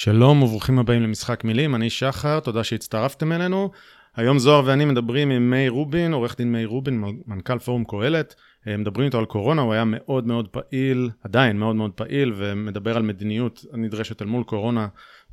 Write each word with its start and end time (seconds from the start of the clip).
שלום 0.00 0.42
וברוכים 0.42 0.78
הבאים 0.78 1.02
למשחק 1.02 1.44
מילים, 1.44 1.74
אני 1.74 1.90
שחר, 1.90 2.40
תודה 2.40 2.64
שהצטרפתם 2.64 3.32
אלינו. 3.32 3.70
היום 4.16 4.38
זוהר 4.38 4.62
ואני 4.66 4.84
מדברים 4.84 5.30
עם 5.30 5.50
מאיר 5.50 5.70
רובין, 5.70 6.12
עורך 6.12 6.36
דין 6.36 6.52
מאיר 6.52 6.68
רובין, 6.68 7.04
מנכ"ל 7.26 7.58
פורום 7.58 7.84
קהלת. 7.84 8.34
אה, 8.68 8.76
מדברים 8.76 9.06
איתו 9.06 9.18
על 9.18 9.24
קורונה, 9.24 9.62
הוא 9.62 9.72
היה 9.72 9.84
מאוד 9.86 10.26
מאוד 10.26 10.48
פעיל, 10.48 11.10
עדיין 11.24 11.58
מאוד 11.58 11.76
מאוד 11.76 11.90
פעיל, 11.90 12.32
ומדבר 12.36 12.96
על 12.96 13.02
מדיניות 13.02 13.64
הנדרשת 13.72 14.22
אל 14.22 14.26
מול 14.26 14.44
קורונה 14.44 14.88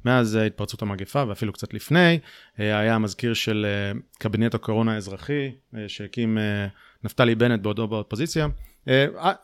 מאז 0.05 0.35
התפרצות 0.35 0.81
המגפה 0.81 1.23
ואפילו 1.27 1.53
קצת 1.53 1.73
לפני. 1.73 2.19
אה, 2.59 2.79
היה 2.79 2.95
המזכיר 2.95 3.33
של 3.33 3.65
אה, 3.69 3.99
קבינט 4.17 4.55
הקורונה 4.55 4.93
האזרחי, 4.93 5.51
שהקים 5.87 6.37
נפתלי 7.03 7.35
בנט 7.35 7.61
בעודו 7.61 7.87
באופוזיציה. 7.87 8.47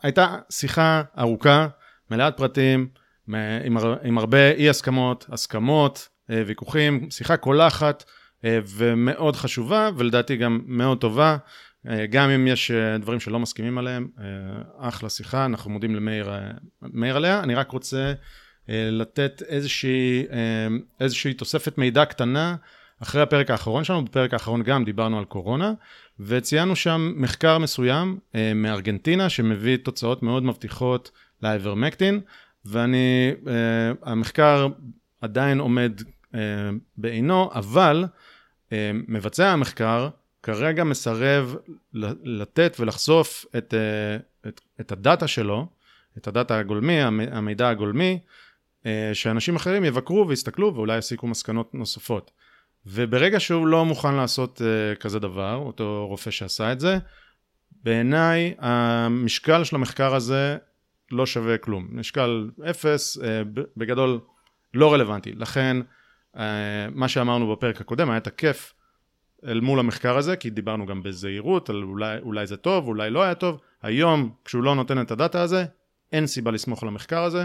הייתה 0.02 0.36
שיחה 0.50 1.02
ארוכה, 1.18 1.66
מלאת 2.10 2.36
פרטים. 2.36 3.01
עם, 3.64 3.76
עם 4.02 4.18
הרבה 4.18 4.50
אי 4.50 4.68
הסכמות, 4.68 5.26
הסכמות, 5.32 6.08
אה, 6.30 6.42
ויכוחים, 6.46 7.10
שיחה 7.10 7.36
קולחת 7.36 8.04
אה, 8.44 8.58
ומאוד 8.76 9.36
חשובה 9.36 9.90
ולדעתי 9.96 10.36
גם 10.36 10.60
מאוד 10.66 10.98
טובה, 10.98 11.36
אה, 11.88 12.06
גם 12.06 12.30
אם 12.30 12.46
יש 12.46 12.70
דברים 13.00 13.20
שלא 13.20 13.38
מסכימים 13.38 13.78
עליהם, 13.78 14.08
אחלה 14.78 15.08
שיחה, 15.08 15.44
אנחנו 15.44 15.70
מודים 15.70 15.94
למאיר 16.82 17.16
עליה, 17.16 17.40
אני 17.40 17.54
רק 17.54 17.70
רוצה 17.70 18.12
לתת 18.68 19.42
איזושהי, 19.48 20.26
איזושהי 21.00 21.34
תוספת 21.34 21.78
מידע 21.78 22.04
קטנה 22.04 22.56
אחרי 23.02 23.22
הפרק 23.22 23.50
האחרון 23.50 23.84
שלנו, 23.84 24.04
בפרק 24.04 24.32
האחרון 24.32 24.62
גם 24.62 24.84
דיברנו 24.84 25.18
על 25.18 25.24
קורונה, 25.24 25.72
וציינו 26.20 26.76
שם 26.76 27.12
מחקר 27.16 27.58
מסוים 27.58 28.18
מארגנטינה 28.54 29.28
שמביא 29.28 29.76
תוצאות 29.76 30.22
מאוד 30.22 30.42
מבטיחות 30.42 31.10
לאיברמקטין. 31.42 32.20
ואני, 32.64 33.32
uh, 33.44 33.48
המחקר 34.02 34.68
עדיין 35.20 35.60
עומד 35.60 35.92
uh, 36.00 36.36
בעינו, 36.96 37.50
אבל 37.54 38.04
uh, 38.68 38.72
מבצע 39.08 39.48
המחקר 39.48 40.08
כרגע 40.42 40.84
מסרב 40.84 41.56
לתת 42.24 42.76
ולחשוף 42.80 43.46
את, 43.56 43.74
uh, 43.74 44.48
את, 44.48 44.60
את 44.80 44.92
הדאטה 44.92 45.28
שלו, 45.28 45.66
את 46.18 46.28
הדאטה 46.28 46.58
הגולמי, 46.58 47.02
המידע 47.02 47.68
הגולמי, 47.68 48.18
uh, 48.82 48.86
שאנשים 49.12 49.56
אחרים 49.56 49.84
יבקרו 49.84 50.28
ויסתכלו 50.28 50.74
ואולי 50.74 50.98
יסיקו 50.98 51.26
מסקנות 51.26 51.74
נוספות. 51.74 52.30
וברגע 52.86 53.40
שהוא 53.40 53.66
לא 53.66 53.84
מוכן 53.84 54.14
לעשות 54.14 54.60
uh, 54.60 54.96
כזה 54.96 55.18
דבר, 55.18 55.54
אותו 55.54 56.06
רופא 56.08 56.30
שעשה 56.30 56.72
את 56.72 56.80
זה, 56.80 56.98
בעיניי 57.82 58.54
המשקל 58.58 59.64
של 59.64 59.76
המחקר 59.76 60.14
הזה 60.14 60.56
לא 61.12 61.26
שווה 61.26 61.58
כלום. 61.58 61.88
משקל 61.90 62.50
אפס, 62.70 63.18
אה, 63.18 63.42
בגדול 63.76 64.20
לא 64.74 64.92
רלוונטי. 64.92 65.32
לכן, 65.32 65.76
אה, 66.36 66.86
מה 66.90 67.08
שאמרנו 67.08 67.52
בפרק 67.52 67.80
הקודם 67.80 68.10
היה 68.10 68.20
תקף 68.20 68.74
אל 69.46 69.60
מול 69.60 69.78
המחקר 69.78 70.16
הזה, 70.16 70.36
כי 70.36 70.50
דיברנו 70.50 70.86
גם 70.86 71.02
בזהירות 71.02 71.70
על 71.70 71.82
אולי, 71.82 72.18
אולי 72.18 72.46
זה 72.46 72.56
טוב, 72.56 72.86
אולי 72.86 73.10
לא 73.10 73.22
היה 73.22 73.34
טוב. 73.34 73.60
היום, 73.82 74.34
כשהוא 74.44 74.62
לא 74.62 74.74
נותן 74.74 75.00
את 75.00 75.10
הדאטה 75.10 75.42
הזה, 75.42 75.64
אין 76.12 76.26
סיבה 76.26 76.50
לסמוך 76.50 76.82
על 76.82 76.88
המחקר 76.88 77.22
הזה. 77.22 77.44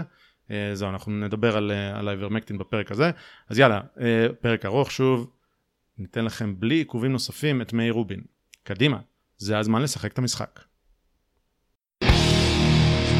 אה, 0.50 0.70
זהו, 0.74 0.88
אנחנו 0.88 1.12
נדבר 1.12 1.56
על, 1.56 1.72
על 1.94 2.08
האיברמקטין 2.08 2.58
בפרק 2.58 2.90
הזה. 2.90 3.10
אז 3.48 3.58
יאללה, 3.58 3.80
פרק 4.40 4.64
ארוך 4.64 4.90
שוב, 4.90 5.30
ניתן 5.98 6.24
לכם 6.24 6.60
בלי 6.60 6.74
עיכובים 6.74 7.12
נוספים 7.12 7.62
את 7.62 7.72
מאיר 7.72 7.92
רובין. 7.92 8.20
קדימה, 8.62 8.98
זה 9.36 9.58
הזמן 9.58 9.82
לשחק 9.82 10.12
את 10.12 10.18
המשחק. 10.18 10.67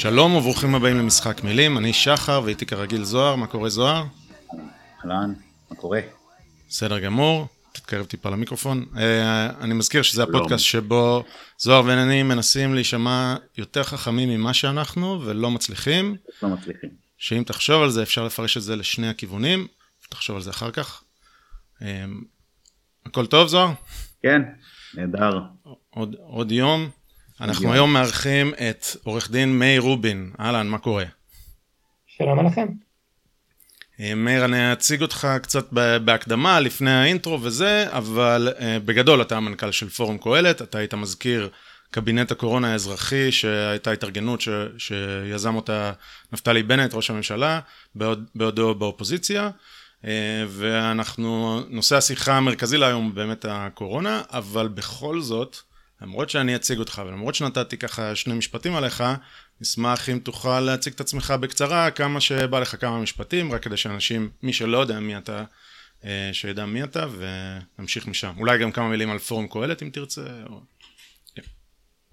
שלום 0.00 0.34
וברוכים 0.34 0.74
הבאים 0.74 0.96
למשחק 0.96 1.44
מילים, 1.44 1.78
אני 1.78 1.92
שחר 1.92 2.42
ואיתי 2.44 2.66
כרגיל 2.66 3.04
זוהר, 3.04 3.36
מה 3.36 3.46
קורה 3.46 3.68
זוהר? 3.68 4.04
אהלן, 5.04 5.34
מה 5.70 5.76
קורה? 5.76 6.00
בסדר 6.68 6.98
גמור, 6.98 7.48
תתקרב 7.72 8.06
טיפה 8.06 8.30
למיקרופון. 8.30 8.86
אה, 8.96 9.50
אני 9.60 9.74
מזכיר 9.74 10.02
שזה 10.02 10.22
הפודקאסט 10.22 10.64
שבו 10.64 11.24
זוהר 11.58 11.82
ואני 11.86 12.22
מנסים 12.22 12.74
להישמע 12.74 13.36
יותר 13.58 13.82
חכמים 13.82 14.28
ממה 14.28 14.54
שאנחנו 14.54 15.20
ולא 15.24 15.50
מצליחים. 15.50 16.16
לא 16.42 16.48
מצליחים. 16.48 16.90
שאם 17.18 17.42
תחשוב 17.46 17.82
על 17.82 17.90
זה 17.90 18.02
אפשר 18.02 18.24
לפרש 18.24 18.56
את 18.56 18.62
זה 18.62 18.76
לשני 18.76 19.08
הכיוונים, 19.08 19.66
תחשוב 20.08 20.36
על 20.36 20.42
זה 20.42 20.50
אחר 20.50 20.70
כך. 20.70 21.02
אמ, 21.82 22.20
הכל 23.06 23.26
טוב 23.26 23.48
זוהר? 23.48 23.72
כן, 24.22 24.42
נהדר. 24.94 25.40
עוד, 25.90 26.16
עוד 26.18 26.52
יום. 26.52 26.99
אנחנו 27.40 27.64
יום. 27.64 27.72
היום 27.72 27.92
מארחים 27.92 28.52
את 28.54 28.86
עורך 29.04 29.30
דין 29.30 29.58
מאיר 29.58 29.80
רובין. 29.80 30.30
אהלן, 30.40 30.68
מה 30.68 30.78
קורה? 30.78 31.04
שלום 32.06 32.38
עליכם. 32.38 32.66
אמ, 34.00 34.24
מאיר, 34.24 34.44
אני 34.44 34.72
אציג 34.72 35.02
אותך 35.02 35.28
קצת 35.42 35.72
בהקדמה 36.04 36.60
לפני 36.60 36.90
האינטרו 36.90 37.42
וזה, 37.42 37.86
אבל 37.90 38.48
אה, 38.60 38.78
בגדול 38.84 39.22
אתה 39.22 39.36
המנכ"ל 39.36 39.70
של 39.70 39.88
פורום 39.88 40.18
קהלת, 40.18 40.62
אתה 40.62 40.78
היית 40.78 40.94
מזכיר 40.94 41.50
קבינט 41.90 42.30
הקורונה 42.30 42.72
האזרחי, 42.72 43.32
שהייתה 43.32 43.90
התארגנות 43.90 44.40
ש, 44.40 44.48
שיזם 44.78 45.54
אותה 45.54 45.92
נפתלי 46.32 46.62
בנט, 46.62 46.94
ראש 46.94 47.10
הממשלה, 47.10 47.60
בעוד, 47.94 48.24
בעודו 48.34 48.74
באופוזיציה. 48.74 49.50
אה, 50.04 50.44
ואנחנו, 50.48 51.60
נושא 51.68 51.96
השיחה 51.96 52.36
המרכזי 52.36 52.76
להיום 52.76 53.04
הוא 53.04 53.14
באמת 53.14 53.46
הקורונה, 53.48 54.22
אבל 54.30 54.68
בכל 54.68 55.20
זאת, 55.20 55.56
למרות 56.02 56.30
שאני 56.30 56.56
אציג 56.56 56.78
אותך 56.78 57.02
ולמרות 57.06 57.34
שנתתי 57.34 57.76
ככה 57.76 58.14
שני 58.14 58.34
משפטים 58.34 58.74
עליך, 58.74 59.04
נשמח 59.60 60.08
אם 60.08 60.18
תוכל 60.18 60.60
להציג 60.60 60.92
את 60.92 61.00
עצמך 61.00 61.34
בקצרה, 61.40 61.90
כמה 61.90 62.20
שבא 62.20 62.60
לך 62.60 62.80
כמה 62.80 62.98
משפטים, 62.98 63.52
רק 63.52 63.62
כדי 63.62 63.76
שאנשים, 63.76 64.28
מי 64.42 64.52
שלא 64.52 64.78
יודע 64.78 65.00
מי 65.00 65.16
אתה, 65.18 65.44
אה, 66.04 66.30
שידע 66.32 66.66
מי 66.66 66.82
אתה, 66.82 67.06
ונמשיך 67.78 68.08
משם. 68.08 68.32
אולי 68.38 68.58
גם 68.58 68.72
כמה 68.72 68.88
מילים 68.88 69.10
על 69.10 69.18
פורום 69.18 69.46
קהלת 69.46 69.82
אם 69.82 69.90
תרצה. 69.90 70.26
או... 70.50 70.56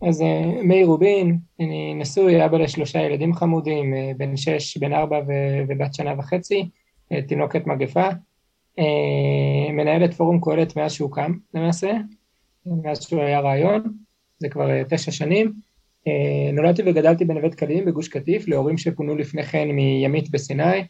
אז 0.02 0.22
אה, 0.22 0.64
מאיר 0.64 0.86
רובין, 0.86 1.38
אני 1.60 1.94
נשוי, 1.94 2.46
אבא 2.46 2.58
לשלושה 2.58 3.00
ילדים 3.00 3.34
חמודים, 3.34 3.94
אה, 3.94 4.12
בן 4.18 4.38
שש, 4.38 4.78
בן 4.78 4.94
ארבע 4.94 5.20
ובת 5.68 5.94
שנה 5.94 6.14
וחצי, 6.20 6.70
תינוקת 7.28 7.68
מגפה. 7.68 8.08
מנהל 9.74 10.06
את 10.06 10.14
פורום 10.14 10.42
קהלת 10.42 10.76
מאז 10.76 10.92
שהוא 10.92 11.12
קם 11.12 11.32
למעשה, 11.54 11.92
מאז 12.84 13.02
שהוא 13.02 13.22
היה 13.22 13.40
רעיון, 13.40 13.84
זה 14.40 14.50
כבר 14.50 14.84
תשע 14.84 15.12
שנים. 15.12 15.54
נולדתי 16.54 16.82
וגדלתי 16.86 17.26
בנווה 17.26 17.50
דקלים 17.50 17.86
בגוש 17.86 18.08
קטיף, 18.08 18.48
להורים 18.48 18.78
שפונו 18.78 19.16
לפני 19.16 19.44
כן 19.44 19.68
מימית 19.68 20.32
בסיני, 20.32 20.84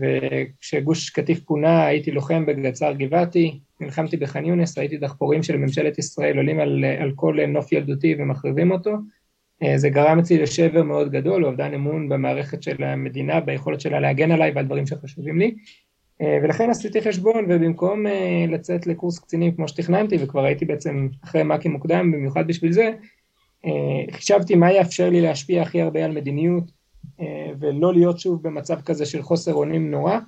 וכשגוש 0.00 1.10
קטיף 1.10 1.40
פונה 1.40 1.86
הייתי 1.86 2.10
לוחם 2.10 2.46
בגצר 2.46 2.92
גבעתי, 2.92 3.60
נלחמתי 3.80 4.16
בח'אן 4.16 4.44
יונס, 4.44 4.78
ראיתי 4.78 4.96
דחפורים 4.96 5.42
של 5.42 5.56
ממשלת 5.56 5.98
ישראל 5.98 6.36
עולים 6.36 6.60
על, 6.60 6.84
על 6.98 7.12
כל 7.14 7.46
נוף 7.46 7.72
ילדותי 7.72 8.14
ומחריבים 8.18 8.70
אותו. 8.70 8.90
אה, 9.62 9.78
זה 9.78 9.88
גרם 9.88 10.18
אצלי 10.18 10.38
לשבר 10.38 10.82
מאוד 10.82 11.10
גדול, 11.10 11.44
אובדן 11.44 11.74
אמון 11.74 12.08
במערכת 12.08 12.62
של 12.62 12.84
המדינה, 12.84 13.40
ביכולת 13.40 13.80
שלה 13.80 14.00
להגן 14.00 14.32
עליי 14.32 14.52
ועל 14.54 14.64
דברים 14.64 14.86
שחשובים 14.86 15.38
לי. 15.38 15.54
אה, 16.20 16.38
ולכן 16.42 16.70
עשיתי 16.70 17.02
חשבון, 17.02 17.44
ובמקום 17.48 18.06
אה, 18.06 18.44
לצאת 18.48 18.86
לקורס 18.86 19.18
קצינים 19.18 19.54
כמו 19.54 19.68
שתכננתי, 19.68 20.16
וכבר 20.20 20.44
הייתי 20.44 20.64
בעצם 20.64 21.08
אחרי 21.24 21.42
מאקי 21.42 21.68
מוקדם, 21.68 22.12
במיוחד 22.12 22.46
בשביל 22.46 22.72
זה, 22.72 22.90
חשבתי 24.10 24.54
מה 24.54 24.72
יאפשר 24.72 25.10
לי 25.10 25.20
להשפיע 25.20 25.62
הכי 25.62 25.80
הרבה 25.80 26.04
על 26.04 26.12
מדיניות, 26.12 26.64
ולא 27.58 27.94
להיות 27.94 28.18
שוב 28.18 28.42
במצב 28.42 28.80
כזה 28.80 29.06
של 29.06 29.22
חוסר 29.22 29.54
אונים 29.54 29.90
נורא. 29.90 30.18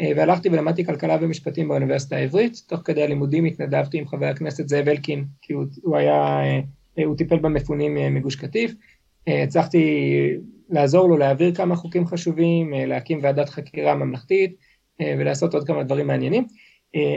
אה, 0.00 0.12
והלכתי 0.16 0.48
ולמדתי 0.48 0.84
כלכלה 0.84 1.16
ומשפטים 1.20 1.68
באוניברסיטה 1.68 2.16
העברית, 2.16 2.62
תוך 2.66 2.80
כדי 2.84 3.02
הלימודים 3.02 3.44
התנדבתי 3.44 3.98
עם 3.98 4.06
חבר 4.06 4.26
הכנסת 4.26 4.68
זאב 4.68 4.88
אלקין, 4.88 5.24
כי 5.42 5.52
הוא, 5.52 5.64
הוא 5.82 5.96
היה, 5.96 6.40
אה, 6.98 7.04
הוא 7.04 7.16
טיפל 7.16 7.38
במפונים 7.38 7.98
אה, 7.98 8.10
מגוש 8.10 8.36
קטיף, 8.36 8.72
הצלחתי 9.26 10.10
לעזור 10.70 11.08
לו 11.08 11.16
להעביר 11.16 11.54
כמה 11.54 11.76
חוקים 11.76 12.06
חשובים, 12.06 12.72
להקים 12.72 13.20
ועדת 13.22 13.48
חקירה 13.48 13.94
ממלכתית 13.94 14.56
ולעשות 15.02 15.54
עוד 15.54 15.66
כמה 15.66 15.82
דברים 15.82 16.06
מעניינים. 16.06 16.46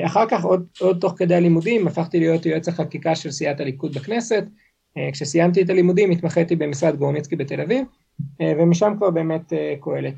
אחר 0.05 0.25
כך, 0.29 0.45
עוד, 0.45 0.67
עוד 0.79 0.97
תוך 1.01 1.13
כדי 1.17 1.35
הלימודים, 1.35 1.87
הפכתי 1.87 2.19
להיות 2.19 2.45
יועץ 2.45 2.67
החקיקה 2.67 3.15
של 3.15 3.31
סיעת 3.31 3.59
הליכוד 3.59 3.93
בכנסת. 3.93 4.43
כשסיימתי 5.11 5.61
את 5.61 5.69
הלימודים 5.69 6.11
התמחיתי 6.11 6.55
במשרד 6.55 6.95
גורניצקי 6.95 7.35
בתל 7.35 7.61
אביב, 7.61 7.85
ומשם 8.41 8.93
כבר 8.97 9.09
באמת 9.09 9.53
קהלת. 9.81 10.13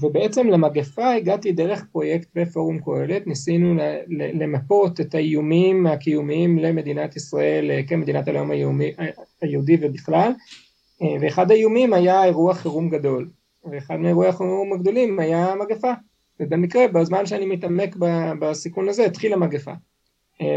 ובעצם 0.00 0.48
למגפה 0.48 1.14
הגעתי 1.14 1.52
דרך 1.52 1.84
פרויקט 1.92 2.28
ופורום 2.36 2.78
קהלת, 2.78 3.26
ניסינו 3.26 3.74
למפות 4.08 5.00
את 5.00 5.14
האיומים 5.14 5.86
הקיומיים 5.86 6.58
למדינת 6.58 7.16
ישראל 7.16 7.70
כמדינת 7.86 8.28
הלאום 8.28 8.50
היהודי 9.42 9.76
ובכלל, 9.80 10.32
ואחד 11.20 11.50
האיומים 11.50 11.92
היה 11.92 12.24
אירוע 12.24 12.54
חירום 12.54 12.90
גדול, 12.90 13.28
ואחד 13.70 13.96
מאירועי 13.96 14.28
החירום 14.28 14.72
הגדולים 14.72 15.18
היה 15.20 15.54
מגפה, 15.54 15.92
ובמקרה 16.40 16.88
בזמן 16.88 17.26
שאני 17.26 17.46
מתעמק 17.46 17.96
בסיכון 18.40 18.88
הזה 18.88 19.06
התחילה 19.06 19.36
מגפה. 19.36 19.72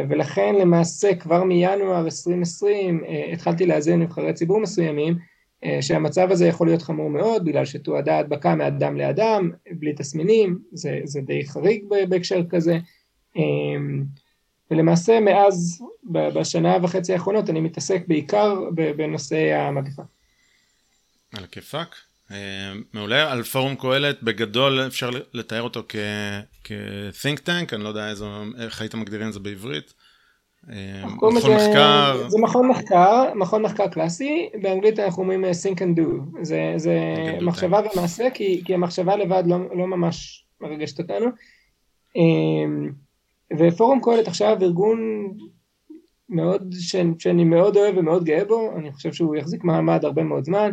ולכן 0.09 0.55
למעשה 0.55 1.15
כבר 1.15 1.43
מינואר 1.43 2.05
2020 2.05 3.03
התחלתי 3.33 3.65
לאזן 3.65 4.01
נבחרי 4.01 4.33
ציבור 4.33 4.59
מסוימים 4.59 5.17
שהמצב 5.81 6.31
הזה 6.31 6.47
יכול 6.47 6.67
להיות 6.67 6.81
חמור 6.81 7.09
מאוד 7.09 7.45
בגלל 7.45 7.65
שתועדה 7.65 8.19
הדבקה 8.19 8.55
מאדם 8.55 8.97
לאדם 8.97 9.51
בלי 9.71 9.93
תסמינים, 9.93 10.59
זה, 10.71 10.99
זה 11.03 11.21
די 11.21 11.47
חריג 11.47 11.83
בהקשר 12.09 12.43
כזה 12.49 12.77
ולמעשה 14.71 15.19
מאז 15.19 15.81
בשנה 16.03 16.77
וחצי 16.83 17.13
האחרונות 17.13 17.49
אני 17.49 17.61
מתעסק 17.61 18.01
בעיקר 18.07 18.69
בנושא 18.95 19.53
המגפה. 19.55 20.03
על 21.37 21.43
הכיפאק. 21.43 21.95
מעולה, 22.93 23.31
על 23.31 23.43
פורום 23.43 23.75
קהלת 23.75 24.23
בגדול 24.23 24.87
אפשר 24.87 25.09
לתאר 25.33 25.61
אותו 25.61 25.83
כ-think 25.89 27.39
tank, 27.45 27.75
אני 27.75 27.83
לא 27.83 27.89
יודע 27.89 28.09
איזו, 28.09 28.27
איך 28.59 28.81
הייתם 28.81 28.99
מגדירים 28.99 29.27
את 29.27 29.33
זה 29.33 29.39
בעברית. 29.39 29.93
מכון 31.05 31.35
מחקר. 31.35 32.27
זה 32.27 32.37
מכון 32.41 32.67
מחקר, 32.67 33.33
מכון 33.35 33.61
מחקר 33.61 33.87
קלאסי, 33.87 34.49
באנגלית 34.61 34.99
אנחנו 34.99 35.23
אומרים 35.23 35.45
think 35.45 35.77
and 35.77 35.99
do, 35.99 36.39
זה, 36.41 36.73
זה 36.75 36.99
מחשבה 37.41 37.79
ומעשה, 37.95 38.29
כי, 38.33 38.61
כי 38.65 38.73
המחשבה 38.73 39.15
לבד 39.15 39.43
לא, 39.47 39.57
לא 39.77 39.87
ממש 39.87 40.45
מרגשת 40.61 40.99
אותנו. 40.99 41.25
ופורום 43.59 44.01
קהלת 44.03 44.27
עכשיו 44.27 44.57
ארגון 44.61 45.27
מאוד, 46.29 46.73
שאני 47.19 47.43
מאוד 47.43 47.77
אוהב 47.77 47.97
ומאוד 47.97 48.23
גאה 48.23 48.45
בו, 48.45 48.71
אני 48.77 48.91
חושב 48.91 49.13
שהוא 49.13 49.35
יחזיק 49.35 49.63
מעמד 49.63 50.05
הרבה 50.05 50.23
מאוד 50.23 50.43
זמן. 50.43 50.71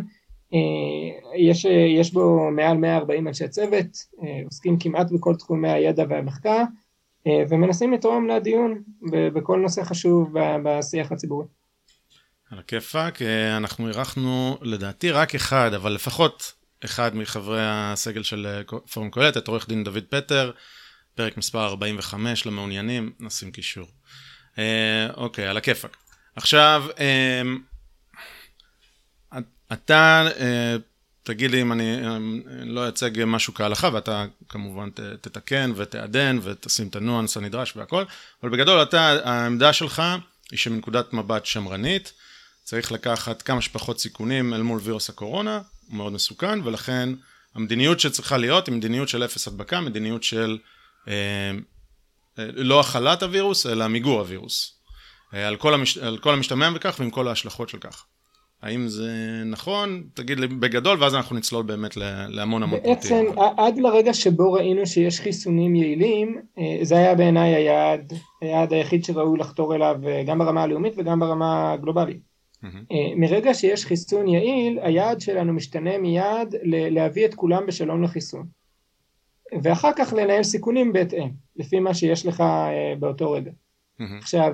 יש, 1.37 1.65
יש 1.99 2.13
בו 2.13 2.51
מעל 2.51 2.77
140 2.77 3.27
אנשי 3.27 3.47
צוות, 3.47 3.85
עוסקים 4.45 4.79
כמעט 4.79 5.11
בכל 5.11 5.35
תחומי 5.35 5.69
הידע 5.69 6.03
והמחקר, 6.09 6.63
ומנסים 7.49 7.93
לתרום 7.93 8.27
לדיון 8.27 8.81
בכל 9.11 9.59
נושא 9.59 9.83
חשוב 9.83 10.33
בשיח 10.63 11.11
הציבורי. 11.11 11.45
על 12.51 12.59
הכיפאק, 12.59 13.21
אנחנו 13.57 13.87
אירחנו 13.87 14.57
לדעתי 14.61 15.11
רק 15.11 15.35
אחד, 15.35 15.73
אבל 15.73 15.91
לפחות 15.91 16.53
אחד 16.85 17.15
מחברי 17.15 17.61
הסגל 17.63 18.23
של 18.23 18.61
פורום 18.93 19.09
קהלת, 19.09 19.37
את 19.37 19.47
עורך 19.47 19.69
דין 19.69 19.83
דוד 19.83 20.03
פטר, 20.09 20.51
פרק 21.15 21.37
מספר 21.37 21.65
45 21.65 22.45
למעוניינים, 22.45 23.11
נשים 23.19 23.51
קישור. 23.51 23.87
אוקיי, 25.15 25.47
על 25.47 25.57
הכיפאק. 25.57 25.97
עכשיו, 26.35 26.83
אתה 29.73 30.27
תגיד 31.23 31.51
לי 31.51 31.61
אם 31.61 31.71
אני 31.71 31.97
לא 32.65 32.89
אצג 32.89 33.23
משהו 33.25 33.53
כהלכה, 33.53 33.89
ואתה 33.93 34.25
כמובן 34.49 34.89
תתקן 35.21 35.71
ותעדן 35.75 36.39
ותשים 36.43 36.87
את 36.87 36.95
הניואנס 36.95 37.37
הנדרש 37.37 37.75
והכל, 37.75 38.03
אבל 38.43 38.51
בגדול 38.51 38.83
אתה, 38.83 39.17
העמדה 39.23 39.73
שלך 39.73 40.03
היא 40.51 40.59
שמנקודת 40.59 41.13
מבט 41.13 41.45
שמרנית, 41.45 42.13
צריך 42.63 42.91
לקחת 42.91 43.41
כמה 43.41 43.61
שפחות 43.61 43.99
סיכונים 43.99 44.53
אל 44.53 44.61
מול 44.61 44.79
וירוס 44.83 45.09
הקורונה, 45.09 45.61
הוא 45.87 45.97
מאוד 45.97 46.13
מסוכן, 46.13 46.59
ולכן 46.63 47.09
המדיניות 47.55 47.99
שצריכה 47.99 48.37
להיות 48.37 48.67
היא 48.67 48.75
מדיניות 48.75 49.09
של 49.09 49.25
אפס 49.25 49.47
הדבקה, 49.47 49.81
מדיניות 49.81 50.23
של 50.23 50.57
אה, 51.07 51.51
לא 52.37 52.79
הכלת 52.79 53.23
הווירוס, 53.23 53.65
אלא 53.65 53.87
מיגור 53.87 54.19
הווירוס. 54.19 54.73
אה, 55.33 55.47
על 55.47 55.55
כל, 55.55 55.73
המש, 55.73 55.97
על 55.97 56.17
כל 56.17 56.33
המשתמע 56.33 56.69
בכך 56.69 56.95
ועם 56.99 57.09
כל 57.09 57.27
ההשלכות 57.27 57.69
של 57.69 57.77
כך. 57.77 58.05
האם 58.61 58.87
זה 58.87 59.11
נכון? 59.45 60.03
תגיד 60.13 60.39
לי 60.39 60.47
בגדול, 60.47 61.03
ואז 61.03 61.15
אנחנו 61.15 61.35
נצלול 61.35 61.63
באמת 61.63 61.97
להמון 62.29 62.63
המון 62.63 62.79
פרטים. 62.79 62.93
בעצם 62.93 63.25
עד 63.57 63.77
לרגע 63.77 64.13
שבו 64.13 64.53
ראינו 64.53 64.85
שיש 64.85 65.19
חיסונים 65.19 65.75
יעילים, 65.75 66.41
אה, 66.57 66.77
זה 66.81 66.95
היה 66.95 67.15
בעיניי 67.15 67.55
היעד, 67.55 68.13
היעד 68.41 68.73
היחיד 68.73 69.03
שראוי 69.03 69.39
לחתור 69.39 69.75
אליו 69.75 69.95
אה, 70.07 70.23
גם 70.23 70.39
ברמה 70.39 70.63
הלאומית 70.63 70.93
וגם 70.97 71.19
ברמה 71.19 71.73
הגלובלית. 71.73 72.19
Mm-hmm. 72.63 72.93
מרגע 73.15 73.53
שיש 73.53 73.85
חיסון 73.85 74.27
יעיל, 74.27 74.79
היעד 74.81 75.21
שלנו 75.21 75.53
משתנה 75.53 75.97
מיד 75.97 76.55
להביא 76.63 77.25
את 77.25 77.35
כולם 77.35 77.65
בשלום 77.65 78.03
לחיסון. 78.03 78.45
ואחר 79.63 79.91
כך 79.95 80.13
לנהל 80.13 80.43
סיכונים 80.43 80.93
בהתאם, 80.93 81.29
לפי 81.55 81.79
מה 81.79 81.93
שיש 81.93 82.25
לך 82.25 82.43
באותו 82.99 83.31
רגע. 83.31 83.51
Mm-hmm. 83.99 84.03
עכשיו, 84.17 84.53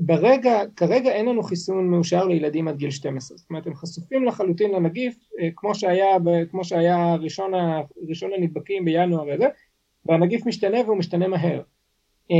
ברגע, 0.00 0.60
כרגע 0.76 1.10
אין 1.10 1.26
לנו 1.26 1.42
חיסון 1.42 1.90
מאושר 1.90 2.24
לילדים 2.24 2.68
עד 2.68 2.76
גיל 2.76 2.90
12, 2.90 3.36
זאת 3.38 3.50
אומרת 3.50 3.66
הם 3.66 3.74
חשופים 3.74 4.24
לחלוטין 4.24 4.70
לנגיף 4.70 5.18
אה, 5.40 5.48
כמו 5.56 5.74
שהיה, 5.74 6.16
כמו 6.50 6.64
שהיה 6.64 7.14
ראשון, 7.14 7.54
ה, 7.54 7.80
ראשון 8.08 8.30
הנדבקים 8.36 8.84
בינואר 8.84 9.32
הזה, 9.32 9.48
והנגיף 10.06 10.46
משתנה 10.46 10.78
והוא 10.86 10.96
משתנה 10.96 11.28
מהר. 11.28 11.62
אה, 12.30 12.36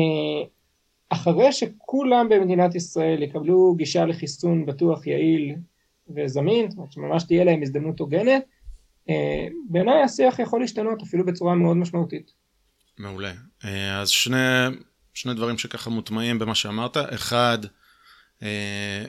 אחרי 1.09 1.53
שכולם 1.53 2.29
במדינת 2.29 2.75
ישראל 2.75 3.23
יקבלו 3.23 3.75
גישה 3.77 4.07
לחיסון 4.07 4.67
בטוח, 4.67 5.07
יעיל 5.07 5.55
וזמין, 6.15 6.71
זאת 6.71 6.79
אומרת 6.79 6.93
שממש 6.93 7.25
תהיה 7.25 7.45
להם 7.45 7.63
הזדמנות 7.63 8.01
הוגנת, 8.01 8.45
אה, 9.09 9.47
בעיניי 9.69 10.03
השיח 10.03 10.39
יכול 10.39 10.61
להשתנות 10.61 11.03
אפילו 11.03 11.27
בצורה 11.27 11.55
מאוד 11.55 11.77
משמעותית. 11.77 12.33
מעולה. 12.99 13.33
אז 14.01 14.09
שני 14.09 14.37
שני 15.21 15.35
דברים 15.35 15.59
שככה 15.59 15.91
מוטמעים 15.91 16.39
במה 16.39 16.55
שאמרת. 16.55 16.97
אחד, 16.97 17.59
אה, 18.43 19.05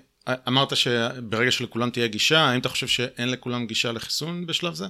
אמרת 0.48 0.76
שברגע 0.76 1.52
שלכולם 1.52 1.90
תהיה 1.90 2.08
גישה, 2.08 2.40
האם 2.40 2.60
אתה 2.60 2.70
חושב 2.70 2.88
שאין 2.88 3.30
לכולם 3.30 3.68
גישה 3.68 3.92
לחיסון 3.92 4.46
בשלב 4.46 4.74
זה? 4.74 4.86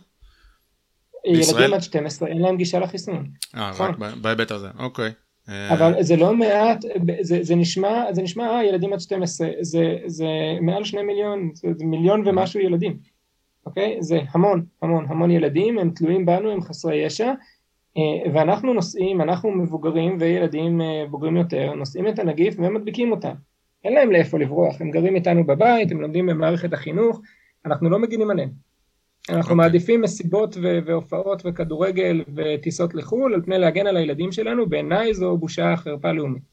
ילדים 1.26 1.74
עד 1.74 1.82
12 1.82 2.28
אין 2.28 2.42
להם 2.42 2.58
גישה 2.58 2.80
לחיסון. 2.80 3.32
אה, 3.56 3.70
רק 3.70 3.74
נכון. 3.74 4.22
בהיבט 4.22 4.52
הזה, 4.52 4.68
אוקיי. 4.80 5.12
אה, 5.50 5.74
אבל 5.74 6.04
זה 6.04 6.16
לא 6.16 6.34
מעט, 6.34 6.86
זה, 7.22 7.40
זה 7.42 7.56
נשמע, 7.56 8.14
זה 8.14 8.22
נשמע, 8.22 8.50
אה, 8.50 8.66
ילדים 8.66 8.94
עד 8.94 9.00
12, 9.00 9.48
זה, 9.62 9.96
זה 10.06 10.28
מעל 10.62 10.84
שני 10.84 11.04
מיליון, 11.04 11.52
זה 11.54 11.86
מיליון 11.86 12.28
ומשהו 12.28 12.60
ילדים, 12.60 12.98
אוקיי? 13.66 13.98
זה 14.00 14.20
המון, 14.34 14.66
המון, 14.82 15.06
המון 15.10 15.32
ילדים, 15.32 15.80
הם 15.80 15.92
תלויים 15.96 16.26
בנו, 16.26 16.52
הם 16.52 16.62
חסרי 16.62 16.96
ישע, 16.96 17.28
אה, 17.28 17.34
ואנחנו 18.34 18.74
נושאים, 18.74 19.22
אנחנו 19.22 19.52
מבוגרים 19.52 20.18
וילדים 20.20 20.82
אה, 20.82 21.04
בוגרים 21.10 21.38
יותר, 21.38 21.74
נושאים 21.74 22.08
את 22.08 22.20
הנגיף 22.20 22.56
ומדביקים 22.58 23.12
אותם. 23.12 23.34
אין 23.84 23.94
להם 23.94 24.12
לאיפה 24.12 24.40
לברוח, 24.40 24.82
הם 24.82 24.92
גרים 24.92 25.16
איתנו 25.16 25.46
בבית, 25.46 25.92
הם 25.92 26.02
לומדים 26.02 26.26
במערכת 26.26 26.74
החינוך, 26.74 27.22
אנחנו 27.66 27.90
לא 27.90 28.00
מגינים 28.00 28.32
עליהם. 28.32 28.50
אנחנו 29.30 29.40
okay. 29.40 29.44
אוקיי. 29.44 29.56
מעדיפים 29.56 30.02
מסיבות 30.02 30.58
והופעות 30.86 31.42
וכדורגל 31.46 32.24
וטיסות 32.36 32.94
לחו"ל 32.94 33.34
על 33.34 33.42
פני 33.46 33.60
להגן 33.60 33.88
על 33.88 33.98
הילדים 33.98 34.32
שלנו, 34.32 34.70
בעיניי 34.70 35.14
זו 35.14 35.38
בושה 35.38 35.78
חרפה 35.78 36.12
לאומית. 36.12 36.44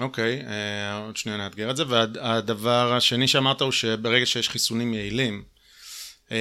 אוקיי, 0.00 0.40
okay, 0.40 0.44
uh, 0.44 1.06
עוד 1.06 1.16
שנייה 1.16 1.38
נאתגר 1.38 1.70
את 1.70 1.76
זה, 1.76 1.84
והדבר 1.88 2.92
השני 2.96 3.28
שאמרת 3.28 3.60
הוא 3.60 3.72
שברגע 3.72 4.26
שיש 4.26 4.48
חיסונים 4.48 4.94
יעילים, 4.94 5.42
uh, 6.28 6.32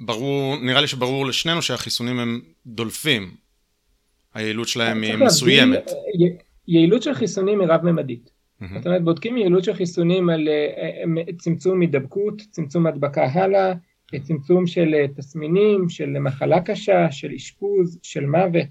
ברור, 0.00 0.56
נראה 0.56 0.80
לי 0.80 0.86
שברור 0.86 1.26
לשנינו 1.26 1.62
שהחיסונים 1.62 2.18
הם 2.18 2.40
דולפים. 2.66 3.30
היעילות 4.34 4.68
שלהם 4.68 5.02
היא 5.02 5.14
מסוימת. 5.16 5.90
יעילות 6.68 7.02
של 7.02 7.14
חיסונים 7.14 7.60
היא 7.60 7.68
רב-ממדית. 7.68 8.30
זאת 8.74 8.86
אומרת, 8.86 9.04
בודקים 9.04 9.36
יעילות 9.36 9.64
של 9.64 9.74
חיסונים 9.74 10.30
על 10.30 10.48
אה, 10.48 11.02
אה, 11.18 11.32
צמצום 11.38 11.80
הידבקות, 11.80 12.42
צמצום 12.50 12.86
הדבקה 12.86 13.24
הלאה, 13.24 13.72
צמצום 14.22 14.66
של 14.66 14.94
אה, 14.94 15.08
תסמינים, 15.16 15.88
של 15.88 16.10
מחלה 16.10 16.60
קשה, 16.60 17.12
של 17.12 17.32
אשפוז, 17.32 17.98
של 18.02 18.26
מוות. 18.26 18.66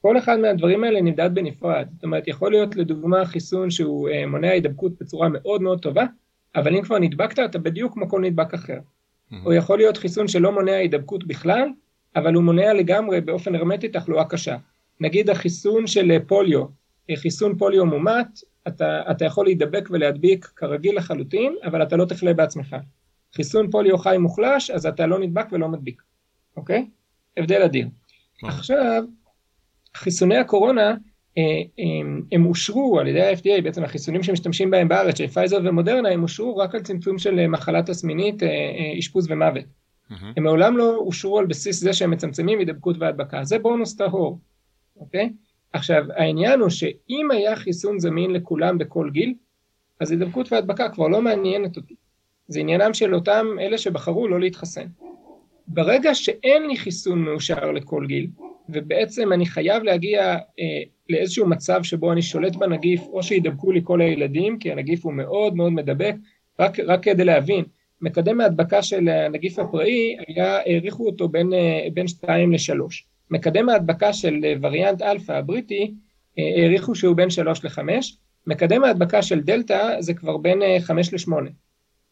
כל 0.00 0.18
אחד 0.18 0.38
מהדברים 0.38 0.84
האלה 0.84 1.00
נמדד 1.00 1.30
בנפרד. 1.34 1.88
זאת 1.94 2.04
אומרת, 2.04 2.28
יכול 2.28 2.50
להיות 2.50 2.76
לדוגמה 2.76 3.24
חיסון 3.24 3.70
שהוא 3.70 4.08
מונע 4.26 4.48
הידבקות 4.48 4.92
בצורה 5.00 5.28
מאוד 5.28 5.62
מאוד 5.62 5.82
טובה, 5.82 6.04
אבל 6.56 6.76
אם 6.76 6.82
כבר 6.82 6.98
נדבקת, 6.98 7.38
אתה 7.38 7.58
בדיוק 7.58 7.92
כמו 7.92 8.08
כל 8.08 8.20
נדבק 8.20 8.54
אחר. 8.54 8.78
או 9.44 9.52
יכול 9.52 9.78
להיות 9.78 9.96
חיסון 9.96 10.28
שלא 10.28 10.52
מונע 10.52 10.72
הידבקות 10.72 11.26
בכלל, 11.26 11.68
אבל 12.16 12.34
הוא 12.34 12.44
מונע 12.44 12.72
לגמרי 12.72 13.20
באופן 13.20 13.54
הרמטי 13.54 13.88
תחלואה 13.88 14.24
קשה. 14.24 14.56
נגיד 15.00 15.30
החיסון 15.30 15.86
של 15.86 16.18
פוליו, 16.26 16.64
חיסון 17.16 17.58
פוליו 17.58 17.86
מומת, 17.86 18.26
אתה, 18.68 19.02
אתה 19.10 19.24
יכול 19.24 19.46
להידבק 19.46 19.88
ולהדביק 19.90 20.44
כרגיל 20.56 20.96
לחלוטין, 20.96 21.56
אבל 21.64 21.82
אתה 21.82 21.96
לא 21.96 22.04
תחלה 22.04 22.34
בעצמך. 22.34 22.76
חיסון 23.34 23.70
פוליו 23.70 23.98
חי 23.98 24.16
מוחלש, 24.18 24.70
אז 24.70 24.86
אתה 24.86 25.06
לא 25.06 25.18
נדבק 25.18 25.46
ולא 25.52 25.68
מדביק, 25.68 26.02
אוקיי? 26.56 26.88
הבדל 27.36 27.62
אדיר. 27.62 27.88
עכשיו, 28.42 29.04
חיסוני 29.96 30.36
הקורונה, 30.36 30.90
אה, 30.90 30.94
הם, 31.36 32.22
הם 32.32 32.46
אושרו 32.46 33.00
על 33.00 33.06
ידי 33.06 33.22
ה-FDA, 33.22 33.62
בעצם 33.62 33.84
החיסונים 33.84 34.22
שמשתמשים 34.22 34.70
בהם 34.70 34.88
בארץ, 34.88 35.18
של 35.18 35.26
פייזר 35.26 35.58
ומודרנה, 35.64 36.08
הם 36.08 36.22
אושרו 36.22 36.56
רק 36.56 36.74
על 36.74 36.80
צמצום 36.80 37.18
של 37.18 37.46
מחלה 37.46 37.82
תסמינית, 37.82 38.42
אה, 38.42 38.48
אה, 38.48 38.98
אשפוז 38.98 39.30
ומוות. 39.30 39.64
הם 40.36 40.42
מעולם 40.42 40.76
לא 40.76 40.96
אושרו 40.96 41.38
על 41.38 41.46
בסיס 41.46 41.80
זה 41.80 41.92
שהם 41.92 42.10
מצמצמים 42.10 42.58
הידבקות 42.58 42.96
והדבקה, 42.98 43.44
זה 43.44 43.58
בונוס 43.58 43.96
טהור, 43.96 44.38
אוקיי? 44.96 45.30
עכשיו, 45.72 46.04
העניין 46.16 46.60
הוא 46.60 46.70
שאם 46.70 47.28
היה 47.30 47.56
חיסון 47.56 47.98
זמין 47.98 48.30
לכולם 48.30 48.78
בכל 48.78 49.10
גיל, 49.10 49.34
אז 50.00 50.10
הידבקות 50.10 50.52
והדבקה 50.52 50.88
כבר 50.88 51.08
לא 51.08 51.22
מעניינת 51.22 51.76
אותי. 51.76 51.94
זה 52.48 52.60
עניינם 52.60 52.94
של 52.94 53.14
אותם 53.14 53.46
אלה 53.60 53.78
שבחרו 53.78 54.28
לא 54.28 54.40
להתחסן. 54.40 54.86
ברגע 55.66 56.14
שאין 56.14 56.66
לי 56.66 56.76
חיסון 56.76 57.18
מאושר 57.18 57.72
לכל 57.72 58.06
גיל, 58.06 58.26
ובעצם 58.68 59.32
אני 59.32 59.46
חייב 59.46 59.82
להגיע 59.82 60.34
אה, 60.34 60.82
לאיזשהו 61.08 61.46
מצב 61.46 61.82
שבו 61.82 62.12
אני 62.12 62.22
שולט 62.22 62.56
בנגיף, 62.56 63.00
או 63.06 63.22
שידבקו 63.22 63.72
לי 63.72 63.80
כל 63.84 64.00
הילדים, 64.00 64.58
כי 64.58 64.72
הנגיף 64.72 65.04
הוא 65.04 65.12
מאוד 65.12 65.56
מאוד 65.56 65.72
מדבק, 65.72 66.14
רק, 66.60 66.80
רק 66.80 67.02
כדי 67.02 67.24
להבין, 67.24 67.64
מקדם 68.00 68.40
ההדבקה 68.40 68.82
של 68.82 69.08
הנגיף 69.08 69.58
הפראי, 69.58 70.16
היה, 70.28 70.58
העריכו 70.66 71.06
אותו 71.06 71.28
בין, 71.28 71.52
אה, 71.54 71.86
בין 71.94 72.08
2 72.08 72.52
ל-3. 72.52 72.80
מקדם 73.30 73.68
ההדבקה 73.68 74.12
של 74.12 74.40
אה, 74.44 74.54
וריאנט 74.62 75.02
אלפא 75.02 75.32
הבריטי, 75.32 75.94
אה, 76.38 76.44
העריכו 76.56 76.94
שהוא 76.94 77.16
בין 77.16 77.30
3 77.30 77.64
ל-5, 77.64 77.78
מקדם 78.46 78.84
ההדבקה 78.84 79.22
של 79.22 79.40
דלתא 79.40 79.96
זה 80.00 80.14
כבר 80.14 80.36
בין 80.36 80.62
5 80.80 81.12
ל-8. 81.12 81.32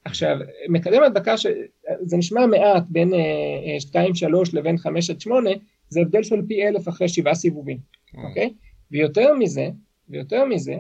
עכשיו, 0.04 0.38
מקדם 0.68 1.02
ההדבקה, 1.02 1.36
ש... 1.36 1.46
זה 2.02 2.16
נשמע 2.16 2.46
מעט 2.46 2.84
בין 2.88 3.12
2-3 3.92 3.96
לבין 4.52 4.78
5 4.78 5.10
עד 5.10 5.20
8, 5.20 5.50
זה 5.88 6.00
הבדל 6.00 6.22
של 6.22 6.42
פי 6.48 6.68
אלף 6.68 6.88
אחרי 6.88 7.08
שבעה 7.08 7.34
סיבובים, 7.34 7.78
אוקיי? 8.24 8.46
Okay? 8.46 8.71
ויותר 8.92 9.34
מזה, 9.34 9.68
ויותר 10.08 10.44
מזה, 10.44 10.74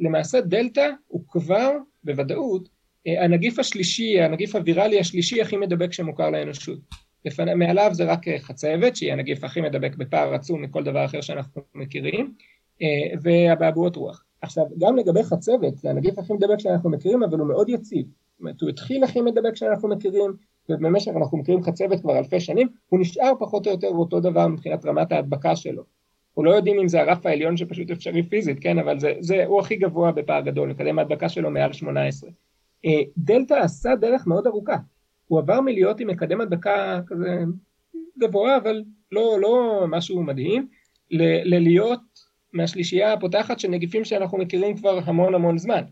למעשה 0.00 0.40
דלתא 0.40 0.90
הוא 1.08 1.22
כבר 1.28 1.70
בוודאות 2.04 2.68
הנגיף 3.06 3.58
השלישי, 3.58 4.20
הנגיף 4.20 4.56
הוויראלי 4.56 5.00
השלישי 5.00 5.42
הכי 5.42 5.56
מדבק 5.56 5.92
שמוכר 5.92 6.30
לאנושות. 6.30 6.78
לפני, 7.24 7.54
מעליו 7.54 7.90
זה 7.92 8.04
רק 8.04 8.28
חצבת, 8.38 8.96
שהיא 8.96 9.12
הנגיף 9.12 9.44
הכי 9.44 9.60
מדבק 9.60 9.96
בפער 9.96 10.34
עצום 10.34 10.62
מכל 10.62 10.84
דבר 10.84 11.04
אחר 11.04 11.20
שאנחנו 11.20 11.62
מכירים, 11.74 12.34
אה, 12.82 12.86
והבעבועות 13.22 13.96
רוח. 13.96 14.24
עכשיו, 14.42 14.64
גם 14.78 14.96
לגבי 14.96 15.22
חצבת, 15.22 15.76
זה 15.76 15.90
הנגיף 15.90 16.18
הכי 16.18 16.32
מדבק 16.32 16.58
שאנחנו 16.58 16.90
מכירים, 16.90 17.22
אבל 17.22 17.38
הוא 17.38 17.48
מאוד 17.48 17.68
יציב. 17.68 18.06
זאת 18.06 18.40
אומרת, 18.40 18.60
הוא 18.60 18.70
התחיל 18.70 19.04
הכי 19.04 19.20
מדבק 19.20 19.56
שאנחנו 19.56 19.88
מכירים, 19.88 20.32
ובמשך 20.68 21.12
אנחנו 21.16 21.38
מכירים 21.38 21.62
חצבת 21.62 22.00
כבר 22.00 22.18
אלפי 22.18 22.40
שנים, 22.40 22.68
הוא 22.88 23.00
נשאר 23.00 23.32
פחות 23.38 23.66
או 23.66 23.72
יותר 23.72 23.88
אותו 23.88 24.20
דבר 24.20 24.48
מבחינת 24.48 24.84
רמת 24.84 25.12
ההדבקה 25.12 25.56
שלו. 25.56 25.82
אנחנו 26.32 26.44
לא 26.44 26.50
יודעים 26.50 26.78
אם 26.78 26.88
זה 26.88 27.00
הרף 27.00 27.26
העליון 27.26 27.56
שפשוט 27.56 27.90
אפשרי 27.90 28.22
פיזית, 28.22 28.58
כן, 28.60 28.78
אבל 28.78 28.98
זה, 28.98 29.12
זה 29.20 29.44
הוא 29.44 29.60
הכי 29.60 29.76
גבוה 29.76 30.12
בפער 30.12 30.40
גדול, 30.40 30.68
מקדם 30.68 30.98
ההדבקה 30.98 31.28
שלו 31.28 31.50
מעל 31.50 31.72
18. 31.72 32.30
אה, 32.84 32.90
דלתא 33.16 33.54
עשה 33.54 33.96
דרך 33.96 34.26
מאוד 34.26 34.46
ארוכה. 34.46 34.76
הוא 35.26 35.38
עבר 35.38 35.60
מלהיות 35.60 36.00
עם 36.00 36.08
מקדם 36.08 36.40
הדבקה 36.40 37.00
כזה 37.06 37.44
גבוה, 38.18 38.56
אבל 38.56 38.84
לא, 39.12 39.38
לא 39.40 39.84
משהו 39.88 40.22
מדהים, 40.22 40.68
ללהיות 41.44 42.00
מהשלישייה 42.52 43.12
הפותחת 43.12 43.60
של 43.60 43.68
נגיפים 43.68 44.04
שאנחנו 44.04 44.38
מכירים 44.38 44.76
כבר 44.76 44.98
המון 45.04 45.34
המון 45.34 45.58
זמן. 45.58 45.82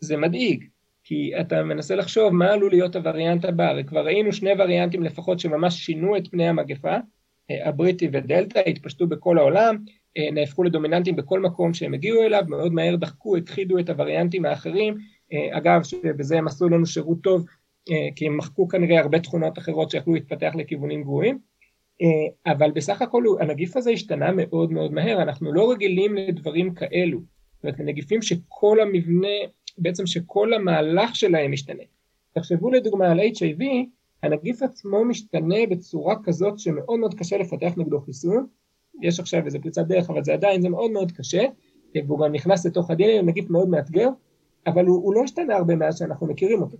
זה 0.00 0.16
מדאיג, 0.16 0.64
כי 1.04 1.32
אתה 1.40 1.62
מנסה 1.62 1.94
לחשוב 1.94 2.32
מה 2.32 2.52
עלול 2.52 2.70
להיות 2.70 2.96
הווריאנט 2.96 3.44
הבא, 3.44 3.72
וכבר 3.78 4.04
ראינו 4.04 4.32
שני 4.32 4.50
וריאנטים 4.58 5.02
לפחות 5.02 5.40
שממש 5.40 5.74
שינו 5.74 6.16
את 6.16 6.28
פני 6.28 6.48
המגפה, 6.48 6.96
הבריטי 7.50 8.08
ודלתא, 8.12 8.62
התפשטו 8.66 9.06
בכל 9.06 9.38
העולם, 9.38 9.76
אה, 10.18 10.30
נהפכו 10.30 10.62
לדומיננטים 10.62 11.16
בכל 11.16 11.40
מקום 11.40 11.74
שהם 11.74 11.94
הגיעו 11.94 12.22
אליו, 12.22 12.42
מאוד 12.48 12.72
מהר 12.72 12.96
דחקו, 12.96 13.36
הכחידו 13.36 13.78
את 13.78 13.88
הווריאנטים 13.88 14.44
האחרים, 14.44 14.98
אה, 15.32 15.58
אגב, 15.58 15.82
שבזה 15.82 16.38
הם 16.38 16.46
עשו 16.46 16.68
לנו 16.68 16.86
שירות 16.86 17.18
טוב, 17.22 17.46
אה, 17.90 18.08
כי 18.16 18.26
הם 18.26 18.36
מחקו 18.36 18.68
כנראה 18.68 19.00
הרבה 19.00 19.20
תכונות 19.20 19.58
אחרות 19.58 19.90
שיכלו 19.90 20.14
להתפתח 20.14 20.52
לכיוונים 20.54 21.02
גרועים, 21.02 21.38
אה, 22.02 22.52
אבל 22.52 22.70
בסך 22.70 23.02
הכל 23.02 23.24
הנגיף 23.40 23.76
הזה 23.76 23.90
השתנה 23.90 24.32
מאוד 24.32 24.72
מאוד 24.72 24.92
מהר, 24.92 25.22
אנחנו 25.22 25.52
לא 25.52 25.72
רגילים 25.72 26.14
לדברים 26.14 26.74
כאלו, 26.74 27.20
זאת 27.54 27.64
אומרת, 27.64 27.78
לנגיפים 27.80 28.22
שכל 28.22 28.80
המבנה, 28.80 29.28
בעצם 29.78 30.06
שכל 30.06 30.54
המהלך 30.54 31.16
שלהם 31.16 31.52
משתנה. 31.52 31.82
תחשבו 32.34 32.70
לדוגמה 32.70 33.10
על 33.10 33.20
HIV, 33.20 33.64
הנגיף 34.22 34.62
עצמו 34.62 35.04
משתנה 35.04 35.66
בצורה 35.70 36.14
כזאת 36.24 36.58
שמאוד 36.58 37.00
מאוד 37.00 37.14
קשה 37.14 37.36
לפתח 37.36 37.72
נגדו 37.76 38.00
חיסון, 38.00 38.46
יש 39.02 39.20
עכשיו 39.20 39.46
איזה 39.46 39.58
פריצת 39.58 39.86
דרך, 39.86 40.10
אבל 40.10 40.24
זה 40.24 40.32
עדיין, 40.32 40.62
זה 40.62 40.68
מאוד 40.68 40.90
מאוד 40.90 41.12
קשה, 41.12 41.42
והוא 42.06 42.20
גם 42.24 42.32
נכנס 42.32 42.66
לתוך 42.66 42.90
ה-DNA, 42.90 43.18
הוא 43.20 43.26
נגיף 43.26 43.50
מאוד 43.50 43.68
מאתגר, 43.68 44.08
אבל 44.66 44.86
הוא, 44.86 44.96
הוא 45.04 45.14
לא 45.14 45.24
השתנה 45.24 45.56
הרבה 45.56 45.76
מאז 45.76 45.98
שאנחנו 45.98 46.26
מכירים 46.26 46.62
אותו. 46.62 46.76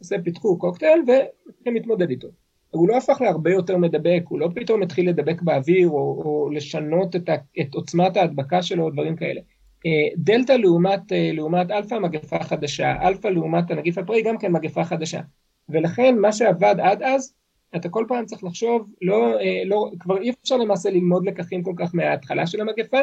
אז 0.00 0.12
הם 0.12 0.22
פיתחו 0.22 0.58
קוקטייל 0.58 1.02
והם 1.06 1.74
מתמודד 1.74 2.10
איתו. 2.10 2.28
הוא 2.70 2.88
לא 2.88 2.96
הפך 2.96 3.20
להרבה 3.20 3.50
יותר 3.50 3.76
מדבק, 3.76 4.22
הוא 4.28 4.38
לא 4.38 4.48
פתאום 4.54 4.82
התחיל 4.82 5.08
לדבק 5.08 5.42
באוויר 5.42 5.88
או, 5.88 6.22
או 6.24 6.50
לשנות 6.50 7.16
את, 7.16 7.28
ה, 7.28 7.34
את 7.60 7.74
עוצמת 7.74 8.16
ההדבקה 8.16 8.62
שלו 8.62 8.84
או 8.84 8.90
דברים 8.90 9.16
כאלה. 9.16 9.40
אה, 9.86 10.14
דלתא 10.16 10.52
לעומת, 10.52 11.12
אה, 11.12 11.30
לעומת 11.32 11.70
אלפא 11.70 11.94
מגפה 11.94 12.38
חדשה, 12.38 13.02
אלפא 13.02 13.28
לעומת 13.28 13.70
הנגיף 13.70 13.98
הפראי 13.98 14.22
גם 14.22 14.38
כן 14.38 14.52
מגפה 14.52 14.84
חדשה. 14.84 15.20
ולכן 15.68 16.18
מה 16.18 16.32
שעבד 16.32 16.74
עד 16.82 17.02
אז, 17.02 17.34
אתה 17.76 17.88
כל 17.88 18.04
פעם 18.08 18.26
צריך 18.26 18.44
לחשוב, 18.44 18.90
לא, 19.02 19.38
אה, 19.40 19.62
לא, 19.66 19.90
כבר 20.00 20.18
אי 20.18 20.32
אפשר 20.42 20.56
למעשה 20.56 20.90
ללמוד 20.90 21.26
לקחים 21.26 21.62
כל 21.62 21.72
כך 21.78 21.94
מההתחלה 21.94 22.46
של 22.46 22.60
המגפה, 22.60 22.98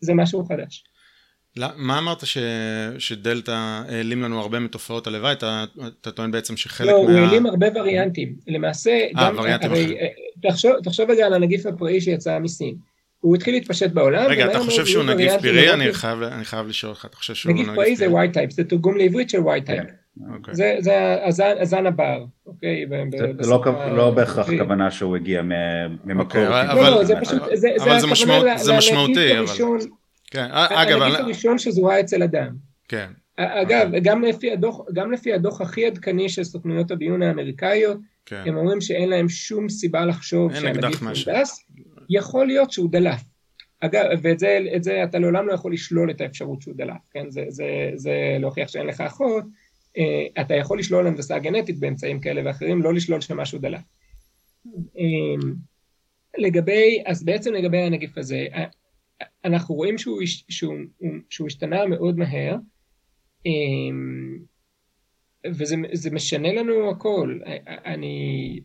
זה 0.00 0.14
משהו 0.14 0.44
חדש. 0.44 0.84
לא, 1.56 1.66
מה 1.76 1.98
אמרת 1.98 2.26
ש... 2.26 2.38
שדלתא 2.98 3.50
העלים 3.88 4.22
לנו 4.22 4.40
הרבה 4.40 4.60
מתופעות 4.60 5.06
הלוואי? 5.06 5.32
אתה, 5.32 5.64
אתה 6.00 6.10
טוען 6.10 6.30
בעצם 6.30 6.56
שחלק 6.56 6.88
לא, 6.88 7.04
מה... 7.04 7.10
לא, 7.12 7.18
הוא 7.18 7.26
העלים 7.26 7.46
הרבה 7.46 7.66
וריאנטים. 7.74 8.34
למעשה, 8.46 9.06
아, 9.14 9.20
גם... 9.20 9.34
וריאנטים 9.38 9.70
הרי, 9.70 10.00
אה, 10.00 10.06
תחשוב, 10.42 10.72
תחשוב 10.82 11.10
רגע 11.10 11.26
על 11.26 11.34
הנגיף 11.34 11.66
הפראי 11.66 12.00
שיצא 12.00 12.38
מסין. 12.38 12.74
הוא 13.20 13.36
התחיל 13.36 13.54
להתפשט 13.54 13.90
בעולם. 13.90 14.26
רגע, 14.28 14.50
אתה 14.50 14.58
חושב 14.58 14.86
שהוא 14.86 15.04
נגיף 15.04 15.32
פראי? 15.42 15.72
אני, 15.72 15.84
אני 16.32 16.44
חייב 16.44 16.66
לשאול 16.66 16.92
אותך, 16.92 17.04
אתה 17.04 17.16
חושב 17.16 17.34
שהוא 17.34 17.52
נגיף 17.52 17.68
פראי 17.74 17.96
זה 17.96 18.06
white 18.06 18.34
type, 18.34 18.50
זה 18.50 18.64
תרגום 18.64 18.96
לעברית 18.96 19.30
של 19.30 19.38
white 19.38 19.68
type. 19.68 20.01
Okay. 20.18 20.34
אוקיי. 20.34 20.54
זה, 20.54 20.76
זה 21.28 21.60
הזן 21.60 21.86
הבר, 21.86 22.24
אוקיי? 22.46 22.86
זה 23.10 23.48
לא, 23.50 23.62
לא 23.96 24.10
בהכרח 24.10 24.46
כוונה 24.50 24.90
שהוא 24.90 25.16
הגיע 25.16 25.42
ממקור. 26.04 26.40
Okay, 26.40 26.72
אבל, 26.72 26.90
לא, 26.90 27.04
זה 27.04 27.14
פשוט, 27.20 27.42
זה, 27.52 27.68
אבל 27.80 28.00
זה, 28.00 28.06
זה 28.56 28.76
משמעותי. 28.76 29.32
כן, 30.26 30.48
אגב... 30.52 31.02
הנגיף 31.02 31.20
הראשון 31.20 31.58
שזוהה 31.58 32.00
אצל 32.00 32.22
אדם. 32.22 32.48
כן. 32.88 33.06
אגב, 33.36 33.90
גם 34.02 34.24
לפי, 34.24 34.52
הדוח, 34.52 34.80
גם 34.92 35.12
לפי 35.12 35.32
הדוח 35.32 35.60
הכי 35.60 35.86
עדכני 35.86 36.28
של 36.28 36.44
סוכנויות 36.44 36.90
הביון 36.90 37.22
האמריקאיות, 37.22 37.98
כן. 38.26 38.42
הם 38.46 38.56
אומרים 38.56 38.80
שאין 38.80 39.08
להם 39.08 39.28
שום 39.28 39.68
סיבה 39.68 40.04
לחשוב 40.04 40.54
שהנגיף 40.54 41.02
נדס, 41.02 41.64
יכול 42.08 42.46
להיות 42.46 42.70
שהוא 42.70 42.90
דלף. 42.90 43.22
אגב, 43.80 44.04
ואת 44.22 44.38
זה, 44.38 44.58
זה 44.80 45.04
אתה 45.04 45.18
לעולם 45.18 45.46
לא 45.46 45.52
יכול 45.52 45.72
לשלול 45.72 46.10
את 46.10 46.20
האפשרות 46.20 46.62
שהוא 46.62 46.74
דלף, 46.76 47.08
כן? 47.12 47.30
זה, 47.30 47.44
זה, 47.48 47.64
זה 47.94 48.12
להוכיח 48.40 48.68
שאין 48.68 48.86
לך 48.86 49.00
אחות, 49.00 49.44
אה, 49.44 49.48
אתה 50.40 50.54
יכול 50.54 50.78
לשלול 50.78 51.06
הנדסה 51.06 51.38
גנטית 51.38 51.78
באמצעים 51.78 52.20
כאלה 52.20 52.42
ואחרים, 52.44 52.82
לא 52.82 52.94
לשלול 52.94 53.20
שמשהו 53.20 53.58
דלף. 53.58 53.82
אה, 54.98 55.50
לגבי, 56.38 57.02
אז 57.06 57.24
בעצם 57.24 57.52
לגבי 57.52 57.78
הנגיף 57.78 58.18
הזה, 58.18 58.46
אנחנו 59.44 59.74
רואים 59.74 59.98
שהוא, 59.98 60.20
שהוא, 60.48 60.74
שהוא 61.30 61.46
השתנה 61.46 61.86
מאוד 61.86 62.18
מהר, 62.18 62.56
אמ, 63.46 64.38
וזה 65.46 66.10
משנה 66.12 66.52
לנו 66.52 66.90
הכל. 66.90 67.38
אני... 67.66 68.60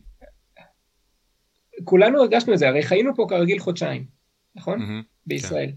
כולנו 1.84 2.20
הרגשנו 2.20 2.52
את 2.52 2.58
זה, 2.58 2.68
הרי 2.68 2.82
חיינו 2.82 3.14
פה 3.16 3.26
כרגיל 3.28 3.58
חודשיים, 3.58 4.04
נכון? 4.54 4.78
Mm-hmm, 4.78 5.04
בישראל. 5.26 5.70
כן. 5.70 5.76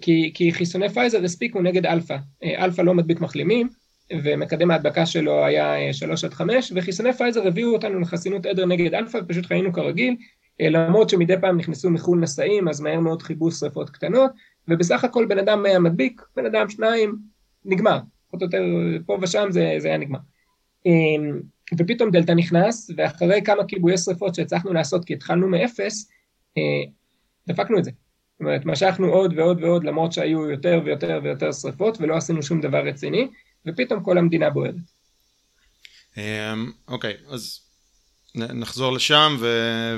כי, 0.00 0.30
כי 0.34 0.52
חיסוני 0.52 0.88
פייזר 0.88 1.24
הספיקו 1.24 1.62
נגד 1.62 1.86
אלפא. 1.86 2.16
אה, 2.42 2.64
אלפא 2.64 2.82
לא 2.82 2.94
מדביק 2.94 3.20
מחלימים, 3.20 3.68
ומקדם 4.12 4.70
ההדבקה 4.70 5.06
שלו 5.06 5.44
היה 5.44 5.92
3 5.92 6.24
עד 6.24 6.34
5, 6.34 6.72
וחיסוני 6.74 7.12
פייזר 7.12 7.46
הביאו 7.46 7.72
אותנו 7.72 8.00
לחסינות 8.00 8.46
עדר 8.46 8.66
נגד 8.66 8.94
אלפא, 8.94 9.18
ופשוט 9.24 9.46
חיינו 9.46 9.72
כרגיל, 9.72 10.16
אה, 10.60 10.68
למרות 10.68 11.10
שמדי 11.10 11.34
פעם 11.40 11.58
נכנסו 11.58 11.90
מחו"ל 11.90 12.20
נשאים, 12.20 12.68
אז 12.68 12.80
מהר 12.80 13.00
מאוד 13.00 13.22
כיבו 13.22 13.50
שרפות 13.50 13.90
קטנות, 13.90 14.30
ובסך 14.68 15.04
הכל 15.04 15.26
בן 15.26 15.38
אדם 15.38 15.64
היה 15.64 15.78
מדביק, 15.78 16.22
בן 16.36 16.46
אדם 16.46 16.68
שניים, 16.68 17.16
נגמר. 17.64 17.98
פחות 18.26 18.42
או 18.42 18.46
יותר 18.46 18.64
פה 19.06 19.18
ושם 19.22 19.46
זה, 19.50 19.74
זה 19.78 19.88
היה 19.88 19.98
נגמר. 19.98 20.18
אמ, 20.86 21.40
ופתאום 21.78 22.10
דלתא 22.10 22.32
נכנס, 22.32 22.90
ואחרי 22.96 23.42
כמה 23.44 23.64
כיבויי 23.64 23.98
שרפות 23.98 24.34
שהצלחנו 24.34 24.72
לעשות, 24.72 25.04
כי 25.04 25.14
התחלנו 25.14 25.48
מאפס, 25.48 26.10
אה, 26.58 26.62
דפקנו 27.48 27.78
את 27.78 27.84
זה. 27.84 27.90
זאת 27.90 28.40
אומרת, 28.40 28.64
משכנו 28.64 29.06
עוד 29.06 29.38
ועוד 29.38 29.64
ועוד, 29.64 29.84
למרות 29.84 30.12
שהיו 30.12 30.50
יותר 30.50 30.80
ויותר 30.84 31.20
ויותר 31.22 31.52
שרפות, 31.52 32.00
ולא 32.00 32.16
עשינו 32.16 32.42
שום 32.42 32.60
דבר 32.60 32.86
רציני, 32.86 33.28
ופתאום 33.66 34.02
כל 34.02 34.18
המדינה 34.18 34.50
בוערת. 34.50 34.74
אמ, 36.16 36.22
אוקיי, 36.88 37.14
אז 37.28 37.60
נחזור 38.34 38.92
לשם 38.92 39.36
ו... 39.38 39.46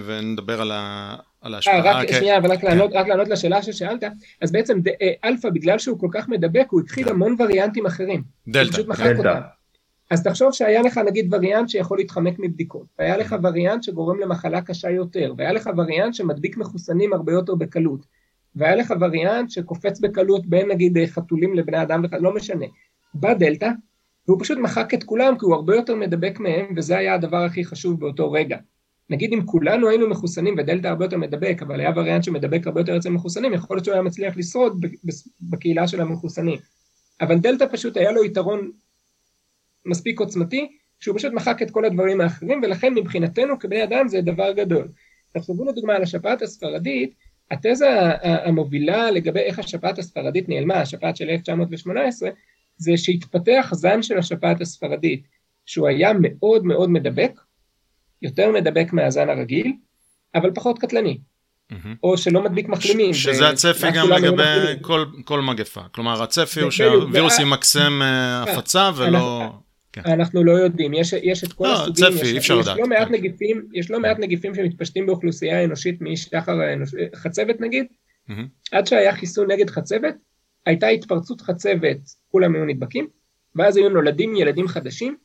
ונדבר 0.06 0.60
על, 0.60 0.72
ה... 0.72 1.16
על 1.40 1.54
ההשפעה. 1.54 1.80
אה, 1.80 1.84
רק, 1.84 2.08
כן. 2.08 2.18
שנייה, 2.18 2.38
אבל 2.38 2.52
רק, 2.52 2.60
כן. 2.60 2.66
לענות, 2.66 2.90
רק 2.94 3.08
לענות 3.08 3.28
לשאלה 3.28 3.62
ששאלת, 3.62 4.04
אז 4.42 4.52
בעצם 4.52 4.80
ד... 4.80 4.88
אה, 4.88 5.12
אלפא, 5.25 5.50
בגלל 5.50 5.78
שהוא 5.78 6.00
כל 6.00 6.08
כך 6.12 6.28
מדבק, 6.28 6.66
הוא 6.70 6.80
התחיל 6.80 7.04
כן. 7.04 7.10
המון 7.10 7.37
וריאנטים 7.38 7.87
אחרים. 7.87 8.22
דלתא. 8.48 8.82
דלתא. 8.82 9.40
אז 10.10 10.22
תחשוב 10.22 10.52
שהיה 10.52 10.82
לך 10.82 10.98
נגיד 10.98 11.34
וריאנט 11.34 11.68
שיכול 11.68 11.98
להתחמק 11.98 12.34
מבדיקות, 12.38 12.87
והיה 12.98 13.16
לך 13.16 13.37
וריאנט 13.42 13.82
שגורם 13.82 14.20
למחלה 14.20 14.60
קשה 14.62 14.90
יותר, 14.90 15.34
והיה 15.37 15.52
לך 15.52 15.70
וריאנט 15.76 16.14
שמדביק 16.14 16.56
מחוסנים 16.56 17.12
הרבה 17.12 17.32
יותר 17.32 17.54
בקלות, 17.54 18.00
והיה 18.56 18.76
לך 18.76 18.94
וריאנט 19.00 19.50
שקופץ 19.50 20.00
בקלות 20.00 20.46
בין 20.46 20.68
נגיד 20.68 20.98
חתולים 21.06 21.54
לבני 21.54 21.82
אדם, 21.82 22.04
לא 22.20 22.34
משנה. 22.34 22.66
בא 23.20 23.34
דלתא, 23.34 23.70
והוא 24.28 24.40
פשוט 24.40 24.58
מחק 24.58 24.94
את 24.94 25.04
כולם 25.04 25.38
כי 25.38 25.44
הוא 25.44 25.54
הרבה 25.54 25.76
יותר 25.76 25.94
מדבק 25.94 26.40
מהם, 26.40 26.66
וזה 26.76 26.98
היה 26.98 27.14
הדבר 27.14 27.44
הכי 27.44 27.64
חשוב 27.64 28.00
באותו 28.00 28.32
רגע. 28.32 28.56
נגיד 29.10 29.32
אם 29.32 29.46
כולנו 29.46 29.88
היינו 29.88 30.08
מחוסנים 30.08 30.54
ודלתא 30.58 30.87
הרבה 30.87 31.04
יותר 31.04 31.16
מדבק, 31.16 31.62
אבל 31.62 31.80
היה 31.80 31.90
וריאנט 31.96 32.25
שמדבק 32.25 32.66
הרבה 32.66 32.80
יותר 32.80 32.96
אצל 32.96 33.10
מחוסנים, 33.10 33.54
יכול 33.54 33.76
להיות 33.76 33.84
שהוא 33.84 33.92
היה 33.92 34.02
מצליח 34.02 34.37
לשרוד 34.37 34.87
בקהילה 35.40 35.88
של 35.88 36.00
המחוסנים. 36.00 36.58
אבל 37.20 37.38
דלתא 37.38 37.64
פשוט 37.72 37.96
היה 37.96 38.12
לו 38.12 38.25
יתרון 38.25 38.70
מספיק 39.87 40.20
עוצמתי, 40.20 40.68
שהוא 41.00 41.18
פשוט 41.18 41.32
מחק 41.32 41.62
את 41.62 41.70
כל 41.70 41.84
הדברים 41.84 42.20
האחרים, 42.20 42.60
ולכן 42.62 42.94
מבחינתנו 42.94 43.58
כבני 43.58 43.84
אדם 43.84 44.08
זה 44.08 44.20
דבר 44.20 44.52
גדול. 44.52 44.88
תחשבו 45.32 45.64
לדוגמה 45.64 45.94
על 45.94 46.02
השפעת 46.02 46.42
הספרדית, 46.42 47.14
התזה 47.50 47.88
המובילה 48.22 49.10
לגבי 49.10 49.40
איך 49.40 49.58
השפעת 49.58 49.98
הספרדית 49.98 50.48
נעלמה, 50.48 50.75
השפעת 50.75 51.16
של 51.16 51.30
1918, 51.30 52.30
זה 52.78 52.97
שהתפתח 52.97 53.70
זן 53.73 54.02
של 54.02 54.18
השפעת 54.18 54.61
הספרדית, 54.61 55.23
שהוא 55.66 55.88
היה 55.88 56.12
מאוד 56.20 56.64
מאוד 56.64 56.90
מדבק, 56.90 57.40
יותר 58.23 58.52
מדבק 58.52 58.92
מהזן 58.92 59.28
הרגיל, 59.28 59.73
אבל 60.35 60.50
פחות 60.54 60.78
קטלני. 60.78 61.18
Mm-hmm. 61.73 61.88
או 62.02 62.18
שלא 62.18 62.44
מדביק 62.44 62.68
מחלימים. 62.68 63.14
שזה 63.14 63.49
הצפי 63.49 63.90
גם 63.94 64.11
לגבי 64.11 64.75
כל, 64.80 65.04
כל 65.25 65.40
מגפה. 65.40 65.80
כלומר, 65.92 66.23
הצפי 66.23 66.61
הוא 66.61 66.70
שהווירוס 66.70 67.38
ימקסם 67.38 68.02
אה, 68.02 68.06
אה, 68.06 68.42
הפצה 68.42 68.90
ולא... 68.97 69.52
כן. 69.92 70.02
אנחנו 70.06 70.44
לא 70.44 70.52
יודעים, 70.52 70.94
יש, 70.94 71.12
יש 71.12 71.44
את 71.44 71.52
כל 71.52 71.64
לא, 71.64 71.73
הסוגים, 71.73 71.94
צפי, 71.94 72.26
יש, 72.26 72.37
אפשר 72.37 72.54
יש, 72.61 72.66
לדעת. 72.66 72.78
לא 72.78 72.87
מעט 72.87 73.08
כן. 73.08 73.14
נגיפים, 73.14 73.66
יש 73.73 73.90
לא 73.90 74.00
מעט 74.00 74.18
נגיפים 74.18 74.54
שמתפשטים 74.54 75.06
באוכלוסייה 75.06 75.61
האנושית 75.61 76.00
משחר. 76.00 76.58
חצבת 77.14 77.61
נגיד, 77.61 77.87
mm-hmm. 78.30 78.32
עד 78.73 78.87
שהיה 78.87 79.16
חיסון 79.16 79.50
נגד 79.50 79.70
חצבת, 79.70 80.14
הייתה 80.68 80.87
התפרצות 80.87 81.40
חצבת, 81.40 81.98
כולם 82.28 82.54
היו 82.54 82.64
נדבקים, 82.64 83.06
ואז 83.54 83.76
היו 83.76 83.88
נולדים 83.88 84.37
ילדים 84.37 84.68
חדשים, 84.68 85.16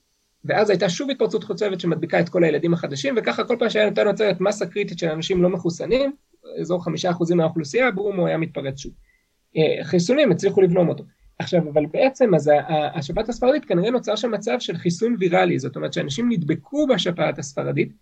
ואז 0.46 0.70
הייתה 0.70 0.90
שוב 0.90 1.10
התפרצות 1.10 1.44
חצבת 1.44 1.80
שמדביקה 1.80 2.20
את 2.20 2.30
כל 2.30 2.44
הילדים 2.44 2.74
החדשים, 2.74 3.16
וככה 3.18 3.44
כל 3.44 3.56
פעם 3.60 3.70
שהיה 3.70 3.90
נותן 3.90 4.08
נוצרת 4.08 4.42
מסה 4.42 4.66
קריטית 4.66 5.00
של 5.00 5.10
אנשים 5.10 5.44
לא 5.44 5.50
מחוסנים, 5.50 6.14
אזור 6.60 6.84
חמישה 6.84 7.12
אחוזים 7.12 7.38
מהאוכלוסייה, 7.38 7.92
בום 7.92 8.20
הוא 8.20 8.28
היה 8.28 8.38
מתפרץ 8.38 8.78
שוב. 8.78 8.94
אה, 9.58 9.84
חיסונים 9.84 10.32
הצליחו 10.32 10.62
לבלום 10.62 10.90
אותו. 10.90 11.04
עכשיו, 11.40 11.62
אבל 11.74 11.86
בעצם, 11.86 12.36
אז 12.36 12.52
השפעת 12.94 13.30
הספרדית 13.30 13.66
כנראה 13.66 13.92
נוצר 13.92 14.16
שם 14.16 14.32
מצב 14.32 14.56
של 14.60 14.78
חיסון 14.78 15.16
ויראלי, 15.20 15.60
זאת 15.60 15.76
אומרת 15.76 15.94
שאנשים 15.94 16.32
נדבקו 16.32 16.88
בשפעת 16.88 17.40
הספרדית, 17.40 17.94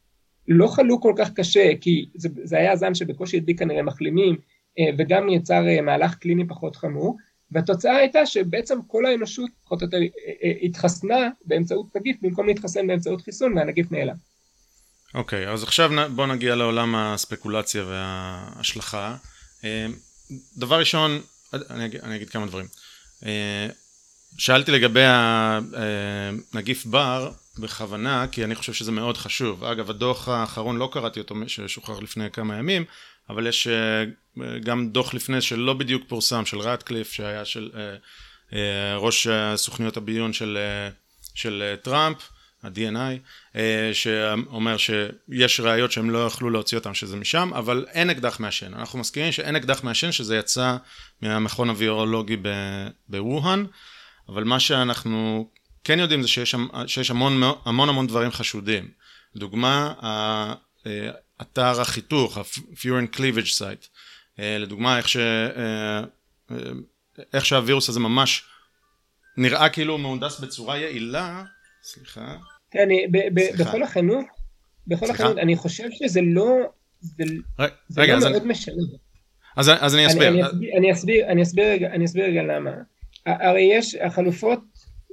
לא 0.47 0.67
חלו 0.67 1.01
כל 1.01 1.13
כך 1.17 1.33
קשה, 1.33 1.71
כי 1.81 2.05
זה, 2.15 2.29
זה 2.43 2.57
היה 2.57 2.75
זן 2.75 2.95
שבקושי 2.95 3.37
הדביק 3.37 3.59
כנראה 3.59 3.83
מחלימים, 3.83 4.35
אה, 4.79 4.85
וגם 4.97 5.29
יצר 5.29 5.67
אה, 5.67 5.81
מהלך 5.81 6.15
קליני 6.15 6.47
פחות 6.47 6.75
חמור, 6.75 7.17
והתוצאה 7.51 7.95
הייתה 7.95 8.25
שבעצם 8.25 8.77
כל 8.87 9.05
האנושות 9.05 9.49
פחות 9.63 9.81
או 9.81 9.85
יותר 9.85 9.97
התחסנה 10.61 11.29
באמצעות 11.45 11.95
נגיף 11.95 12.17
במקום 12.21 12.47
להתחסן 12.47 12.87
באמצעות 12.87 13.21
חיסון 13.21 13.57
והנגיף 13.57 13.91
נעלם. 13.91 14.15
אוקיי, 15.13 15.47
okay, 15.47 15.49
אז 15.49 15.63
עכשיו 15.63 15.91
בוא 16.15 16.27
נגיע 16.27 16.55
לעולם 16.55 16.95
הספקולציה 16.95 17.83
וההשלכה. 17.87 19.15
דבר 20.57 20.79
ראשון, 20.79 21.21
אני 21.53 21.85
אגיד, 21.85 22.01
אני 22.01 22.15
אגיד 22.15 22.29
כמה 22.29 22.45
דברים. 22.45 22.65
אה, 23.25 23.67
שאלתי 24.37 24.71
לגבי 24.71 25.03
הנגיף 25.05 26.85
בר 26.85 27.31
בכוונה, 27.59 28.25
כי 28.31 28.43
אני 28.43 28.55
חושב 28.55 28.73
שזה 28.73 28.91
מאוד 28.91 29.17
חשוב. 29.17 29.63
אגב, 29.63 29.89
הדוח 29.89 30.27
האחרון 30.27 30.77
לא 30.77 30.89
קראתי 30.93 31.19
אותו, 31.19 31.35
ששוחרר 31.47 31.99
לפני 31.99 32.31
כמה 32.31 32.57
ימים, 32.57 32.85
אבל 33.31 33.47
יש 33.47 33.67
אה, 33.67 34.03
גם 34.59 34.89
דוח 34.89 35.13
לפני 35.13 35.41
שלא 35.41 35.73
בדיוק 35.73 36.03
פורסם, 36.07 36.45
של 36.45 36.59
רטקליף, 36.59 37.11
שהיה 37.11 37.45
של 37.45 37.69
אה, 38.53 38.97
ראש 38.97 39.27
סוכניות 39.55 39.97
הביון 39.97 40.33
של, 40.33 40.57
של 41.35 41.75
טראמפ, 41.81 42.17
ה-DNI, 42.63 43.57
שאומר 43.93 44.75
שיש 44.77 45.59
ראיות 45.59 45.91
שהם 45.91 46.09
לא 46.09 46.25
יכלו 46.25 46.49
להוציא 46.49 46.77
אותם 46.77 46.93
שזה 46.93 47.15
משם, 47.15 47.51
אבל 47.55 47.85
אין 47.91 48.09
אקדח 48.09 48.39
מעשן. 48.39 48.73
אנחנו 48.73 48.99
מסכימים 48.99 49.31
שאין 49.31 49.55
אקדח 49.55 49.83
מעשן 49.83 50.11
שזה 50.11 50.37
יצא 50.37 50.77
מהמכון 51.21 51.69
הווירולוגי 51.69 52.37
בווהאן, 53.09 53.65
אבל 54.29 54.43
מה 54.43 54.59
שאנחנו 54.59 55.49
כן 55.83 55.99
יודעים 55.99 56.21
זה 56.21 56.27
שיש, 56.27 56.55
שיש 56.87 57.11
המון, 57.11 57.41
המון 57.65 57.89
המון 57.89 58.07
דברים 58.07 58.31
חשודים. 58.31 58.87
דוגמה, 59.35 59.93
אתר 61.41 61.81
החיתוך, 61.81 62.37
ה-Furin 62.37 63.15
Cleavage 63.15 63.59
Site, 63.59 63.87
אה, 64.39 64.57
לדוגמה 64.57 64.97
איך, 64.97 65.09
ש, 65.09 65.17
אה, 65.17 66.03
אה, 66.51 66.55
איך 67.33 67.45
שהווירוס 67.45 67.89
הזה 67.89 67.99
ממש 67.99 68.43
נראה 69.37 69.69
כאילו 69.69 69.97
מהונדס 69.97 70.39
בצורה 70.39 70.77
יעילה, 70.77 71.43
סליחה. 71.83 72.35
אני, 72.75 73.07
ב, 73.11 73.17
ב, 73.33 73.41
בכל 73.59 73.83
החינוך, 73.83 74.25
בכל 74.87 75.09
החינוך, 75.09 75.37
אני 75.37 75.55
חושב 75.55 75.87
שזה 75.91 76.21
לא, 76.23 76.57
זה, 77.01 77.23
זה 77.87 78.01
רגע, 78.01 78.13
לא 78.13 78.19
מאוד 78.19 78.41
אני... 78.41 78.51
משנה. 78.51 78.83
אז, 79.57 79.71
אז 79.79 79.95
אני 79.95 80.07
אסביר. 80.07 80.27
אני, 80.27 80.43
אני, 80.43 80.77
אני, 80.77 80.91
אסביר, 80.91 81.25
אני 81.27 81.43
אסביר 81.43 81.65
רגע, 81.65 81.87
אני 81.87 82.05
אסביר 82.05 82.25
רגע 82.25 82.43
למה. 82.43 82.71
הרי 83.25 83.61
יש 83.61 83.95
החלופות 83.95 84.59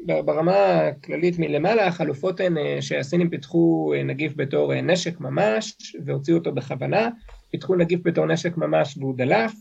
ברמה 0.07 0.81
הכללית 0.81 1.39
מלמעלה, 1.39 1.87
החלופות 1.87 2.41
הן 2.41 2.59
אה, 2.59 2.77
שהסינים 2.81 3.31
פיתחו 3.31 3.93
אה, 3.97 4.03
נגיף 4.03 4.33
בתור 4.37 4.75
אה, 4.75 4.81
נשק 4.81 5.21
ממש 5.21 5.77
והוציאו 6.05 6.37
אותו 6.37 6.53
בכוונה, 6.53 7.09
פיתחו 7.51 7.77
נגיף 7.77 8.01
בתור 8.05 8.27
נשק 8.27 8.57
ממש 8.57 8.99
והוא 8.99 9.17
דלף, 9.17 9.53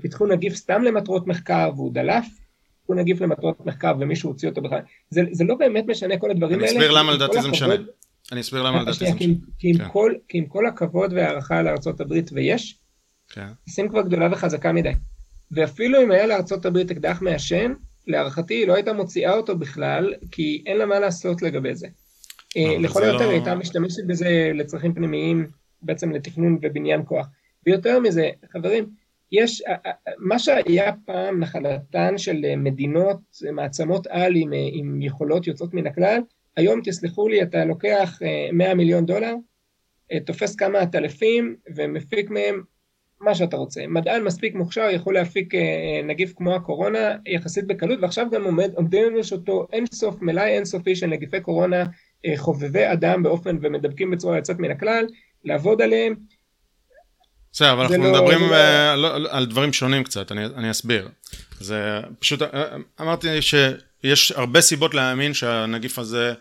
פיתחו 0.00 0.26
נגיף 0.26 0.54
סתם 0.54 0.82
למטרות 0.82 1.26
מחקר 1.26 1.70
והוא 1.76 1.92
דלף, 1.92 2.26
פיתחו 2.78 2.94
נגיף 2.94 3.20
למטרות 3.20 3.66
מחקר 3.66 3.94
ומישהו 4.00 4.30
הוציא 4.30 4.48
אותו 4.48 4.62
בכלל, 4.62 4.80
זה, 5.10 5.22
זה 5.32 5.44
לא 5.44 5.54
באמת 5.54 5.84
משנה 5.86 6.18
כל 6.18 6.30
הדברים 6.30 6.60
האלה. 6.60 6.70
אני 6.70 6.78
אסביר 6.78 6.90
למה 6.90 7.12
לדעתי 7.12 7.42
זה 7.42 7.48
משנה. 7.48 7.74
אני 8.32 8.40
אסביר 8.40 8.62
למה 8.62 8.82
לדעתי 8.82 9.06
זה 9.06 9.14
משנה. 9.14 9.34
כי 10.28 10.38
עם 10.38 10.46
כל 10.46 10.66
הכבוד 10.66 11.12
והערכה 11.12 11.62
לארה"ב 11.62 12.12
ויש, 12.32 12.78
כן. 13.28 13.46
סין 13.68 13.88
כבר 13.88 14.02
גדולה 14.02 14.28
וחזקה 14.32 14.72
מדי. 14.72 14.92
ואפילו 15.50 16.02
אם 16.02 16.10
היה 16.10 16.26
לארצות 16.26 16.66
הברית 16.66 16.90
אקדח 16.90 17.22
מעשן, 17.22 17.72
להערכתי 18.06 18.54
היא 18.54 18.66
לא 18.66 18.74
הייתה 18.74 18.92
מוציאה 18.92 19.36
אותו 19.36 19.58
בכלל, 19.58 20.14
כי 20.30 20.62
אין 20.66 20.76
לה 20.76 20.86
מה 20.86 21.00
לעשות 21.00 21.42
לגבי 21.42 21.74
זה. 21.74 21.88
אה, 22.56 22.78
לכל 22.78 23.02
היותר 23.02 23.18
לא... 23.18 23.30
היא 23.30 23.30
הייתה 23.30 23.54
משתמשת 23.54 24.04
בזה 24.06 24.50
לצרכים 24.54 24.94
פנימיים, 24.94 25.46
בעצם 25.82 26.12
לתכנון 26.12 26.58
ובניין 26.62 27.02
כוח. 27.04 27.26
ויותר 27.66 28.00
מזה, 28.00 28.30
חברים, 28.52 28.86
יש, 29.32 29.62
מה 30.18 30.38
שהיה 30.38 30.92
פעם 31.06 31.40
נחלתן 31.40 32.18
של 32.18 32.56
מדינות, 32.56 33.20
מעצמות 33.52 34.06
על 34.06 34.36
עם, 34.36 34.52
עם 34.72 35.02
יכולות 35.02 35.46
יוצאות 35.46 35.74
מן 35.74 35.86
הכלל, 35.86 36.20
היום 36.56 36.80
תסלחו 36.84 37.28
לי, 37.28 37.42
אתה 37.42 37.64
לוקח 37.64 38.18
100 38.52 38.68
אה, 38.68 38.74
מיליון 38.74 39.06
דולר, 39.06 39.34
אה, 40.12 40.20
תופס 40.20 40.56
כמה 40.56 40.78
עטלפים 40.78 41.56
ומפיק 41.76 42.30
מהם 42.30 42.62
מה 43.20 43.34
שאתה 43.34 43.56
רוצה. 43.56 43.80
מדען 43.88 44.22
מספיק 44.22 44.54
מוכשר 44.54 44.86
יכול 44.92 45.14
להפיק 45.14 45.54
אה, 45.54 45.60
נגיף 46.04 46.32
כמו 46.36 46.54
הקורונה 46.54 47.16
יחסית 47.26 47.66
בקלות, 47.66 47.98
ועכשיו 48.02 48.26
גם 48.32 48.44
עומד, 48.44 48.70
עומדים 48.74 49.04
לנו 49.04 49.24
שאותו 49.24 49.66
אינסוף, 49.72 50.22
מלאי 50.22 50.50
אינסופי 50.50 50.96
של 50.96 51.06
נגיפי 51.06 51.40
קורונה 51.40 51.84
אה, 52.26 52.32
חובבי 52.36 52.92
אדם 52.92 53.22
באופן 53.22 53.58
ומדבקים 53.62 54.10
בצורה 54.10 54.36
יוצאת 54.36 54.58
מן 54.58 54.70
הכלל, 54.70 55.06
לעבוד 55.44 55.82
עליהם. 55.82 56.14
בסדר, 57.52 57.72
אבל 57.72 57.82
אנחנו 57.82 58.04
לא, 58.04 58.12
מדברים 58.12 58.40
לא... 58.40 58.54
אה, 58.54 58.96
לא, 58.96 59.16
על 59.30 59.46
דברים 59.46 59.72
שונים 59.72 60.04
קצת, 60.04 60.32
אני, 60.32 60.44
אני 60.44 60.70
אסביר. 60.70 61.08
זה 61.60 62.00
פשוט, 62.18 62.42
אמרתי 63.00 63.42
שיש 63.42 64.32
הרבה 64.32 64.60
סיבות 64.60 64.94
להאמין 64.94 65.34
שהנגיף 65.34 65.98
הזה 65.98 66.32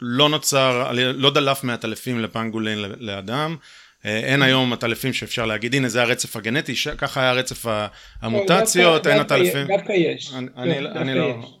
לא 0.00 0.28
נוצר, 0.28 0.92
לא 0.94 1.30
דלף 1.30 1.64
מהטלפים 1.64 2.20
לפנגולין 2.20 2.78
לאדם, 2.98 3.56
אין 4.04 4.42
היום 4.42 4.72
עטלפים 4.72 5.12
שאפשר 5.12 5.46
להגיד, 5.46 5.74
הנה 5.74 5.88
זה 5.88 6.02
הרצף 6.02 6.36
הגנטי, 6.36 6.72
ככה 6.98 7.22
היה 7.22 7.32
רצף 7.32 7.66
המוטציות, 8.22 9.06
אין 9.06 9.20
עטלפים. 9.20 9.66
דווקא 9.66 9.92
יש. 9.92 10.32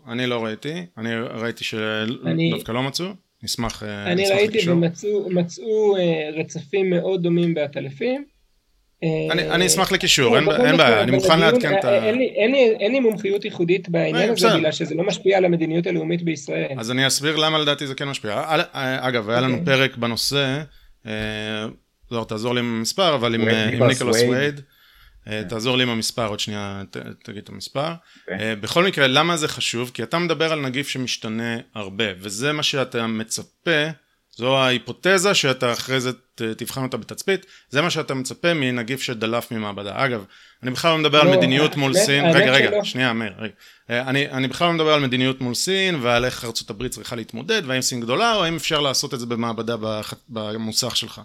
אני 0.08 0.26
לא 0.26 0.44
ראיתי, 0.44 0.86
אני 0.98 1.14
ראיתי 1.16 1.64
שדווקא 1.64 2.72
לא 2.72 2.82
מצאו, 2.82 3.06
נשמח 3.42 3.82
לקישור. 3.82 4.12
אני 4.12 4.30
ראיתי 4.30 4.70
ומצאו 4.70 5.96
אה, 5.96 6.30
רצפים 6.40 6.90
מאוד 6.90 7.22
דומים 7.22 7.54
בעטלפים. 7.54 8.24
אה, 9.04 9.54
אני 9.54 9.66
אשמח 9.66 9.92
לקישור, 9.92 10.36
אין 10.38 10.76
בעיה, 10.76 11.02
אני 11.02 11.10
מוכן 11.10 11.40
לעדכן 11.40 11.78
את 11.78 11.84
ה... 11.84 12.04
אין 12.80 12.92
לי 12.92 13.00
מומחיות 13.00 13.44
ייחודית 13.44 13.88
בעניין 13.88 14.30
הזה, 14.30 14.48
בגלל 14.56 14.72
שזה 14.72 14.94
לא 14.94 15.04
משפיע 15.04 15.38
על 15.38 15.44
המדיניות 15.44 15.86
הלאומית 15.86 16.22
בישראל. 16.22 16.74
אז 16.78 16.90
אני 16.90 17.06
אסביר 17.06 17.36
למה 17.36 17.58
לדעתי 17.58 17.86
זה 17.86 17.94
כן 17.94 18.08
משפיע. 18.08 18.42
אגב, 19.00 19.30
היה 19.30 19.40
לנו 19.40 19.58
אוקיי. 19.58 19.76
פרק 19.76 19.96
בנושא, 19.96 20.62
זוהר 22.10 22.24
תעזור 22.24 22.54
לי 22.54 22.60
עם 22.60 22.74
המספר, 22.78 23.14
אבל 23.14 23.34
עם, 23.34 23.48
עם 23.48 23.82
ניקולוס 23.82 24.16
וייד, 24.20 24.60
אה, 25.28 25.42
תעזור 25.48 25.76
לי 25.76 25.82
עם 25.82 25.88
המספר, 25.88 26.26
עוד 26.26 26.40
שנייה 26.40 26.82
ת, 26.90 26.96
תגיד 27.22 27.42
את 27.42 27.48
המספר. 27.48 27.92
Okay. 27.92 28.32
אוקיי. 28.32 28.56
בכל 28.56 28.84
מקרה, 28.84 29.06
למה 29.06 29.36
זה 29.36 29.48
חשוב? 29.48 29.90
כי 29.94 30.02
אתה 30.02 30.18
מדבר 30.18 30.52
על 30.52 30.60
נגיף 30.60 30.88
שמשתנה 30.88 31.56
הרבה, 31.74 32.04
וזה 32.20 32.52
מה 32.52 32.62
שאתה 32.62 33.06
מצפה, 33.06 33.90
זו 34.36 34.58
ההיפותזה 34.58 35.34
שאתה 35.34 35.72
אחרי 35.72 36.00
זה 36.00 36.10
תבחן 36.56 36.82
אותה 36.82 36.96
בתצפית, 36.96 37.46
זה 37.70 37.82
מה 37.82 37.90
שאתה 37.90 38.14
מצפה 38.14 38.54
מנגיף 38.54 39.02
שדלף 39.02 39.52
ממעבדה. 39.52 40.04
אגב, 40.04 40.24
אני 40.62 40.70
בכלל 40.70 40.90
לא 40.90 40.98
מדבר 40.98 41.22
לא, 41.22 41.30
על 41.30 41.36
מדיניות 41.36 41.76
מול 41.76 41.94
סין, 41.94 42.24
רגע, 42.24 42.52
רגע, 42.52 42.68
שלא. 42.70 42.84
שנייה, 42.84 43.12
מאיר, 43.12 43.32
רגע. 43.38 43.52
אני, 43.90 44.30
אני 44.30 44.48
בכלל 44.48 44.68
לא 44.68 44.74
מדבר 44.74 44.92
על 44.92 45.00
מדיניות 45.00 45.40
מול 45.40 45.54
סין 45.54 45.98
ועל 46.02 46.24
איך 46.24 46.44
ארה"ב 46.44 46.88
צריכה 46.88 47.16
להתמודד, 47.16 47.62
והאם 47.66 47.80
סין 47.80 48.00
גדולה, 48.00 48.34
או 48.34 48.44
האם 48.44 48.56
אפשר 48.56 48.80
לעשות 48.80 49.14
את 49.14 49.20
זה 49.20 49.26
במעבדה 49.26 49.76
במוסך 50.28 50.96
שלך. 50.96 51.20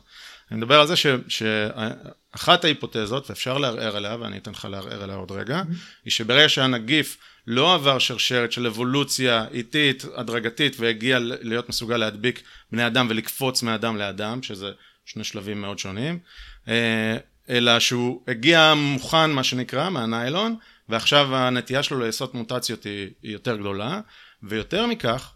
אני 0.52 0.58
מדבר 0.58 0.80
על 0.80 0.88
זה 0.88 0.96
ש, 0.96 1.06
שאחת 1.28 2.64
ההיפותזות, 2.64 3.30
ואפשר 3.30 3.58
לערער 3.58 3.98
עליה, 3.98 4.18
ואני 4.20 4.38
אתן 4.38 4.52
לך 4.52 4.68
לערער 4.72 5.04
עליה 5.04 5.16
עוד 5.16 5.32
רגע. 5.32 5.62
היא 6.06 6.12
שברגע 6.12 6.50
שהנגיף 6.50 7.18
לא 7.48 7.74
עבר 7.74 8.00
שרשרת 8.00 8.52
של 8.52 8.68
אבולוציה 8.68 9.46
איטית, 9.52 10.06
הדרגתית, 10.16 10.76
והגיע 10.80 11.20
להיות 11.20 11.70
מסוגל 11.70 11.98
להדביק 11.98 12.44
בני 12.72 12.88
אדם 12.88 13.08
ולקפוץ 13.10 13.64
מאדם 13.64 13.98
לאדם, 13.98 14.44
שזה 14.44 14.72
שני 15.06 15.24
שלבים 15.24 15.62
מאוד 15.62 15.80
שונים, 15.80 16.20
אה, 16.68 17.18
אלא 17.50 17.80
שהוא 17.80 18.22
הגיע 18.28 18.74
מוכן, 18.74 19.32
מה 19.32 19.44
שנקרא, 19.44 19.90
מהניילון, 19.90 20.56
ועכשיו 20.90 21.36
הנטייה 21.36 21.84
שלו 21.84 22.00
לעשות 22.00 22.34
מוטציות 22.34 22.84
היא 22.84 23.10
יותר 23.24 23.56
גדולה, 23.56 24.02
ויותר 24.44 24.86
מכך, 24.86 25.32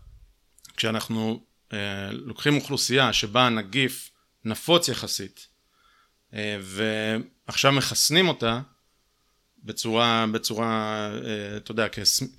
כשאנחנו 0.77 1.43
אה, 1.73 1.77
לוקחים 2.11 2.55
אוכלוסייה 2.55 3.13
שבה 3.13 3.45
הנגיף 3.45 4.09
נפוץ 4.45 4.87
יחסית, 4.87 5.47
אה, 6.33 6.57
ועכשיו 6.61 7.71
מחסנים 7.71 8.27
אותה 8.27 8.59
בצורה, 9.63 10.25
בצורה, 10.31 10.65
אה, 11.25 11.57
אתה 11.57 11.71
יודע, 11.71 11.87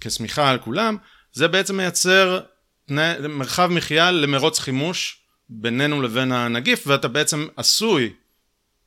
כשמיכה 0.00 0.50
על 0.50 0.58
כולם, 0.58 0.96
זה 1.32 1.48
בעצם 1.48 1.76
מייצר 1.76 2.40
תנא, 2.86 3.28
מרחב 3.28 3.68
מחיה 3.72 4.10
למרוץ 4.10 4.58
חימוש 4.58 5.22
בינינו 5.48 6.02
לבין 6.02 6.32
הנגיף, 6.32 6.84
ואתה 6.86 7.08
בעצם 7.08 7.46
עשוי, 7.56 8.12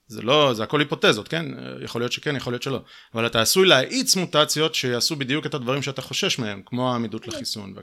זה 0.08 0.21
לא, 0.21 0.54
זה 0.54 0.63
הכל 0.63 0.80
היפותזות, 0.80 1.28
כן? 1.28 1.45
יכול 1.84 2.02
להיות 2.02 2.12
שכן, 2.12 2.36
יכול 2.36 2.54
להיות 2.54 2.63
שלא, 2.63 2.82
אבל 3.13 3.26
אתה 3.26 3.41
עשוי 3.41 3.67
להאיץ 3.67 4.15
מוטציות 4.15 4.76
שיעשו 4.76 5.15
בדיוק 5.15 5.45
את 5.45 5.54
הדברים 5.54 5.82
שאתה 5.82 6.02
חושש 6.02 6.39
מהם, 6.39 6.62
כמו 6.65 6.91
העמידות 6.91 7.28
לחיסון. 7.28 7.73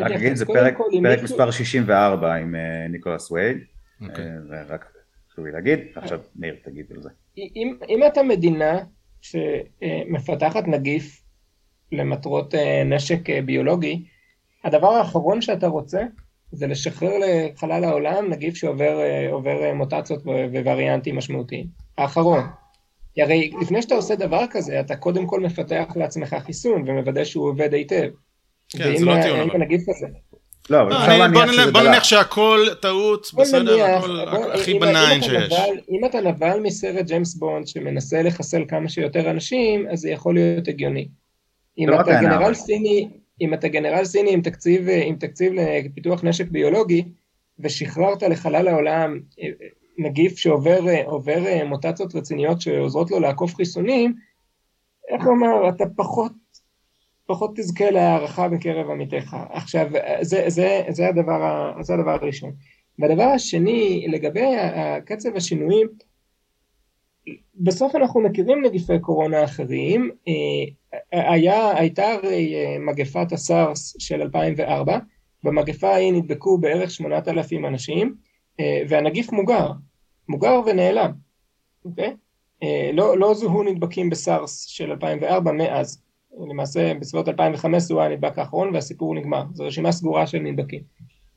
רק 0.00 0.10
אגיד, 0.10 0.36
זה 0.36 0.46
פרק 0.46 0.74
מספר 1.22 1.50
64 1.50 2.34
עם 2.34 2.54
אה, 2.54 2.88
ניקולס 2.88 3.30
וייד, 3.30 3.58
אוקיי. 4.00 4.24
ורק 4.48 4.92
חשוב 5.32 5.46
לי 5.46 5.52
להגיד, 5.52 5.78
עכשיו 5.94 6.20
מאיר 6.36 6.56
תגיד 6.64 6.86
על 6.90 7.02
זה. 7.02 7.08
אם, 7.36 7.76
אם 7.88 8.00
אתה 8.06 8.22
מדינה 8.22 8.78
שמפתחת 9.20 10.68
נגיף 10.68 11.22
למטרות 11.92 12.54
אה, 12.54 12.82
נשק 12.84 13.30
אה, 13.30 13.42
ביולוגי, 13.42 14.04
הדבר 14.64 14.88
האחרון 14.88 15.40
שאתה 15.40 15.66
רוצה 15.66 16.02
זה 16.52 16.66
לשחרר 16.66 17.12
לחלל 17.18 17.84
העולם 17.84 18.30
נגיף 18.30 18.54
שעובר 18.54 19.00
אה, 19.62 19.74
מוטציות 19.74 20.22
ווריאנטים 20.64 21.16
משמעותיים. 21.16 21.66
האחרון. 21.98 22.40
כי 23.14 23.22
הרי 23.22 23.50
לפני 23.60 23.82
שאתה 23.82 23.94
עושה 23.94 24.16
דבר 24.16 24.44
כזה, 24.50 24.80
אתה 24.80 24.96
קודם 24.96 25.26
כל 25.26 25.40
מפתח 25.40 25.92
לעצמך 25.96 26.36
חיסון 26.38 26.84
ומוודא 26.86 27.24
שהוא 27.24 27.48
עובד 27.48 27.74
היטב. 27.74 28.10
כן, 28.68 28.96
זה 28.96 29.04
לא 29.04 29.22
טיעון. 29.22 29.40
ואם 29.40 29.50
הנגיף 29.50 29.88
הזה 29.88 30.06
לא, 30.70 30.82
אבל 30.82 30.92
אפשר 30.92 31.18
להניח 31.18 31.52
שזה 31.52 31.62
דלף. 31.64 31.72
בוא 31.72 31.82
נניח 31.82 32.04
שהכל 32.04 32.66
טעות, 32.80 33.30
בסדר, 33.36 33.84
הכל 33.84 34.52
הכי 34.52 34.78
בניין 34.78 35.22
שיש. 35.22 35.52
אם 35.90 36.04
אתה 36.04 36.20
נבל 36.20 36.60
מסרט 36.62 37.06
ג'יימס 37.06 37.34
בונד 37.34 37.66
שמנסה 37.66 38.22
לחסל 38.22 38.64
כמה 38.68 38.88
שיותר 38.88 39.30
אנשים, 39.30 39.86
אז 39.90 39.98
זה 39.98 40.10
יכול 40.10 40.34
להיות 40.34 40.68
הגיוני. 40.68 41.08
אם 41.78 41.88
לא 41.88 42.00
אתה 42.00 42.20
גנרל 42.20 42.54
סיני, 42.54 43.08
אם 43.40 43.54
אתה 43.54 43.68
גנרל 43.68 44.04
סיני 44.04 44.32
עם 44.32 44.40
תקציב, 44.40 44.88
עם 44.88 45.16
תקציב 45.16 45.52
לפיתוח 45.52 46.24
נשק 46.24 46.48
ביולוגי, 46.48 47.04
ושחררת 47.58 48.22
לחלל 48.22 48.68
העולם 48.68 49.20
אה, 49.42 49.48
נגיף 49.98 50.36
שעובר 50.36 50.80
מוטציות 51.66 52.14
רציניות 52.14 52.60
שעוזרות 52.60 53.10
לו 53.10 53.20
לעקוף 53.20 53.54
חיסונים, 53.54 54.14
איך 55.08 55.24
לומר, 55.24 55.68
אתה 55.68 55.84
פחות 55.96 56.32
פחות 57.26 57.56
תזכה 57.56 57.90
להערכה 57.90 58.48
בקרב 58.48 58.90
עמיתיך. 58.90 59.36
עכשיו, 59.50 59.90
זה, 60.20 60.44
זה, 60.48 60.82
זה, 60.88 61.08
הדבר, 61.08 61.72
זה 61.80 61.94
הדבר 61.94 62.10
הראשון. 62.10 62.52
והדבר 62.98 63.22
השני, 63.22 64.06
לגבי 64.08 64.46
קצב 65.04 65.36
השינויים, 65.36 65.88
בסוף 67.54 67.96
אנחנו 67.96 68.20
מכירים 68.20 68.64
נגיפי 68.64 68.98
קורונה 68.98 69.44
אחרים, 69.44 70.10
אה, 70.28 71.32
היה, 71.32 71.78
הייתה 71.78 72.12
הרי 72.12 72.54
אה, 72.54 72.78
מגפת 72.78 73.32
הסארס 73.32 73.96
של 73.98 74.22
2004, 74.22 74.98
במגפה 75.42 75.88
ההיא 75.88 76.12
נדבקו 76.12 76.58
בערך 76.58 76.90
8,000 76.90 77.66
אנשים, 77.66 78.14
אה, 78.60 78.82
והנגיף 78.88 79.32
מוגר, 79.32 79.70
מוגר 80.28 80.60
ונעלם, 80.66 81.12
אוקיי? 81.84 82.16
לא, 82.92 83.18
לא 83.18 83.34
זוהו 83.34 83.62
נדבקים 83.62 84.10
בסארס 84.10 84.64
של 84.64 84.90
2004 84.90 85.52
מאז. 85.52 86.02
למעשה 86.50 86.92
בסביבות 87.00 87.28
2015 87.28 87.94
הוא 87.94 88.02
היה 88.02 88.10
הנדבק 88.10 88.38
האחרון 88.38 88.74
והסיפור 88.74 89.14
נגמר, 89.14 89.44
זו 89.54 89.64
רשימה 89.64 89.92
סגורה 89.92 90.26
של 90.26 90.38
נדבקים. 90.38 90.80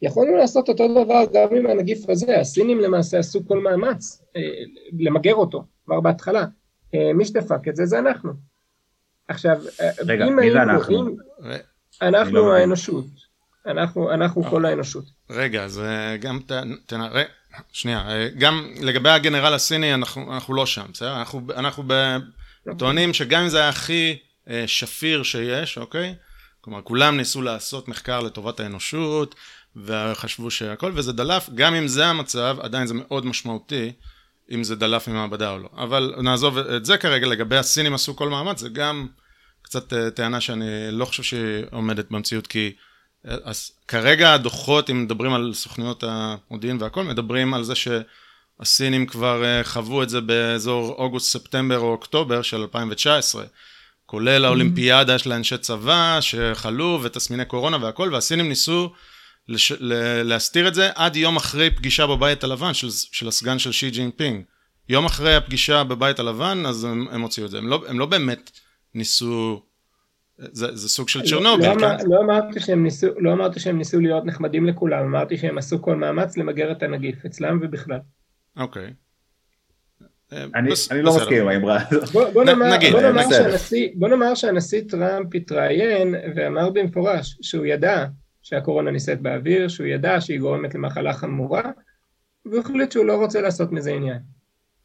יכולנו 0.02 0.38
לעשות 0.38 0.70
אותו 0.70 0.88
דבר 1.04 1.24
גם 1.34 1.56
עם 1.58 1.68
הנגיף 1.68 2.10
הזה, 2.10 2.40
הסינים 2.40 2.80
למעשה 2.80 3.20
עשו 3.20 3.48
כל 3.48 3.60
מאמץ 3.60 4.22
אה, 4.36 4.42
למגר 5.00 5.36
אותו 5.36 5.66
כבר 5.86 6.00
בהתחלה, 6.00 6.46
אה, 6.96 7.14
מי 7.14 7.26
שדפק 7.26 7.68
את 7.68 7.76
זה 7.76 7.86
זה 7.86 8.00
אנחנו. 8.00 8.32
עכשיו, 9.28 9.58
אה, 9.82 9.90
רגע, 10.08 10.28
אם 10.28 10.36
מי 10.36 10.52
זה 10.52 10.62
אנחנו? 10.62 11.08
אם, 11.08 11.16
אנחנו 12.02 12.34
לא 12.34 12.54
האנושות, 12.54 13.06
אנחנו, 13.66 14.12
אנחנו 14.12 14.44
כל 14.44 14.66
האנושות. 14.66 15.04
רגע, 15.30 15.68
זה 15.68 16.18
גם, 16.22 16.40
תנראה, 16.86 17.24
שנייה, 17.72 18.30
גם 18.38 18.68
לגבי 18.82 19.10
הגנרל 19.10 19.54
הסיני 19.54 19.94
אנחנו, 19.94 20.34
אנחנו 20.34 20.54
לא 20.54 20.66
שם, 20.66 20.86
בסדר? 20.94 21.20
אנחנו, 21.20 21.42
אנחנו 21.56 21.84
טוענים 22.78 23.14
שגם 23.14 23.44
אם 23.44 23.50
זה 23.50 23.58
היה 23.58 23.70
הכי 23.70 24.18
שפיר 24.68 25.24
שיש, 25.24 25.78
אוקיי? 25.78 26.16
כלומר, 26.62 26.82
כולם 26.82 27.18
ניסו 27.18 27.42
לעשות 27.42 27.88
מחקר 27.88 28.20
לטובת 28.20 28.60
האנושות, 28.60 29.36
וחשבו 29.86 30.52
שהכל, 30.52 30.92
וזה 30.96 31.14
דלף, 31.14 31.50
גם 31.56 31.76
אם 31.76 31.88
זה 31.88 32.06
המצב, 32.06 32.58
עדיין 32.62 32.88
זה 32.88 32.94
מאוד 32.94 33.26
משמעותי, 33.26 33.92
אם 34.52 34.64
זה 34.64 34.76
דלף 34.76 35.08
ממעבדה 35.08 35.52
או 35.52 35.58
לא. 35.58 35.70
אבל 35.78 36.14
נעזוב 36.24 36.58
את 36.58 36.86
זה 36.86 36.98
כרגע, 36.98 37.28
לגבי 37.28 37.58
הסינים 37.58 37.94
עשו 37.94 38.16
כל 38.16 38.30
מאמץ, 38.30 38.60
זה 38.60 38.70
גם 38.70 39.08
קצת 39.62 39.94
אה, 39.94 40.12
טענה 40.12 40.42
שאני 40.42 40.66
לא 40.92 41.06
חושב 41.06 41.24
שהיא 41.24 41.64
עומדת 41.72 42.12
במציאות, 42.12 42.48
כי 42.48 42.72
אה, 43.28 43.36
אז 43.44 43.72
כרגע 43.88 44.34
הדוחות, 44.34 44.90
אם 44.90 45.04
מדברים 45.04 45.34
על 45.34 45.54
סוכניות 45.54 46.04
המודיעין 46.08 46.78
והכל, 46.80 47.04
מדברים 47.04 47.54
על 47.54 47.64
זה 47.64 47.74
שהסינים 47.76 49.06
כבר 49.06 49.64
חוו 49.64 50.04
את 50.04 50.10
זה 50.10 50.22
באזור 50.22 50.96
אוגוסט-ספטמבר 50.98 51.78
או 51.78 51.92
אוקטובר 51.92 52.42
של 52.42 52.58
2019. 52.58 53.46
כולל 54.08 54.46
האולימפיאדה 54.46 55.18
של 55.18 55.32
האנשי 55.32 55.58
צבא 55.58 56.18
שחלו 56.22 57.00
ותסמיני 57.04 57.46
קורונה 57.46 57.78
והכל, 57.82 58.10
והסינים 58.14 58.50
ניסו 58.50 58.92
לש... 59.48 59.72
להסתיר 60.24 60.68
את 60.68 60.74
זה 60.74 60.90
עד 60.96 61.16
יום 61.16 61.36
אחרי 61.36 61.70
פגישה 61.70 62.08
בבית 62.08 62.44
הלבן 62.44 62.74
של, 62.74 62.88
של 62.90 63.28
הסגן 63.28 63.60
של 63.60 63.72
שי 63.72 63.90
ג'ינפינג. 63.90 64.44
יום 64.90 65.06
אחרי 65.06 65.36
הפגישה 65.36 65.84
בבית 65.84 66.20
הלבן, 66.20 66.64
אז 66.66 66.84
הם, 66.84 67.08
הם 67.12 67.22
הוציאו 67.22 67.46
את 67.46 67.52
זה. 67.52 67.58
הם 67.58 67.68
לא, 67.68 67.84
הם 67.88 68.00
לא 68.00 68.06
באמת 68.06 68.52
ניסו, 68.96 69.62
זה, 70.38 70.76
זה 70.76 70.90
סוג 70.90 71.10
של 71.10 71.22
צ'רנוביל, 71.22 71.70
לא, 71.70 71.80
כן? 71.80 71.96
לא 72.10 72.20
אמרתי, 72.20 72.60
שהם 72.60 72.84
ניסו, 72.84 73.08
לא 73.18 73.34
אמרתי 73.34 73.60
שהם 73.60 73.78
ניסו 73.78 74.00
להיות 74.00 74.26
נחמדים 74.26 74.66
לכולם, 74.66 75.06
אמרתי 75.06 75.38
שהם 75.38 75.58
עשו 75.58 75.82
כל 75.82 75.96
מאמץ 75.96 76.38
למגר 76.38 76.72
את 76.72 76.84
הנגיף 76.84 77.26
אצלם 77.26 77.60
ובכלל. 77.62 78.00
אוקיי. 78.58 78.94
אני 80.32 80.70
לא 81.04 81.16
מסכים 81.16 81.42
עם 81.42 81.48
האמרה 81.48 81.80
הזאת. 81.92 82.16
בוא 83.96 84.08
נאמר 84.10 84.36
שהנשיא 84.36 84.82
טראמפ 84.90 85.36
התראיין 85.36 86.16
ואמר 86.36 86.70
במפורש 86.70 87.38
שהוא 87.42 87.66
ידע 87.66 88.06
שהקורונה 88.42 88.92
נישאת 88.92 89.22
באוויר, 89.22 89.68
שהוא 89.68 89.88
ידע 89.88 90.22
שהיא 90.22 90.40
גורמת 90.40 90.76
למחלה 90.76 91.14
חמורה, 91.14 91.72
והוא 92.46 92.60
החליט 92.60 92.92
שהוא 92.92 93.06
לא 93.06 93.14
רוצה 93.14 93.42
לעשות 93.42 93.72
מזה 93.72 93.92
עניין. 93.92 94.20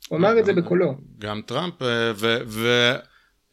הוא 0.09 0.19
אמר 0.19 0.39
את 0.39 0.45
זה 0.45 0.53
בקולו. 0.53 0.95
גם 1.19 1.41
טראמפ 1.47 1.83
אה, 1.83 2.13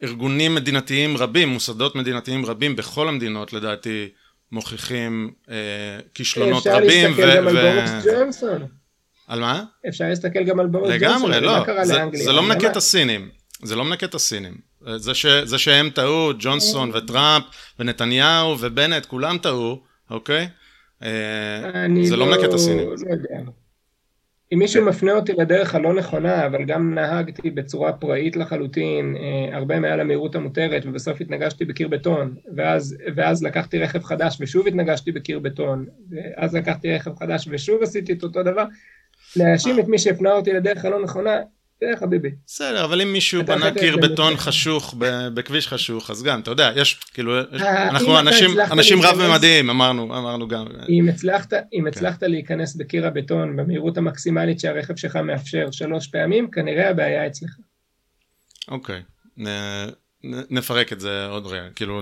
וארגונים 0.02 0.54
מדינתיים 0.54 1.16
רבים, 1.16 1.48
מוסדות 1.48 1.96
מדינתיים 1.96 2.46
רבים 2.46 2.76
בכל 2.76 3.08
המדינות 3.08 3.52
לדעתי 3.52 4.08
מוכיחים 4.52 5.30
אה, 5.50 5.98
כישלונות 6.14 6.66
רבים. 6.66 7.10
אפשר 7.10 7.26
להסתכל 7.26 7.36
גם 7.36 7.56
על 7.56 7.72
בוריס 7.72 8.06
ג'ונסון. 8.06 8.79
על 9.30 9.40
מה? 9.40 9.64
אפשר 9.88 10.08
להסתכל 10.08 10.44
גם 10.44 10.60
על 10.60 10.66
בוריס 10.66 11.02
ג'ונסון. 11.02 11.30
לגמרי, 11.30 11.40
לא. 11.40 11.84
זה, 11.84 11.98
זה 12.12 12.32
לא 12.32 12.42
מנקה 12.42 12.70
את 12.70 12.76
הסינים. 12.76 13.28
זה 13.62 13.76
לא 13.76 13.84
מנקה 13.84 14.06
את 14.06 14.14
הסינים. 14.14 14.54
זה, 14.96 15.14
ש, 15.14 15.26
זה 15.26 15.58
שהם 15.58 15.90
טעו, 15.90 16.30
ג'ונסון 16.38 16.90
וטראמפ 16.94 17.44
ונתניהו 17.78 18.56
ובנט, 18.60 19.06
כולם 19.06 19.38
טעו, 19.38 19.80
אוקיי? 20.10 20.48
אה, 21.02 21.86
זה 22.02 22.16
לא, 22.16 22.26
לא 22.26 22.32
מנקה 22.32 22.46
את 22.48 22.54
הסינים. 22.54 22.88
לא 22.88 23.12
יודע. 23.12 23.50
אם 24.54 24.58
מישהו 24.58 24.84
מפנה 24.84 25.12
אותי 25.12 25.32
לדרך 25.32 25.74
הלא 25.74 25.94
נכונה, 25.94 26.46
אבל 26.46 26.64
גם 26.64 26.94
נהגתי 26.94 27.50
בצורה 27.50 27.92
פראית 27.92 28.36
לחלוטין, 28.36 29.16
אה, 29.16 29.56
הרבה 29.56 29.80
מעל 29.80 30.00
המהירות 30.00 30.34
המותרת, 30.34 30.82
ובסוף 30.86 31.20
התנגשתי 31.20 31.64
בקיר 31.64 31.88
בטון, 31.88 32.34
ואז, 32.56 32.96
ואז 33.16 33.42
לקחתי 33.42 33.78
רכב 33.78 34.02
חדש 34.02 34.36
ושוב 34.40 34.66
התנגשתי 34.66 35.12
בקיר 35.12 35.38
בטון, 35.38 35.86
ואז 36.10 36.54
לקחתי 36.54 36.94
רכב 36.94 37.14
חדש 37.18 37.48
ושוב 37.50 37.82
עשיתי 37.82 38.12
את 38.12 38.22
אותו 38.22 38.42
דבר, 38.42 38.64
להאשים 39.36 39.80
את 39.80 39.88
מי 39.88 39.98
שהפנה 39.98 40.32
אותי 40.32 40.52
לדרך 40.52 40.84
הלא 40.84 41.02
נכונה, 41.02 41.30
תראה 41.80 41.96
חביבי. 41.96 42.30
בסדר, 42.46 42.84
אבל 42.84 43.00
אם 43.00 43.12
מישהו 43.12 43.44
בנה 43.44 43.74
קיר 43.74 43.96
בטון 43.96 44.36
חשוך 44.36 44.94
בכביש 45.34 45.68
חשוך, 45.68 46.10
אז 46.10 46.22
גם, 46.22 46.40
אתה 46.40 46.50
יודע, 46.50 46.72
יש, 46.76 46.94
כאילו, 47.14 47.38
אה, 47.38 47.88
אנחנו 47.88 48.18
אנשים 48.72 49.02
רב-ממדיים, 49.02 49.70
אמרנו 49.70 50.48
גם. 50.48 50.66
אם 51.72 51.86
הצלחת 51.86 52.22
להיכנס 52.22 52.76
בקיר 52.76 53.06
הבטון 53.06 53.56
במהירות 53.56 53.98
המקסימלית 53.98 54.60
שהרכב 54.60 54.96
שלך 54.96 55.16
מאפשר 55.16 55.70
שלוש 55.70 56.06
פעמים, 56.06 56.50
כנראה 56.50 56.90
הבעיה 56.90 57.26
אצלך. 57.26 57.50
אוקיי, 58.68 59.02
נפרק 60.50 60.92
את 60.92 61.00
זה 61.00 61.26
עוד 61.26 61.46
רגע, 61.46 61.70
כאילו 61.74 62.00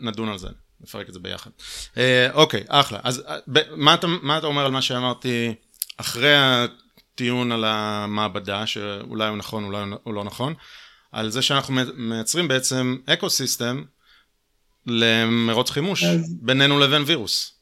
נדון 0.00 0.28
על 0.28 0.38
זה, 0.38 0.48
נפרק 0.80 1.08
את 1.08 1.14
זה 1.14 1.20
ביחד. 1.20 1.50
אה, 1.96 2.28
אוקיי, 2.32 2.62
אחלה. 2.68 2.98
אז 3.02 3.22
אה, 3.28 3.36
מה 4.20 4.38
אתה 4.38 4.46
אומר 4.46 4.64
על 4.64 4.70
מה 4.70 4.82
שאמרתי 4.82 5.54
אחרי 6.00 6.34
טיעון 7.14 7.52
על 7.52 7.64
המעבדה, 7.66 8.66
שאולי 8.66 9.28
הוא 9.28 9.36
נכון, 9.36 9.64
אולי 9.64 9.84
הוא 10.02 10.14
לא 10.14 10.24
נכון, 10.24 10.54
על 11.12 11.30
זה 11.30 11.42
שאנחנו 11.42 11.74
מייצרים 11.96 12.48
בעצם 12.48 12.96
אקו 13.06 13.30
סיסטם 13.30 13.84
למרוץ 14.86 15.70
חימוש 15.70 16.04
אז... 16.04 16.34
בינינו 16.42 16.78
לבין 16.78 17.02
וירוס. 17.06 17.58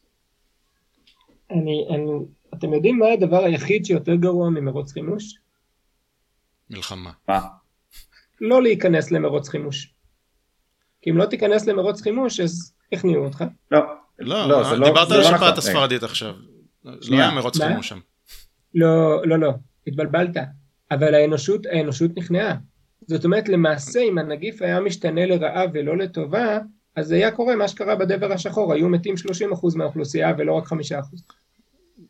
אני, 1.51 1.87
אני, 1.91 2.11
אתם 2.55 2.73
יודעים 2.75 2.99
מה 2.99 3.07
הדבר 3.07 3.45
היחיד 3.45 3.85
שיותר 3.85 4.15
גרוע 4.15 4.51
ממרוץ 4.51 4.93
חימוש? 4.93 5.35
מלחמה. 6.71 7.11
מה? 7.29 7.41
לא 8.41 8.63
להיכנס 8.63 9.11
למרוץ 9.11 9.49
חימוש. 9.49 9.93
כי 11.03 11.11
אם 11.11 11.17
לא 11.17 11.25
תיכנס 11.27 11.67
למרוץ 11.67 12.01
חימוש, 12.01 12.41
אז 12.41 12.75
יכניעו 12.93 13.25
אותך. 13.25 13.45
לא. 13.71 13.81
לא, 14.19 14.49
לא, 14.49 14.77
לא 14.77 14.87
דיברת 14.87 15.11
על 15.11 15.21
לא 15.21 15.29
השפעת. 15.29 15.59
הספרדית 15.59 16.03
עכשיו. 16.03 16.35
לא 16.85 17.17
היה 17.17 17.31
מרוץ 17.31 17.61
חימוש 17.61 17.89
שם. 17.89 17.99
לא, 18.79 19.27
לא, 19.27 19.39
לא, 19.39 19.53
התבלבלת. 19.87 20.37
אבל 20.91 21.15
האנושות, 21.15 21.67
האנושות 21.67 22.11
נכנעה. 22.17 22.55
זאת 23.07 23.25
אומרת, 23.25 23.49
למעשה, 23.49 24.01
אם 24.01 24.19
הנגיף 24.19 24.63
היה 24.63 24.81
משתנה 24.81 25.27
לרעה 25.27 25.65
ולא 25.73 25.99
לטובה, 25.99 26.59
אז 26.97 27.13
היה 27.13 27.31
קורה 27.31 27.57
מה 27.57 27.69
שקרה 27.69 27.97
בדבר 27.97 28.33
השחור, 28.33 28.73
היו 28.73 28.89
מתים 28.89 29.15
30% 29.15 29.77
מהאוכלוסייה 29.77 30.33
ולא 30.39 30.53
רק 30.53 30.67
5%. 30.67 30.75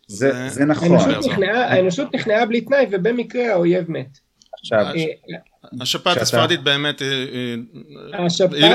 זה, 0.07 0.49
זה 0.49 0.65
נכון. 0.65 0.93
האנושות 0.93 1.27
נכנעה, 1.27 1.65
האנושות 1.65 2.15
נכנעה 2.15 2.47
בלי 2.47 2.61
תנאי, 2.61 2.87
ובמקרה 2.91 3.53
האויב 3.53 3.91
מת. 3.91 4.19
עכשיו, 4.61 4.87
אה, 4.97 5.05
השפעת 5.81 6.17
הספרדית 6.17 6.63
באמת, 6.63 7.03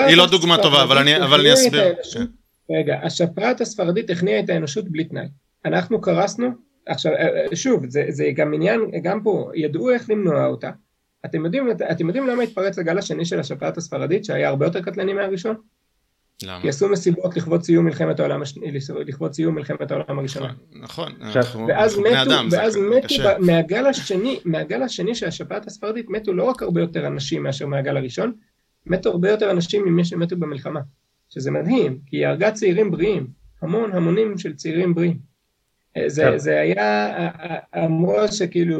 היא 0.07 0.17
לא 0.17 0.27
דוגמה 0.31 0.57
טובה, 0.57 0.83
אבל 0.83 0.97
אני 1.39 1.53
אסביר. 1.53 1.81
רגע, 2.71 2.99
השפעת 3.03 3.61
הספרדית 3.61 4.09
הכניעה 4.09 4.39
את 4.39 4.49
האנושות 4.49 4.89
בלי 4.89 5.03
תנאי. 5.03 5.27
אנחנו 5.65 6.01
קרסנו, 6.01 6.49
עכשיו, 6.85 7.13
אה, 7.13 7.47
אה, 7.51 7.55
שוב, 7.55 7.89
זה, 7.89 8.05
זה 8.09 8.25
גם 8.35 8.53
עניין, 8.53 8.81
גם 9.03 9.23
פה, 9.23 9.51
ידעו 9.55 9.91
איך 9.91 10.09
למנוע 10.09 10.45
אותה. 10.45 10.71
אתם 11.25 11.45
יודעים, 11.45 11.71
אתם 11.91 12.07
יודעים 12.07 12.27
למה 12.27 12.43
התפרץ 12.43 12.79
הגל 12.79 12.97
השני 12.97 13.25
של 13.25 13.39
השפעת 13.39 13.77
הספרדית, 13.77 14.25
שהיה 14.25 14.49
הרבה 14.49 14.65
יותר 14.65 14.81
קטלני 14.81 15.13
מהראשון? 15.13 15.55
למה? 16.43 16.61
כי 16.61 16.69
עשו 16.69 16.89
מסיבות 16.89 17.37
לכבוד 17.37 17.63
סיום 17.63 17.85
מלחמת 17.85 18.19
העולם 18.19 18.41
השני, 18.41 18.71
לכבוד 19.05 19.33
סיום 19.33 19.55
מלחמת 19.55 19.91
העולם 19.91 20.19
הראשונה. 20.19 20.53
נכון, 20.71 21.11
נכון. 21.19 21.65
ואז 21.67 21.99
מתו, 21.99 22.31
ואז 22.51 22.77
מתו 22.77 23.15
מהגל 23.39 23.85
השני, 23.85 24.39
מהגל 24.45 24.81
השני 24.81 25.15
של 25.15 25.27
השפעת 25.27 25.67
הספרדית 25.67 26.09
מתו 26.09 26.33
לא 26.33 26.43
רק 26.43 26.61
הרבה 26.61 26.81
יותר 26.81 27.07
אנשים 27.07 27.43
מאשר 27.43 27.67
מהגל 27.67 27.97
הראשון, 27.97 28.33
מתו 28.85 29.09
הרבה 29.09 29.31
יותר 29.31 29.51
אנשים 29.51 29.85
ממי 29.85 30.05
שמתו 30.05 30.37
במלחמה. 30.37 30.79
שזה 31.29 31.51
מדהים, 31.51 31.99
כי 32.05 32.17
היא 32.17 32.27
הרגה 32.27 32.51
צעירים 32.51 32.91
בריאים, 32.91 33.27
המון 33.61 33.91
המונים 33.91 34.37
של 34.37 34.55
צעירים 34.55 34.93
בריאים. 34.93 35.32
זה, 36.07 36.37
זה 36.37 36.59
היה, 36.59 37.29
אמרו 37.77 38.27
שכאילו, 38.27 38.77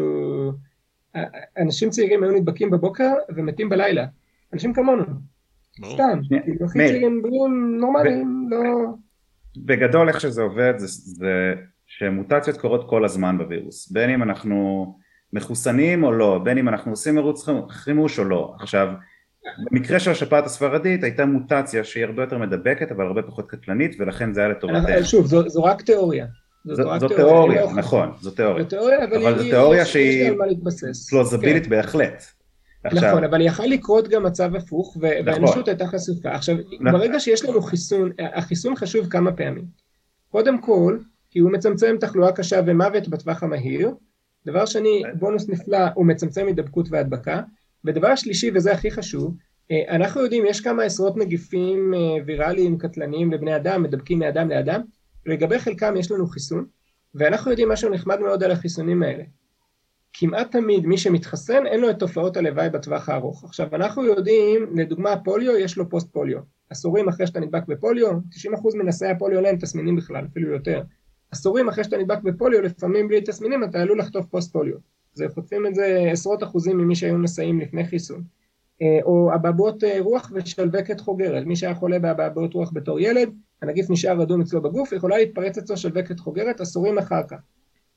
אנשים 1.58 1.89
צעירים 1.89 2.23
היו 2.23 2.32
נדבקים 2.32 2.69
בבוקר 2.69 3.13
ומתים 3.36 3.69
בלילה, 3.69 4.06
אנשים 4.54 4.73
כמונו, 4.73 5.04
סתם, 5.93 6.19
כאילו 6.30 6.65
הכי 6.65 6.80
צעירים 6.80 7.21
בריאים 7.21 7.78
נורמליים, 7.80 8.47
לא... 8.49 8.60
בגדול 9.58 10.10
איך 10.10 10.21
שזה 10.21 10.41
עובד 10.41 10.73
זה, 10.78 10.88
זה 10.88 11.54
שמוטציות 11.86 12.58
קורות 12.58 12.89
כל 12.89 13.06
הזמן 13.06 13.38
בווירוס, 13.38 13.91
בין 13.91 14.10
אם 14.10 14.23
אנחנו 14.23 14.86
מחוסנים 15.34 16.04
או 16.04 16.12
לא, 16.12 16.39
בין 16.43 16.58
אם 16.58 16.69
אנחנו 16.69 16.91
עושים 16.91 17.15
מרוץ 17.15 17.49
חימוש 17.69 18.19
או 18.19 18.23
לא. 18.23 18.56
עכשיו, 18.60 18.88
במקרה 19.71 19.99
של 19.99 20.12
השפעת 20.12 20.45
הספרדית 20.45 21.04
הייתה 21.04 21.26
מוטציה 21.26 21.84
שהיא 21.84 22.06
הרבה 22.06 22.23
יותר 22.23 22.38
מדבקת 22.38 22.91
אבל 22.91 23.06
הרבה 23.06 23.21
פחות 23.21 23.49
קטלנית 23.49 23.95
ולכן 23.99 24.34
זה 24.34 24.41
היה 24.41 24.49
לטובתנו. 24.49 25.04
שוב, 25.04 25.26
זו, 25.26 25.49
זו 25.49 25.63
רק 25.63 25.82
תיאוריה. 25.82 26.26
זו 26.65 27.08
תיאוריה, 27.08 27.73
נכון, 27.76 28.12
זו 28.21 28.32
תיאוריה. 28.32 28.65
אבל 29.21 29.38
זו 29.38 29.43
תיאוריה 29.43 29.86
שהיא 29.86 30.32
פלוזבילית 31.10 31.63
כן. 31.63 31.69
בהחלט. 31.69 32.23
נכון, 32.93 33.23
אבל 33.23 33.41
יכול 33.41 33.65
לקרות 33.65 34.08
גם 34.08 34.23
מצב 34.23 34.56
הפוך, 34.56 34.97
נכון. 34.97 35.10
והאנושות 35.26 35.67
הייתה 35.67 35.88
חשופה. 35.88 36.32
עכשיו, 36.32 36.56
נכון. 36.80 36.99
ברגע 36.99 37.19
שיש 37.19 37.45
לנו 37.45 37.62
חיסון, 37.62 38.12
החיסון 38.34 38.76
חשוב 38.76 39.08
כמה 39.08 39.32
פעמים. 39.32 39.65
קודם 40.32 40.62
כל, 40.62 40.97
כי 41.32 41.39
הוא 41.39 41.52
מצמצם 41.52 41.95
תחלואה 41.99 42.32
קשה 42.32 42.60
ומוות 42.65 43.08
בטווח 43.08 43.43
המהיר. 43.43 43.91
דבר 44.45 44.65
שני, 44.65 45.04
בונוס 45.19 45.49
נפלא, 45.49 45.80
הוא 45.95 46.06
מצמצם 46.06 46.47
הידבקות 46.47 46.88
והדבקה. 46.91 47.41
ודבר 47.86 48.15
שלישי, 48.15 48.52
וזה 48.56 48.71
הכי 48.71 48.91
חשוב, 48.91 49.36
אה, 49.71 49.95
אנחנו 49.95 50.21
יודעים, 50.21 50.45
יש 50.45 50.62
כמה 50.62 50.84
עשרות 50.84 51.17
נגיפים 51.17 51.93
אה, 51.93 52.23
ויראליים 52.26 52.78
קטלניים 52.78 53.32
לבני 53.32 53.56
אדם, 53.56 53.84
מדבקים 53.84 54.19
מאדם 54.19 54.49
לאדם, 54.49 54.82
לגבי 55.25 55.59
חלקם 55.59 55.95
יש 55.97 56.12
לנו 56.12 56.27
חיסון, 56.27 56.65
ואנחנו 57.15 57.51
יודעים 57.51 57.69
משהו 57.69 57.89
נחמד 57.89 58.19
מאוד 58.19 58.43
על 58.43 58.51
החיסונים 58.51 59.03
האלה. 59.03 59.23
כמעט 60.13 60.51
תמיד 60.51 60.86
מי 60.86 60.97
שמתחסן 60.97 61.65
אין 61.65 61.81
לו 61.81 61.89
את 61.89 61.99
תופעות 61.99 62.38
הלוואי 62.38 62.69
בטווח 62.69 63.09
הארוך. 63.09 63.43
עכשיו 63.43 63.67
אנחנו 63.73 64.05
יודעים, 64.05 64.75
לדוגמה 64.75 65.17
פוליו 65.23 65.57
יש 65.57 65.77
לו 65.77 65.89
פוסט 65.89 66.13
פוליו. 66.13 66.39
עשורים 66.69 67.07
אחרי 67.09 67.27
שאתה 67.27 67.39
נדבק 67.39 67.67
בפוליו, 67.67 68.12
90% 68.12 68.77
מנשאי 68.77 69.07
הפוליו 69.07 69.45
אין 69.45 69.55
תסמינים 69.55 69.95
בכלל, 69.95 70.25
אפילו 70.31 70.51
יותר. 70.51 70.83
עשורים 71.31 71.69
אחרי 71.69 71.83
שאתה 71.83 71.97
נדבק 71.97 72.21
בפוליו, 72.23 72.62
לפעמים 72.62 73.07
בלי 73.07 73.21
תסמינים 73.21 73.63
אתה 73.63 73.81
עלול 73.81 73.99
לחטוף 73.99 74.25
פוסט 74.25 74.53
פוליו. 74.53 74.77
זה 75.13 75.25
חוטפים 75.33 75.67
את 75.67 75.75
זה 75.75 76.09
עשרות 76.12 76.43
אחוזים 76.43 76.77
ממי 76.77 76.95
שהיו 76.95 77.17
נשאים 77.17 77.59
לפני 77.59 77.86
חיסון. 77.86 78.23
אה, 78.81 78.99
או 79.03 79.31
אבעבועות 79.36 79.83
אה, 79.83 79.97
רוח 79.99 80.31
ושלווקת 80.36 80.99
חוגרת, 80.99 81.45
מי 81.45 81.55
שהיה 81.55 81.75
חולה 81.75 81.99
באבעבעות 81.99 82.53
רוח 82.53 82.71
בתור 82.73 82.99
ילד, 82.99 83.29
הנגיף 83.63 83.89
נשאר 83.89 84.23
אדום 84.23 84.41
אצלו 84.41 84.62
בגוף, 84.62 84.91
יכולה 84.91 85.17
להתפרץ 85.17 85.58
אצלו 85.58 85.78
שלווקת 85.78 86.19
חוגרת 86.19 86.62
עשורים 86.62 86.97
אחר 86.97 87.21
כך. 87.28 87.38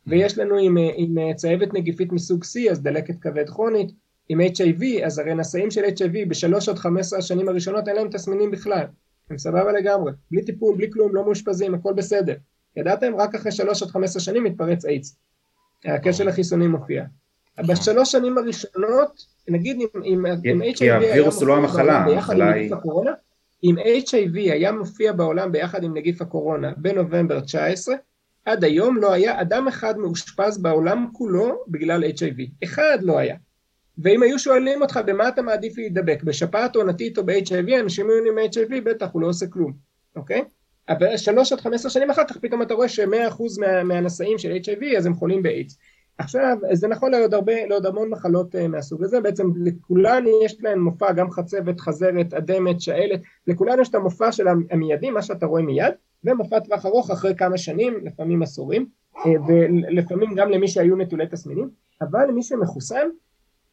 ויש 0.07 0.39
לנו 0.39 0.59
עם, 0.59 0.79
אה, 0.79 0.91
עם 0.97 1.35
צהבת 1.35 1.75
נגיפית 1.75 2.13
מסוג 2.13 2.45
C, 2.45 2.71
אז 2.71 2.83
דלקת 2.83 3.15
כבד 3.21 3.49
כרונית, 3.49 3.93
עם 4.29 4.41
HIV, 4.41 5.05
אז 5.05 5.19
הרי 5.19 5.35
נשאים 5.35 5.71
של 5.71 5.85
HIV 5.85 6.29
בשלוש 6.29 6.69
עד 6.69 6.79
חמש 6.79 7.01
עשרה 7.01 7.19
השנים 7.19 7.49
הראשונות 7.49 7.89
אין 7.89 7.97
להם 7.97 8.09
תסמינים 8.09 8.51
בכלל, 8.51 8.85
הם 9.31 9.39
סבבה 9.39 9.73
לגמרי, 9.73 10.13
בלי 10.31 10.45
טיפול, 10.45 10.77
בלי 10.77 10.91
כלום, 10.93 11.15
לא 11.15 11.25
מאושפזים, 11.25 11.75
הכל 11.75 11.93
בסדר. 11.93 12.35
ידעתם? 12.77 13.13
רק 13.17 13.35
אחרי 13.35 13.53
שלוש 13.53 13.83
עד 13.83 13.89
חמש 13.89 14.05
עשרה 14.05 14.23
שנים 14.23 14.45
מתפרץ 14.45 14.85
איידס. 14.85 15.17
הכשל 15.85 16.29
החיסוני 16.29 16.67
מופיע. 16.67 17.05
בשלוש 17.69 18.13
שנים 18.13 18.39
הראשונות, 18.39 19.27
נגיד 19.49 19.77
אם, 19.81 20.03
אם, 20.05 20.27
אם 20.27 20.63
HIV 20.63 20.79
כי 20.79 20.91
הווירוס 20.91 21.41
הוא 21.41 21.49
לא 21.49 21.57
המחלה, 21.57 21.99
המחלה 21.99 22.53
היא... 22.53 22.71
אם 23.65 23.75
HIV 23.79 24.35
היה 24.35 24.73
מופיע 24.73 25.13
בעולם 25.13 25.53
ביחד 25.53 25.85
עם 25.85 25.97
נגיף 25.97 26.23
הקורונה 26.23 26.73
בנובמבר 26.77 27.41
19, 27.41 27.97
עד 28.45 28.65
היום 28.65 28.97
לא 28.97 29.13
היה 29.13 29.41
אדם 29.41 29.69
אחד 29.69 29.99
מאושפז 29.99 30.59
בעולם 30.59 31.07
כולו 31.13 31.65
בגלל 31.69 32.05
HIV. 32.05 32.65
אחד 32.65 32.99
לא 33.03 33.19
היה. 33.19 33.37
ואם 33.99 34.23
היו 34.23 34.39
שואלים 34.39 34.83
אותך 34.83 35.01
במה 35.07 35.29
אתה 35.29 35.43
מעדיף 35.43 35.79
להידבק, 35.79 36.23
בשפעת 36.23 36.77
עונתית 36.77 37.19
או 37.19 37.27
ב-HIV, 37.27 37.81
אנשים 37.81 38.07
היו 38.11 38.33
עם 38.33 38.39
HIV, 38.39 38.81
בטח 38.85 39.09
הוא 39.13 39.23
לא 39.23 39.27
עושה 39.27 39.47
כלום, 39.47 39.73
אוקיי? 40.17 40.45
אבל 40.89 41.17
שלוש 41.17 41.53
עד 41.53 41.61
חמש 41.61 41.75
עשרה 41.75 41.91
שנים 41.91 42.11
אחר 42.11 42.25
כך 42.25 42.37
פתאום 42.37 42.63
אתה 42.63 42.75
רואה 42.75 42.89
שמאה 42.89 43.29
אחוז 43.29 43.59
מה, 43.59 43.85
מהנשאים 43.85 44.39
של 44.39 44.53
HIV 44.65 44.97
אז 44.99 45.07
הם 45.07 45.15
חולים 45.15 45.43
באיידס. 45.43 45.79
עכשיו, 46.19 46.59
זה 46.73 46.89
נכון 46.89 47.11
לעוד 47.13 47.35
הרבה, 47.35 47.67
לעוד 47.67 47.87
המון 47.87 48.11
מחלות 48.11 48.55
uh, 48.55 48.69
מהסוג 48.69 49.05
הזה, 49.05 49.21
בעצם 49.21 49.51
לכולן 49.57 50.25
יש 50.45 50.57
להן 50.61 50.79
מופע, 50.79 51.13
גם 51.13 51.31
חצבת, 51.31 51.81
חזרת, 51.81 52.35
אדמת, 52.35 52.81
שאלת, 52.81 53.21
לכולן 53.47 53.81
יש 53.81 53.89
את 53.89 53.95
המופע 53.95 54.33
של 54.33 54.47
המיידי, 54.71 55.11
מה 55.11 55.23
שאתה 55.23 55.47
רואה 55.47 55.63
מיד, 55.63 55.95
ומופע 56.25 56.61
טווח 56.61 56.87
ארוך 56.87 57.11
אחרי 57.11 57.35
כמה 57.37 57.59
שנים, 57.59 57.95
לפעמים 58.03 58.43
עשורים, 58.43 58.87
uh, 59.17 59.29
ולפעמים 59.49 60.35
גם 60.35 60.51
למי 60.51 60.69
שהיו 60.69 60.97
נטולי 60.97 61.27
תסמינים, 61.27 61.71
אבל 62.01 62.31
מי 62.31 62.43
שמחוסן, 62.43 63.09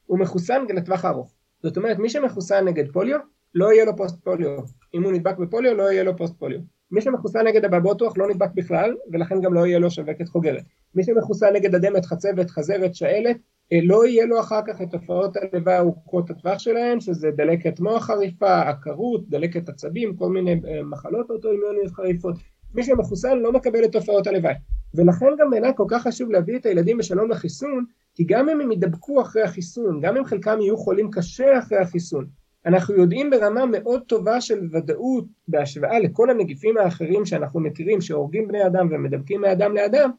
הוא 0.05 0.19
מחוסן 0.19 0.65
לטווח 0.69 1.05
הארוך. 1.05 1.33
זאת 1.63 1.77
אומרת, 1.77 1.99
מי 1.99 2.09
שמחוסן 2.09 2.65
נגד 2.65 2.91
פוליו, 2.91 3.19
לא 3.55 3.73
יהיה 3.73 3.85
לו 3.85 3.97
פוסט 3.97 4.23
פוליו. 4.23 4.59
אם 4.93 5.03
הוא 5.03 5.11
נדבק 5.11 5.37
בפוליו, 5.37 5.73
לא 5.73 5.83
יהיה 5.83 6.03
לו 6.03 6.17
פוסט 6.17 6.35
פוליו. 6.39 6.59
מי 6.93 7.01
שמחוסן 7.01 7.47
נגד 7.47 7.65
הבעבעות 7.65 8.01
רוח 8.01 8.17
לא 8.17 8.29
נדבק 8.29 8.49
בכלל, 8.55 8.95
ולכן 9.11 9.41
גם 9.41 9.53
לא 9.53 9.67
יהיה 9.67 9.79
לו 9.79 9.91
שווקת 9.91 10.27
חוגרת. 10.27 10.63
מי 10.95 11.03
שמחוסן 11.03 11.53
נגד 11.53 11.75
אדמת, 11.75 12.05
חצבת, 12.05 12.49
חזרת, 12.49 12.95
שעלת, 12.95 13.37
אה, 13.73 13.79
לא 13.83 14.07
יהיה 14.07 14.25
לו 14.25 14.39
אחר 14.39 14.59
כך 14.67 14.81
את 14.81 14.87
תופעות 14.91 15.37
הלוואי 15.37 15.77
ארוכות 15.77 16.29
הטווח 16.29 16.59
שלהן, 16.59 16.99
שזה 16.99 17.31
דלקת 17.31 17.79
מוח 17.79 18.05
חריפה, 18.05 18.61
עקרות, 18.61 19.29
דלקת 19.29 19.69
עצבים, 19.69 20.15
כל 20.15 20.29
מיני 20.29 20.51
אה, 20.67 20.83
מחלות 20.83 21.29
אוטואימיוניות 21.29 21.91
חריפות. 21.91 22.35
מי 22.75 22.83
שמחוסן 22.83 23.37
לא 23.39 23.51
מקבל 23.51 23.83
את 23.83 23.91
תופעות 23.91 24.27
הלוואי. 24.27 24.53
ולכן 24.93 25.25
גם 25.39 25.49
בעיניי 25.49 25.71
כל 25.75 25.85
כך 25.89 26.03
חשוב 26.03 26.31
להביא 26.31 26.57
את 26.57 26.65
הילדים 26.65 26.97
בשלום 26.97 27.31
לחיסון, 27.31 27.85
כי 28.15 28.23
גם 28.23 28.49
אם 28.49 28.61
הם 28.61 28.71
ידבקו 28.71 29.21
אחרי 29.21 29.41
החיסון, 29.41 30.01
גם 30.01 30.17
אם 30.17 30.25
חלקם 30.25 30.57
יהיו 30.61 30.77
חולים 30.77 31.11
קשה 31.11 31.59
אחרי 31.59 31.77
החיסון, 31.77 32.25
אנחנו 32.65 32.95
יודעים 32.95 33.29
ברמה 33.29 33.65
מאוד 33.65 34.01
טובה 34.07 34.41
של 34.41 34.59
ודאות 34.71 35.25
בהשוואה 35.47 35.99
לכל 35.99 36.29
הנגיפים 36.29 36.77
האחרים 36.77 37.25
שאנחנו 37.25 37.59
מכירים 37.59 38.01
שהורגים 38.01 38.47
בני 38.47 38.65
אדם 38.65 38.87
ומדבקים 38.91 39.41
מאדם 39.41 39.75
לאדם, 39.75 40.09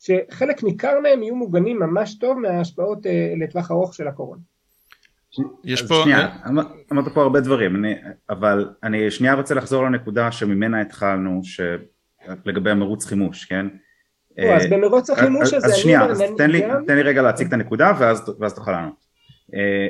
שחלק 0.00 0.64
ניכר 0.64 1.00
מהם 1.02 1.22
יהיו 1.22 1.36
מוגנים 1.36 1.78
ממש 1.78 2.18
טוב 2.18 2.38
מההשפעות 2.38 3.06
אה, 3.06 3.32
לטווח 3.36 3.70
ארוך 3.70 3.94
של 3.94 4.08
הקורונה. 4.08 4.40
יש 5.64 5.82
פה... 5.82 5.94
שנייה, 6.02 6.28
אמרת 6.92 7.08
פה 7.14 7.22
הרבה 7.22 7.40
דברים, 7.40 7.76
אני, 7.76 7.94
אבל 8.30 8.68
אני 8.82 9.10
שנייה 9.10 9.34
רוצה 9.34 9.54
לחזור 9.54 9.84
לנקודה 9.84 10.32
שממנה 10.32 10.80
התחלנו, 10.80 11.40
לגבי 12.44 12.70
המרוץ 12.70 13.04
חימוש, 13.04 13.44
כן? 13.44 13.66
לא, 14.38 14.52
אז 14.52 14.64
אה, 14.64 14.78
במרוץ 14.78 15.10
החימוש 15.10 15.52
הזה... 15.54 15.66
אז 15.66 15.74
שנייה, 15.74 16.04
אז 16.04 16.22
תן 16.36 16.50
לי, 16.50 16.62
תן 16.86 16.96
לי 16.96 17.02
רגע 17.02 17.22
להציג 17.22 17.46
את 17.46 17.52
הנקודה 17.52 17.92
ואז, 17.98 18.34
ואז 18.40 18.54
תוכל 18.54 18.72
לענות. 18.72 19.04
אה, 19.54 19.86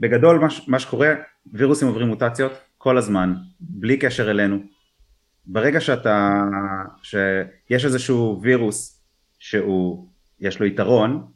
בגדול 0.00 0.38
מה, 0.38 0.46
מה 0.66 0.78
שקורה, 0.78 1.14
וירוסים 1.52 1.88
עוברים 1.88 2.06
מוטציות 2.06 2.52
כל 2.78 2.98
הזמן, 2.98 3.34
בלי 3.60 3.96
קשר 3.96 4.30
אלינו. 4.30 4.58
ברגע 5.46 5.80
שאתה, 5.80 6.42
שיש 7.02 7.84
איזשהו 7.84 8.40
וירוס 8.42 9.02
שהוא, 9.38 10.08
יש 10.40 10.60
לו 10.60 10.66
יתרון, 10.66 11.26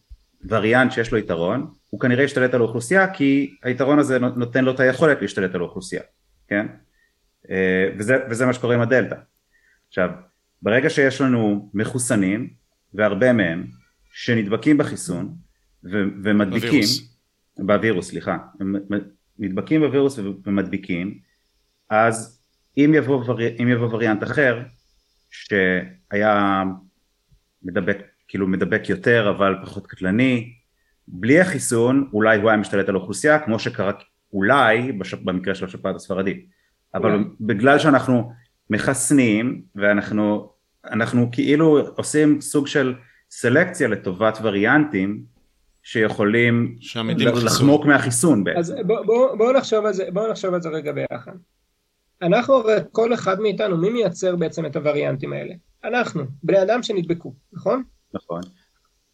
וריאנט 0.49 0.93
שיש 0.93 1.13
לו 1.13 1.19
יתרון, 1.19 1.75
הוא 1.91 2.01
כנראה 2.01 2.25
ישתלט 2.25 2.55
על 2.55 2.61
האוכלוסייה 2.61 3.15
כי 3.15 3.55
היתרון 3.63 3.99
הזה 3.99 4.19
נותן 4.19 4.65
לו 4.65 4.73
את 4.73 4.81
היכולת 4.81 5.23
להשתלט 5.23 5.55
על 5.55 5.61
האוכלוסייה, 5.61 6.03
כן? 6.49 6.67
אה, 7.51 7.89
וזה, 7.99 8.17
וזה 8.31 8.47
מה 8.47 8.53
שקורה 8.53 8.75
עם 8.75 8.81
הדלתא. 8.81 9.17
עכשיו, 9.89 10.11
ברגע 10.63 10.91
שיש 10.91 11.21
לנו 11.21 11.71
מחוסנים, 11.75 12.51
והרבה 12.95 13.33
מהם, 13.33 13.67
שנדבקים 14.13 14.79
בחיסון 14.79 15.35
ו- 15.85 16.05
ומדביקים, 16.25 16.71
בווירוס. 16.71 17.17
בווירוס, 17.59 18.09
סליחה, 18.09 18.39
נדבקים 19.41 19.81
בווירוס 19.81 20.19
ומדביקים, 20.47 21.19
אז 21.91 22.43
אם 22.77 22.93
יבוא, 22.95 23.25
ורי, 23.27 23.57
אם 23.63 23.69
יבוא 23.69 23.89
וריאנט 23.95 24.23
אחר, 24.23 24.63
שהיה 25.31 26.65
מדבק, 27.63 27.99
כאילו 28.29 28.47
מדבק 28.47 28.89
יותר 28.89 29.31
אבל 29.31 29.55
פחות 29.63 29.87
קטלני, 29.87 30.53
בלי 31.09 31.41
החיסון 31.41 32.09
אולי 32.13 32.39
הוא 32.41 32.51
היה 32.51 32.59
משתלט 32.59 32.89
על 32.89 32.95
האוכלוסייה 32.95 33.39
כמו 33.39 33.59
שקרה 33.59 33.93
אולי 34.33 34.93
בשפ... 34.93 35.19
במקרה 35.23 35.55
של 35.55 35.65
השפעת 35.65 35.97
הספרדית 35.97 36.47
אבל 36.95 37.13
אולי. 37.13 37.25
בגלל 37.41 37.79
שאנחנו 37.79 38.33
מחסנים 38.71 39.63
ואנחנו 39.75 40.53
אנחנו 40.85 41.29
כאילו 41.33 41.79
עושים 41.97 42.41
סוג 42.41 42.67
של 42.67 42.95
סלקציה 43.31 43.89
לטובת 43.89 44.39
וריאנטים 44.43 45.25
שיכולים 45.83 46.79
לחמוק 47.45 47.85
מהחיסון 47.85 48.45
בעצם. 48.45 48.59
אז 48.59 48.75
בואו 48.87 49.05
בוא, 49.07 49.35
בוא 49.35 49.53
נחשוב, 49.53 49.85
בוא 50.13 50.29
נחשוב 50.29 50.55
על 50.55 50.63
זה 50.63 50.69
רגע 50.69 50.93
ביחד. 50.93 51.33
אנחנו 52.23 52.55
הרי 52.55 52.77
כל 52.93 53.15
אחד 53.15 53.41
מאיתנו, 53.41 53.77
מי 53.77 53.91
מייצר 53.91 54.37
בעצם 54.37 54.67
את 54.67 54.77
הווריאנטים 54.77 55.33
האלה? 55.33 55.55
אנחנו, 55.85 56.25
בני 56.43 56.63
אדם 56.63 56.83
שנדבקו, 56.83 57.35
נכון? 57.53 57.83
נכון. 58.15 58.41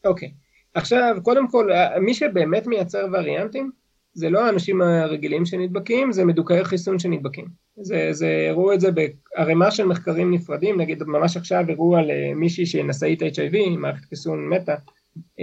אוקיי. 0.04 0.32
עכשיו, 0.74 1.16
קודם 1.22 1.48
כל, 1.48 1.70
מי 2.00 2.14
שבאמת 2.14 2.66
מייצר 2.66 3.06
וריאנטים, 3.12 3.70
זה 4.14 4.30
לא 4.30 4.46
האנשים 4.46 4.82
הרגילים 4.82 5.46
שנדבקים, 5.46 6.12
זה 6.12 6.24
מדוכאי 6.24 6.64
חיסון 6.64 6.98
שנדבקים. 6.98 7.44
זה, 7.76 8.08
זה, 8.10 8.46
הראו 8.50 8.72
את 8.72 8.80
זה 8.80 8.88
בערימה 8.92 9.70
של 9.70 9.86
מחקרים 9.86 10.34
נפרדים, 10.34 10.80
נגיד 10.80 11.02
ממש 11.02 11.36
עכשיו 11.36 11.64
הראו 11.68 11.96
על 11.96 12.10
אה, 12.10 12.34
מישהי 12.34 12.66
שנשאית 12.66 13.22
HIV, 13.22 13.56
מערכת 13.78 14.04
חיסון 14.04 14.48
מתה, 14.48 14.74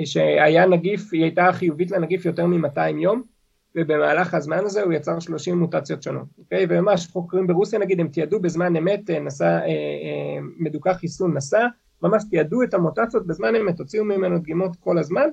שהיה 0.06 0.66
נגיף, 0.66 1.14
היא 1.14 1.24
הייתה 1.24 1.50
חיובית 1.54 1.92
לנגיף 1.92 2.26
יותר 2.26 2.46
מ-200 2.46 2.98
יום, 3.00 3.24
ובמהלך 3.76 4.34
הזמן 4.34 4.60
הזה 4.66 4.82
הוא 4.82 4.94
יצר 4.94 5.20
30 5.20 5.60
מוטציות 5.60 6.04
שונות, 6.04 6.28
אוקיי? 6.38 6.66
וממש 6.70 7.08
חוקרים 7.08 7.48
ברוסיה 7.48 7.80
נגיד, 7.80 8.00
הם 8.00 8.08
תיעדו 8.08 8.40
בזמן 8.40 8.76
אמת, 8.76 9.10
אה, 9.10 9.20
נסע, 9.20 9.46
אה, 9.46 9.68
אה, 9.68 10.40
מדוכא 10.60 10.94
חיסון 10.94 11.38
נסע, 11.38 11.68
ממש 12.02 12.24
תיעדו 12.30 12.64
את 12.64 12.74
המוטציות 12.74 13.28
בזמן 13.28 13.56
אמת, 13.56 13.80
הוציאו 13.80 14.06
ממנו 14.06 14.40
דגימות 14.40 14.76
כל 14.80 14.98
הזמן, 14.98 15.30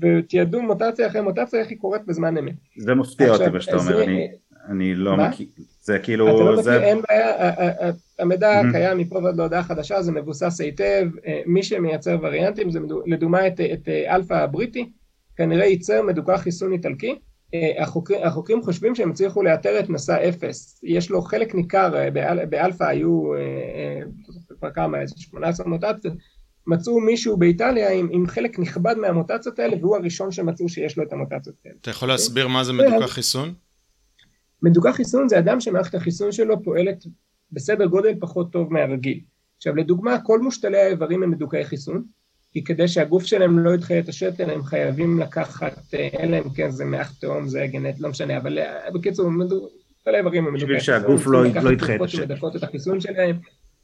ותיעדו 0.00 0.62
מוטציה 0.62 1.06
אחרי 1.06 1.20
מוטציה, 1.20 1.60
איך 1.60 1.70
היא 1.70 1.78
קורית 1.78 2.02
בזמן 2.06 2.38
אמת. 2.38 2.54
זה 2.76 2.94
מפתיע 2.94 3.32
אותי 3.32 3.48
מה 3.48 3.60
שאתה 3.60 3.76
אומר, 3.76 4.02
אני, 4.02 4.28
אני 4.68 4.94
לא 4.94 5.16
מכיר, 5.16 5.46
זה 5.82 5.98
כאילו, 5.98 6.28
אתה 6.28 6.44
לא 6.44 6.58
מכיר, 6.60 6.82
אין 6.82 7.00
בעיה, 7.08 7.52
המידע 8.18 8.60
קיים 8.72 8.98
מפה 8.98 9.18
ועד 9.18 9.36
להודעה 9.36 9.62
חדשה, 9.62 10.02
זה 10.02 10.12
מבוסס 10.12 10.60
היטב, 10.60 11.08
מי 11.46 11.62
שמייצר 11.62 12.18
וריאנטים, 12.22 12.70
זה 12.70 12.78
לדוגמה 13.06 13.46
את, 13.46 13.60
את 13.60 13.88
אלפא 13.88 14.34
הבריטי, 14.34 14.90
כנראה 15.36 15.66
ייצר 15.66 16.02
מדוכא 16.02 16.36
חיסון 16.36 16.72
איטלקי, 16.72 17.18
החוקרים, 17.78 18.20
החוקרים 18.22 18.62
חושבים 18.62 18.94
שהם 18.94 19.10
הצליחו 19.10 19.42
לאתר 19.42 19.80
את 19.80 19.90
נשא 19.90 20.28
אפס, 20.28 20.80
יש 20.82 21.10
לו 21.10 21.22
חלק 21.22 21.54
ניכר, 21.54 22.10
באל, 22.12 22.44
באלפא 22.44 22.84
היו, 22.84 23.22
זוכר 24.48 24.70
כמה, 24.70 25.00
איזה 25.00 25.14
18 25.18 25.66
מוטציות, 25.66 26.14
מצאו 26.66 27.00
מישהו 27.00 27.36
באיטליה 27.36 27.92
עם, 27.92 28.08
עם 28.12 28.26
חלק 28.26 28.58
נכבד 28.58 28.94
מהמוטציות 28.98 29.58
האלה 29.58 29.76
והוא 29.80 29.96
הראשון 29.96 30.32
שמצאו 30.32 30.68
שיש 30.68 30.96
לו 30.96 31.04
את 31.04 31.12
המוטציות 31.12 31.56
האלה. 31.64 31.76
אתה 31.80 31.90
יכול 31.90 32.08
להסביר 32.08 32.48
מה 32.48 32.64
זה 32.64 32.72
מדוכא 32.72 33.06
חיסון? 33.06 33.54
מדוכא 34.62 34.92
חיסון 34.92 35.28
זה 35.28 35.38
אדם 35.38 35.60
שמערכת 35.60 35.94
החיסון 35.94 36.32
שלו 36.32 36.62
פועלת 36.62 37.04
בסדר 37.52 37.86
גודל 37.86 38.14
פחות 38.20 38.52
טוב 38.52 38.72
מהרגיל. 38.72 39.20
עכשיו 39.56 39.76
לדוגמה 39.76 40.20
כל 40.20 40.40
מושתלי 40.40 40.78
האיברים 40.78 41.22
הם 41.22 41.30
מדוכאי 41.30 41.64
חיסון 41.64 42.02
כי 42.52 42.64
כדי 42.64 42.88
שהגוף 42.88 43.24
שלהם 43.24 43.58
לא 43.58 43.74
ידחה 43.74 43.98
את 43.98 44.08
השתל 44.08 44.50
הם 44.50 44.62
חייבים 44.62 45.18
לקחת, 45.18 45.94
אלא 46.20 46.36
אם 46.36 46.50
כן 46.54 46.70
זה 46.70 46.84
מאח 46.84 47.12
תהום 47.20 47.48
זה 47.48 47.66
גנט, 47.66 48.00
לא 48.00 48.08
משנה, 48.08 48.36
אבל 48.36 48.58
בקיצור 48.94 49.30
כל 50.04 50.14
האיברים 50.14 50.46
הם 50.46 50.54
מדוכאי 50.54 50.80
חיסון. 50.80 50.94
בשביל 50.94 51.08
שהגוף 51.08 51.26
לא, 51.26 51.44
לא 51.62 51.72
ידחה 51.72 51.94
את 51.94 52.00
השתל. 52.00 52.34
את 52.56 52.62
החיסון 52.62 53.00
שלהם. 53.00 53.36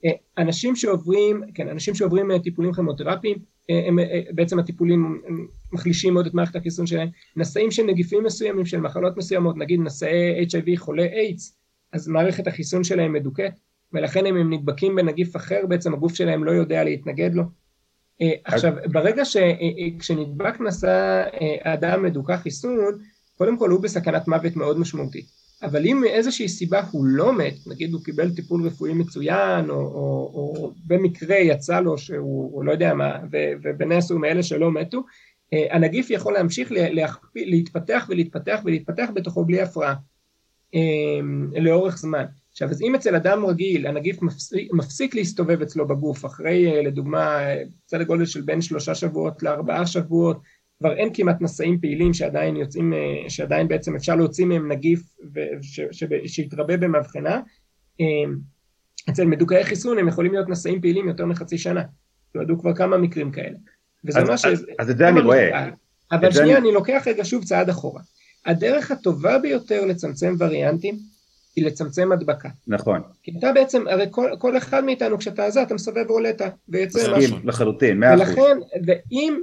אה, 0.05 0.11
אנשים 0.39 0.77
שעוברים, 0.77 1.43
כן, 1.55 1.69
אנשים 1.69 1.95
שעוברים 1.95 2.31
אה, 2.31 2.39
טיפולים 2.39 2.73
כימותרפיים, 2.73 3.39
אה, 3.71 3.89
הם, 3.89 3.99
בעצם 4.31 4.59
הטיפולים 4.59 5.23
מחלישים 5.73 6.15
מאוד 6.15 6.27
את 6.27 6.35
מערכת 6.35 6.57
החיסון 6.57 6.87
שלהם, 6.87 7.09
נשאים 7.37 7.71
של 7.71 7.83
נגיפים 7.83 8.25
מסוימים, 8.25 8.67
של 8.67 8.81
מחלות 8.81 9.17
מסוימות, 9.17 9.57
נגיד 9.57 9.81
נשאי 9.81 10.45
HIV 10.45 10.77
חולי 10.77 11.09
איידס, 11.09 11.57
אז 11.93 12.09
מערכת 12.09 12.47
החיסון 12.47 12.85
שלהם 12.85 13.13
מדוכאת, 13.13 13.53
ולכן 13.93 14.27
אם 14.27 14.37
הם 14.37 14.53
נדבקים 14.53 14.97
בנגיף 14.97 15.37
אחר, 15.37 15.67
בעצם 15.69 15.95
הגוף 15.95 16.15
שלהם 16.15 16.45
לא 16.45 16.51
יודע 16.51 16.85
להתנגד 16.85 17.35
לו. 17.35 17.43
עכשיו, 18.45 18.73
ברגע 18.93 19.23
שכשנדבק 19.25 20.61
נשא 20.61 21.25
אדם 21.63 22.03
מדוכא 22.03 22.37
חיסון, 22.37 22.99
קודם 23.39 23.59
כל 23.59 23.71
הוא 23.71 23.81
בסכנת 23.81 24.29
מוות 24.29 24.57
מאוד 24.57 24.79
משמעותית. 24.79 25.38
אבל 25.63 25.87
אם 25.87 26.01
מאיזושהי 26.01 26.49
סיבה 26.49 26.83
הוא 26.91 27.05
לא 27.05 27.33
מת, 27.33 27.55
נגיד 27.67 27.93
הוא 27.93 28.05
קיבל 28.05 28.31
טיפול 28.31 28.67
רפואי 28.67 28.93
מצוין, 28.93 29.71
או, 29.71 29.77
או, 29.77 30.33
או 30.35 30.73
במקרה 30.87 31.37
יצא 31.37 31.81
לו 31.81 31.99
שהוא 31.99 32.65
לא 32.65 32.73
יודע 32.73 32.95
מה, 32.95 33.19
ובנס 33.63 34.11
הוא 34.11 34.21
מאלה 34.21 34.43
שלא 34.43 34.73
מתו, 34.73 35.03
אה, 35.53 35.67
הנגיף 35.71 36.11
יכול 36.11 36.33
להמשיך 36.33 36.69
להכפי, 36.73 37.47
להתפתח 37.47 38.07
ולהתפתח 38.09 38.61
ולהתפתח 38.65 39.09
בתוכו 39.15 39.45
בלי 39.45 39.61
הפרעה 39.61 39.95
אה, 40.75 40.81
לאורך 41.61 41.99
זמן. 41.99 42.25
עכשיו, 42.51 42.71
אז 42.71 42.83
אם 42.83 42.95
אצל 42.95 43.15
אדם 43.15 43.47
רגיל 43.47 43.87
הנגיף 43.87 44.23
מפסיק, 44.23 44.73
מפסיק 44.73 45.15
להסתובב 45.15 45.63
אצלו 45.63 45.89
בגוף 45.89 46.25
אחרי 46.25 46.73
אה, 46.73 46.83
לדוגמה 46.83 47.39
סדר 47.89 48.03
גודל 48.03 48.25
של 48.25 48.41
בין 48.41 48.61
שלושה 48.61 48.95
שבועות 48.95 49.43
לארבעה 49.43 49.87
שבועות 49.87 50.41
כבר 50.79 50.97
אין 50.97 51.09
כמעט 51.15 51.37
נשאים 51.41 51.81
פעילים 51.81 52.15
שעדיין 52.15 52.57
יוצאים, 52.57 52.93
אה, 52.93 53.31
שעדיין 53.31 53.69
בעצם 53.69 53.97
אפשר 53.97 54.17
להוציא 54.17 54.47
מהם 54.47 54.73
נגיף 54.73 55.01
שיתרבה 56.27 56.77
במבחנה. 56.77 57.41
אה, 58.01 58.07
אצל 59.11 59.25
מדוכאי 59.25 59.65
חיסון 59.65 59.99
הם 59.99 60.09
יכולים 60.09 60.33
להיות 60.33 60.49
נשאים 60.49 60.81
פעילים 60.81 61.09
יותר 61.09 61.27
מחצי 61.27 61.59
שנה. 61.59 61.83
תועדו 62.33 62.59
כבר 62.59 62.75
כמה 62.75 62.99
מקרים 62.99 63.31
כאלה. 63.31 63.57
וזה 64.05 64.21
אז, 64.21 64.29
מה 64.29 64.39
ש... 64.39 64.45
אז, 64.45 64.67
אז 64.79 64.91
את 64.91 64.99
זה 64.99 65.09
אני 65.09 65.21
רואה. 65.21 65.69
אבל 66.13 66.31
שנייה, 66.31 66.59
אני... 66.59 66.69
אני 66.69 66.75
לוקח 66.75 67.03
רגע 67.07 67.25
שוב 67.25 67.45
צעד 67.45 67.69
אחורה. 67.69 68.03
הדרך 68.47 68.91
הטובה 68.91 69.39
ביותר 69.39 69.85
לצמצם 69.85 70.35
וריאנטים 70.39 70.99
היא 71.57 71.67
לצמצם 71.67 72.13
הדבקה. 72.13 72.49
נכון. 72.67 73.03
כי 73.23 73.33
אתה 73.39 73.53
בעצם, 73.53 73.89
הרי 73.89 74.07
כל, 74.11 74.31
כל 74.39 74.57
אחד 74.57 74.85
מאיתנו 74.85 75.19
כשאתה 75.19 75.51
זה, 75.51 75.63
אתה 75.63 75.75
מסובב 75.75 76.05
רולטה 76.09 76.49
ויוצא 76.69 77.17
משהו. 77.17 77.37
לחלוטין, 77.45 77.99
מאה 77.99 78.15
אחוז. 78.15 78.29
ולכן, 78.29 78.59
ואם 78.87 79.41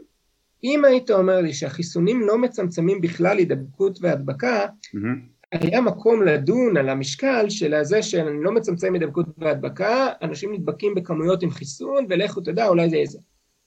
אם 0.63 0.85
היית 0.85 1.11
אומר 1.11 1.41
לי 1.41 1.53
שהחיסונים 1.53 2.21
לא 2.21 2.37
מצמצמים 2.37 3.01
בכלל 3.01 3.37
הידבקות 3.37 3.99
והדבקה, 4.01 4.65
mm-hmm. 4.65 5.35
היה 5.51 5.81
מקום 5.81 6.23
לדון 6.23 6.77
על 6.77 6.89
המשקל 6.89 7.45
של 7.49 7.83
זה 7.83 8.03
שאני 8.03 8.43
לא 8.43 8.51
מצמצם 8.51 8.93
הידבקות 8.93 9.25
והדבקה, 9.37 10.07
אנשים 10.21 10.53
נדבקים 10.53 10.95
בכמויות 10.95 11.43
עם 11.43 11.51
חיסון, 11.51 12.05
ולכו 12.09 12.41
תדע, 12.41 12.67
אולי 12.67 12.89
זה 12.89 12.95
איזה. 12.95 13.19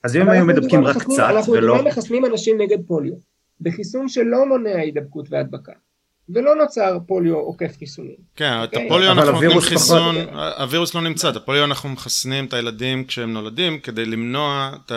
אז 0.03 0.15
אם 0.15 0.29
היו 0.29 0.45
מדבקים 0.45 0.83
רק 0.83 0.97
קצת 0.97 1.19
אנחנו 1.19 1.53
ולא... 1.53 1.73
לדוגמה 1.73 1.89
מחסנים 1.89 2.25
אנשים 2.25 2.61
נגד 2.61 2.77
פוליו, 2.87 3.13
בחיסון 3.61 4.07
שלא 4.07 4.47
מונע 4.47 4.75
הידבקות 4.75 5.27
והדבקה, 5.29 5.73
ולא 6.33 6.55
נוצר 6.55 6.97
פוליו 7.07 7.35
עוקף 7.35 7.75
חיסונים. 7.79 8.15
כן, 8.35 8.51
את 8.63 8.67
אוקיי. 8.69 8.85
הפוליו 8.85 9.11
אנחנו 9.11 9.21
נותנים 9.31 9.35
הווירוס 9.51 9.65
חיסון. 9.65 10.15
הווירוס 10.57 10.95
לא 10.95 11.01
נמצא, 11.01 11.29
את 11.29 11.35
הפוליו 11.35 11.63
אנחנו 11.63 11.89
מחסנים 11.89 12.45
את 12.45 12.53
הילדים 12.53 13.05
כשהם 13.05 13.33
נולדים 13.33 13.79
כדי 13.79 14.05
למנוע 14.05 14.71
את 14.75 14.91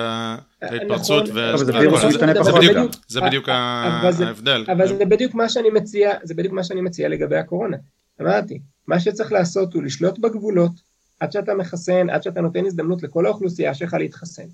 את 0.64 0.70
ההתפרצות. 0.72 1.22
נכון, 1.22 1.36
ו- 1.36 1.50
אבל 1.54 1.64
זה. 1.64 1.72
וירוס 1.78 2.00
זה- 2.00 2.06
משתנה 2.08 2.34
זה 2.34 2.50
פחות 2.50 2.54
בדיוק- 2.64 2.76
גם. 2.76 2.86
זה 3.08 3.20
בדיוק 3.20 3.48
אבל 3.48 4.12
זה- 4.12 4.26
ההבדל. 4.26 4.64
אבל 4.72 4.88
זה 4.88 5.04
בדיוק 5.04 5.34
מה 5.34 5.48
שאני 5.48 5.70
מציע, 5.70 6.12
זה 6.22 6.34
בדיוק 6.34 6.54
מה 6.54 6.64
שאני 6.64 6.80
מציע 6.80 7.08
לגבי 7.08 7.36
הקורונה. 7.36 7.76
אמרתי, 8.22 8.58
מה 8.86 9.00
שצריך 9.00 9.32
לעשות 9.32 9.74
הוא 9.74 9.82
לשלוט 9.82 10.18
בגבולות, 10.18 10.72
עד 11.20 11.32
שאתה 11.32 11.54
מחסן, 11.54 12.10
עד 12.10 12.22
שאתה 12.22 12.40
נותן 12.40 12.66
הזדמנות 12.66 13.02
לכל 13.02 13.26
האוכלוסייה 13.26 13.74
שלך 13.74 13.94
להתחסן. 13.94 14.46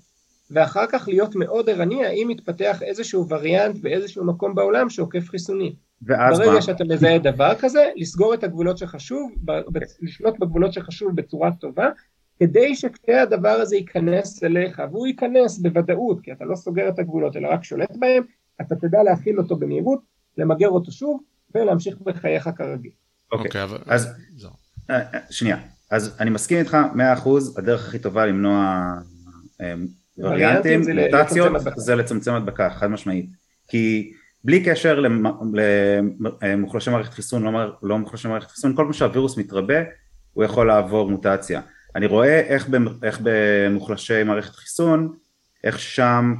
ואחר 0.51 0.85
כך 0.91 1.07
להיות 1.07 1.35
מאוד 1.35 1.69
ערני 1.69 2.05
האם 2.05 2.27
מתפתח 2.27 2.77
איזשהו 2.81 3.29
וריאנט 3.29 3.77
באיזשהו 3.81 4.25
מקום 4.25 4.55
בעולם 4.55 4.89
שעוקף 4.89 5.29
חיסונים. 5.29 5.88
ואז 6.01 6.39
מה? 6.39 6.45
ברגע 6.45 6.61
שאתה 6.61 6.83
מזהה 6.83 7.17
דבר 7.17 7.53
כזה, 7.59 7.89
לסגור 7.95 8.33
את 8.33 8.43
הגבולות 8.43 8.77
שחשוב, 8.77 9.31
ב- 9.45 9.51
ב- 9.51 9.79
לשלוט 10.01 10.39
בגבולות 10.39 10.73
שחשוב 10.73 11.15
בצורה 11.15 11.51
טובה, 11.59 11.89
כדי 12.39 12.75
שכשהדבר 12.75 13.49
הזה 13.49 13.75
ייכנס 13.75 14.43
אליך, 14.43 14.81
והוא 14.91 15.07
ייכנס 15.07 15.59
בוודאות, 15.59 16.21
כי 16.21 16.31
אתה 16.31 16.45
לא 16.45 16.55
סוגר 16.55 16.89
את 16.89 16.99
הגבולות 16.99 17.35
אלא 17.37 17.47
רק 17.47 17.63
שולט 17.63 17.97
בהם, 17.99 18.23
אתה 18.61 18.75
תדע 18.75 19.03
להכיל 19.03 19.39
אותו 19.39 19.55
במהירות, 19.55 19.99
למגר 20.37 20.69
אותו 20.69 20.91
שוב, 20.91 21.21
ולהמשיך 21.55 21.97
בחייך 22.01 22.49
כרגיל. 22.57 22.91
אוקיי, 23.31 23.45
אוקיי, 23.45 23.63
אבל... 23.63 23.77
אז- 23.85 24.07
זהו. 24.37 24.51
אה, 24.89 24.95
אה, 25.13 25.19
שנייה, 25.29 25.57
אז 25.91 26.15
אני 26.19 26.29
מסכים 26.29 26.57
איתך 26.57 26.77
100% 26.95 27.29
הדרך 27.57 27.87
הכי 27.87 27.99
טובה 27.99 28.25
למנוע 28.25 28.93
אה, 29.61 29.73
וריאנטים, 30.17 30.81
מוטציות. 31.11 31.51
זה 31.75 31.95
לצמצם 31.95 32.33
הדבקה, 32.33 32.69
חד 32.69 32.87
משמעית. 32.87 33.29
כי 33.67 34.13
בלי 34.43 34.63
קשר 34.65 35.03
למוחלשי 36.41 36.89
מערכת 36.89 37.13
חיסון, 37.13 37.43
לא 37.43 37.77
לא 37.83 37.97
מוחלשי 37.97 38.27
מערכת 38.27 38.51
חיסון, 38.51 38.75
כל 38.75 38.83
פעם 38.83 38.93
שהווירוס 38.93 39.37
מתרבה, 39.37 39.79
הוא 40.33 40.43
יכול 40.43 40.67
לעבור 40.67 41.09
מוטציה. 41.09 41.61
אני 41.95 42.05
רואה 42.05 42.39
איך, 42.39 42.67
במ- 42.67 43.03
איך 43.03 43.19
במוחלשי 43.23 44.23
מערכת 44.23 44.55
חיסון, 44.55 45.13
איך 45.63 45.79
שם 45.79 46.33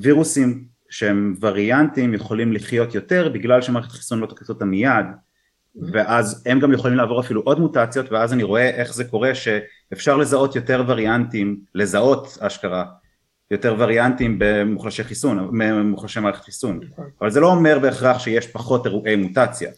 וירוסים 0.00 0.64
שהם 0.90 1.34
וריאנטים 1.40 2.14
יכולים 2.14 2.52
לחיות 2.52 2.94
יותר 2.94 3.28
בגלל 3.28 3.62
שמערכת 3.62 3.92
חיסון 3.92 4.20
לא 4.20 4.26
תוקפת 4.26 4.48
אותם 4.48 4.68
מיד 4.68 5.06
ואז 5.92 6.42
הם 6.46 6.60
גם 6.60 6.72
יכולים 6.72 6.96
לעבור 6.96 7.20
אפילו 7.20 7.40
עוד 7.40 7.60
מוטציות 7.60 8.12
ואז 8.12 8.32
אני 8.32 8.42
רואה 8.42 8.70
איך 8.70 8.94
זה 8.94 9.04
קורה 9.04 9.32
שאפשר 9.34 10.16
לזהות 10.16 10.56
יותר 10.56 10.84
וריאנטים, 10.86 11.60
לזהות 11.74 12.38
אשכרה 12.40 12.84
יותר 13.50 13.74
וריאנטים 13.78 14.36
במוחלשי 14.38 15.04
חיסון, 15.04 15.48
במוחלשי 15.58 16.20
מערכת 16.20 16.44
חיסון, 16.44 16.80
אבל 17.20 17.30
זה 17.30 17.40
לא 17.40 17.46
אומר 17.46 17.78
בהכרח 17.78 18.18
שיש 18.18 18.46
פחות 18.46 18.86
אירועי 18.86 19.16
מוטציה. 19.16 19.70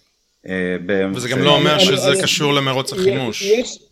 אה, 0.46 0.76
וזה 1.14 1.28
גם 1.28 1.38
לא 1.38 1.56
אומר 1.56 1.78
שזה 1.78 2.12
אני- 2.12 2.22
קשור 2.22 2.52
למרוץ 2.54 2.92
החימוש. 2.92 3.42
יש, 3.42 3.82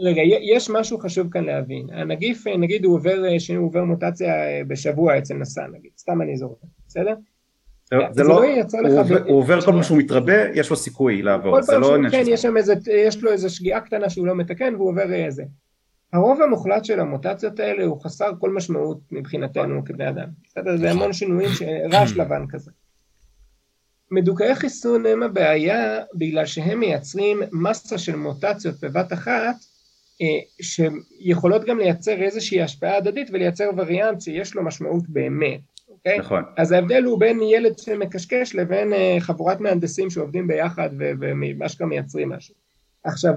רגע, 0.00 0.22
יש 0.54 0.70
משהו 0.70 0.98
חשוב 0.98 1.28
כאן 1.30 1.44
להבין. 1.44 1.86
הנגיף, 1.92 2.46
אה, 2.46 2.56
נגיד 2.56 2.84
הוא 2.84 2.94
עובר, 2.94 3.24
אה, 3.24 3.40
שהוא 3.40 3.66
עובר 3.66 3.84
מוטציה 3.84 4.28
אה, 4.34 4.60
בשבוע 4.68 5.18
אצל 5.18 5.34
נשא, 5.34 5.60
נגיד, 5.78 5.90
סתם 5.98 6.22
אני 6.22 6.36
זורק, 6.36 6.56
בסדר? 6.88 7.14
זה 8.10 8.22
לא, 8.22 8.28
לא 8.28 8.44
הוא 9.26 9.38
עובר- 9.38 9.60
כל 9.60 9.72
פעם 9.72 9.82
שהוא 9.82 9.98
מתרבה, 9.98 10.48
יש 10.54 10.70
לו 10.70 10.76
סיכוי 10.76 11.22
לעבור, 11.22 11.62
זה 11.62 11.78
לא 11.78 11.94
עניין 11.94 12.10
כן, 12.10 12.24
יש 13.06 13.22
לו 13.22 13.32
איזה 13.32 13.48
שגיאה 13.50 13.80
קטנה 13.80 14.10
שהוא 14.10 14.26
לא 14.26 14.34
מתקן 14.34 14.74
והוא 14.74 14.88
עובר 14.90 15.12
איזה. 15.12 15.42
הרוב 16.14 16.42
המוחלט 16.42 16.84
של 16.84 17.00
המוטציות 17.00 17.60
האלה 17.60 17.84
הוא 17.84 18.02
חסר 18.02 18.30
כל 18.40 18.50
משמעות 18.50 18.98
מבחינתנו 19.10 19.84
כבני 19.84 20.08
אדם. 20.08 20.28
בסדר? 20.46 20.76
זה 20.76 20.90
המון 20.90 21.12
שינויים, 21.12 21.50
רעש 21.92 22.12
לבן 22.20 22.44
כזה. 22.48 22.70
מדוכאי 24.10 24.54
חיסון 24.54 25.06
הם 25.06 25.22
הבעיה 25.22 26.00
בגלל 26.14 26.46
שהם 26.46 26.80
מייצרים 26.80 27.42
מסה 27.52 27.98
של 27.98 28.16
מוטציות 28.16 28.74
בבת 28.82 29.12
אחת, 29.12 29.54
אה, 30.22 30.62
שיכולות 30.62 31.64
גם 31.64 31.78
לייצר 31.78 32.22
איזושהי 32.22 32.62
השפעה 32.62 32.96
הדדית 32.96 33.28
ולייצר 33.32 33.70
וריאנט 33.76 34.20
שיש 34.20 34.54
לו 34.54 34.64
משמעות 34.64 35.08
באמת, 35.08 35.60
אוקיי? 35.88 36.18
נכון, 36.18 36.44
אז 36.56 36.72
ההבדל 36.72 37.04
הוא 37.04 37.20
בין 37.20 37.40
ילד 37.42 37.78
שמקשקש 37.78 38.54
לבין 38.54 38.92
אה, 38.92 39.16
חבורת 39.20 39.60
מהנדסים 39.60 40.10
שעובדים 40.10 40.46
ביחד 40.46 40.90
ו- 40.98 41.10
ואשכרה 41.60 41.86
מייצרים 41.86 42.28
משהו. 42.28 42.54
עכשיו, 43.04 43.34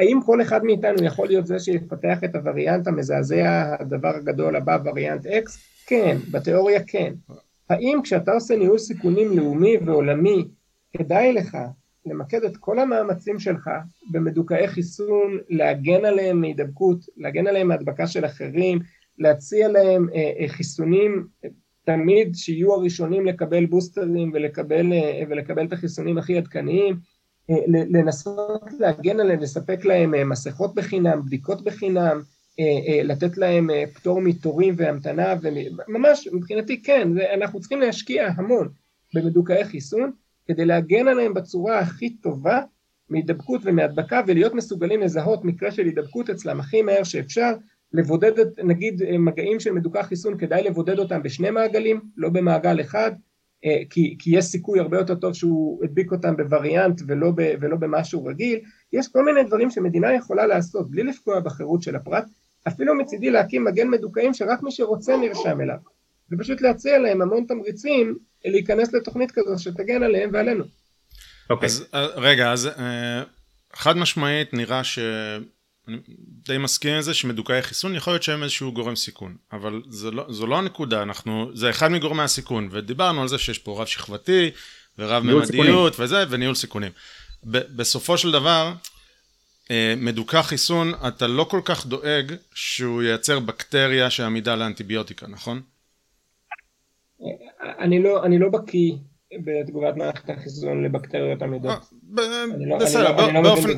האם 0.00 0.20
כל 0.26 0.42
אחד 0.42 0.64
מאיתנו 0.64 1.04
יכול 1.04 1.26
להיות 1.26 1.46
זה 1.46 1.58
שיפתח 1.58 2.18
את 2.24 2.34
הווריאנט 2.34 2.86
המזעזע, 2.86 3.76
הדבר 3.80 4.08
הגדול 4.08 4.56
הבא, 4.56 4.78
וריאנט 4.84 5.26
X? 5.26 5.50
כן, 5.86 6.16
בתיאוריה 6.30 6.80
כן. 6.86 7.12
האם 7.70 8.00
כשאתה 8.02 8.32
עושה 8.32 8.56
ניהול 8.56 8.78
סיכונים 8.78 9.38
לאומי 9.38 9.76
ועולמי, 9.86 10.48
כדאי 10.96 11.32
לך 11.32 11.58
למקד 12.06 12.44
את 12.44 12.56
כל 12.56 12.78
המאמצים 12.78 13.38
שלך 13.38 13.70
במדוכאי 14.10 14.68
חיסון, 14.68 15.38
להגן 15.48 16.04
עליהם 16.04 16.40
מהידבקות, 16.40 16.98
להגן 17.16 17.46
עליהם 17.46 17.68
מהדבקה 17.68 18.06
של 18.06 18.24
אחרים, 18.24 18.78
להציע 19.18 19.68
להם 19.68 20.08
אה, 20.14 20.32
אה, 20.40 20.48
חיסונים 20.48 21.26
תמיד 21.84 22.34
שיהיו 22.34 22.74
הראשונים 22.74 23.26
לקבל 23.26 23.66
בוסטרים 23.66 24.30
ולקבל, 24.34 24.92
אה, 24.92 25.22
ולקבל 25.28 25.66
את 25.66 25.72
החיסונים 25.72 26.18
הכי 26.18 26.38
עדכניים, 26.38 26.94
אה, 26.94 27.00
לנסות 27.68 28.64
להגן 28.78 29.20
עליהם, 29.20 29.40
לספק 29.40 29.84
להם 29.84 30.14
אה, 30.14 30.24
מסכות 30.24 30.74
בחינם, 30.74 31.22
בדיקות 31.26 31.64
בחינם, 31.64 32.22
אה, 32.60 32.64
אה, 32.88 33.02
לתת 33.02 33.38
להם 33.38 33.70
פטור 33.94 34.20
מתורים 34.20 34.74
והמתנה, 34.76 35.34
וממש 35.42 36.28
מבחינתי 36.32 36.82
כן, 36.82 37.08
אנחנו 37.34 37.60
צריכים 37.60 37.80
להשקיע 37.80 38.28
המון 38.36 38.68
במדוכאי 39.14 39.64
חיסון, 39.64 40.10
כדי 40.46 40.64
להגן 40.64 41.08
עליהם 41.08 41.34
בצורה 41.34 41.78
הכי 41.78 42.16
טובה 42.16 42.60
מהידבקות 43.08 43.60
ומהדבקה, 43.64 44.20
ולהיות 44.26 44.54
מסוגלים 44.54 45.00
לזהות 45.00 45.44
מקרה 45.44 45.70
של 45.70 45.84
הידבקות 45.84 46.30
אצלם 46.30 46.60
הכי 46.60 46.82
מהר 46.82 47.04
שאפשר, 47.04 47.52
לבודד 47.92 48.38
את, 48.38 48.48
נגיד 48.64 49.02
מגעים 49.18 49.60
של 49.60 49.72
מדוכא 49.72 50.02
חיסון, 50.02 50.38
כדאי 50.38 50.62
לבודד 50.62 50.98
אותם 50.98 51.22
בשני 51.22 51.50
מעגלים, 51.50 52.00
לא 52.16 52.28
במעגל 52.28 52.80
אחד, 52.80 53.12
כי, 53.90 54.16
כי 54.18 54.38
יש 54.38 54.44
סיכוי 54.44 54.80
הרבה 54.80 54.98
יותר 54.98 55.14
טוב 55.14 55.34
שהוא 55.34 55.84
הדביק 55.84 56.12
אותם 56.12 56.36
בווריאנט 56.36 57.00
ולא, 57.06 57.30
ב, 57.34 57.54
ולא 57.60 57.76
במשהו 57.76 58.24
רגיל. 58.24 58.60
יש 58.92 59.08
כל 59.08 59.24
מיני 59.24 59.44
דברים 59.44 59.70
שמדינה 59.70 60.14
יכולה 60.14 60.46
לעשות 60.46 60.90
בלי 60.90 61.02
לפגוע 61.02 61.40
בחירות 61.40 61.82
של 61.82 61.96
הפרט, 61.96 62.24
אפילו 62.68 62.94
מצידי 62.94 63.30
להקים 63.30 63.64
מגן 63.64 63.88
מדוכאים 63.88 64.34
שרק 64.34 64.62
מי 64.62 64.70
שרוצה 64.70 65.16
נרשם 65.16 65.60
אליו, 65.60 65.76
ופשוט 66.32 66.60
להציע 66.60 66.98
להם 66.98 67.22
המון 67.22 67.44
תמריצים 67.48 68.18
להיכנס 68.44 68.94
לתוכנית 68.94 69.30
כזו 69.30 69.58
שתגן 69.58 70.02
עליהם 70.02 70.30
ועלינו. 70.32 70.64
אוקיי, 71.50 71.66
אז 71.66 71.86
אה, 71.94 72.06
רגע, 72.06 72.52
אז 72.52 72.66
אה, 72.66 73.22
חד 73.72 73.96
משמעית 73.96 74.54
נראה 74.54 74.84
ש... 74.84 74.98
אני 75.90 75.98
די 76.46 76.58
מסכים 76.58 76.94
עם 76.94 77.02
זה 77.02 77.14
שמדוכאי 77.14 77.62
חיסון 77.62 77.94
יכול 77.94 78.12
להיות 78.12 78.22
שהם 78.22 78.42
איזשהו 78.42 78.72
גורם 78.72 78.96
סיכון 78.96 79.36
אבל 79.52 79.82
זה 79.88 80.10
לא, 80.10 80.24
זו 80.28 80.46
לא 80.46 80.58
הנקודה 80.58 81.02
אנחנו 81.02 81.50
זה 81.54 81.70
אחד 81.70 81.88
מגורמי 81.88 82.22
הסיכון 82.22 82.68
ודיברנו 82.72 83.22
על 83.22 83.28
זה 83.28 83.38
שיש 83.38 83.58
פה 83.58 83.80
רב 83.80 83.86
שכבתי 83.86 84.50
ורב 84.98 85.22
ממדיות 85.22 86.00
וזה 86.00 86.24
וניהול 86.30 86.54
סיכונים 86.54 86.92
ב- 87.44 87.76
בסופו 87.76 88.18
של 88.18 88.32
דבר 88.32 88.72
אה, 89.70 89.94
מדוכא 89.96 90.42
חיסון 90.42 90.92
אתה 91.08 91.26
לא 91.26 91.44
כל 91.44 91.60
כך 91.64 91.86
דואג 91.86 92.34
שהוא 92.54 93.02
ייצר 93.02 93.38
בקטריה 93.38 94.10
שעמידה 94.10 94.56
לאנטיביוטיקה 94.56 95.26
נכון? 95.26 95.62
אני 97.78 98.02
לא, 98.02 98.24
אני 98.24 98.38
לא 98.38 98.48
בקיא 98.48 98.92
בתגובת 99.38 99.96
מערכת 99.96 100.30
החיסון 100.30 100.84
לבקטריות 100.84 101.42
עמידות. 101.42 101.78
אה, 102.18 102.24
לא- 102.66 102.78
בסדר, 102.78 103.16
לא- 103.16 103.32
לא 103.32 103.40
באופן, 103.42 103.68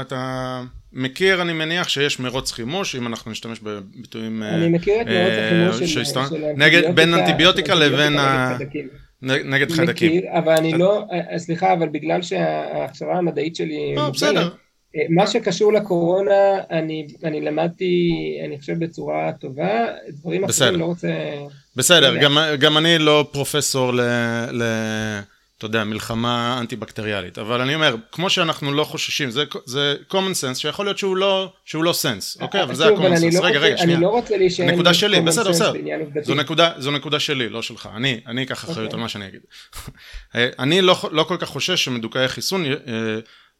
אתה- 0.00 0.62
מכיר 0.92 1.42
אני 1.42 1.52
מניח 1.52 1.88
שיש 1.88 2.20
מרוץ 2.20 2.52
חימוש 2.52 2.96
אם 2.96 3.06
אנחנו 3.06 3.30
נשתמש 3.30 3.60
בביטויים 3.60 4.42
אני 4.42 4.68
מכיר 4.68 4.94
את 5.00 5.06
מרוץ 5.06 5.16
אה, 5.32 5.46
החימוש 5.68 5.92
של 5.92 6.18
נגד- 6.56 6.94
בין 6.94 7.14
אנטיביוטיקה 7.14 7.74
לבין 7.74 8.18
ה- 8.18 8.58
נגד 9.22 9.70
חיידקים. 9.70 10.22
אבל 10.32 10.52
אני 10.56 10.72
לא, 10.72 11.04
אה, 11.32 11.38
סליחה, 11.38 11.72
אבל 11.72 11.88
בגלל 11.88 12.22
שההכשרה 12.22 13.18
המדעית 13.18 13.56
שלי 13.56 13.94
לא, 13.96 14.10
בסדר. 14.10 14.48
מה 15.10 15.26
שקשור 15.26 15.72
לקורונה, 15.72 16.32
אני, 16.70 17.06
אני 17.24 17.40
למדתי, 17.40 18.10
אני 18.44 18.58
חושב 18.58 18.84
בצורה 18.84 19.32
טובה, 19.40 19.86
דברים. 20.08 20.44
אחרים 20.44 20.74
לא 20.80 20.84
רוצה... 20.84 21.08
בסדר. 21.78 22.16
גם, 22.16 22.38
גם 22.58 22.78
אני 22.78 22.98
לא 22.98 23.28
פרופסור 23.32 23.94
ל... 23.94 24.00
ל... 24.52 24.62
אתה 25.58 25.66
יודע, 25.66 25.84
מלחמה 25.84 26.58
אנטי-בקטריאלית, 26.60 27.38
אבל 27.38 27.60
אני 27.60 27.74
אומר, 27.74 27.96
כמו 28.12 28.30
שאנחנו 28.30 28.72
לא 28.72 28.84
חוששים, 28.84 29.30
זה, 29.30 29.44
זה 29.64 29.96
common 30.10 30.14
sense 30.14 30.54
שיכול 30.54 30.86
להיות 30.86 30.98
שהוא 30.98 31.16
לא, 31.16 31.52
שהוא 31.64 31.84
לא 31.84 31.90
sense, 31.90 32.42
אוקיי? 32.42 32.62
אבל 32.62 32.74
זה 32.74 32.86
ה-common 32.86 33.06
אני 33.06 33.28
sense. 33.28 33.40
לא 33.40 33.46
רגע, 33.46 33.58
רגע, 33.58 33.76
שנייה. 33.76 33.96
אני 33.96 34.04
לא 34.04 34.08
רוצה 34.08 34.36
להישען... 34.36 34.70
נקודה 34.70 34.94
שלי, 34.94 35.20
בסדר, 35.20 35.50
בסדר. 35.50 35.72
זו 36.22 36.34
נקודה, 36.34 36.70
זו 36.78 36.90
נקודה 36.90 37.20
שלי, 37.20 37.48
לא 37.48 37.62
שלך. 37.62 37.88
אני, 37.96 38.20
אני 38.26 38.42
אקח 38.42 38.64
אחריות 38.64 38.78
אוקיי. 38.78 38.96
על 38.96 39.02
מה 39.02 39.08
שאני 39.08 39.28
אגיד. 39.28 39.40
אני 40.62 40.82
לא, 40.82 40.96
לא 41.12 41.22
כל 41.22 41.36
כך 41.36 41.48
חושש 41.48 41.84
שמדוכאי 41.84 42.28
חיסון, 42.28 42.64
אה, 42.66 42.72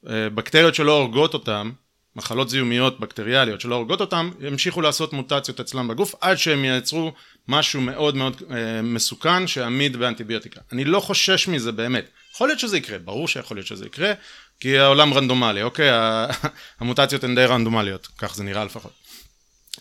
אה, 0.09 0.31
בקטריות 0.31 0.75
שלא 0.75 0.99
הורגות 0.99 1.35
אותם, 1.35 1.71
מחלות 2.19 2.51
זיהומיות 2.51 3.01
בקטריאליות 3.01 3.61
שלא 3.61 3.75
הורגות 3.75 4.01
אותם, 4.01 4.31
ימשיכו 4.41 4.81
לעשות 4.81 5.12
מוטציות 5.12 5.61
אצלם 5.61 5.89
בגוף 5.89 6.14
עד 6.21 6.37
שהם 6.37 6.64
ייצרו 6.64 7.12
משהו 7.49 7.81
מאוד 7.81 8.16
מאוד 8.16 8.43
אה, 8.51 8.83
מסוכן 8.83 9.47
שעמיד 9.47 9.97
באנטיביוטיקה. 9.97 10.61
אני 10.73 10.85
לא 10.85 11.01
חושש 11.01 11.49
מזה 11.49 11.73
באמת. 11.73 12.09
יכול 12.35 12.49
להיות 12.49 12.61
שזה 12.61 12.77
יקרה, 12.77 12.99
ברור 12.99 13.29
שיכול 13.29 13.57
להיות 13.57 13.66
שזה 13.66 13.87
יקרה, 13.87 14.12
כי 14.61 14.79
העולם 14.79 15.14
רנדומלי, 15.14 15.62
אוקיי? 15.62 15.89
המוטציות 16.81 17.25
הן 17.25 17.35
די 17.35 17.45
רנדומליות, 17.45 18.09
כך 18.19 18.35
זה 18.35 18.45
נראה 18.45 18.64
לפחות. 18.64 18.93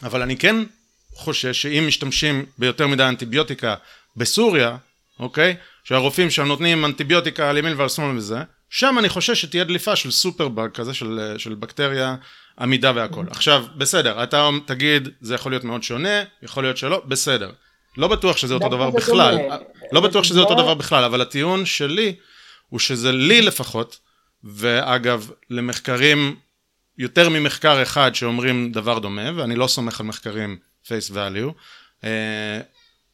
אבל 0.03 0.21
אני 0.21 0.37
כן 0.37 0.55
חושש 1.13 1.61
שאם 1.61 1.83
משתמשים 1.87 2.45
ביותר 2.57 2.87
מדי 2.87 3.03
אנטיביוטיקה 3.03 3.75
בסוריה, 4.15 4.77
אוקיי? 5.19 5.55
שהרופאים 5.83 6.29
שם 6.29 6.45
נותנים 6.45 6.85
אנטיביוטיקה 6.85 7.49
על 7.49 7.57
ימין 7.57 7.73
ועל 7.77 7.89
שמאל 7.89 8.17
וזה, 8.17 8.37
שם 8.69 8.95
אני 8.99 9.09
חושש 9.09 9.41
שתהיה 9.41 9.63
דליפה 9.63 9.95
של 9.95 10.11
סופר 10.11 10.47
באג 10.47 10.71
כזה 10.71 10.93
של, 10.93 11.35
של 11.37 11.53
בקטריה 11.53 12.15
עמידה 12.59 12.91
והכל. 12.95 13.25
עכשיו, 13.29 13.65
בסדר, 13.77 14.23
אתה 14.23 14.49
תגיד, 14.65 15.09
זה 15.21 15.35
יכול 15.35 15.51
להיות 15.51 15.63
מאוד 15.63 15.83
שונה, 15.83 16.23
יכול 16.41 16.63
להיות 16.63 16.77
שלא, 16.77 17.01
בסדר. 17.05 17.51
לא 17.97 18.07
בטוח 18.07 18.37
שזה 18.37 18.53
אותו 18.53 18.69
דבר 18.69 18.89
בכלל, 18.89 19.37
לא 19.91 20.01
בטוח 20.01 20.23
שזה 20.23 20.39
אותו 20.39 20.55
דבר 20.55 20.73
בכלל, 20.73 21.03
אבל 21.03 21.21
הטיעון 21.21 21.65
שלי 21.65 22.15
הוא 22.69 22.79
שזה 22.79 23.11
לי 23.11 23.41
לפחות, 23.41 23.99
ואגב, 24.43 25.29
למחקרים, 25.49 26.35
יותר 26.97 27.29
ממחקר 27.29 27.81
אחד 27.81 28.15
שאומרים 28.15 28.71
דבר 28.71 28.99
דומה, 28.99 29.31
ואני 29.35 29.55
לא 29.55 29.67
סומך 29.67 29.99
על 29.99 30.05
מחקרים 30.05 30.57
face 30.85 31.11
value, 31.11 31.51
אה, 32.03 32.09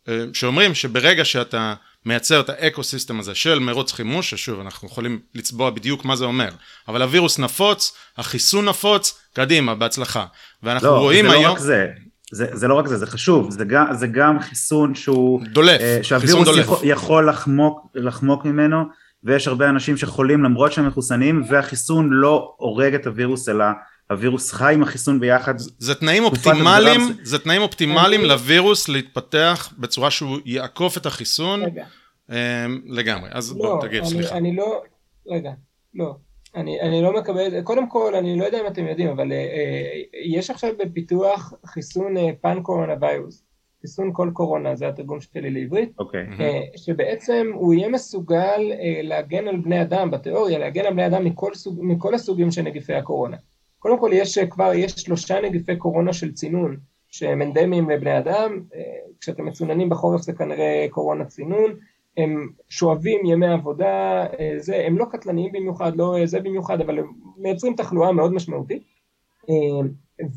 אה, 0.07 0.23
שאומרים 0.33 0.75
שברגע 0.75 1.25
שאתה 1.25 1.73
מייצר 2.05 2.39
את 2.39 2.49
האקו 2.49 2.83
סיסטם 2.83 3.19
הזה 3.19 3.35
של 3.35 3.59
מרוץ 3.59 3.91
חימוש, 3.91 4.29
ששוב 4.29 4.59
אנחנו 4.59 4.87
יכולים 4.87 5.19
לצבוע 5.35 5.69
בדיוק 5.69 6.05
מה 6.05 6.15
זה 6.15 6.25
אומר, 6.25 6.49
אבל 6.87 7.01
הווירוס 7.01 7.39
נפוץ, 7.39 7.93
החיסון 8.17 8.69
נפוץ, 8.69 9.19
קדימה, 9.33 9.75
בהצלחה. 9.75 10.25
ואנחנו 10.63 10.87
לא, 10.87 10.99
רואים 10.99 11.25
זה 11.25 11.31
היום... 11.31 11.45
לא 11.45 11.51
רק 11.51 11.59
זה. 11.59 11.87
זה, 12.31 12.47
זה 12.53 12.67
לא 12.67 12.73
רק 12.73 12.87
זה, 12.87 12.97
זה 12.97 13.07
חשוב, 13.07 13.51
זה 13.51 13.65
גם, 13.65 13.85
זה 13.93 14.07
גם 14.07 14.39
חיסון 14.39 14.95
שהוא... 14.95 15.41
דולף, 15.51 15.81
אה, 15.81 15.99
שהווירוס 16.03 16.47
יכול, 16.57 16.77
יכול 16.83 17.29
לחמוק, 17.29 17.87
לחמוק 17.95 18.45
ממנו, 18.45 18.83
ויש 19.23 19.47
הרבה 19.47 19.69
אנשים 19.69 19.97
שחולים 19.97 20.43
למרות 20.43 20.71
שהם 20.71 20.87
מחוסנים, 20.87 21.43
והחיסון 21.49 22.09
לא 22.11 22.53
הורג 22.57 22.93
את 22.93 23.07
הווירוס, 23.07 23.49
אלא 23.49 23.65
הווירוס 24.11 24.51
חי 24.51 24.73
עם 24.73 24.83
החיסון 24.83 25.19
ביחד. 25.19 25.53
זה 25.57 25.95
תנאים 25.95 26.23
אופטימליים, 26.23 27.01
זה 27.23 27.39
תנאים 27.39 27.61
אופטימליים 27.61 28.21
לווירוס 28.21 28.89
להתפתח 28.89 29.73
בצורה 29.77 30.11
שהוא 30.11 30.37
יעקוף 30.45 30.97
את 30.97 31.05
החיסון 31.05 31.63
רגע. 31.63 31.85
אה, 32.31 32.65
לגמרי. 32.85 33.29
אז 33.33 33.57
לא, 33.57 33.57
בוא 33.57 33.81
תגיד, 33.81 33.99
אני, 33.99 34.09
סליחה. 34.09 34.37
אני 34.37 34.55
לא, 34.55 34.81
רגע, 35.27 35.51
לא. 35.93 36.15
אני, 36.55 36.81
אני 36.81 37.01
לא 37.01 37.13
מקבל, 37.13 37.61
קודם 37.61 37.89
כל, 37.89 38.15
אני 38.15 38.39
לא 38.39 38.45
יודע 38.45 38.61
אם 38.61 38.67
אתם 38.67 38.87
יודעים, 38.87 39.09
אבל 39.09 39.31
אה, 39.31 39.37
אה, 39.37 40.01
יש 40.25 40.49
עכשיו 40.49 40.69
בפיתוח 40.79 41.53
חיסון 41.65 42.17
אה, 42.17 42.29
פן 42.41 42.61
קורונה 42.63 42.93
ויירוס, 43.01 43.43
חיסון 43.81 44.11
כל 44.13 44.29
קורונה, 44.33 44.75
זה 44.75 44.87
התרגום 44.87 45.21
שלי 45.21 45.51
לעברית, 45.51 45.91
אוקיי. 45.99 46.27
אה, 46.39 46.61
שבעצם 46.75 47.51
הוא 47.53 47.73
יהיה 47.73 47.89
מסוגל 47.89 48.71
אה, 48.71 48.99
להגן 49.03 49.47
על 49.47 49.57
בני 49.57 49.81
אדם, 49.81 50.11
בתיאוריה, 50.11 50.59
להגן 50.59 50.85
על 50.85 50.93
בני 50.93 51.05
אדם 51.07 51.25
מכל, 51.25 51.53
סוג, 51.53 51.79
מכל 51.81 52.13
הסוגים 52.13 52.51
של 52.51 52.61
נגיפי 52.61 52.93
הקורונה. 52.93 53.37
קודם 53.83 53.99
כל, 53.99 54.09
יש 54.13 54.37
אה, 54.37 54.47
כבר, 54.47 54.73
יש 54.73 54.91
שלושה 54.91 55.41
נגיפי 55.41 55.75
קורונה 55.75 56.13
של 56.13 56.31
צינון, 56.31 56.77
שהם 57.07 57.41
אנדמיים 57.41 57.89
לבני 57.89 58.17
אדם, 58.17 58.61
אה, 58.75 58.81
כשאתם 59.21 59.45
מצוננים 59.45 59.89
בחורף 59.89 60.21
זה 60.21 60.33
כנראה 60.33 60.87
קורונה 60.89 61.25
צינון, 61.25 61.71
הם 62.17 62.49
שואבים 62.69 63.25
ימי 63.25 63.47
עבודה, 63.47 64.25
אה, 64.39 64.53
זה, 64.57 64.83
הם 64.85 64.97
לא 64.97 65.05
קטלניים 65.11 65.51
במיוחד, 65.51 65.95
לא 65.95 66.25
זה 66.25 66.39
במיוחד, 66.39 66.81
אבל 66.81 66.99
הם 66.99 67.11
מייצרים 67.37 67.75
תחלואה 67.75 68.11
מאוד 68.11 68.33
משמעותית. 68.33 68.83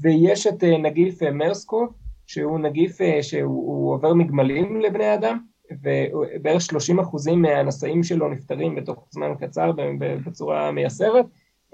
ויש 0.01 0.47
את 0.47 0.64
נגיף 0.64 1.22
מרסקו, 1.22 1.86
שהוא 2.26 2.59
נגיף 2.59 2.99
שהוא 3.22 3.42
הוא 3.44 3.94
עובר 3.94 4.14
מגמלים 4.14 4.80
לבני 4.80 5.14
אדם, 5.14 5.38
ובערך 5.82 6.61
30 6.61 6.99
אחוזים 6.99 7.42
מהנשאים 7.42 8.03
שלו 8.03 8.28
נפטרים 8.28 8.74
בתוך 8.74 9.07
זמן 9.11 9.34
קצר 9.40 9.72
בצורה 9.99 10.70
מייסרת. 10.70 11.26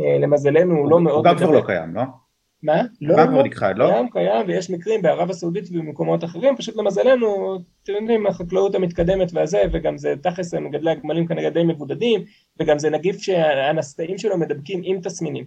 אה, 0.05 0.19
למזלנו 0.19 0.77
הוא 0.77 0.91
לא 0.91 1.01
מאוד... 1.01 1.15
הוא 1.17 1.25
גם 1.25 1.37
כבר. 1.37 1.51
לא 1.51 1.63
קיים, 1.67 1.95
לא? 1.95 2.03
מה? 2.63 2.83
לא, 3.01 3.17
גם 3.17 3.29
כבר 3.29 3.37
לא. 3.37 3.43
נכחד, 3.43 3.75
לא? 3.79 3.87
קיים, 3.89 4.11
קיים, 4.11 4.47
ויש 4.49 4.71
מקרים 4.71 5.03
בערב 5.03 5.31
הסעודית 5.31 5.65
ובמקומות 5.71 6.25
אחרים, 6.25 6.57
פשוט 6.57 6.77
למזלנו, 6.77 7.59
אתם 7.83 7.93
יודעים, 7.93 8.27
החקלאות 8.27 8.75
המתקדמת 8.75 9.31
והזה, 9.33 9.63
וגם 9.73 9.99
זה 9.99 10.15
תכלס 10.23 10.55
מגדלי 10.55 10.91
הגמלים 10.91 11.27
כנראה 11.27 11.51
די 11.51 11.63
מבודדים, 11.63 12.25
וגם 12.61 12.79
זה 12.79 12.91
נגיף 12.91 13.19
שהנשאים 13.19 14.19
שלו 14.19 14.39
מדבקים 14.39 14.81
עם 14.85 15.01
תסמינים. 15.01 15.45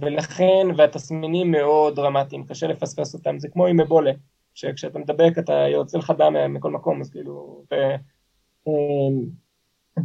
ולכן, 0.00 0.66
והתסמינים 0.76 1.50
מאוד 1.50 1.96
דרמטיים, 1.96 2.44
קשה 2.46 2.66
לפספס 2.66 3.14
אותם, 3.14 3.38
זה 3.38 3.48
כמו 3.48 3.66
עם 3.66 3.80
אבולה, 3.80 4.12
שכשאתה 4.54 4.98
מדבק 4.98 5.38
אתה 5.38 5.52
יוצא 5.52 5.98
לך 5.98 6.12
דם 6.18 6.54
מכל 6.54 6.70
מקום, 6.70 7.00
אז 7.00 7.10
כאילו, 7.10 7.62
ו, 7.72 7.74
אמ, 8.68 9.24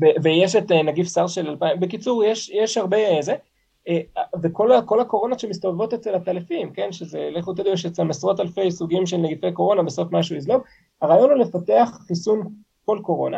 ו- 0.01 0.23
ויש 0.23 0.55
את 0.55 0.71
אה, 0.71 0.83
נגיף 0.83 1.07
סארס 1.07 1.31
של 1.31 1.49
2000, 1.49 1.79
בקיצור, 1.79 2.23
יש, 2.23 2.49
יש 2.49 2.77
הרבה 2.77 2.97
זה, 3.21 3.31
אה, 3.31 3.37
וכל 4.43 4.71
ה- 4.71 4.81
כל 4.81 4.99
הקורונות 4.99 5.39
שמסתובבות 5.39 5.93
אצל 5.93 6.15
הטלפים, 6.15 6.71
כן, 6.73 6.91
שזה, 6.91 7.29
לכו 7.31 7.53
תדעו, 7.53 7.73
יש 7.73 7.85
אצלם 7.85 8.09
עשרות 8.09 8.39
אלפי 8.39 8.71
סוגים 8.71 9.05
של 9.05 9.17
נגיפי 9.17 9.51
קורונה, 9.51 9.83
בסוף 9.83 10.11
משהו 10.11 10.35
יזלוג, 10.35 10.61
הרעיון 11.01 11.29
הוא 11.29 11.39
לפתח 11.39 11.99
חיסון 12.07 12.49
כל 12.85 12.99
קורונה, 13.03 13.37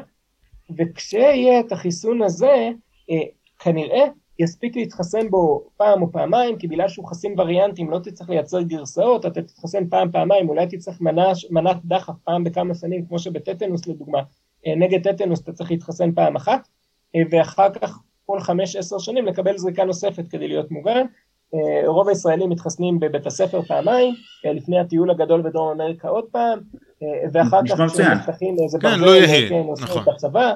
וכשיהיה 0.78 1.60
את 1.60 1.72
החיסון 1.72 2.22
הזה, 2.22 2.70
אה, 3.10 3.22
כנראה 3.60 4.06
יספיק 4.40 4.76
להתחסן 4.76 5.30
בו 5.30 5.70
פעם 5.78 6.02
או 6.02 6.12
פעמיים, 6.12 6.58
כי 6.58 6.68
בגלל 6.68 6.88
שהוא 6.88 7.08
חסין 7.08 7.40
וריאנטים 7.40 7.92
לא 7.92 8.00
תצטרך 8.00 8.30
לייצר 8.30 8.62
גרסאות, 8.62 9.26
אתה 9.26 9.42
תתחסן 9.42 9.90
פעם 9.90 10.12
פעמיים, 10.12 10.50
אולי 10.50 10.68
תצטרך 10.68 11.02
מנה, 11.02 11.32
מנת 11.50 11.78
דחף 11.86 12.14
פעם 12.24 12.44
בכמה 12.44 12.76
שנים, 12.76 13.06
כמו 13.06 13.20
שבטטנוס 13.20 13.88
לדוגמה, 13.88 14.20
אה, 14.68 14.76
נגד 14.76 15.04
טטנוס 15.04 15.42
אתה 15.42 15.54
צריך 15.54 15.72
להתחסן 15.72 16.12
פעם 16.12 16.36
אחת, 16.36 16.68
אה, 17.16 17.22
ואחר 17.32 17.70
כך 17.70 18.00
כל 18.26 18.40
חמש 18.40 18.76
עשר 18.76 19.00
שנים 19.00 19.26
לקבל 19.26 19.58
זריקה 19.58 19.84
נוספת 19.84 20.28
כדי 20.28 20.48
להיות 20.48 20.72
מוגן. 20.72 21.06
אה, 21.54 21.90
רוב 21.90 22.10
הישראלים 22.10 22.50
מתחסנים 22.50 23.00
בבית 23.00 23.26
הספר 23.26 23.62
פעמיים, 23.62 24.14
אה, 24.46 24.54
לפני 24.54 24.80
הטיול 24.80 25.12
הגדול 25.12 25.42
בדרום 25.42 25.82
אמריקה 25.82 26.08
עוד 26.08 26.26
פעם, 26.32 26.60
אה, 27.04 27.08
ואחר 27.34 27.60
כך. 27.70 27.94
כשנפתחים 27.94 28.56
איזה 28.64 28.80
כן, 28.80 28.90
ברזל, 28.90 29.06
לא 29.06 29.16
יהיה, 29.16 29.50
כן, 29.50 29.64
נכון. 29.84 30.04
את 30.04 30.08
הצבא, 30.08 30.54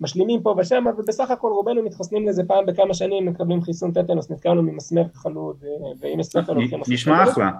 משלימים 0.00 0.42
פה 0.42 0.54
ושם, 0.58 0.84
ובסך 0.98 1.30
הכל 1.30 1.48
רובנו 1.48 1.82
מתחסנים 1.82 2.28
לזה 2.28 2.42
פעם 2.44 2.66
בכמה 2.66 2.94
שנים, 2.94 3.26
מקבלים 3.26 3.62
חיסון 3.62 3.92
טטנוס, 3.92 4.30
נתקענו 4.30 4.62
ממסמר 4.62 5.04
חלוד, 5.14 5.64
ואם 6.00 6.20
יש 6.20 6.26
ספר 6.26 6.52
לוקחים 6.52 6.80
מסמר 6.80 6.94
נשמע 6.94 7.16
חלוד. 7.16 7.28
אחלה. 7.28 7.50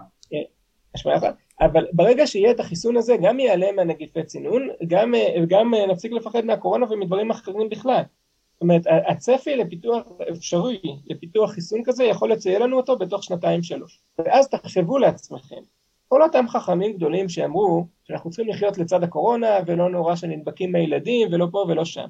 נשמע 0.94 1.16
אחלה. 1.16 1.30
אבל 1.60 1.86
ברגע 1.92 2.26
שיהיה 2.26 2.50
את 2.50 2.60
החיסון 2.60 2.96
הזה, 2.96 3.16
גם 3.22 3.40
ייעלם 3.40 3.76
מהנגיפי 3.76 4.22
צינון, 4.22 4.68
גם, 4.86 5.14
גם 5.48 5.74
נפסיק 5.88 6.12
לפחד 6.12 6.44
מהקורונה 6.44 6.86
ומדברים 6.90 7.30
אחרים 7.30 7.68
בכלל. 7.68 8.02
זאת 8.56 8.62
אומרת, 8.62 8.82
הצפי 9.08 9.56
לפיתוח, 9.56 10.06
אפשרי 10.30 10.80
לפיתוח 11.06 11.50
חיסון 11.50 11.80
כזה, 11.84 12.04
יכול 12.04 12.32
לציין 12.32 12.62
לנו 12.62 12.76
אותו 12.76 12.98
בתוך 12.98 13.22
שנתיים 13.22 13.62
שלוש. 13.62 14.00
ואז 14.18 14.48
תחשבו 14.48 14.98
לעצמכם, 14.98 15.60
כל 16.08 16.22
אותם 16.22 16.48
חכמים 16.48 16.96
גדולים 16.96 17.28
שאמרו 17.28 17.86
שאנחנו 18.04 18.30
צריכים 18.30 18.48
לחיות 18.48 18.78
לצד 18.78 19.02
הקורונה, 19.02 19.48
ולא 19.66 19.90
נורא 19.90 20.16
שנדבקים 20.16 20.72
מהילדים, 20.72 21.28
ולא 21.32 21.46
פה 21.50 21.64
ולא 21.68 21.84
שם. 21.84 22.06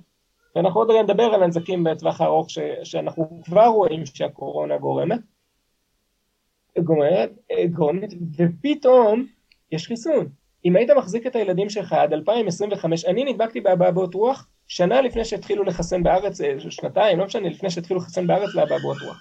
ואנחנו 0.56 0.80
עוד 0.80 0.90
רגע 0.90 1.02
נדבר 1.02 1.22
על 1.22 1.42
הנזקים 1.42 1.84
בטווח 1.84 2.20
הארוך 2.20 2.50
ש- 2.50 2.58
שאנחנו 2.84 3.40
כבר 3.44 3.66
רואים 3.66 4.06
שהקורונה 4.06 4.78
גורמת. 4.78 5.20
גורמת, 6.78 7.30
גורמת, 7.72 8.10
ופתאום 8.38 9.26
יש 9.72 9.86
חיסון. 9.86 10.28
אם 10.64 10.76
היית 10.76 10.90
מחזיק 10.90 11.26
את 11.26 11.36
הילדים 11.36 11.70
שלך 11.70 11.92
עד 11.92 12.12
2025, 12.12 13.04
אני 13.04 13.24
נדבקתי 13.24 13.60
באבעבועות 13.60 14.14
רוח 14.14 14.48
שנה 14.68 15.00
לפני 15.00 15.24
שהתחילו 15.24 15.64
לחסן 15.64 16.02
בארץ, 16.02 16.40
אה, 16.40 16.54
שנתיים, 16.70 17.18
לא 17.18 17.24
משנה, 17.26 17.48
לפני 17.48 17.70
שהתחילו 17.70 18.00
לחסן 18.00 18.26
בארץ 18.26 18.54
לאבעבועות 18.54 18.98
רוח. 19.02 19.20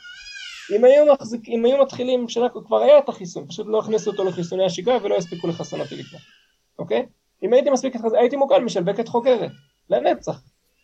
אם 0.76 0.84
היו, 0.86 1.14
מחזיק, 1.14 1.48
אם 1.48 1.66
היו 1.66 1.82
מתחילים, 1.82 2.30
שנה, 2.30 2.50
כבר 2.50 2.82
היה 2.82 3.00
את 3.00 3.10
החיסון, 3.10 3.48
פשוט 3.48 3.68
לא 3.68 3.80
הכניסו 3.80 4.12
אותו 4.12 4.24
לחיסוני 4.24 4.66
השגרה 4.66 4.98
ולא 5.04 5.18
הספיקו 5.18 5.48
לחסן 5.48 5.80
אותי 5.80 5.96
לפני, 5.96 6.20
אוקיי? 6.80 7.06
אם 7.44 7.54
הייתי 7.54 7.70
מספיק, 7.70 7.96
הייתי 8.20 8.36
מוגן 8.36 8.64
משלבקת 8.64 9.08
חוקרת, 9.08 9.52
לנצח. 9.90 10.42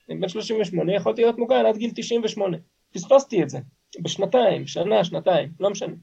עם 0.10 0.22
בן 0.22 0.30
38 0.30 0.96
יכולתי 0.96 1.22
להיות 1.22 1.38
מוגן 1.38 1.66
עד 1.66 1.78
גיל 1.78 1.92
98. 1.96 2.58
פספסתי 2.94 3.44
את 3.44 3.50
זה, 3.50 3.60
בשנתיים, 4.02 4.68
שנה, 4.68 5.04
שנתיים, 5.04 5.52
לא 5.60 5.70
משנה, 5.70 5.96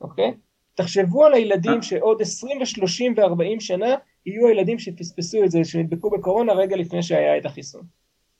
אוקיי? 0.00 0.34
תחשבו 0.74 1.24
על 1.24 1.34
הילדים 1.34 1.82
שעוד 1.82 2.22
20 2.22 2.58
ו-30 2.58 3.20
ו-40 3.20 3.60
שנה 3.60 3.94
יהיו 4.28 4.48
הילדים 4.48 4.78
שפספסו 4.78 5.44
את 5.44 5.50
זה, 5.50 5.64
שנדבקו 5.64 6.10
בקורונה 6.10 6.52
רגע 6.52 6.76
לפני 6.76 7.02
שהיה 7.02 7.38
את 7.38 7.46
החיסון. 7.46 7.82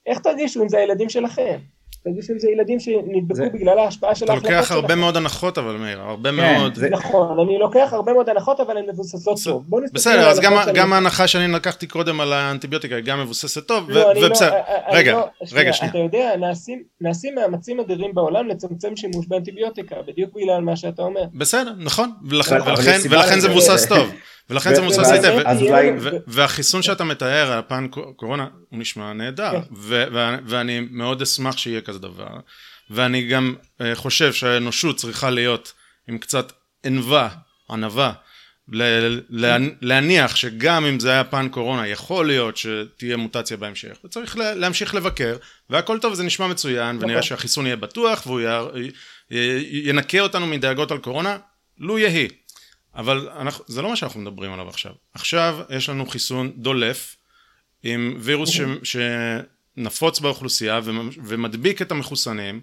איך 0.07 0.19
תרגישו 0.19 0.63
אם 0.63 0.69
זה 0.69 0.79
הילדים 0.79 1.09
שלכם? 1.09 1.59
תגיד 2.05 2.23
שזה 2.23 2.51
ילדים 2.51 2.81
שנדבקו 2.81 3.35
זה... 3.35 3.49
בגלל 3.55 3.79
ההשפעה 3.79 4.15
של 4.15 4.31
ההחלטות 4.31 4.51
שלך. 4.51 4.57
אתה 4.57 4.61
לוקח 4.61 4.73
הרבה 4.73 4.95
מאוד 4.95 5.17
הנחות 5.17 5.59
אבל 5.59 5.77
מאיר, 5.77 6.01
הרבה 6.01 6.31
כן, 6.31 6.37
מאוד. 6.37 6.75
זה... 6.75 6.91
נכון, 6.91 7.41
אני 7.41 7.59
לוקח 7.59 7.89
הרבה 7.93 8.13
מאוד 8.13 8.29
הנחות 8.29 8.61
אבל 8.61 8.77
הן 8.77 8.85
מבוססות 8.91 9.39
טוב. 9.45 9.65
בסדר, 9.93 10.29
אז 10.29 10.41
גם, 10.41 10.53
גם 10.75 10.93
ההנחה 10.93 11.27
שאני 11.27 11.53
לקחתי 11.53 11.87
קודם 11.87 12.21
על 12.21 12.33
האנטיביוטיקה 12.33 12.97
היא 12.97 13.05
גם 13.05 13.21
מבוססת 13.21 13.67
טוב, 13.67 13.91
לא, 13.91 14.01
ו... 14.01 14.27
ובסדר, 14.27 14.51
לא, 14.51 14.95
רגע, 14.97 15.13
לא, 15.13 15.27
רגע, 15.53 15.73
שנייה. 15.73 15.91
אתה 15.91 15.99
יודע, 15.99 16.37
נעשים, 16.37 16.83
נעשים 17.01 17.35
מאמצים 17.35 17.81
אדירים 17.81 18.15
בעולם 18.15 18.49
לצמצם 18.49 18.97
שימוש 18.97 19.27
באנטיביוטיקה, 19.27 19.97
בדיוק 20.07 20.35
בגלל 20.35 20.61
מה 20.61 20.77
שאתה 20.77 21.03
אומר. 21.03 21.25
בסדר, 21.35 21.73
נכון, 21.79 22.11
ולכן, 22.25 22.57
ולכן, 22.67 22.99
ולכן 23.11 23.41
זה 23.41 23.49
מבוסס 23.49 23.87
טוב. 23.89 24.11
ולכן 24.51 24.75
זה 24.75 24.83
מבוסס 24.83 25.11
היטב, 25.11 25.39
והחיסון 26.27 26.83
שאתה 26.83 27.05
מתאר, 27.05 27.53
הפן 27.53 27.87
קורונה, 28.17 28.47
הוא 28.69 28.79
נשמע 28.79 29.13
נהדר, 29.13 29.53
כן. 29.53 30.09
ואני 30.47 30.81
מאוד 30.91 31.23
אשמח 31.23 31.57
שיהיה 31.57 31.81
כזה 31.81 31.99
דבר, 31.99 32.37
ואני 32.91 33.29
גם 33.29 33.55
אה, 33.81 33.95
חושב 33.95 34.33
שהאנושות 34.33 34.97
צריכה 34.97 35.31
להיות 35.31 35.73
עם 36.09 36.19
קצת 36.19 36.53
ענווה, 36.85 37.29
ענווה, 37.71 38.13
להניח 39.81 40.37
שגם 40.37 40.85
אם 40.85 41.01
זה 41.01 41.11
היה 41.11 41.25
פן 41.25 41.49
קורונה, 41.49 41.89
יכול 41.89 42.27
להיות 42.27 42.57
שתהיה 42.57 43.17
מוטציה 43.17 43.57
בהמשך, 43.57 43.97
וצריך 44.05 44.37
להמשיך 44.37 44.95
לבקר, 44.95 45.37
והכל 45.71 45.99
טוב, 45.99 46.15
זה 46.15 46.23
נשמע 46.23 46.47
מצוין, 46.47 46.97
ונראה 46.97 47.11
נכון. 47.11 47.23
שהחיסון 47.23 47.67
יהיה 47.67 47.77
בטוח, 47.77 48.27
והוא 48.27 48.41
ינקה 49.71 50.21
אותנו 50.21 50.47
מדאגות 50.47 50.91
על 50.91 50.99
קורונה, 50.99 51.39
לו 51.79 51.99
יהי. 51.99 52.29
אבל 52.99 53.29
אנחנו, 53.39 53.65
זה 53.69 53.83
לא 53.83 53.89
מה 53.91 53.97
שאנחנו 53.97 54.21
מדברים 54.21 54.53
עליו 54.53 54.69
עכשיו. 54.69 54.93
עכשיו 55.15 55.59
יש 55.71 55.89
לנו 55.89 56.07
חיסון 56.07 56.53
דולף 56.57 57.17
עם 57.83 58.17
וירוס 58.21 58.51
ש, 58.51 58.61
שנפוץ 59.77 60.21
באוכלוסייה 60.21 60.81
ומדביק 61.25 61.83
את 61.83 61.93
המחוסנים 61.93 62.61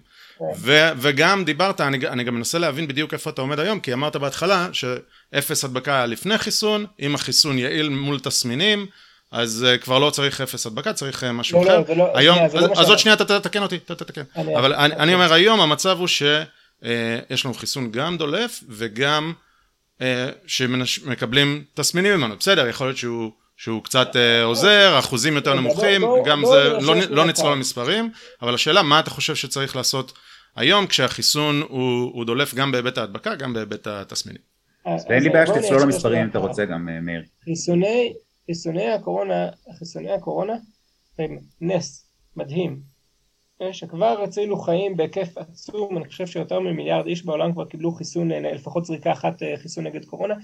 ו, 0.56 0.88
וגם 0.96 1.44
דיברת, 1.44 1.80
אני, 1.80 2.08
אני 2.08 2.24
גם 2.24 2.34
מנסה 2.34 2.58
להבין 2.58 2.88
בדיוק 2.88 3.12
איפה 3.12 3.30
אתה 3.30 3.40
עומד 3.40 3.58
היום 3.60 3.80
כי 3.80 3.92
אמרת 3.92 4.16
בהתחלה 4.16 4.68
שאפס 4.72 5.64
הדבקה 5.64 5.94
היה 5.94 6.06
לפני 6.06 6.38
חיסון, 6.38 6.86
אם 7.00 7.14
החיסון 7.14 7.58
יעיל 7.58 7.88
מול 7.88 8.20
תסמינים 8.20 8.86
אז 9.32 9.66
uh, 9.66 9.78
כבר 9.78 9.98
לא 9.98 10.10
צריך 10.10 10.40
אפס 10.40 10.66
הדבקה, 10.66 10.92
צריך 10.92 11.22
uh, 11.22 11.26
משהו 11.26 11.64
לא, 11.64 11.66
לא 11.66 11.82
אחר. 11.82 11.92
לא, 11.92 11.96
לא, 11.96 12.18
היום, 12.18 12.38
אז, 12.38 12.54
לא 12.54 12.72
אז 12.76 12.88
עוד 12.88 12.98
שנייה 12.98 13.16
תתקן 13.16 13.62
אותי, 13.62 13.78
תתקן. 13.78 14.22
אבל 14.36 14.74
אני, 14.74 14.94
אני 14.94 15.14
אומר 15.14 15.32
היום 15.32 15.60
המצב 15.60 15.98
הוא 15.98 16.08
שיש 16.08 16.46
uh, 16.82 17.44
לנו 17.44 17.54
חיסון 17.54 17.92
גם 17.92 18.18
דולף 18.18 18.64
וגם 18.68 19.32
אה, 19.32 19.45
שמקבלים 20.46 21.64
תסמינים 21.74 22.14
ממנו, 22.14 22.36
בסדר, 22.36 22.66
יכול 22.66 22.86
להיות 22.86 22.96
שהוא, 22.96 23.30
שהוא 23.56 23.82
קצת 23.82 24.16
אה, 24.16 24.44
עוזר, 24.44 24.98
אחוזים 24.98 25.34
יותר 25.34 25.54
נמוכים, 25.54 26.02
גם 26.24 26.42
זה, 26.46 26.72
לא, 26.80 26.94
לא 27.10 27.24
נצלול 27.24 27.52
למספרים, 27.52 28.10
אבל 28.42 28.54
השאלה 28.54 28.82
מה 28.82 29.00
אתה 29.00 29.10
חושב 29.10 29.34
שצריך 29.34 29.76
לעשות 29.76 30.12
היום 30.56 30.86
כשהחיסון 30.86 31.62
הוא, 31.68 32.10
הוא 32.14 32.24
דולף 32.24 32.54
גם 32.54 32.72
בהיבט 32.72 32.98
ההדבקה, 32.98 33.34
גם 33.34 33.52
בהיבט 33.52 33.86
התסמינים. 33.86 34.42
ואין 35.08 35.22
לי 35.22 35.28
בעיה 35.28 35.46
שתצלול 35.46 35.82
למספרים 35.82 36.22
אם 36.22 36.28
אתה 36.28 36.38
רוצה 36.38 36.64
גם, 36.64 36.88
אה, 36.88 37.00
מאיר. 37.00 37.22
חיסוני, 37.44 38.12
חיסוני 38.46 38.90
הקורונה, 38.90 39.48
חיסוני 39.78 40.12
הקורונה 40.12 40.52
הם 41.18 41.38
נס 41.60 42.06
מדהים, 42.36 42.80
שכבר 43.72 44.22
הצילו 44.22 44.56
חיים 44.58 44.96
בהיקף 44.96 45.38
עצום, 45.38 45.96
אני 45.96 46.08
חושב 46.08 46.26
שיותר 46.26 46.60
ממיליארד 46.60 47.06
איש 47.06 47.24
בעולם 47.24 47.52
כבר 47.52 47.64
קיבלו 47.64 47.92
חיסון, 47.92 48.32
אה, 48.32 48.52
לפחות 48.52 48.84
זריקה 48.84 49.12
אחת 49.12 49.42
אה, 49.42 49.56
חיסון 49.56 49.86
נגד 49.86 50.04
קורונה. 50.04 50.34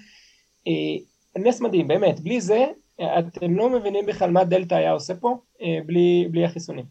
אה, 0.67 1.43
נס 1.43 1.61
מדהים, 1.61 1.89
באמת, 1.89 2.21
בלי 2.21 2.41
זה 2.41 2.67
אתם 3.01 3.57
לא 3.57 3.71
מבינים 3.71 4.07
בכלל 4.07 4.31
מה 4.31 4.45
דלתא 4.45 4.75
היה 4.75 4.93
עושה 4.93 5.15
פה 5.15 5.37
בלי, 5.87 6.29
בלי 6.31 6.45
החיסונים. 6.45 6.85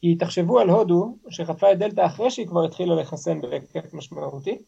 כי 0.00 0.14
תחשבו 0.14 0.58
על 0.58 0.70
הודו, 0.70 1.16
שחטפה 1.28 1.72
את 1.72 1.78
דלתא 1.78 2.06
אחרי 2.06 2.30
שהיא 2.30 2.46
כבר 2.46 2.64
התחילה 2.64 2.94
לחסן 2.94 3.40
בהיקף 3.40 3.94
משמעותי. 3.94 4.58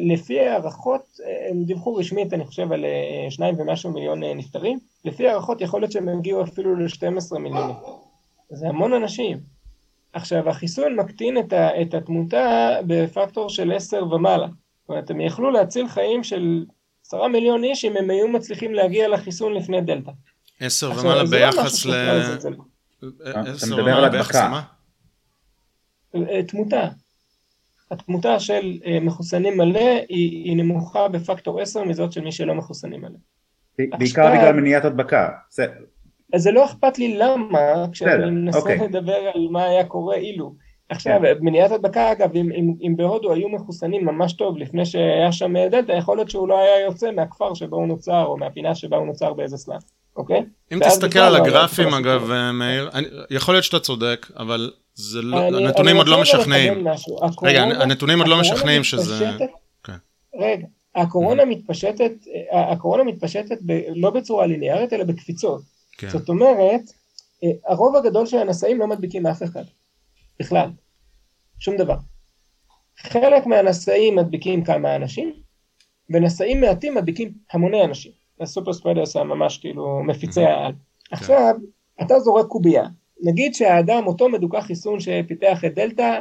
לפי 0.00 0.40
הערכות, 0.40 1.02
הם 1.50 1.64
דיווחו 1.64 1.94
רשמית, 1.94 2.32
אני 2.32 2.46
חושב, 2.46 2.72
על 2.72 2.84
שניים 3.30 3.60
ומשהו 3.60 3.90
מיליון 3.90 4.24
נפטרים, 4.24 4.78
לפי 5.04 5.28
הערכות 5.28 5.60
יכול 5.60 5.80
להיות 5.80 5.92
שהם 5.92 6.08
הגיעו 6.08 6.42
אפילו 6.42 6.76
ל-12 6.76 7.38
מיליון. 7.38 7.72
זה 8.50 8.68
המון 8.68 8.92
אנשים. 8.92 9.51
עכשיו 10.12 10.48
החיסון 10.48 10.96
מקטין 10.96 11.38
את, 11.38 11.52
ה, 11.52 11.82
את 11.82 11.94
התמותה 11.94 12.70
בפקטור 12.86 13.48
של 13.48 13.72
10 13.72 14.06
ומעלה. 14.06 14.46
זאת 14.46 14.88
אומרת 14.88 15.10
הם 15.10 15.20
יכלו 15.20 15.50
להציל 15.50 15.88
חיים 15.88 16.24
של 16.24 16.64
10 17.06 17.26
מיליון 17.26 17.64
איש 17.64 17.84
אם 17.84 17.96
הם 17.96 18.10
היו 18.10 18.28
מצליחים 18.28 18.74
להגיע 18.74 19.08
לחיסון 19.08 19.54
לפני 19.54 19.80
דלתא. 19.80 20.10
10 20.60 20.90
ומעלה 20.90 21.22
לא 21.22 21.30
ביחס 21.30 21.86
ל... 21.86 21.92
אתה 23.30 23.66
מדבר 23.66 23.96
על 23.96 24.04
הדבקה. 24.04 24.60
אה, 26.14 26.42
תמותה. 26.42 26.88
התמותה 27.90 28.40
של 28.40 28.78
אה, 28.86 29.00
מחוסנים 29.00 29.56
מלא 29.56 29.90
היא, 30.08 30.44
היא 30.44 30.56
נמוכה 30.56 31.08
בפקטור 31.08 31.60
10 31.60 31.84
מזאת 31.84 32.12
של 32.12 32.20
מי 32.20 32.32
שלא 32.32 32.54
מחוסנים 32.54 33.00
מלא. 33.00 33.18
בעיקר 33.98 34.30
בגלל 34.32 34.52
מניעת 34.52 34.84
הדבקה. 34.84 35.28
אז 36.32 36.42
זה 36.42 36.50
לא 36.50 36.64
אכפת 36.64 36.98
לי 36.98 37.18
למה, 37.18 37.86
כשאני 37.92 38.30
מנסה 38.30 38.58
אוקיי. 38.58 38.78
לדבר 38.78 39.30
על 39.34 39.48
מה 39.50 39.64
היה 39.64 39.84
קורה 39.84 40.16
אילו. 40.16 40.54
עכשיו, 40.88 41.20
כן. 41.22 41.32
מניעת 41.40 41.70
הדבקה 41.70 42.12
אגב, 42.12 42.36
אם, 42.36 42.52
אם, 42.52 42.74
אם 42.82 42.96
בהודו 42.96 43.32
היו 43.32 43.48
מחוסנים 43.48 44.04
ממש 44.04 44.32
טוב 44.32 44.58
לפני 44.58 44.86
שהיה 44.86 45.32
שם 45.32 45.68
דלתא, 45.68 45.92
יכול 45.92 46.16
להיות 46.16 46.30
שהוא 46.30 46.48
לא 46.48 46.58
היה 46.58 46.80
יוצא 46.80 47.10
מהכפר 47.10 47.54
שבו 47.54 47.76
הוא 47.76 47.86
נוצר, 47.86 48.24
או 48.24 48.36
מהפינה 48.36 48.74
שבה 48.74 48.96
הוא 48.96 49.06
נוצר 49.06 49.32
באיזה 49.32 49.56
סלאם, 49.56 49.78
אוקיי? 50.16 50.44
אם 50.72 50.78
תסתכל 50.84 51.18
על 51.18 51.36
הגרפים 51.36 51.94
אגב, 51.94 52.30
מאיר, 52.52 52.90
אני, 52.94 53.06
יכול 53.30 53.54
להיות 53.54 53.64
שאתה 53.64 53.80
צודק, 53.80 54.26
אבל 54.36 54.70
זה 54.94 55.22
לא, 55.22 55.48
אני, 55.48 55.66
הנתונים 55.66 55.90
אני 55.90 55.98
עוד 55.98 56.08
לא 56.08 56.20
משכנעים. 56.20 56.86
רגע, 57.42 57.62
הנתונים 57.62 58.18
עוד 58.18 58.28
לא 58.28 58.40
משכנעים 58.40 58.84
שזה... 58.84 59.30
כן. 59.84 59.96
רגע, 60.38 60.66
הקורונה 60.94 61.44
מתפשטת, 61.44 62.12
הקורונה 62.52 63.04
מתפשטת 63.04 63.58
ב, 63.66 63.80
לא 63.96 64.10
בצורה 64.10 64.46
ליניארית, 64.46 64.92
אלא 64.92 65.04
בקפיצות. 65.04 65.71
כן. 65.98 66.08
זאת 66.08 66.28
אומרת, 66.28 66.82
אה, 67.44 67.48
הרוב 67.66 67.96
הגדול 67.96 68.26
של 68.26 68.38
הנשאים 68.38 68.78
לא 68.78 68.86
מדביקים 68.86 69.26
אף 69.26 69.42
אחד, 69.42 69.64
בכלל, 70.40 70.70
שום 71.58 71.76
דבר. 71.76 71.96
חלק 72.98 73.46
מהנשאים 73.46 74.16
מדביקים 74.16 74.64
כמה 74.64 74.96
אנשים, 74.96 75.32
ונשאים 76.10 76.60
מעטים 76.60 76.94
מדביקים 76.94 77.32
המוני 77.52 77.84
אנשים. 77.84 78.12
הסופר 78.40 78.72
ספרדרס 78.72 79.16
ממש 79.16 79.58
כאילו 79.58 80.02
מפיצי 80.06 80.44
העל. 80.44 80.72
כן. 80.72 81.16
עכשיו, 81.16 81.54
אתה 82.02 82.20
זורק 82.20 82.46
קובייה, 82.46 82.84
נגיד 83.22 83.54
שהאדם, 83.54 84.06
אותו 84.06 84.28
מדוכא 84.28 84.60
חיסון 84.60 85.00
שפיתח 85.00 85.64
את 85.66 85.74
דלתא, 85.74 86.20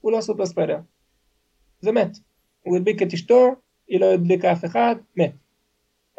הוא 0.00 0.12
לא 0.12 0.20
סופר 0.20 0.46
ספרדר. 0.46 0.78
זה 1.80 1.92
מת. 1.92 2.16
הוא 2.62 2.76
הדביק 2.76 3.02
את 3.02 3.12
אשתו, 3.12 3.48
היא 3.88 4.00
לא 4.00 4.12
הדביקה 4.12 4.52
אף 4.52 4.64
אחד, 4.64 4.96
מת. 5.16 5.32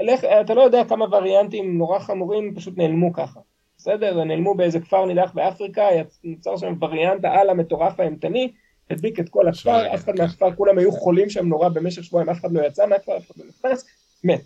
לך, 0.02 0.24
אתה 0.24 0.54
לא 0.54 0.62
יודע 0.62 0.84
כמה 0.86 1.06
וריאנטים 1.12 1.78
נורא 1.78 2.00
חמורים 2.00 2.56
פשוט 2.56 2.78
נעלמו 2.78 3.14
ככה, 3.14 3.39
בסדר? 3.78 4.24
נעלמו 4.24 4.56
באיזה 4.56 4.80
כפר 4.80 5.06
נידח 5.06 5.32
באפריקה, 5.34 5.88
נוצר 6.24 6.58
שם 6.58 6.74
וריאנט 6.82 7.26
העל 7.26 7.50
המטורף 7.50 8.00
האימתני, 8.00 8.52
הדביק 8.89 9.20
את 9.20 9.30
כל 9.30 9.48
הכפר, 9.48 9.96
אף 9.96 10.04
אחד 10.04 10.14
מהכפר, 10.20 10.56
כולם 10.56 10.78
היו 10.78 10.91
חולים 10.91 11.30
שם 11.30 11.48
נורא 11.48 11.70
במשך 11.70 12.04
שבועיים, 12.04 12.30
אף 12.30 12.39
אחד 12.39 12.52
לא 12.52 12.68
יצא 12.68 12.86
מהכפר, 12.86 13.18
אף 13.18 13.32
אחד 13.32 13.44
לא 13.44 13.46
נכנס, 13.50 13.86
מת. 14.24 14.41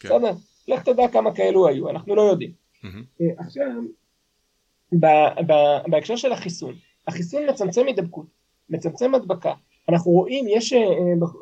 כן. 0.00 0.08
בסדר? 0.08 0.32
לך 0.68 0.82
תדע 0.82 1.08
כמה 1.08 1.34
כאלו 1.34 1.68
היו, 1.68 1.90
אנחנו 1.90 2.14
לא 2.14 2.22
יודעים. 2.22 2.50
אה, 2.84 3.26
עכשיו, 3.38 3.66
בהקשר 5.88 6.16
של 6.16 6.32
החיסון, 6.32 6.74
החיסון 7.08 7.42
מצמצם 7.50 7.86
הידבקות, 7.86 8.26
מצמצם 8.70 9.14
הדבקה, 9.14 9.52
אנחנו 9.88 10.10
רואים, 10.10 10.44
יש 10.48 10.72
אה, 10.72 10.80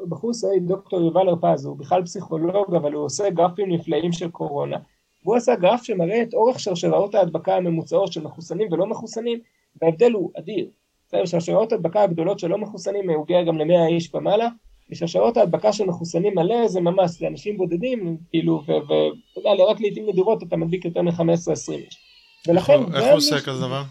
בחור 0.08 0.30
ישראלי, 0.30 0.60
דוקטור 0.60 1.00
יובל 1.00 1.28
הרפז, 1.28 1.64
הוא 1.64 1.76
בכלל 1.76 2.04
פסיכולוג, 2.04 2.74
אבל 2.74 2.92
הוא 2.92 3.04
עושה 3.04 3.30
גרפים 3.30 3.72
נפלאים 3.72 4.12
של 4.12 4.30
קורונה, 4.30 4.76
והוא 5.24 5.36
עשה 5.36 5.54
גרף 5.54 5.82
שמראה 5.82 6.22
את 6.22 6.34
אורך 6.34 6.60
שרשראות 6.60 7.14
ההדבקה 7.14 7.56
הממוצעות 7.56 8.12
של 8.12 8.22
מחוסנים 8.22 8.72
ולא 8.72 8.86
מחוסנים, 8.86 9.38
וההבדל 9.82 10.12
הוא 10.12 10.30
אדיר. 10.38 10.68
שרשראות 11.24 11.72
ההדבקה 11.72 12.02
הגדולות 12.02 12.38
של 12.38 12.48
לא 12.48 12.58
מחוסנים 12.58 13.10
הוא 13.10 13.24
הגיע 13.24 13.42
גם 13.42 13.58
למאה 13.58 13.86
איש 13.86 14.14
ומעלה, 14.14 14.48
ושרשראות 14.90 15.36
ההדבקה 15.36 15.72
של 15.72 15.84
מחוסנים 15.84 16.34
מלא 16.34 16.68
זה 16.68 16.80
ממש, 16.80 17.10
זה 17.10 17.26
אנשים 17.26 17.56
בודדים, 17.56 18.16
כאילו, 18.30 18.62
ואתה 18.66 19.48
יודע, 19.50 19.64
רק 19.64 19.80
לעיתים 19.80 20.08
נדירות 20.08 20.42
אתה 20.42 20.56
מדביק 20.56 20.84
יותר 20.84 21.02
מ-15-20 21.02 21.72
איש. 21.72 21.98
ולכן... 22.48 22.72
איך 22.94 23.04
הוא 23.04 23.16
עושה 23.16 23.40
כזה 23.40 23.60
דבר? 23.60 23.82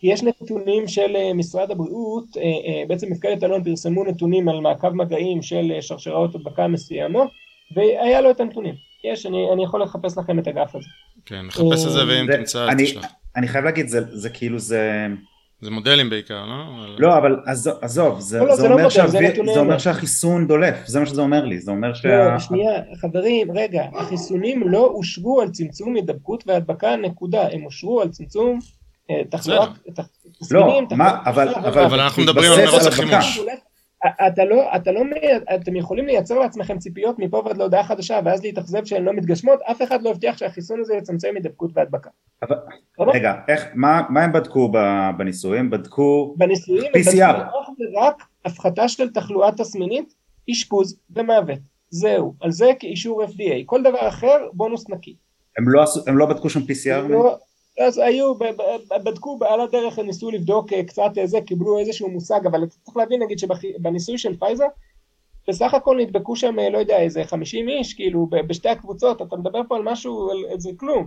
כי 0.00 0.06
יש 0.06 0.22
נתונים 0.22 0.88
של 0.88 1.16
אה, 1.16 1.34
משרד 1.34 1.70
הבריאות, 1.70 2.24
אה, 2.36 2.42
אה, 2.42 2.82
בעצם 2.88 3.06
מפקדת 3.10 3.44
אלון 3.44 3.64
פרסמו 3.64 4.04
נתונים 4.04 4.48
על 4.48 4.60
מעקב 4.60 4.90
מגעים 4.90 5.42
של 5.42 5.72
שרשראות 5.80 6.34
הדבקה 6.34 6.68
מסוימות, 6.68 7.28
והיה 7.76 8.20
לו 8.20 8.30
את 8.30 8.40
הנתונים. 8.40 8.74
יש, 9.04 9.26
אני, 9.26 9.52
אני 9.52 9.64
יכול 9.64 9.82
לחפש 9.82 10.18
לכם 10.18 10.38
את 10.38 10.46
הגרף 10.46 10.74
הזה. 10.74 10.88
כן, 11.26 11.46
לחפש 11.46 11.86
את 11.86 11.90
זה 11.90 12.06
ואם 12.08 12.36
תמצא 12.36 12.68
תשלח. 12.78 13.04
אני 13.36 13.48
חייב 13.48 13.64
להגיד, 13.64 13.88
זה, 13.88 14.00
זה 14.16 14.30
כאילו 14.30 14.58
זה... 14.58 15.06
זה 15.60 15.70
מודלים 15.70 16.10
בעיקר, 16.10 16.44
לא? 16.46 16.86
לא, 16.98 17.18
אבל 17.18 17.36
עזוב, 17.82 18.20
זה, 18.20 18.38
לא, 18.38 18.46
לא, 18.46 18.56
זה, 18.56 18.62
זה, 18.62 18.68
אומר, 18.68 18.82
לא 18.82 18.88
זה, 18.88 19.18
זה 19.54 19.60
אומר 19.60 19.78
שהחיסון 19.78 20.46
דולף, 20.46 20.86
זה 20.86 21.00
מה 21.00 21.06
שזה 21.06 21.22
אומר 21.22 21.44
לי, 21.44 21.58
זה 21.58 21.70
אומר 21.70 21.94
שה... 21.94 22.32
לא, 22.32 22.38
שנייה, 22.38 22.72
חברים, 23.00 23.52
רגע, 23.52 23.84
החיסונים 23.94 24.68
לא 24.68 24.86
אושרו 24.86 25.40
על 25.40 25.50
צמצום 25.50 25.94
הידבקות 25.94 26.44
והדבקה, 26.46 26.96
נקודה, 26.96 27.48
הם 27.52 27.64
אושרו 27.64 28.00
על 28.00 28.08
צמצום 28.08 28.58
תחלואה, 29.30 29.66
לא, 30.50 30.82
מה, 30.96 31.22
אבל, 31.24 32.00
אנחנו 32.00 32.22
מדברים 32.22 32.52
על 32.52 32.64
מרוץ 32.66 32.86
החימוש. 32.86 33.40
אתה 34.26 34.44
לא, 34.44 34.76
אתה 34.76 34.92
לא, 34.92 35.00
אתם 35.54 35.76
יכולים 35.76 36.06
לייצר 36.06 36.38
לעצמכם 36.38 36.78
ציפיות 36.78 37.18
מפה 37.18 37.42
ועד 37.44 37.56
להודעה 37.56 37.84
חדשה 37.84 38.20
ואז 38.24 38.42
להתאכזב 38.42 38.84
שהן 38.84 39.04
לא 39.04 39.12
מתגשמות, 39.12 39.60
אף 39.70 39.82
אחד 39.82 40.02
לא 40.02 40.10
הבטיח 40.10 40.38
שהחיסון 40.38 40.80
הזה 40.80 40.94
יצמצם 40.94 41.28
הידבקות 41.34 41.70
והדבקה. 41.74 42.10
אבל, 42.42 42.56
רגע, 43.00 43.34
איך, 43.48 43.66
מה, 43.74 44.02
מה 44.08 44.22
הם 44.22 44.32
בדקו 44.32 44.72
בניסויים? 45.16 45.70
בדקו 45.70 46.34
בניסויים 46.38 46.92
PCR. 46.92 47.24
הם 47.24 47.40
בדקו 47.40 48.00
רק 48.00 48.22
הפחתה 48.44 48.88
של 48.88 49.10
תחלואה 49.10 49.52
תסמינית, 49.52 50.14
אשפוז 50.50 50.98
ומוות. 51.10 51.58
זהו, 51.90 52.34
על 52.40 52.50
זה 52.50 52.70
כאישור 52.78 53.24
FDA. 53.24 53.62
כל 53.66 53.82
דבר 53.82 54.08
אחר, 54.08 54.36
בונוס 54.52 54.88
נקי. 54.88 55.16
הם 55.58 55.68
לא, 55.68 55.84
הם 56.06 56.18
לא 56.18 56.26
בדקו 56.26 56.50
שם 56.50 56.60
PCR? 56.60 57.08
לא, 57.08 57.38
אז 57.86 57.98
היו, 57.98 58.34
בדקו 59.04 59.38
על 59.48 59.60
הדרך, 59.60 59.98
הם 59.98 60.06
ניסו 60.06 60.30
לבדוק 60.30 60.72
אה, 60.72 60.84
קצת 60.84 61.10
איזה, 61.16 61.36
אה, 61.36 61.42
קיבלו 61.42 61.78
איזשהו 61.78 62.10
מושג, 62.10 62.40
אבל 62.46 62.66
צריך 62.66 62.96
להבין 62.96 63.22
נגיד 63.22 63.38
שבניסוי 63.38 64.18
של 64.18 64.36
פייזר, 64.36 64.66
בסך 65.48 65.74
הכל 65.74 65.96
נדבקו 66.00 66.36
שם, 66.36 66.58
אה, 66.58 66.70
לא 66.70 66.78
יודע, 66.78 66.98
איזה 66.98 67.24
50 67.24 67.68
איש, 67.68 67.94
כאילו, 67.94 68.26
בשתי 68.46 68.68
הקבוצות, 68.68 69.22
אתה 69.22 69.36
מדבר 69.36 69.60
פה 69.68 69.76
על 69.76 69.82
משהו, 69.82 70.30
על 70.30 70.60
זה 70.60 70.70
כלום. 70.76 71.06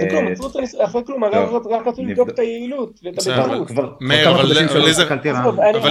זה 0.00 0.06
כלום, 0.10 0.26
עצרו 0.26 0.46
את 0.46 0.56
הניסוי, 0.56 0.84
אחרי 0.84 1.04
כלום, 1.06 1.24
רק 1.70 1.86
רצו 1.86 2.02
לבדוק 2.02 2.28
את 2.28 2.38
היעילות 2.38 3.00
ואת 3.02 3.14
הבטחות. 3.18 4.00
מאיר, 4.00 4.30
אבל 4.30 5.90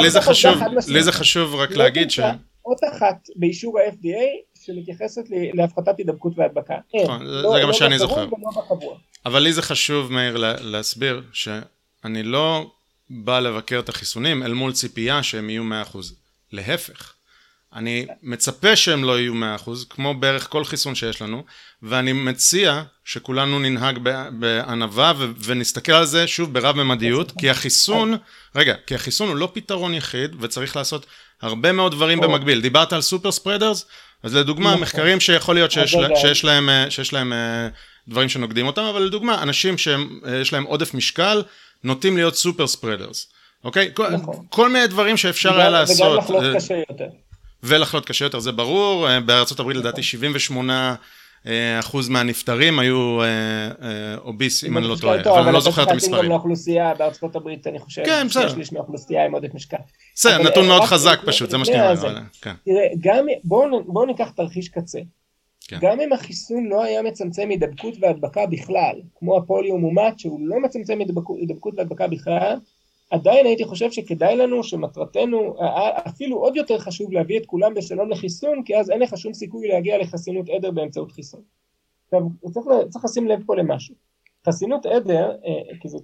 לי 0.88 1.04
זה 1.04 1.12
חשוב 1.12 1.56
רק 1.56 1.72
להגיד 1.72 2.12
ש... 2.12 2.20
אות 2.66 2.80
אחת 2.94 3.28
באישור 3.36 3.80
ה-FDA 3.80 4.60
שמתייחסת 4.66 5.22
להפחתת 5.54 5.98
הידבקות 5.98 6.34
והדבקה. 6.38 6.78
נכון, 7.04 7.22
לא, 7.22 7.52
זה 7.52 7.60
גם 7.62 7.68
מה 7.68 7.74
שאני 7.74 8.00
זוכר. 8.00 8.28
אבל 9.26 9.40
לי 9.40 9.54
זה 9.54 9.62
חשוב, 9.62 10.12
מאיר, 10.12 10.38
להסביר 10.62 11.24
שאני 11.34 12.24
לא 12.24 12.72
בא 13.10 13.40
לבקר 13.40 13.80
את 13.80 13.90
החיסונים 13.90 14.44
אל 14.44 14.54
מול 14.54 14.74
ציפייה 14.74 15.24
שהם 15.24 15.50
יהיו 15.50 15.64
100%. 15.94 15.98
להפך. 16.52 17.14
אני 17.74 18.06
מצפה 18.24 18.76
שהם 18.76 19.04
לא 19.04 19.20
יהיו 19.20 19.34
100% 19.34 19.70
כמו 19.90 20.14
בערך 20.14 20.48
כל 20.50 20.66
חיסון 20.66 20.96
שיש 20.96 21.22
לנו 21.22 21.44
ואני 21.84 22.14
מציע 22.14 22.84
שכולנו 23.06 23.60
ננהג 23.60 24.00
בענווה 24.32 25.14
ונסתכל 25.18 25.92
על 25.92 26.06
זה 26.06 26.28
שוב 26.28 26.54
ברב 26.54 26.76
ממדיות 26.76 27.32
כי 27.40 27.50
החיסון, 27.50 28.18
רגע, 28.56 28.76
כי 28.88 28.96
החיסון 28.96 29.30
הוא 29.30 29.36
לא 29.36 29.52
פתרון 29.54 29.94
יחיד 29.94 30.36
וצריך 30.40 30.76
לעשות 30.76 31.06
הרבה 31.42 31.72
מאוד 31.72 31.92
דברים 31.92 32.20
במקביל. 32.20 32.62
דיברת 32.62 32.94
על 32.94 33.02
סופר 33.02 33.32
ספרדרס? 33.32 33.86
אז 34.24 34.36
לדוגמה, 34.36 34.70
נכון. 34.70 34.82
מחקרים 34.82 35.20
שיכול 35.20 35.56
להיות 35.56 35.72
שיש, 35.72 35.94
לה, 35.94 36.08
שיש 36.16 36.44
להם, 36.44 36.70
אה, 36.70 36.92
שיש 36.92 37.14
להם 37.14 37.34
אה, 37.34 37.68
דברים 38.10 38.30
שנוגדים 38.30 38.68
אותם, 38.68 38.82
אבל 38.82 39.02
לדוגמה, 39.02 39.44
אנשים 39.44 39.78
שיש 39.78 40.54
אה, 40.54 40.58
להם 40.58 40.64
עודף 40.64 40.94
משקל, 40.94 41.44
נוטים 41.84 42.18
להיות 42.18 42.36
סופר 42.36 42.68
ספרדרס. 42.68 43.28
אוקיי? 43.64 43.92
נכון. 44.12 44.46
כל 44.50 44.70
מיני 44.70 44.88
דברים 44.88 45.18
שאפשר 45.18 45.60
היה 45.60 45.70
לעשות. 45.70 46.08
וגם 46.08 46.18
לחלות 46.18 46.56
קשה 46.56 46.76
יותר. 46.90 47.08
ולחלות 47.64 48.06
קשה 48.06 48.26
יותר, 48.26 48.40
זה 48.40 48.52
ברור. 48.52 49.08
בארצות 49.26 49.60
הברית 49.60 49.78
לדעתי 49.78 50.04
78 50.04 50.92
נכון. 50.92 51.06
אחוז 51.80 52.10
מהנפטרים 52.10 52.80
היו 52.80 53.20
אוביס, 54.18 54.64
אם 54.64 54.78
אני 54.78 54.88
לא 54.88 54.96
טועה, 55.02 55.22
אבל 55.22 55.44
אני 55.44 55.54
לא 55.54 55.60
זוכר 55.60 55.84
את 55.84 55.92
המספרים. 55.92 56.16
אבל 56.16 56.24
גם 56.24 56.30
לאוכלוסייה 56.32 56.94
בארצות 56.94 57.36
הברית, 57.36 57.68
אני 57.68 57.80
חושב, 57.80 58.06
כן, 58.06 58.28
בסדר. 58.30 58.50
שליש 58.50 58.74
מהאוכלוסייה 58.74 59.26
עם 59.26 59.34
עודף 59.34 59.54
משקל. 59.54 59.78
בסדר, 60.16 60.44
נתון 60.44 60.68
מאוד 60.68 60.84
חזק 60.84 61.20
פשוט, 61.26 61.50
זה 61.50 61.58
מה 61.58 61.66
שאני 61.66 61.98
אומר. 61.98 62.20
כן. 62.42 62.54
תראה, 63.02 63.22
בואו 63.44 64.06
ניקח 64.06 64.30
תרחיש 64.30 64.70
קצה. 64.70 65.00
כן. 65.70 65.78
גם 65.82 66.00
אם 66.00 66.14
החיסון 66.14 66.66
לא 66.66 66.84
היה 66.84 67.02
מצמצם 67.02 67.50
הידבקות 67.50 67.94
והדבקה 68.02 68.46
בכלל, 68.46 69.02
כמו 69.16 69.38
הפוליו 69.38 69.78
מומת, 69.78 70.20
שהוא 70.20 70.40
לא 70.42 70.60
מצמצם 70.62 71.00
הידבקות 71.00 71.74
והדבקה 71.78 72.08
בכלל, 72.08 72.60
עדיין 73.12 73.46
הייתי 73.46 73.66
חושב 73.66 73.92
שכדאי 73.92 74.36
לנו, 74.36 74.64
שמטרתנו, 74.64 75.56
אפילו 76.08 76.38
עוד 76.38 76.56
יותר 76.56 76.80
חשוב 76.80 77.12
להביא 77.12 77.40
את 77.40 77.46
כולם 77.46 77.74
בשלום 77.74 78.10
לחיסון, 78.10 78.64
כי 78.64 78.78
אז 78.78 78.90
אין 78.90 79.02
לך 79.02 79.18
שום 79.18 79.34
סיכוי 79.34 79.68
להגיע 79.68 79.98
לחסינות 79.98 80.50
עדר 80.50 80.72
באמצעות 80.72 81.12
חיסון. 81.12 81.42
עכשיו, 82.06 82.22
צריך, 82.54 82.66
צריך 82.90 83.06
לשים 83.06 83.28
לב 83.28 83.40
פה 83.46 83.56
למשהו. 83.56 83.96
חסינות 84.48 84.86
עדר, 84.86 85.32
אה, 85.32 85.78
כי 85.82 85.90
זה 85.90 85.98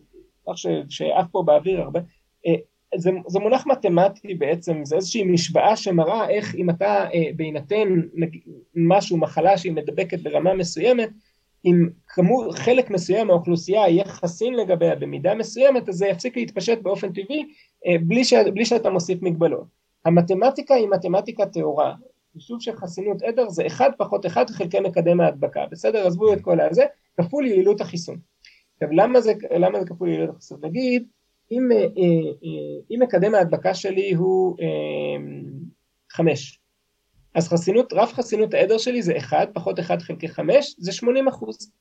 דבר 0.43 0.53
שעף 0.89 1.25
פה 1.31 1.43
באוויר 1.45 1.81
הרבה, 1.81 1.99
אה, 2.47 2.55
זה, 2.95 3.11
זה 3.27 3.39
מונח 3.39 3.67
מתמטי 3.67 4.33
בעצם, 4.33 4.85
זה 4.85 4.95
איזושהי 4.95 5.23
משוואה 5.23 5.75
שמראה 5.75 6.29
איך 6.29 6.55
אם 6.55 6.69
אתה 6.69 7.09
אה, 7.13 7.29
בהינתן 7.35 8.01
משהו, 8.75 9.17
מחלה 9.17 9.57
שהיא 9.57 9.71
מדבקת 9.71 10.19
ברמה 10.19 10.53
מסוימת, 10.53 11.09
אם 11.65 11.89
כמו, 12.07 12.51
חלק 12.51 12.89
מסוים 12.89 13.27
מהאוכלוסייה 13.27 13.89
יהיה 13.89 14.05
חסין 14.05 14.53
לגביה 14.53 14.95
במידה 14.95 15.35
מסוימת, 15.35 15.89
אז 15.89 15.95
זה 15.95 16.07
יפסיק 16.07 16.37
להתפשט 16.37 16.77
באופן 16.81 17.13
טבעי 17.13 17.45
אה, 17.85 17.95
בלי, 18.01 18.23
ש, 18.23 18.33
בלי 18.33 18.65
שאתה 18.65 18.89
מוסיף 18.89 19.21
מגבלות. 19.21 19.67
המתמטיקה 20.05 20.73
היא 20.73 20.87
מתמטיקה 20.87 21.45
טהורה, 21.45 21.93
חישוב 22.33 22.61
של 22.61 22.75
חסינות 22.75 23.21
עדר 23.21 23.49
זה 23.49 23.67
1 23.67 23.91
פחות 23.97 24.25
1 24.25 24.49
חלקי 24.49 24.79
מקדם 24.79 25.21
ההדבקה, 25.21 25.65
בסדר? 25.71 26.07
עזבו 26.07 26.33
את 26.33 26.41
כל 26.41 26.59
הזה, 26.59 26.85
כפול 27.17 27.45
יעילות 27.45 27.81
החיסון. 27.81 28.17
עכשיו 28.73 28.89
למה 28.91 29.21
זה, 29.21 29.33
למה 29.59 29.79
זה 29.79 29.87
כפול 29.87 30.09
יעילות 30.09 30.29
החיסון? 30.29 30.59
נגיד 30.63 31.07
אם, 31.51 31.71
אה, 31.71 31.77
אה, 31.77 32.81
אם 32.91 32.99
מקדם 33.01 33.35
ההדבקה 33.35 33.73
שלי 33.73 34.13
הוא 34.13 34.57
5, 36.11 36.59
אז 37.35 37.49
חסינות, 37.49 37.93
רף 37.93 38.13
חסינות 38.13 38.53
העדר 38.53 38.77
שלי 38.77 39.01
זה 39.01 39.17
1 39.17 39.49
פחות 39.53 39.79
1 39.79 40.01
חלקי 40.01 40.27
5 40.27 40.75
זה 40.77 40.91
80 40.91 41.27
אחוז. 41.27 41.71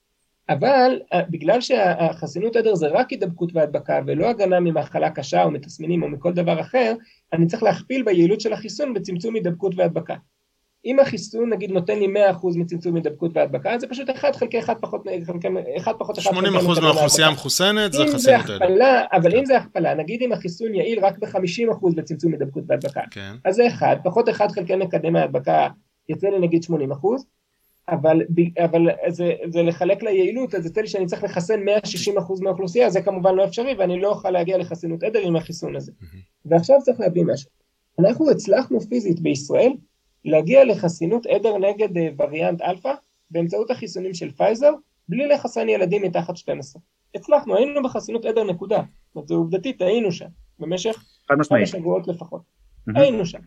אבל 0.49 1.01
אה, 1.13 1.23
בגלל 1.31 1.61
שהחסינות 1.61 2.57
עדר 2.57 2.75
זה 2.75 2.87
רק 2.89 3.11
הידבקות 3.11 3.51
והדבקה 3.55 4.01
ולא 4.07 4.31
הגנה 4.31 4.61
ממחלה 4.61 5.11
קשה 5.11 5.43
או 5.43 5.51
מתסמינים 5.51 6.03
או 6.03 6.09
מכל 6.09 6.33
דבר 6.33 6.61
אחר, 6.61 6.95
אני 7.33 7.47
צריך 7.47 7.63
להכפיל 7.63 8.03
ביעילות 8.03 8.41
של 8.41 8.53
החיסון 8.53 8.95
בצמצום 8.95 9.35
הידבקות 9.35 9.73
והדבקה. 9.77 10.15
אם 10.85 11.01
החיסון 11.01 11.53
נגיד 11.53 11.71
נותן 11.71 11.99
לי 11.99 12.07
100% 12.43 12.47
מצמצום 12.59 12.95
הידבקות 12.95 13.31
והדבקה, 13.35 13.79
זה 13.79 13.87
פשוט 13.87 14.11
1 14.11 14.37
חלקי 14.37 14.59
1 14.59 14.77
פחות 14.81 15.05
1 15.77 15.95
פחות 15.99 16.19
1 16.19 16.31
80% 16.31 16.81
מהאוכלוסייה 16.81 17.29
המחוסנת 17.29 17.93
זה 17.93 18.05
חסינות 18.13 18.45
עדר. 18.45 19.05
אבל 19.13 19.31
כן. 19.31 19.39
אם 19.39 19.45
זה 19.45 19.57
הכפלה, 19.57 19.95
נגיד 19.95 20.23
אם 20.23 20.33
החיסון 20.33 20.75
יעיל 20.75 21.05
רק 21.05 21.19
ב-50% 21.19 21.95
בצמצום 21.97 22.33
הידבקות 22.33 22.65
והדבקה, 22.69 23.01
כן. 23.11 23.35
אז 23.45 23.55
זה 23.55 23.67
1, 23.67 23.99
פחות 24.05 24.29
1 24.29 24.53
חלקי 24.53 24.77
מקדם 24.77 25.17
ההדבקה 25.17 25.69
יצא 26.09 26.29
לי 26.29 26.39
נגיד 26.39 26.65
80%, 26.65 26.73
אבל, 27.89 28.23
אבל 28.65 28.89
זה, 29.09 29.33
זה 29.53 29.63
לחלק 29.63 30.03
ליעילות, 30.03 30.55
אז 30.55 30.67
יצא 30.67 30.81
לי 30.81 30.87
שאני 30.87 31.07
צריך 31.07 31.25
לחסן 31.25 31.61
160% 32.17 32.43
מהאוכלוסייה, 32.43 32.91
זה 32.91 33.03
כמובן 33.03 33.35
לא 33.35 33.45
אפשרי 33.45 33.75
ואני 33.79 34.01
לא 34.01 34.09
אוכל 34.09 34.31
להגיע 34.31 34.59
לחסינות 34.59 35.03
עדר 35.03 35.19
עם 35.19 35.37
החיסון 35.37 35.77
הזה. 35.77 35.93
ועכשיו 36.45 36.77
צריך 36.83 37.01
להבין 37.01 37.31
משהו. 37.31 37.51
אנחנו 37.99 38.31
הצלחנו 38.31 38.81
פיזית 38.81 39.21
בישראל 39.21 39.73
להגיע 40.25 40.65
לחסינות 40.65 41.27
עדר 41.27 41.59
נגד 41.59 41.97
אה, 41.97 42.09
וריאנט 42.19 42.63
אלפא 42.63 42.93
באמצעות 43.31 43.71
החיסונים 43.71 44.15
של 44.15 44.31
פייזר, 44.31 44.73
בלי 45.09 45.29
לחסן 45.29 45.69
ילדים 45.69 46.03
מתחת 46.03 46.37
12. 46.37 46.83
הצלחנו, 47.15 47.57
היינו 47.57 47.83
בחסינות 47.83 48.25
עדר 48.25 48.45
נקודה. 48.45 48.77
זאת 48.77 49.17
אומרת, 49.17 49.29
זה 49.29 49.35
עובדתית, 49.35 49.83
היינו 49.83 50.13
שם, 50.13 50.27
במשך 50.59 51.05
כמה 51.29 51.67
שבועות 51.67 52.09
לפחות. 52.09 52.43
Mm-hmm. 52.43 53.01
היינו 53.01 53.27
שם. 53.27 53.39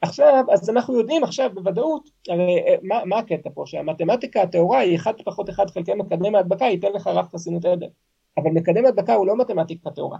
עכשיו, 0.00 0.44
אז 0.52 0.70
אנחנו 0.70 0.98
יודעים 0.98 1.24
עכשיו 1.24 1.50
בוודאות, 1.54 2.08
הרי 2.28 2.58
אה, 2.58 2.74
מה, 2.82 3.04
מה 3.04 3.18
הקטע 3.18 3.50
פה? 3.54 3.62
שהמתמטיקה 3.66 4.42
הטהורה 4.42 4.78
היא 4.78 4.96
1 4.96 5.20
פחות 5.24 5.50
1 5.50 5.70
חלקי 5.70 5.94
מקדם 5.94 6.34
ההדבקה, 6.34 6.64
ייתן 6.64 6.92
לך 6.92 7.06
רף 7.06 7.28
חסינות 7.28 7.64
עדר. 7.64 7.88
אבל 8.36 8.50
מקדם 8.50 8.84
ההדבקה 8.84 9.14
הוא 9.14 9.26
לא 9.26 9.36
מתמטיקה 9.36 9.90
טהורה. 9.90 10.18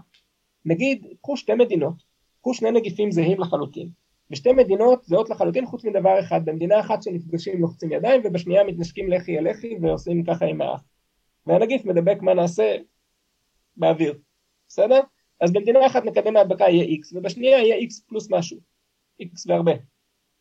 נגיד, 0.65 1.07
קחו 1.21 1.37
שתי 1.37 1.53
מדינות, 1.53 1.93
קחו 2.41 2.53
שני 2.53 2.71
נגיפים 2.71 3.11
זהים 3.11 3.41
לחלוטין. 3.41 3.89
בשתי 4.33 4.51
מדינות 4.51 5.03
זהות 5.03 5.29
לחלוטין 5.29 5.65
חוץ 5.65 5.85
מדבר 5.85 6.19
אחד, 6.19 6.45
במדינה 6.45 6.79
אחת 6.79 7.03
שנפגשים 7.03 7.61
לוחצים 7.61 7.91
ידיים 7.91 8.21
ובשנייה 8.23 8.63
מתנשקים 8.63 9.09
לחי 9.11 9.37
אל 9.37 9.49
לחי 9.49 9.75
ועושים 9.81 10.23
ככה 10.23 10.45
עם 10.45 10.61
האף. 10.61 10.81
והנגיף 11.47 11.85
מדבק 11.85 12.17
מה 12.21 12.33
נעשה 12.33 12.75
באוויר, 13.77 14.13
בסדר? 14.67 14.99
אז 15.41 15.53
במדינה 15.53 15.85
אחת 15.85 16.05
מקדם 16.05 16.37
ההדבקה 16.37 16.63
יהיה 16.63 16.97
X 16.99 17.17
ובשנייה 17.17 17.57
יהיה 17.59 17.87
X 17.87 17.91
פלוס 18.07 18.31
משהו, 18.31 18.57
X 19.21 19.45
והרבה. 19.47 19.71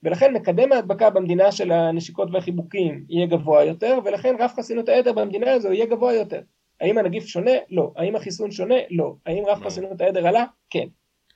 ולכן 0.03 0.35
מקדם 0.35 0.73
ההדבקה 0.73 1.11
במדינה 1.11 1.53
של 1.53 1.73
הנשיקות 1.73 2.29
והחיבוקים 2.33 3.05
יהיה 3.09 3.27
גבוה 3.27 3.65
יותר 3.65 3.99
ולכן 4.05 4.35
רף 4.39 4.55
חסינות 4.55 4.89
העדר 4.89 5.13
במדינה 5.13 5.53
הזו 5.53 5.73
יהיה 5.73 5.87
גבוה 5.87 6.15
יותר. 6.15 6.41
האם 6.81 6.99
הנגיף 6.99 7.27
שונה? 7.27 7.53
לא. 7.71 7.93
האם 7.97 8.17
החיסון 8.17 8.51
שונה? 8.51 8.75
לא. 8.91 9.15
האם 9.27 9.45
רף 9.47 9.59
לא. 9.61 9.67
חסינות 9.67 10.01
העדר 10.01 10.27
עלה? 10.27 10.45
כן. 10.71 10.87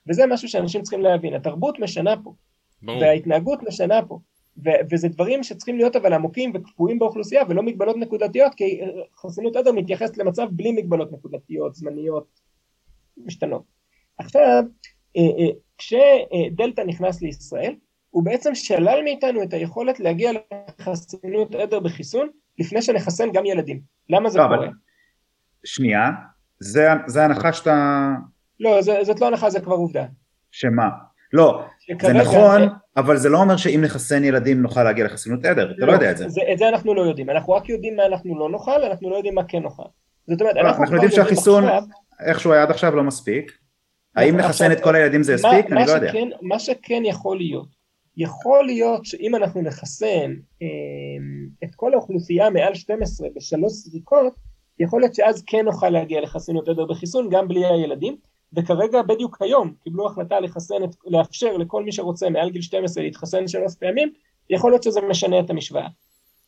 וזה 0.09 0.27
משהו 0.27 0.49
שאנשים 0.49 0.83
צריכים 0.83 1.03
להבין, 1.03 1.35
התרבות 1.35 1.79
משנה 1.79 2.15
פה, 2.25 2.35
ברור. 2.83 3.01
וההתנהגות 3.01 3.63
משנה 3.63 4.01
פה, 4.09 4.19
ו- 4.65 4.81
וזה 4.91 5.09
דברים 5.09 5.43
שצריכים 5.43 5.77
להיות 5.77 5.97
אבל 5.97 6.13
עמוקים 6.13 6.53
וקפואים 6.55 6.99
באוכלוסייה 6.99 7.43
ולא 7.49 7.63
מגבלות 7.63 7.97
נקודתיות, 7.97 8.55
כי 8.55 8.81
חסינות 9.17 9.57
עדר 9.57 9.73
מתייחסת 9.73 10.19
למצב 10.19 10.47
בלי 10.51 10.73
מגבלות 10.73 11.13
נקודתיות, 11.13 11.75
זמניות, 11.75 12.41
משתנות. 13.17 13.63
עכשיו, 14.19 14.65
אה, 15.17 15.23
אה, 15.23 15.53
כשדלתא 15.79 16.81
נכנס 16.81 17.23
לישראל, 17.23 17.75
הוא 18.11 18.25
בעצם 18.25 18.55
שלל 18.55 19.01
מאיתנו 19.05 19.43
את 19.43 19.53
היכולת 19.53 20.01
להגיע 20.01 20.31
לחסינות 20.79 21.55
עדר 21.55 21.81
בחיסון 21.81 22.29
לפני 22.59 22.83
שנחסן 22.83 23.33
גם 23.33 23.47
ילדים. 23.47 23.81
למה 24.11 24.31
זה 24.31 24.39
לא, 24.39 24.45
קורה? 24.45 24.69
שנייה, 25.65 26.11
זה, 26.61 26.89
זה 27.07 27.25
הנחה 27.25 27.53
שאתה... 27.53 28.09
לא, 28.61 28.83
זה, 28.83 28.99
זאת 29.03 29.21
לא 29.21 29.27
הנחה, 29.27 29.51
זה 29.51 29.61
כבר 29.61 29.75
עובדה. 29.75 30.07
שמה? 30.51 30.89
לא, 31.33 31.63
זה 32.03 32.13
נכון, 32.13 32.61
זה... 32.61 32.67
אבל 32.97 33.17
זה 33.17 33.29
לא 33.29 33.39
אומר 33.39 33.57
שאם 33.57 33.81
נחסן 33.85 34.25
ילדים 34.25 34.63
נוכל 34.63 34.83
להגיע 34.83 35.05
לחסינות 35.05 35.45
עדר, 35.45 35.71
אתה 35.71 35.81
לא, 35.81 35.87
לא 35.87 35.93
יודע 35.93 36.11
את 36.11 36.17
זה. 36.17 36.29
זה. 36.29 36.41
את 36.53 36.59
זה 36.59 36.69
אנחנו 36.69 36.95
לא 36.95 37.03
יודעים, 37.03 37.31
אנחנו 37.31 37.53
רק 37.53 37.69
יודעים 37.69 37.97
מה 37.97 38.07
אנחנו 38.07 38.39
לא 38.39 38.49
נוכל, 38.49 38.83
אנחנו 38.83 39.11
לא 39.11 39.17
יודעים 39.17 39.35
מה 39.35 39.45
כן 39.45 39.63
נוכל. 39.63 39.83
זאת 40.27 40.41
אומרת, 40.41 40.55
לא, 40.57 40.61
אנחנו, 40.61 40.83
אנחנו 40.83 40.95
יודעים 40.95 41.13
שהחיסון, 41.13 41.65
עכשיו, 41.65 41.83
איכשהו 42.21 42.53
היה 42.53 42.63
עד 42.63 42.71
עכשיו 42.71 42.97
לא 42.97 43.03
מספיק. 43.03 43.53
האם 44.17 44.37
נחסן 44.37 44.73
את 44.73 44.81
כל 44.81 44.95
הילדים 44.95 45.23
זה 45.23 45.33
יספיק? 45.33 45.73
אני 45.73 45.87
לא 45.87 45.93
יודע. 45.93 46.13
מה 46.43 46.59
שכן 46.59 47.03
יכול 47.05 47.37
להיות, 47.37 47.69
יכול 48.17 48.67
להיות 48.67 49.05
שאם 49.05 49.35
אנחנו 49.35 49.63
נחסן 49.63 50.35
אה, 50.63 50.67
את 51.65 51.75
כל 51.75 51.95
האוכלוסייה 51.95 52.51
מעל 52.51 52.75
12 52.75 53.29
בשלוש 53.37 53.73
זריקות, 53.73 54.35
יכול 54.79 55.01
להיות 55.01 55.15
שאז 55.15 55.43
כן 55.47 55.65
נוכל 55.65 55.89
להגיע 55.89 56.21
לחסינות 56.21 56.69
עדר 56.69 56.87
בחיסון 56.87 57.29
גם 57.31 57.49
בלי 57.49 57.67
הילדים, 57.67 58.17
וכרגע 58.53 59.03
בדיוק 59.03 59.37
היום 59.41 59.75
קיבלו 59.85 60.07
החלטה 60.07 60.41
לחסן, 60.41 60.85
את, 60.85 60.97
לאפשר 61.07 61.57
לכל 61.57 61.85
מי 61.85 61.93
שרוצה 61.93 62.31
מעל 62.31 62.51
גיל 62.51 62.63
12 62.63 63.05
להתחסן 63.05 63.49
שלוש 63.49 63.75
פעמים, 63.75 64.13
יכול 64.51 64.71
להיות 64.71 64.83
שזה 64.83 65.01
משנה 65.01 65.41
את 65.41 65.51
המשוואה. 65.51 65.89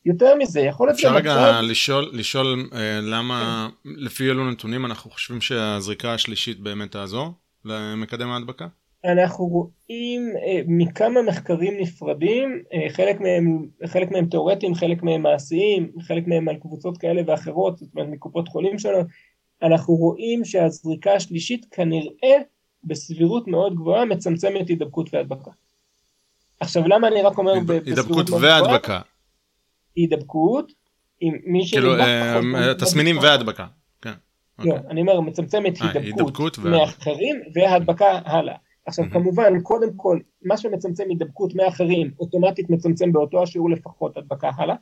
יותר 0.05 0.35
מזה, 0.35 0.61
יכול 0.61 0.87
להיות 0.87 0.97
אפשר 0.97 1.15
רגע 1.15 1.33
מצב... 1.33 1.71
לשאול, 1.71 2.11
לשאול 2.13 2.69
אה, 2.73 3.01
למה, 3.03 3.69
כן. 3.85 3.91
לפי 3.97 4.25
אילו 4.29 4.51
נתונים 4.51 4.87
אנחנו 4.87 5.11
חושבים 5.11 5.41
שהזריקה 5.41 6.15
השלישית 6.15 6.61
באמת 6.61 6.93
תעזור 6.93 7.33
למקדם 7.65 8.29
ההדבקה? 8.29 8.67
אנחנו 9.05 9.45
רואים 9.45 10.33
אה, 10.47 10.61
מכמה 10.67 11.23
מחקרים 11.23 11.81
נפרדים, 11.81 12.63
אה, 12.73 12.91
חלק 12.91 13.21
מהם, 13.21 13.67
חלק 13.87 14.11
מהם 14.11 14.27
תיאורטיים, 14.27 14.75
חלק 14.75 15.03
מהם 15.03 15.23
מעשיים, 15.23 15.93
חלק 16.01 16.27
מהם 16.27 16.49
על 16.49 16.57
קבוצות 16.57 16.99
כאלה 16.99 17.23
ואחרות, 17.27 17.79
זאת 17.79 17.89
אומרת 17.95 18.09
מקופות 18.09 18.49
חולים 18.49 18.79
שונות, 18.79 19.07
אנחנו 19.63 19.95
רואים 19.95 20.45
שהזריקה 20.45 21.13
השלישית 21.13 21.67
כנראה 21.71 22.37
בסבירות 22.85 23.49
מאוד 23.49 23.75
גבוהה 23.75 24.05
מצמצמת 24.05 24.69
הידבקות 24.69 25.15
והדבקה. 25.15 25.51
עכשיו 26.61 26.89
למה 26.89 27.09
אני 27.09 27.23
רק 27.23 27.39
אומר 27.39 27.53
הידבקות 27.87 28.31
והדבקה? 28.31 29.01
הידבקות, 29.97 30.73
עם 31.21 31.35
מי 31.45 31.67
שנדבק 31.67 31.89
כאילו, 32.41 32.57
אה, 32.57 32.75
תסמינים 32.75 33.19
והדבקה. 33.19 33.67
כן. 34.03 34.13
לא, 34.59 34.73
אוקיי. 34.75 34.91
אני 34.91 35.01
אומר 35.01 35.21
מצמצמת 35.21 35.79
הידבקות 35.81 36.59
מאחרים 36.59 37.41
והדבקה 37.55 38.21
הלאה. 38.25 38.55
עכשיו 38.87 39.05
mm-hmm. 39.05 39.13
כמובן 39.13 39.61
קודם 39.61 39.89
כל 39.97 40.19
מה 40.43 40.57
שמצמצם 40.57 41.05
הידבקות 41.09 41.55
מאחרים 41.55 42.11
אוטומטית 42.19 42.71
מצמצם 42.71 43.13
באותו 43.13 43.43
השיעור 43.43 43.71
לפחות 43.71 44.17
הדבקה 44.17 44.51
הלאה 44.57 44.75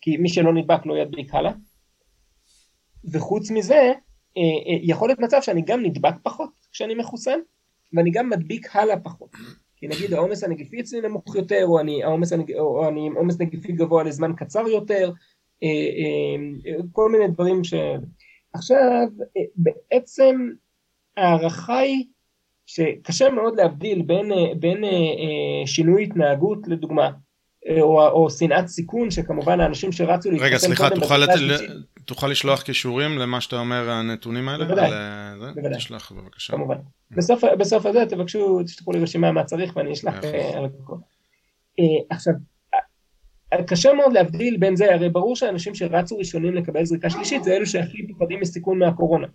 כי 0.00 0.16
מי 0.16 0.28
שלא 0.28 0.54
נדבק 0.54 0.86
לא 0.86 0.98
ידביק 0.98 1.34
הלאה 1.34 1.52
וחוץ 3.12 3.50
מזה 3.50 3.74
אה, 3.74 4.42
אה, 4.42 4.78
יכול 4.82 5.08
להיות 5.08 5.20
מצב 5.20 5.38
שאני 5.42 5.62
גם 5.62 5.82
נדבק 5.82 6.14
פחות 6.22 6.50
כשאני 6.72 6.94
מחוסן 6.94 7.38
ואני 7.92 8.10
גם 8.10 8.30
מדביק 8.30 8.76
הלאה 8.76 9.00
פחות. 9.00 9.30
כי 9.76 9.88
נגיד 9.88 10.12
העומס 10.12 10.44
הנגיפי 10.44 10.80
אצלי 10.80 11.00
נמוך 11.00 11.36
יותר 11.36 11.64
או 11.66 11.80
אני 11.80 12.04
העומס 12.04 12.32
הנג... 12.32 12.52
או 12.52 12.88
אני 12.88 13.06
עם 13.06 13.16
עומס 13.16 13.40
נגיפי 13.40 13.72
גבוה 13.72 14.02
לזמן 14.02 14.32
קצר 14.36 14.68
יותר 14.68 15.12
אה, 15.62 15.68
כל 16.92 17.12
מיני 17.12 17.28
דברים 17.28 17.64
ש... 17.64 17.74
עכשיו 18.52 19.06
בעצם 19.56 20.50
ההערכה 21.16 21.78
היא 21.78 22.04
שקשה 22.66 23.30
מאוד 23.30 23.56
להבדיל 23.56 24.02
בין, 24.02 24.32
בין 24.58 24.84
שינוי 25.66 26.04
התנהגות 26.04 26.68
לדוגמה 26.68 27.10
או, 27.80 28.08
או 28.08 28.30
שנאת 28.30 28.66
סיכון 28.66 29.10
שכמובן 29.10 29.60
האנשים 29.60 29.92
שרצו 29.92 30.30
להתחתן 30.30 30.46
רגע 30.48 30.58
סליחה 30.58 30.90
תוכל, 30.90 31.16
לת... 31.16 31.30
תוכל 32.04 32.28
לשלוח 32.28 32.62
קישורים 32.62 33.18
למה 33.18 33.40
שאתה 33.40 33.56
אומר 33.56 33.90
הנתונים 33.90 34.48
האלה? 34.48 34.64
בוודאי, 34.64 34.92
על... 34.92 35.52
בוודאי. 35.54 35.76
תשלח 35.76 36.12
בבקשה. 36.12 36.52
כמובן. 36.52 36.76
Mm. 36.76 37.16
בסוף, 37.16 37.44
בסוף 37.58 37.86
הזה 37.86 38.04
תבקשו, 38.08 38.62
תשלחו 38.62 38.92
לי 38.92 39.00
רשימה 39.00 39.32
מה 39.32 39.44
צריך 39.44 39.76
ואני 39.76 39.92
אשלח 39.92 40.14
על 40.56 40.64
הכל. 40.64 40.96
עכשיו 42.10 42.34
קשה 43.66 43.92
מאוד 43.92 44.12
להבדיל 44.12 44.56
בין 44.56 44.76
זה, 44.76 44.94
הרי 44.94 45.08
ברור 45.08 45.36
שאנשים 45.36 45.74
שרצו 45.74 46.18
ראשונים 46.18 46.54
לקבל 46.54 46.84
זריקה 46.84 47.10
שלישית 47.10 47.44
זה 47.44 47.56
אלו 47.56 47.66
שהכי 47.66 48.06
פוחדים 48.06 48.40
מסיכון 48.40 48.78
מהקורונה. 48.78 49.26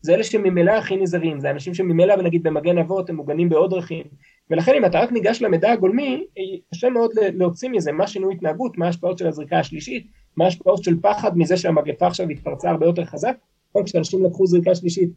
זה 0.00 0.14
אלה 0.14 0.24
שממילא 0.24 0.72
הכי 0.72 0.96
נזהרים, 0.96 1.40
זה 1.40 1.50
אנשים 1.50 1.74
שממילא 1.74 2.16
נגיד 2.16 2.42
במגן 2.42 2.78
אבות 2.78 3.10
הם 3.10 3.16
מוגנים 3.16 3.48
בעוד 3.48 3.70
דרכים 3.70 4.04
ולכן 4.50 4.72
אם 4.76 4.84
אתה 4.84 5.00
רק 5.00 5.12
ניגש 5.12 5.42
למידע 5.42 5.72
הגולמי 5.72 6.26
קשה 6.70 6.88
מאוד 6.88 7.10
להוציא 7.34 7.68
מזה 7.68 7.92
מה 7.92 8.06
שינוי 8.06 8.34
התנהגות, 8.34 8.78
מה 8.78 8.86
ההשפעות 8.86 9.18
של 9.18 9.26
הזריקה 9.26 9.58
השלישית, 9.58 10.06
מה 10.36 10.44
ההשפעות 10.44 10.84
של 10.84 11.00
פחד 11.00 11.38
מזה 11.38 11.56
שהמגפה 11.56 12.06
עכשיו 12.06 12.28
התפרצה 12.28 12.70
הרבה 12.70 12.86
יותר 12.86 13.04
חזק, 13.04 13.36
כשאנשים 13.84 14.24
לקחו 14.24 14.46
זריקה 14.46 14.74
שלישית 14.74 15.10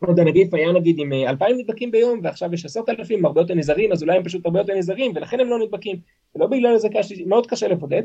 עוד 0.00 0.18
הנגיף 0.18 0.54
היה 0.54 0.72
נגיד 0.72 0.96
עם 0.98 1.12
אה, 1.12 1.30
אלפיים 1.30 1.58
נדבקים 1.58 1.90
ביום 1.90 2.20
ועכשיו 2.22 2.54
יש 2.54 2.64
עשרת 2.64 2.88
אלפים 2.88 3.24
הרבה 3.24 3.40
יותר 3.40 3.54
נזהרים 3.54 3.92
אז 3.92 4.02
אולי 4.02 4.16
הם 4.16 4.24
פשוט 4.24 4.46
הרבה 4.46 4.60
יותר 4.60 4.74
נזהרים 4.74 5.12
ולכן 5.14 5.40
הם 5.40 5.46
לא 5.46 5.58
נדבקים. 5.58 6.00
ולא 6.34 6.46
בגלל 6.46 6.74
הזריקה 6.74 7.02
שלישית 7.02 7.26
מאוד 7.26 7.46
קשה 7.46 7.68
לבודד. 7.68 8.02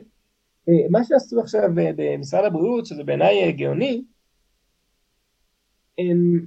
אה, 0.70 0.74
מה 0.90 1.04
שעשו 1.04 1.40
עכשיו 1.40 1.80
אה, 1.80 1.92
במשרד 1.96 2.46
הבריאות 2.46 2.86
שזה 2.86 3.04
בעיניי 3.04 3.52
גאוני 3.52 4.04
הם 5.98 6.46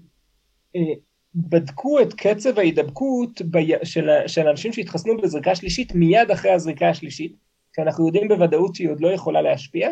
בדקו 1.36 2.00
את 2.00 2.14
קצב 2.14 2.58
ההידבקות 2.58 3.40
של, 3.82 4.08
של 4.26 4.48
אנשים 4.48 4.72
שהתחסנו 4.72 5.16
בזריקה 5.16 5.54
שלישית 5.54 5.94
מיד 5.94 6.30
אחרי 6.30 6.50
הזריקה 6.50 6.88
השלישית, 6.88 7.36
שאנחנו 7.76 8.06
יודעים 8.06 8.28
בוודאות 8.28 8.74
שהיא 8.74 8.90
עוד 8.90 9.00
לא 9.00 9.08
יכולה 9.08 9.42
להשפיע, 9.42 9.90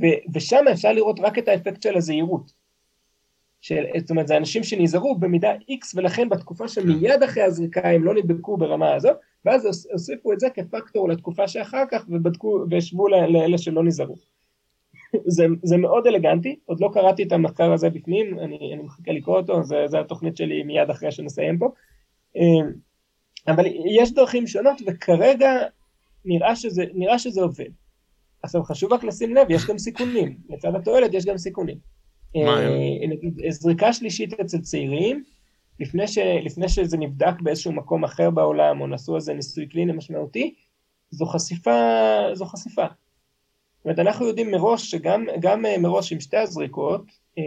ו, 0.00 0.04
ושם 0.34 0.64
אפשר 0.72 0.92
לראות 0.92 1.20
רק 1.20 1.38
את 1.38 1.48
האפקט 1.48 1.82
של 1.82 1.96
הזהירות. 1.96 2.52
של, 3.60 3.84
זאת 3.98 4.10
אומרת, 4.10 4.28
זה 4.28 4.36
אנשים 4.36 4.64
שנזהרו 4.64 5.18
במידה 5.18 5.52
X, 5.54 5.92
ולכן 5.94 6.28
בתקופה 6.28 6.68
שמיד 6.68 7.22
אחרי 7.22 7.42
הזריקה 7.42 7.90
הם 7.90 8.04
לא 8.04 8.14
נדבקו 8.14 8.56
ברמה 8.56 8.94
הזו, 8.94 9.10
ואז 9.44 9.88
הוסיפו 9.92 10.32
את 10.32 10.40
זה 10.40 10.50
כפקטור 10.50 11.08
לתקופה 11.08 11.48
שאחר 11.48 11.84
כך, 11.90 12.04
ובדקו, 12.08 12.64
והשוו 12.70 13.08
לאלה 13.08 13.58
שלא 13.58 13.84
נזהרו. 13.84 14.31
זה, 15.26 15.46
זה 15.62 15.76
מאוד 15.76 16.06
אלגנטי, 16.06 16.56
עוד 16.64 16.80
לא 16.80 16.90
קראתי 16.92 17.22
את 17.22 17.32
המחקר 17.32 17.72
הזה 17.72 17.90
בפנים, 17.90 18.38
אני, 18.38 18.74
אני 18.74 18.82
מחכה 18.82 19.12
לקרוא 19.12 19.36
אותו, 19.36 19.64
זה, 19.64 19.76
זה 19.86 20.00
התוכנית 20.00 20.36
שלי 20.36 20.62
מיד 20.62 20.90
אחרי 20.90 21.12
שנסיים 21.12 21.58
פה. 21.58 21.68
אמ, 22.36 22.72
אבל 23.48 23.64
יש 24.00 24.14
דרכים 24.14 24.46
שונות 24.46 24.82
וכרגע 24.86 25.50
נראה 26.24 26.56
שזה, 26.56 26.84
נראה 26.94 27.18
שזה 27.18 27.42
עובד. 27.42 27.70
עכשיו 28.42 28.62
חשוב 28.62 28.92
רק 28.92 29.04
לשים 29.04 29.34
לב, 29.34 29.50
יש 29.50 29.66
גם 29.66 29.78
סיכונים, 29.78 30.36
לצד 30.48 30.74
התועלת 30.74 31.14
יש 31.14 31.24
גם 31.24 31.38
סיכונים. 31.38 31.76
אה, 32.36 33.08
נגיד 33.08 33.40
זריקה 33.50 33.92
שלישית 33.92 34.40
אצל 34.40 34.58
צעירים, 34.58 35.24
לפני, 35.80 36.08
ש, 36.08 36.18
לפני 36.18 36.68
שזה 36.68 36.96
נבדק 36.96 37.40
באיזשהו 37.42 37.72
מקום 37.72 38.04
אחר 38.04 38.30
בעולם 38.30 38.80
או 38.80 38.86
נעשו 38.86 39.16
איזה 39.16 39.34
ניסוי 39.34 39.66
קליני 39.66 39.92
משמעותי, 39.92 40.54
זו 41.10 41.26
חשיפה, 41.26 41.70
זו 42.32 42.44
חשיפה. 42.44 42.86
זאת 43.82 43.86
אומרת, 43.86 43.98
אנחנו 43.98 44.26
יודעים 44.26 44.50
מראש 44.50 44.90
שגם 44.90 45.66
אה, 45.66 45.78
מראש 45.78 46.12
עם 46.12 46.20
שתי 46.20 46.36
הזריקות, 46.36 47.04
אה, 47.38 47.42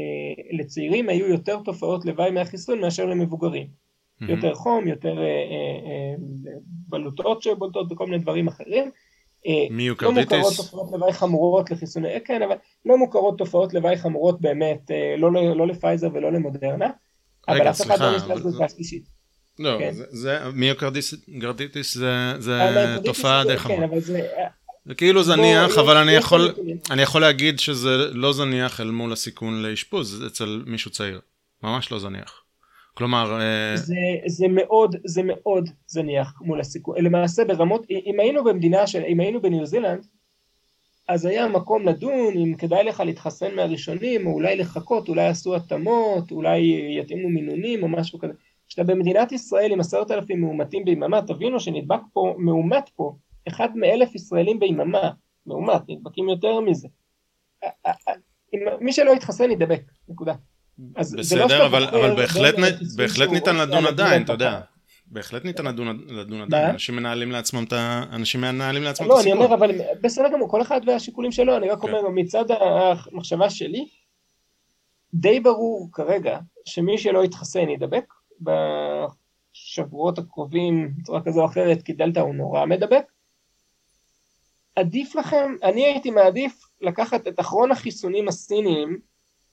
לצעירים 0.60 1.10
היו 1.10 1.28
יותר 1.28 1.60
תופעות 1.66 2.06
לוואי 2.06 2.32
מהחיסון 2.32 2.80
מאשר 2.82 3.06
למבוגרים. 3.06 3.68
Mm-hmm. 3.68 4.32
יותר 4.32 4.54
חום, 4.54 4.88
יותר 4.88 5.18
אה, 5.20 6.16
בלוטות 6.90 7.44
שבולטות 7.44 7.92
וכל 7.92 8.06
מיני 8.06 8.18
דברים 8.18 8.48
אחרים. 8.48 8.92
מיוקרדיטיס? 9.70 10.32
לא 10.32 10.38
מוכרות 10.38 10.56
תופעות 10.58 10.92
לוואי 10.92 11.14
חמורות 11.14 11.72
לחיסוני, 11.72 12.22
כן, 12.26 12.42
אבל 12.42 12.56
לא 12.86 12.98
מוכרות 12.98 13.38
תופעות 13.38 13.74
לוואי 13.74 13.98
חמורות 13.98 14.42
באמת, 14.42 14.92
לא, 15.18 15.34
לא, 15.34 15.58
לא 15.58 15.68
לפייזר 15.68 16.10
ולא 16.14 16.32
למודרנה. 16.32 16.90
רגע, 17.50 17.62
אבל 17.62 17.70
אף 17.70 17.82
אחד 17.82 18.00
לא 18.00 18.16
נכנס 18.16 18.38
לזריקה 18.38 18.70
שלישית. 18.70 19.04
לא, 19.60 19.76
כן. 19.80 19.92
זה, 19.94 20.40
מיוקרדיטיס 20.54 21.98
זה 22.40 22.60
תופעה 23.04 23.44
די 23.48 23.58
חמורה. 23.58 23.78
כן, 23.78 23.84
אבל 23.84 24.00
זה... 24.00 24.28
זה 24.86 24.96
כאילו 24.96 25.24
זניח, 25.24 25.78
אבל 25.78 25.98
אני 25.98 26.12
יכול, 26.12 26.54
אני 26.92 27.02
יכול 27.02 27.22
להגיד 27.22 27.60
שזה 27.60 27.90
לא 28.12 28.34
זניח 28.34 28.82
אל 28.82 28.92
מול 28.92 29.14
הסיכון 29.14 29.62
לאשפוז 29.62 30.24
אצל 30.28 30.64
מישהו 30.66 30.92
צעיר. 30.92 31.20
ממש 31.64 31.92
לא 31.92 32.00
זניח. 32.00 32.44
כלומר... 32.94 33.42
אה, 33.42 33.78
זה, 33.78 33.96
זה 34.26 34.46
מאוד, 34.50 34.96
זה 35.06 35.22
מאוד 35.24 35.70
זניח 35.88 36.42
מול 36.42 36.60
הסיכון. 36.60 36.96
למעשה 37.04 37.46
ברמות, 37.46 37.86
אם 37.90 38.20
היינו 38.20 38.44
במדינה, 38.44 38.88
של, 38.88 39.04
אם 39.08 39.20
היינו 39.20 39.42
בניו 39.42 39.66
זילנד, 39.66 40.06
אז 41.10 41.26
היה 41.26 41.48
מקום 41.48 41.88
לדון 41.88 42.34
אם 42.38 42.56
כדאי 42.58 42.84
לך 42.84 43.00
להתחסן 43.00 43.56
מהראשונים, 43.56 44.28
או 44.28 44.32
אולי 44.32 44.56
לחכות, 44.56 45.10
אולי 45.10 45.24
יעשו 45.24 45.56
התאמות, 45.56 46.32
אולי 46.32 46.60
יתאימו 47.00 47.30
מינונים 47.30 47.84
או 47.84 47.88
משהו 47.88 48.20
כזה. 48.20 48.34
כשאתה 48.68 48.84
במדינת 48.84 49.32
ישראל 49.32 49.72
עם 49.72 49.80
עשרת 49.80 50.12
אלפים 50.12 50.42
מאומתים 50.42 50.86
ביממה, 50.86 51.22
תבינו 51.22 51.60
שנדבק 51.60 52.02
פה, 52.14 52.36
מאומת 52.38 52.90
פה, 52.96 53.16
אחד 53.48 53.70
מאלף 53.76 54.16
ישראלים 54.16 54.60
ביממה, 54.60 55.12
מאומת, 55.46 55.82
נדבקים 55.88 56.30
יותר 56.30 56.60
מזה. 56.60 56.88
מי 58.82 58.94
שלא 58.94 59.12
יתחסן 59.12 59.52
ידבק, 59.52 59.82
נקודה. 60.10 60.34
לא 60.80 61.02
בסדר, 61.20 61.66
אבל, 61.66 61.84
אבל 61.84 62.16
בהחלט, 62.16 62.56
בהחלט 62.96 63.30
ניתן 63.30 63.56
לדון 63.56 63.86
עדיין, 63.86 64.24
אתה 64.24 64.34
יודע. 64.34 64.60
בהחלט 65.08 65.46
ניתן 65.46 65.66
לדון, 65.66 66.06
לדון 66.08 66.42
עדיין, 66.42 66.70
אנשים 66.70 66.96
מנהלים 66.96 67.32
לעצמם 67.32 67.64
את 67.64 67.74
ה... 67.74 68.04
אנשים 68.12 68.42
מנהלים 68.42 68.84
לעצמם 68.84 69.08
את 69.08 69.12
הסיכון. 69.12 69.32
לא, 69.32 69.40
אני 69.40 69.46
אומר, 69.46 69.56
אבל 69.56 69.72
בסדר 70.02 70.30
גמור, 70.34 70.50
כל 70.50 70.62
אחד 70.62 70.82
והשיקולים 70.88 71.32
שלו, 71.32 71.58
אני 71.58 71.70
רק 71.70 71.82
כן. 71.82 71.88
אומר, 71.88 72.10
מצד 72.10 72.46
המחשבה 73.12 73.50
שלי, 73.50 73.88
די 75.14 75.40
ברור 75.40 75.90
כרגע 75.92 76.40
שמי 76.66 76.98
שלא 76.98 77.24
יתחסן 77.24 77.70
ידבק 77.70 78.14
בשבועות 78.42 80.18
הקרובים 80.18 80.94
בצורה 80.98 81.22
כזו 81.22 81.42
או 81.42 81.46
אחרת, 81.46 81.82
כי 81.82 81.94
דלתא 81.94 82.20
הוא 82.20 82.36
נורא 82.36 82.66
מדבק. 82.66 83.06
עדיף 84.76 85.16
לכם, 85.16 85.56
אני 85.64 85.86
הייתי 85.86 86.12
מעדיף 86.12 86.62
לקחת 86.82 87.28
את 87.28 87.40
אחרון 87.40 87.72
החיסונים 87.72 88.28
הסיניים, 88.28 89.00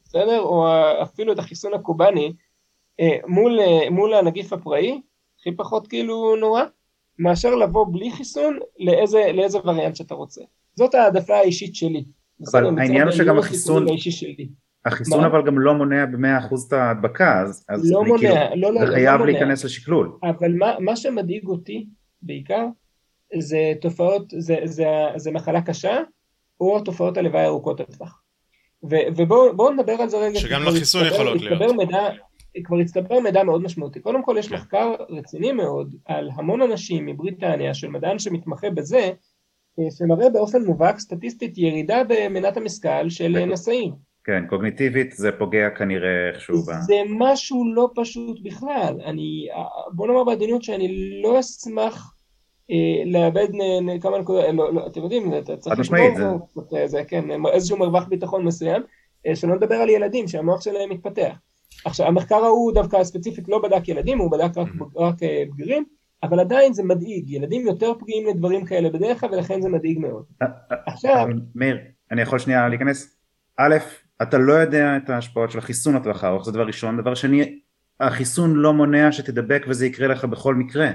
בסדר? 0.05 0.41
או 0.41 0.67
אפילו 1.03 1.33
את 1.33 1.39
החיסון 1.39 1.75
הקובאני, 1.75 2.33
אה, 3.01 3.17
מול, 3.27 3.61
אה, 3.61 3.91
מול 3.91 4.15
הנגיף 4.15 4.53
הפראי, 4.53 5.01
הכי 5.41 5.57
פחות 5.57 5.87
כאילו 5.87 6.37
נורא, 6.37 6.63
מאשר 7.19 7.55
לבוא 7.55 7.87
בלי 7.93 8.11
חיסון 8.11 8.59
לאיזה, 8.79 9.33
לאיזה 9.35 9.59
וריאנט 9.65 9.97
שאתה 9.97 10.15
רוצה. 10.15 10.41
זאת 10.75 10.95
העדפה 10.95 11.35
האישית 11.35 11.75
שלי. 11.75 12.05
אבל 12.51 12.79
העניין 12.79 13.03
הוא 13.03 13.13
שגם 13.13 13.39
החיסון, 13.39 13.87
החיסון 14.85 15.21
מה? 15.21 15.27
אבל 15.27 15.47
גם 15.47 15.59
לא 15.59 15.75
מונע 15.75 16.07
במאה 16.07 16.39
אחוז 16.39 16.65
את 16.65 16.73
ההדבקה, 16.73 17.43
אז, 17.43 17.65
אז 17.69 17.93
לא 17.93 18.05
מונע, 18.05 18.19
כאילו, 18.19 18.57
לא, 18.57 18.75
לא, 18.75 18.87
זה 18.87 18.93
חייב 18.93 19.21
לא 19.21 19.27
להיכנס 19.27 19.65
לשקלול. 19.65 20.13
אבל 20.23 20.53
מה, 20.55 20.75
מה 20.81 20.97
שמדאיג 20.97 21.47
אותי 21.47 21.87
בעיקר, 22.23 22.67
זה 23.39 23.73
תופעות, 23.81 24.23
זה, 24.39 24.57
זה, 24.65 24.87
זה 25.17 25.31
מחלה 25.31 25.63
קשה, 25.63 25.99
או 26.61 26.81
תופעות 26.81 27.17
הלוואי 27.17 27.45
ארוכות 27.45 27.81
הטווח. 27.81 28.23
ובואו 28.83 29.71
נדבר 29.71 29.93
על 29.93 30.09
זה 30.09 30.17
רגע. 30.17 30.39
שגם 30.41 30.63
לחיסון 30.63 31.07
יכולות 31.07 31.41
להיות. 31.41 31.77
מידע, 31.77 32.09
כבר 32.65 32.77
הצטבר 32.79 33.21
מידע 33.21 33.43
מאוד 33.43 33.63
משמעותי. 33.63 34.01
קודם 34.01 34.23
כל 34.23 34.37
יש 34.39 34.49
כן. 34.49 34.55
מחקר 34.55 34.95
רציני 35.11 35.53
מאוד 35.53 35.95
על 36.05 36.31
המון 36.35 36.63
אנשים 36.63 37.07
מבריטניה 37.07 37.75
של 37.75 37.89
מדען 37.89 38.19
שמתמחה 38.19 38.71
בזה, 38.71 39.11
אה, 39.79 39.91
שמראה 39.99 40.31
באופן 40.31 40.63
מובהק 40.63 40.99
סטטיסטית 40.99 41.59
ירידה 41.59 42.03
במנת 42.09 42.57
המשכל 42.57 43.09
של. 43.09 43.45
נשאים. 43.45 43.93
כן, 44.25 44.45
קוגניטיבית 44.49 45.13
זה 45.13 45.33
פוגע 45.39 45.71
כנראה 45.71 46.29
איכשהו 46.29 46.63
ב... 46.63 46.71
זה 46.81 46.95
משהו 47.09 47.75
לא 47.75 47.91
פשוט 47.95 48.39
בכלל. 48.43 49.01
אני, 49.05 49.49
אה, 49.55 49.65
בוא 49.93 50.07
נאמר 50.07 50.25
בעדינות 50.25 50.63
שאני 50.63 51.21
לא 51.23 51.41
אשמח 51.41 52.15
לאבד 53.07 53.49
כמה 54.01 54.19
נקודות, 54.19 54.45
לא, 54.55 54.75
לא, 54.75 54.87
אתם 54.87 55.01
יודעים, 55.03 55.35
אתה 55.39 55.57
צריך 55.57 55.79
לשמור, 55.79 56.09
זה... 56.71 56.87
זה, 56.87 57.05
כן, 57.09 57.25
איזשהו 57.53 57.79
מרווח 57.79 58.09
ביטחון 58.09 58.45
מסוים, 58.45 58.83
שלא 59.35 59.57
נדבר 59.57 59.75
על 59.75 59.89
ילדים 59.89 60.29
שהמוח 60.29 60.61
שלהם 60.61 60.91
מתפתח. 60.91 61.37
עכשיו 61.85 62.07
המחקר 62.07 62.45
ההוא 62.45 62.73
דווקא 62.73 63.05
ספציפית 63.05 63.49
לא 63.49 63.63
בדק 63.63 63.89
ילדים, 63.89 64.19
הוא 64.19 64.31
בדק 64.31 64.57
רק, 64.57 64.69
רק 64.97 65.23
אה, 65.23 65.43
בגירים, 65.53 65.85
אבל 66.23 66.41
עדיין 66.41 66.73
זה 66.73 66.83
מדאיג, 66.83 67.31
ילדים 67.31 67.67
יותר 67.67 67.93
פגיעים 67.99 68.27
לדברים 68.27 68.65
כאלה 68.65 68.91
בדרך 68.91 69.21
כלל 69.21 69.35
ולכן 69.35 69.61
זה 69.61 69.69
מדאיג 69.69 69.99
מאוד. 69.99 70.25
אה, 70.43 70.47
אה, 70.73 70.77
עכשיו... 70.87 71.27
מאיר, 71.55 71.79
אני 72.11 72.23
יכול 72.23 72.39
שנייה 72.39 72.69
להיכנס? 72.69 73.17
א', 73.57 73.77
אתה 74.23 74.39
לא 74.39 74.53
יודע 74.53 74.97
את 74.97 75.11
ההשפעות 75.11 75.51
של 75.51 75.59
החיסון 75.59 75.97
לטווח 75.97 76.25
הארוך, 76.25 76.45
זה 76.45 76.53
דבר 76.53 76.67
ראשון, 76.67 77.01
דבר 77.01 77.15
שני, 77.15 77.59
החיסון 78.01 78.55
לא 78.55 78.73
מונע 78.73 79.13
שתדבק 79.13 79.65
וזה 79.69 79.87
יקרה 79.87 80.09
לך 80.09 80.25
בכל 80.25 80.55
מקרה. 80.55 80.91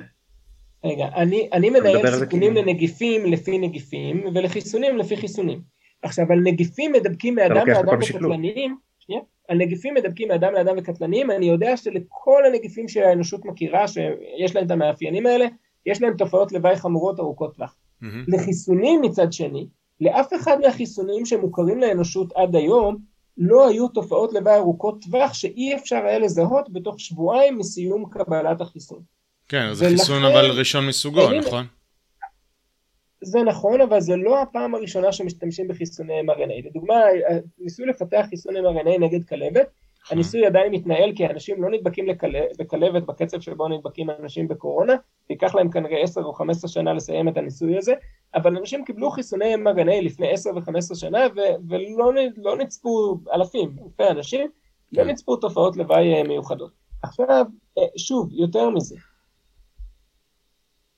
רגע, 0.84 1.07
אני, 1.15 1.49
אני 1.53 1.69
מנהל 1.69 2.19
סיכונים 2.19 2.53
כאילו... 2.53 2.67
לנגיפים 2.67 3.25
לפי 3.25 3.57
נגיפים 3.57 4.23
ולחיסונים 4.36 4.97
לפי 4.97 5.17
חיסונים. 5.17 5.61
עכשיו 6.01 6.25
על 6.32 6.39
נגיפים 6.39 6.91
מדבקים 6.91 7.36
מאדם 7.36 7.67
לאדם 7.67 7.97
וקטלניים, 8.01 8.75
שנייה, 8.99 9.21
על 9.47 9.57
נגיפים 9.57 9.93
מדבקים 9.93 10.28
מאדם 10.28 10.53
לאדם 10.53 10.75
וקטלניים, 10.78 11.32
אני 11.32 11.45
יודע 11.45 11.78
שלכל 11.78 12.45
הנגיפים 12.45 12.88
שהאנושות 12.88 13.45
מכירה, 13.45 13.88
שיש 13.88 14.55
להם 14.55 14.65
את 14.65 14.71
המאפיינים 14.71 15.25
האלה, 15.25 15.45
יש 15.86 16.01
להם 16.01 16.13
תופעות 16.17 16.51
לוואי 16.51 16.75
חמורות 16.75 17.19
ארוכות 17.19 17.55
טווח. 17.55 17.75
Mm-hmm. 18.03 18.05
לחיסונים 18.28 19.01
מצד 19.01 19.34
שני, 19.34 19.67
לאף 20.01 20.34
אחד 20.34 20.57
מהחיסונים 20.61 21.25
שמוכרים 21.25 21.80
לאנושות 21.80 22.34
עד 22.36 22.55
היום, 22.55 22.97
לא 23.38 23.67
היו 23.67 23.88
תופעות 23.88 24.34
לוואי 24.34 24.55
ארוכות 24.55 25.01
טווח 25.01 25.34
שאי 25.34 25.75
אפשר 25.75 26.05
היה 26.05 26.19
לזהות 26.19 26.73
בתוך 26.73 26.99
שבועיים 26.99 27.57
מסיום 27.57 28.09
קבלת 28.09 28.61
החיסון. 28.61 29.16
כן, 29.50 29.74
זה 29.74 29.86
חיסון 29.89 30.26
אבל 30.26 30.52
ראשון 30.52 30.88
מסוגו, 30.88 31.32
נכון? 31.32 31.66
זה 33.22 33.39
נכון, 33.43 33.82
אבל 33.82 34.00
זה 34.00 34.16
לא 34.16 34.41
הפעם 34.41 34.76
הראשונה 34.76 35.12
שמשתמשים 35.12 35.68
בחיסוני 35.68 36.22
mRNA. 36.22 36.68
לדוגמה, 36.68 36.95
ניסו 37.60 37.86
לפתח 37.86 38.26
חיסון 38.30 38.56
mRNA 38.56 39.00
נגד 39.00 39.28
כלבת, 39.28 39.68
הניסוי 40.12 40.45
עדיין 40.45 40.72
מתנהל 40.72 41.12
כי 41.16 41.26
אנשים 41.26 41.64
לא 41.64 41.70
נדבקים 41.70 42.08
בכלבת 42.60 43.04
בקצב 43.04 43.39
שבו 43.39 43.68
נדבקים 43.68 44.10
אנשים 44.10 44.48
בקורונה, 44.48 44.93
ייקח 45.30 45.56
להם 45.56 45.72
כנראה 45.72 46.04
10 46.04 46.24
או 46.24 46.34
15 46.34 46.70
שנה 46.70 46.93
לסיים 46.93 47.28
את 47.28 47.38
הניסוי 47.38 47.78
הזה, 47.78 47.93
אבל 48.36 48.58
אנשים 48.58 48.86
קיבלו 48.86 49.12
חיסוני 49.12 49.56
mRNA 49.56 50.02
לפני 50.04 50.32
10 50.32 50.50
ו-15 50.56 50.95
שנה 50.95 51.20
ולא 51.70 52.12
לא 52.38 52.58
נצפו 52.58 53.20
אלפים, 53.34 53.76
אלפי 53.84 54.12
אנשים, 54.12 54.50
לא 54.91 55.04
כן. 55.04 55.10
נצפו 55.10 55.36
תופעות 55.36 55.78
לוואי 55.78 56.14
אה, 56.14 56.24
מיוחדות. 56.24 56.72
עכשיו, 57.04 57.45
אה, 57.78 57.84
שוב, 57.98 58.30
יותר 58.32 58.70
מזה, 58.70 58.95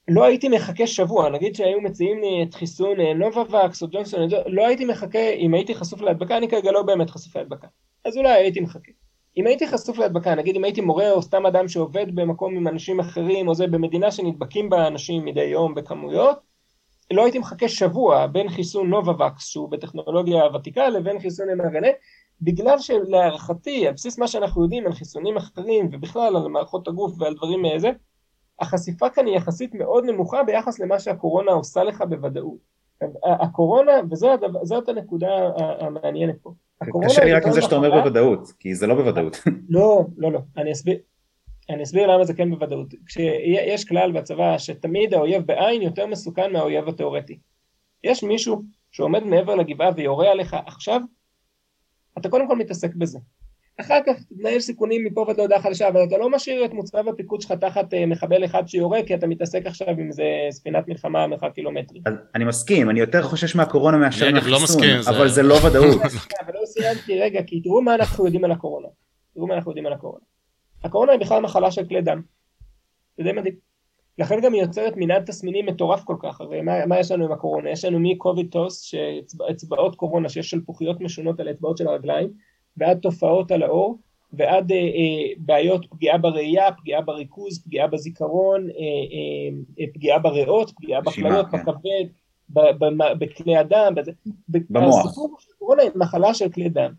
לא 0.10 0.24
הייתי 0.26 0.50
מחכה 0.50 0.88
שבוע, 0.88 1.30
נגיד 1.30 1.56
שהיו 1.56 1.82
מציעים 1.82 2.22
לי 2.22 2.44
את 2.44 2.54
חיסון 2.54 3.00
אה, 3.00 3.14
נובווקס 3.14 3.84
או 3.84 3.88
ג'ונסון, 3.92 4.28
לא 4.46 4.68
הייתי 4.68 4.86
מחכה, 4.86 5.30
אם 5.30 5.54
הייתי 5.54 5.76
חשוף 5.76 6.02
להדבקה, 6.02 6.38
אני 6.38 6.50
כרגע 6.50 6.72
לא 6.72 6.82
באמת 6.82 7.10
חשוף 7.10 7.36
להדבקה, 7.36 7.68
אז 8.06 8.18
אולי 8.18 8.30
הייתי 8.30 8.60
מחכה. 8.60 8.92
אם 9.38 9.48
הייתי 9.48 9.68
חשוף 9.68 9.98
להדבקה, 9.98 10.36
נגיד 10.36 10.56
אם 10.56 10.64
הייתי 10.64 10.82
מורה 10.82 11.12
או 11.12 11.22
סתם 11.22 11.46
אדם 11.46 11.68
שעובד 11.68 12.16
במקום 12.16 12.56
עם 12.56 12.68
אנשים 12.68 13.00
אחרים, 13.00 13.48
או 13.48 13.56
זה 13.56 13.68
במדינה 13.68 14.12
שנדבקים 14.12 14.70
בה 14.70 14.88
אנשים 14.88 15.26
מדי 15.26 15.44
יום 15.44 15.76
בכמויות, 15.76 16.40
לא 17.12 17.24
הייתי 17.24 17.40
מחכה 17.40 17.68
שבוע 17.68 18.28
בין 18.28 18.50
חיסון 18.50 18.90
נובווקס, 18.90 19.48
שהוא 19.48 19.70
בטכנולוגיה 19.70 20.44
ותיקה, 20.56 20.90
לבין 20.90 21.20
חיסון 21.20 21.48
mRNA, 21.50 21.88
בגלל 22.42 22.80
שלהערכתי, 22.80 23.88
על 23.88 23.94
בסיס 23.94 24.20
מה 24.20 24.28
שאנחנו 24.28 24.64
יודעים 24.64 24.86
על 24.86 24.94
חיסונים 24.94 25.38
אחרים, 25.38 25.90
ובכלל 25.92 26.36
על 26.36 26.48
מערכות 26.48 26.88
הגוף 26.88 27.14
ועל 27.18 27.34
דברים 27.34 27.62
מאיזה, 27.62 27.88
אה, 27.88 27.94
החשיפה 28.62 29.10
כאן 29.10 29.26
היא 29.26 29.36
יחסית 29.36 29.76
מאוד 29.76 30.06
נמוכה 30.06 30.44
ביחס 30.44 30.80
למה 30.80 31.00
שהקורונה 31.00 31.52
עושה 31.52 31.84
לך 31.84 32.04
בוודאות. 32.10 32.80
הקורונה, 33.24 33.92
וזאת 34.62 34.90
הנקודה 34.90 35.28
המעניינת 35.80 36.36
פה. 36.42 36.54
קשה 37.06 37.24
לי 37.24 37.34
רק 37.34 37.46
עם 37.46 37.52
זה 37.52 37.62
שאתה 37.62 37.76
אומר 37.76 37.92
בוודאות, 37.92 38.52
כי 38.60 38.76
זה 38.76 38.88
לא 38.88 38.96
בוודאות. 38.96 39.38
לא, 39.70 40.06
לא, 40.18 40.32
לא, 40.32 40.40
אני 40.58 40.72
אסביר. 40.72 40.98
אני 41.70 41.84
אסביר 41.84 42.08
למה 42.08 42.26
זה 42.26 42.34
כן 42.34 42.50
בוודאות. 42.50 42.94
כשיש 43.06 43.86
כלל 43.86 44.12
בצבא 44.12 44.58
שתמיד 44.58 45.14
האויב 45.14 45.46
בעין 45.46 45.82
יותר 45.82 46.06
מסוכן 46.06 46.54
מהאויב 46.54 46.88
התיאורטי. 46.88 47.40
יש 48.04 48.24
מישהו 48.24 48.62
שעומד 48.92 49.24
מעבר 49.24 49.56
לגבעה 49.56 49.92
ויורה 49.96 50.32
עליך 50.32 50.56
עכשיו, 50.66 51.02
אתה 52.18 52.30
קודם 52.30 52.48
כל 52.48 52.58
מתעסק 52.58 52.96
בזה. 52.96 53.20
אחר 53.82 54.00
כך 54.06 54.24
תנהל 54.40 54.60
סיכונים 54.60 55.06
מפה 55.06 55.26
ועד 55.28 55.38
להודעה 55.38 55.62
חדשה, 55.62 55.88
אבל 55.88 56.04
אתה 56.04 56.18
לא 56.18 56.30
משאיר 56.30 56.66
את 56.66 56.74
מוצב 56.74 57.08
הפיקוד 57.08 57.42
שלך 57.42 57.52
תחת 57.52 57.94
אה, 57.94 58.06
מחבל 58.06 58.46
אחד 58.46 58.68
שיורה, 58.68 59.04
כי 59.04 59.16
אתה 59.16 59.28
מתעסק 59.28 59.66
עכשיו 59.66 59.90
עם 59.90 60.08
איזה 60.08 60.24
ספינת 60.52 60.88
מלחמה 60.88 61.28
מרחק 61.28 61.52
קילומטרי. 61.56 62.02
אני 62.36 62.46
מסכים, 62.46 62.90
אני 62.90 63.00
יותר 63.00 63.24
חושש 63.24 63.56
מהקורונה 63.56 63.98
מאשר 63.98 64.26
לא 64.26 64.32
מהחיסון, 64.32 64.84
אבל 65.10 65.28
זה 65.28 65.44
לא 65.44 65.56
ודאות. 65.66 66.02
אבל 66.46 66.54
לא 66.62 66.66
סיימתי, 66.66 67.20
רגע, 67.20 67.44
כי 67.44 67.62
תראו 67.62 67.82
מה 67.82 67.96
אנחנו 67.96 68.26
יודעים 68.26 68.46
על 68.46 68.52
הקורונה. 68.52 68.88
תראו 69.34 69.48
מה 69.48 69.56
אנחנו 69.56 69.72
יודעים 69.72 69.86
על 69.86 69.94
הקורונה. 69.94 70.24
הקורונה 70.84 71.12
היא 71.12 71.20
בכלל 71.20 71.42
מחלה 71.42 71.72
של 71.72 71.86
כלי 71.86 72.02
דם. 72.02 72.22
זה 73.18 73.24
די 73.24 73.32
מדהים. 73.32 73.56
לכן 74.18 74.42
גם 74.42 74.54
היא 74.54 74.62
יוצרת 74.62 74.94
מנעד 74.98 75.26
תסמינים 75.26 75.66
מטורף 75.66 76.04
כל 76.04 76.16
כך, 76.24 76.42
הרי 76.42 76.62
מה, 76.62 76.86
מה 76.86 77.00
יש 77.00 77.12
לנו 77.12 77.26
עם 77.26 77.32
הקורונה? 77.32 77.70
יש 77.70 77.86
לנו 77.86 78.00
מקוביד 78.00 78.52
טוס, 78.52 78.82
שאצבעות 78.82 79.96
קורונה 79.96 80.30
שיש 80.30 80.50
שלפוחיות 80.50 81.02
משונות 81.02 81.40
על 81.40 81.48
האצבעות 81.48 81.78
של 81.78 81.88
הרגליים, 81.88 82.30
ועד 82.80 83.00
תופעות 83.00 83.52
על 83.52 83.64
האור, 83.64 83.98
ועד 84.34 84.72
אה, 84.72 84.78
אה, 84.78 85.34
בעיות 85.38 85.86
פגיעה 85.90 86.18
בראייה, 86.18 86.72
פגיעה 86.72 87.02
בריכוז, 87.02 87.64
פגיעה 87.64 87.88
בזיכרון, 87.88 88.70
אה, 88.70 88.76
אה, 88.76 89.58
אה 89.80 89.86
פגיעה 89.94 90.20
בריאות, 90.20 90.72
פגיעה 90.76 91.02
בכליות, 91.02 91.46
כן. 91.52 91.58
בכבד, 91.58 92.06
בכלי 93.20 93.58
הדם, 93.58 93.94
בזה. 93.96 94.12
במוח. 94.48 95.06
הסיפור 95.06 95.36
של 95.40 95.52
קורונה 95.60 95.82
היא 95.82 95.92
מחלה 95.96 96.34
של 96.34 96.50
כלי 96.50 96.70
דם. 96.70 96.92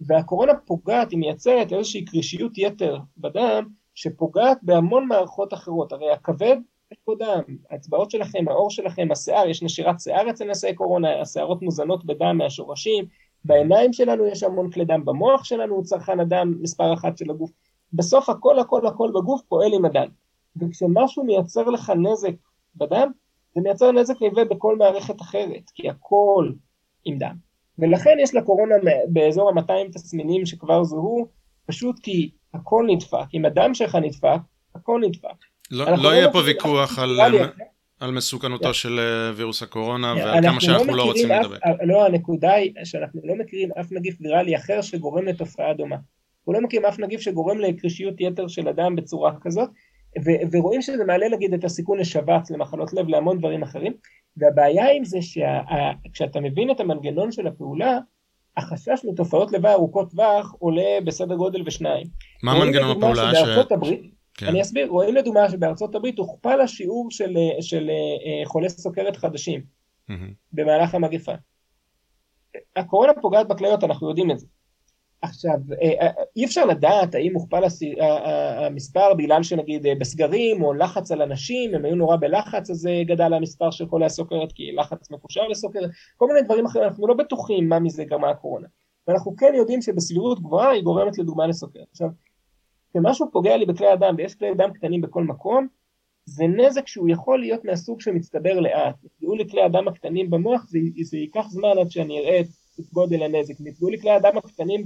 והקורונה 0.00 0.52
פוגעת, 0.66 1.10
היא 1.10 1.18
מייצרת 1.18 1.72
איזושהי 1.72 2.04
קרישיות 2.04 2.58
יתר 2.58 2.98
בדם, 3.18 3.64
שפוגעת 3.94 4.58
בהמון 4.62 5.06
מערכות 5.06 5.54
אחרות. 5.54 5.92
הרי 5.92 6.12
הכבד, 6.12 6.56
יש 6.92 6.98
פה 7.04 7.14
דם, 7.18 7.56
האצבעות 7.70 8.10
שלכם, 8.10 8.48
העור 8.48 8.70
שלכם, 8.70 9.08
השיער, 9.12 9.48
יש 9.48 9.62
נשירת 9.62 10.00
שיער 10.00 10.30
אצל 10.30 10.50
נשאי 10.50 10.74
קורונה, 10.74 11.20
השערות 11.20 11.62
מוזנות 11.62 12.04
בדם 12.04 12.38
מהשורשים, 12.38 13.04
בעיניים 13.44 13.92
שלנו 13.92 14.26
יש 14.26 14.42
המון 14.42 14.70
כלי 14.70 14.84
דם, 14.84 15.04
במוח 15.04 15.44
שלנו 15.44 15.74
הוא 15.74 15.84
צרכן 15.84 16.20
הדם 16.20 16.54
מספר 16.60 16.94
אחת 16.94 17.18
של 17.18 17.30
הגוף. 17.30 17.50
בסוף 17.92 18.28
הכל 18.28 18.58
הכל 18.58 18.86
הכל 18.86 19.10
בגוף 19.14 19.42
פועל 19.48 19.72
עם 19.74 19.84
הדם. 19.84 20.08
וכשמשהו 20.56 21.24
מייצר 21.24 21.70
לך 21.70 21.92
נזק 21.96 22.34
בדם, 22.76 23.10
זה 23.54 23.60
מייצר 23.60 23.92
נזק 23.92 24.22
נלווה 24.22 24.44
בכל 24.44 24.76
מערכת 24.76 25.20
אחרת, 25.20 25.70
כי 25.74 25.88
הכל 25.88 26.52
עם 27.04 27.18
דם. 27.18 27.34
ולכן 27.78 28.16
יש 28.22 28.34
לקורונה 28.34 28.74
באזור 29.08 29.50
ה-200 29.50 29.92
תסמינים 29.92 30.46
שכבר 30.46 30.84
זוהו, 30.84 31.26
פשוט 31.66 31.98
כי 32.02 32.30
הכל 32.54 32.84
נדפק. 32.88 33.34
אם 33.34 33.44
הדם 33.44 33.74
שלך 33.74 33.94
נדפק, 33.94 34.38
הכל 34.74 35.00
נדפק. 35.04 35.36
לא, 35.70 35.86
לא 36.02 36.08
יהיה 36.08 36.32
פה 36.32 36.38
ויכוח 36.38 36.98
על... 36.98 37.20
על 38.00 38.10
מסוכנותו 38.10 38.74
של 38.74 38.98
אה, 38.98 39.36
וירוס 39.36 39.62
הקורונה 39.62 40.14
ועל 40.16 40.42
כמה 40.42 40.60
שאנחנו 40.60 40.86
לא, 40.86 40.96
לא 40.96 41.02
רוצים 41.02 41.32
אף, 41.32 41.44
לדבק. 41.44 41.60
לא, 41.82 42.06
הנקודה 42.06 42.52
היא 42.52 42.72
שאנחנו 42.84 43.20
לא 43.24 43.34
מכירים 43.34 43.70
אף 43.80 43.92
נגיף 43.92 44.16
ויראלי 44.20 44.56
אחר 44.56 44.82
שגורם 44.82 45.24
לתופעה 45.24 45.74
דומה. 45.74 45.96
אנחנו 45.96 46.52
לא 46.52 46.60
מכירים 46.60 46.86
אף 46.86 46.98
נגיף 46.98 47.20
שגורם 47.20 47.58
לקרישיות 47.58 48.14
יתר 48.18 48.48
של 48.48 48.68
אדם 48.68 48.96
בצורה 48.96 49.32
כזאת, 49.42 49.68
ו- 50.24 50.56
ורואים 50.56 50.82
שזה 50.82 51.04
מעלה 51.04 51.28
נגיד 51.28 51.54
את 51.54 51.64
הסיכון 51.64 51.98
לשבץ, 51.98 52.50
למחלות 52.50 52.92
לב, 52.92 53.08
להמון 53.08 53.38
דברים 53.38 53.62
אחרים, 53.62 53.92
והבעיה 54.36 54.92
עם 54.96 55.04
זה 55.04 55.18
שכשאתה 55.22 56.40
מבין 56.40 56.70
את 56.70 56.80
המנגנון 56.80 57.32
של 57.32 57.46
הפעולה, 57.46 57.98
החשש 58.56 59.04
מתופעות 59.12 59.52
לוואי 59.52 59.72
ארוכות 59.72 60.10
טווח 60.10 60.54
עולה 60.58 60.98
בסדר 61.04 61.34
גודל 61.34 61.62
ושניים. 61.66 62.06
מה 62.42 62.64
מנגנון 62.64 62.96
הפעולה? 62.96 63.34
ש... 63.34 63.72
הברית, 63.72 64.00
כן. 64.34 64.46
אני 64.46 64.62
אסביר, 64.62 64.88
רואים 64.88 65.14
לדוגמה 65.14 65.50
שבארצות 65.50 65.94
הברית 65.94 66.18
הוכפל 66.18 66.60
השיעור 66.60 67.10
של, 67.10 67.36
של 67.60 67.90
uh, 67.90 68.48
חולי 68.48 68.68
סוכרת 68.68 69.16
חדשים 69.16 69.60
mm-hmm. 69.60 70.12
במהלך 70.52 70.94
המגפה. 70.94 71.32
הקורונה 72.76 73.12
פוגעת 73.22 73.48
בכליות, 73.48 73.84
אנחנו 73.84 74.08
יודעים 74.08 74.30
את 74.30 74.38
זה. 74.38 74.46
עכשיו, 75.22 75.58
אה, 75.82 76.06
אה, 76.06 76.10
אי 76.36 76.44
אפשר 76.44 76.64
לדעת 76.64 77.14
האם 77.14 77.34
הוכפל 77.34 77.62
המספר 78.66 79.14
בגלל 79.14 79.42
שנגיד 79.42 79.86
בסגרים 80.00 80.62
או 80.62 80.74
לחץ 80.74 81.12
על 81.12 81.22
אנשים, 81.22 81.74
הם 81.74 81.84
היו 81.84 81.94
נורא 81.94 82.16
בלחץ, 82.16 82.70
אז 82.70 82.88
גדל 83.06 83.34
המספר 83.34 83.70
של 83.70 83.88
חולי 83.88 84.06
הסוכרת 84.06 84.52
כי 84.52 84.72
לחץ 84.72 85.10
מקושר 85.10 85.48
לסוכרת, 85.48 85.90
כל 86.16 86.26
מיני 86.26 86.42
דברים 86.42 86.66
אחרים, 86.66 86.84
אנחנו 86.84 87.06
לא 87.06 87.14
בטוחים 87.14 87.68
מה 87.68 87.78
מזה 87.78 88.04
גרמה 88.04 88.30
הקורונה. 88.30 88.68
ואנחנו 89.08 89.36
כן 89.36 89.52
יודעים 89.54 89.82
שבסבירות 89.82 90.40
גבוהה 90.40 90.70
היא 90.70 90.82
גורמת 90.82 91.18
לדוגמה 91.18 91.46
לסוכרת. 91.46 91.86
עכשיו, 91.90 92.08
כשמשהו 92.94 93.30
פוגע 93.32 93.56
לי 93.56 93.66
בכלי 93.66 93.86
הדם 93.86 94.14
ויש 94.18 94.34
כלי 94.34 94.54
דם 94.54 94.72
קטנים 94.72 95.00
בכל 95.00 95.24
מקום, 95.24 95.66
זה 96.24 96.44
נזק 96.46 96.86
שהוא 96.86 97.08
יכול 97.08 97.40
להיות 97.40 97.64
מהסוג 97.64 98.00
שמצטבר 98.00 98.60
לאט. 98.60 98.94
נפגעו 99.04 99.34
לי 99.34 99.48
כלי 99.48 99.62
הדם 99.62 99.88
הקטנים 99.88 100.30
במוח, 100.30 100.64
זה, 100.68 100.78
זה 101.02 101.16
ייקח 101.16 101.46
זמן 101.48 101.78
עד 101.80 101.90
שאני 101.90 102.18
אראה 102.18 102.40
את 102.40 102.86
גודל 102.92 103.22
הנזק. 103.22 103.54
נפגעו 103.60 103.90
לי 103.90 104.00
כלי 104.00 104.10
הדם 104.10 104.38
הקטנים 104.38 104.84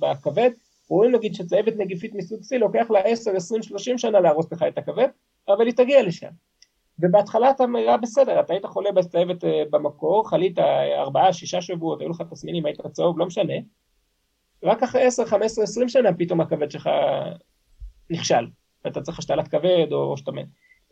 בכבד, 0.00 0.50
רואים 0.88 1.12
נגיד 1.12 1.34
שצהבת 1.34 1.76
נגיפית 1.76 2.14
מסוג 2.14 2.40
C 2.40 2.58
לוקח 2.58 2.90
לה 2.90 3.00
10, 3.00 3.36
20, 3.36 3.62
30 3.62 3.98
שנה 3.98 4.20
להרוס 4.20 4.52
לך 4.52 4.62
את 4.68 4.78
הכבד, 4.78 5.08
אבל 5.48 5.66
היא 5.66 5.74
תגיע 5.74 6.02
לשם. 6.02 6.30
ובהתחלה 6.98 7.50
אתה 7.50 7.66
נראה 7.66 7.96
בסדר, 7.96 8.40
אתה 8.40 8.52
היית 8.52 8.66
חולה 8.66 8.92
בצהבת 8.92 9.44
אה, 9.44 9.62
במקור, 9.70 10.28
חלית 10.28 10.58
4, 10.58 11.32
6 11.32 11.54
שבועות, 11.54 12.00
היו 12.00 12.08
לך 12.08 12.22
תסמינים, 12.30 12.66
היית 12.66 12.80
צהוב, 12.92 13.18
לא 13.18 13.26
משנה, 13.26 13.54
רק 14.62 14.82
אחרי 14.82 15.02
10, 15.02 15.24
15, 15.24 15.64
20 15.64 15.88
שנה 15.88 16.12
פתאום 16.12 16.40
הכבד 16.40 16.70
שלך 16.70 16.90
נכשל, 18.10 18.46
ואתה 18.84 19.00
צריך 19.00 19.18
השתלת 19.18 19.48
כבד 19.48 19.92
או 19.92 20.16
שתאמן. 20.16 20.44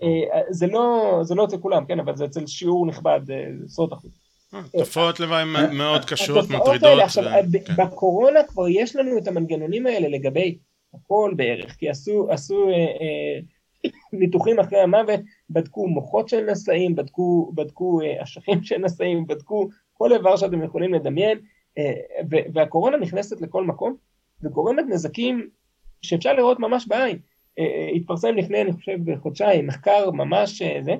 אה, 0.02 0.40
זה 0.50 0.66
לא, 0.66 1.18
זה 1.22 1.34
לא 1.34 1.44
אצל 1.44 1.58
כולם, 1.58 1.84
כן, 1.86 2.00
אבל 2.00 2.16
זה 2.16 2.24
אצל 2.24 2.46
שיעור 2.46 2.86
נכבד, 2.86 3.20
אה, 3.30 3.44
עשרות 3.64 3.92
אחוז. 3.92 4.10
אה, 4.54 4.60
תופעות 4.78 5.20
לוואי 5.20 5.44
מאוד 5.72 6.04
קשות, 6.04 6.50
מטרידות. 6.50 7.00
עכשיו, 7.02 7.24
כן. 7.52 7.74
בקורונה 7.76 8.40
כבר 8.48 8.68
יש 8.68 8.96
לנו 8.96 9.18
את 9.18 9.28
המנגנונים 9.28 9.86
האלה 9.86 10.08
לגבי 10.08 10.58
הכל 10.94 11.32
בערך, 11.36 11.76
כי 11.78 11.88
עשו, 11.88 12.26
עשו 12.30 12.68
ניתוחים 14.12 14.58
אחרי 14.58 14.80
המוות, 14.80 15.20
בדקו 15.50 15.88
מוחות 15.88 16.28
של 16.28 16.44
נשאים, 16.50 16.94
בדקו, 16.96 17.52
בדקו 17.54 18.00
אשכים 18.22 18.62
של 18.62 18.78
נשאים, 18.78 19.26
בדקו 19.26 19.68
כל 19.92 20.12
איבר 20.12 20.36
שאתם 20.36 20.62
יכולים 20.62 20.94
לדמיין, 20.94 21.38
והקורונה 22.54 22.96
נכנסת 22.96 23.40
לכל 23.40 23.64
מקום 23.64 23.96
וגורמת 24.42 24.84
נזקים 24.88 25.48
שאפשר 26.02 26.32
לראות 26.32 26.60
ממש 26.60 26.88
בעין. 26.88 27.18
אה, 27.58 27.64
אה, 27.64 27.90
התפרסם 27.96 28.34
לפני, 28.34 28.62
אני 28.62 28.72
חושב, 28.72 28.98
חודשיים, 29.22 29.66
מחקר 29.66 30.10
ממש 30.10 30.62
אה, 30.62 30.78
זה, 30.82 30.94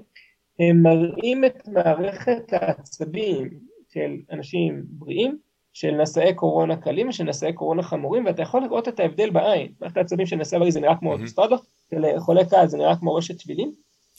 הם 0.59 0.83
מראים 0.83 1.45
את 1.45 1.69
מערכת 1.69 2.53
העצבים 2.53 3.51
של 3.93 4.17
אנשים 4.33 4.83
בריאים, 4.89 5.39
של 5.73 5.91
נשאי 5.91 6.35
קורונה 6.35 6.77
קלים 6.77 7.09
ושל 7.09 7.25
נשאי 7.25 7.53
קורונה 7.53 7.83
חמורים, 7.83 8.27
ואתה 8.27 8.43
יכול 8.43 8.63
לראות 8.63 8.89
את 8.89 9.01
ההבדל 9.01 9.31
בעין. 9.31 9.73
מערכת 9.81 9.97
העצבים 9.97 10.27
של 10.27 10.37
נשאי 10.37 10.59
בריא 10.59 10.71
זה 10.71 10.81
נראה 10.81 10.97
כמו 10.97 11.13
אוטוסטרדות, 11.13 11.63
של 11.91 12.05
חולי 12.19 12.47
קל 12.51 12.67
זה 12.67 12.79
נראה 12.79 12.97
כמו 12.97 13.15
רשת 13.15 13.41
שבילים, 13.41 13.73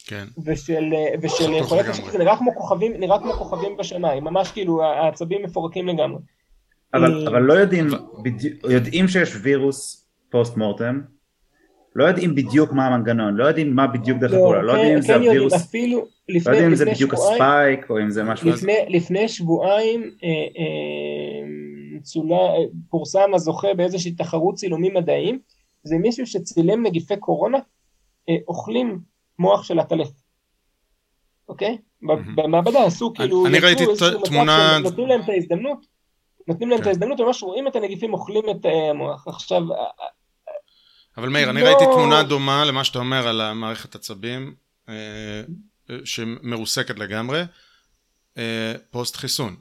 כן. 0.07 0.25
ושל, 0.45 0.93
ושל 1.21 1.63
חולי 1.63 1.83
קשה 1.83 2.11
זה 2.11 2.17
נראה 2.17 2.37
כמו 2.37 2.55
כוכבים, 2.55 2.93
נראה 2.93 3.19
כמו 3.19 3.33
כוכבים 3.33 3.77
בשמיים, 3.77 4.23
ממש 4.23 4.51
כאילו 4.51 4.83
העצבים 4.83 5.43
מפורקים 5.43 5.87
לגמרי. 5.87 6.19
אבל, 6.93 7.27
אבל 7.27 7.41
לא 7.41 7.53
יודעים, 7.53 7.87
בדי... 8.23 8.49
יודעים 8.69 9.07
שיש 9.07 9.35
וירוס 9.41 10.07
פוסט 10.29 10.57
מורטם, 10.57 11.01
לא 11.95 12.03
יודעים 12.03 12.35
בדיוק 12.35 12.71
מה 12.71 12.87
המנגנון, 12.87 13.35
לא 13.35 13.45
יודעים 13.45 13.75
מה 13.75 13.87
בדיוק 13.87 14.19
דרך 14.19 14.31
לא, 14.31 14.37
הפעולה, 14.37 14.61
לא 14.61 14.71
יודעים 14.71 14.95
אם 14.95 15.01
זה 15.01 15.07
כן 15.07 15.13
הווירוס, 15.13 15.73
לא 16.45 16.51
יודעים 16.51 16.69
אם 16.69 16.75
זה 16.75 16.85
בדיוק 16.85 17.13
הספייק 17.13 17.89
או 17.89 17.99
אם 17.99 18.09
זה 18.09 18.23
משהו 18.23 18.49
לפני, 18.49 18.73
לפני 18.87 19.27
שבועיים 19.27 20.01
אה, 20.23 20.29
אה, 20.29 21.99
צולה, 22.01 22.49
פורסם 22.89 23.33
הזוכה 23.33 23.73
באיזושהי 23.73 24.11
תחרות 24.11 24.55
צילומים 24.55 24.93
מדעיים, 24.93 25.39
זה 25.83 25.97
מישהו 25.97 26.25
שצילם 26.25 26.85
נגיפי 26.85 27.17
קורונה, 27.17 27.57
אה, 28.29 28.35
אוכלים 28.47 28.99
מוח 29.39 29.63
של 29.63 29.79
הטלף, 29.79 30.09
אוקיי? 31.49 31.77
במעבדה 32.35 32.85
עשו 32.85 33.13
כאילו, 33.13 33.45
אני 33.45 33.59
ראיתי 33.59 33.83
תמונה, 34.25 34.77
נותנים 34.83 35.07
להם 35.07 35.21
את 35.21 35.29
ההזדמנות, 35.29 35.85
נותנים 36.49 36.69
להם 36.69 36.79
את 36.79 36.83
כן. 36.83 36.89
ההזדמנות, 36.89 37.19
ממש 37.19 37.43
רואים 37.43 37.67
את 37.67 37.75
הנגיפים 37.75 38.13
אוכלים 38.13 38.43
את 38.51 38.65
המוח, 38.65 39.27
עכשיו 39.27 39.61
אבל 41.17 41.29
מאיר, 41.29 41.49
אני 41.49 41.61
ראיתי 41.61 41.83
לא. 41.83 41.91
תמונה 41.93 42.23
דומה 42.23 42.65
למה 42.65 42.83
שאתה 42.83 42.99
אומר 42.99 43.27
על 43.27 43.41
המערכת 43.41 43.95
עצבים, 43.95 44.53
אה, 44.89 45.41
שמרוסקת 46.03 46.99
לגמרי, 46.99 47.41
אה, 48.37 48.73
פוסט 48.91 49.15
חיסון. 49.15 49.55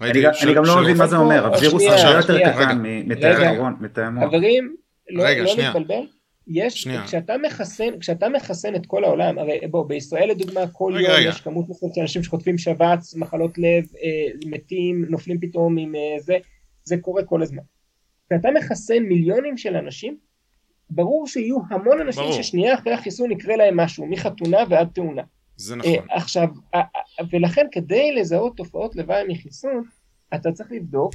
אני 0.00 0.54
גם 0.54 0.64
לא 0.64 0.82
מבין 0.82 0.96
מה 0.96 1.06
זה 1.06 1.16
אומר, 1.16 1.46
הווירוס 1.46 1.82
הרבה 1.82 2.18
יותר 2.18 2.38
קטן 2.38 2.82
מתאי 3.80 4.04
המוח. 4.04 4.24
חברים, 4.28 4.76
לא, 5.10 5.24
לא 5.24 6.04
יש, 6.46 6.88
כשאתה 7.04 7.34
מחסן, 7.46 7.98
כשאתה 8.00 8.28
מחסן 8.28 8.74
את 8.74 8.86
כל 8.86 9.04
העולם, 9.04 9.38
הרי 9.38 9.58
בוא, 9.70 9.86
בישראל 9.86 10.30
לדוגמה 10.30 10.60
כל 10.72 10.92
רגע, 10.94 11.08
יום 11.08 11.16
רגע. 11.16 11.28
יש 11.28 11.40
כמות 11.40 11.68
מסוימת 11.68 11.94
של 11.94 12.00
אנשים 12.00 12.22
שחוטפים 12.22 12.58
שבץ, 12.58 13.14
מחלות 13.14 13.58
לב, 13.58 13.84
אה, 14.02 14.48
מתים, 14.50 15.04
נופלים 15.08 15.40
פתאום 15.40 15.78
עם 15.78 15.94
אה, 15.94 16.20
זה, 16.20 16.36
זה 16.84 16.96
קורה 16.96 17.24
כל 17.24 17.42
הזמן. 17.42 17.62
כשאתה 18.26 18.48
מחסן 18.50 18.98
מיליונים 18.98 19.56
של 19.56 19.76
אנשים, 19.76 20.16
ברור 20.90 21.26
שיהיו 21.26 21.58
המון 21.70 22.00
אנשים 22.00 22.22
ברור. 22.22 22.42
ששנייה 22.42 22.74
אחרי 22.74 22.92
החיסון 22.92 23.30
יקרה 23.30 23.56
להם 23.56 23.76
משהו, 23.76 24.06
מחתונה 24.06 24.58
ועד 24.70 24.88
תאונה. 24.94 25.22
זה 25.56 25.76
נכון. 25.76 25.92
Uh, 25.92 26.12
עכשיו, 26.14 26.48
uh, 26.76 26.78
ולכן 27.30 27.66
כדי 27.72 28.12
לזהות 28.12 28.56
תופעות 28.56 28.96
לוואי 28.96 29.24
מחיסון, 29.28 29.84
אתה 30.34 30.52
צריך 30.52 30.72
לבדוק 30.72 31.14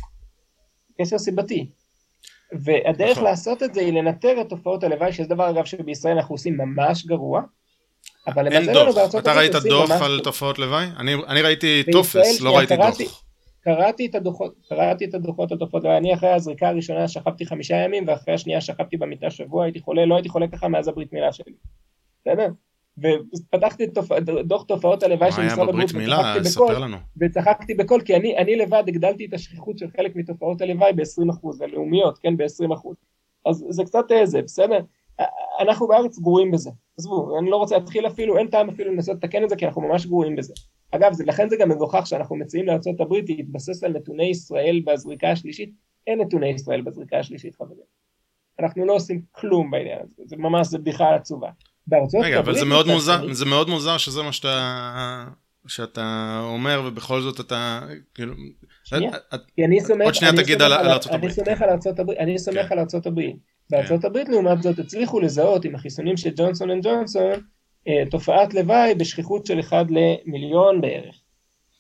קשר 1.01 1.17
סיבתי. 1.17 1.69
והדרך 2.52 3.12
נכון. 3.12 3.24
לעשות 3.24 3.64
את 3.64 3.74
זה 3.74 3.82
היא 3.82 3.93
לנטר 3.93 4.41
את 4.41 4.50
תופעות 4.50 4.84
הלוואי, 4.84 5.14
שזה 5.14 5.28
דבר 5.28 5.50
אגב 5.50 5.66
שבישראל 5.66 6.18
אנחנו 6.18 6.36
עושים 6.36 6.58
ממש 6.58 7.06
גרוע. 7.06 7.41
אבל 8.28 8.54
אין 8.54 8.74
דוח. 8.74 9.16
אתה 9.20 9.34
ראית 9.34 9.56
דוח 9.56 9.91
על 9.91 10.20
תופעות 10.24 10.60
לוואי? 10.60 10.86
אני, 10.98 11.14
אני 11.14 11.41
ראיתי 11.41 11.84
טופס, 11.91 12.41
לא 12.41 12.58
ראיתי 12.58 12.76
דוח. 12.76 13.24
קראתי 13.62 14.06
את 14.06 14.16
הדוחות, 14.16 14.54
קראתי 14.70 15.06
את 15.06 15.14
הדוחות 15.14 15.52
על 15.52 15.58
תופעות, 15.58 15.86
אני 15.86 16.14
אחרי 16.14 16.30
הזריקה 16.30 16.68
הראשונה 16.68 17.08
שכבתי 17.08 17.45
חמישה 17.45 17.76
ימים 17.76 18.08
ואחרי 18.08 18.34
השנייה 18.34 18.62
שכבתי 18.62 18.98
במיטה 18.98 19.30
שבוע, 19.30 19.64
הייתי 19.64 19.80
חולה, 19.80 20.06
לא 20.06 20.16
הייתי 20.16 20.30
חולה 20.30 20.48
ככה 20.48 20.68
מאז 20.68 20.88
הברית 20.88 21.14
מילה 21.14 21.32
שלי, 21.32 21.54
בסדר? 22.22 22.48
ופתחתי 22.98 23.84
את 23.84 23.93
תופ... 23.93 24.12
דוח 24.45 24.64
תופעות 24.64 25.04
הלוואי 25.04 25.32
של 25.32 25.45
משרד 25.45 25.70
הבריאות 25.70 25.91
וצחקתי 25.95 26.50
בקול, 26.50 26.76
וצחקתי 27.22 27.74
בקול 27.74 28.02
כי 28.02 28.16
אני, 28.16 28.38
אני 28.38 28.56
לבד 28.56 28.84
הגדלתי 28.88 29.26
את 29.26 29.34
השכיחות 29.34 29.78
של 29.78 29.88
חלק 29.98 30.16
מתופעות 30.16 30.62
הלוואי 30.62 30.93
ב-20%, 30.93 31.64
הלאומיות, 31.64 32.18
כן, 32.18 32.38
ב-20%. 32.38 32.90
אז 33.45 33.65
זה 33.69 33.84
קצת 33.84 34.11
איזה, 34.11 34.41
בסדר? 34.41 34.80
אנחנו 35.60 35.88
בארץ 35.88 36.19
גרועים 36.19 36.52
בזה, 36.52 36.69
עזבו, 36.98 37.40
אני 37.40 37.49
לא 37.49 37.56
רוצה 37.56 37.78
להתחיל 37.78 38.07
אפילו, 38.07 38.38
אין 38.38 38.48
טעם 38.48 38.69
אפילו 38.69 38.94
לנסות 38.94 39.15
לתקן 39.15 39.44
את 39.44 39.49
זה 39.49 39.56
כי 39.56 39.65
אנחנו 39.65 39.82
ממש 39.82 40.06
גרועים 40.06 40.36
בזה. 40.36 40.53
אגב, 40.91 41.14
זה, 41.14 41.26
לכן 41.26 41.49
זה 41.49 41.56
גם 41.60 41.69
מגוחך 41.69 42.07
שאנחנו 42.07 42.36
מציעים 42.36 42.68
לארה"ב 42.68 43.14
להתבסס 43.14 43.84
על 43.84 43.91
נתוני 43.91 44.30
ישראל 44.30 44.82
בזריקה 44.86 45.32
השלישית, 45.32 45.74
אין 46.07 46.22
נתוני 46.22 46.49
ישראל 46.49 46.82
בזריקה 46.82 47.19
השלישית 47.19 47.56
חברים. 47.56 47.98
אנחנו 48.60 48.86
לא 48.86 48.94
עושים 48.94 49.22
כלום 49.32 49.72
בעניין 49.72 49.99
הזה, 50.03 50.24
זה 50.26 50.38
ממש, 50.38 50.68
זה 50.68 50.78
בדיחה 50.78 51.15
עצובה. 51.15 51.49
בארצות 51.88 52.26
רגע, 52.26 52.39
אבל 52.39 52.57
זה 52.57 52.65
מאוד 52.65 52.88
מוזר, 52.88 53.34
זה 53.34 53.45
מאוד 53.45 53.69
מוזר 53.69 53.97
שזה 53.97 54.23
מה 54.23 54.31
שאתה... 54.31 55.26
שאתה 55.68 56.39
אומר 56.43 56.84
ובכל 56.85 57.22
זאת 57.22 57.39
אתה 57.39 57.81
כאילו 58.15 58.34
שנייה, 58.84 59.11
כי 59.55 59.65
אני 59.65 59.81
סומך, 59.81 60.05
עוד 60.05 60.15
שנייה 60.15 60.34
תגיד 60.34 60.61
על 60.61 60.73
ארצות 60.73 61.14
הברית. 61.14 61.39
אני 61.39 61.45
סומך 61.45 61.61
על 61.61 61.69
ארצות 61.69 61.99
הברית, 61.99 62.19
אני 62.19 62.39
סומך 62.39 62.65
כן. 62.65 62.73
על 62.73 62.80
ארצות 62.80 63.05
הברית. 63.05 63.35
בארצות 63.69 64.05
הברית 64.05 64.30
לעומת 64.30 64.61
זאת 64.61 64.80
הצליחו 64.80 65.19
לזהות 65.19 65.65
עם 65.65 65.76
החיסונים 65.76 66.18
של 66.18 66.30
ג'ונסון 66.35 66.72
אנד 66.72 66.84
ג'ונסון 66.84 67.31
אה, 67.88 68.03
תופעת 68.11 68.53
לוואי 68.53 68.95
בשכיחות 68.95 69.45
של 69.45 69.59
אחד 69.59 69.85
למיליון 69.89 70.81
בערך. 70.81 71.15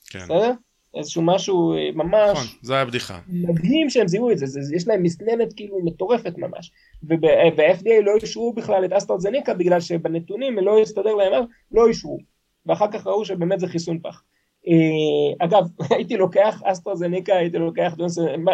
כן. 0.09 0.19
בסדר? 0.19 0.51
איזשהו 0.97 1.21
משהו 1.21 1.73
אה, 1.73 1.89
ממש... 1.93 2.31
נכון, 2.31 2.45
זה 2.61 2.75
היה 2.75 2.85
בדיחה. 2.85 3.19
מדהים 3.27 3.89
שהם 3.89 4.07
זיהו 4.07 4.31
את 4.31 4.37
זה, 4.37 4.45
זה 4.45 4.75
יש 4.75 4.87
להם 4.87 5.03
מסננת 5.03 5.53
כאילו 5.55 5.79
מטורפת 5.85 6.37
ממש. 6.37 6.71
וב-FDA 7.03 8.01
לא 8.03 8.11
אישרו 8.21 8.53
בכלל 8.53 8.85
את 8.85 8.93
אסטרזניקה 8.93 9.53
בגלל 9.53 9.79
שבנתונים 9.79 10.59
לא 10.59 10.79
הסתדר 10.79 11.15
להם, 11.15 11.43
לא 11.71 11.87
אישרו. 11.87 12.17
ואחר 12.65 12.85
כך 12.91 13.07
ראו 13.07 13.25
שבאמת 13.25 13.59
זה 13.59 13.67
חיסון 13.67 13.99
פח. 13.99 14.23
אה, 14.67 15.45
אגב, 15.45 15.63
הייתי 15.95 16.17
לוקח 16.17 16.61
אסטרזניקה, 16.63 17.35
הייתי 17.35 17.57
לוקח, 17.57 17.93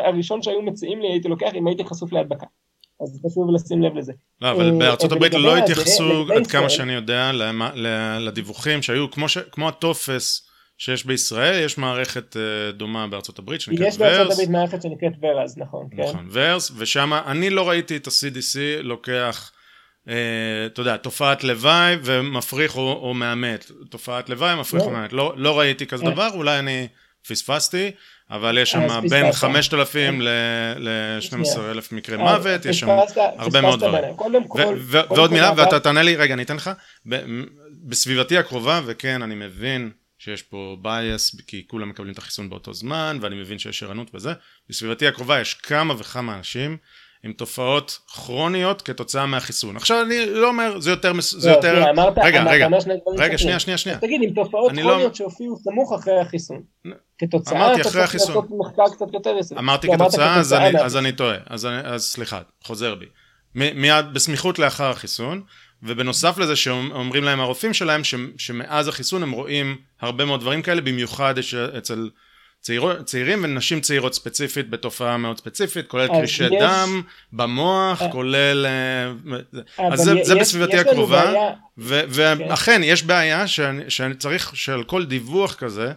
הראשון 0.05 0.41
שהיו 0.41 0.61
מציעים 0.61 1.01
לי 1.01 1.07
הייתי 1.07 1.27
לוקח 1.27 1.49
אם 1.55 1.67
הייתי 1.67 1.83
חשוף 1.83 2.13
להדבקה. 2.13 2.45
אז 3.01 3.21
חשוב 3.25 3.51
לשים 3.51 3.83
לב 3.83 3.95
לזה. 3.95 4.13
לא, 4.41 4.51
אבל 4.51 4.73
אה, 4.73 4.79
בארצות 4.79 5.11
הברית 5.11 5.33
לא 5.33 5.57
התייחסו, 5.57 6.25
עד 6.35 6.47
כמה 6.47 6.69
שאני 6.69 6.93
יודע, 6.93 7.31
לדיווחים 8.19 8.81
שהיו, 8.81 9.05
כמו 9.51 9.67
הטופס 9.67 10.49
שיש 10.83 11.05
בישראל, 11.05 11.65
יש 11.65 11.77
מערכת 11.77 12.37
אה, 12.37 12.71
דומה 12.71 13.07
בארצות 13.07 13.39
הברית 13.39 13.61
שנקראת 13.61 13.81
ורס. 13.81 13.93
יש 13.93 13.99
בארצות 13.99 14.31
הברית 14.31 14.49
מערכת 14.49 14.81
שנקראת 14.81 15.11
ורס, 15.21 15.57
נכון. 15.57 15.87
כן. 15.95 16.03
נכון, 16.03 16.27
ורס, 16.31 16.71
ושם 16.77 17.13
אני 17.25 17.49
לא 17.49 17.69
ראיתי 17.69 17.95
את 17.95 18.07
ה-CDC 18.07 18.81
לוקח... 18.81 19.51
אה, 20.09 20.65
אתה 20.65 20.81
יודע, 20.81 20.97
תופעת 20.97 21.43
לוואי 21.43 21.95
ומפריך 22.03 22.77
או, 22.77 22.99
או 23.01 23.13
מאמת. 23.13 23.71
תופעת 23.89 24.29
לוואי, 24.29 24.55
מפריך 24.55 24.83
לא. 24.83 24.87
או 24.87 24.93
מאמת. 24.93 25.13
לא, 25.13 25.33
לא 25.35 25.59
ראיתי 25.59 25.87
כזה 25.87 26.03
דבר, 26.03 26.29
אולי 26.33 26.59
אני 26.59 26.87
פספסתי, 27.27 27.91
אבל 28.31 28.57
יש 28.57 28.71
שם 28.71 28.87
בין 29.09 29.31
5,000 29.31 30.21
ל-12,000 30.21 31.95
מקרי 31.95 32.17
מוות, 32.17 32.65
יש 32.65 32.79
שם 32.79 32.89
הרבה 33.37 33.61
מאוד 33.61 33.79
דברים. 33.79 34.13
ועוד 34.87 35.31
מילה, 35.31 35.51
ואתה 35.57 35.79
תענה 35.79 36.03
לי, 36.03 36.15
רגע, 36.15 36.33
אני 36.33 36.43
אתן 36.43 36.55
לך. 36.55 36.71
בסביבתי 37.83 38.37
הקרובה, 38.37 38.81
וכן, 38.85 39.21
אני 39.21 39.35
מבין 39.35 39.91
שיש 40.23 40.41
פה 40.41 40.77
bias, 40.83 41.45
כי 41.47 41.67
כולם 41.67 41.89
מקבלים 41.89 42.13
את 42.13 42.17
החיסון 42.17 42.49
באותו 42.49 42.73
זמן, 42.73 43.17
ואני 43.21 43.35
מבין 43.35 43.59
שיש 43.59 43.83
ערנות 43.83 44.15
וזה. 44.15 44.33
בסביבתי 44.69 45.07
הקרובה 45.07 45.41
יש 45.41 45.53
כמה 45.53 45.93
וכמה 45.97 46.37
אנשים 46.37 46.77
עם 47.23 47.33
תופעות 47.33 47.99
כרוניות 48.07 48.81
כתוצאה 48.81 49.25
מהחיסון. 49.25 49.75
עכשיו 49.77 50.01
אני 50.01 50.25
לא 50.25 50.47
אומר, 50.47 50.79
זה 50.79 50.89
יותר, 50.89 51.13
זה 51.21 51.49
לא, 51.49 51.55
יותר, 51.55 51.89
אמרת, 51.89 52.13
רגע, 52.23 52.41
אמרת 52.41 52.53
רגע, 52.53 52.67
רגע, 53.17 53.37
שנייה, 53.37 53.59
שנייה, 53.59 53.77
שנייה. 53.77 53.97
תגיד, 53.97 54.21
עם 54.23 54.33
תופעות 54.33 54.71
לא- 54.73 54.81
כרוניות 54.81 55.11
לא... 55.11 55.15
שהופיעו 55.15 55.57
סמוך 55.57 55.93
אחרי 55.93 56.19
החיסון. 56.19 56.63
כתוצאה, 57.17 57.57
אמרתי 57.57 57.81
אחרי 57.81 58.01
החיסון. 58.03 58.47
מחקר 58.59 58.95
קצת 58.95 59.13
יותר 59.13 59.35
יסוד. 59.39 59.57
אמרתי 59.57 59.87
לא, 59.87 59.93
כתוצאה, 59.93 60.39
אז 60.39 60.53
אני, 60.53 60.81
אז 60.81 60.97
אני 60.97 61.11
טועה, 61.11 61.37
אז, 61.45 61.67
אז 61.83 62.03
סליחה, 62.03 62.41
חוזר 62.63 62.95
בי. 62.95 63.05
מיד 63.55 64.05
בסמיכות 64.13 64.59
לאחר 64.59 64.89
החיסון, 64.89 65.43
ובנוסף 65.83 66.37
לזה 66.37 66.55
שאומרים 66.55 67.23
להם 67.23 67.39
הרופאים 67.39 67.73
שלהם 67.73 68.03
ש, 68.03 68.15
שמאז 68.37 68.87
החיסון 68.87 69.23
הם 69.23 69.31
רואים 69.31 69.77
הרבה 70.01 70.25
מאוד 70.25 70.39
דברים 70.39 70.61
כאלה, 70.61 70.81
במיוחד 70.81 71.35
אצל 71.77 72.09
צעיר, 72.63 73.01
צעירים 73.03 73.43
ונשים 73.43 73.81
צעירות 73.81 74.13
ספציפית 74.13 74.69
בתופעה 74.69 75.17
מאוד 75.17 75.37
ספציפית, 75.37 75.87
כולל 75.87 76.07
קרישי 76.07 76.43
יש... 76.43 76.51
דם 76.61 77.01
במוח, 77.33 78.01
아... 78.01 78.05
אה. 78.05 78.11
כולל... 78.11 78.65
אה, 78.65 79.11
אז 79.91 79.99
זה, 79.99 80.11
יש, 80.11 80.27
זה 80.27 80.35
בסביבתי 80.35 80.77
הקרובה, 80.77 81.31
ו, 81.77 82.01
ואכן 82.09 82.75
כן. 82.75 82.81
יש 82.83 83.03
בעיה 83.03 83.47
שאני, 83.47 83.89
שאני 83.89 84.15
צריך 84.15 84.55
שעל 84.55 84.83
כל 84.83 85.05
דיווח 85.05 85.55
כזה, 85.55 85.91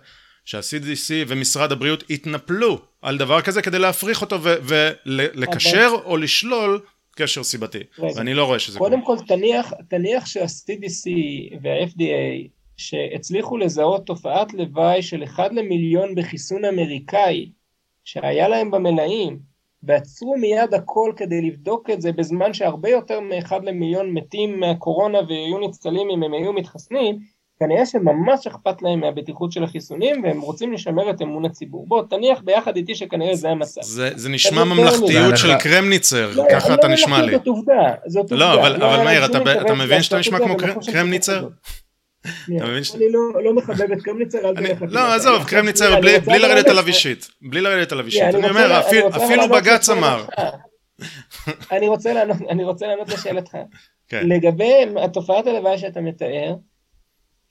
שה-CDC 0.44 1.10
ומשרד 1.26 1.72
הבריאות 1.72 2.10
יתנפלו 2.10 2.80
על 3.02 3.18
דבר 3.18 3.40
כזה 3.40 3.62
כדי 3.62 3.78
להפריך 3.78 4.20
אותו 4.20 4.38
ולקשר 4.42 5.90
אבל... 5.94 6.04
או 6.04 6.16
לשלול 6.16 6.80
קשר 7.16 7.42
סיבתי. 7.42 7.78
ואני 7.98 8.34
לא 8.34 8.44
רואה 8.44 8.58
שזה 8.58 8.78
קודם 8.78 9.00
קורה. 9.00 9.18
כל 9.18 9.24
תניח, 9.24 9.72
תניח 9.88 10.26
שה-CDC 10.26 11.10
וה-FDA 11.62 12.48
שהצליחו 12.76 13.56
לזהות 13.56 14.06
תופעת 14.06 14.54
לוואי 14.54 15.02
של 15.02 15.24
אחד 15.24 15.52
למיליון 15.52 16.14
בחיסון 16.14 16.64
אמריקאי 16.64 17.50
שהיה 18.04 18.48
להם 18.48 18.70
במלאים 18.70 19.38
ועצרו 19.82 20.36
מיד 20.36 20.74
הכל 20.74 21.12
כדי 21.16 21.42
לבדוק 21.42 21.90
את 21.90 22.00
זה 22.02 22.12
בזמן 22.12 22.54
שהרבה 22.54 22.88
יותר 22.88 23.20
מאחד 23.20 23.64
למיליון 23.64 24.10
מתים 24.10 24.60
מהקורונה 24.60 25.18
ויהיו 25.28 25.58
ניצלים 25.58 26.10
אם 26.10 26.22
הם 26.22 26.34
היו 26.34 26.52
מתחסנים 26.52 27.18
כנראה 27.58 27.86
שממש 27.86 28.46
אכפת 28.46 28.82
להם 28.82 29.00
מהבטיחות 29.00 29.52
של 29.52 29.64
החיסונים 29.64 30.24
והם 30.24 30.40
רוצים 30.40 30.72
לשמר 30.72 31.10
את 31.10 31.22
אמון 31.22 31.44
הציבור. 31.44 31.86
בוא 31.88 32.02
תניח 32.10 32.40
ביחד 32.44 32.76
איתי 32.76 32.94
שכנראה 32.94 33.34
זה 33.34 33.48
המצב. 33.50 33.82
זה, 33.82 34.10
זה 34.14 34.28
נשמע 34.28 34.64
ממלכתיות 34.64 35.36
של 35.36 35.58
קרמניצר, 35.58 36.30
לא, 36.34 36.44
ככה 36.50 36.74
אתה 36.74 36.88
לא 36.88 36.94
נשמע 36.94 37.22
לי. 37.22 37.32
זאת 37.32 37.46
עובדה, 37.46 37.94
זאת 38.06 38.32
לא, 38.32 38.52
עובדה. 38.52 38.60
אבל, 38.60 38.80
לא, 38.80 38.94
אבל 38.94 39.04
מאיר, 39.04 39.24
אתה, 39.24 39.38
אתה 39.60 39.74
מבין 39.74 40.02
שאתה 40.02 40.18
נשמע 40.18 40.38
כמו 40.38 40.56
קרמניצר? 40.92 41.48
אני 42.48 43.12
לא, 43.12 43.44
לא 43.44 43.54
מחבב 43.54 43.92
את 43.92 44.02
קרמניצר, 44.02 44.48
אל 44.48 44.54
תלך. 44.54 44.84
לא, 44.88 45.14
עזוב, 45.14 45.44
קרמניצר 45.44 46.00
בלי 46.00 46.38
לרדת 46.38 46.66
עליו 46.66 46.86
אישית. 46.86 47.28
בלי 47.42 47.60
לרדת 47.60 47.92
עליו 47.92 48.06
אישית. 48.06 48.22
אני 48.22 48.48
אומר, 48.48 48.80
אפילו 49.16 49.48
בג"ץ 49.48 49.88
אמר. 49.88 50.24
אני 51.70 51.88
רוצה 52.64 52.86
לענות 52.86 53.08
לשאלתך. 53.08 53.56
כן. 54.08 54.28
לגבי 54.28 54.72
התופעת 55.02 55.46
הלוואי 55.46 55.78
שאתה 55.78 56.00
מתאר, 56.00 56.54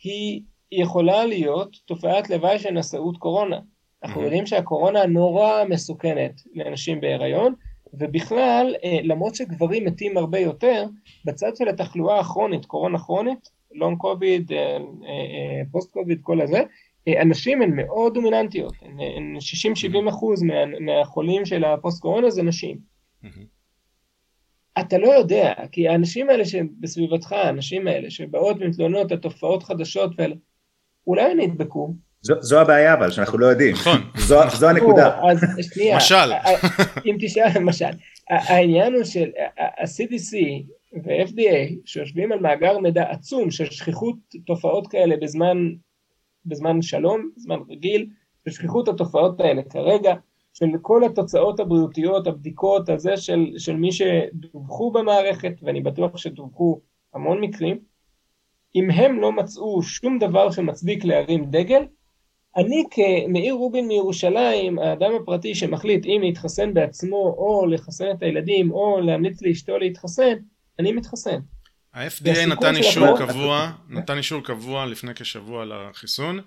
היא 0.05 0.41
יכולה 0.71 1.25
להיות 1.25 1.75
תופעת 1.85 2.29
לוואי 2.29 2.59
של 2.59 2.71
נשאות 2.71 3.17
קורונה. 3.17 3.59
אנחנו 4.03 4.21
יודעים 4.21 4.45
שהקורונה 4.45 5.05
נורא 5.05 5.63
מסוכנת 5.69 6.41
לאנשים 6.53 7.01
בהיריון, 7.01 7.53
ובכלל, 7.93 8.75
אה, 8.83 8.97
למרות 9.03 9.35
שגברים 9.35 9.85
מתים 9.85 10.17
הרבה 10.17 10.39
יותר, 10.39 10.85
בצד 11.25 11.55
של 11.55 11.67
התחלואה 11.67 12.19
הכרונית, 12.19 12.65
קורונה 12.65 12.99
כרונית, 12.99 13.49
לונג 13.71 13.97
קוביד, 13.97 14.51
פוסט 15.71 15.91
קוביד, 15.91 16.19
כל 16.21 16.41
הזה, 16.41 16.61
אה, 17.07 17.21
הנשים 17.21 17.61
הן 17.61 17.75
מאוד 17.75 18.13
דומיננטיות, 18.13 18.73
הן 18.81 19.37
60-70 19.39 20.09
אחוז 20.09 20.43
מה, 20.43 20.53
מהחולים 20.79 21.45
של 21.45 21.63
הפוסט 21.63 22.01
קורונה 22.01 22.29
זה 22.29 22.43
נשים. 22.43 22.77
אתה 24.79 24.97
לא 24.97 25.07
יודע, 25.07 25.53
כי 25.71 25.87
האנשים 25.87 26.29
האלה 26.29 26.45
שבסביבתך, 26.45 27.31
האנשים 27.31 27.87
האלה 27.87 28.09
שבאות 28.09 28.57
ומתלוננות 28.59 29.11
על 29.11 29.17
תופעות 29.17 29.63
חדשות 29.63 30.11
אולי 31.07 31.35
נדבקו. 31.35 31.93
זו, 32.21 32.33
זו 32.41 32.61
הבעיה 32.61 32.93
אבל, 32.93 33.11
שאנחנו 33.11 33.37
לא 33.37 33.45
יודעים. 33.45 33.73
נכון. 33.73 33.97
זו, 34.27 34.39
זו 34.55 34.69
הנקודה. 34.69 35.19
אז 35.29 35.45
שנייה. 35.73 35.97
משל. 35.97 36.31
אם 37.05 37.17
תשאל, 37.19 37.47
למשל. 37.59 37.85
העניין 38.29 38.93
הוא 38.93 39.03
של 39.03 39.29
ה-CDC 39.57 40.37
ו-FDA 41.03 41.73
שיושבים 41.85 42.31
על 42.31 42.39
מאגר 42.39 42.79
מידע 42.79 43.03
עצום 43.09 43.51
של 43.51 43.65
שכיחות 43.65 44.15
תופעות 44.45 44.87
כאלה 44.87 45.15
בזמן, 45.17 45.57
בזמן 46.45 46.81
שלום, 46.81 47.29
בזמן 47.37 47.59
רגיל, 47.69 48.07
ושכיחות 48.47 48.87
התופעות 48.87 49.39
האלה 49.39 49.61
כרגע, 49.63 50.13
של 50.57 50.65
כל 50.81 51.03
התוצאות 51.03 51.59
הבריאותיות, 51.59 52.27
הבדיקות, 52.27 52.89
הזה 52.89 53.17
של, 53.17 53.45
של 53.57 53.75
מי 53.75 53.89
שדווחו 53.91 54.91
במערכת, 54.91 55.53
ואני 55.61 55.81
בטוח 55.81 56.17
שדווחו 56.17 56.81
המון 57.13 57.41
מקרים, 57.41 57.79
אם 58.75 58.91
הם 58.91 59.21
לא 59.21 59.31
מצאו 59.31 59.83
שום 59.83 60.19
דבר 60.19 60.51
שמצדיק 60.51 61.05
להרים 61.05 61.45
דגל, 61.45 61.85
אני 62.57 62.83
כמאיר 62.91 63.53
רובין 63.53 63.87
מירושלים, 63.87 64.79
האדם 64.79 65.11
הפרטי 65.21 65.55
שמחליט 65.55 66.05
אם 66.05 66.21
להתחסן 66.23 66.73
בעצמו 66.73 67.35
או 67.37 67.65
לחסן 67.65 68.11
את 68.11 68.23
הילדים 68.23 68.71
או 68.71 69.01
להמליץ 69.01 69.41
לאשתו 69.41 69.77
להתחסן, 69.77 70.33
אני 70.79 70.91
מתחסן. 70.91 71.39
ה-FDA 71.93 72.45
נתן 72.47 72.75
אישור 72.75 73.17
קבוע, 73.17 73.71
נתן 73.89 74.17
אישור 74.17 74.41
קבוע 74.41 74.85
לפני 74.85 75.13
כשבוע 75.15 75.65
לחיסון, 75.65 76.39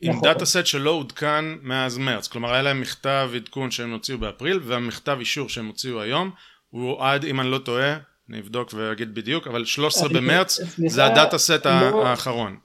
עם 0.00 0.12
נכון. 0.12 0.28
data 0.28 0.44
set 0.44 0.66
שלא 0.66 0.90
עודכן 0.90 1.44
מאז 1.62 1.98
מרץ, 1.98 2.28
כלומר 2.28 2.52
היה 2.52 2.62
להם 2.62 2.80
מכתב 2.80 3.30
עדכון 3.34 3.70
שהם 3.70 3.92
הוציאו 3.92 4.18
באפריל 4.18 4.60
והמכתב 4.62 5.16
אישור 5.20 5.48
שהם 5.48 5.66
הוציאו 5.66 6.00
היום 6.00 6.30
הוא 6.70 7.04
עד 7.04 7.24
אם 7.24 7.40
אני 7.40 7.50
לא 7.50 7.58
טועה, 7.58 7.96
אני 8.30 8.40
אבדוק 8.40 8.74
ואגיד 8.74 9.14
בדיוק, 9.14 9.46
אבל 9.46 9.64
13 9.64 10.08
במרץ 10.08 10.60
זה 10.86 11.04
הדאטה 11.04 11.38
סט 11.38 11.66
לא- 11.66 12.06
האחרון. 12.06 12.56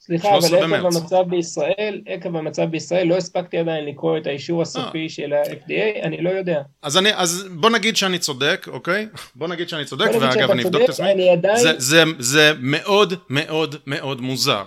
סליחה, 0.00 0.28
אבל 0.36 0.74
עקב 0.74 0.86
המצב 0.86 1.22
בישראל, 1.28 2.00
עקב 2.06 2.36
המצב 2.36 2.64
בישראל, 2.64 3.06
לא 3.06 3.16
הספקתי 3.16 3.58
עדיין 3.58 3.84
לקרוא 3.84 4.18
את 4.18 4.26
האישור 4.26 4.62
הסופי 4.62 5.04
אה. 5.04 5.08
של 5.08 5.32
ה-FDA, 5.32 6.02
אני 6.02 6.22
לא 6.22 6.30
יודע. 6.30 6.62
אז, 6.82 6.96
אני, 6.96 7.14
אז 7.14 7.48
בוא 7.50 7.70
נגיד 7.70 7.96
שאני 7.96 8.18
צודק, 8.18 8.66
אוקיי? 8.68 9.08
בוא 9.34 9.48
נגיד 9.48 9.68
שאני 9.68 9.84
צודק, 9.84 10.06
ואגב 10.20 10.50
אני 10.50 10.62
אבדוק 10.64 10.82
את 10.84 10.88
עצמי. 10.88 11.30
עדיין... 11.30 11.56
זה, 11.56 11.72
זה, 11.78 12.04
זה 12.18 12.52
מאוד 12.60 13.14
מאוד 13.28 13.76
מאוד 13.86 14.20
מוזר. 14.20 14.64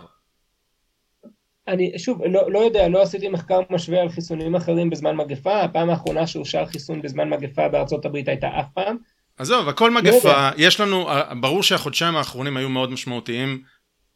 אני 1.67 1.91
שוב 1.97 2.21
לא, 2.25 2.51
לא 2.51 2.59
יודע, 2.59 2.87
לא 2.87 3.01
עשיתי 3.01 3.29
מחקר 3.29 3.59
משווה 3.69 4.01
על 4.01 4.09
חיסונים 4.09 4.55
אחרים 4.55 4.89
בזמן 4.89 5.15
מגפה, 5.15 5.61
הפעם 5.61 5.89
האחרונה 5.89 6.27
שאושר 6.27 6.65
חיסון 6.65 7.01
בזמן 7.01 7.29
מגפה 7.29 7.67
בארצות 7.67 8.05
הברית 8.05 8.27
הייתה 8.27 8.47
אף 8.59 8.65
פעם. 8.73 8.97
עזוב, 9.37 9.69
הכל 9.69 9.87
לא 9.87 10.01
מגפה, 10.01 10.49
לא 10.49 10.55
יש 10.57 10.79
לנו, 10.79 11.07
ברור 11.41 11.63
שהחודשיים 11.63 12.15
האחרונים 12.15 12.57
היו 12.57 12.69
מאוד 12.69 12.91
משמעותיים 12.91 13.61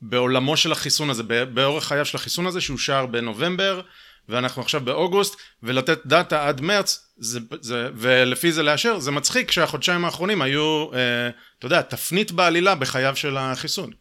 בעולמו 0.01 0.57
של 0.57 0.71
החיסון 0.71 1.09
הזה, 1.09 1.23
באורך 1.53 1.83
חייו 1.83 2.05
של 2.05 2.17
החיסון 2.17 2.45
הזה 2.45 2.61
שאושר 2.61 3.05
בנובמבר 3.05 3.81
ואנחנו 4.29 4.61
עכשיו 4.61 4.81
באוגוסט 4.81 5.35
ולתת 5.63 6.05
דאטה 6.05 6.47
עד 6.47 6.61
מרץ 6.61 7.13
זה, 7.17 7.39
זה, 7.61 7.89
ולפי 7.95 8.51
זה 8.51 8.63
לאשר 8.63 8.99
זה 8.99 9.11
מצחיק 9.11 9.51
שהחודשיים 9.51 10.05
האחרונים 10.05 10.41
היו 10.41 10.93
אה, 10.93 11.29
אתה 11.59 11.65
יודע 11.65 11.81
תפנית 11.81 12.31
בעלילה 12.31 12.75
בחייו 12.75 13.15
של 13.15 13.37
החיסון. 13.37 13.91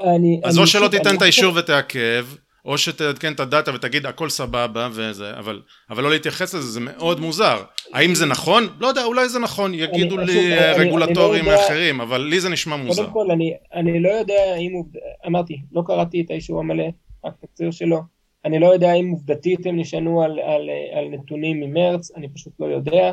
אני, 0.00 0.40
אז 0.44 0.54
אני 0.54 0.62
או 0.62 0.66
שלא 0.66 0.88
תיתן 0.88 1.16
את 1.16 1.22
האישור 1.22 1.54
ותעכב 1.56 2.26
או 2.64 2.78
שתעדכן 2.78 3.32
את 3.32 3.40
הדאטה 3.40 3.74
ותגיד 3.74 4.06
הכל 4.06 4.28
סבבה 4.28 4.88
וזה, 4.92 5.30
אבל, 5.38 5.62
אבל 5.90 6.02
לא 6.02 6.10
להתייחס 6.10 6.54
לזה, 6.54 6.66
זה 6.70 6.80
מאוד 6.80 7.20
מוזר. 7.20 7.62
האם 7.92 8.14
זה 8.14 8.26
נכון? 8.26 8.66
לא 8.80 8.86
יודע, 8.86 9.04
אולי 9.04 9.28
זה 9.28 9.38
נכון, 9.38 9.74
יגידו 9.74 10.18
אני, 10.18 10.26
לי 10.26 10.52
אה, 10.52 10.76
אני- 10.76 10.84
רגולטורים 10.88 11.40
אני 11.44 11.46
לא 11.48 11.52
יודע- 11.52 11.66
אחרים, 11.66 12.00
אבל 12.00 12.20
לי 12.20 12.40
זה 12.40 12.48
נשמע 12.48 12.76
מוזר. 12.76 13.02
קודם 13.02 13.12
כל, 13.12 13.30
אני, 13.30 13.52
אני 13.74 14.00
לא 14.02 14.08
יודע 14.08 14.56
אם 14.56 14.82
אמרתי, 15.26 15.60
לא 15.72 15.82
קראתי 15.86 16.20
את 16.20 16.30
האישור 16.30 16.60
המלא, 16.60 16.84
רק 17.24 17.32
תקציר 17.40 17.70
שלו. 17.70 18.00
אני 18.44 18.58
לא 18.58 18.66
יודע 18.66 18.92
אם 18.94 19.08
עובדתית 19.10 19.66
הם 19.66 19.80
נשענו 19.80 20.22
על, 20.22 20.30
על, 20.38 20.70
על 20.98 21.04
נתונים 21.10 21.60
ממרץ, 21.60 22.10
אני 22.16 22.28
פשוט 22.28 22.52
לא 22.60 22.66
יודע. 22.66 23.12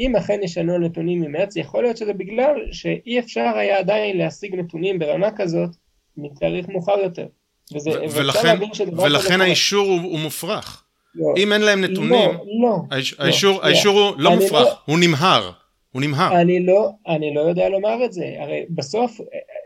אם 0.00 0.16
אכן 0.16 0.38
נשענו 0.42 0.74
על 0.74 0.80
נתונים 0.80 1.20
ממרץ, 1.20 1.56
יכול 1.56 1.82
להיות 1.82 1.96
שזה 1.96 2.12
בגלל 2.12 2.54
שאי 2.72 3.18
אפשר 3.18 3.40
היה 3.56 3.78
עדיין 3.78 4.18
להשיג 4.18 4.54
נתונים 4.54 4.98
ברמה 4.98 5.28
כזאת 5.36 5.70
מתאריך 6.16 6.68
מאוחר 6.68 6.98
יותר. 7.02 7.26
וזה, 7.74 7.90
ולכן, 8.14 8.56
ולכן. 8.96 9.40
האישור 9.40 9.86
הוא, 9.86 10.00
הוא 10.00 10.18
מופרך. 10.18 10.84
לא, 11.14 11.26
אם 11.36 11.52
אין 11.52 11.60
להם 11.60 11.84
נתונים, 11.84 12.12
לא, 12.12 12.44
לא. 12.62 12.76
האיש- 12.90 13.14
לא, 13.18 13.24
האישור. 13.24 13.64
האישור 13.64 14.00
הוא 14.00 14.14
לא 14.18 14.30
מופרך, 14.34 14.52
לא- 14.66 14.72
הוא 14.84 14.98
נמהר. 14.98 15.50
הוא 15.92 16.02
נמהר. 16.02 16.40
אני 16.40 16.66
לא, 16.66 16.90
אני 17.08 17.34
לא 17.34 17.40
יודע 17.40 17.68
לומר 17.68 18.04
את 18.04 18.12
זה, 18.12 18.24
הרי 18.38 18.66
בסוף, 18.70 19.20
אה, 19.20 19.24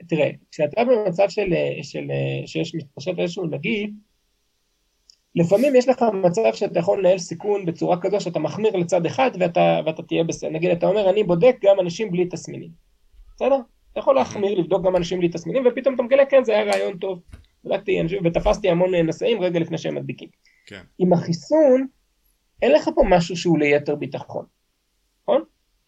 תראה, 0.08 0.30
כשאתה 0.52 0.80
במצב 0.84 1.24
של, 1.28 1.52
אה, 1.52 1.78
של, 1.82 2.10
אה, 2.10 2.46
שיש 2.46 2.74
מתפשט 2.74 3.18
איזשהו 3.18 3.46
נגיף, 3.46 3.90
לפעמים 5.34 5.76
יש 5.76 5.88
לך 5.88 6.04
מצב 6.22 6.42
שאתה 6.54 6.78
יכול 6.78 6.98
לנהל 6.98 7.18
סיכון 7.18 7.66
בצורה 7.66 7.96
כזו 8.00 8.20
שאתה 8.20 8.38
מחמיר 8.38 8.76
לצד 8.76 9.06
אחד 9.06 9.30
ואתה, 9.40 9.80
ואתה 9.86 10.02
תהיה 10.02 10.24
בסדר, 10.24 10.50
נגיד 10.50 10.70
אתה 10.70 10.86
אומר 10.86 11.10
אני 11.10 11.24
בודק 11.24 11.56
גם 11.64 11.80
אנשים 11.80 12.10
בלי 12.10 12.26
תסמינים, 12.26 12.70
בסדר? 13.36 13.56
אתה 13.92 14.00
יכול 14.00 14.14
להחמיר, 14.14 14.58
לבדוק 14.58 14.84
גם 14.86 14.96
אנשים 14.96 15.18
בלי 15.18 15.28
תסמינים 15.28 15.62
ופתאום 15.66 15.94
אתה 15.94 16.02
מגלה 16.02 16.26
כן 16.26 16.44
זה 16.44 16.52
היה 16.52 16.64
רעיון 16.64 16.96
טוב, 16.98 17.18
בדקתי 17.64 18.00
ותפסתי 18.24 18.70
המון 18.70 18.94
אה, 18.94 19.02
נשאים 19.02 19.42
רגע 19.42 19.60
לפני 19.60 19.78
שהם 19.78 19.94
מדביקים. 19.94 20.28
כן. 20.66 20.82
עם 20.98 21.12
החיסון, 21.12 21.86
אין 22.62 22.72
לך 22.72 22.90
פה 22.94 23.02
משהו 23.08 23.36
שהוא 23.36 23.58
ליתר 23.58 23.94
ביטחון, 23.94 24.44
נכון? 25.22 25.42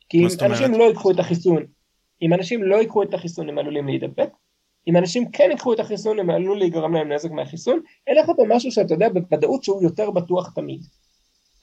כי 0.09 0.19
אם? 0.19 0.27
אנשים 0.43 0.73
לא 0.73 0.85
ייקחו 0.85 1.11
את 1.11 1.19
החיסון, 1.19 1.63
אם 2.23 2.33
אנשים 2.33 2.63
לא 2.63 2.77
ייקחו 2.77 3.03
את 3.03 3.15
החיסון 3.15 3.49
הם 3.49 3.59
עלולים 3.59 3.87
להידבק, 3.87 4.29
אם 4.89 4.97
אנשים 4.97 5.31
כן 5.31 5.49
ייקחו 5.51 5.73
את 5.73 5.81
החיסון 5.81 6.19
הם 6.19 6.31
עלול 6.31 6.59
להיגרם 6.59 6.95
להם 6.95 7.13
נזק 7.13 7.31
מהחיסון, 7.31 7.81
אין 8.07 8.17
לך 8.17 8.31
פה 8.37 8.45
משהו 8.49 8.73
שאתה 8.73 8.95
יודע 8.95 9.09
בוודאות 9.09 9.65
שהוא 9.65 9.83
יותר 9.83 10.11
בטוח 10.11 10.53
תמיד. 10.55 10.81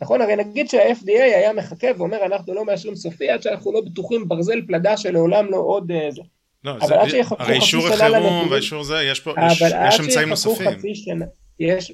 נכון? 0.01 0.21
הרי 0.21 0.35
נגיד 0.35 0.69
שה-FDA 0.69 1.21
היה 1.21 1.53
מחכה 1.53 1.87
ואומר 1.97 2.25
אנחנו 2.25 2.53
לא 2.53 2.65
מאשרים 2.65 2.95
סופי 2.95 3.29
עד 3.29 3.41
שאנחנו 3.41 3.73
לא 3.73 3.81
בטוחים 3.81 4.27
ברזל 4.27 4.61
פלדה 4.67 4.97
שלעולם 4.97 5.51
לא 5.51 5.57
עוד 5.57 5.91
אה, 5.91 6.11
זה. 6.11 6.21
לא, 6.63 6.71
אבל 6.71 6.87
זה, 6.87 7.01
עד 7.01 7.09
שיחכו 7.09 7.35
הרי 7.39 7.55
אישור 7.55 7.87
החירום 7.87 8.47
והאישור 8.49 8.83
זה, 8.83 9.03
יש 9.03 9.19
פה, 9.19 9.33
יש, 9.51 9.61
יש 9.87 9.99
אמצעים 9.99 10.29
נוספים. 10.29 10.71
חצי 10.71 10.95
שנה, 10.95 11.25
יש, 11.59 11.91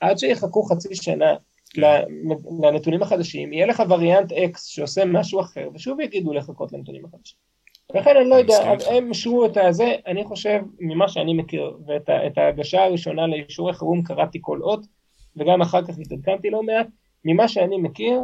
עד 0.00 0.18
שיחכו 0.18 0.62
חצי 0.62 0.94
שנה 0.94 1.34
כן. 1.74 1.82
לנתונים 2.62 3.02
החדשים, 3.02 3.52
יהיה 3.52 3.66
לך 3.66 3.82
וריאנט 3.88 4.32
X 4.32 4.58
שעושה 4.58 5.04
משהו 5.04 5.40
אחר, 5.40 5.68
ושוב 5.74 6.00
יגידו 6.00 6.32
לחכות 6.32 6.72
לנתונים 6.72 7.04
החדשים. 7.04 7.36
לכן 7.94 8.16
אני 8.20 8.28
לא 8.28 8.34
יודע. 8.34 8.74
הם 8.90 9.08
אישרו 9.08 9.46
את 9.46 9.56
הזה, 9.56 9.94
אני 10.06 10.24
חושב, 10.24 10.60
ממה 10.80 11.08
שאני 11.08 11.34
מכיר, 11.34 11.76
ואת 11.86 12.38
ההגשה 12.38 12.84
הראשונה 12.84 13.26
לאישורי 13.26 13.72
חירום 13.72 14.02
קראתי 14.02 14.38
כל 14.42 14.62
אות, 14.62 14.80
וגם 15.36 15.62
אחר 15.62 15.84
כך 15.84 15.94
התעדכנתי 15.98 16.50
לא 16.50 16.62
מעט, 16.62 16.86
ממה 17.24 17.48
שאני 17.48 17.76
מכיר, 17.76 18.20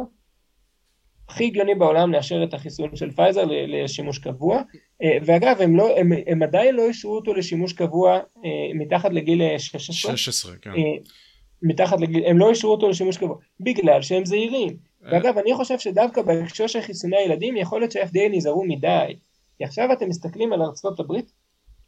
הכי 1.31 1.45
הגיוני 1.45 1.75
בעולם 1.75 2.11
לאשר 2.11 2.43
את 2.43 2.53
החיסון 2.53 2.95
של 2.95 3.11
פייזר 3.11 3.43
לשימוש 3.47 4.19
קבוע, 4.19 4.61
אה, 5.03 5.17
ואגב, 5.25 5.61
הם, 5.61 5.75
לא, 5.75 5.97
הם, 5.97 6.11
הם 6.27 6.43
עדיין 6.43 6.75
לא 6.75 6.87
אישרו 6.87 7.15
אותו 7.15 7.33
לשימוש 7.33 7.73
קבוע 7.73 8.19
אה, 8.45 8.49
מתחת 8.75 9.11
לגיל 9.13 9.41
אה, 9.41 9.59
16, 9.59 10.17
16, 10.17 10.55
כן. 10.61 10.71
מתחת 11.63 12.01
לגיל, 12.01 12.25
הם 12.25 12.37
לא 12.37 12.49
אישרו 12.49 12.71
אותו 12.71 12.89
לשימוש 12.89 13.17
קבוע, 13.17 13.35
בגלל 13.59 14.01
שהם 14.01 14.25
זהירים. 14.25 14.77
ואגב, 15.01 15.37
אני 15.37 15.53
חושב 15.55 15.79
שדווקא 15.79 16.21
בהקשר 16.21 16.67
של 16.67 16.81
חיסוני 16.81 17.17
הילדים, 17.17 17.57
יכול 17.57 17.81
להיות 17.81 17.91
שה-FDA 17.91 18.29
נזהרו 18.31 18.63
מדי. 18.63 19.15
כי 19.57 19.63
עכשיו 19.63 19.93
אתם 19.93 20.09
מסתכלים 20.09 20.53
על 20.53 20.61
ארצות 20.61 20.99
הברית, 20.99 21.31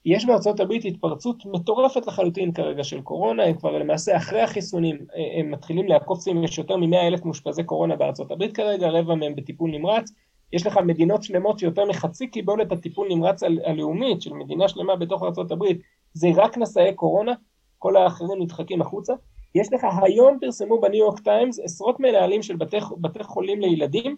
יש 0.06 0.26
בארצות 0.26 0.60
הברית 0.60 0.86
התפרצות 0.86 1.46
מטורפת 1.46 2.08
לחלוטין 2.08 2.52
כרגע 2.52 2.84
של 2.84 3.02
קורונה, 3.02 3.44
הם 3.44 3.54
כבר 3.54 3.78
למעשה 3.78 4.18
אחרי 4.18 4.42
החיסונים, 4.42 4.98
אה, 5.16 5.40
הם 5.40 5.52
מתחילים 5.52 5.88
לעקוף, 5.88 6.28
יש 6.44 6.58
יותר 6.58 6.78
מ-100 6.78 6.96
אלף 6.96 7.26
מאושפזי 7.26 7.64
קורונה 7.64 7.96
בארצות 7.96 8.32
הברית 8.32 8.56
כרגע, 8.56 8.90
רבע 8.90 9.16
מהם 9.16 9.36
בטיפול 9.36 9.72
נמרץ, 9.72 10.12
יש 10.54 10.68
לך 10.68 10.78
מדינות 10.78 11.24
שלמות 11.24 11.60
שיותר 11.60 11.86
מחצי 11.86 12.28
קיבולת 12.28 12.72
הטיפול 12.72 13.08
נמרץ 13.10 13.44
הלאומית 13.44 14.22
של 14.22 14.34
מדינה 14.34 14.68
שלמה 14.68 14.96
בתוך 14.96 15.24
ארצות 15.24 15.52
הברית, 15.52 15.82
זה 16.14 16.28
רק 16.36 16.58
נשאי 16.58 16.94
קורונה, 16.96 17.34
כל 17.80 17.96
האחרים 17.98 18.42
נדחקים 18.42 18.82
החוצה. 18.82 19.14
יש 19.56 19.74
לך 19.74 19.88
היום 20.04 20.38
פרסמו 20.42 20.82
בניו 20.82 21.00
יורק 21.00 21.20
טיימס 21.20 21.60
עשרות 21.60 22.00
מנהלים 22.00 22.44
של 22.44 22.56
בתי, 22.56 22.78
בתי 23.02 23.24
חולים 23.24 23.62
לילדים, 23.62 24.16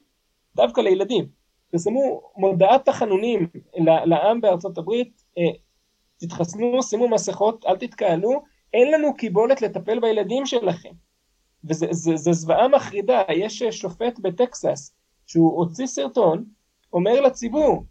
דווקא 0.55 0.81
לילדים, 0.81 1.25
פרסמו 1.71 2.21
מודעת 2.37 2.85
תחנונים 2.85 3.47
לעם 4.05 4.41
בארצות 4.41 4.77
הברית, 4.77 5.23
אה, 5.37 5.64
תתחסנו, 6.17 6.83
שימו 6.83 7.09
מסכות, 7.09 7.65
אל 7.65 7.77
תתקהלו, 7.77 8.43
אין 8.73 8.91
לנו 8.91 9.13
קיבולת 9.13 9.61
לטפל 9.61 9.99
בילדים 9.99 10.45
שלכם. 10.45 10.89
זה 11.63 12.33
זוועה 12.33 12.67
מחרידה, 12.67 13.21
יש 13.29 13.61
אה, 13.61 13.71
שופט 13.71 14.19
בטקסס 14.19 14.95
שהוא 15.27 15.57
הוציא 15.57 15.85
סרטון, 15.85 16.43
אומר 16.93 17.21
לציבור, 17.21 17.85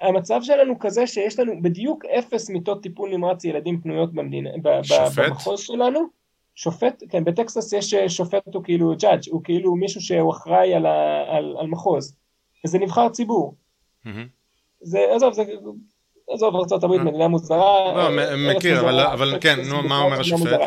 המצב 0.00 0.40
שלנו 0.42 0.78
כזה 0.78 1.06
שיש 1.06 1.38
לנו 1.38 1.62
בדיוק 1.62 2.04
אפס 2.04 2.50
מיטות 2.50 2.82
טיפול 2.82 3.10
נמרץ 3.10 3.44
ילדים 3.44 3.80
פנויות 3.80 4.12
במדינה, 4.12 4.50
שופט? 4.82 5.28
במחוז 5.28 5.60
שלנו, 5.60 6.00
שופט, 6.54 7.02
כן, 7.08 7.24
בטקסס 7.24 7.72
יש 7.72 7.94
אה, 7.94 8.08
שופט, 8.08 8.54
הוא 8.54 8.64
כאילו 8.64 8.92
judge, 8.92 9.30
הוא 9.30 9.44
כאילו 9.44 9.76
מישהו 9.76 10.00
שהוא 10.00 10.30
אחראי 10.30 10.74
על, 10.74 10.86
ה, 10.86 11.24
על, 11.36 11.56
על 11.58 11.66
מחוז, 11.66 12.16
וזה 12.64 12.78
נבחר 12.78 13.08
ציבור. 13.08 13.54
מהמם. 14.04 14.26
זה, 14.80 14.98
עזוב, 15.14 15.32
זה, 15.32 15.44
עזוב, 16.34 16.56
ארצות 16.56 16.84
הברית 16.84 17.00
אה. 17.00 17.04
מדינה 17.04 17.28
מוזרה. 17.28 17.92
לא, 17.96 18.10
מ- 18.10 18.18
ארץ 18.18 18.56
מכיר, 18.56 18.80
אבל- 18.80 19.38
כן, 19.40 19.58
נו, 19.68 19.82
מה 19.82 19.98
אומר 19.98 20.20
השופט? 20.20 20.60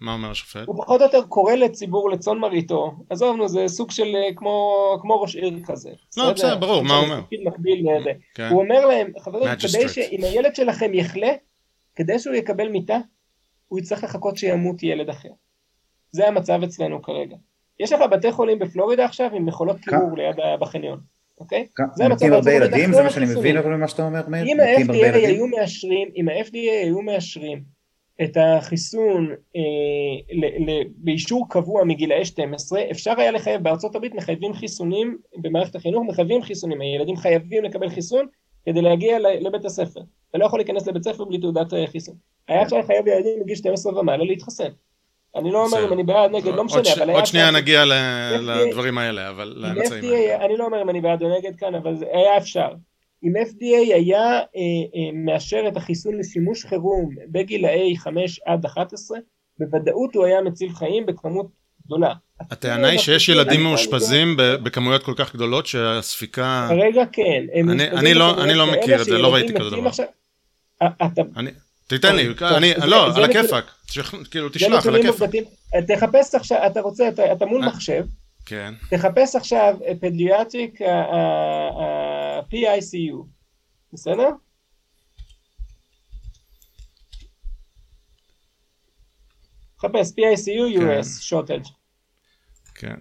מה 0.00 0.12
אומר 0.12 0.30
השופט? 0.30 0.66
הוא 0.66 0.82
פחות 0.82 1.00
או 1.00 1.06
יותר 1.06 1.22
קורא 1.28 1.54
לציבור 1.54 2.10
לצאן 2.10 2.38
מרעיתו, 2.38 2.92
עזוב 3.10 3.36
נו, 3.36 3.48
זה 3.48 3.64
סוג 3.68 3.90
של 3.90 4.16
אה, 4.16 4.34
כמו, 4.36 4.76
כמו 5.00 5.20
ראש 5.20 5.36
עיר 5.36 5.52
כזה. 5.66 5.90
לא, 6.16 6.32
בסדר, 6.32 6.56
ברור, 6.58 6.82
מה 6.84 6.96
הוא 6.96 7.04
אומר? 7.04 7.20
מקביל. 7.46 7.86
כן. 8.34 8.48
הוא 8.50 8.62
אומר 8.62 8.86
להם, 8.86 9.10
חברים. 9.20 9.48
כדי 9.58 9.88
שאם 9.88 10.24
הילד 10.24 10.54
שלכם 10.56 10.94
יחלה, 10.94 11.32
כדי 11.96 12.18
שהוא 12.18 12.34
יקבל 12.34 12.68
מיטה, 12.68 12.98
הוא 13.68 13.78
יצטרך 13.78 14.04
לחכות 14.04 14.36
שימות 14.36 14.82
ילד 14.82 15.08
אחר. 15.08 15.28
זה 16.12 16.28
המצב 16.28 16.62
אצלנו 16.62 17.02
כרגע. 17.02 17.36
יש 17.80 17.92
לך 17.92 18.00
בתי 18.10 18.32
חולים 18.32 18.58
בפלורידה 18.58 19.04
עכשיו 19.04 19.30
עם 19.34 19.46
מכולות 19.46 19.76
קירור 19.80 20.16
ליד 20.16 20.36
בחניון, 20.60 21.00
אוקיי? 21.42 21.66
זה 21.94 22.08
מתים 22.08 22.32
הרבה 22.32 22.52
ילדים? 22.52 22.92
זה 22.92 23.02
מה 23.02 23.10
שאני. 23.10 23.26
מבין 23.26 23.56
אבל 23.56 23.76
ממה 23.76 23.88
שאתה 23.88 24.06
אומר, 24.06 24.28
מאיר? 24.28 24.44
אם 24.46 24.60
ה-FDA? 24.60 25.26
היו 25.26 25.46
מאשרים, 25.46 26.08
אם 26.16 26.28
ה-FDA 26.28 26.84
היו 26.84 27.02
מאשרים 27.02 27.62
את 28.22 28.36
החיסון 28.36 29.28
אה, 29.56 29.60
ל, 30.32 30.70
ל, 30.70 30.82
באישור 30.96 31.46
קבוע 31.50 31.84
מגילאי 31.84 32.24
12, 32.24 32.80
אפשר 32.90 33.14
היה 33.18 33.30
לחייב, 33.30 33.62
בארצות 33.62 33.94
הברית 33.94 34.14
מחייבים 34.14 34.52
חיסונים, 34.52 35.18
במערכת 35.36 35.74
החינוך 35.74 36.04
מחייבים 36.08 36.42
חיסונים, 36.42 36.80
הילדים 36.80 37.16
חייבים 37.16 37.64
לקבל 37.64 37.88
חיסון 37.88 38.26
כדי 38.66 38.82
להגיע 38.82 39.18
לבית 39.18 39.64
הספר. 39.64 40.00
אתה 40.30 40.38
לא 40.38 40.46
יכול 40.46 40.58
להיכנס 40.58 40.86
לבית 40.86 41.04
ספר 41.04 41.24
בלי 41.24 41.38
תעודת 41.38 41.74
אה, 41.74 41.86
חיסון. 41.86 42.14
היה 42.48 42.62
אפשר 42.62 42.78
לחייב 42.78 43.06
ילדים 43.06 43.40
מגיל 43.40 43.56
12 43.56 44.00
ומעלה 44.00 44.24
להתחסן. 44.24 44.68
אני 45.36 45.52
לא 45.52 45.64
אומר. 45.66 45.86
אם 45.88 45.92
אני 45.92 46.02
בעד 46.02 46.30
נגד, 46.30 46.54
לא 46.54 46.64
משנה, 46.64 46.80
אבל 46.96 47.10
עוד 47.10 47.26
שנייה 47.26 47.50
נגיע 47.50 47.84
לדברים 48.40 48.98
האלה, 48.98 49.28
אבל 49.28 49.54
לאמצעים 49.56 50.04
האלה. 50.04 50.44
אני 50.44 50.56
לא 50.56 50.64
אומר 50.64 50.82
אם 50.82 50.90
אני 50.90 51.00
בעד 51.00 51.22
או 51.22 51.38
נגד 51.38 51.56
כאן, 51.56 51.74
אבל 51.74 51.96
זה 51.96 52.04
היה 52.12 52.36
אפשר. 52.36 52.68
אם 53.24 53.32
FDA 53.36 53.94
היה 53.94 54.20
אה, 54.20 54.40
אה, 54.94 55.10
מאשר 55.12 55.64
את 55.68 55.76
החיסון 55.76 56.18
לשימוש 56.18 56.64
חירום 56.64 57.10
בגילאי 57.28 57.96
5 57.96 58.40
עד 58.46 58.64
11, 58.64 59.18
בוודאות 59.58 60.14
הוא 60.14 60.24
היה 60.24 60.42
מציל 60.42 60.72
חיים 60.72 61.06
בכמות 61.06 61.46
גדולה. 61.86 62.12
הטענה 62.50 62.88
היא 62.88 62.98
שיש 62.98 63.28
ילדים 63.28 63.62
מאושפזים 63.62 64.36
בכמויות 64.36 65.02
כל 65.02 65.14
כך 65.16 65.34
גדולות 65.34 65.66
שהספיקה... 65.66 66.68
כרגע 66.70 67.02
כן. 67.12 67.42
אני- 67.98 68.14
לא- 68.14 68.46
לא 68.46 68.66
מכיר 68.66 69.00
את 69.00 69.04
זה, 69.04 69.18
לא 69.18 69.34
ראיתי 69.34 69.54
כזה 69.54 69.70
דבר. 69.70 69.90
אה, 70.82 70.88
תיתן 71.86 72.16
לי, 72.16 72.28
לא, 72.86 73.16
על 73.16 73.24
הכיפאק, 73.24 73.64
כאילו 74.30 74.48
תשלח 74.48 74.86
על. 74.86 74.96
אה, 75.74 75.82
תחפש 75.96 76.34
עכשיו, 76.34 76.66
אתה 76.66 76.80
רוצה, 76.80 77.08
אתה 77.08 77.32
אתה 77.32 77.46
מול 77.46 77.62
אה. 77.62 77.68
מחשב, 77.68 78.04
כן, 78.46 78.74
תחפש 78.90 79.36
עכשיו 79.36 79.76
פדיאטריק 80.00 80.82
ה-PICU, 81.82 83.16
בסדר? 83.92 84.28
חפש 89.80 90.10
PICU 90.12 90.78
US 90.78 91.06
shortage, 91.30 91.68
כן. 92.74 92.94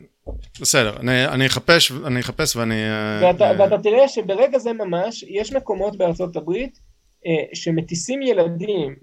בסדר, 0.62 0.98
אני- 1.00 1.26
אני 1.26 1.46
אחפש, 1.48 1.92
אני 1.92 2.20
אחפש 2.20 2.56
ואני... 2.56 2.84
אה, 2.90 3.22
ואתה, 3.24 3.52
אה, 3.52 3.60
ואתה 3.60 3.84
תראה 3.84 4.08
שברגע 4.08 4.60
זה 4.60 4.74
ממש 4.74 5.24
יש 5.28 5.54
מקומות 5.54 5.98
בארצות 5.98 6.36
הברית 6.36 6.80
אה, 7.26 7.32
שמטיסים 7.54 8.22
ילדים 8.22 8.96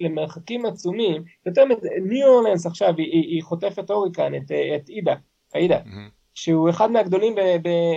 למרחקים 0.00 0.66
עצומים, 0.66 1.22
יותר 1.46 1.64
מזה, 1.64 1.88
ניו 2.02 2.28
אורלנס 2.28 2.66
עכשיו 2.66 2.94
היא, 2.96 3.12
היא, 3.12 3.34
היא 3.34 3.42
חוטפת 3.42 3.90
הוריקן, 3.90 4.34
את, 4.34 4.52
את 4.76 4.88
אידה, 4.88 5.14
האידה, 5.54 5.78
mm-hmm. 5.78 6.10
שהוא 6.34 6.70
אחד 6.70 6.90
מהגדולים 6.90 7.34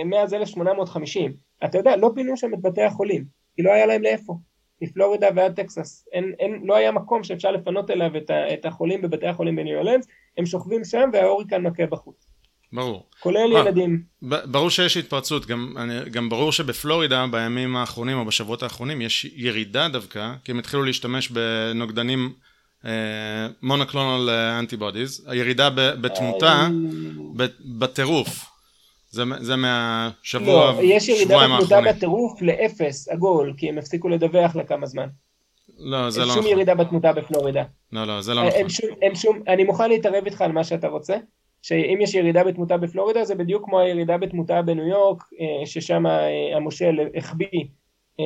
מאז 0.04 0.34
1850, 0.34 1.32
אתה 1.64 1.78
יודע, 1.78 1.96
לא 1.96 2.10
פינו 2.14 2.36
שם 2.36 2.54
את 2.54 2.62
בתי 2.62 2.82
החולים, 2.82 3.24
כי 3.56 3.62
לא 3.62 3.72
היה 3.72 3.86
להם 3.86 4.02
לאיפה, 4.02 4.34
מפלורידה 4.82 5.28
ועד 5.36 5.54
טקסס, 5.54 6.08
אין, 6.12 6.34
אין, 6.38 6.60
לא 6.64 6.76
היה 6.76 6.92
מקום 6.92 7.24
שאפשר 7.24 7.50
לפנות 7.50 7.90
אליו 7.90 8.16
את, 8.16 8.30
ה, 8.30 8.54
את 8.54 8.64
החולים 8.64 9.02
בבתי 9.02 9.26
החולים 9.26 9.56
בניו 9.56 9.78
אורלנס, 9.78 10.06
הם 10.38 10.46
שוכבים 10.46 10.84
שם 10.84 11.10
וההוריקן 11.12 11.62
מכה 11.62 11.86
בחוץ. 11.86 12.26
ברור. 12.72 13.06
כולל 13.20 13.56
아, 13.56 13.58
ילדים. 13.58 14.02
ברור 14.22 14.70
שיש 14.70 14.96
התפרצות, 14.96 15.46
גם, 15.46 15.76
גם 16.10 16.28
ברור 16.28 16.52
שבפלורידה 16.52 17.26
בימים 17.30 17.76
האחרונים 17.76 18.18
או 18.18 18.24
בשבועות 18.24 18.62
האחרונים 18.62 19.00
יש 19.00 19.26
ירידה 19.36 19.88
דווקא, 19.88 20.32
כי 20.44 20.52
הם 20.52 20.58
התחילו 20.58 20.82
להשתמש 20.82 21.28
בנוגדנים 21.28 22.32
מונוקלונל 23.62 24.28
uh, 24.28 24.58
אנטיבודיז, 24.58 25.26
הירידה 25.28 25.70
בתמותה 25.70 26.68
בטירוף. 27.78 28.44
זה, 29.10 29.22
זה 29.40 29.56
מהשבוע, 29.56 30.72
לא, 30.72 30.80
יש 30.82 31.08
ירידה 31.08 31.38
בתמותה 31.38 31.80
בטירוף 31.80 32.42
לאפס 32.42 33.08
עגול, 33.08 33.54
כי 33.56 33.68
הם 33.68 33.78
הפסיקו 33.78 34.08
לדווח 34.08 34.56
לכמה 34.56 34.86
זמן. 34.86 35.06
לא, 35.78 36.10
זה 36.10 36.20
לא 36.20 36.26
נכון. 36.26 36.36
אין 36.36 36.44
שום 36.44 36.52
ירידה 36.52 36.74
בתמותה 36.74 37.12
בפלורידה. 37.12 37.62
לא, 37.92 38.04
לא, 38.04 38.20
זה 38.20 38.34
לא 38.34 38.42
נכון. 38.42 38.58
אין 38.58 38.68
שום, 38.68 38.90
אין 39.02 39.14
שום, 39.14 39.42
אני 39.48 39.64
מוכן 39.64 39.88
להתערב 39.88 40.24
איתך 40.24 40.42
על 40.42 40.52
מה 40.52 40.64
שאתה 40.64 40.88
רוצה. 40.88 41.16
שאם 41.62 41.98
יש 42.02 42.14
ירידה 42.14 42.44
בתמותה 42.44 42.76
בפלורידה 42.76 43.24
זה 43.24 43.34
בדיוק 43.34 43.64
כמו 43.64 43.80
הירידה 43.80 44.18
בתמותה 44.18 44.62
בניו 44.62 44.86
יורק 44.86 45.22
אה, 45.40 45.66
ששם 45.66 46.06
אה, 46.06 46.56
המושל 46.56 46.98
החביא 47.16 47.64
אה, 48.20 48.24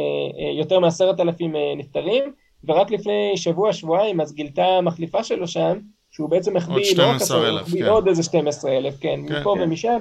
יותר 0.59 0.81
מעשרת 0.81 1.21
אלפים 1.21 1.55
נפטרים 1.77 2.33
ורק 2.65 2.91
לפני 2.91 3.33
שבוע 3.37 3.73
שבועיים 3.73 4.21
אז 4.21 4.35
גילתה 4.35 4.65
המחליפה 4.65 5.25
שלו 5.25 5.49
שם 5.49 5.79
שהוא 6.11 6.31
בעצם 6.31 6.57
החביא 6.57 6.97
לא 6.97 7.03
רק 7.11 7.17
עשרה, 7.17 7.65
כן. 7.79 7.87
עוד 7.87 8.09
איזה 8.09 8.23
12 8.23 8.77
אלף, 8.77 9.01
כן, 9.01 9.21
כן, 9.29 9.41
מפה 9.41 9.55
כן. 9.57 9.63
ומשם. 9.63 9.99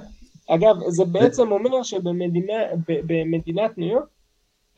אגב, 0.50 0.76
זה 0.88 1.06
בעצם 1.06 1.52
אומר 1.52 1.84
שבמדינה, 1.84 2.54
במדינת 2.88 3.78
ניו 3.78 3.90
יורק, 3.90 4.06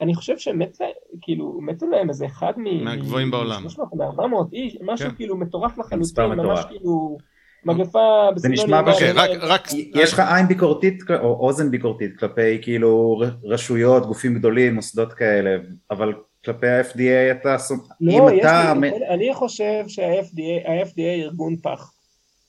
אני 0.02 0.16
חושב 0.16 0.38
שמת 0.38 0.80
להם, 0.80 0.92
כאילו, 1.22 1.60
מתו 1.62 1.88
להם 1.88 2.10
איזה 2.10 2.26
אחד 2.26 2.54
מ... 2.58 2.84
מהגבוהים 2.84 3.32
בעולם. 3.32 3.70
300 3.70 4.02
400 4.02 4.54
איש, 4.54 4.78
משהו 4.82 5.10
כן. 5.10 5.16
כאילו 5.16 5.38
מטורף 5.38 5.78
לחלוטין, 5.78 6.26
ממש 6.26 6.60
כאילו... 6.70 7.18
מגפה 7.66 8.30
בסגנון... 8.36 8.88
אוקיי, 8.88 9.12
רק, 9.12 9.30
רק... 9.42 9.68
יש 9.74 10.14
לך 10.14 10.22
עין 10.36 10.48
ביקורתית 10.48 11.04
או 11.20 11.48
אוזן 11.48 11.72
ביקורתית 11.72 12.20
כלפי 12.20 12.60
כאילו 12.62 13.22
רשויות, 13.44 14.06
גופים 14.06 14.36
גדולים, 14.36 14.76
מוסדות 14.76 15.14
כאלה, 15.14 15.58
אבל 15.92 16.14
כלפי 16.46 16.68
ה-FDA 16.68 17.32
אתה... 17.32 17.56
לא, 18.02 18.32
יש 18.32 18.40
אתה... 18.40 18.74
לי, 18.82 18.92
אני 19.10 19.34
חושב 19.34 19.84
שה-FDA 19.88 21.00
ארגון 21.00 21.56
פח, 21.56 21.92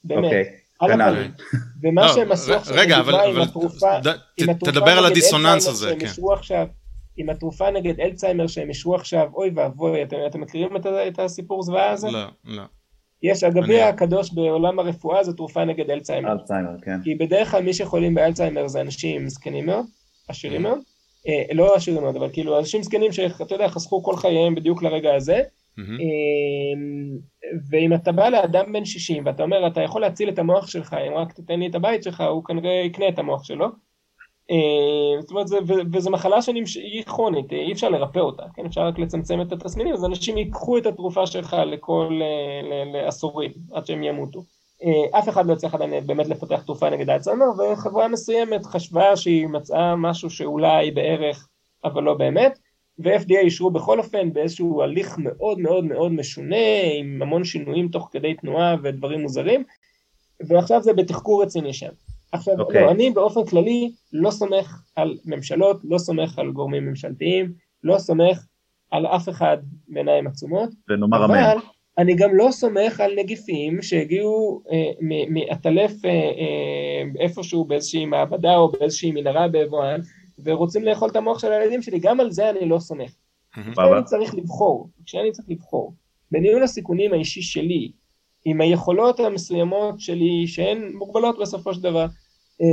באמת. 0.05 0.25
אוקיי, 0.25 0.45
כנ"ל. 0.81 1.29
ומה 1.83 2.09
שהם 2.09 2.33
עשו 2.33 2.55
עכשיו, 2.55 2.75
רגע, 2.77 2.99
אבל... 3.01 3.15
עם 3.15 3.41
התרופה, 3.41 3.91
תדבר 4.65 4.99
על 4.99 5.07
הדיסוננס 5.07 5.69
הזה, 5.69 5.95
כן. 5.99 6.65
עם 7.17 7.31
התרופה 7.31 7.71
נגד 7.71 8.01
אלצהיימר 8.01 8.47
שהם 8.47 8.69
אישרו 8.69 8.95
עכשיו, 8.95 9.27
אוי 9.35 9.51
ואבוי, 9.57 10.03
אתם 10.27 10.41
מכירים 10.41 10.77
את 11.09 11.19
הסיפור 11.19 11.63
זוועה 11.63 11.91
הזה? 11.91 12.11
לא, 12.11 12.25
לא. 12.45 12.63
יש 13.25 13.45
הגביע 13.45 13.89
הקדוש 13.89 14.33
בעולם 14.33 14.79
הרפואה 14.79 15.25
זו 15.25 15.33
תרופה 15.33 15.65
נגד 15.65 15.91
אלצהיימר. 15.91 16.33
אלצהיימר, 16.33 16.81
כן. 16.83 17.03
כי 17.05 17.15
בדרך 17.15 17.51
כלל 17.51 17.63
מי 17.63 17.75
שחולים 17.75 18.15
באלצהיימר 18.15 18.69
זה 18.69 18.81
אנשים 18.81 19.29
זקנים 19.29 19.67
מאוד, 19.67 19.85
עשירים 20.29 20.63
מאוד, 20.63 20.79
אה, 21.29 21.55
לא 21.55 21.75
עשירים 21.75 22.03
מאוד, 22.03 22.17
אבל 22.17 22.29
כאילו 22.33 22.59
אנשים 22.59 22.83
זקנים 22.83 23.13
שאתה 23.13 23.55
יודע 23.55 23.69
חסכו 23.69 24.03
כל 24.03 24.17
חייהם 24.17 24.55
בדיוק 24.55 24.83
לרגע 24.83 25.15
הזה. 25.15 25.43
אה, 25.79 25.85
ואם 27.71 27.95
אתה 27.95 28.13
בא 28.13 28.29
לאדם 28.29 28.73
בן 28.73 28.85
60 28.85 29.27
ואתה 29.27 29.43
אומר 29.43 29.67
אתה 29.67 29.81
יכול 29.81 30.01
להציל 30.01 30.29
את 30.29 30.39
המוח 30.39 30.67
שלך 30.67 30.97
אם 31.09 31.15
רק 31.15 31.33
תתן 31.33 31.61
לי 31.61 31.67
את 31.67 31.75
הבית 31.75 32.03
שלך 32.03 32.21
הוא 32.31 32.45
כנראה 32.45 32.73
יקנה 32.73 33.09
את 33.09 33.19
המוח 33.19 33.45
שלו 33.45 33.67
זאת 35.21 35.31
אומרת, 35.31 35.49
זה, 35.49 35.59
וזו 35.93 36.11
מחלה 36.11 36.43
שהיא 36.43 37.05
כרונית, 37.05 37.53
אי 37.53 37.73
אפשר 37.73 37.89
לרפא 37.89 38.19
אותה, 38.19 38.43
כן? 38.55 38.67
אפשר 38.67 38.81
רק 38.81 38.99
לצמצם 38.99 39.41
את 39.41 39.53
התסמינים, 39.53 39.95
אז 39.95 40.05
אנשים 40.05 40.39
ייקחו 40.39 40.79
את 40.79 40.87
התרופה 40.87 41.27
שלך 41.27 41.57
לכל, 41.67 42.21
אה, 42.23 42.85
לעשורים, 42.93 43.51
עד 43.73 43.87
שהם 43.87 44.03
ימותו. 44.03 44.43
אה, 44.85 45.19
אף 45.19 45.29
אחד 45.29 45.47
לא 45.47 45.53
יצליח 45.53 45.75
עדיין 45.75 46.07
באמת 46.07 46.27
לפתח 46.27 46.63
תרופה 46.63 46.91
נגד 46.91 47.11
האלצהיימר, 47.11 47.47
וחברה 47.59 48.09
מסוימת 48.09 48.67
חשבה 48.67 49.17
שהיא 49.17 49.47
מצאה 49.47 49.97
משהו 49.97 50.31
שאולי 50.31 50.91
בערך, 50.91 51.49
אבל 51.85 52.03
לא 52.03 52.15
באמת, 52.15 52.59
ו-FDA 52.99 53.39
אישרו 53.39 53.71
בכל 53.71 53.99
אופן 53.99 54.33
באיזשהו 54.33 54.83
הליך 54.83 55.15
מאוד 55.19 55.59
מאוד 55.59 55.85
מאוד 55.85 56.13
משונה, 56.13 56.57
עם 56.99 57.23
המון 57.23 57.45
שינויים 57.45 57.89
תוך 57.89 58.09
כדי 58.13 58.35
תנועה 58.35 58.77
ודברים 58.83 59.21
מוזרים, 59.21 59.65
ועכשיו 60.49 60.83
זה 60.83 60.93
בתחקור 60.93 61.43
רציני 61.43 61.73
שם. 61.73 61.91
עכשיו, 62.33 62.55
okay. 62.55 62.61
אוקיי. 62.61 62.83
לא, 62.83 62.91
אני 62.91 63.11
באופן 63.11 63.45
כללי 63.45 63.93
לא 64.13 64.31
סומך 64.31 64.83
על 64.97 65.19
ממשלות, 65.25 65.81
לא 65.85 65.99
סומך 65.99 66.39
על 66.39 66.51
גורמים 66.53 66.87
ממשלתיים, 66.87 67.53
לא 67.85 67.99
סומך 67.99 68.47
על 68.91 69.07
אף 69.07 69.29
אחד 69.29 69.57
בעיניים 69.89 70.27
עצומות, 70.27 70.71
ונאמר 70.89 71.25
אמן. 71.25 71.35
אבל 71.35 71.59
אני 71.99 72.15
גם 72.15 72.35
לא 72.35 72.49
סומך 72.51 73.01
על 73.01 73.13
נגיפים 73.17 73.83
שהגיעו 73.83 74.63
אה, 74.73 74.91
מעטלף 75.29 76.05
אה, 76.05 76.11
אה, 76.11 77.03
איפשהו 77.21 77.65
באיזושהי 77.65 78.07
מעבדה 78.07 78.57
או 78.57 78.73
באיזושהי 78.73 79.13
מנהרה 79.13 79.49
ביבואן, 79.49 80.01
ורוצים 80.45 80.85
לאכול 80.85 81.11
את 81.11 81.17
המוח 81.17 81.39
של 81.39 81.53
הילדים 81.53 81.83
שלי, 81.83 81.99
גם 81.99 82.21
על 82.21 82.31
זה 82.31 82.51
אני 82.51 82.69
לא 82.69 82.79
סומך. 82.79 83.15
כשאני 83.53 84.05
צריך 84.05 84.35
לבחור, 84.35 84.89
כשאני 85.07 85.33
צריך 85.33 85.49
לבחור, 85.51 85.95
בניהול 86.31 86.63
הסיכונים 86.63 87.13
האישי 87.13 87.43
שלי, 87.43 87.93
עם 88.45 88.61
היכולות 88.61 89.21
המסוימות 89.21 90.01
שלי, 90.01 90.47
שהן 90.47 90.93
מוגבלות 90.95 91.39
בסופו 91.39 91.75
של 91.75 91.81
דבר, 91.81 92.07
אה, 92.63 92.67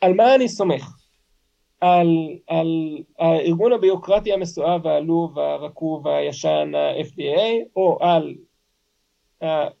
על 0.00 0.14
מה 0.14 0.34
אני 0.34 0.48
סומך? 0.48 0.90
על, 1.80 2.06
על 2.48 2.66
הארגון 3.18 3.72
הביוקרטי 3.72 4.32
המסואב, 4.32 4.86
העלוב, 4.86 5.38
הרקוב, 5.38 6.08
הישן, 6.08 6.72
ה-FDA, 6.74 7.40
או 7.76 7.98
על 8.00 8.34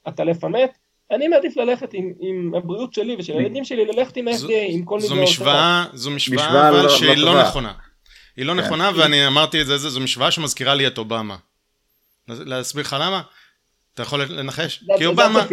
הטלף 0.06 0.44
המת, 0.44 0.78
אני 1.10 1.28
מעדיף 1.28 1.56
ללכת 1.56 1.94
עם, 1.94 2.12
עם 2.20 2.52
הבריאות 2.56 2.94
שלי 2.94 3.16
ושל 3.18 3.32
הילדים 3.38 3.64
שלי, 3.64 3.84
ללכת 3.84 4.16
עם 4.16 4.28
ה-FDA, 4.28 4.52
עם 4.68 4.84
כל 4.84 4.96
מיני... 4.96 5.08
זו 5.08 5.16
משוואה, 5.16 5.84
זו 5.92 6.10
משוואה 6.10 6.68
אבל 6.68 6.82
לא, 6.82 6.88
שהיא 6.88 7.16
לא, 7.16 7.34
לא 7.34 7.42
נכונה. 7.42 7.72
היא 8.36 8.46
לא 8.46 8.52
כן. 8.52 8.58
נכונה, 8.58 8.90
ואני 8.96 9.26
אמרתי 9.26 9.60
את 9.60 9.66
זה, 9.66 9.78
זו 9.78 10.00
משוואה 10.00 10.30
שמזכירה 10.30 10.74
לי 10.74 10.86
את 10.86 10.98
אובמה. 10.98 11.36
להסביר 12.28 12.82
לך 12.82 12.96
למה? 13.00 13.22
אתה 14.00 14.06
יכול 14.06 14.22
לנחש? 14.22 14.84
כי 14.98 15.06
אובמה... 15.06 15.46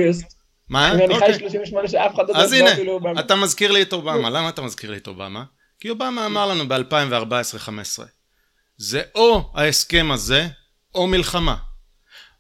מה? 0.70 0.92
אני 0.92 1.20
חי 1.20 1.34
38 1.34 1.78
אוקיי. 1.78 1.92
שאף 1.92 2.16
אחד 2.16 2.30
לא 2.30 2.36
אז 2.36 2.54
הנה, 2.54 2.72
אתה 3.20 3.36
מזכיר 3.36 3.72
לי 3.72 3.82
את 3.82 3.94
אובמה. 3.94 4.30
למה 4.30 4.50
אתה 4.50 4.62
מזכיר 4.62 4.92
לי 4.92 4.98
את 4.98 5.08
אובמה? 5.08 5.44
כי 5.80 5.90
אובמה 5.90 6.26
אמר 6.26 6.46
לנו 6.46 6.68
ב-2014-2015, 6.68 8.04
זה 8.78 9.02
או 9.16 9.52
ההסכם 9.56 10.12
הזה, 10.12 10.48
או 10.96 11.08
מלחמה. 11.08 11.56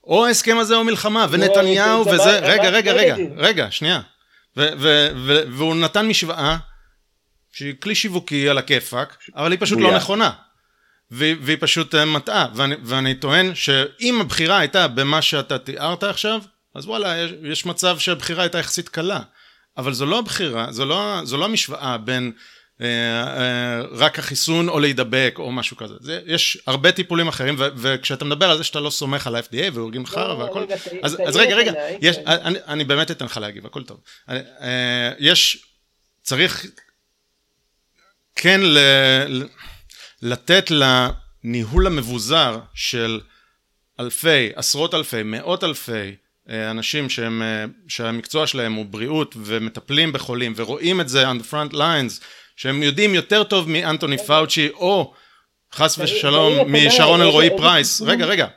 או 0.03 0.25
ההסכם 0.25 0.57
הזה 0.57 0.75
או 0.75 0.83
מלחמה, 0.83 1.25
לא, 1.25 1.31
ונתניהו 1.31 2.07
וזה, 2.07 2.39
רגע, 2.39 2.69
רגע, 2.69 2.91
רגע, 2.91 3.15
רגע, 3.35 3.67
שנייה. 3.71 4.01
והוא 4.55 5.75
נתן 5.75 6.07
משוואה, 6.07 6.57
שהיא 7.51 7.73
כלי 7.79 7.95
שיווקי 7.95 8.49
על 8.49 8.57
הכיפאק, 8.57 9.17
אבל 9.35 9.51
היא 9.51 9.59
פשוט 9.59 9.79
לא 9.79 9.95
נכונה. 9.95 10.31
והיא 11.11 11.57
פשוט 11.59 11.95
אה, 11.95 12.05
מטעה, 12.05 12.47
ואני 12.83 13.15
טוען 13.15 13.55
שאם 13.55 14.21
הבחירה 14.21 14.57
הייתה 14.57 14.87
במה 14.87 15.21
שאתה 15.21 15.57
תיארת 15.57 16.03
עכשיו, 16.03 16.41
אז 16.75 16.85
וואלה, 16.85 17.17
יש, 17.17 17.31
יש 17.43 17.65
מצב 17.65 17.99
שהבחירה 17.99 18.43
הייתה 18.43 18.57
יחסית 18.57 18.89
קלה. 18.89 19.19
אבל 19.77 19.93
זו 19.93 20.05
לא 20.05 20.19
הבחירה, 20.19 20.71
זו 20.71 20.85
לא, 20.85 21.19
זו 21.23 21.37
לא 21.37 21.45
המשוואה 21.45 21.97
בין 21.97 22.31
אה, 22.81 22.87
אה, 22.87 23.81
רק 23.91 24.19
החיסון 24.19 24.69
או 24.69 24.79
להידבק 24.79 25.35
או 25.37 25.51
משהו 25.51 25.77
כזה. 25.77 25.93
זה, 25.99 26.21
יש 26.25 26.57
הרבה 26.67 26.91
טיפולים 26.91 27.27
אחרים, 27.27 27.55
ו, 27.59 27.67
וכשאתה 27.77 28.25
מדבר 28.25 28.49
על 28.51 28.57
זה 28.57 28.63
שאתה 28.63 28.79
לא 28.79 28.89
סומך 28.89 29.27
על 29.27 29.35
ה-FDA 29.35 29.73
והורגים 29.73 30.05
חרא 30.05 30.27
לא, 30.27 30.33
והכל, 30.33 30.65
אז, 31.03 31.17
אז 31.27 31.35
רגע, 31.35 31.55
רגע, 31.55 31.73
יש, 32.01 32.17
אני, 32.17 32.59
אני 32.67 32.83
באמת 32.83 33.11
אתן 33.11 33.25
לך 33.25 33.37
להגיב, 33.37 33.65
הכל 33.65 33.83
טוב. 33.83 33.99
אה, 34.29 35.11
יש, 35.19 35.65
צריך 36.23 36.65
כן 38.35 38.61
ל, 38.61 38.77
לתת 40.21 40.71
לניהול 40.71 41.87
המבוזר 41.87 42.59
של 42.73 43.19
אלפי, 43.99 44.49
עשרות 44.55 44.93
אלפי, 44.93 45.23
מאות 45.23 45.63
אלפי 45.63 46.15
אה, 46.49 46.71
אנשים 46.71 47.09
שהם, 47.09 47.41
אה, 47.41 47.65
שהמקצוע 47.87 48.47
שלהם 48.47 48.73
הוא 48.73 48.85
בריאות 48.85 49.35
ומטפלים 49.37 50.13
בחולים 50.13 50.53
ורואים 50.55 51.01
את 51.01 51.09
זה 51.09 51.31
on 51.31 51.35
the 51.35 51.51
front 51.51 51.73
lines 51.73 52.23
שהם 52.55 52.83
יודעים 52.83 53.15
יותר 53.15 53.43
טוב 53.43 53.69
מאנטוני 53.69 54.17
פאוצ'י 54.17 54.69
או 54.69 55.13
חס 55.73 55.97
ושלום 55.99 56.75
משרון 56.75 57.21
אלרועי 57.21 57.49
פרייס. 57.57 58.01
רגע 58.01 58.25
רגע. 58.25 58.47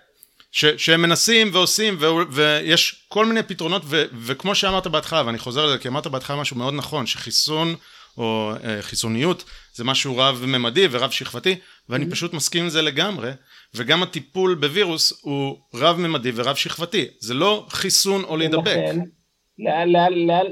ש, 0.52 0.64
שהם 0.64 1.02
מנסים 1.02 1.50
ועושים 1.52 1.96
ו, 2.00 2.06
ויש 2.30 3.04
כל 3.08 3.26
מיני 3.26 3.42
פתרונות 3.42 3.82
ו, 3.84 4.04
וכמו 4.22 4.54
שאמרת 4.54 4.86
בהתחלה 4.86 5.22
ואני 5.26 5.38
חוזר 5.38 5.66
לזה 5.66 5.78
כי 5.78 5.88
אמרת 5.88 6.06
בהתחלה 6.06 6.36
משהו 6.36 6.56
מאוד 6.56 6.74
נכון 6.74 7.06
שחיסון 7.06 7.74
או 8.20 8.52
אה, 8.64 8.82
חיסוניות, 8.82 9.44
זה 9.74 9.84
משהו 9.84 10.16
רב-ממדי 10.16 10.88
ורב 10.90 11.10
שכבתי, 11.10 11.58
ואני 11.88 12.04
mm-hmm. 12.04 12.10
פשוט 12.10 12.34
מסכים 12.34 12.62
עם 12.62 12.68
זה 12.68 12.82
לגמרי, 12.82 13.30
וגם 13.74 14.02
הטיפול 14.02 14.54
בווירוס 14.54 15.20
הוא 15.22 15.56
רב-ממדי 15.74 16.32
ורב 16.34 16.56
שכבתי, 16.56 17.06
זה 17.20 17.34
לא 17.34 17.66
חיסון 17.70 18.24
או 18.24 18.36
להידבק. 18.36 18.76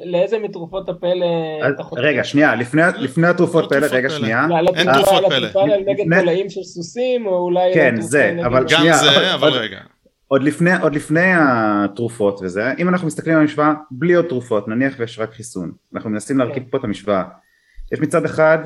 לאיזה 0.05 0.39
מתרופות 0.39 0.89
הפלא 0.89 1.69
אתה 1.75 1.83
חושב? 1.83 2.03
רגע, 2.03 2.25
שנייה, 2.25 2.55
לפני 2.99 3.27
התרופות 3.27 3.69
פלא, 3.69 3.87
רגע, 3.91 4.11
שנייה. 4.11 4.47
אין 4.75 4.93
תרופות 4.93 5.25
פלא. 5.29 5.49
נגד 5.87 6.19
תולעים 6.21 6.51
של 6.51 6.63
סוסים, 6.63 7.27
או 7.27 7.39
אולי... 7.39 7.75
כן, 7.75 8.01
זה, 8.01 8.37
אבל 8.47 8.69
שנייה. 8.69 8.93
גם 8.93 8.99
זה, 8.99 9.35
אבל 9.35 9.53
רגע. 9.53 9.79
עוד 10.29 10.43
לפני, 10.43 10.71
עוד 10.83 10.95
לפני 10.95 11.31
התרופות 11.39 12.41
וזה, 12.43 12.73
אם 12.79 12.89
אנחנו 12.89 13.07
מסתכלים 13.07 13.37
על 13.37 13.41
המשוואה 13.41 13.73
בלי 13.91 14.15
עוד 14.15 14.25
תרופות, 14.25 14.69
נניח 14.69 14.95
ויש 14.99 15.19
רק 15.19 15.33
חיסון, 15.33 15.73
אנחנו 15.95 16.11
מנסים 16.11 16.39
להרכיב 16.39 16.63
כן. 16.63 16.71
פה 16.71 16.79
את 16.79 16.85
המשוואה. 16.85 17.23
יש 17.93 18.01
מצד 18.01 18.25
אחד 18.25 18.59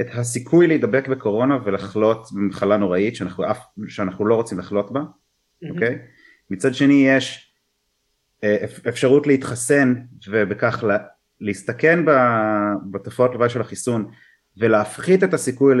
את 0.00 0.06
הסיכוי 0.14 0.66
להידבק 0.66 1.08
בקורונה 1.08 1.58
ולחלות 1.64 2.28
במחלה 2.32 2.76
נוראית 2.76 3.16
שאנחנו, 3.16 3.50
אף, 3.50 3.64
שאנחנו 3.88 4.26
לא 4.26 4.34
רוצים 4.34 4.58
לחלות 4.58 4.92
בה, 4.92 5.00
אוקיי? 5.70 5.88
Mm-hmm. 5.88 5.92
Okay? 5.92 6.50
מצד 6.50 6.74
שני 6.74 7.08
יש 7.08 7.52
אה, 8.44 8.64
אפשרות 8.88 9.26
להתחסן 9.26 9.94
ובכך 10.28 10.84
לה, 10.84 10.98
להסתכן 11.40 12.04
בתופעות 12.90 13.32
לוואי 13.34 13.48
של 13.48 13.60
החיסון 13.60 14.10
ולהפחית 14.56 15.24
את 15.24 15.34
הסיכוי 15.34 15.74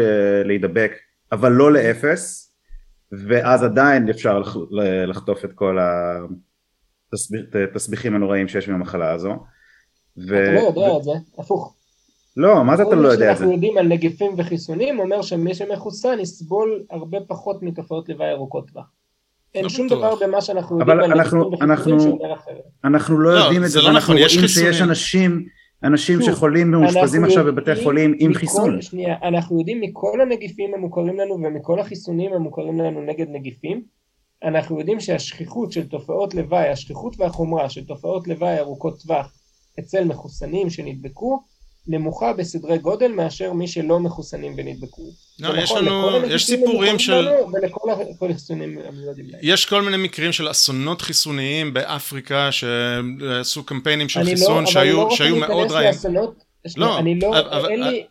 להידבק 0.44 0.92
אבל 1.32 1.52
לא 1.52 1.72
לאפס 1.72 2.54
ואז 3.12 3.64
עדיין 3.64 4.08
אפשר 4.08 4.42
לחטוף 5.08 5.44
את 5.44 5.52
כל 5.52 5.78
התסביכים 7.64 8.14
הנוראים 8.14 8.48
שיש 8.48 8.68
במחלה 8.68 9.12
הזו. 9.12 9.44
ו... 10.28 10.42
אתה 10.42 10.52
לא 10.52 10.60
יודע 10.60 10.96
את 10.96 11.02
זה, 11.02 11.10
הפוך. 11.38 11.77
לא, 12.38 12.64
מה 12.64 12.76
זה 12.76 12.82
אתה 12.82 12.94
לא 12.94 13.08
יודע 13.08 13.32
את 13.32 13.36
זה? 13.36 13.42
אנחנו 13.42 13.52
יודעים 13.52 13.78
על 13.78 13.86
נגיפים 13.86 14.34
וחיסונים 14.36 14.98
אומר 14.98 15.22
שמי 15.22 15.54
שמחוסן 15.54 16.20
יסבול 16.20 16.84
הרבה 16.90 17.18
פחות 17.28 17.62
מתופעות 17.62 18.08
לוואי 18.08 18.30
ארוכות 18.30 18.70
טווח. 18.70 18.86
אין 19.54 19.64
לא 19.64 19.68
שום 19.68 19.88
דבר 19.88 20.14
במה 20.20 20.40
שאנחנו 20.40 20.80
יודעים 20.80 21.00
על 21.00 21.20
נגיפים 21.20 21.70
וחיסונים 21.70 22.00
שאומר 22.00 22.34
אחרת. 22.34 22.62
אנחנו 22.84 23.18
לא, 23.18 23.34
לא 23.34 23.38
יודעים 23.38 23.64
את 23.64 23.70
זה, 23.70 23.78
לא 23.80 23.86
ואנחנו 23.86 24.14
נכון, 24.14 24.16
רואים 24.16 24.48
שיש 24.48 24.80
אנשים 24.80 25.46
אנשים 25.82 26.22
שחולים 26.22 26.74
ומאושפזים 26.74 27.24
עכשיו 27.24 27.44
בבתי 27.44 27.84
חולים 27.84 28.14
עם 28.18 28.30
מכל, 28.30 28.40
חיסון. 28.40 28.82
שנייה, 28.82 29.16
אנחנו 29.22 29.58
יודעים 29.58 29.80
מכל 29.80 30.20
הנגיפים 30.20 30.74
המוכרים 30.74 31.18
לנו 31.18 31.34
ומכל 31.34 31.80
החיסונים 31.80 32.32
המוכרים 32.32 32.80
לנו 32.80 33.00
נגד 33.00 33.26
נגיפים, 33.28 33.82
אנחנו 34.44 34.78
יודעים 34.78 35.00
שהשכיחות 35.00 35.72
של 35.72 35.88
תופעות 35.88 36.34
לוואי, 36.34 36.68
השכיחות 36.68 37.20
והחומרה 37.20 37.68
של 37.68 37.84
תופעות 37.84 38.28
לוואי 38.28 38.58
ארוכות 38.58 39.00
טווח 39.02 39.32
אצל 39.78 40.04
מחוסנים 40.04 40.70
שנדבקו, 40.70 41.42
נמוכה 41.86 42.32
בסדרי 42.32 42.78
גודל 42.78 43.12
מאשר 43.12 43.52
מי 43.52 43.68
שלא 43.68 44.00
מחוסנים 44.00 44.54
ונדבקו. 44.56 45.02
לא, 45.40 45.62
יש 45.62 45.70
נכון, 45.70 45.84
לנו, 45.84 46.26
יש 46.26 46.46
סיפורים 46.46 46.98
של... 46.98 47.28
ולכל 47.52 47.90
החיסונים 48.30 48.78
המיועדים 48.88 49.26
להם. 49.28 49.40
יש 49.42 49.66
כל 49.66 49.82
מיני 49.82 49.96
מקרים 49.96 50.32
של 50.32 50.50
אסונות 50.50 51.02
חיסוניים 51.02 51.74
באפריקה 51.74 52.52
שעשו 52.52 53.64
קמפיינים 53.64 54.08
של 54.08 54.24
חיסון 54.24 54.64
לא, 54.64 54.70
שהיו, 54.70 54.96
לא 54.96 55.10
שהיו 55.10 55.36
מאוד 55.36 55.70
רעים. 55.70 55.94
לא, 56.76 56.98
אני 56.98 57.18
לא, 57.18 57.38
אבל, 57.38 57.70
אין 57.70 57.82
לי, 57.82 58.06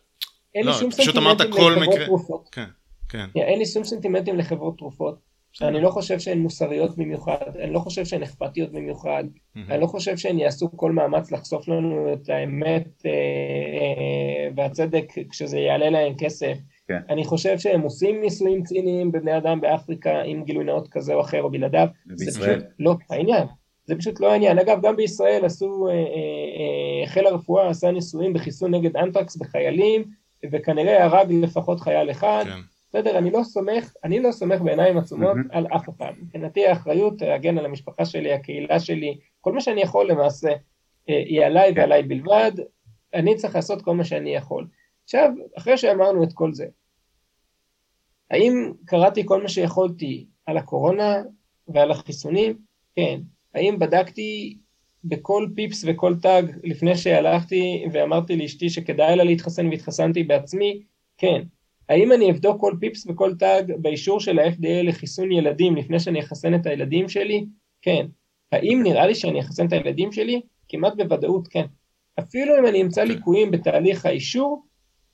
אין 0.54 0.66
לי 0.66 0.72
שום 0.72 0.90
סנטימנטים 0.90 1.50
לחברות 1.50 2.06
תרופות. 2.06 2.48
כן, 2.52 2.66
כן. 3.08 3.26
אין 3.34 3.58
לי 3.58 3.66
שום 3.66 3.84
סנטימנטים 3.84 4.38
לחברות 4.38 4.78
תרופות. 4.78 5.27
אני 5.62 5.80
לא 5.80 5.90
חושב 5.90 6.18
שהן 6.18 6.38
מוסריות 6.38 6.96
במיוחד, 6.96 7.56
אני 7.62 7.72
לא 7.72 7.78
חושב 7.78 8.04
שהן 8.04 8.22
אכפתיות 8.22 8.72
במיוחד, 8.72 9.24
אני 9.56 9.80
לא 9.80 9.86
חושב 9.86 10.16
שהן 10.16 10.38
יעשו 10.38 10.76
כל 10.76 10.92
מאמץ 10.92 11.30
לחשוף 11.30 11.68
לנו 11.68 12.12
את 12.12 12.28
האמת 12.28 12.88
אה, 13.06 13.10
אה, 13.10 14.48
והצדק 14.56 15.12
כשזה 15.30 15.58
יעלה 15.58 15.90
להם 15.90 16.12
כסף. 16.18 16.58
כן. 16.88 16.98
אני 17.08 17.24
חושב 17.24 17.58
שהם 17.58 17.80
עושים 17.80 18.20
ניסויים 18.20 18.62
ציניים 18.62 19.12
בבני 19.12 19.36
אדם 19.36 19.60
באפריקה 19.60 20.22
עם 20.22 20.44
גילוי 20.44 20.64
נאות 20.64 20.88
כזה 20.88 21.14
או 21.14 21.20
אחר 21.20 21.42
או 21.42 21.50
בלעדיו, 21.50 21.88
זה 22.14 22.40
פשוט 22.40 22.64
לא 22.78 22.94
העניין. 23.10 23.46
זה 23.86 23.96
פשוט 23.96 24.20
לא 24.20 24.32
העניין. 24.32 24.58
אגב, 24.58 24.78
גם 24.82 24.96
בישראל 24.96 25.44
עשו, 25.44 25.88
אה, 25.88 27.06
חיל 27.06 27.26
הרפואה 27.26 27.68
עשה 27.68 27.90
ניסויים 27.90 28.32
בחיסון 28.32 28.74
נגד 28.74 28.96
אנטרקס 28.96 29.36
בחיילים, 29.36 30.04
וכנראה 30.52 31.04
הרג 31.04 31.32
לפחות 31.32 31.80
חייל 31.80 32.10
אחד. 32.10 32.44
כן. 32.46 32.60
בסדר, 32.88 33.18
אני 33.18 33.30
לא 33.30 33.42
סומך, 33.42 33.92
אני 34.04 34.20
לא 34.20 34.32
סומך 34.32 34.60
בעיניים 34.60 34.98
עצומות 34.98 35.36
mm-hmm. 35.36 35.56
על 35.56 35.66
אף 35.66 35.88
אחד. 35.88 36.12
מבחינתי 36.22 36.66
האחריות 36.66 37.22
להגן 37.22 37.58
על 37.58 37.64
המשפחה 37.64 38.04
שלי, 38.04 38.32
הקהילה 38.32 38.80
שלי, 38.80 39.18
כל 39.40 39.52
מה 39.52 39.60
שאני 39.60 39.80
יכול 39.80 40.10
למעשה, 40.10 40.48
אה, 41.08 41.18
היא 41.18 41.44
עליי 41.44 41.74
כן. 41.74 41.80
ועליי 41.80 42.02
בלבד, 42.02 42.52
אני 43.14 43.34
צריך 43.34 43.54
לעשות 43.54 43.82
כל 43.82 43.94
מה 43.94 44.04
שאני 44.04 44.34
יכול. 44.34 44.66
עכשיו, 45.04 45.30
אחרי 45.58 45.78
שאמרנו 45.78 46.22
את 46.22 46.32
כל 46.32 46.52
זה, 46.52 46.66
האם 48.30 48.72
קראתי 48.84 49.22
כל 49.26 49.42
מה 49.42 49.48
שיכולתי 49.48 50.26
על 50.46 50.56
הקורונה 50.56 51.22
ועל 51.68 51.90
החיסונים? 51.90 52.58
כן. 52.96 53.20
האם 53.54 53.78
בדקתי 53.78 54.58
בכל 55.04 55.48
פיפס 55.54 55.84
וכל 55.86 56.14
טאג 56.22 56.52
לפני 56.64 56.96
שהלכתי 56.96 57.84
ואמרתי 57.92 58.36
לאשתי 58.36 58.70
שכדאי 58.70 59.16
לה 59.16 59.24
להתחסן 59.24 59.66
והתחסנתי 59.66 60.22
בעצמי? 60.22 60.82
כן. 61.18 61.42
האם 61.88 62.12
אני 62.12 62.30
אבדוק 62.30 62.60
כל 62.60 62.74
פיפס 62.80 63.06
וכל 63.06 63.34
טאג 63.34 63.72
באישור 63.78 64.20
של 64.20 64.38
ה-FDA 64.38 64.82
לחיסון 64.82 65.32
ילדים 65.32 65.76
לפני 65.76 66.00
שאני 66.00 66.20
אחסן 66.20 66.54
את 66.54 66.66
הילדים 66.66 67.08
שלי? 67.08 67.46
כן. 67.82 68.06
האם 68.52 68.80
נראה 68.82 69.06
לי 69.06 69.14
שאני 69.14 69.40
אחסן 69.40 69.66
את 69.66 69.72
הילדים 69.72 70.12
שלי? 70.12 70.40
כמעט 70.68 70.92
בוודאות 70.96 71.48
כן. 71.48 71.64
אפילו 72.18 72.58
אם 72.58 72.66
אני 72.66 72.82
אמצא 72.82 73.02
ליקויים 73.02 73.50
בתהליך 73.50 74.06
האישור, 74.06 74.62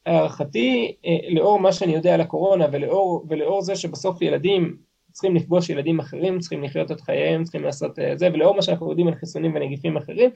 הערכתי, 0.07 0.97
אה, 1.07 1.19
לאור 1.31 1.61
מה 1.61 1.73
שאני 1.73 1.95
יודע 1.95 2.15
על 2.15 2.21
הקורונה 2.21 2.67
ולאור, 2.73 3.27
ולאור 3.29 3.63
זה 3.63 3.77
שבסוף 3.77 4.23
ילדים 4.23 4.77
צריכים 5.13 5.37
לפגוש 5.37 5.71
ילדים 5.71 5.99
אחרים, 5.99 6.39
צריכים 6.39 6.63
לחיות 6.65 6.93
את 6.93 7.01
חייהם, 7.01 7.43
צריכים 7.43 7.63
לעשות 7.63 7.99
אה, 7.99 8.17
זה, 8.17 8.29
ולאור 8.33 8.57
מה 8.57 8.63
שאנחנו 8.63 8.91
יודעים 8.91 9.09
על 9.09 9.15
חיסונים 9.15 9.55
ונגיפים 9.55 9.97
אחרים, 9.97 10.31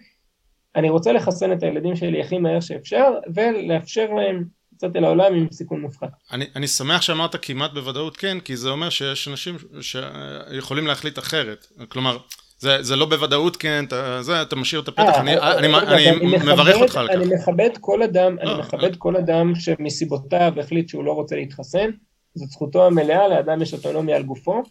אני 0.77 0.90
רוצה 0.90 1.12
לחסן 1.12 1.52
את 1.52 1.62
הילדים 1.62 1.97
שלי 1.97 2.20
הכי 2.20 2.39
מהר 2.39 2.60
שאפשר, 2.60 3.15
ולאפשר 3.35 4.15
להם 4.15 4.44
לצאת 4.78 4.96
אל 4.96 5.05
העולם 5.05 5.34
עם 5.34 5.46
סיכון 5.52 5.80
מופחת. 5.80 6.09
אני, 6.32 6.44
אני 6.56 6.66
שמח 6.66 7.02
שאמרת 7.02 7.36
כמעט 7.42 7.70
בוודאות 7.72 8.16
כן, 8.16 8.40
כי 8.40 8.56
זה 8.56 8.70
אומר 8.70 8.90
שיש 8.90 9.28
אנשים 9.28 9.56
שיכולים 9.80 10.86
להחליט 10.86 11.18
אחרת. 11.18 11.66
כלומר, 11.88 12.18
זה, 12.59 12.82
זה 12.82 12.96
לא 12.96 13.06
בוודאות 13.06 13.56
כן, 13.56 13.84
אתה, 13.84 14.22
זה, 14.22 14.42
אתה 14.42 14.56
משאיר 14.56 14.80
את 14.80 14.88
הפתח, 14.88 15.02
אה, 15.02 15.20
אני, 15.20 15.36
אה, 15.36 15.59
אני, 15.59 15.74
אני, 15.76 16.10
אני 16.10 16.52
מברך 16.52 16.76
אותך 16.76 16.96
על 16.96 17.09
כך. 17.09 17.14
אני 17.14 17.34
מכבד 17.34 17.70
כל 17.80 18.02
אדם, 18.02 18.36
לא, 18.42 18.52
אני 18.52 18.60
מכבד 18.60 18.96
כל 18.96 19.16
אדם 19.16 19.55
שמסיבותיו 19.55 20.52
החליט 20.60 20.88
שהוא 20.88 21.05
לא 21.05 21.12
רוצה 21.12 21.36
להתחסן, 21.36 21.90
זאת 22.34 22.48
זכותו 22.48 22.86
המלאה, 22.86 23.28
לאדם 23.28 23.62
יש 23.62 23.74
אוטונומיה 23.74 24.16
על 24.16 24.22
גופו, 24.22 24.62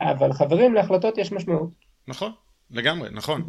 אבל 0.00 0.32
חברים, 0.32 0.74
להחלטות 0.74 1.18
יש 1.18 1.32
משמעות. 1.32 1.70
נכון. 2.08 2.32
לגמרי, 2.70 3.08
נכון. 3.12 3.42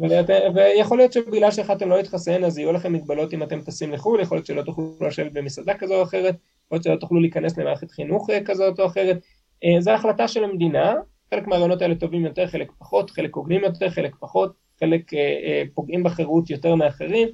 ויכול 0.54 0.98
להיות 0.98 1.12
שבגלל 1.12 1.50
שהחלטתם 1.50 1.88
לא 1.88 1.96
להתחסן 1.96 2.44
אז 2.44 2.58
יהיו 2.58 2.72
לכם 2.72 2.92
מגבלות 2.92 3.34
אם 3.34 3.42
אתם 3.42 3.60
טסים 3.60 3.92
לחו"ל, 3.92 4.20
יכול 4.20 4.36
להיות 4.36 4.46
שלא 4.46 4.62
תוכלו 4.62 4.96
לשבת 5.00 5.32
במסעדה 5.32 5.74
כזו 5.74 5.94
או 5.94 6.02
אחרת, 6.02 6.34
יכול 6.34 6.76
להיות 6.76 6.84
שלא 6.84 6.96
תוכלו 6.96 7.20
להיכנס 7.20 7.58
למערכת 7.58 7.90
חינוך 7.90 8.30
אה, 8.30 8.44
כזאת 8.44 8.80
או 8.80 8.86
אחרת. 8.86 9.18
אה, 9.64 9.80
זו 9.80 9.90
החלטה 9.90 10.28
של 10.28 10.44
המדינה, 10.44 10.94
חלק 11.34 11.46
מהרעיונות 11.46 11.82
האלה 11.82 11.94
טובים 11.94 12.24
יותר, 12.24 12.46
חלק 12.46 12.72
פחות, 12.78 13.10
חלק 13.10 13.34
הוגנים 13.34 13.64
יותר, 13.64 13.90
חלק 13.90 14.16
פחות, 14.20 14.52
חלק 14.80 15.14
אה, 15.14 15.62
פוגעים 15.74 16.02
בחירות 16.02 16.50
יותר 16.50 16.74
מאחרים. 16.74 17.28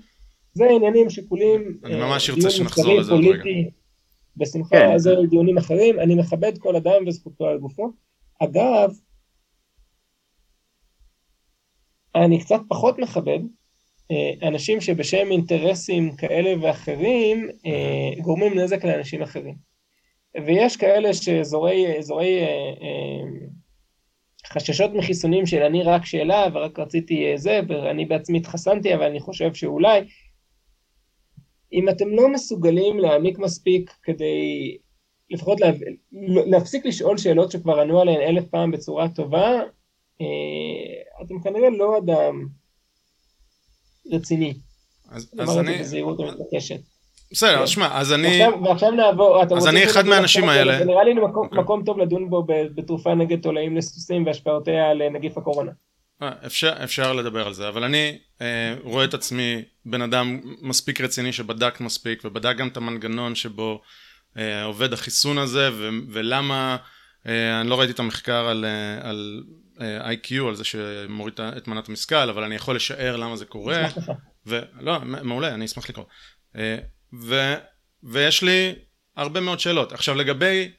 זה 0.52 0.64
עניינים, 0.70 1.10
שיקולים, 1.10 1.78
אני 1.84 1.96
ממש 1.96 2.30
ארצה 2.30 2.50
שנחזור 2.50 2.98
לזה 2.98 3.12
עוד 3.12 3.24
רגע. 3.24 3.42
בשמחה, 4.36 4.76
כן. 4.76 4.98
זה 4.98 5.14
דיונים 5.30 5.58
אחרים, 5.58 6.00
אני 6.00 6.14
מכבד 6.14 6.58
כל 6.58 6.76
אדם 6.76 7.06
וזכותו 7.06 7.46
על 7.46 7.58
גופו. 7.58 7.92
אגב, 8.42 8.92
אני 12.14 12.40
קצת 12.40 12.60
פחות 12.68 12.98
מכבד 12.98 13.38
אה, 14.10 14.48
אנשים 14.48 14.80
שבשם 14.80 15.30
אינטרסים 15.30 16.16
כאלה 16.16 16.54
ואחרים 16.62 17.48
אה, 17.66 18.22
גורמים 18.22 18.58
נזק 18.58 18.84
לאנשים 18.84 19.22
אחרים. 19.22 19.54
ויש 20.46 20.76
כאלה 20.76 21.14
שאזורי 21.14 21.98
אזורי, 21.98 22.40
אה, 22.40 23.22
חששות 24.52 24.90
מחיסונים 24.94 25.46
של 25.46 25.62
אני 25.62 25.82
רק 25.82 26.04
שאלה 26.04 26.46
ורק 26.52 26.78
רציתי 26.78 27.38
זה 27.38 27.60
ואני 27.68 28.04
בעצמי 28.04 28.38
התחסנתי 28.38 28.94
אבל 28.94 29.02
אני 29.02 29.20
חושב 29.20 29.54
שאולי 29.54 30.00
אם 31.72 31.88
אתם 31.88 32.08
לא 32.08 32.28
מסוגלים 32.28 32.98
להעמיק 32.98 33.38
מספיק 33.38 33.90
כדי 34.02 34.76
לפחות 35.30 35.60
לה, 35.60 35.70
להפסיק 36.46 36.86
לשאול 36.86 37.16
שאלות 37.16 37.50
שכבר 37.50 37.80
ענו 37.80 38.00
עליהן 38.00 38.20
אלף 38.20 38.48
פעם 38.48 38.70
בצורה 38.70 39.08
טובה 39.08 39.60
אתם 41.22 41.40
כנראה 41.44 41.70
לא 41.70 41.98
אדם 41.98 42.46
רציני. 44.12 44.54
אז, 45.10 45.34
אז 45.38 45.58
אני... 45.58 45.78
בזהירות 45.78 46.20
המתבקשת. 46.20 46.80
בסדר, 47.32 47.66
שמע, 47.66 47.98
אז 47.98 48.12
אני... 48.12 48.40
ועכשיו 48.64 48.90
נעבור, 48.90 49.42
אז 49.56 49.66
אני 49.66 49.84
אחד 49.84 50.06
מהאנשים 50.06 50.48
האלה. 50.48 50.78
זה 50.78 50.84
נראה 50.84 51.04
לי 51.04 51.14
מקום. 51.14 51.48
אוקיי. 51.56 51.84
טוב 51.86 51.98
לדון 51.98 52.30
בו 52.30 52.46
בתרופה 52.74 53.14
נגד 53.14 53.40
תולעים 53.40 53.76
לסוסים 53.76 54.26
והשפעותיה 54.26 54.90
על 54.90 55.08
נגיף 55.08 55.38
הקורונה. 55.38 55.72
אה, 56.22 56.32
אפשר, 56.46 56.72
אפשר 56.84 57.12
לדבר 57.12 57.46
על 57.46 57.52
זה, 57.52 57.68
אבל 57.68 57.84
אני 57.84 58.18
אה, 58.40 58.74
רואה 58.82 59.04
את 59.04 59.14
עצמי 59.14 59.62
בן 59.84 60.02
אדם 60.02 60.40
מספיק 60.62 61.00
רציני 61.00 61.32
שבדק 61.32 61.80
מספיק 61.80 62.22
ובדק 62.24 62.56
גם 62.56 62.68
את 62.68 62.76
המנגנון 62.76 63.34
שבו 63.34 63.80
אה, 64.36 64.64
עובד 64.64 64.92
החיסון 64.92 65.38
הזה 65.38 65.70
ו, 65.72 65.88
ולמה, 66.12 66.76
אה, 67.26 67.60
אני 67.60 67.70
לא 67.70 67.78
ראיתי 67.78 67.92
את 67.92 67.98
המחקר 67.98 68.48
על, 68.48 68.64
אה, 68.64 69.10
על 69.10 69.42
אה, 69.80 70.12
IQ, 70.12 70.48
על 70.48 70.54
זה 70.54 70.64
שמוריד 70.64 71.34
את 71.56 71.68
מנת 71.68 71.88
המשכל, 71.88 72.30
אבל 72.30 72.44
אני 72.44 72.54
יכול 72.54 72.76
לשער 72.76 73.16
למה 73.16 73.36
זה 73.36 73.44
קורה. 73.44 73.84
ו... 74.46 74.60
לא, 74.80 75.00
מעולה, 75.00 75.54
אני 75.54 75.64
אשמח 75.64 75.88
לקרוא. 75.88 76.04
אה, 76.56 76.78
ו... 77.22 77.54
ויש 78.02 78.42
לי 78.42 78.74
הרבה 79.16 79.40
מאוד 79.40 79.60
שאלות. 79.60 79.92
עכשיו 79.92 80.14
לגבי 80.14 80.70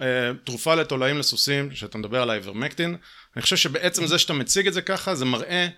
אה, 0.00 0.30
תרופה 0.44 0.74
לתולעים 0.74 1.18
לסוסים, 1.18 1.74
שאתה 1.74 1.98
מדבר 1.98 2.22
על 2.22 2.30
האיברמקטין, 2.30 2.96
אני 3.36 3.42
חושב 3.42 3.56
שבעצם 3.56 4.06
זה 4.06 4.18
שאתה 4.18 4.32
מציג 4.32 4.66
את 4.66 4.72
זה 4.72 4.82
ככה, 4.82 5.14
זה 5.14 5.24
מראה 5.24 5.68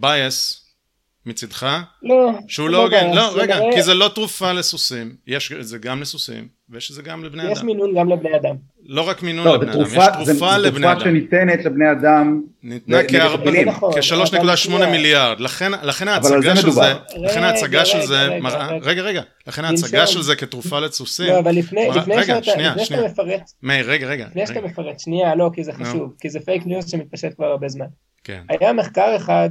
בייס 0.00 0.65
מצידך, 1.26 1.82
לא, 2.02 2.30
שהוא 2.48 2.68
לא 2.68 2.82
הוגן, 2.82 3.14
לא, 3.14 3.30
רגע, 3.34 3.58
כי 3.74 3.82
זה 3.82 3.94
לא 3.94 4.08
תרופה 4.14 4.52
לסוסים, 4.52 5.14
יש 5.26 5.52
את 5.52 5.66
זה 5.66 5.78
גם 5.78 6.00
לסוסים, 6.00 6.48
ויש 6.70 6.90
את 6.90 6.94
זה 6.94 7.02
גם 7.02 7.24
לבני 7.24 7.42
אדם. 7.42 7.52
יש 7.52 7.62
מינון 7.62 7.94
גם 7.98 8.08
לבני 8.08 8.36
אדם. 8.36 8.56
לא 8.86 9.08
רק 9.08 9.22
מינון 9.22 9.54
לבני 9.54 9.72
אדם, 9.72 9.82
יש 9.82 10.04
תרופה 10.26 10.56
לבני 10.56 10.86
אדם. 10.86 10.98
זו 10.98 11.04
תרופה 11.04 11.10
שניתנת 11.10 11.64
לבני 11.64 11.92
אדם. 11.92 12.42
ניתנה 12.62 12.98
כ-3.8 13.08 14.86
מיליארד, 14.86 15.40
לכן 15.40 16.08
ההצגה 16.08 16.56
של 16.56 16.70
זה, 16.70 16.94
לכן 17.16 17.42
ההצגה 17.42 17.84
של 17.84 18.00
זה 18.00 18.38
מראה, 18.40 18.68
רגע 18.82 19.02
רגע, 19.02 19.22
לכן 19.46 19.64
ההצגה 19.64 20.06
של 20.06 20.22
זה 20.22 20.36
כתרופה 20.36 20.80
לסוסים, 20.80 21.26
לא, 21.26 21.38
אבל 21.38 21.52
לפני 21.52 21.88
שאתה 22.84 23.04
מפרט, 23.04 23.50
מאיר, 23.62 23.90
רגע, 23.90 24.06
רגע, 24.06 24.26
לפני 24.30 24.46
שאתה 24.46 24.60
מפרט, 24.60 25.00
שנייה, 25.00 25.34
לא, 25.34 25.50
כי 25.54 25.64
זה 25.64 25.72
חשוב, 25.72 26.14
כי 26.20 26.30
זה 26.30 26.40
פייק 26.40 26.66
ניוז 26.66 26.90
שמתפשט 26.90 27.34
כבר 27.36 27.46
הרבה 27.46 27.68
זמן. 27.68 27.86
כן. 28.24 28.42
היה 28.48 28.72
מחקר 28.72 29.16
אחד, 29.16 29.50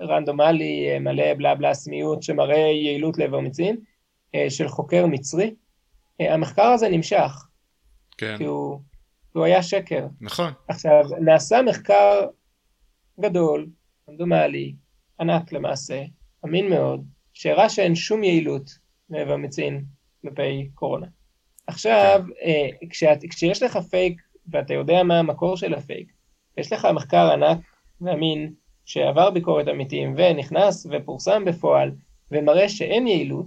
רנדומלי, 0.00 0.98
מלא 0.98 1.34
בלה 1.34 1.54
בלה 1.54 1.74
סמיות, 1.74 2.22
שמראה 2.22 2.56
יעילות 2.56 3.18
לאיברמקטין, 3.18 3.76
של 4.48 4.68
חוקר 4.68 5.06
מצרי. 5.06 5.54
המחקר 6.20 6.62
הזה 6.62 6.88
נמשך. 6.88 7.46
כן. 8.18 8.34
כי 8.38 8.44
הוא, 8.44 8.80
הוא 9.32 9.44
היה 9.44 9.62
שקר. 9.62 10.06
נכון. 10.20 10.52
עכשיו, 10.68 11.04
נעשה 11.20 11.62
מחקר 11.62 12.26
גדול, 13.20 13.66
רנדומלי, 14.08 14.74
ענק 15.20 15.52
למעשה, 15.52 16.02
אמין 16.44 16.70
מאוד, 16.70 17.04
שהראה 17.32 17.68
שאין 17.68 17.94
שום 17.94 18.24
יעילות 18.24 18.70
לאיברמצין 19.10 19.84
כלפי 20.22 20.68
קורונה. 20.74 21.06
עכשיו, 21.66 22.22
כן. 22.26 22.32
אה, 22.42 22.88
כשאת, 22.90 23.18
כשיש 23.30 23.62
לך 23.62 23.76
פייק, 23.76 24.22
ואתה 24.48 24.74
יודע 24.74 25.02
מה 25.02 25.18
המקור 25.18 25.56
של 25.56 25.74
הפייק, 25.74 26.12
יש 26.56 26.72
לך 26.72 26.88
מחקר 26.94 27.32
ענק 27.32 27.58
ואמין, 28.00 28.52
שעבר 28.84 29.30
ביקורת 29.30 29.68
עמיתים 29.68 30.14
ונכנס 30.16 30.86
ופורסם 30.90 31.44
בפועל 31.44 31.90
ומראה 32.30 32.68
שאין 32.68 33.06
יעילות, 33.06 33.46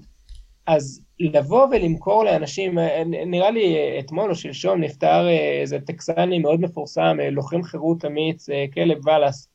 אז 0.68 1.01
לבוא 1.19 1.68
ולמכור 1.72 2.23
לאנשים, 2.23 2.77
נראה 3.05 3.51
לי 3.51 3.77
אתמול 3.99 4.30
או 4.30 4.35
שלשום 4.35 4.81
נפטר 4.81 5.27
איזה 5.61 5.80
טקסני 5.80 6.39
מאוד 6.39 6.61
מפורסם, 6.61 7.18
לוחם 7.31 7.64
חירות 7.64 8.05
אמיץ, 8.05 8.49
כלב 8.73 8.97
ואלאס, 9.07 9.49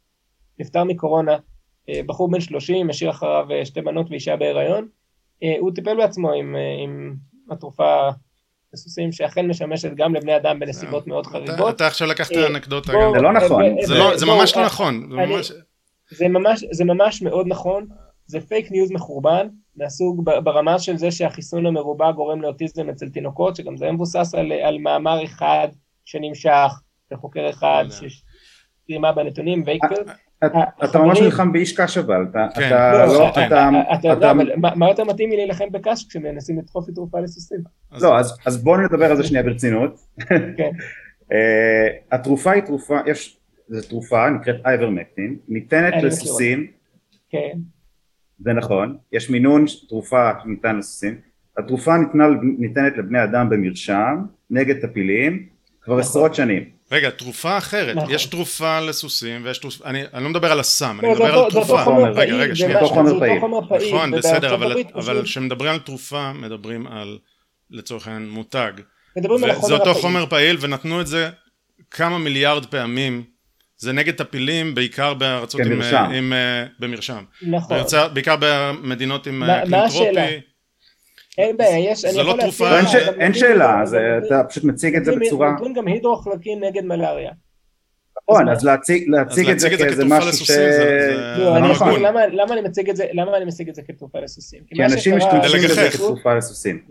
נפטר 0.59 0.85
מקורונה, 0.85 1.37
בחור 2.07 2.31
בן 2.31 2.41
30, 2.41 2.91
השאיר 2.91 3.11
אחריו 3.11 3.47
שתי 3.65 3.81
בנות 3.81 4.11
ואישה 4.11 4.37
בהיריון, 4.37 4.89
הוא 5.59 5.71
טיפל 5.75 5.97
בעצמו 5.97 6.33
עם, 6.33 6.57
עם 6.85 7.15
התרופה 7.51 8.09
לסוסים 8.75 9.13
שאכן 9.13 9.47
משמשת 9.47 9.95
גם 9.95 10.15
לבני 10.15 10.37
אדם 10.37 10.59
בנסיבות 10.59 11.07
מאוד 11.07 11.27
חריגות. 11.27 11.77
אתה 11.77 11.87
עכשיו 11.87 12.09
לקחת 12.09 12.33
אנקדוטה. 12.33 12.93
זה 13.15 13.21
לא 13.21 13.33
נכון. 13.33 13.65
זה 14.17 14.27
ממש 14.27 14.57
לא 14.57 14.65
נכון. 14.65 15.09
זה 16.17 16.29
ממש, 16.29 16.65
זה 16.71 16.85
ממש 16.85 17.23
מאוד 17.23 17.47
נכון, 17.49 17.87
זה 18.27 18.41
פייק 18.41 18.71
ניוז 18.71 18.93
מחורבן, 18.93 19.49
מהסוג 19.77 20.25
ברמה 20.25 20.79
של 20.79 20.97
זה 20.97 21.11
שהחיסון 21.11 21.67
המרובע 21.67 22.13
גורם 22.13 22.43
לאוטיזם 22.43 22.91
אצל 22.91 23.09
תינוקות, 23.09 23.57
שגם 23.57 23.77
זה 23.77 23.93
מבוסס 23.93 24.35
על, 24.35 24.53
על 24.53 24.79
מאמר 24.79 25.25
אחד 25.25 25.69
שנמשך, 26.05 26.81
וחוקר 27.13 27.51
אחד 27.51 27.85
שסיימה 27.91 29.13
בנתונים, 29.13 29.63
וייקפלד. 29.67 30.11
אתה 30.85 30.99
ממש 30.99 31.21
נלחם 31.21 31.53
באיש 31.53 31.81
קש 31.81 31.99
אבל, 31.99 32.27
אתה 32.31 32.47
כן. 32.55 32.71
לא, 32.71 33.29
אתה 33.99 34.09
יודע, 34.09 34.31
אבל 34.31 34.53
מה 34.57 34.89
יותר 34.89 35.05
מתאים 35.05 35.31
לי 35.31 35.37
להילחם 35.37 35.65
בקש 35.73 36.07
כשמנסים 36.09 36.59
לדחוף 36.59 36.89
את 36.89 36.95
תרופה 36.95 37.21
לסוסים? 37.21 37.59
לא, 37.93 38.19
אז 38.47 38.63
בואו 38.63 38.81
נדבר 38.81 39.11
על 39.11 39.17
זה 39.17 39.25
שנייה 39.25 39.43
ברצינות. 39.43 40.01
כן. 40.57 40.71
התרופה 42.13 42.51
היא 42.51 42.63
תרופה, 42.63 42.99
יש 43.07 43.39
זו 43.69 43.89
תרופה, 43.89 44.31
נקראת 44.31 44.57
אייברמקטין, 44.67 45.37
ניתנת 45.49 45.95
לסוסים, 46.03 46.67
כן. 47.31 47.59
זה 48.39 48.53
נכון, 48.53 48.97
יש 49.13 49.31
מינון 49.31 49.65
תרופה 49.89 50.31
שניתן 50.43 50.79
לסוסים, 50.79 51.21
התרופה 51.59 51.97
ניתנה, 51.97 52.25
ניתנת 52.59 52.97
לבני 52.97 53.25
אדם 53.25 53.51
במרשם, 53.51 54.17
נגד 54.51 54.81
טפילים, 54.81 55.47
כבר 55.83 55.95
נכון. 55.95 56.01
עשרות 56.01 56.35
שנים. 56.35 56.65
רגע, 56.93 57.11
תרופה 57.11 57.59
אחרת, 57.59 57.97
נכון. 57.97 58.15
יש 58.15 58.27
תרופה 58.27 58.81
לסוסים 58.81 59.41
ויש 59.45 59.59
תרופה, 59.59 59.85
אני, 59.85 60.03
אני 60.15 60.25
לא 60.25 60.31
מדבר 60.31 60.53
על 60.53 60.61
הסם, 60.61 60.99
אני 61.01 61.13
מדבר 61.13 61.35
על 61.35 61.51
תרופה. 61.51 61.85
רגע, 62.15 62.35
רגע, 62.35 62.55
שנייה. 62.55 62.73
זה 62.73 62.85
אותו 62.85 62.95
חומר 62.95 63.21
פעיל. 63.69 63.95
נכון, 63.95 64.11
בסדר, 64.11 64.55
אבל 64.95 65.23
כשמדברים 65.25 65.73
על 65.73 65.79
תרופה, 65.79 66.33
מדברים 66.33 66.87
על, 66.87 67.19
לצורך 67.71 68.09
העניין, 68.09 68.31
מותג. 68.31 68.73
מדברים 69.17 69.45
על 69.45 69.51
החומר 69.51 69.67
הפעיל. 69.67 69.79
זה 69.79 69.89
אותו 69.89 70.01
חומר 70.01 70.27
פעיל, 70.27 70.57
ונתנו 70.61 71.01
את 71.01 71.07
זה 71.07 71.31
כמה 71.91 72.19
מיליארד 72.19 72.67
פעמים 72.67 73.25
זה 73.83 73.93
נגד 73.93 74.15
טפילים 74.15 74.75
בעיקר 74.75 75.15
בארצות 75.15 75.61
עם, 75.61 75.83
עם, 76.15 76.33
במרשם. 76.79 77.25
נכון. 77.43 77.77
בארצה, 77.77 78.09
בעיקר 78.09 78.37
במדינות 78.41 79.27
עם 79.27 79.43
אקלים 79.43 79.89
טרופי. 79.89 80.41
אין 81.39 81.57
בעיה, 81.57 81.91
יש, 81.93 82.05
אני 82.05 82.21
יכול 82.21 82.39
להציג... 82.39 82.67
אין, 82.67 82.87
ש... 82.87 82.95
אין 82.95 83.35
שאלה, 83.35 83.81
זה, 83.85 83.99
אתה 84.27 84.43
פשוט 84.49 84.65
מציג 84.65 84.97
את 84.97 85.05
זה 85.05 85.13
בצורה... 85.17 85.51
נותנים 85.51 85.73
גם 85.73 85.87
הידרוכלקין 85.87 86.65
נגד 86.65 86.85
מלאריה. 86.85 87.31
נכון, 88.23 88.49
אז 88.49 88.65
להציג, 88.65 89.11
את 89.51 89.61
זה 89.61 89.71
כאיזה 89.71 90.05
משהו 90.05 90.47
ש... 90.47 90.51
לא, 91.39 91.57
אני 91.57 91.71
נכון. 91.71 92.03
למה 92.33 92.55
אני 92.55 92.61
מציג 92.61 92.91
את 92.91 92.97
זה, 92.97 93.07
למה 93.13 93.37
אני 93.37 93.45
מציג 93.45 93.69
את 93.69 93.75
זה 93.75 93.83
כתרופה 93.83 94.21
לסוסים? 94.21 94.61
כי 94.67 94.85
אנשים 94.85 95.17
משתמשים 95.17 95.61
בזה 95.71 95.91
כתרופה 95.93 96.35
לסוסים. 96.35 96.83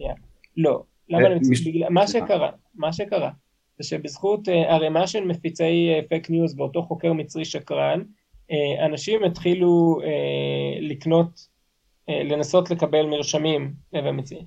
לא, 0.58 0.84
למה 1.10 1.28
אני 1.28 1.36
מציג... 1.36 1.86
מה 1.90 2.08
שקרה, 2.08 2.50
מה 2.76 2.94
שקרה, 2.94 3.30
זה 3.82 3.88
שבזכות 3.88 4.48
ערימה 4.48 5.08
של 5.08 5.26
מפיצי 5.26 5.90
פייק 6.10 6.30
ניוז 6.30 6.60
ואותו 6.60 6.82
חוקר 6.82 7.14
מצרי 7.14 7.46
שקרן, 7.46 8.02
אנשים 8.86 9.24
התחילו 9.24 10.00
לקנות, 10.82 11.48
לנסות 12.08 12.72
לקבל 12.72 13.06
מרשמים 13.06 13.74
למצרי. 13.94 14.46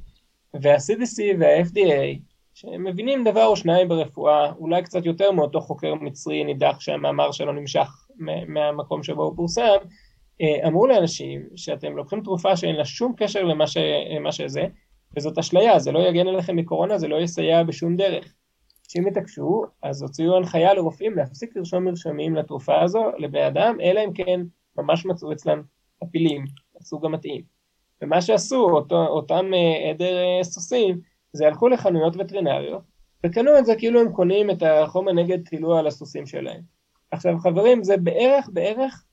וה-CDC 0.63 1.23
וה-FDA, 1.39 2.19
שהם 2.55 2.85
מבינים 2.85 3.25
דבר 3.25 3.47
או 3.47 3.57
שניים 3.57 3.89
ברפואה, 3.89 4.53
אולי 4.53 4.83
קצת 4.83 5.07
יותר 5.07 5.31
מאותו 5.33 5.61
חוקר 5.61 5.95
מצרי 5.95 6.45
נידח 6.45 6.81
שהמאמר 6.81 7.33
שלו 7.33 7.53
נמשך 7.53 8.07
מהמקום 8.49 9.03
שבו 9.03 9.23
הוא 9.23 9.37
פורסם, 9.37 9.77
אמרו 10.67 10.87
לאנשים 10.87 11.43
שאתם 11.57 11.97
לוקחים 11.97 12.21
תרופה 12.21 12.57
שאין 12.57 12.77
לה 12.77 12.85
שום 12.85 13.15
קשר 13.17 13.43
למה, 13.43 13.67
ש... 13.67 13.77
שזה, 14.31 14.67
וזאת 15.17 15.39
אשליה, 15.39 15.79
זה 15.79 15.93
לא 15.93 15.99
יגן 15.99 16.27
עליכם 16.27 16.57
מקורונה, 16.57 16.99
זה 16.99 17.09
לא 17.09 17.21
יסייע 17.21 17.63
בשום 17.63 17.97
דרך. 17.97 18.35
שאם 18.89 19.07
יתעקשו, 19.07 19.65
אז 19.83 20.03
הוציאו 20.03 20.37
הנחיה 20.37 20.75
לרופאים 20.75 21.17
להפסיק 21.17 21.57
לרשום 21.57 21.85
מרשמים 21.85 22.35
לתרופה 22.35 22.83
הזו 22.83 23.05
לבני 23.19 23.47
אדם, 23.47 23.77
אלא 23.81 24.01
אם 24.05 24.13
כן 24.13 24.41
ממש 24.79 25.07
מצאו 25.07 25.33
אצלם 25.33 25.63
הפילים, 26.03 26.45
הסוג 26.81 27.05
המתאים. 27.05 27.43
ומה 28.03 28.23
שעשו 28.23 28.71
אותו, 28.71 29.07
אותם 29.07 29.51
עדר 29.91 30.43
סוסים, 30.43 31.01
זה 31.33 31.47
הלכו 31.47 31.69
לחנויות 31.69 32.17
וטרינריות, 32.19 32.83
וקנו 33.27 33.59
את 33.59 33.67
זה 33.67 33.75
כאילו 33.79 34.01
הם 34.01 34.13
קונים 34.13 34.51
את 34.51 34.63
החומר 34.63 35.13
נגד 35.13 35.49
טרילוע 35.49 35.79
על 35.79 35.87
הסוסים 35.87 36.27
שלהם. 36.27 36.61
עכשיו 37.11 37.39
חברים, 37.39 37.85
זה 37.85 37.97
בערך 37.97 38.49
בערך 38.53 39.05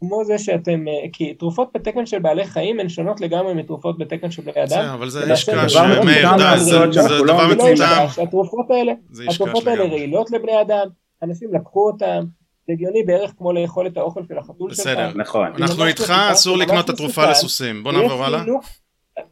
כמו 0.00 0.24
זה 0.24 0.38
שאתם, 0.38 0.84
כי 1.12 1.34
תרופות 1.34 1.68
בתקן 1.74 2.06
של 2.06 2.18
בעלי 2.18 2.46
חיים 2.46 2.80
הן 2.80 2.88
שונות 2.88 3.20
לגמרי 3.20 3.54
מתרופות 3.54 3.98
בתקן 3.98 4.30
של 4.30 4.42
בני 4.42 4.64
אדם. 4.64 4.84
אבל 4.94 5.10
זה 5.10 5.32
ישקע 5.32 5.68
שמאיר, 5.68 6.28
זה 6.58 6.78
דבר 7.26 7.46
מצומצם. 7.54 7.84
התרופות 8.22 8.70
האלה, 8.70 8.92
התרופות 9.28 9.66
האלה 9.66 9.84
רעילות 9.84 10.30
לבני 10.30 10.60
אדם, 10.60 10.86
אנשים 11.22 11.54
לקחו 11.54 11.86
אותם, 11.86 12.24
זה 12.66 12.72
הגיוני 12.72 13.02
בערך 13.02 13.32
כמו 13.38 13.52
לאכול 13.52 13.86
את 13.86 13.96
האוכל 13.96 14.20
של 14.28 14.38
החתול 14.38 14.74
שלך. 14.74 14.80
בסדר, 14.80 15.12
נכון. 15.14 15.52
אנחנו 15.58 15.86
איתך, 15.86 16.12
אסור 16.32 16.56
לקנות 16.56 16.84
את 16.84 16.90
התרופה 16.90 17.30
לסוסים. 17.30 17.82
בוא 17.82 17.92
נעבור 17.92 18.24
הלאה. 18.24 18.42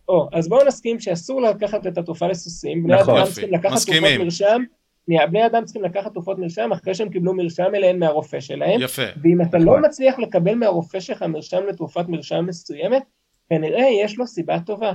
או, 0.09 0.29
אז 0.33 0.49
בואו 0.49 0.67
נסכים 0.67 1.01
שאסור 1.01 1.43
לקחת 1.43 1.87
את 1.87 1.99
התרופה 1.99 2.27
לסוסים, 2.27 2.83
בני 2.83 3.01
אדם 3.01 3.25
צריכים 3.25 3.53
לקחת 3.53 3.79
תרופות 3.87 4.03
מרשם, 4.19 4.63
בני 5.09 5.47
אדם 5.47 5.65
צריכים 5.65 5.85
לקחת 5.85 6.13
תרופות 6.13 6.39
מרשם 6.39 6.73
אחרי 6.73 6.95
שהם 6.95 7.09
קיבלו 7.09 7.35
מרשם 7.35 7.75
אליהן 7.75 7.99
מהרופא 7.99 8.41
שלהם. 8.41 8.81
יפה. 8.81 9.03
ואם 9.23 9.41
אתה 9.41 9.59
לא 9.59 9.79
מצליח 9.83 10.19
לקבל 10.19 10.55
מהרופא 10.55 11.01
שלך 11.01 11.23
מרשם 11.23 11.67
לתרופת 11.69 12.09
מרשם 12.09 12.47
מסוימת, 12.47 13.03
כנראה 13.51 13.85
יש 14.05 14.19
לו 14.19 14.27
סיבה 14.27 14.61
טובה. 14.61 14.93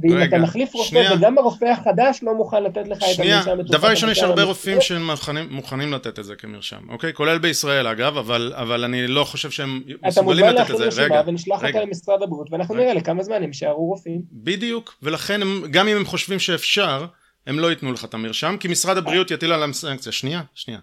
ואם 0.00 0.16
רגע, 0.16 0.24
אתה 0.24 0.38
מחליף 0.38 0.74
רופא 0.74 0.88
שנייה. 0.88 1.14
וגם 1.14 1.38
הרופא 1.38 1.64
החדש 1.64 2.20
לא 2.22 2.34
מוכן 2.34 2.62
לתת 2.62 2.88
לך 2.88 2.98
את 3.02 3.08
שנייה, 3.08 3.36
המרשם 3.36 3.58
בתרופת 3.58 3.78
דבר 3.78 3.88
ראשון 3.88 4.10
יש 4.10 4.22
הרבה 4.22 4.42
רופאים 4.42 4.80
שמוכנים 4.80 5.92
לתת 5.92 6.18
את 6.18 6.24
זה 6.24 6.36
כמרשם, 6.36 6.80
אוקיי? 6.88 7.12
כולל 7.14 7.38
בישראל 7.38 7.86
אגב, 7.86 8.16
אבל, 8.16 8.52
אבל 8.56 8.84
אני 8.84 9.06
לא 9.06 9.24
חושב 9.24 9.50
שהם 9.50 9.82
אתה 9.86 10.06
מסוגלים 10.06 10.44
מוזמן 10.44 10.62
לתת 10.62 10.70
את 10.70 10.70
להכין 10.70 10.90
זה. 10.90 11.02
רשימה 11.02 11.20
רגע, 11.20 11.22
ונשלח 11.26 11.62
רגע. 11.62 11.78
אותה 11.78 11.86
למשרד 11.86 12.22
הבריאות 12.22 12.52
ואנחנו 12.52 12.74
רגע. 12.74 12.84
נראה 12.84 12.94
לכמה 12.94 13.22
זמן 13.22 13.36
הם 13.36 13.42
יישארו 13.42 13.86
רופאים. 13.86 14.22
בדיוק, 14.32 14.94
ולכן 15.02 15.42
הם, 15.42 15.62
גם 15.70 15.88
אם 15.88 15.96
הם 15.96 16.04
חושבים 16.04 16.38
שאפשר, 16.38 17.06
הם 17.48 17.58
לא 17.58 17.70
ייתנו 17.70 17.92
לך 17.92 18.04
את 18.04 18.14
המרשם, 18.14 18.56
כי 18.60 18.68
משרד 18.68 18.96
הבריאות 18.96 19.30
יטיל 19.30 19.52
עליהם 19.52 19.72
סנקציה. 19.72 20.12
שנייה, 20.12 20.42
שנייה. 20.54 20.78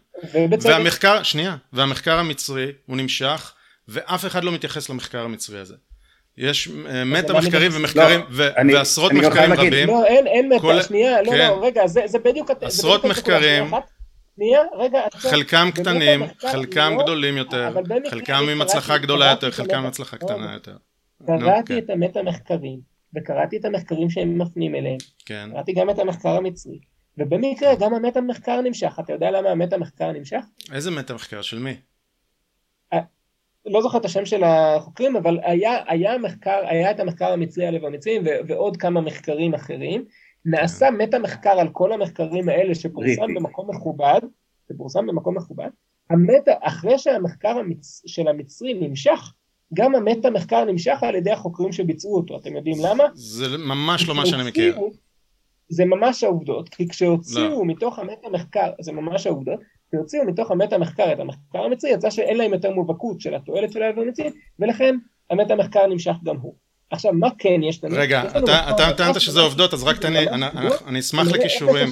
והמחקר, 0.61 1.23
שנייה, 1.23 1.55
והמחקר 1.73 2.19
המצרי 2.19 2.71
הוא 2.85 2.97
נמשך, 2.97 3.53
ואף 3.87 4.25
אחד 4.25 4.43
לא 4.43 4.51
מתייחס 4.51 4.89
למחקר 4.89 5.23
המצרי 5.23 5.59
הזה. 5.59 5.75
יש 6.37 6.69
אה, 6.87 7.05
מטה 7.05 7.33
מה 7.33 7.39
מחקרים? 7.39 7.71
ומחקרים, 7.75 8.21
לא, 8.29 8.45
ועשרות 8.73 9.11
מחקרים 9.11 9.53
רבים. 9.53 9.87
לא 9.87 10.05
אין 10.05 10.27
אין 10.27 10.53
מטה, 10.53 10.83
שנייה, 10.83 11.21
לא 11.21 11.31
כן. 11.31 11.37
לא 11.37 11.65
רגע 11.65 11.87
זה 11.87 12.19
בדיוק, 12.25 12.51
עשרות 12.61 13.05
מחקרים. 13.05 13.71
שנייה 14.35 14.61
רגע. 14.79 14.99
חלקם 15.17 15.69
קטנים, 15.73 16.23
חלקם 16.51 16.93
לא- 16.97 17.03
גדולים 17.03 17.37
יותר, 17.37 17.73
חלקם 18.09 18.49
עם 18.51 18.61
הצלחה 18.61 18.97
גדולה 18.97 19.29
יותר, 19.29 19.51
חלקם 19.51 19.77
עם 19.77 19.85
הצלחה. 19.85 20.17
קטנה 20.17 20.53
יותר. 20.53 20.75
קראתי 21.25 21.73
כן. 21.73 21.77
את 21.77 21.89
המטה 21.89 22.23
מחקרים 22.23 22.94
וקראתי 23.15 23.57
את 23.57 23.65
המחקרים 23.65 24.09
שהם 24.09 24.41
מפנים 24.41 24.75
אליהם 24.75 24.97
כן. 25.25 25.49
קראתי 25.51 25.73
גם 25.73 25.89
את 25.89 25.99
המחקר 25.99 26.29
המצרי 26.29 26.79
ובמקרה 27.17 27.75
גם 27.75 27.93
המטה 27.93 28.21
מחקר 28.21 28.61
נמשך 28.61 28.97
אתה 28.99 29.13
יודע 29.13 29.31
למה 29.31 29.49
המטה 29.49 29.77
מחקר 29.77 30.11
נמשך? 30.11 30.41
איזה 30.73 30.91
מטה 30.91 31.13
מחקר? 31.13 31.41
של 31.41 31.59
מי? 31.59 31.75
לא 33.65 33.81
זוכר 33.81 33.97
את 33.97 34.05
השם 34.05 34.25
של 34.25 34.43
החוקרים 34.43 35.15
אבל 35.15 35.39
היה 35.43 35.77
היה 35.87 36.17
מחקר 36.17 36.59
היה 36.67 36.91
את 36.91 36.99
המחקר 36.99 37.31
המצרי 37.31 37.67
הלב 37.67 37.85
המצרים 37.85 38.21
ו- 38.25 38.47
ועוד 38.47 38.77
כמה 38.77 39.01
מחקרים 39.01 39.53
אחרים 39.53 40.05
נעשה 40.45 40.91
מטה 40.91 41.19
מחקר 41.19 41.59
על 41.59 41.69
כל 41.69 41.91
המחקרים 41.91 42.49
האלה 42.49 42.75
שפורסם. 42.75 43.33
במקום 43.35 43.69
מכובד 43.69 44.19
שפורסם 44.69 45.07
במקום 45.07 45.37
מכובד 45.37 45.69
המטה 46.09 46.51
אחרי 46.61 46.99
שהמחקר 46.99 47.49
המצ... 47.49 48.01
של 48.05 48.27
המצרי 48.27 48.73
נמשך 48.73 49.33
גם 49.76 49.95
המטה 49.95 50.30
מחקר 50.30 50.64
נמשך 50.64 50.97
על 51.02 51.15
ידי 51.15 51.31
החוקרים 51.31 51.72
שביצעו 51.72 52.15
אותו 52.15 52.38
אתם 52.38 52.56
יודעים 52.56 52.77
למה? 52.85 53.03
זה 53.14 53.57
ממש 53.57 54.07
לא 54.07 54.15
מה 54.15 54.26
שאני 54.26 54.49
מכיר. 54.49 54.77
זה 55.69 55.85
ממש 55.85 56.23
העובדות, 56.23 56.69
כי 56.69 56.88
כשהוציאו 56.88 57.49
לא. 57.49 57.65
מתוך 57.65 57.99
המטה 57.99 58.30
מחקר, 58.31 58.69
זה 58.81 58.91
ממש 58.91 59.27
העובדות, 59.27 59.60
כשהוציאו 59.89 60.26
מתוך 60.26 60.52
המטה 60.52 60.77
מחקר 60.77 61.11
את 61.14 61.19
המחקר 61.19 61.60
המצרי, 61.65 61.91
יצא 61.91 62.10
שאין 62.10 62.38
להם 62.38 62.53
יותר 62.53 62.72
מובהקות 62.72 63.22
של 63.22 63.35
התועלת 63.35 63.72
של 63.72 63.81
האלבום 63.81 64.03
המצרי, 64.03 64.30
ולכן 64.60 64.95
המטה 65.30 65.56
מחקר 65.56 65.88
נמשך 65.88 66.14
גם 66.23 66.35
הוא. 66.38 66.53
עכשיו, 66.91 67.14
מה 67.14 67.27
כן 67.38 67.64
יש 67.64 67.84
לנו? 67.84 67.95
רגע, 67.97 68.23
אתה 68.69 68.93
טענת 68.97 69.22
שזה 69.22 69.39
עובדות, 69.41 69.73
אז 69.73 69.84
רק 69.84 69.97
תן 69.97 70.14
לי, 70.14 70.30
אני- 70.88 70.99
אשמח 70.99 71.27
לכישורים. 71.27 71.88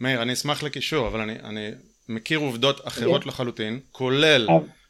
מאיר, 0.00 0.22
אני 0.22 0.32
אשמח 0.32 0.62
לקישור, 0.62 1.08
אבל 1.08 1.20
אני, 1.20 1.32
אני 1.44 1.70
מכיר 2.08 2.38
עובדות 2.38 2.88
אחרות 2.88 3.22
כן. 3.22 3.28
לחלוטין, 3.28 3.80
כולל, 3.92 4.48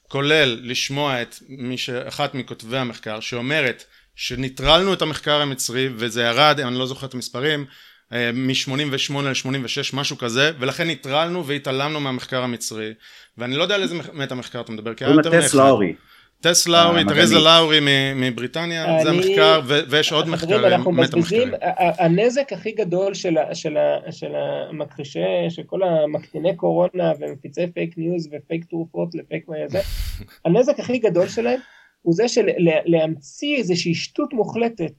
כולל 0.09 0.59
לשמוע 0.63 1.23
את 1.23 1.37
מי 1.49 1.79
שאחת 1.79 2.35
מכותבי 2.35 2.79
המחקר, 2.79 3.21
שאומרת 3.21 3.85
שניטרלנו 4.17 4.93
את 4.93 5.03
המחקר 5.03 5.41
המצרי, 5.41 5.89
וזה 5.97 6.23
ירד, 6.23 6.61
אני 6.61 6.79
לא 6.79 6.87
זוכר 6.87 7.07
את 7.07 7.15
המספרים, 7.15 7.65
מ-88 8.13 9.13
ל-86, 9.23 9.97
משהו 9.97 10.19
כזה, 10.19 10.53
ולכן 10.59 10.87
ניטרלנו 10.87 11.47
והתעלמנו 11.47 12.01
מהמחקר 12.01 12.43
המצרי, 12.43 12.93
ואני 13.39 13.57
לא 13.57 13.63
יודע 13.63 13.75
על 13.75 13.83
איזה 13.83 13.95
מטה 14.13 14.35
מחקר 14.35 14.61
אתה 14.61 14.73
מדבר, 14.73 14.95
כי 14.95 15.05
היה 15.05 15.15
יותר 15.15 15.31
מאחד. 15.31 15.49
טס 16.41 16.69
לאורי. 16.69 17.01
טס 17.05 17.11
לאורי. 17.11 17.21
תרזה 17.21 17.35
לאורי 17.39 17.79
מ- 17.81 18.21
מבריטניה, 18.21 18.87
זה 19.03 19.11
אני- 19.11 19.19
המחקר, 19.19 19.61
ו- 19.67 19.81
ויש 19.91 20.13
עוד 20.13 20.29
מחקרים, 20.29 20.65
אנחנו 20.65 20.93
מטה 20.93 21.17
מבזבזים, 21.17 21.49
מחקרים. 21.49 21.55
ה- 21.63 21.85
ה- 21.85 22.05
הנזק 22.05 22.53
הכי 22.53 22.73
גדול 22.73 23.15
של 23.15 24.35
המכחישי, 24.71 25.21
של 25.49 25.63
כל 25.63 25.83
המקטיני 25.83 26.57
קורונה 26.57 27.13
ומפיצי 27.21 27.67
פייק 27.75 27.99
ניוז 27.99 28.29
ופייק 28.33 28.65
תרופות 28.65 29.15
לפייק 29.15 29.45
זה, 29.67 29.81
הנזק 30.45 30.81
הכי 30.81 30.99
גדול 30.99 31.29
שלהם 31.29 31.61
הוא 32.03 32.15
זה 32.15 32.29
של 32.29 32.47
לה- 32.59 32.81
להמציא 32.85 33.57
איזושהי 33.57 33.95
שטות 33.95 34.33
מוחלטת, 34.33 34.93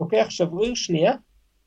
לוקח 0.00 0.26
שבריר 0.30 0.74
שנייה, 0.74 1.12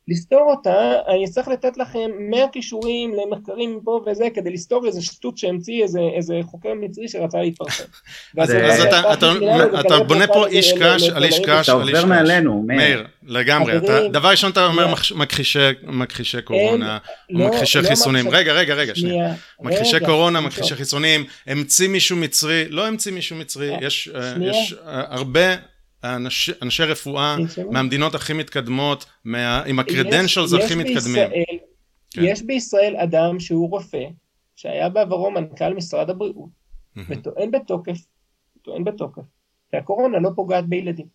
לסתור 0.07 0.41
אותה, 0.57 0.73
אני 1.07 1.27
צריך 1.29 1.47
לתת 1.47 1.77
לכם 1.77 2.09
100 2.29 2.45
כישורים 2.51 3.13
למחקרים 3.15 3.79
פה 3.83 4.01
וזה, 4.07 4.25
כדי 4.33 4.49
לסתור 4.53 4.85
איזה 4.87 5.01
שטות 5.01 5.37
שהמציא 5.37 5.83
איזה, 5.83 5.99
איזה 6.17 6.33
חוקר 6.43 6.69
מצרי 6.81 7.07
שרצה 7.07 7.37
להתפרסם. 7.41 7.83
אז 8.37 8.51
אתה- 8.81 9.13
את 9.13 9.17
אתה- 9.17 9.31
אתה 9.79 9.99
בונה 9.99 10.27
פה 10.27 10.47
איש 10.47 10.73
קש 10.73 11.09
על 11.09 11.23
איש. 11.23 11.39
קש 11.39 11.69
אתה 11.69 11.77
על 11.77 11.87
איש 11.89 11.97
עובר. 11.97 12.05
מעלינו, 12.05 12.63
מאיר. 12.67 12.77
מאיר, 12.79 13.03
לגמרי, 13.23 13.77
אתה, 13.77 14.07
דבר 14.07 14.29
ראשון 14.29 14.51
אתה 14.51 14.65
אומר. 14.65 14.87
מכש- 14.93 15.11
מכחישי, 15.11 15.59
מכחישי 15.83 16.41
קורונה, 16.41 16.97
או 17.33 17.39
לא- 17.39 17.47
מכחישי 17.47 17.81
לא 17.81 17.87
חיסונים, 17.87 18.29
רגע 18.29 18.53
רגע 18.53 18.73
רגע 18.73 18.95
שנייה, 18.95 19.33
מכחישי 19.61 19.99
קורונה. 20.05 20.41
מכחישי 20.41 20.75
חיסונים, 20.75 21.25
המציא 21.47 21.87
מישהו 21.87 22.17
מצרי, 22.17 22.65
לא 22.69 22.87
המציא 22.87 23.11
מישהו 23.11 23.35
מצרי, 23.35 23.69
אה, 23.75 23.77
יש 23.81 24.09
אה, 24.15 24.21
אה, 24.87 25.03
הרבה 25.09 25.55
אנשי, 26.05 26.51
אנשי 26.61 26.83
רפואה 26.83 27.35
תנשמו. 27.37 27.71
מהמדינות 27.71 28.15
הכי 28.15 28.33
מתקדמות, 28.33 29.05
מה, 29.25 29.63
עם 29.65 29.79
יש- 29.79 29.85
הקרדנשלס 29.85 30.53
יש 30.53 30.63
הכי 30.63 30.75
מתקדמים. 30.75 30.95
בישראל- 31.29 31.57
כן. 32.13 32.21
יש 32.25 32.41
בישראל 32.43 32.95
אדם 32.97 33.39
שהוא 33.39 33.69
רופא, 33.69 34.03
שהיה 34.55 34.89
בעברו 34.89 35.31
מנכ"ל 35.31 35.73
משרד 35.73 36.09
הבריאות. 36.09 36.49
וטוען 37.09 37.51
בתוקף, 37.51 37.97
טוען 38.61 38.83
בתוקף, 38.83 39.21
שהקורונה 39.71 40.19
לא 40.19 40.29
פוגעת 40.35 40.65
בילדים. 40.67 41.05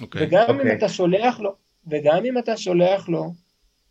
אוקיי, 0.00 0.26
וגם 0.26 0.44
אם 0.50 0.56
אוקיי. 0.56 0.74
אתה 0.74 0.88
שולח 0.88 1.40
לו, 1.40 1.50
וגם 1.90 2.24
אם 2.24 2.38
אתה 2.38 2.56
שולח 2.56 3.08
לו 3.08 3.24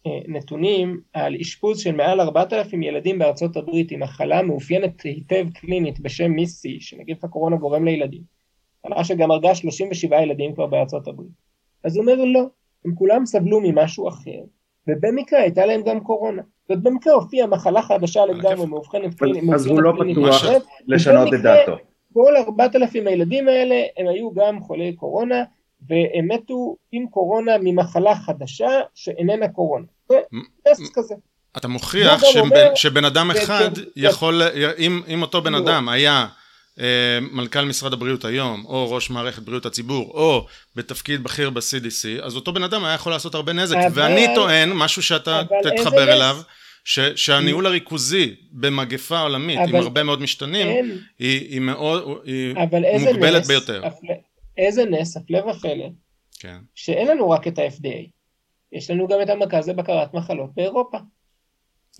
אה, 0.07 0.11
נתונים 0.27 1.01
על 1.13 1.35
אשפוז 1.41 1.79
של 1.79 1.91
מעל 1.95 2.21
4,000 2.21 2.83
ילדים 2.83 3.19
בארצות 3.19 3.57
הברית 3.57 3.91
עם 3.91 3.99
מחלה 4.03 4.41
מאופיינת 4.41 5.01
היטב 5.01 5.45
קלינית 5.53 5.99
בשם 5.99 6.31
מיסי, 6.31 6.77
שנגיף 6.81 7.23
הקורונה 7.23 7.55
גורם 7.55 7.85
לילדים, 7.85 8.21
מחלה 8.85 9.03
שגם 9.03 9.31
הרגה 9.31 9.55
37 9.55 10.21
ילדים 10.21 10.53
כבר 10.53 10.65
בארצות 10.65 11.07
הברית. 11.07 11.29
אז 11.83 11.95
הוא 11.95 12.01
אומר 12.01 12.15
לא, 12.25 12.43
הם 12.85 12.95
כולם 12.95 13.25
סבלו 13.25 13.61
ממשהו 13.63 14.09
אחר, 14.09 14.39
ובמקרה 14.87 15.39
הייתה 15.39 15.65
להם 15.65 15.81
גם 15.83 15.99
קורונה. 15.99 16.41
זאת 16.69 16.83
במקרה 16.83 17.13
הופיעה 17.13 17.47
מחלה 17.47 17.81
חדשה 17.81 18.25
לגמרי. 18.25 18.65
מאובחנת 18.65 19.13
קלינית. 19.13 19.53
אז 19.53 19.65
הוא 19.65 19.81
לא 19.81 19.93
פתוח. 19.99 20.43
לשנות 20.87 21.33
את 21.33 21.41
דעתו. 21.41 21.77
כל 22.13 22.33
4,000 22.37 23.07
הילדים 23.07 23.47
האלה 23.47 23.75
הם 23.97 24.07
היו 24.07 24.33
גם 24.33 24.61
חולי 24.61 24.93
קורונה, 24.93 25.43
והם 25.89 26.27
מתו 26.31 26.75
עם 26.91 27.07
קורונה 27.07 27.51
ממחלה 27.61 28.15
חדשה 28.15 28.69
שאיננה 28.95 29.47
קורונה. 29.47 29.85
זה 30.09 30.19
טסט 30.63 30.93
כזה. 30.93 31.15
אתה 31.57 31.67
מוכיח 31.67 32.21
שבן, 32.75 33.05
אדם 33.05 33.31
אחד 33.31 33.69
יכול, 33.95 34.41
אם, 35.07 35.21
אותו 35.21 35.41
בן 35.41 35.51
לא. 35.51 35.57
אדם 35.57 35.89
היה 35.89 36.27
מנכ"ל 37.31 37.65
משרד 37.65 37.93
הבריאות 37.93 38.25
היום, 38.25 38.65
או 38.65 38.91
ראש 38.91 39.09
מערכת 39.09 39.41
בריאות 39.43 39.65
הציבור, 39.65 40.11
או 40.13 40.45
בתפקיד 40.75 41.23
בכיר 41.23 41.49
ב-CDC, 41.49 42.23
אז 42.25 42.35
אותו 42.35 42.53
בן 42.53 42.63
אדם 42.63 42.83
היה 42.85 42.93
יכול 42.93 43.11
לעשות 43.11 43.35
הרבה 43.35 43.53
נזק. 43.53 43.75
אבל- 43.75 44.01
ואני 44.01 44.25
טוען, 44.35 44.71
משהו 44.73 45.03
שאתה 45.03 45.41
תתחבר? 45.63 46.13
אליו, 46.13 46.37
ש, 46.85 46.99
שהניהול 46.99 47.65
הריכוזי 47.65 48.35
במגפה 48.51 49.19
עולמית, 49.19 49.59
עם 49.59 49.75
אבל 49.75 49.83
הרבה 49.83 50.03
מאוד 50.03 50.21
משתנים, 50.21 50.67
אין, 50.67 50.97
היא, 51.19 51.49
היא 51.49 51.59
מאוד, 51.61 52.21
היא 52.25 52.55
מוגבלת 53.13 53.41
נס, 53.41 53.47
ביותר. 53.47 53.85
הפלא- 53.85 54.13
איזה 54.57 54.85
נס, 54.85 55.17
הפלא 55.17 55.37
ופלא, 55.37 55.85
כן. 56.39 56.57
שאין 56.75 57.07
לנו 57.07 57.29
רק 57.29 57.47
את 57.47 57.59
ה-FDA, 57.59 58.07
יש 58.71 58.89
לנו 58.91 59.07
גם 59.07 59.21
את 59.21 59.29
המרכז 59.29 59.69
לבקרת 59.69 60.13
מחלות 60.13 60.49
באירופה. 60.55 60.97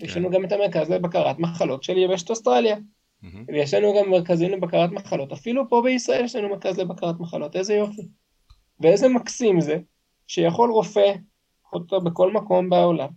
יש 0.00 0.12
כן. 0.14 0.20
לנו 0.20 0.30
גם 0.30 0.44
את 0.44 0.52
המרכז 0.52 0.90
לבקרת 0.90 1.38
מחלות 1.38 1.82
של 1.84 1.98
יבשת 1.98 2.30
אוסטרליה. 2.30 2.76
מהמם. 3.22 3.44
ויש 3.48 3.74
לנו 3.74 3.94
גם 3.98 4.10
מרכזים 4.10 4.50
לבקרת 4.50 4.92
מחלות, 4.92 5.32
אפילו 5.32 5.68
פה 5.68 5.82
בישראל 5.84 6.24
יש 6.24 6.36
לנו 6.36 6.48
מרכז 6.48 6.78
לבקרת 6.78 7.20
מחלות, 7.20 7.56
איזה 7.56 7.74
יופי. 7.74 8.02
ואיזה 8.80 9.08
מקסים 9.08 9.60
זה, 9.60 9.78
שיכול 10.26 10.70
רופא, 10.70 11.12
אותו 11.72 12.00
בכל 12.00 12.32
מקום 12.32 12.70
בעולם, 12.70 13.08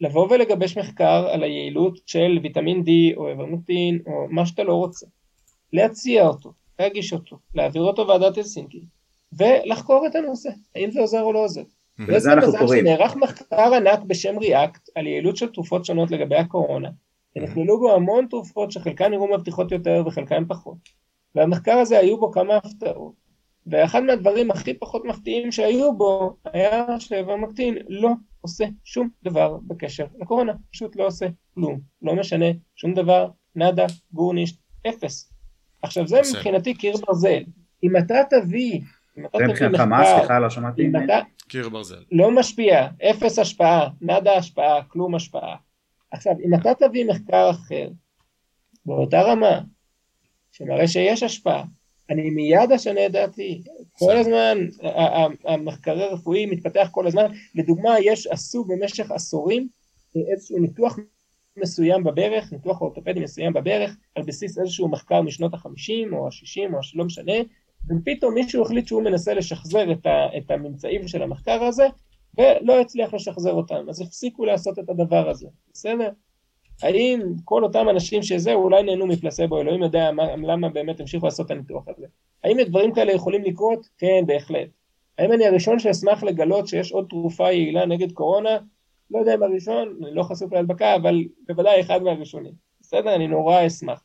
לבוא 0.00 0.28
ולגבש 0.30 0.78
מחקר 0.78 1.28
על 1.32 1.42
היעילות 1.42 1.98
של 2.06 2.38
ויטמין 2.42 2.82
D 2.82 3.16
או 3.16 3.32
אברמוטין 3.32 3.98
או 4.06 4.26
מה 4.30 4.46
שאתה 4.46 4.62
לא 4.62 4.74
רוצה, 4.74 5.06
להציע 5.72 6.26
אותו, 6.26 6.52
להגיש 6.78 7.12
אותו, 7.12 7.36
להעביר 7.54 7.82
אותו 7.82 8.08
ועדת 8.08 8.36
הלסינקי, 8.36 8.84
ולחקור 9.32 10.06
את 10.06 10.14
הנושא, 10.14 10.50
האם 10.74 10.90
זה 10.90 11.00
עוזר 11.00 11.22
או 11.22 11.32
לא 11.32 11.44
עוזר. 11.44 11.62
וזה 12.08 12.32
אנחנו 12.32 12.52
קוראים. 12.58 12.86
שנערך 12.86 13.16
מחקר 13.16 13.74
ענק 13.74 13.98
בשם 14.06 14.38
ריאקט 14.38 14.88
על 14.94 15.06
יעילות 15.06 15.36
של 15.36 15.52
תרופות 15.52 15.84
שונות 15.84 16.10
לגבי 16.10 16.36
הקורונה. 16.36 16.88
ונכללו 17.36 17.78
בו 17.78 17.94
המון 17.94 18.26
תרופות 18.30 18.72
שחלקן 18.72 19.10
נראו 19.10 19.38
מבטיחות 19.38 19.72
יותר 19.72 20.02
וחלקן 20.06 20.44
פחות. 20.48 20.76
והמחקר 21.34 21.72
הזה 21.72 21.98
היו 21.98 22.20
בו 22.20 22.32
כמה 22.32 22.56
הפתעות. 22.56 23.12
ואחד 23.66 24.02
מהדברים 24.02 24.50
הכי 24.50 24.74
פחות 24.74 25.04
מפתיעים 25.04 25.52
שהיו 25.52 25.96
בו 25.96 26.36
היה 26.44 27.00
שהוורמקטין 27.00 27.78
לא 27.88 28.10
עושה 28.40 28.64
שום 28.84 29.08
דבר 29.24 29.56
בקשר 29.66 30.06
לקורונה. 30.20 30.52
פשוט 30.72 30.96
לא 30.96 31.06
עושה 31.06 31.26
כלום. 31.54 31.80
לא 32.02 32.14
משנה 32.14 32.46
שום 32.76 32.94
דבר, 32.94 33.28
נאדה, 33.56 33.86
גורנישט, 34.12 34.60
אפס. 34.88 35.32
עכשיו 35.82 36.06
זה. 36.06 36.20
מבחינתי 36.20 36.74
קיר 36.74 36.96
ברזל. 37.06 37.42
אם 37.82 37.96
אתה 37.96 38.14
תביא 38.30 38.80
זה 39.16 39.46
מבחינתך 39.46 39.80
מה? 39.80 40.04
סליחה, 40.18 40.38
לא 40.38 40.50
שמעתי. 40.50 40.90
קיר 41.48 41.68
ברזל. 41.68 42.02
לא 42.12 42.30
משפיע, 42.30 42.88
אפס 43.10 43.38
השפעה, 43.38 43.88
נדה 44.00 44.36
השפעה, 44.36 44.82
כלום 44.82 45.14
השפעה. 45.14 45.56
עכשיו, 46.16 46.34
אם 46.44 46.54
אתה 46.54 46.70
תביא 46.78 47.04
מחקר 47.04 47.50
אחר, 47.50 47.88
באותה 48.86 49.22
רמה, 49.22 49.60
שמראה 50.52 50.88
שיש 50.88 51.22
השפעה, 51.22 51.64
אני 52.10 52.30
מיד 52.30 52.72
אשנה 52.72 53.06
את 53.06 53.12
דעתי. 53.12 53.62
כל 53.92 54.16
הזמן, 54.16 54.58
המחקרי 55.44 56.04
הרפואי 56.04 56.46
מתפתח 56.46 56.88
כל 56.90 57.06
הזמן. 57.06 57.24
לדוגמה, 57.54 57.94
יש, 58.02 58.26
עשו 58.26 58.64
במשך 58.64 59.10
עשורים 59.10 59.68
איזשהו 60.32 60.58
ניתוח 60.58 60.98
מסוים 61.56 62.04
בברך, 62.04 62.52
ניתוח 62.52 62.80
אורתופדי 62.80 63.20
מסוים 63.20 63.52
בברך, 63.52 63.96
על 64.14 64.22
בסיס 64.22 64.58
איזשהו 64.58 64.88
מחקר 64.88 65.22
משנות 65.22 65.54
החמישים 65.54 66.14
או 66.14 66.28
השישים 66.28 66.74
או 66.74 66.82
שלא 66.82 67.04
משנה, 67.04 67.32
ופתאום 67.90 68.34
מישהו 68.34 68.62
החליט 68.62 68.86
שהוא 68.86 69.02
מנסה 69.02 69.34
לשחזר 69.34 69.92
את, 69.92 70.06
ה, 70.06 70.38
את 70.38 70.50
הממצאים 70.50 71.08
של 71.08 71.22
המחקר 71.22 71.64
הזה, 71.64 71.86
ולא 72.38 72.80
הצליח 72.80 73.14
לשחזר 73.14 73.52
אותם, 73.52 73.88
אז 73.88 74.00
הפסיקו 74.00 74.44
לעשות 74.44 74.78
את 74.78 74.88
הדבר 74.88 75.30
הזה, 75.30 75.48
בסדר? 75.72 76.10
האם 76.82 77.20
כל 77.44 77.64
אותם 77.64 77.88
אנשים 77.88 78.22
שזה 78.22 78.54
אולי 78.54 78.82
נהנו 78.82 79.06
מפלסבו, 79.06 79.60
אלוהים 79.60 79.82
יודע 79.82 80.12
מה, 80.12 80.36
למה 80.36 80.68
באמת 80.68 81.00
המשיכו 81.00 81.26
לעשות 81.26 81.46
את 81.46 81.50
הניתוח 81.50 81.84
הזה. 81.88 82.06
האם 82.44 82.56
דברים 82.62 82.94
כאלה 82.94 83.12
יכולים 83.12 83.42
לקרות? 83.42 83.86
כן, 83.98 84.24
בהחלט. 84.26 84.68
האם 85.18 85.32
אני 85.32 85.46
הראשון 85.46 85.78
שאשמח 85.78 86.22
לגלות 86.22 86.68
שיש 86.68 86.92
עוד 86.92 87.06
תרופה 87.08 87.52
יעילה 87.52 87.86
נגד 87.86 88.12
קורונה? 88.12 88.58
לא 89.10 89.18
יודע 89.18 89.34
אם 89.34 89.42
הראשון, 89.42 89.98
אני 90.02 90.14
לא 90.14 90.22
חשוף 90.22 90.52
להדבקה, 90.52 90.94
אבל 90.96 91.24
בוודאי 91.48 91.80
אחד 91.80 92.02
מהראשונים. 92.02 92.52
בסדר? 92.80 93.14
אני 93.14 93.28
נורא 93.28 93.66
אשמח. 93.66 94.02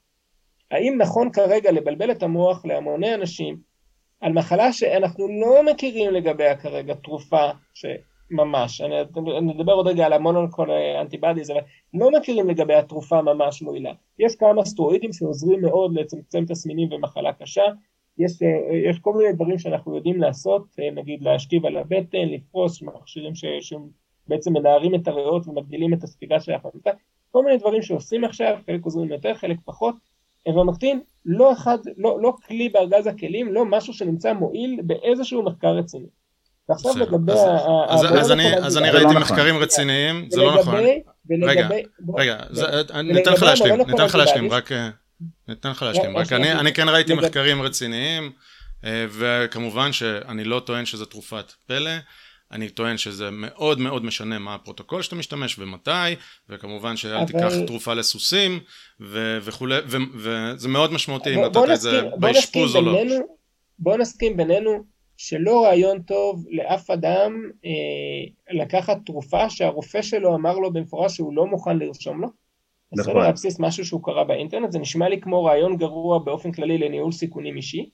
האם 0.71 0.95
נכון 0.97 1.31
כרגע 1.31 1.71
לבלבל 1.71 2.11
את 2.11 2.23
המוח 2.23 2.65
להמוני 2.65 3.13
אנשים 3.13 3.57
על 4.21 4.33
מחלה 4.33 4.73
שאנחנו 4.73 5.27
לא 5.27 5.71
מכירים 5.71 6.11
לגביה 6.11 6.57
כרגע 6.57 6.93
תרופה 6.93 7.49
שממש, 7.73 8.01
אני, 8.39 9.37
אני 9.37 9.53
אדבר 9.53 9.73
עוד 9.73 9.87
רגע 9.87 10.05
על 10.05 10.13
המונונקול 10.13 10.71
אנטיבדיז, 11.01 11.51
אבל 11.51 11.59
לא 11.93 12.11
מכירים 12.11 12.49
לגבי 12.49 12.73
התרופה 12.73 13.21
ממש 13.21 13.61
מועילה. 13.61 13.91
יש 14.19 14.35
כמה 14.35 14.65
סטרואידים 14.65 15.13
שעוזרים 15.13 15.61
מאוד 15.61 15.93
לצמצם 15.93 16.45
תסמינים 16.45 16.91
ומחלה 16.91 17.33
קשה, 17.33 17.63
יש, 18.17 18.41
יש 18.89 18.99
כל 18.99 19.13
מיני 19.13 19.33
דברים 19.33 19.59
שאנחנו 19.59 19.95
יודעים 19.95 20.21
לעשות, 20.21 20.63
נגיד 20.95 21.21
להשכיב 21.21 21.65
על 21.65 21.77
הבטן, 21.77 22.27
לפרוס 22.27 22.81
מכשירים 22.81 23.33
שבעצם 23.35 24.53
מנערים 24.53 24.95
את 24.95 25.07
הריאות 25.07 25.47
ומגדילים 25.47 25.93
את 25.93 26.03
הספיגה 26.03 26.39
של 26.39 26.51
החמצה, 26.51 26.89
כל 27.31 27.45
מיני 27.45 27.57
דברים 27.57 27.81
שעושים 27.81 28.23
עכשיו, 28.23 28.57
חלק 28.65 28.85
עוזרים 28.85 29.11
יותר, 29.11 29.33
חלק 29.33 29.57
פחות, 29.65 29.95
איברמקטין 30.45 31.01
לא 31.25 31.51
אחד, 31.51 31.77
לא, 31.97 32.21
לא 32.21 32.33
כלי 32.47 32.69
בארגז 32.69 33.07
הכלים, 33.07 33.53
לא 33.53 33.65
משהו 33.65 33.93
שנמצא 33.93 34.33
מועיל 34.33 34.79
באיזשהו 34.83 35.43
מחקר 35.43 35.75
רציני. 35.75 36.07
ועכשיו 36.69 36.97
לגבי 36.97 37.33
ה... 37.33 37.95
אז 38.65 38.77
אני 38.77 38.89
ראיתי 38.89 39.13
מחקרים 39.13 39.57
רציניים, 39.57 40.27
זה 40.29 40.41
לא 40.41 40.59
נכון. 40.59 40.75
רגע, 41.43 41.69
רגע, 42.17 42.37
ניתן 43.03 43.33
לך 43.33 43.43
להשלים, 43.43 43.75
ניתן 43.87 44.05
לך 44.05 44.15
להשלים, 44.15 44.51
רק... 44.51 44.69
ניתן 45.47 45.69
לך 45.69 45.81
להשלים, 45.81 46.17
רק 46.17 46.33
אני 46.33 46.73
כן 46.73 46.89
ראיתי 46.89 47.13
מחקרים 47.13 47.61
רציניים, 47.61 48.31
אה, 48.85 49.05
וכמובן 49.09 49.91
שאני 49.91 50.43
לא 50.43 50.61
טוען 50.65 50.85
שזה 50.85 51.05
תרופת 51.05 51.51
פלא. 51.67 51.91
אני 52.51 52.69
טוען 52.69 52.97
שזה 52.97 53.29
מאוד 53.31 53.79
מאוד 53.79 54.05
משנה 54.05 54.39
מה 54.39 54.55
הפרוטוקול 54.55 55.01
שאתה 55.01 55.15
משתמש 55.15 55.59
ומתי, 55.59 56.15
וכמובן 56.49 56.97
שאל 56.97 57.15
אבל... 57.15 57.25
תיקח 57.25 57.51
תרופה 57.67 57.93
לסוסים 57.93 58.59
ו- 59.01 59.37
וכולי, 59.41 59.75
ו- 59.85 59.97
וזה 60.15 60.67
מאוד 60.67 60.93
משמעותי 60.93 61.35
אם 61.35 61.41
נתת 61.41 61.59
את 61.73 61.81
זה 61.81 62.01
באשפוז 62.19 62.75
או 62.75 62.81
לא. 62.81 62.97
בוא 63.79 63.97
נסכים 63.97 64.37
בינינו 64.37 64.83
שלא 65.23 65.63
רעיון 65.65 66.01
טוב 66.01 66.45
לאף 66.49 66.89
אדם 66.89 67.49
אה, 67.65 67.71
לקחת 68.51 68.97
תרופה 69.05 69.49
שהרופא 69.49 70.01
שלו 70.01 70.35
אמר 70.35 70.59
לו 70.59 70.73
במפורש 70.73 71.15
שהוא 71.15 71.33
לא 71.33 71.45
מוכן 71.45 71.77
לרשום 71.77 72.21
לו. 72.21 72.27
נכון. 72.91 73.13
בסדר, 73.13 73.25
על 73.25 73.31
בסיס 73.31 73.59
משהו 73.59 73.85
שהוא 73.85 74.03
קרא 74.03 74.23
באינטרנט, 74.23 74.71
זה 74.71 74.79
נשמע 74.79 75.09
לי 75.09 75.21
כמו 75.21 75.43
רעיון 75.43 75.77
גרוע 75.77 76.19
באופן 76.19 76.51
כללי 76.51 76.77
לניהול 76.77 77.11
סיכונים 77.11 77.57
אישי. 77.57 77.89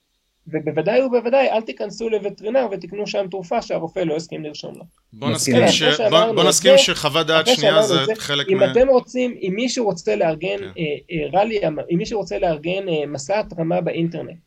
ובוודאי 0.48 1.02
ובוודאי 1.02 1.50
אל 1.50 1.62
תיכנסו 1.62 2.10
לווטרינר 2.10 2.68
ותקנו 2.72 3.08
שם 3.08 3.26
תרופה 3.32 3.62
שהרופא 3.62 4.00
לא 4.00 4.16
הסכים 4.16 4.44
לרשום 4.44 4.74
לה. 4.78 4.84
בוא 5.14 5.30
נסכים, 5.30 5.68
ש... 5.68 5.84
בוא, 6.10 6.32
בוא 6.32 6.44
נסכים 6.44 6.78
שחוות 6.78 7.28
דעת 7.28 7.48
שנייה 7.48 7.82
זה, 7.82 8.06
זה 8.06 8.16
חלק 8.16 8.50
אם 8.50 8.58
מה... 8.58 8.66
אם 8.66 8.72
אתם 8.72 8.88
רוצים, 8.88 9.36
אם 9.42 9.54
מישהו 9.56 9.86
רוצה 9.86 10.16
לארגן 10.16 10.58
כן. 10.58 10.64
אה, 10.64 10.84
אה, 11.12 11.40
רלי, 11.40 11.60
אם 11.68 11.98
מישהו 11.98 12.20
רוצה 12.20 12.40
לארגן 12.40 12.90
אה, 12.90 13.06
מסע 13.08 13.40
התרמה 13.40 13.82
באינטרנט, 13.82 14.38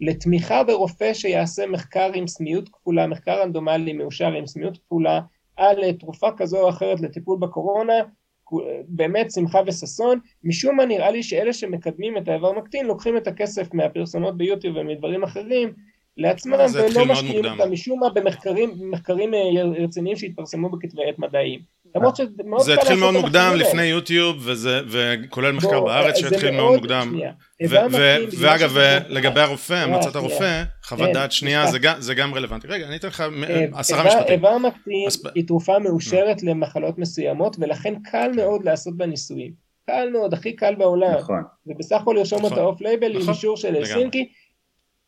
לתמיכה 0.00 0.64
ברופא 0.64 1.14
שיעשה 1.14 1.66
מחקר 1.66 2.10
עם 2.14 2.26
סמיות 2.26 2.68
כפולה, 2.68 3.06
מחקר 3.06 3.40
רנדומלי 3.40 3.92
מאושר 3.92 4.32
עם 4.32 4.46
סמיות 4.46 4.78
כפולה, 4.78 5.20
על 5.56 5.84
אה, 5.84 5.92
תרופה 5.92 6.28
כזו 6.36 6.60
או 6.60 6.68
אחרת 6.68 7.00
לטיפול 7.00 7.38
בקורונה, 7.38 7.94
באמת 8.88 9.30
שמחה 9.30 9.60
וששון, 9.66 10.18
משום 10.44 10.76
מה 10.76 10.84
נראה 10.84 11.10
לי 11.10 11.22
שאלה 11.22 11.52
שמקדמים 11.52 12.16
את 12.16 12.28
האיבר 12.28 12.52
מקטין 12.52 12.86
לוקחים 12.86 13.16
את 13.16 13.26
הכסף 13.26 13.74
מהפרסומות 13.74 14.36
ביוטיוב 14.36 14.76
ומדברים 14.76 15.22
אחרים 15.22 15.72
לעצמם 16.16 16.58
ולא 16.74 17.06
משקיעים 17.06 17.44
אותם 17.44 17.72
משום 17.72 18.00
מה 18.00 18.08
במחקרים 18.10 19.34
אה, 19.34 19.84
רציניים 19.84 20.16
שהתפרסמו 20.16 20.68
בכתבי 20.68 21.08
עת 21.08 21.18
מדעיים. 21.18 21.75
למרות 21.96 22.16
שמאוד 22.16 22.62
זה 22.62 22.74
התחיל 22.74 22.96
מאוד 22.96 23.14
מוקדם 23.14 23.52
לפני 23.56 23.82
יוטיוב 23.82 24.36
וזה 24.40 24.80
וכולל 24.88 25.52
מחקר 25.52 25.80
בארץ 25.80 26.16
שהתחיל 26.16 26.50
מאוד 26.50 26.74
מוקדם. 26.76 27.20
ואגב 28.40 28.76
לגבי 29.08 29.40
הרופא 29.40 29.74
המלצת 29.74 30.16
הרופא 30.16 30.62
חוות 30.84 31.06
כן, 31.06 31.12
דעת 31.12 31.32
שנייה 31.32 31.64
זה 31.98 32.14
גם 32.14 32.34
רלוונטי. 32.34 32.66
רגע 32.68 32.86
אני 32.86 32.96
אתן 32.96 33.08
לך 33.08 33.20
אה, 33.20 33.66
עשרה 33.72 34.04
משפטים. 34.04 34.34
איברמקטין 34.34 35.08
היא 35.34 35.46
תרופה 35.46 35.78
מאושרת 35.78 36.42
למחלות 36.42 36.98
מסוימות 36.98 37.56
ולכן 37.60 37.94
קל 38.04 38.30
מאוד 38.36 38.64
לעשות 38.64 38.96
בה 38.96 39.06
ניסויים. 39.06 39.66
קל 39.86 40.08
מאוד 40.12 40.34
הכי 40.34 40.52
קל 40.52 40.74
בעולם. 40.74 41.14
נכון. 41.18 41.42
ובסך 41.66 42.00
הכל 42.00 42.14
לרשום 42.18 42.44
אותה 42.44 42.60
off 42.60 42.80
label 42.80 43.10
עם 43.10 43.18
נכון. 43.18 43.34
אישור 43.34 43.56
של 43.56 43.76
הלסינקי 43.76 44.28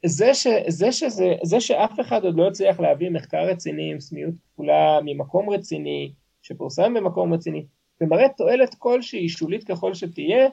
זה, 0.06 0.34
ש, 0.34 0.46
זה, 0.68 0.92
שזה, 0.92 1.34
זה 1.42 1.60
שאף 1.60 2.00
אחד 2.00 2.24
עוד 2.24 2.36
לא 2.36 2.48
הצליח 2.48 2.80
להביא 2.80 3.10
מחקר 3.10 3.42
רציני 3.42 3.92
עם 3.92 4.00
סמיות 4.00 4.34
כפולה 4.52 4.98
ממקום 5.04 5.50
רציני 5.50 6.12
שפורסם 6.48 6.94
במקום 6.94 7.34
רציני, 7.34 7.64
ומראה 8.00 8.28
תועלת 8.36 8.74
כלשהי, 8.78 9.28
שולית 9.28 9.64
ככל 9.64 9.94
שתהיה, 9.94 10.48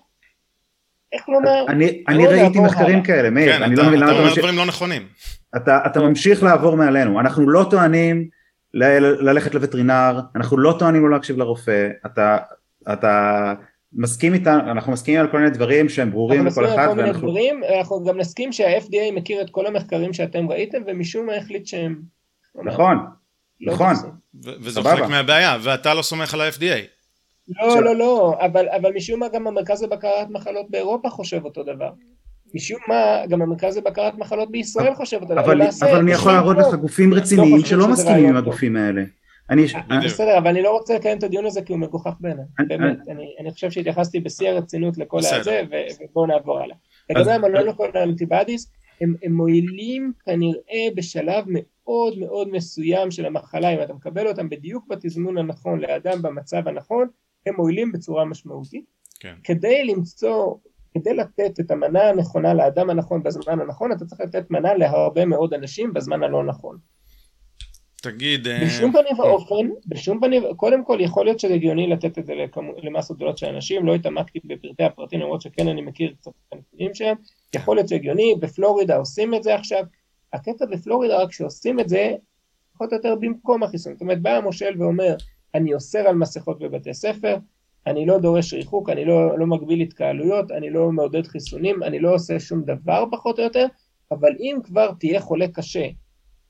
איך 1.11 1.29
לומר? 1.29 1.65
אני, 1.67 2.03
אני 2.07 2.23
לא 2.23 2.29
ראיתי 2.29 2.59
מחקרים 2.59 3.03
כאלה, 3.03 3.29
מאיר, 3.29 3.51
כן, 3.51 3.63
אני 3.63 3.73
אתה, 3.73 3.81
לא 3.81 3.87
מבין 3.87 3.99
למה 3.99 4.11
אתה 4.11 4.19
אומר 4.19 4.35
דברים 4.35 4.57
לא 4.57 4.65
נכונים. 4.65 5.07
אתה, 5.55 5.79
אתה 5.85 5.99
ממשיך 5.99 6.43
לעבור 6.43 6.77
מעלינו, 6.77 7.19
אנחנו 7.19 7.49
לא 7.49 7.65
טוענים 7.69 8.29
ל- 8.73 9.29
ללכת 9.29 9.55
לווטרינר, 9.55 10.19
אנחנו 10.35 10.57
לא 10.57 10.75
טוענים 10.79 11.03
לא 11.03 11.11
להקשיב 11.11 11.37
לרופא, 11.37 11.89
אתה, 12.05 12.37
אתה 12.93 13.53
מסכים 13.93 14.33
איתנו, 14.33 14.71
אנחנו 14.71 14.91
מסכימים 14.91 15.19
על 15.19 15.27
כל 15.27 15.37
מיני 15.37 15.49
דברים 15.49 15.89
שהם 15.89 16.11
ברורים 16.11 16.45
לכל 16.45 16.65
אחד, 16.65 16.87
ואנחנו... 16.97 17.27
דברים, 17.27 17.61
אנחנו 17.79 18.03
גם 18.03 18.17
נסכים 18.17 18.51
שה-FDA 18.51 19.11
מכיר 19.15 19.41
את 19.41 19.49
כל 19.49 19.65
המחקרים 19.65 20.13
שאתם 20.13 20.49
ראיתם, 20.49 20.81
ומשום 20.87 21.25
מה 21.25 21.35
החליט 21.35 21.65
שהם... 21.65 22.01
נכון, 22.63 22.97
לא 23.61 23.73
נכון. 23.73 23.93
וזה 24.43 24.81
חלק 24.83 25.09
מהבעיה, 25.09 25.57
ואתה 25.61 25.93
לא 25.93 26.01
סומך 26.01 26.33
על 26.33 26.41
ה-FDA. 26.41 26.95
לא, 27.47 27.81
לא, 27.81 27.95
לא, 27.95 28.37
אבל, 28.45 28.69
אבל 28.69 28.91
משום 28.95 29.19
מה 29.19 29.27
גם 29.27 29.47
המרכז 29.47 29.83
לבקרת 29.83 30.29
מחלות 30.29 30.65
באירופה 30.69 31.09
חושב 31.09 31.45
אותו 31.45 31.63
דבר. 31.63 31.89
משום 32.55 32.79
מה 32.87 33.25
גם 33.29 33.41
המרכז 33.41 33.77
לבקרת 33.77 34.13
מחלות 34.17 34.51
בישראל 34.51 34.95
חושב 34.95 35.21
אותו 35.21 35.33
דבר. 35.33 35.43
אבל, 35.45 35.61
אבל 35.81 35.99
אני 35.99 36.11
יכול 36.11 36.31
להראות 36.31 36.57
לך 36.57 36.73
גופים 36.73 37.13
לא 37.13 37.17
רציניים 37.17 37.65
שלא 37.65 37.87
מסכימים 37.87 38.29
עם 38.29 38.37
הגופים 38.37 38.75
האלה. 38.75 39.03
אני... 39.49 39.65
בסדר, 40.05 40.37
אבל 40.37 40.47
אני 40.47 40.61
לא 40.61 40.71
רוצה 40.71 40.95
לקיים 40.95 41.17
את 41.17 41.23
הדיון 41.23 41.45
הזה 41.45 41.61
כי 41.61 41.73
הוא 41.73 41.79
מגוחך 41.79 42.13
בעיניי, 42.19 42.45
באמת, 42.67 42.97
אני 43.39 43.51
חושב 43.51 43.71
שהתייחסתי 43.71 44.19
בשיא 44.19 44.49
הרצינות 44.49 44.97
לכל 44.97 45.19
הזה, 45.19 45.61
ובואו 46.09 46.25
נעבור 46.25 46.59
הלאה. 46.59 46.75
לגבי 47.09 47.31
המונונוקול 47.31 47.91
האנטיבדיס, 47.93 48.71
הם 49.01 49.15
מועילים 49.29 50.13
כנראה 50.25 50.87
בשלב 50.95 51.43
מאוד 51.47 51.74
מאוד 52.19 52.49
מסוים 52.49 53.11
של 53.11 53.25
המחלה, 53.25 53.69
אם 53.69 53.81
אתה 53.81 53.93
מקבל 53.93 54.27
אותם 54.27 54.49
בדיוק 54.49 54.87
בתזמון 54.87 55.37
הנכון 55.37 55.79
לאדם 55.79 56.21
במצב 56.21 56.67
הנכון, 56.67 57.07
הם 57.45 57.55
מועילים 57.55 57.91
בצורה 57.91 58.25
משמעותית. 58.25 58.85
כן. 59.19 59.35
כדי 59.43 59.83
למצוא, 59.85 60.55
כדי 60.93 61.13
לתת 61.13 61.59
את 61.59 61.71
המנה 61.71 62.09
הנכונה 62.09 62.53
לאדם 62.53 62.89
הנכון 62.89 63.23
בזמן 63.23 63.59
הנכון, 63.59 63.91
אתה 63.91 64.05
צריך 64.05 64.21
לתת 64.21 64.51
מנה 64.51 64.73
להרבה 64.73 65.25
מאוד 65.25 65.53
אנשים 65.53 65.93
בזמן 65.93 66.23
הלא 66.23 66.43
נכון. 66.43 66.77
תגיד... 68.01 68.47
אה, 68.47 68.65
בשום 68.65 68.91
פנים 68.91 69.19
ואופן, 69.19 69.69
בשום 69.87 70.19
פנים, 70.19 70.43
קודם 70.55 70.85
כל 70.85 70.97
יכול 71.01 71.25
להיות 71.25 71.39
שזה 71.39 71.53
הגיוני 71.53 71.87
לתת 71.87 72.17
את 72.17 72.25
זה 72.25 72.33
למסות 72.83 73.17
גדולות 73.17 73.37
של 73.37 73.45
אנשים, 73.45 73.85
לא 73.85 73.95
התעמקתי 73.95 74.39
בפרטי 74.45 74.83
הפרטים 74.83 75.19
למרות 75.19 75.41
שכן 75.41 75.67
אני 75.67 75.81
מכיר 75.81 76.13
קצת 76.19 76.31
את 76.31 76.53
הנתונים 76.53 76.93
שלהם, 76.93 77.17
יכול 77.55 77.75
להיות 77.75 77.89
שהגיוני, 77.89 78.35
בפלורידה 78.39 78.97
עושים 78.97 79.33
את 79.33 79.43
זה 79.43 79.55
עכשיו, 79.55 79.83
הקטע 80.35 80.65
בפלורידה 80.65 81.21
רק 81.21 81.31
שעושים 81.31 81.79
את 81.79 81.89
זה, 81.89 82.15
פחות 82.73 82.91
או 82.91 82.97
יותר 82.97 83.15
במקום 83.15 83.63
החיסון, 83.63 83.93
זאת 83.93 84.01
אומרת 84.01 84.21
בא 84.21 84.29
המושל 84.29 84.81
ואומר, 84.81 85.15
אני 85.55 85.73
אוסר 85.73 85.99
על 85.99 86.15
מסכות 86.15 86.59
בבתי 86.59 86.93
ספר, 86.93 87.37
אני 87.87 88.05
לא 88.05 88.17
דורש 88.17 88.53
ריחוק, 88.53 88.89
אני 88.89 89.05
לא, 89.05 89.39
לא 89.39 89.47
מגביל 89.47 89.81
התקהלויות, 89.81 90.51
אני 90.51 90.69
לא 90.69 90.91
מעודד 90.91 91.27
חיסונים, 91.27 91.83
אני 91.83 91.99
לא 91.99 92.13
עושה 92.13 92.39
שום 92.39 92.61
דבר 92.63 93.03
פחות 93.11 93.39
או 93.39 93.43
יותר, 93.43 93.65
אבל 94.11 94.31
אם 94.39 94.57
כבר 94.63 94.91
תהיה 94.99 95.19
חולה 95.19 95.47
קשה 95.47 95.87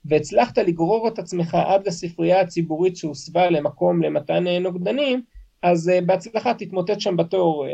והצלחת 0.06 0.58
לגרור 0.58 1.08
את 1.08 1.20
עצמך 1.20 1.56
עד 1.56 1.88
לספרייה 1.88 2.42
הציבורית 2.42 2.98
שהוסבה 2.98 3.50
למקום 3.50 4.04
למתן 4.04 4.48
נוגדנים, 4.48 5.22
אז 5.62 5.92
בהצלחה 6.06 6.54
תתמוטט 6.54 7.00
שם 7.00 7.18
בתור 7.18 7.66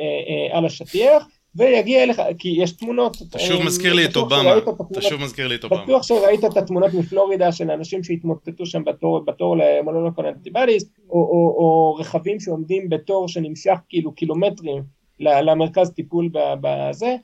על 0.51 0.65
השטיח, 0.65 1.27
ויגיע 1.55 2.03
אליך, 2.03 2.21
כי 2.37 2.49
יש 2.57 2.71
תמונות. 2.71 3.17
אתה 3.29 3.39
שוב 3.39 3.63
מזכיר 3.63 3.93
לי 3.93 4.05
את 4.05 4.15
אובמה, 4.15 4.57
אתה 4.91 5.01
שוב 5.01 5.21
מזכיר 5.21 5.47
לי 5.47 5.55
את 5.55 5.63
אובמה. 5.63 5.83
בטוח 5.83 6.03
שראית 6.03 6.45
את 6.45 6.57
התמונות 6.57 6.93
מפלורידה 6.93 7.51
של 7.51 7.71
אנשים 7.71 8.03
שהתמוטטו 8.03 8.65
שם 8.65 8.83
בתור, 8.83 9.25
בתור 9.25 9.57
למונולוקון 9.57 10.25
אנטיבדיס, 10.25 10.83
או, 11.09 11.15
או, 11.15 11.55
או 11.57 11.95
רכבים 11.99 12.39
שעומדים 12.39 12.89
בתור 12.89 13.27
שנמשך 13.27 13.75
כאילו 13.89 14.11
קילומטרים 14.11 14.83
למרכז 15.19 15.89
טיפול 15.89 16.29
בזה. 16.33 17.15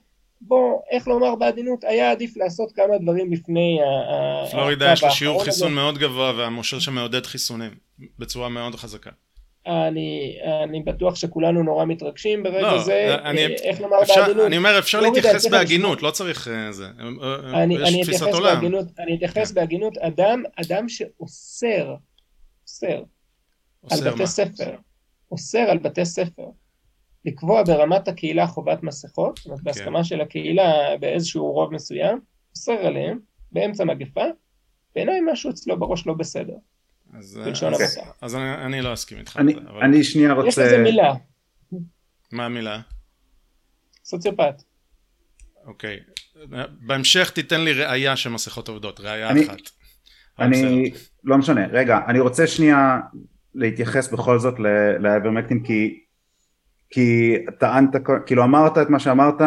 בוא, 0.42 0.80
איך 0.92 1.08
לומר 1.08 1.36
בעדינות, 1.36 1.84
היה 1.84 2.12
עדיף 2.12 2.38
לעשות 2.38 2.72
כמה 2.72 2.98
דברים 2.98 3.34
לפני 3.34 3.80
ה... 3.82 4.52
פלורידה 4.52 4.94
יש 4.94 5.04
לה 5.04 5.12
שיעור 5.12 5.44
חיסון 5.44 5.74
מאוד 5.74 5.98
גבוה 5.98 6.34
והמושל 6.38 6.80
שם 6.80 6.96
מעודד 6.96 7.26
חיסונים 7.26 7.72
בצורה 8.20 8.50
מאוד 8.50 8.76
חזקה. 8.76 9.10
אני, 9.68 10.38
אני 10.64 10.84
בטוח 10.84 11.16
שכולנו 11.16 11.64
נורא 11.64 11.86
מתרגשים 11.86 12.44
ברגע 12.44 12.62
לא, 12.62 12.84
זה, 12.84 13.16
אני, 13.24 13.46
איך 13.46 13.82
לומר 13.82 13.98
בעדינות. 14.08 14.46
אני 14.46 14.58
אומר, 14.58 14.80
אפשר 14.80 15.02
לא 15.02 15.08
להתייחס 15.08 15.46
בהגינות, 15.46 16.04
לא 16.04 16.12
צריך 16.12 16.48
אה, 16.48 16.72
זה. 16.72 16.86
אני, 17.54 17.76
יש 17.76 17.90
אני 17.90 18.04
תפיסת 18.04 18.28
עולם. 18.34 18.56
בהגינות, 18.56 18.86
אני 19.00 19.16
אתייחס 19.16 19.50
כן. 19.52 19.56
בהגינות, 19.56 19.98
אדם, 19.98 20.44
אדם 20.56 20.90
שאוסר, 20.90 21.96
אוסר, 22.64 23.04
על 23.92 24.00
בתי 24.00 24.20
מה? 24.20 24.26
ספר, 24.26 24.76
אוסר 25.32 25.60
על 25.60 25.78
בתי 25.78 26.06
ספר, 26.06 26.46
לקבוע 27.26 27.64
ברמת 27.64 28.08
הקהילה 28.08 28.48
חובת 28.48 28.84
מסכות, 28.84 29.38
זאת 29.38 29.46
אומרת 29.46 29.60
כן. 29.60 29.66
בהסכמה 29.66 30.04
של 30.04 30.22
הקהילה 30.22 30.98
באיזשהו 31.00 31.52
רוב 31.52 31.74
מסוים, 31.74 32.20
אוסר 32.52 32.86
עליהם, 32.88 33.20
באמצע 33.52 33.84
מגפה, 33.84 34.26
בעיניי 34.96 35.20
משהו 35.32 35.50
אצלו 35.50 35.80
בראש 35.80 36.08
לא 36.08 36.14
בסדר. 36.14 36.56
אז, 37.14 37.40
אז, 37.64 38.00
אז 38.22 38.36
אני, 38.36 38.54
אני 38.54 38.82
לא 38.82 38.94
אסכים 38.94 39.18
איתך. 39.18 39.38
אני, 39.38 39.56
אבל... 39.56 39.82
אני 39.82 40.04
שנייה 40.04 40.34
רוצה... 40.34 40.48
יש 40.48 40.58
לזה 40.58 40.78
מילה. 40.78 41.14
מה 42.32 42.46
המילה? 42.46 42.80
סוציופט. 44.06 44.64
אוקיי. 45.66 46.00
בהמשך 46.80 47.30
תיתן 47.30 47.62
לי 47.62 47.74
ראייה 47.74 48.16
שמסכות 48.16 48.68
עובדות, 48.68 49.00
ראייה 49.00 49.30
אני, 49.30 49.48
אחת. 49.48 49.58
אני, 50.40 50.92
לא 51.24 51.38
משנה, 51.38 51.68
רגע, 51.68 52.00
אני 52.08 52.20
רוצה 52.20 52.48
שנייה 52.48 53.00
להתייחס 53.56 54.14
בכל 54.14 54.40
זאת 54.40 54.54
לאברמקטין 55.00 55.64
כי, 55.64 56.00
כי 56.90 57.36
טענת, 57.60 57.90
כאילו 58.26 58.44
אמרת 58.44 58.78
את 58.78 58.90
מה 58.90 59.00
שאמרת, 59.00 59.42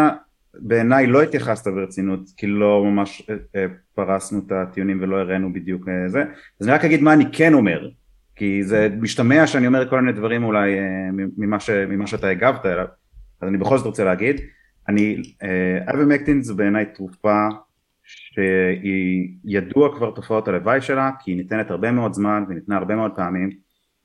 בעיניי 0.54 1.06
לא 1.06 1.22
התייחסת 1.22 1.68
ברצינות, 1.68 2.20
כי 2.36 2.46
לא 2.46 2.84
ממש 2.84 3.22
אה, 3.30 3.34
אה, 3.56 3.66
פרסנו 3.94 4.38
את 4.46 4.52
הטיעונים 4.52 4.98
ולא 5.02 5.16
הראינו 5.16 5.52
בדיוק 5.52 5.88
אה, 5.88 6.08
זה, 6.08 6.24
אז 6.60 6.66
אני 6.66 6.74
רק 6.74 6.84
אגיד 6.84 7.02
מה 7.02 7.12
אני 7.12 7.24
כן 7.32 7.54
אומר, 7.54 7.88
כי 8.36 8.64
זה 8.64 8.88
משתמע 9.00 9.46
שאני 9.46 9.66
אומר 9.66 9.90
כל 9.90 10.00
מיני 10.00 10.12
דברים 10.12 10.44
אולי 10.44 10.76
ממה, 11.12 11.60
ש, 11.60 11.70
ממה 11.70 12.06
שאתה 12.06 12.28
הגבת 12.28 12.66
אליו, 12.66 12.86
אז 13.40 13.48
אני 13.48 13.58
בכל 13.58 13.78
זאת 13.78 13.86
רוצה 13.86 14.04
להגיד, 14.04 14.40
אני, 14.88 15.22
אייברמקטין 15.88 16.42
זה 16.42 16.54
בעיניי 16.54 16.86
תרופה 16.94 17.48
שהיא 18.04 19.28
ידוע 19.44 19.96
כבר 19.96 20.10
תופעות 20.10 20.48
הלוואי 20.48 20.80
שלה, 20.80 21.10
כי 21.20 21.30
היא 21.30 21.36
ניתנת 21.36 21.70
הרבה 21.70 21.90
מאוד 21.90 22.12
זמן 22.12 22.44
וניתנה 22.48 22.76
הרבה 22.76 22.96
מאוד 22.96 23.12
פעמים, 23.16 23.50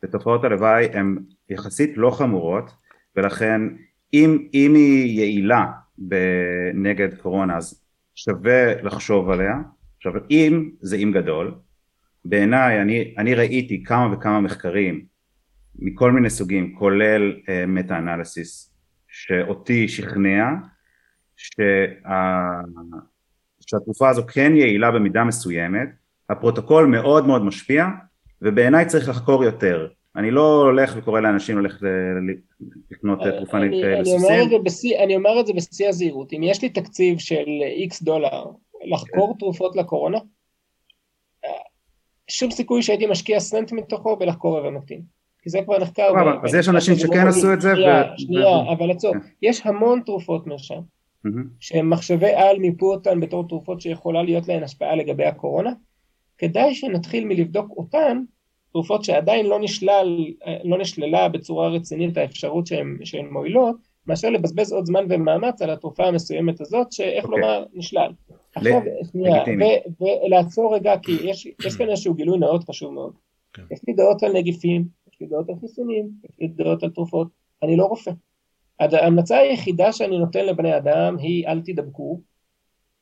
ותופעות 0.03 0.43
הלוואי 0.43 0.85
הן 0.93 1.17
יחסית 1.49 1.97
לא 1.97 2.11
חמורות, 2.11 2.71
ולכן 3.15 3.61
אם, 4.13 4.37
אם 4.53 4.73
היא 4.75 5.19
יעילה 5.19 5.65
נגד 6.73 7.17
קורונה 7.17 7.57
אז 7.57 7.83
שווה 8.15 8.81
לחשוב 8.81 9.29
עליה. 9.29 9.55
עכשיו 9.97 10.13
אם 10.31 10.69
זה 10.81 10.95
אם 10.95 11.11
גדול 11.13 11.55
בעיניי 12.25 12.81
אני, 12.81 13.15
אני 13.17 13.35
ראיתי 13.35 13.83
כמה 13.83 14.13
וכמה 14.13 14.39
מחקרים 14.39 15.05
מכל 15.79 16.11
מיני 16.11 16.29
סוגים 16.29 16.75
כולל 16.75 17.31
uh, 17.31 17.67
מטה 17.67 17.97
אנליסיס 17.97 18.75
שאותי 19.07 19.87
שכנע 19.87 20.49
שה, 21.35 21.85
שהתרופה 23.59 24.09
הזו 24.09 24.23
כן 24.27 24.55
יעילה 24.55 24.91
במידה 24.91 25.23
מסוימת 25.23 25.89
הפרוטוקול 26.29 26.85
מאוד 26.85 27.27
מאוד 27.27 27.43
משפיע 27.45 27.87
ובעיניי 28.41 28.85
צריך 28.85 29.09
לחקור 29.09 29.43
יותר 29.43 29.87
אני 30.15 30.31
לא 30.31 30.61
הולך 30.61 30.93
וקורא 30.97 31.19
לאנשים 31.19 31.59
ללכת 31.59 31.79
לקנות 32.91 33.19
תרופה 33.37 33.59
לסוסים. 33.59 34.19
אני 34.99 35.15
אומר 35.15 35.39
את 35.39 35.47
זה 35.47 35.53
בשיא 35.53 35.89
הזהירות, 35.89 36.33
אם 36.33 36.43
יש 36.43 36.61
לי 36.61 36.69
תקציב 36.69 37.19
של 37.19 37.45
איקס 37.61 38.01
דולר 38.01 38.43
לחקור 38.85 39.33
כן. 39.33 39.39
תרופות 39.39 39.75
לקורונה, 39.75 40.17
שום 42.27 42.51
סיכוי 42.51 42.81
שהייתי 42.81 43.05
משקיע 43.05 43.39
סנט 43.39 43.71
מתוכו 43.71 44.15
בלחקור 44.15 44.59
איברמקטין. 44.59 45.01
כי 45.41 45.49
זה 45.49 45.59
כבר 45.65 45.79
נחקר. 45.79 46.13
אז 46.43 46.55
יש 46.55 46.69
אנשים 46.69 46.95
שכן 46.95 47.27
עשו 47.27 47.53
את 47.53 47.61
זה. 47.61 47.73
שנייה, 48.17 48.71
אבל 48.71 48.91
עצור, 48.91 49.13
כן. 49.13 49.19
יש 49.41 49.65
המון 49.65 50.01
תרופות 50.05 50.47
מרשם, 50.47 50.79
שהם 51.59 51.89
מחשבי 51.89 52.33
על 52.33 52.59
מיפו 52.59 52.93
אותן 52.93 53.19
בתור 53.19 53.47
תרופות 53.47 53.81
שיכולה 53.81 54.23
להיות 54.23 54.47
להן 54.47 54.63
השפעה 54.63 54.95
לגבי 54.95 55.25
הקורונה, 55.25 55.71
כדאי 56.37 56.75
שנתחיל 56.75 57.25
מלבדוק 57.25 57.69
אותן 57.77 58.21
תרופות 58.75 59.03
שעדיין 59.03 59.45
לא, 59.45 59.59
נשלל, 59.59 60.25
לא 60.63 60.77
נשללה 60.77 61.29
בצורה 61.29 61.67
רצינית 61.67 62.17
האפשרות 62.17 62.67
שהן 63.03 63.27
מועילות, 63.31 63.75
מאשר 64.07 64.29
לבזבז 64.29 64.71
עוד 64.71 64.85
זמן 64.85 65.05
ומאמץ 65.09 65.61
על 65.61 65.69
התרופה 65.69 66.05
המסוימת 66.05 66.61
הזאת, 66.61 66.91
שאיך 66.91 67.25
okay. 67.25 67.27
אוקיי. 67.27 67.41
לומר, 67.41 67.65
נשלל. 67.73 68.11
עכשיו, 68.55 68.81
שנייה, 69.11 69.43
ולעצור 69.99 70.75
רגע, 70.75 70.93
כי 71.01 71.11
יש, 71.23 71.47
יש 71.65 71.75
כאן 71.77 71.89
איזשהו 71.89 72.13
גילוי 72.13 72.37
נאות 72.37 72.63
חשוב 72.63 72.93
מאוד. 72.93 73.13
Okay. 73.13 73.61
כן. 73.61 73.63
יש 73.71 73.79
לי 73.87 73.93
דעות 73.93 74.23
על 74.23 74.33
נגיפים, 74.33 74.85
יש 75.11 75.21
לי 75.21 75.27
דעות 75.27 75.49
על 75.49 75.55
חיסונים, 75.61 76.09
יש 76.29 76.35
לי 76.39 76.47
דעות 76.47 76.83
על 76.83 76.89
תרופות, 76.89 77.27
אני 77.63 77.77
לא 77.77 77.85
רופא. 77.85 78.11
ההמלצה 78.79 79.37
היחידה 79.37 79.91
שאני 79.91 80.17
נותן 80.17 80.45
לבני 80.45 80.77
אדם 80.77 81.17
היא 81.19 81.47
אל 81.47 81.61
תדבקו, 81.61 82.19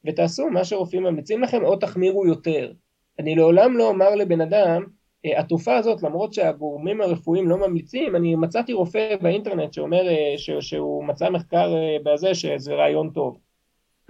ותעשו 0.05 0.49
מה 0.49 0.65
שרופאים 0.65 1.03
ממליצים 1.03 1.41
לכם, 1.41 1.65
או 1.65 1.75
תחמירו 1.75 2.25
יותר. 2.25 2.73
אני 3.19 3.35
לעולם 3.35 3.77
לא 3.77 3.89
אומר 3.89 4.15
לבן 4.15 4.41
אדם, 4.41 4.83
אה, 4.83 5.02
התרופה 5.25 5.77
הזאת 5.77 6.03
למרות 6.03 6.33
שהגורמים 6.33 7.01
הרפואיים 7.01 7.49
לא 7.49 7.57
ממליצים 7.57 8.15
אני 8.15 8.35
מצאתי 8.35 8.73
רופא 8.73 9.15
באינטרנט 9.21 9.73
שאומר 9.73 10.07
אה, 10.07 10.33
ש, 10.37 10.49
שהוא 10.59 11.03
מצא 11.03 11.29
מחקר 11.29 11.73
אה, 11.75 11.97
בזה 12.03 12.35
שזה 12.35 12.73
רעיון 12.73 13.09
טוב. 13.09 13.37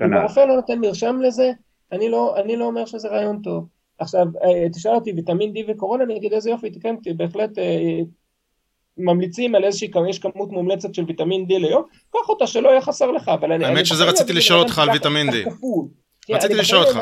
אם 0.06 0.14
הרופא 0.14 0.40
לא 0.40 0.56
נותן 0.56 0.80
מרשם 0.80 1.22
לזה 1.22 1.52
אני 1.92 2.10
לא, 2.10 2.38
אני 2.38 2.56
לא 2.56 2.66
אומר 2.66 2.86
שזה 2.86 3.08
רעיון 3.08 3.42
טוב. 3.42 3.68
עכשיו 4.00 4.26
תשאל 4.74 4.96
אותי 4.96 5.12
ויטמין 5.12 5.54
D 5.56 5.60
וקורונה 5.68 6.04
אני 6.04 6.18
אגיד 6.18 6.34
איזה 6.34 6.50
יופי 6.50 6.72
כן 6.82 6.96
בהחלט 7.18 7.50
ממליצים 8.98 9.56
על 9.56 9.64
איזושהי 9.64 9.92
יש 10.10 10.20
כמות 10.20 10.52
מומלצת 10.52 10.94
של 10.94 11.04
ויטמין 11.08 11.46
D 11.50 11.60
ליום 11.60 11.84
קח 12.14 12.30
אותה 12.30 12.48
שלא 12.48 12.70
יהיה 12.70 12.82
חסר 12.82 13.12
לך 13.12 13.30
אבל 13.30 13.52
אני 13.52 13.66
האמת 13.66 13.86
שזה 13.86 14.04
רציתי 14.04 14.34
לשאול 14.34 14.60
אותך 14.60 14.80
על 14.80 14.90
ויטמין 14.90 15.30
D. 15.30 15.34
רציתי 16.30 16.54
לשאול 16.54 16.84
אותך 16.84 17.00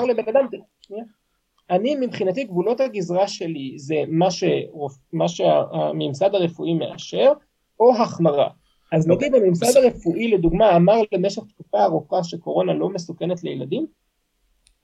אני 1.72 1.96
מבחינתי 1.96 2.44
גבולות 2.44 2.80
הגזרה 2.80 3.28
שלי 3.28 3.74
זה 3.78 3.96
מה, 4.08 4.32
שרופ... 4.32 4.98
מה 5.14 5.28
שהממסד 5.28 6.36
הרפואי 6.36 6.74
מאשר 6.74 7.32
או 7.80 7.96
החמרה. 7.96 8.50
אז 8.92 9.10
אוקיי. 9.10 9.30
נגיד 9.30 9.44
הממסד 9.44 9.78
הרפואי 9.78 10.28
לדוגמה 10.28 10.76
אמר 10.76 11.02
למשך 11.12 11.42
תקופה 11.50 11.84
ארוכה 11.84 12.24
שקורונה 12.24 12.74
לא 12.74 12.90
מסוכנת 12.90 13.44
לילדים, 13.44 13.86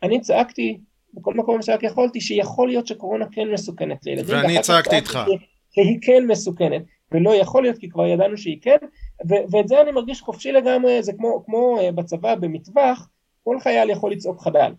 אני 0.04 0.22
צעקתי 0.22 0.80
בכל 1.14 1.34
מקום 1.34 1.62
שרק 1.62 1.84
יכולתי 1.84 2.22
שיכול 2.22 2.68
להיות 2.68 2.88
שקורונה 2.88 3.26
כן 3.32 3.48
מסוכנת 3.54 4.06
לילדים. 4.06 4.36
ואני 4.36 4.62
צעקתי 4.62 4.96
איתך. 4.96 5.20
שהיא 5.72 5.98
כן 6.02 6.24
מסוכנת, 6.28 6.82
ולא 7.12 7.36
יכול 7.36 7.64
להיות 7.64 7.78
כי 7.78 7.90
כבר 7.90 8.06
ידענו 8.06 8.38
שהיא 8.38 8.58
כן, 8.62 8.78
ו- 9.30 9.52
ואת 9.52 9.68
זה 9.68 9.82
אני 9.82 9.92
מרגיש 9.92 10.22
חופשי 10.22 10.52
לגמרי, 10.52 11.04
זה 11.04 11.14
כמו, 11.14 11.44
כמו 11.46 11.80
אה, 11.80 11.92
בצבא 11.92 12.36
במטווח, 12.36 13.10
כל 13.44 13.60
חייל 13.60 13.90
יכול 13.90 14.12
לצעוק 14.12 14.42
חדל. 14.42 14.72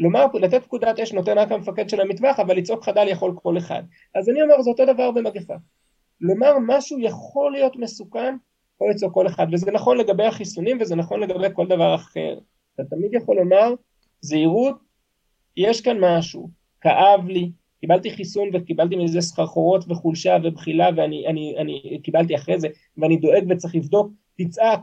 לומר, 0.00 0.26
לתת 0.34 0.62
פקודת 0.64 1.00
אש 1.00 1.12
נותן 1.12 1.38
רק 1.38 1.52
המפקד 1.52 1.88
של 1.88 2.00
המטווח, 2.00 2.40
אבל 2.40 2.56
לצעוק 2.56 2.84
חדל 2.84 3.08
יכול 3.08 3.32
כל 3.42 3.58
אחד. 3.58 3.82
אז 4.14 4.28
אני 4.28 4.42
אומר, 4.42 4.62
זה 4.62 4.70
אותו 4.70 4.86
דבר 4.86 5.10
במגפה. 5.10 5.54
לומר 6.20 6.52
משהו 6.66 6.98
יכול 7.00 7.52
להיות 7.52 7.76
מסוכן, 7.76 8.36
יכול 8.74 8.90
לצעוק 8.90 9.14
כל 9.14 9.26
אחד, 9.26 9.46
וזה 9.52 9.70
נכון 9.70 9.98
לגבי 9.98 10.24
החיסונים 10.24 10.78
וזה 10.80 10.96
נכון 10.96 11.20
לגבי 11.20 11.46
כל 11.52 11.66
דבר 11.66 11.94
אחר. 11.94 12.38
אתה 12.74 12.84
תמיד 12.84 13.14
יכול 13.14 13.36
לומר, 13.36 13.74
זהירות, 14.20 14.76
יש 15.56 15.80
כאן 15.80 15.96
משהו, 16.00 16.48
כאב 16.80 17.28
לי, 17.28 17.50
קיבלתי 17.80 18.10
חיסון 18.10 18.48
וקיבלתי 18.52 18.96
מזה 18.96 19.20
סחרחורות 19.20 19.84
וחולשה 19.88 20.36
ובחילה 20.44 20.88
ואני 20.96 21.26
אני, 21.26 21.54
אני, 21.58 22.00
קיבלתי 22.02 22.36
אחרי 22.36 22.60
זה 22.60 22.68
ואני 22.96 23.16
דואג 23.16 23.44
וצריך 23.48 23.74
לבדוק, 23.74 24.12
תצעק, 24.38 24.80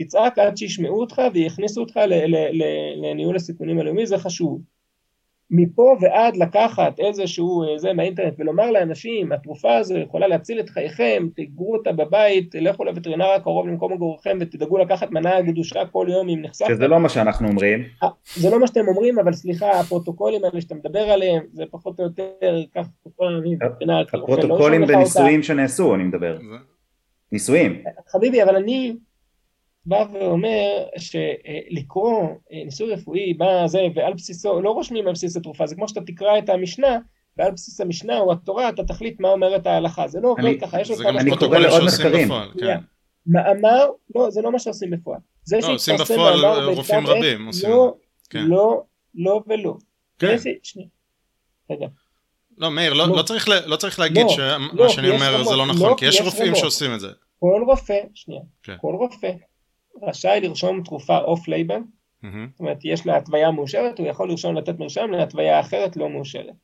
תצעק 0.00 0.38
עד 0.38 0.56
שישמעו 0.56 1.00
אותך 1.00 1.22
ויכניסו 1.34 1.80
אותך 1.80 2.00
לניהול 2.96 3.36
הסיכונים 3.36 3.78
הלאומי, 3.78 4.06
זה 4.06 4.18
חשוב. 4.18 4.60
מפה 5.50 5.96
ועד 6.00 6.36
לקחת 6.36 7.00
איזשהו 7.00 7.62
אה, 7.62 7.78
זה 7.78 7.92
מהאינטרנט 7.92 8.34
ולומר 8.38 8.70
לאנשים, 8.70 9.32
התרופה 9.32 9.76
הזו 9.76 9.98
יכולה 9.98 10.28
להציל 10.28 10.60
את 10.60 10.70
חייכם, 10.70 11.28
תגרו 11.36 11.76
אותה 11.76 11.92
בבית, 11.92 12.54
לכו 12.54 12.84
לווטרינר 12.84 13.26
הקרוב 13.26 13.66
למקום 13.66 13.92
מגוריכם 13.92 14.38
ותדאגו 14.40 14.78
לקחת 14.78 15.10
מנה 15.10 15.40
גדושה 15.40 15.86
כל 15.92 16.06
יום 16.10 16.28
אם 16.28 16.42
נחשפתם. 16.42 16.74
שזה 16.74 16.88
לא 16.88 17.00
מה 17.00 17.08
שאנחנו 17.08 17.48
אומרים. 17.48 17.84
אה, 18.02 18.08
זה 18.36 18.50
לא 18.50 18.60
מה 18.60 18.66
שאתם 18.66 18.88
אומרים, 18.88 19.18
אבל 19.18 19.32
סליחה, 19.32 19.70
הפרוטוקולים 19.80 20.44
האלה 20.44 20.60
שאתה 20.60 20.74
מדבר 20.74 21.10
עליהם, 21.10 21.42
זה 21.52 21.64
פחות 21.70 22.00
או 22.00 22.04
יותר, 22.04 22.62
כך 22.74 22.86
תקופה 23.00 23.24
מבחינת... 23.44 24.14
הפרוטוקולים 24.14 24.86
בניסויים 24.86 25.42
שנעשו, 25.42 25.94
אני 25.94 26.04
מדבר. 26.04 26.38
ניסויים. 27.32 27.82
חביבי, 28.08 28.42
אבל 28.42 28.56
אני 28.56 28.94
בא 29.90 30.04
ואומר 30.12 30.84
שלקרוא 30.96 32.28
אה, 32.52 32.64
ניסוי 32.64 32.92
רפואי, 32.92 33.32
מה 33.38 33.68
זה, 33.68 33.82
ועל 33.94 34.14
בסיסו, 34.14 34.60
לא 34.60 34.70
רושמים 34.70 35.06
על 35.06 35.12
בסיס 35.12 35.36
התרופה, 35.36 35.66
זה 35.66 35.74
כמו 35.74 35.88
שאתה 35.88 36.00
תקרא 36.00 36.38
את 36.38 36.48
המשנה, 36.48 36.98
ועל 37.36 37.50
בסיס 37.50 37.80
המשנה 37.80 38.18
או 38.18 38.32
התורה 38.32 38.68
אתה 38.68 38.84
תחליט 38.84 39.20
מה 39.20 39.28
אומרת 39.28 39.66
ההלכה, 39.66 40.08
זה 40.08 40.20
לא 40.20 40.28
עובד 40.28 40.60
ככה, 40.60 40.80
יש 40.80 40.90
כמה... 40.90 41.20
אני 41.20 41.36
קורא 41.36 41.58
לעוד 41.58 41.84
מחקרים. 41.84 42.28
כן. 42.58 42.78
מאמר, 43.26 43.86
לא, 44.14 44.30
זה 44.30 44.42
לא 44.42 44.52
מה 44.52 44.58
שעושים 44.58 44.90
בפועל. 44.90 45.18
זה 45.44 45.58
לא, 45.62 45.74
עושים 45.74 45.96
בפועל 46.00 46.44
רופאים 46.64 47.06
רבים. 47.06 47.50
לא, 47.68 47.94
כן. 48.30 48.44
לא, 48.44 48.82
לא 49.14 49.42
ולא. 49.46 49.74
כן. 50.18 50.36
שנייה. 50.62 50.88
רגע. 51.70 51.86
לא, 52.58 52.70
מאיר, 52.70 52.92
לא, 52.92 53.08
לא, 53.08 53.16
לא, 53.16 53.22
צריך, 53.22 53.48
לא 53.66 53.76
צריך 53.76 53.98
להגיד 53.98 54.22
לא, 54.22 54.28
שמה 54.28 54.68
לא, 54.72 54.88
שאני 54.88 55.10
אומר 55.10 55.44
זה 55.44 55.56
לא 55.56 55.66
נכון, 55.66 55.96
כי 55.96 56.06
יש 56.06 56.20
רופאים 56.20 56.54
שעושים 56.54 56.94
את 56.94 57.00
זה. 57.00 57.08
כל 57.40 57.62
רופא, 57.66 57.98
שנייה, 58.14 58.40
כן. 58.62 58.76
כל 58.80 58.94
רופא 58.98 59.30
רשאי 60.02 60.40
לרשום 60.42 60.82
תרופה 60.82 61.18
off 61.18 61.48
label, 61.48 61.80
mm-hmm. 61.80 62.26
זאת 62.50 62.60
אומרת 62.60 62.78
יש 62.84 63.06
לה 63.06 63.16
התוויה 63.16 63.50
מאושרת, 63.50 63.98
הוא 63.98 64.06
יכול 64.06 64.28
לרשום 64.28 64.54
לתת 64.54 64.78
מרשם 64.78 65.10
להתוויה 65.10 65.60
אחרת 65.60 65.96
לא 65.96 66.08
מאושרת. 66.08 66.54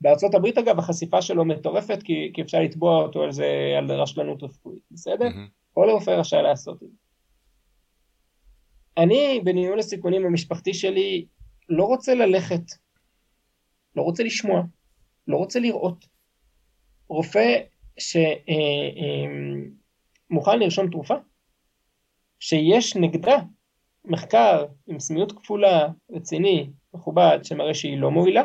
בארצות 0.00 0.34
הברית 0.34 0.58
אגב 0.58 0.78
החשיפה 0.78 1.22
שלו 1.22 1.44
מטורפת 1.44 2.02
כי, 2.02 2.30
כי 2.34 2.42
אפשר 2.42 2.60
לתבוע 2.60 3.02
אותו 3.02 3.22
על 3.22 3.32
זה, 3.32 3.74
על 3.78 3.92
רשלנות 3.92 4.42
רפואית, 4.42 4.82
בסדר? 4.90 5.28
Mm-hmm. 5.28 5.50
כל 5.74 5.90
רופא 5.90 6.10
רשאי 6.10 6.42
לעשות 6.42 6.82
את 6.82 6.88
זה. 6.88 6.96
אני 8.96 9.40
בניהול 9.44 9.78
הסיכונים 9.78 10.26
המשפחתי 10.26 10.74
שלי 10.74 11.26
לא 11.68 11.84
רוצה 11.84 12.14
ללכת, 12.14 12.62
לא 13.96 14.02
רוצה 14.02 14.22
לשמוע, 14.22 14.62
לא 15.28 15.36
רוצה 15.36 15.60
לראות. 15.60 16.06
רופא 17.08 17.60
שמוכן 17.98 18.30
אה, 20.50 20.54
אה, 20.54 20.56
לרשום 20.56 20.90
תרופה, 20.90 21.14
שיש 22.40 22.96
נגדה 22.96 23.38
מחקר 24.04 24.66
עם 24.86 25.00
סמיות 25.00 25.32
כפולה 25.32 25.88
רציני, 26.10 26.70
מכובד, 26.94 27.38
שמראה 27.42 27.74
שהיא 27.74 27.98
לא 27.98 28.10
מועילה, 28.10 28.44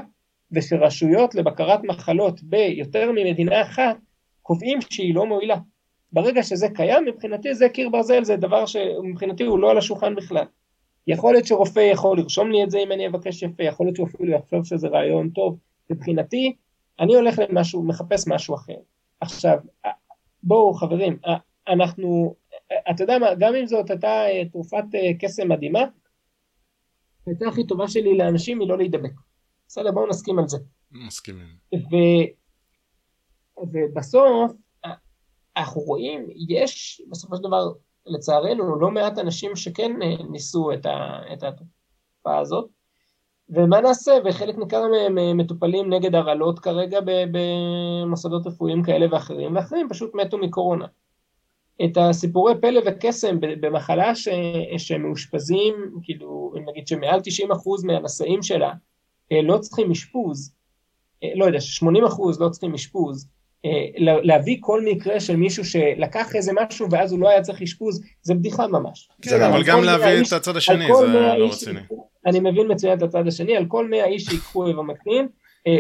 ושרשויות 0.52 1.36
לבקרת 1.36 1.84
מחלות 1.84 2.44
ביותר 2.44 3.12
ממדינה 3.12 3.62
אחת 3.62 3.98
קובעים 4.42 4.80
שהיא 4.90 5.16
לא 5.16 5.26
מועילה. 5.26 5.58
ברגע 6.12 6.44
שזה 6.44 6.68
קיים, 6.70 7.06
מבחינתי 7.06 7.56
זה 7.56 7.70
קיר 7.70 7.90
ברזל, 7.90 8.24
זה 8.24 8.36
דבר 8.36 8.66
שמבחינתי 8.66 9.44
הוא 9.44 9.60
לא 9.60 9.72
על 9.72 9.78
השולחן 9.78 10.16
בכלל. 10.16 10.46
יכול 11.08 11.34
להיות 11.34 11.46
שרופא 11.46 11.80
יכול 11.80 12.18
לרשום 12.18 12.52
לי 12.52 12.64
את 12.64 12.72
זה 12.72 12.80
אם 12.80 12.92
אני 12.92 13.08
אבקש 13.08 13.44
יפה, 13.44 13.64
יכול 13.64 13.86
להיות 13.86 13.96
שהוא 13.96 14.08
אפילו 14.08 14.32
יחשוב 14.34 14.66
שזה 14.66 14.88
רעיון 14.88 15.30
טוב. 15.30 15.58
מבחינתי, 15.90 16.56
אני 17.00 17.16
הולך 17.16 17.40
למשהו, 17.40 17.84
מחפש 17.84 18.28
משהו 18.28 18.56
אחר. 18.56 18.78
עכשיו, 19.22 19.58
בואו 20.44 20.74
חברים, 20.74 21.18
אנחנו 21.68 22.36
אתה 22.92 23.04
יודע 23.04 23.20
מה, 23.20 23.36
גם 23.40 23.56
אם 23.56 23.68
זאת 23.68 23.90
הייתה 23.90 24.08
אה, 24.08 24.44
תרופת 24.52 24.84
אה, 24.96 25.12
קסם 25.20 25.50
מדהימה, 25.50 25.84
הייתה 27.26 27.46
הכי 27.48 27.68
טובה 27.68 27.88
שלי 27.88 28.18
לאנשים 28.18 28.60
היא 28.60 28.70
לא 28.70 28.78
להידבק. 28.78 29.12
בסדר, 29.68 29.92
בואו 29.92 30.08
נסכים 30.08 30.40
על 30.40 30.48
זה. 30.48 30.58
מסכימים. 30.92 31.48
ו... 31.76 31.96
ובסוף, 33.58 34.52
אנחנו 35.58 35.82
רואים, 35.82 36.28
יש 36.50 37.02
בסופו 37.10 37.36
של 37.36 37.44
דבר, 37.44 37.72
לצערנו, 38.06 38.80
לא 38.80 38.92
מעט 38.92 39.18
אנשים 39.18 39.56
שכן 39.56 40.02
אה, 40.02 40.24
ניסו 40.30 40.74
את, 40.74 40.86
ה... 40.86 41.22
את 41.34 41.44
התופעה 41.44 42.40
הזאת, 42.40 42.70
ומה 43.50 43.82
נעשה, 43.82 44.12
וחלק 44.26 44.56
ניכר 44.56 44.82
מהם 44.88 45.38
מטופלים 45.38 45.94
נגד 45.94 46.16
הרעלות 46.16 46.60
כרגע 46.60 47.00
במוסדות 47.32 48.48
רפואיים 48.48 48.84
כאלה 48.84 49.06
ואחרים, 49.12 49.56
ואחרים 49.56 49.90
פשוט 49.90 50.16
מתו 50.16 50.38
מקורונה. 50.38 50.86
את 51.84 51.98
הסיפורי 51.98 52.54
פלא 52.62 52.82
וקסם 52.86 53.38
במחלה 53.40 54.16
ש, 54.16 54.28
שמאושפזים, 54.78 55.74
כאילו 56.04 56.54
נגיד 56.68 56.88
שמעל 56.88 57.20
90% 57.20 57.86
מהנשאים 57.86 58.44
שלה 58.44 58.72
אה, 59.32 59.42
לא 59.42 59.58
צריכים 59.58 59.92
אשפוז, 59.92 60.54
אה, 61.24 61.30
לא 61.36 61.46
יודע, 61.46 61.60
80% 61.60 62.40
לא 62.40 62.50
צריכים 62.50 62.74
אשפוז, 62.74 63.30
אה, 63.66 63.72
להביא 64.24 64.58
כל 64.60 64.82
מקרה 64.86 65.20
של 65.20 65.36
מישהו 65.36 65.66
שלקח 65.66 66.36
איזה 66.36 66.52
משהו 66.56 66.88
ואז 66.92 67.12
הוא 67.12 67.20
לא 67.20 67.30
היה 67.30 67.42
צריך 67.42 67.62
אשפוז, 67.62 68.04
זה 68.22 68.34
בדיחה 68.34 68.68
ממש. 68.68 69.10
כן, 69.22 69.42
אבל 69.42 69.64
גם 69.64 69.84
להביא 69.84 70.22
את 70.28 70.34
הצד 70.34 70.58
השני 70.58 70.86
זה 71.00 71.08
לא 71.08 71.46
רציני. 71.46 71.80
אני 72.26 72.40
מבין 72.40 72.72
מצוין 72.72 72.98
את 72.98 73.04
הצד 73.04 73.28
השני, 73.28 73.58
על 73.58 73.66
כל 73.68 73.88
100 73.88 74.06
איש 74.06 74.24
שיקחו 74.24 74.68
איבמקטין, 74.68 75.28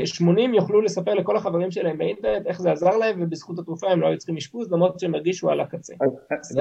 80 0.06 0.54
יוכלו 0.54 0.82
לספר 0.82 1.14
לכל 1.14 1.38
החברים 1.38 1.72
שלהם 1.72 1.98
באינטרנט 1.98 2.48
איך 2.48 2.62
זה 2.62 2.72
עזר 2.72 2.98
להם 2.98 3.22
ובזכות 3.22 3.60
התרופה 3.60 3.92
הם 3.92 4.02
לא 4.02 4.08
היו 4.08 4.18
צריכים 4.18 4.38
אשפוז 4.38 4.72
למרות 4.72 5.00
שהם 5.00 5.16
הרגישו 5.16 5.50
על 5.50 5.60
הקצה. 5.60 5.94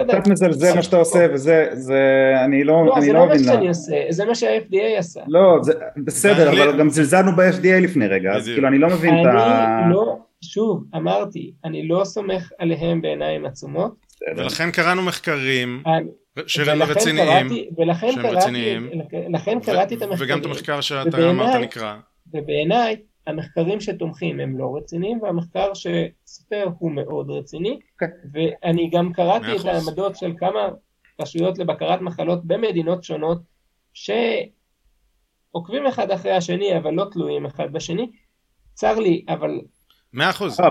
אתה 0.00 0.20
קצת 0.20 0.26
מזלזל 0.26 0.74
מה 0.74 0.82
שאתה 0.82 0.96
עושה 0.96 1.26
וזה, 1.32 1.68
זה, 1.72 2.32
אני 2.44 2.64
לא, 2.64 2.86
לא 2.86 2.96
אני 2.96 3.12
לא 3.12 3.26
מבין. 3.26 3.36
לא, 3.36 3.42
זה 3.42 3.46
לא 3.46 3.50
מה 3.50 3.54
שאני 3.54 3.68
עושה, 3.68 3.96
זה 4.10 4.24
מה 4.24 4.34
שה-FDA 4.34 4.98
עשה. 4.98 5.20
לא, 5.28 5.58
זה 5.62 5.72
בסדר, 6.04 6.52
אבל 6.52 6.78
גם 6.78 6.90
זלזלנו 6.90 7.32
ב-FDA 7.32 7.80
לפני 7.82 8.06
רגע, 8.06 8.32
אז 8.32 8.44
כאילו 8.44 8.68
אני 8.68 8.78
לא 8.78 8.88
מבין 8.88 9.20
את 9.20 9.26
ה... 9.26 9.80
אני 9.84 9.92
לא, 9.92 10.18
שוב, 10.40 10.84
אמרתי, 10.94 11.52
אני 11.64 11.88
לא 11.88 12.04
סומך 12.04 12.50
עליהם 12.58 13.02
בעיניים 13.02 13.46
עצומות. 13.46 13.94
ולכן 14.36 14.70
קראנו 14.70 15.02
מחקרים. 15.02 15.82
שהם 16.46 16.82
רציניים, 16.82 17.48
ולכן 17.78 19.60
קראתי 19.60 19.94
את 19.94 20.02
המחקרים, 20.02 20.28
וגם 20.28 20.38
את 20.38 20.44
המחקר 20.44 20.80
שאתה 20.80 21.30
אמרת 21.30 21.60
נקרא. 21.60 21.94
ובעיניי 22.34 22.96
המחקרים 23.26 23.80
שתומכים 23.80 24.40
הם 24.40 24.58
לא 24.58 24.76
רציניים 24.76 25.22
והמחקר 25.22 25.72
שסותר 25.74 26.68
הוא 26.78 26.92
מאוד 26.92 27.30
רציני 27.30 27.78
okay. 27.82 27.98
כן. 27.98 28.06
ואני 28.32 28.90
גם 28.90 29.12
קראתי 29.12 29.56
את 29.56 29.64
העמדות 29.64 30.16
של 30.16 30.32
כמה 30.38 30.68
רשויות 31.20 31.58
לבקרת 31.58 32.00
מחלות 32.00 32.44
במדינות 32.44 33.04
שונות 33.04 33.42
שעוקבים 35.52 35.86
אחד 35.86 36.10
אחרי 36.10 36.32
השני 36.32 36.78
אבל 36.78 36.90
לא 36.90 37.06
תלויים 37.12 37.46
אחד 37.46 37.72
בשני. 37.72 38.10
צר 38.74 38.98
לי 38.98 39.24
אבל 39.28 39.60
מאה 40.12 40.30
אחוז, 40.30 40.60
אה, 40.60 40.66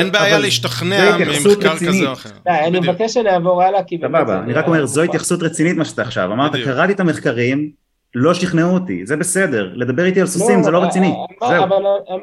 אין 0.00 0.12
בעיה 0.12 0.38
להשתכנע 0.38 1.16
ממחקר 1.18 1.76
כזה 1.76 2.08
או 2.08 2.12
אחר. 2.12 2.30
אני 2.46 2.80
מבקש 2.80 3.14
שנעבור 3.14 3.62
הלאה 3.62 3.84
כי... 3.84 3.98
סבבה, 3.98 4.42
אני 4.42 4.52
רק 4.52 4.66
אומר, 4.66 4.86
זו 4.86 5.02
התייחסות 5.02 5.42
רצינית 5.42 5.76
מה 5.76 5.84
שאתה 5.84 6.02
עכשיו, 6.02 6.32
אמרת. 6.32 6.52
קראתי 6.64 6.92
את 6.92 7.00
המחקרים 7.00 7.72
לא 8.14 8.34
שכנעו 8.34 8.74
אותי, 8.74 9.06
זה 9.06 9.16
בסדר, 9.16 9.74
לדבר 9.74 10.04
איתי 10.04 10.20
על 10.20 10.26
סוסים 10.26 10.58
לא, 10.58 10.64
זה 10.64 10.70
לא 10.70 10.78
רציני, 10.78 11.06
אה, 11.42 11.48
זהו. 11.48 11.64
אבל, 11.64 11.86
אה, 12.08 12.16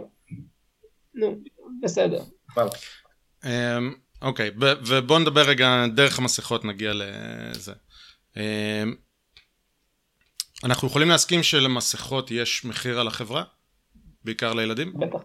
נו, 1.13 1.39
בסדר. 1.81 2.21
אמ, 3.45 3.49
אוקיי, 4.21 4.51
ובוא 4.87 5.19
נדבר 5.19 5.41
רגע, 5.41 5.85
דרך 5.95 6.19
המסכות 6.19 6.65
נגיע 6.65 6.91
לזה. 6.93 7.73
אמ, 8.37 8.95
אנחנו 10.63 10.87
יכולים 10.87 11.09
להסכים 11.09 11.43
שלמסכות 11.43 12.31
יש 12.31 12.65
מחיר 12.65 12.99
על 12.99 13.07
החברה? 13.07 13.43
בעיקר 14.23 14.53
לילדים? 14.53 14.93
בטח. 14.99 15.19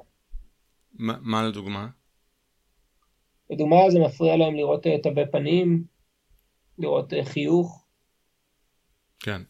מה 0.99 1.43
לדוגמה? 1.43 1.89
לדוגמה 3.51 3.77
זה 3.91 3.99
מפריע 3.99 4.37
להם 4.37 4.55
לראות 4.55 4.87
תווי 5.03 5.23
פנים, 5.33 5.85
לראות 6.79 7.13
חיוך. 7.25 7.85
כן. 9.21 9.43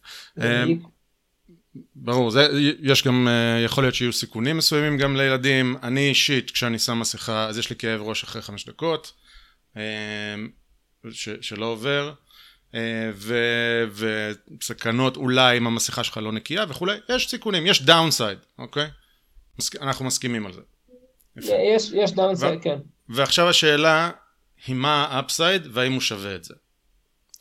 ברור, 1.94 2.30
זה, 2.30 2.48
יש 2.80 3.04
גם, 3.04 3.28
אה, 3.28 3.60
יכול 3.64 3.84
להיות 3.84 3.94
שיהיו 3.94 4.12
סיכונים 4.12 4.56
מסוימים 4.56 4.98
גם 4.98 5.16
לילדים. 5.16 5.76
אני 5.82 6.08
אישית, 6.08 6.50
כשאני 6.50 6.78
שם 6.78 7.00
מסכה, 7.00 7.46
אז 7.48 7.58
יש 7.58 7.70
לי 7.70 7.76
כאב 7.76 8.00
ראש 8.00 8.24
אחרי 8.24 8.42
חמש 8.42 8.68
דקות, 8.68 9.12
אה, 9.76 9.82
ש, 11.10 11.28
שלא 11.40 11.66
עובר, 11.66 12.12
אה, 12.74 13.10
ו, 13.14 13.36
וסכנות 14.60 15.16
אולי 15.16 15.58
אם 15.58 15.66
המסכה 15.66 16.04
שלך 16.04 16.16
לא 16.16 16.32
נקייה 16.32 16.64
וכולי, 16.68 16.96
יש 17.08 17.30
סיכונים, 17.30 17.66
יש 17.66 17.82
downside, 17.82 18.38
אוקיי? 18.58 18.86
אנחנו 19.80 20.04
מסכימים 20.04 20.46
על 20.46 20.52
זה. 20.52 20.60
יש, 21.36 21.90
יש 21.94 22.12
downside, 22.12 22.62
כן. 22.62 22.78
ועכשיו 23.08 23.48
השאלה 23.48 24.10
היא 24.66 24.76
מה 24.76 25.06
ה 25.10 25.18
upside 25.18 25.66
והאם 25.72 25.92
הוא 25.92 26.00
שווה 26.00 26.34
את 26.34 26.44
זה, 26.44 26.54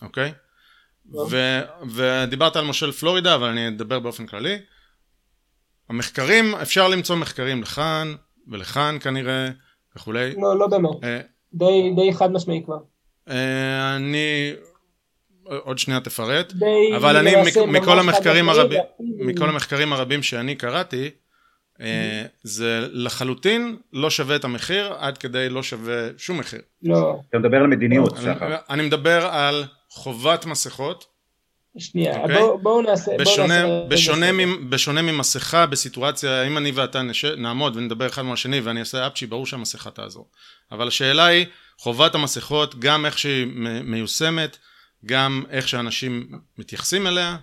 אוקיי? 0.01 0.33
ו, 1.29 1.59
ודיברת 1.89 2.55
על 2.55 2.65
מושל 2.65 2.91
פלורידה, 2.91 3.35
אבל 3.35 3.47
אני 3.47 3.67
אדבר 3.67 3.99
באופן 3.99 4.25
כללי. 4.25 4.57
המחקרים, 5.89 6.55
אפשר 6.55 6.87
למצוא 6.87 7.15
מחקרים 7.15 7.61
לכאן 7.61 8.15
ולכאן 8.47 8.97
כנראה 9.01 9.49
וכולי. 9.95 10.31
לא, 10.37 10.59
לא 10.59 10.67
באמת. 10.67 11.03
אה, 11.03 11.19
די, 11.53 11.93
די 11.95 12.13
חד 12.13 12.31
משמעי 12.31 12.61
כבר. 12.65 12.77
אה, 13.29 13.95
אני, 13.95 14.53
עוד 15.43 15.77
שנייה 15.77 15.99
תפרט, 15.99 16.53
די 16.53 16.95
אבל 16.95 17.15
אני 17.17 17.33
מכל 17.67 17.99
המחקרים 17.99 18.49
הרבים, 18.49 18.81
מכל 18.99 19.49
המחקרים 19.49 19.93
הרבים 19.93 20.23
שאני 20.23 20.55
קראתי, 20.55 21.09
אה, 21.81 22.25
זה 22.43 22.87
לחלוטין 22.91 23.77
לא 23.93 24.09
שווה 24.09 24.35
את 24.35 24.43
המחיר, 24.43 24.93
עד 24.93 25.17
כדי 25.17 25.49
לא 25.49 25.63
שווה 25.63 26.07
שום 26.17 26.37
מחיר. 26.37 26.61
לא. 26.83 27.19
אתה 27.29 27.37
מדבר 27.37 27.57
על 27.57 27.67
מדיניות, 27.67 28.13
אני- 28.13 28.21
שחר. 28.35 28.55
אני 28.69 28.83
מדבר 28.83 29.25
על 29.25 29.63
חובת 29.89 30.45
מסכות, 30.45 31.05
שנייה, 31.77 32.17
אוקיי. 32.21 32.35
בואו 32.37 32.59
בואו 32.61 32.81
נעשה... 32.81 33.11
בשונה, 33.19 33.47
נעשה- 33.63 33.85
בשונה, 33.89 34.31
ממ- 34.31 34.69
בשונה 34.69 35.01
ממסכה 35.01 35.65
בסיטואציה, 35.65 36.43
אם 36.47 36.57
אני 36.57 36.71
ואתה 36.71 37.01
נש... 37.01 37.25
נעמוד 37.25 37.75
ונדבר 37.77 38.07
אחד 38.07 38.21
מול 38.21 38.33
השני 38.33 38.59
ואני 38.59 38.79
אעשה 38.79 39.07
אפצ'י, 39.07 39.25
ברור 39.27 39.45
שהמסכה 39.45 39.91
תעזור. 39.91 40.29
אבל 40.71 40.87
השאלה 40.87 41.25
היא, 41.25 41.45
חובת 41.77 42.15
המסכות, 42.15 42.79
גם 42.79 43.05
איך 43.05 43.19
שהיא 43.19 43.45
מיושמת, 43.83 44.57
גם 45.05 45.43
איך 45.49 45.67
שאנשים 45.67 46.27
מתייחסים 46.57 47.07
אליה. 47.07 47.37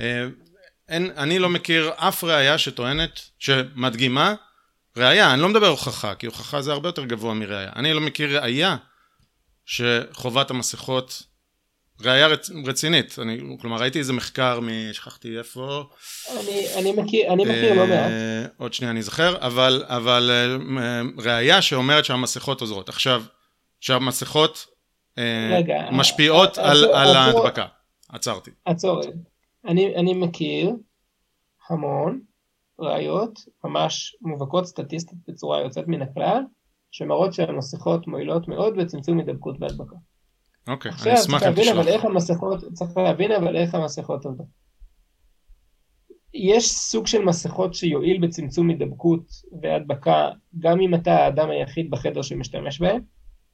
אה, 0.00 0.26
אין, 0.88 1.10
אני 1.16 1.38
לא 1.38 1.48
מכיר 1.50 1.90
אף 1.96 2.24
ראייה 2.24 2.58
שטוענת, 2.58 3.20
שמדגימה, 3.38 4.34
ראייה, 4.96 5.32
אני 5.34 5.42
לא 5.42 5.48
מדבר 5.48 5.66
הוכחה, 5.68 6.14
כי 6.14 6.26
הוכחה 6.26 6.62
זה 6.62 6.72
הרבה 6.72 6.88
יותר 6.88 7.04
גבוה 7.04 7.34
מראייה. 7.34 7.70
אני 7.76 7.92
לא 7.92 8.00
מכיר 8.00 8.38
ראייה 8.40 8.76
שחובת 9.66 10.50
המסכות 10.50 11.22
ראייה 12.02 12.26
רצ... 12.26 12.50
רצינית, 12.66 13.18
אני, 13.18 13.56
כלומר 13.60 13.76
ראיתי 13.76 13.98
איזה 13.98 14.12
מחקר 14.12 14.60
מ... 14.60 14.68
שכחתי 14.92 15.38
איפה, 15.38 15.84
אני- 16.30 16.66
אני 16.78 16.92
מכיר 16.92 17.32
אני 17.32 17.44
מכיר 17.44 17.74
לא 17.74 17.80
אה, 17.80 17.86
מעט. 17.86 18.10
עוד 18.58 18.72
שנייה 18.74 18.90
אני 18.90 19.00
אזכר, 19.00 19.46
אבל, 19.46 19.84
אבל 19.86 20.30
אה, 20.78 21.00
ראייה 21.18 21.62
שאומרת 21.62 22.04
שהמסכות 22.04 22.60
עוזרות. 22.60 22.88
עכשיו, 22.88 23.22
שהמסכות 23.80 24.66
אה, 25.18 25.50
רגע, 25.58 25.88
משפיעות 25.92 26.58
אה, 26.58 26.70
על, 26.70 26.76
אז- 26.76 27.08
על 27.08 27.16
ההדבקה. 27.16 27.66
עצרתי. 28.08 28.50
עצור, 28.64 29.00
אני, 29.66 29.96
אני 29.96 30.14
מכיר 30.14 30.70
המון 31.70 32.20
ראיות 32.80 33.38
ממש 33.64 34.16
מובהקות 34.20 34.66
סטטיסטית 34.66 35.18
בצורה 35.28 35.60
יוצאת 35.60 35.84
מן 35.88 36.02
הכלל, 36.02 36.42
שמראות 36.90 37.34
שהמסכות 37.34 38.06
מועילות 38.06 38.48
מאוד 38.48 38.76
בצמצום 38.76 39.18
הידבקות 39.18 39.56
והדבקה. 39.60 39.96
אוקיי, 40.68 40.90
אני 40.90 40.96
עכשיו 40.96 41.14
אשמח 41.14 41.40
צריך 41.40 41.42
אם 41.42 41.48
להבין 41.48 41.64
תשלח. 41.64 41.78
אבל 41.78 41.88
איך 41.88 42.04
המסכות, 42.04 42.64
צריך 42.72 42.96
להבין 42.96 43.32
אבל 43.32 43.56
איך 43.56 43.74
המסכות 43.74 44.24
עובדות. 44.24 44.46
יש 46.34 46.70
סוג 46.70 47.06
של 47.06 47.24
מסכות 47.24 47.74
שיועיל 47.74 48.26
בצמצום 48.26 48.68
הידבקות 48.68 49.26
והדבקה 49.62 50.30
גם 50.58 50.80
אם 50.80 50.94
אתה 50.94 51.12
האדם 51.16 51.50
היחיד 51.50 51.90
בחדר 51.90 52.22
שמשתמש 52.22 52.80
בהן, 52.80 53.00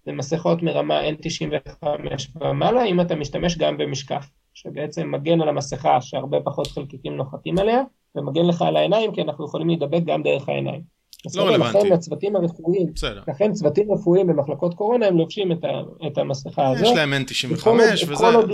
זה 0.04 0.12
מסכות 0.12 0.62
מרמה 0.62 1.00
N95 1.08 1.86
ומעלה 2.40 2.84
אם 2.84 3.00
אתה 3.00 3.16
משתמש 3.16 3.58
גם 3.58 3.78
במשקף, 3.78 4.30
שבעצם 4.54 5.10
מגן 5.10 5.40
על 5.40 5.48
המסכה 5.48 6.00
שהרבה 6.00 6.38
פחות 6.44 6.66
חלקיקים 6.66 7.16
נוחתים 7.16 7.58
עליה, 7.58 7.82
ומגן 8.14 8.46
לך 8.46 8.62
על 8.62 8.76
העיניים 8.76 9.14
כי 9.14 9.22
אנחנו 9.22 9.44
יכולים 9.44 9.68
להידבק 9.68 10.02
גם 10.06 10.22
דרך 10.22 10.48
העיניים. 10.48 10.99
בסדר? 11.26 11.42
רלוונטי. 11.47 11.78
לכן 11.78 11.92
הצוותים 11.92 12.36
הרפואיים, 12.36 12.86
בסדר. 12.94 13.22
לכן 13.28 13.52
צוותים 13.52 13.92
רפואיים 13.92 14.26
במחלקות 14.26 14.74
קורונה 14.74 15.06
הם 15.06 15.18
לובשים 15.18 15.52
את, 15.52 15.64
ה, 15.64 15.68
את 16.06 16.18
המסכה 16.18 16.68
הזאת. 16.68 16.86
יש 16.86 16.92
להם 16.97 17.12
N95 17.14 17.64
כל 17.64 17.70
עוד- 17.70 18.10
וזה... 18.10 18.26
עוד- 18.26 18.51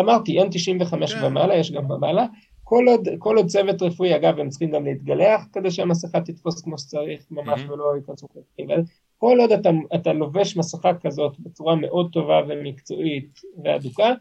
אמרתי, 0.00 0.40
N95 0.40 0.90
כן. 0.90 1.24
ומעלה, 1.26 1.54
יש 1.56 1.72
גם 1.72 1.90
ומעלה. 1.90 2.26
כל 2.64 2.84
עוד, 2.88 3.08
כל 3.18 3.36
עוד 3.36 3.46
צוות 3.46 3.82
רפואי, 3.82 4.16
אגב, 4.16 4.38
הם 4.38 4.48
צריכים 4.48 4.70
גם 4.70 4.84
להתגלח 4.84 5.40
כדי 5.52 5.70
שהמסכה 5.70 6.20
תתפוס 6.20 6.62
כמו 6.62 6.78
שצריך, 6.78 7.26
ממש 7.30 7.60
מהמם. 7.60 7.70
ולא 7.72 7.96
ייכנסו 7.96 8.26
חלקים. 8.28 8.84
כל 9.18 9.36
עוד 9.40 9.52
אתה, 9.52 9.70
אתה 9.94 10.12
לובש 10.12 10.56
מסכה 10.56 10.90
כזאת 10.94 11.32
בצורה 11.40 11.76
מאוד 11.76 12.10
טובה 12.12 12.40
ומקצועית 12.48 13.40
והדוקה, 13.64 14.12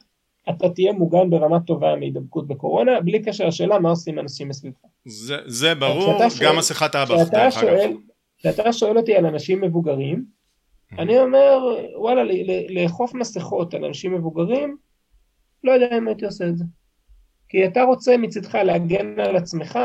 אתה 0.49 0.69
תהיה 0.69 0.93
מוגן 0.93 1.30
ברמה 1.30 1.59
טובה 1.59 1.95
מהידבקות 1.95 2.47
בקורונה, 2.47 3.01
בלי 3.01 3.23
קשר 3.23 3.47
לשאלה 3.47 3.80
מה 3.80 3.89
עושים 3.89 4.19
אנשים 4.19 4.49
מסביבך. 4.49 4.77
זה, 5.05 5.35
זה 5.45 5.76
ברור, 5.76 6.19
גם 6.41 6.57
מסכת 6.57 6.95
האב"כ, 6.95 7.15
כשאתה 7.15 7.38
דרך 7.38 7.57
אגב. 7.57 7.89
כשאתה 8.38 8.73
שואל 8.73 8.97
אותי 8.97 9.15
על 9.15 9.26
אנשים 9.26 9.61
מבוגרים, 9.61 10.26
אני 10.99 11.19
אומר, 11.19 11.59
וואלה, 11.95 12.22
לאכוף 12.69 13.13
מסכות 13.13 13.73
על 13.73 13.85
אנשים 13.85 14.13
מבוגרים, 14.13 14.77
לא 15.63 15.72
יודע 15.72 15.97
אם 15.97 16.07
הייתי 16.07 16.26
עושה 16.26 16.47
את 16.47 16.57
זה. 16.57 16.63
כי 17.49 17.65
אתה 17.65 17.84
רוצה 17.84 18.18
מצדך 18.18 18.55
להגן 18.55 19.19
על 19.19 19.35
עצמך, 19.35 19.80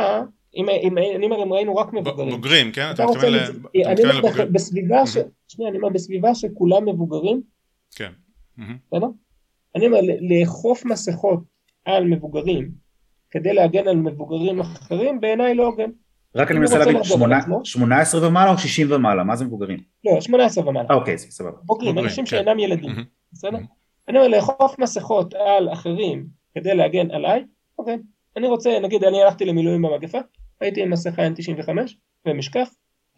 אם, 0.57 0.69
אם, 0.69 0.99
אני 0.99 1.25
אומר, 1.27 1.43
אם 1.43 1.53
ראינו 1.53 1.77
רק 1.77 1.93
מבוגרים. 1.93 2.31
בוגרים, 2.31 2.73
כן? 2.73 2.91
אתה 2.91 3.07
מתכוון 3.07 3.33
לבוגרים? 3.33 4.53
בסביבה, 4.53 5.07
ש... 5.07 5.17
שנייה, 5.49 5.71
אני 5.71 5.79
אומר, 5.79 5.89
בסביבה 5.89 6.35
שכולם 6.35 6.89
מבוגרים, 6.89 7.43
כן. 7.97 8.13
מהמם. 8.57 8.77
בסדר? 8.87 9.07
אני 9.75 9.87
אומר, 9.87 9.99
לאכוף 10.21 10.85
מסכות 10.85 11.41
על 11.85 12.05
מבוגרים, 12.05 12.71
כדי 13.31 13.53
להגן 13.55 13.89
על 13.89 13.97
מבוגרים 13.97 14.61
אחרים, 14.61 15.21
בעיניי 15.21 15.55
לא 15.55 15.67
הוגן. 15.67 15.91
רק 16.35 16.51
אני 16.51 16.59
מנסה 16.59 16.79
להבין, 16.79 16.97
לחזור 16.97 17.15
על 17.17 17.21
שמונה- 17.21 17.39
עצמו. 17.39 17.61
18 17.65 18.29
ומעלה 18.29 18.53
או 18.53 18.59
60 18.59 18.87
ומעלה? 18.91 19.25
מה 19.25 19.37
זה 19.37 19.45
מבוגרים? 19.45 19.79
לא, 20.05 20.21
18 20.21 20.69
ומעלה. 20.69 20.89
אה, 20.91 20.95
אוקיי, 20.95 21.19
זה 21.19 21.27
סבבה. 21.31 21.57
בוגרים, 21.65 21.99
אנשים 21.99 22.25
כן. 22.25 22.31
שאינם 22.31 22.59
ילדים. 22.59 22.91
בסדר? 23.33 23.59
אני 24.09 24.19
אומר, 24.19 24.29
לאכוף 24.29 24.79
מסכות 24.79 25.35
על 25.35 25.73
אחרים 25.73 26.27
כדי 26.55 26.75
להגן 26.75 27.11
עליי, 27.11 27.45
אוקיי. 27.79 27.97
אני 28.37 28.49
רוצה, 28.49 28.79
נגיד, 28.83 29.05
אני 29.05 29.23
הלכתי 29.23 29.45
למילואים 29.45 29.83
במגפה, 29.83 30.19
הייתי 30.61 30.83
עם 30.83 30.91
מסכה 30.91 31.23
N95 31.27 31.69
ומשקף, 32.27 32.69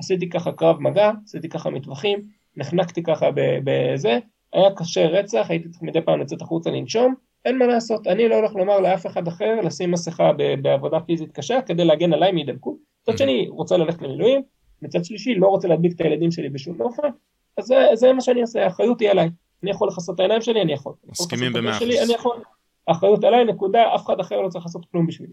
עשיתי 0.01 0.29
ככה 0.29 0.53
קרב 0.53 0.81
מגע, 0.81 1.11
עשיתי 1.25 1.49
ככה 1.49 1.71
מטווחים, 1.71 2.23
נחנקתי 2.57 3.03
ככה 3.03 3.27
בזה, 3.65 4.19
היה 4.53 4.75
קשה 4.77 5.07
רצח, 5.07 5.47
הייתי 5.49 5.69
צריך 5.69 5.83
מדי 5.83 6.01
פעם 6.01 6.21
לצאת 6.21 6.43
החוצה 6.43 6.71
לנשום, 6.71 7.15
אין 7.45 7.59
מה 7.59 7.67
לעשות, 7.67 8.07
אני 8.07 8.29
לא 8.29 8.35
הולך 8.35 8.55
לומר 8.55 8.81
לאף 8.81 9.07
אחד 9.07 9.29
אחר 9.29 9.61
לשים 9.61 9.91
מסכה 9.91 10.33
ב- 10.33 10.55
בעבודה 10.63 11.01
פיזית 11.01 11.33
קשה 11.33 11.63
כדי 11.67 11.85
להגן 11.85 12.13
עליי 12.13 12.33
מהידבקות. 12.33 12.77
מצד 13.03 13.19
שני, 13.19 13.49
רוצה 13.49 13.77
ללכת 13.77 14.03
למילואים, 14.03 14.43
מצד 14.83 15.05
שלישי, 15.05 15.35
לא 15.35 15.47
רוצה 15.47 15.69
להדביק 15.69 15.93
את 15.93 16.01
הילדים 16.01 16.31
שלי 16.31 16.49
בשום 16.49 16.81
אופן, 16.81 17.09
אז 17.57 17.65
זה, 17.65 17.77
זה 17.95 18.13
מה 18.13 18.21
שאני 18.21 18.41
עושה, 18.41 18.65
האחריות 18.65 19.01
היא 19.01 19.11
עליי. 19.11 19.31
אני 19.63 19.71
יכול 19.71 19.89
לכסות 19.89 20.15
את 20.15 20.21
העיניים 20.21 20.43
שלי, 20.43 20.63
אני 20.63 20.73
יכול. 20.73 20.93
מסכימים 21.05 21.53
במאה 21.53 21.77
אחוז. 21.77 21.89
אני 21.89 22.15
יכול. 22.15 22.43
האחריות 22.89 23.25
עליי, 23.25 23.45
נקודה, 23.45 23.95
אף 23.95 24.07
אחד 24.07 24.21
אחר 24.21 24.41
לא 24.41 24.49
צריך 24.49 24.65
לעשות 24.65 24.87
כלום 24.91 25.07
בשבילי. 25.07 25.33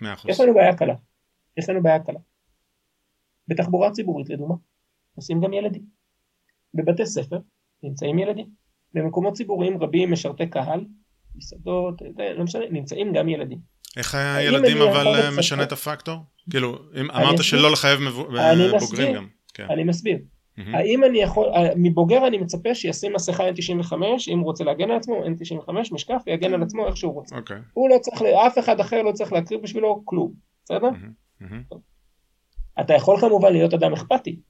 מאה 0.00 0.12
אחוז. 0.12 0.30
יש 0.30 0.40
לנו 0.40 0.54
בעיה 0.54 0.76
קלה. 0.76 0.94
יש 1.56 1.68
לנו 1.68 1.82
בעיה 1.82 1.98
קלה. 1.98 2.18
בתחבורה 3.48 3.90
ציבורית, 3.90 4.30
לדוגמה, 4.30 4.54
נוסעים 5.16 5.40
גם 5.40 5.52
ילדים. 5.52 5.82
בבתי 6.74 7.06
ספר 7.06 7.38
נמצאים 7.82 8.18
ילדים. 8.18 8.46
במקומות 8.94 9.34
ציבוריים 9.34 9.82
רבים, 9.82 10.12
משרתי 10.12 10.46
קהל, 10.46 10.84
מסעדות, 11.34 12.02
לא 12.36 12.44
משנה, 12.44 12.64
נמצאים 12.70 13.12
גם 13.12 13.28
ילדים. 13.28 13.58
איך 13.96 14.14
הילדים 14.14 14.82
אבל 14.82 15.06
אה? 15.06 15.30
משנה 15.38 15.62
את 15.62 15.72
הפקטור? 15.72 16.16
כאילו, 16.50 16.78
אם 17.00 17.10
אמרת. 17.10 17.42
שלא 17.42 17.72
לחייב 17.72 18.00
בוגרים. 18.80 19.14
גם. 19.14 19.26
כן. 19.54 19.66
אני 19.70 19.84
מסביר. 19.84 20.18
האם 20.66 21.04
אני 21.04 21.18
יכול, 21.18 21.46
אה, 21.54 21.68
מבוגר 21.76 22.26
אני 22.26 22.38
מצפה 22.38 22.74
שישים 22.74 23.12
מסכה 23.14 23.50
N95, 23.50 23.92
אם 24.28 24.38
הוא 24.38 24.44
רוצה 24.44 24.64
להגן 24.64 24.90
על 24.90 24.96
עצמו, 24.96 25.24
N95, 25.24 25.72
משקף, 25.92 26.22
ויגן 26.26 26.54
על 26.54 26.62
עצמו 26.62 26.86
איך 26.86 26.96
שהוא 26.96 27.14
רוצה. 27.14 27.36
אוקיי. 27.36 27.56
הוא 27.72 27.90
לא 27.90 27.98
צריך, 27.98 28.22
אף 28.22 28.58
אחד 28.58 28.80
אחר 28.80 29.02
לא 29.02 29.12
צריך 29.12 29.32
להקריב 29.32 29.62
בשבילו 29.62 30.02
כלום, 30.04 30.32
בסדר? 30.64 30.88
אתה 32.80 32.94
יכול 32.94 33.20
כמובן 33.20 33.52
להיות 33.52 33.74
אדם 33.74 33.92
אכפתי, 33.92 34.40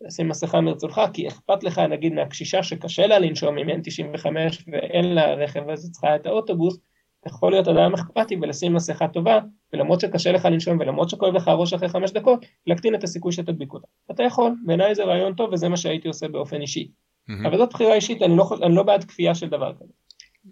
לשים 0.00 0.28
מסכה 0.28 0.60
מרצונך, 0.60 1.00
כי 1.12 1.28
אכפת 1.28 1.64
לך 1.64 1.78
נגיד 1.78 2.12
מהקשישה 2.12 2.62
שקשה 2.62 3.06
לה 3.06 3.18
לנשום 3.18 3.58
עם 3.58 3.68
N95 3.68 4.26
ואין 4.72 5.14
לה 5.14 5.34
רכב 5.34 5.68
אז 5.68 5.84
היא 5.84 5.92
צריכה 5.92 6.16
את 6.16 6.26
האוטובוס, 6.26 6.78
יכול 7.26 7.52
להיות 7.52 7.68
אדם 7.68 7.94
אכפתי 7.94 8.36
ולשים 8.42 8.74
מסכה 8.74 9.08
טובה, 9.08 9.40
ולמרות 9.72 10.00
שקשה 10.00 10.32
לך 10.32 10.44
לנשום 10.44 10.78
ולמרות 10.80 11.10
שכואב 11.10 11.34
לך 11.34 11.48
הראש 11.48 11.72
אחרי 11.72 11.88
חמש 11.88 12.10
דקות, 12.10 12.46
להקטין 12.66 12.94
את 12.94 13.04
הסיכוי 13.04 13.32
שתדביק 13.32 13.72
אותה. 13.72 13.86
אתה 14.10 14.22
יכול, 14.22 14.54
בעיניי 14.66 14.94
זה 14.94 15.04
רעיון 15.04 15.34
טוב 15.34 15.52
וזה 15.52 15.68
מה 15.68 15.76
שהייתי 15.76 16.08
עושה 16.08 16.28
באופן 16.28 16.60
אישי. 16.60 16.90
מהמם. 17.28 17.46
אבל 17.46 17.58
זאת 17.58 17.70
בחירה 17.72 17.94
אישית, 17.94 18.22
אני 18.22 18.36
לא, 18.36 18.50
אני 18.62 18.74
לא 18.74 18.82
בעד 18.82 19.04
כפייה 19.04 19.34
של 19.34 19.48
דבר 19.48 19.72
כזה. 19.74 19.92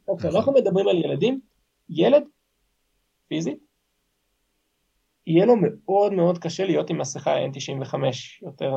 נכון. 0.03 0.19
כשאנחנו 0.19 0.53
מדברים 0.53 0.89
על 0.89 0.97
ילדים, 0.97 1.41
ילד, 1.91 2.23
פיזית, 3.29 3.59
יהיה 5.27 5.47
לו 5.47 5.55
מאוד 5.57 6.13
מאוד 6.13 6.39
קשה 6.39 6.65
להיות 6.65 6.91
עם 6.91 6.99
מסכה 6.99 7.37
N95 7.47 7.95
יותר 8.43 8.75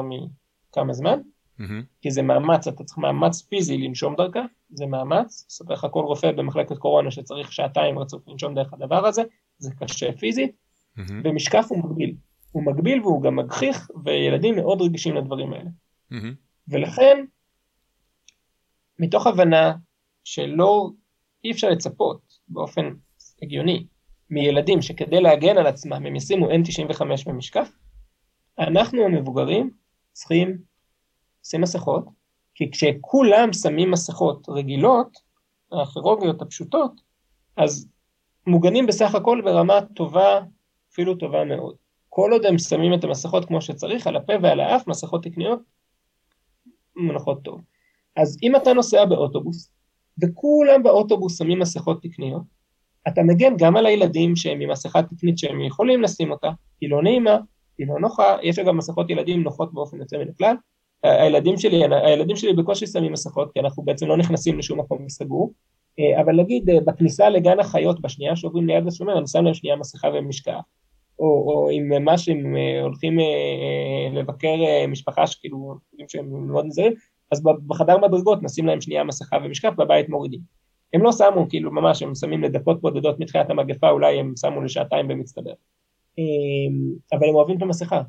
מכמה 0.72 0.93
זמן, 0.93 1.19
מהמם. 1.57 1.84
כי 2.02 2.11
זה 2.11 2.22
מאמץ, 2.22 2.68
אתה 2.68 2.84
צריך 2.84 2.98
מאמץ 2.98 3.41
פיזי 3.41 3.77
לנשום 3.77 4.15
דרכה, 4.15 4.41
זה 4.69 4.85
מאמץ, 4.85 5.45
מספר 5.49 5.73
לך 5.73 5.88
כל 5.91 6.03
רופא 6.03 6.31
במחלקת 6.31 6.77
קורונה 6.77 7.11
שצריך 7.11 7.53
שעתיים 7.53 7.99
רצוף 7.99 8.27
לנשום 8.27 8.56
דרך 8.56 8.73
הדבר 8.73 9.06
הזה, 9.06 9.22
זה 9.57 9.72
קשה 9.80 10.11
פיזית, 10.11 10.52
מהמם. 10.95 11.22
ומשקף 11.23 11.65
הוא 11.69 11.84
מגביל. 11.84 12.15
הוא 12.52 12.64
מגביל 12.64 13.02
והוא 13.02 13.23
גם 13.23 13.35
מגחיך, 13.35 13.89
וילדים 14.06 14.56
מאוד 14.56 14.81
רגישים 14.81 15.15
לדברים 15.15 15.53
האלה. 15.53 15.69
מהמם. 16.10 16.34
ולכן, 16.68 17.26
מתוך 18.99 19.27
הבנה 19.27 19.73
שלא, 20.23 20.89
אי 21.43 21.52
אפשר 21.52 21.69
לצפות 21.69 22.39
באופן 22.48 22.93
הגיוני 23.41 23.85
מילדים 24.30 24.81
שכדי 24.81 25.22
להגן 25.22 25.57
על 25.57 25.68
עצמם 25.68 26.06
הם 26.06 26.15
ישימו 26.15 26.49
N95 26.49 27.02
במשקף, 27.26 27.72
אנחנו 28.60 29.03
המבוגרים 29.03 29.72
צריכים 30.11 30.57
לשים 31.43 31.61
מסכות, 31.61 32.05
כי 32.55 32.71
כשכולם 32.71 33.53
שמים 33.53 33.91
מסכות 33.91 34.49
רגילות, 34.49 35.17
הכירורגיות 35.71 36.41
הפשוטות, 36.41 37.01
אז 37.57 37.88
מוגנים 38.47 38.88
בסך 38.88 39.15
הכל 39.15 39.41
ברמה 39.45 39.79
טובה, 39.95 40.39
אפילו 40.91 41.15
טובה 41.15 41.45
מאוד. 41.45 41.75
כל 42.09 42.29
עוד 42.31 42.45
הם 42.45 42.57
שמים 42.57 42.93
את 42.93 43.03
המסכות 43.03 43.45
כמו 43.45 43.61
שצריך, 43.61 44.07
על 44.07 44.15
הפה 44.15 44.33
ועל 44.41 44.59
האף, 44.59 44.88
מסכות 44.88 45.23
תקניות, 45.23 45.59
מונחות 46.95 47.43
טוב. 47.43 47.61
אז 48.15 48.38
אם 48.43 48.55
אתה 48.55 48.73
נוסע 48.73 49.05
באוטובוס, 49.05 49.71
וכולם 50.21 50.83
באוטובוס 50.83 51.38
שמים 51.38 51.59
מסכות 51.59 52.01
תקניות, 52.01 52.43
אתה 53.07 53.21
מגן 53.23 53.53
גם 53.57 53.77
על 53.77 53.85
הילדים 53.85 54.35
שהם 54.35 54.61
עם 54.61 54.71
מסכה 54.71 55.03
תקנית 55.03 55.38
שהם 55.38 55.61
יכולים 55.61 56.01
לשים 56.01 56.31
אותה, 56.31 56.49
היא 56.81 56.89
לא 56.89 57.03
נעימה, 57.03 57.38
היא 57.81 57.87
לא 57.87 57.99
נוחה, 57.99 58.37
יש 58.41 58.59
גם 58.59 58.77
מסכות 58.77 59.09
ילדים 59.09 59.43
נוחות 59.43 59.73
באופן 59.73 59.97
יוצא 59.97 60.17
מן 60.17 60.29
הכלל. 60.29 60.55
הילדים 61.03 61.57
שלי, 61.57 61.83
הילדים 62.03 62.35
שלי 62.35 62.53
בקושי 62.53 62.87
שמים 62.87 63.11
מסכות, 63.11 63.51
כי 63.53 63.59
אנחנו 63.59 63.83
בעצם 63.83 64.07
לא 64.07 64.17
נכנסים 64.17 64.59
לשום 64.59 64.79
מקום 64.79 65.09
סגור, 65.09 65.53
אה, 65.99 66.21
אבל 66.21 66.35
נגיד 66.35 66.69
אה, 66.69 66.79
בכניסה 66.85 67.29
לגן 67.29 67.59
החיות, 67.59 68.01
בשנייה 68.01 68.35
שעוברים 68.35 68.67
ליד 68.67 68.87
השומר, 68.87 69.17
אני 69.17 69.27
שם 69.27 69.43
להם 69.43 69.53
שנייה 69.53 69.75
מסכה 69.75 70.07
ומשקעה. 70.13 70.61
או, 71.19 71.25
או 71.25 71.69
אם 71.71 72.05
מה 72.05 72.17
שהם 72.17 72.55
אה, 72.55 72.81
הולכים 72.81 73.17
לבקר 74.13 74.55
משפחה 74.87 75.27
שכאילו, 75.27 75.75
שהם 76.07 76.47
מאוד 76.47 76.65
נזהרים, 76.65 76.93
אז 77.31 77.43
בחדר 77.67 77.97
מדרגות 77.97 78.43
נשים 78.43 78.65
להם 78.65 78.81
שנייה 78.81 79.03
מסכה 79.03 79.37
ומשקף, 79.43 79.73
בבית 79.77 80.09
מורידים. 80.09 80.39
הם 80.93 81.03
לא 81.03 81.11
שמו, 81.11 81.49
כאילו 81.49 81.71
ממש, 81.71 82.03
הם 82.03 82.15
שמים 82.15 82.43
לדקות 82.43 82.81
בודדות 82.81 83.19
מתחילת 83.19 83.49
המגפה, 83.49 83.89
אולי 83.89 84.19
הם 84.19 84.33
שמו 84.41 84.61
לשעתיים 84.61 85.07
במצטבר. 85.07 85.53
אמ, 86.17 86.93
אבל 87.13 87.29
הם 87.29 87.35
אוהבים 87.35 87.57
את 87.57 87.61
המסכה. 87.61 88.01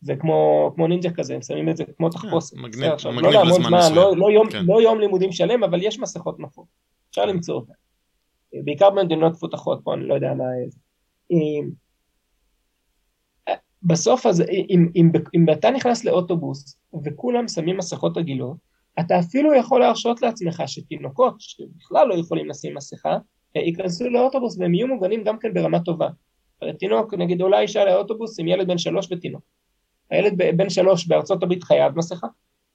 זה 0.00 0.16
כמו, 0.16 0.70
כמו 0.74 0.86
נינג'ה 0.86 1.10
כזה, 1.10 1.34
הם 1.34 1.42
שמים 1.42 1.68
את 1.68 1.76
זה 1.76 1.84
כמו 1.96 2.08
תחפושת. 2.08 2.56
כן, 2.56 2.62
מגניב, 2.62 2.92
עכשיו, 2.92 3.12
מגניב 3.12 3.32
לא 3.32 3.44
לזמן 3.44 3.78
מסוים. 3.78 3.94
לא, 3.94 4.16
לא, 4.16 4.30
יום, 4.30 4.50
כן. 4.50 4.64
לא 4.64 4.82
יום 4.82 5.00
לימודים 5.00 5.32
שלם, 5.32 5.64
אבל 5.64 5.82
יש 5.82 5.98
מסכות 5.98 6.40
נפות. 6.40 6.66
אפשר 7.10 7.24
למצוא 7.24 7.54
אותן. 7.54 7.72
בעיקר 8.64 8.90
במדינות 8.90 9.32
מפותחות, 9.32 9.80
פה 9.84 9.94
אני 9.94 10.08
לא 10.08 10.14
יודע 10.14 10.34
מה... 10.34 10.44
אמ, 11.30 11.70
בסוף, 13.82 14.26
אז, 14.26 14.40
אם, 14.40 14.88
אם, 14.96 15.10
אם 15.34 15.46
אתה 15.52 15.70
נכנס 15.70 16.04
לאוטובוס 16.04 16.78
וכולם 17.04 17.48
שמים 17.48 17.76
מסכות 17.76 18.16
רגילות, 18.16 18.56
אתה 19.00 19.18
אפילו 19.18 19.54
יכול 19.54 19.80
להרשות 19.80 20.22
לעצמך 20.22 20.62
שתינוקות 20.66 21.34
שבכלל 21.38 22.08
לא 22.08 22.14
יכולים 22.14 22.48
לשים 22.48 22.74
מסכה, 22.74 23.18
ייכנסו 23.54 24.10
לאוטובוס 24.10 24.58
והם 24.58 24.74
יהיו 24.74 24.86
מוגנים 24.86 25.24
גם 25.24 25.38
כן 25.38 25.54
ברמה 25.54 25.80
טובה. 25.80 26.08
הרי 26.62 26.72
תינוק, 26.72 27.14
נגיד 27.14 27.40
עולה 27.40 27.60
אישה 27.60 27.84
לאוטובוס 27.84 28.40
עם 28.40 28.48
ילד 28.48 28.66
בן 28.66 28.78
שלוש 28.78 29.08
ותינוק. 29.10 29.42
הילד 30.10 30.32
בן 30.56 30.70
שלוש 30.70 31.06
בארצות 31.06 31.42
הברית 31.42 31.64
חייב 31.64 31.98
מסכה, 31.98 32.26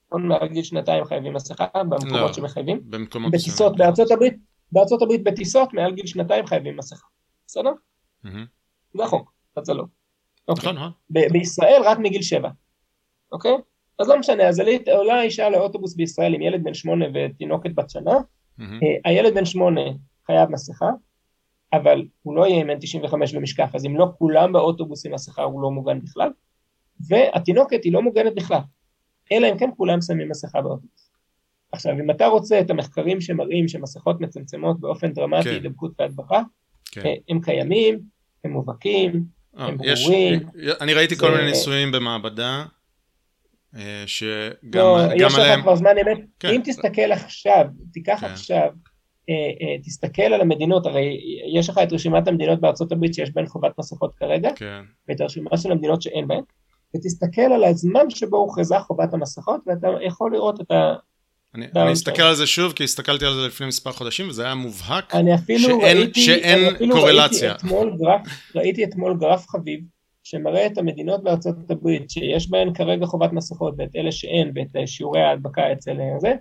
נכון? 0.07 0.27
מעל 0.27 0.47
גיל 0.47 0.63
שנתיים 0.63 1.05
חייבים 1.05 1.33
מסכה 1.33 1.65
במקומות 1.73 2.13
לא, 2.13 2.33
שמחייבים. 2.33 2.81
במקומות 2.89 3.31
בטיסות 3.31 3.73
מסוימים. 3.73 3.77
בארצות 3.77 4.11
הברית, 4.11 4.37
בארצות 4.71 5.01
הברית 5.01 5.23
בטיסות 5.23 5.73
מעל 5.73 5.93
גיל 5.93 6.05
שנתיים 6.05 6.45
חייבים 6.45 6.77
מסכה. 6.77 7.05
בסדר? 7.47 7.71
זה 8.93 9.03
החוק, 9.03 9.33
אז 9.55 9.65
זה 9.65 9.73
לא. 9.73 9.83
אוקיי. 10.47 10.69
נכון, 10.69 10.75
נכון. 10.75 10.91
ב- 11.09 11.31
בישראל 11.31 11.81
רק 11.85 11.97
מגיל 11.99 12.21
שבע, 12.21 12.49
אוקיי? 13.31 13.57
אז 13.99 14.09
לא 14.09 14.19
משנה, 14.19 14.47
אז 14.47 14.61
עולה 14.91 15.21
אישה 15.21 15.49
לאוטובוס 15.49 15.95
בישראל 15.95 16.33
עם 16.33 16.41
ילד 16.41 16.63
בן 16.63 16.73
שמונה 16.73 17.05
ותינוקת 17.13 17.71
בת 17.75 17.89
שנה. 17.89 18.11
אה, 18.59 18.65
הילד 19.05 19.33
בן 19.33 19.45
שמונה 19.45 19.81
חייב 20.25 20.49
מסכה, 20.49 20.89
אבל 21.73 22.01
הוא 22.21 22.35
לא 22.35 22.47
יהיה 22.47 22.61
עם 22.61 22.69
N95 22.69 23.13
ומשקף, 23.33 23.69
אז 23.75 23.85
אם 23.85 23.97
לא 23.97 24.07
כולם 24.17 24.53
באוטובוס 24.53 25.05
עם 25.05 25.13
מסכה 25.13 25.43
הוא 25.43 25.61
לא 25.61 25.71
מוגן 25.71 25.99
בכלל, 26.01 26.29
והתינוקת 27.07 27.83
היא 27.83 27.93
לא 27.93 28.01
מוגנת 28.01 28.35
בכלל, 28.35 28.59
אלא 29.31 29.47
אם 29.51 29.57
כן 29.57 29.69
כולם 29.77 30.01
שמים 30.01 30.29
מסכה 30.29 30.61
באוטובוס. 30.61 31.11
עכשיו, 31.71 31.93
אם 31.93 32.11
אתה 32.11 32.27
רוצה 32.27 32.59
את 32.59 32.69
המחקרים 32.69 33.21
שמראים 33.21 33.67
שמסכות 33.67 34.21
מצמצמות 34.21 34.79
באופן 34.79 35.13
דרמטי 35.13 35.43
כן. 35.43 35.49
הידבקות 35.49 35.91
והדבקה, 35.99 36.41
כן. 36.91 37.01
אה, 37.05 37.13
הם 37.29 37.41
קיימים, 37.41 37.99
הם 38.43 38.51
מובהקים, 38.51 39.23
אה, 39.59 39.65
הם 39.65 39.77
יש- 39.83 40.03
ברורים. 40.03 40.39
אני 40.81 40.93
ראיתי 40.93 41.15
כל 41.15 41.25
זה- 41.31 41.31
מיני 41.37 41.45
ניסויים 41.49 41.91
במעבדה, 41.91 42.65
אה, 43.75 44.03
שגם 44.05 44.31
לא, 44.73 44.97
גם 45.19 45.27
יש 45.27 45.35
עליהם, 45.35 45.59
לך 45.59 45.63
כבר 45.63 45.75
זמן 45.75 45.91
אמת. 46.05 46.17
כן. 46.39 46.47
אם 46.49 46.61
תסתכל 46.65 47.11
עכשיו, 47.11 47.65
תיקח 47.93 48.17
כן. 48.21 48.25
עכשיו, 48.27 48.69
תסתכל 49.83 50.21
על 50.21 50.41
המדינות, 50.41 50.85
הרי 50.85 51.19
יש 51.53 51.69
לך 51.69 51.77
את 51.83 51.93
רשימת 51.93 52.27
המדינות 52.27 52.59
בארצות 52.59 52.91
הברית 52.91 53.13
שיש 53.13 53.31
בהן 53.33 53.45
חובת 53.47 53.71
מסכות 53.79 54.15
כרגע, 54.15 54.49
כן, 54.55 54.81
ואת 55.09 55.21
הרשימה 55.21 55.57
של 55.57 55.71
המדינות 55.71 56.01
שאין 56.01 56.27
בהן, 56.27 56.41
ותסתכל 56.95 57.41
על 57.41 57.63
הזמן 57.63 58.09
שבו 58.09 58.37
הוכרזה 58.37 58.79
חובת 58.79 59.13
המסכות, 59.13 59.61
ואתה 59.67 59.87
יכול 60.01 60.33
לראות 60.33 60.61
את 60.61 60.71
ה... 60.71 60.93
אני 61.55 61.65
אני 61.75 61.93
אסתכל 61.93 62.21
על 62.21 62.35
זה 62.35 62.47
שוב, 62.47 62.73
כי 62.73 62.83
הסתכלתי 62.83 63.25
על 63.25 63.33
זה 63.33 63.47
לפני 63.47 63.67
מספר 63.67 63.91
חודשים, 63.91 64.29
וזה 64.29 64.45
היה 64.45 64.55
מובהק, 64.55 65.15
אני 65.15 65.35
אפילו 65.35 65.59
שאין- 65.59 65.97
ראיתי, 65.97 66.21
שאין 66.21 66.65
אני 66.65 66.75
אפילו 66.75 66.95
קורלציה. 66.95 67.51
ראיתי 67.51 67.65
אתמול 67.65 67.95
גרף, 67.99 68.21
ראיתי 68.55 68.83
אתמול 68.83 69.17
גרף 69.19 69.47
חביב, 69.47 69.79
שמראה 70.23 70.65
את 70.65 70.77
המדינות 70.77 71.23
בארצות 71.23 71.55
הברית 71.71 72.09
שיש 72.09 72.49
בהן 72.49 72.73
כרגע 72.73 73.05
חובת 73.05 73.33
מסכות, 73.33 73.73
ואת 73.77 73.89
אלה 73.95 74.11
שאין, 74.11 74.51
ואת 74.55 74.87
שיעורי 74.87 75.21
ההדבקה 75.21 75.71
אצל 75.73 75.97
זה, 76.19 76.33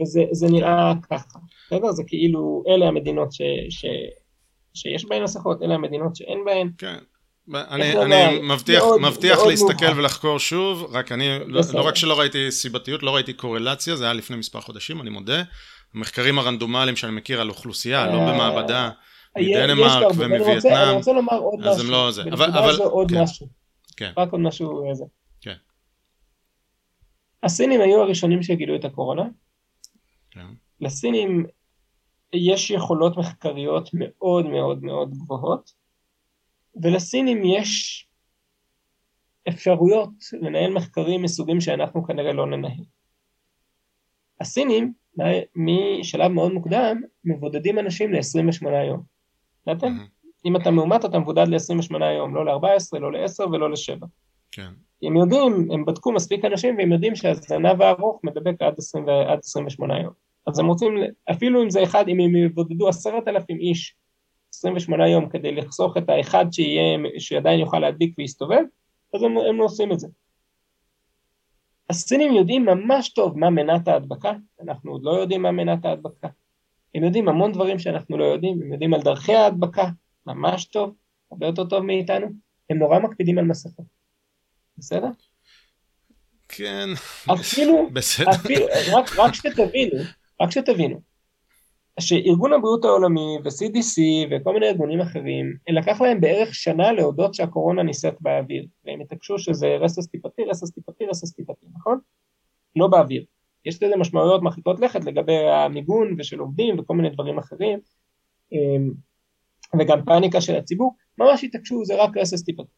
וזה 0.00 0.20
זה 0.32 0.46
נראה 0.50 0.92
ככה, 1.10 1.38
בסדר? 1.66 1.92
זה 1.92 2.02
כאילו, 2.06 2.62
אלה 2.68 2.88
המדינות 2.88 3.32
ש, 3.32 3.42
ש, 3.70 3.84
שיש 4.74 5.04
בהן 5.04 5.22
מסכות, 5.22 5.62
אלה 5.62 5.74
המדינות 5.74 6.16
שאין 6.16 6.44
בהן, 6.44 6.70
כן. 6.78 6.96
אני, 7.54 8.02
אני 8.02 8.38
מבטיח, 8.40 8.82
מאוד- 8.82 9.00
מבטיח 9.00 9.36
מאוד 9.38 9.48
להסתכל 9.48 9.72
מובהק. 9.84 9.98
ולחקור 9.98 10.38
שוב, 10.38 10.84
רק 10.96 11.12
אני, 11.12 11.28
לא. 11.46 11.60
לא 11.74 11.86
רק 11.86 11.96
שלא 11.96 12.18
ראיתי 12.18 12.50
סיבתיות, 12.50 13.02
לא 13.02 13.14
ראיתי 13.14 13.32
קורלציה, 13.32 13.96
זה 13.96 14.04
היה 14.04 14.12
לפני 14.12 14.36
מספר 14.36 14.60
חודשים, 14.60 15.00
אני 15.00 15.10
מודה. 15.10 15.42
המחקרים 15.94 16.38
הרנדומליים 16.38 16.96
שאני 16.96 17.12
מכיר 17.12 17.40
על 17.40 17.48
אוכלוסייה, 17.48 18.06
לא 18.06 18.12
אה, 18.18 18.32
במעבדה, 18.32 18.90
יש 19.38 19.56
מדנמרק 19.56 20.04
רוצה- 20.04 20.24
אני 20.24 20.36
ומווייטנאם, 20.36 20.96
רוצה 20.96 21.12
לומר 21.12 21.38
עוד 21.38 21.60
אז 21.66 21.74
משהו, 21.76 21.86
הם 21.86 21.90
לא 21.92 22.10
זה. 22.10 22.22
אבל- 22.32 22.50
אבל- 22.50 22.76
עוד 22.82 23.10
כן. 23.10 23.22
משהו, 23.22 23.46
כן. 23.96 24.12
רק 24.16 24.32
עוד 24.32 24.40
משהו 24.40 24.90
איזה. 24.90 25.04
כן. 25.40 25.54
הסינים 27.42 27.80
היו 27.80 28.02
הראשונים 28.02 28.42
שגילו 28.42 28.76
את 28.76 28.84
הקורונה. 28.84 29.22
לסינים 30.80 31.46
יש 32.32 32.70
יכולות 32.70 33.16
מחקריות 33.16 33.90
מאוד 33.92 34.46
מאוד 34.46 34.84
מאוד 34.84 35.10
גבוהות, 35.10 35.72
ולסינים 36.82 37.44
יש 37.44 38.06
אפשרויות 39.48 40.10
לנהל 40.32 40.72
מחקרים 40.72 41.22
מסוגים 41.22 41.60
שאנחנו 41.60 42.04
כנראה 42.04 42.32
לא 42.32 42.46
ננהל. 42.46 42.84
הסינים 44.40 44.92
משלב 45.56 46.30
מאוד 46.30 46.52
מוקדם 46.52 47.00
מבודדים 47.24 47.78
אנשים 47.78 48.12
ל-28 48.12 48.68
יום. 48.68 49.02
ידעתם? 49.66 49.98
אם 50.44 50.56
אתה 50.56 50.70
מאומת 50.70 51.04
אתה 51.04 51.18
מבודד 51.18 51.48
ל-28 51.48 52.04
יום, 52.04 52.34
לא 52.34 52.44
ל-14, 52.44 52.98
לא 52.98 53.12
ל-10 53.12 53.46
ולא 53.46 53.70
ל-7. 53.70 54.06
כן. 54.50 54.72
הם 55.02 55.16
יודעים, 55.16 55.70
הם 55.72 55.84
בדקו 55.84 56.12
מספיק 56.12 56.44
אנשים 56.44 56.76
והם 56.78 56.92
יודעים 56.92 57.16
שהזנב 57.16 57.82
הארוך 57.82 58.20
מדבק 58.24 58.62
עד, 58.62 58.74
20, 58.78 59.04
ו- 59.04 59.10
עד 59.10 59.38
28 59.38 60.00
יום. 60.00 60.25
אז 60.46 60.58
הם 60.58 60.66
רוצים, 60.66 60.94
אפילו 61.30 61.62
אם 61.62 61.70
זה 61.70 61.82
אחד, 61.82 62.08
אם 62.08 62.20
הם 62.20 62.36
יבודדו 62.36 62.88
עשרת 62.88 63.28
אלפים 63.28 63.58
איש 63.58 63.94
28 64.54 65.08
יום 65.08 65.28
כדי 65.28 65.52
לחסוך 65.52 65.96
את 65.96 66.08
האחד 66.08 66.46
שיהיה, 66.52 66.98
שעדיין 67.18 67.60
יוכל 67.60 67.78
להדביק 67.78 68.14
ויסתובב, 68.18 68.62
אז 69.14 69.22
הם, 69.22 69.38
הם 69.48 69.58
לא 69.58 69.64
עושים 69.64 69.92
את 69.92 70.00
זה. 70.00 70.08
הסינים 71.90 72.32
יודעים 72.32 72.64
ממש 72.64 73.08
טוב 73.08 73.38
מה 73.38 73.50
מנת 73.50 73.88
ההדבקה, 73.88 74.32
אנחנו 74.62 74.92
עוד 74.92 75.02
לא 75.04 75.10
יודעים 75.10 75.42
מה 75.42 75.52
מנת 75.52 75.84
ההדבקה. 75.84 76.28
הם 76.94 77.04
יודעים 77.04 77.28
המון 77.28 77.52
דברים 77.52 77.78
שאנחנו 77.78 78.18
לא 78.18 78.24
יודעים, 78.24 78.62
הם 78.62 78.72
יודעים 78.72 78.94
על 78.94 79.02
דרכי 79.02 79.34
ההדבקה, 79.34 79.88
ממש 80.26 80.64
טוב, 80.64 80.94
הרבה 81.30 81.46
יותר 81.46 81.64
טוב 81.64 81.80
מאיתנו, 81.80 82.26
הם 82.70 82.78
נורא 82.78 82.98
מקפידים 82.98 83.38
על 83.38 83.44
מסכות. 83.44 83.86
בסדר? 84.78 85.08
כן. 86.48 86.88
אפילו, 87.32 87.88
בסדר. 87.92 88.30
אפילו, 88.30 88.66
רק, 88.92 89.18
רק 89.18 89.34
שתבינו, 89.34 89.98
רק 90.40 90.50
שתבינו, 90.50 91.00
שארגון 92.00 92.52
הבריאות 92.52 92.84
העולמי 92.84 93.38
ו-CDC 93.44 94.00
וכל 94.30 94.52
מיני 94.54 94.66
ארגונים 94.66 95.00
אחרים, 95.00 95.56
לקח 95.68 96.00
להם 96.00 96.20
בערך 96.20 96.54
שנה 96.54 96.92
להודות 96.92 97.34
שהקורונה 97.34 97.82
נישאת 97.82 98.14
באוויר, 98.20 98.66
והם 98.84 99.00
התעקשו 99.00 99.38
שזה 99.38 99.76
רסס 99.80 100.06
טיפתי, 100.06 100.44
רסס 100.44 100.70
טיפתי, 100.70 101.06
רסס 101.06 101.32
טיפתי, 101.32 101.66
נכון? 101.74 101.98
לא 102.76 102.86
באוויר. 102.86 103.24
יש 103.64 103.82
לזה 103.82 103.96
משמעויות 103.96 104.42
מרחיקות 104.42 104.80
לכת 104.80 105.04
לגבי 105.04 105.48
המיגון 105.48 106.14
ושל 106.18 106.38
עובדים 106.38 106.78
וכל 106.78 106.96
מיני 106.96 107.10
דברים 107.10 107.38
אחרים, 107.38 107.78
אמ, 108.52 108.92
וגם 109.78 110.04
פאניקה 110.04 110.40
של 110.40 110.56
הציבור, 110.56 110.94
ממש 111.18 111.44
התעקשו, 111.44 111.84
זה 111.84 112.02
רק 112.02 112.16
רסס 112.16 112.42
טיפתי. 112.42 112.72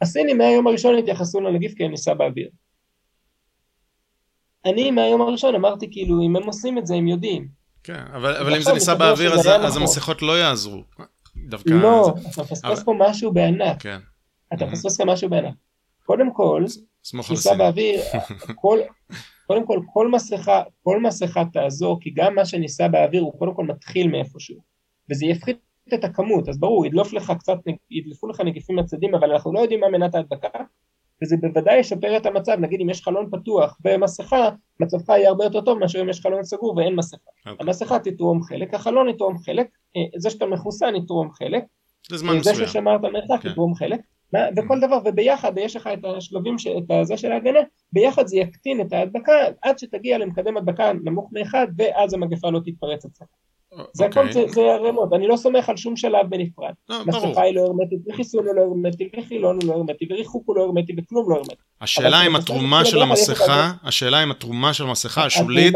הסינים 0.00 0.38
מהיום 0.38 0.66
הראשון 0.66 0.98
התייחסו 0.98 1.40
לנגיף 1.40 1.74
כניסה 1.78 2.14
באוויר. 2.14 2.50
אני 4.64 4.90
מהיום 4.90 5.20
הראשון 5.20 5.54
אמרתי 5.54 5.88
כאילו 5.92 6.22
אם 6.22 6.36
הם 6.36 6.42
עושים 6.42 6.78
את 6.78 6.86
זה 6.86 6.94
הם 6.94 7.08
יודעים. 7.08 7.48
כן, 7.84 8.04
אבל, 8.14 8.36
אבל 8.36 8.48
אם 8.54 8.56
זה 8.56 8.60
נכון, 8.60 8.74
ניסה 8.74 8.94
באוויר 8.94 9.32
אז, 9.34 9.40
אז 9.40 9.46
נכון. 9.66 9.80
המסכות 9.82 10.22
לא 10.22 10.38
יעזרו. 10.38 10.82
דווקא... 11.48 11.70
לא, 11.70 12.02
זה- 12.04 12.20
אתה 12.20 12.42
מפספס 12.42 12.64
אבל- 12.64 12.84
פה 12.84 12.94
משהו 12.98 13.32
בענק, 13.32 13.82
כן, 13.82 13.98
אתה. 14.54 14.66
מפספס 14.66 14.96
כאן 14.96 15.08
משהו 15.10 15.28
בענק. 15.30 15.54
קודם 16.06 16.34
כל, 16.34 16.64
ניסה. 17.30 17.54
באוויר, 17.54 18.00
כל, 18.54 18.78
קודם 19.46 19.66
כל 19.66 19.80
כל 19.92 20.10
מסכה, 20.10 20.62
כל 20.82 21.00
מסכה 21.00 21.42
תעזור, 21.52 22.00
כי 22.00 22.10
גם 22.10 22.34
מה 22.34 22.44
שניסה 22.44 22.88
באוויר 22.88 23.22
הוא 23.22 23.38
קודם 23.38 23.54
כל 23.54 23.64
מתחיל 23.64 24.08
מאיפשהו, 24.08 24.56
וזה 25.10 25.26
יפחית 25.26 25.56
את 25.94 26.04
הכמות, 26.04 26.48
אז 26.48 26.58
ברור, 26.60 26.86
ידלוף 26.86 27.12
לך 27.12 27.32
קצת, 27.38 27.58
ידלפו 27.90 28.28
לך 28.28 28.40
נגיפים 28.40 28.78
לצדדים, 28.78 29.14
אבל 29.14 29.32
אנחנו 29.32 29.52
לא 29.52 29.60
יודעים 29.60 29.80
מה 29.80 29.88
מנת 29.88 30.14
ההדבקה, 30.14 30.48
וזה 31.22 31.36
בוודאי 31.36 31.78
ישפר 31.78 32.16
את 32.16 32.26
המצב, 32.26 32.52
נגיד 32.60 32.80
אם 32.80 32.90
יש 32.90 33.02
חלון 33.02 33.28
פתוח 33.30 33.78
ומסכה, 33.84 34.48
מצבך 34.80 35.08
יהיה 35.08 35.28
הרבה 35.28 35.44
יותר 35.44 35.60
טוב 35.60 35.78
מאשר 35.78 36.00
אם 36.00 36.08
יש 36.08 36.20
חלון 36.20 36.44
סגור 36.44 36.76
ואין 36.76 36.96
מסכה. 36.96 37.16
Okay. 37.16 37.50
אוקיי. 37.50 37.66
המסכה 37.66 37.98
תתרום 37.98 38.42
חלק, 38.42 38.74
החלון 38.74 39.08
יתרום 39.08 39.38
חלק, 39.38 39.66
אה, 39.96 40.20
זה 40.20 40.30
שאתה 40.30 40.46
מחוסן 40.46 40.94
יתרום 40.94 41.30
חלק, 41.32 41.64
זה 42.08 42.24
מסוים. 42.24 42.42
זה 42.42 42.54
ששמרת 42.54 43.00
מרחק 43.00 43.42
כן. 43.42 43.48
יתרום 43.48 43.74
חלק, 43.74 44.00
וכל 44.56 44.80
דבר, 44.80 44.98
וביחד 45.04 45.52
יש 45.58 45.76
לך 45.76 45.86
את 45.92 46.04
השלבים, 46.04 46.56
את 46.78 46.90
הזה 46.90 47.16
של 47.16 47.32
ההגנה, 47.32 47.58
ביחד 47.92 48.26
זה 48.26 48.36
יקטין 48.36 48.80
את 48.80 48.92
ההדבקה 48.92 49.32
עד 49.62 49.78
שתגיע 49.78 50.18
למקדם 50.18 50.56
הדבקה 50.56 50.92
נמוך 51.04 51.30
מאחד, 51.32 51.66
ואז 51.78 52.14
המגפה 52.14 52.50
לא 52.50 52.60
תתפרץ 52.64 53.04
אצלך. 53.04 53.28
זה 53.92 54.06
הכל, 54.06 54.28
אוקיי. 54.28 54.48
זה 54.48 54.60
הרמות, 54.60 55.12
אני 55.12 55.28
לא 55.28 55.36
סומך 55.36 55.68
על 55.68 55.76
שום 55.76 55.96
שלב 55.96 56.26
בנפרד. 56.28 56.72
לא, 56.88 57.04
מסכה 57.06 57.42
היא 57.42 57.54
לא 57.54 57.60
הרמטית, 57.60 57.98
וחיסון 58.08 58.46
הוא 58.46 58.54
לא 58.54 58.60
הרמטי, 58.60 59.08
וחילון 59.18 59.58
הוא 59.62 59.68
לא 59.68 59.72
הרמטי, 59.72 60.06
וריחוק 60.10 60.42
הוא 60.46 60.56
לא 60.56 60.62
הרמטי, 60.62 60.92
וכלום 60.98 61.30
לא 61.30 61.36
הרמטי. 61.36 61.54
השאלה 61.80 62.26
אם 62.26 62.36
התרומה 62.36 62.84
של 62.84 63.02
המסכה, 63.02 63.72
השאלה 63.82 64.22
אם 64.22 64.30
התרומה 64.30 64.74
של 64.74 64.84
המסכה 64.84 65.24
השולית, 65.24 65.74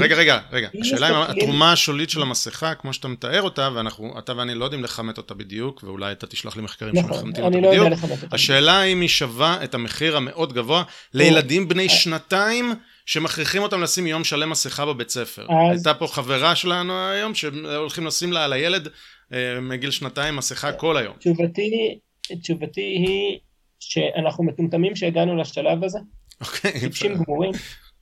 רגע, 0.00 0.16
רגע, 0.16 0.38
רגע, 0.52 0.68
השאלה 0.80 1.10
אם 1.10 1.14
התרומה 1.14 1.72
השולית 1.72 2.10
של 2.10 2.22
המסכה, 2.22 2.74
כמו 2.74 2.92
שאתה 2.92 3.08
מתאר 3.08 3.42
אותה, 3.42 3.68
ואתה 4.14 4.32
ואני 4.36 4.54
לא 4.54 4.64
יודעים 4.64 4.84
לכמת 4.84 5.18
אותה 5.18 5.34
בדיוק, 5.34 5.84
ואולי 5.84 6.12
אתה 6.12 6.26
תשלח 6.26 6.56
לי 6.56 6.62
מחקרים 6.62 6.94
נכון, 6.96 7.12
שמכמתים 7.12 7.44
אותה 7.44 7.56
בדיוק, 7.56 7.88
השאלה 8.32 8.82
אם 8.82 9.00
היא 9.00 9.08
שווה 9.08 9.64
את 9.64 9.74
המחיר 9.74 10.16
המאוד 10.16 10.52
גבוה 10.52 10.82
לילדים 11.14 11.68
בני 11.68 11.88
שנתיים, 11.88 12.74
שמכריחים 13.06 13.62
אותם 13.62 13.80
לשים 13.82 14.06
יום 14.06 14.24
שלם 14.24 14.50
מסכה 14.50 14.86
בבית 14.86 15.08
ספר. 15.08 15.42
אז... 15.42 15.70
הייתה 15.70 15.94
פה 15.94 16.06
חברה 16.06 16.54
שלנו 16.54 16.92
היום 17.08 17.34
שהולכים 17.34 18.06
לשים 18.06 18.32
לה 18.32 18.44
על 18.44 18.52
הילד 18.52 18.88
אה, 19.32 19.60
מגיל 19.60 19.90
שנתיים 19.90 20.36
מסכה 20.36 20.72
כל 20.72 20.96
היום. 20.96 21.16
תשובתי, 21.18 21.98
תשובתי 22.42 22.80
היא 22.80 23.38
שאנחנו 23.80 24.44
מטומטמים 24.44 24.96
שהגענו 24.96 25.36
לשלב 25.36 25.84
הזה. 25.84 25.98
אוקיי. 26.40 26.80
טיפשים 26.80 27.14
גמורים, 27.14 27.52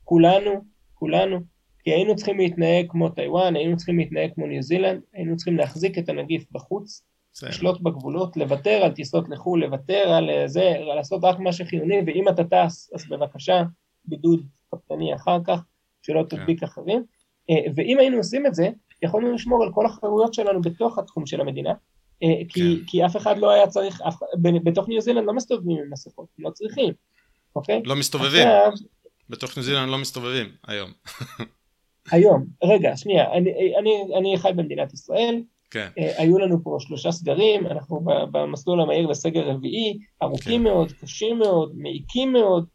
כולנו, 0.05 0.65
כולנו. 0.95 1.41
כי 1.85 1.91
היינו 1.91 2.16
צריכים 2.16 2.39
להתנהג 2.39 2.87
כמו 2.89 3.09
טיוואן, 3.09 3.57
היינו 3.57 3.77
צריכים 3.77 3.99
להתנהג 3.99 4.31
כמו 4.35 4.47
ניו 4.47 4.62
זילנד, 4.62 5.01
היינו 5.15 5.37
צריכים 5.37 5.57
להחזיק 5.57 5.99
את 5.99 6.09
הנגיף 6.09 6.45
בחוץ, 6.53 7.03
לשלוט 7.43 7.81
בגבולות, 7.81 8.37
לוותר 8.37 8.83
על 8.85 8.93
טיסות 8.93 9.29
לחו"ל, 9.29 9.65
לוותר 9.65 10.09
על 10.09 10.31
זה, 10.47 10.73
לעשות 10.97 11.25
רק 11.25 11.39
מה 11.39 11.53
שחיוני, 11.53 11.97
ואם 12.07 12.29
אתה 12.29 12.45
טס, 12.45 12.91
אז 12.95 13.07
בבקשה, 13.11 13.62
בידוד 14.05 14.47
פרטני 14.70 15.15
אחר 15.15 15.39
כך, 15.47 15.61
שלא 16.03 16.24
כן. 16.31 16.36
תדביק 16.36 16.62
אחרים, 16.62 17.05
אה, 17.51 17.73
ואם 17.74 17.99
היינו 17.99 18.16
עושים 18.16 18.47
את 18.47 18.55
זה, 18.55 18.69
יכולנו 19.03 19.32
לשמור 19.32 19.62
על 19.65 19.73
כל 19.73 19.86
החירויות 19.86 20.35
שלנו 20.35 20.61
בתוך 20.62 20.99
התחום 20.99 21.27
של 21.27 21.40
המדינה, 21.40 21.73
אה, 22.23 22.28
כי, 22.49 22.77
כן. 22.78 22.85
כי 22.86 23.07
אף 23.07 23.16
אחד 23.16 23.39
לא 23.39 23.51
היה 23.51 23.66
צריך, 23.66 24.01
אף, 24.01 24.15
בתוך 24.65 24.89
ניו 24.89 25.01
זילנד 25.01 25.27
לא 25.27 25.35
מסתובבים 25.35 25.77
עם 25.77 25.93
מסכות, 25.93 26.27
לא 26.39 26.51
צריכים, 26.51 26.93
אוקיי? 27.57 27.82
לא 27.85 27.97
מסתובבים, 27.97 28.49
עכשיו, 28.49 28.73
בתוך 29.28 29.57
ניו 29.57 29.65
זילנד 29.65 29.90
לא 29.90 29.99
מסתובבים 29.99 30.47
היום. 30.66 30.90
היום, 32.12 32.47
רגע, 32.65 32.97
שנייה, 32.97 33.32
אני, 33.32 33.77
אני, 33.78 33.90
אני 34.19 34.39
חי 34.39 34.51
במדינת 34.57 34.93
ישראל, 34.93 35.43
כן. 35.70 35.89
Uh, 35.99 36.03
היו 36.16 36.39
לנו 36.39 36.62
פה 36.62 36.77
שלושה 36.81 37.12
סגרים, 37.12 37.66
אנחנו 37.66 38.01
במסלול 38.31 38.81
המהיר 38.81 39.07
לסגר 39.07 39.49
רביעי, 39.49 39.99
ארוכים 40.23 40.61
כן. 40.61 40.65
מאוד, 40.65 40.93
קשים 40.93 41.39
מאוד, 41.39 41.73
מעיקים 41.77 42.32
מאוד, 42.32 42.66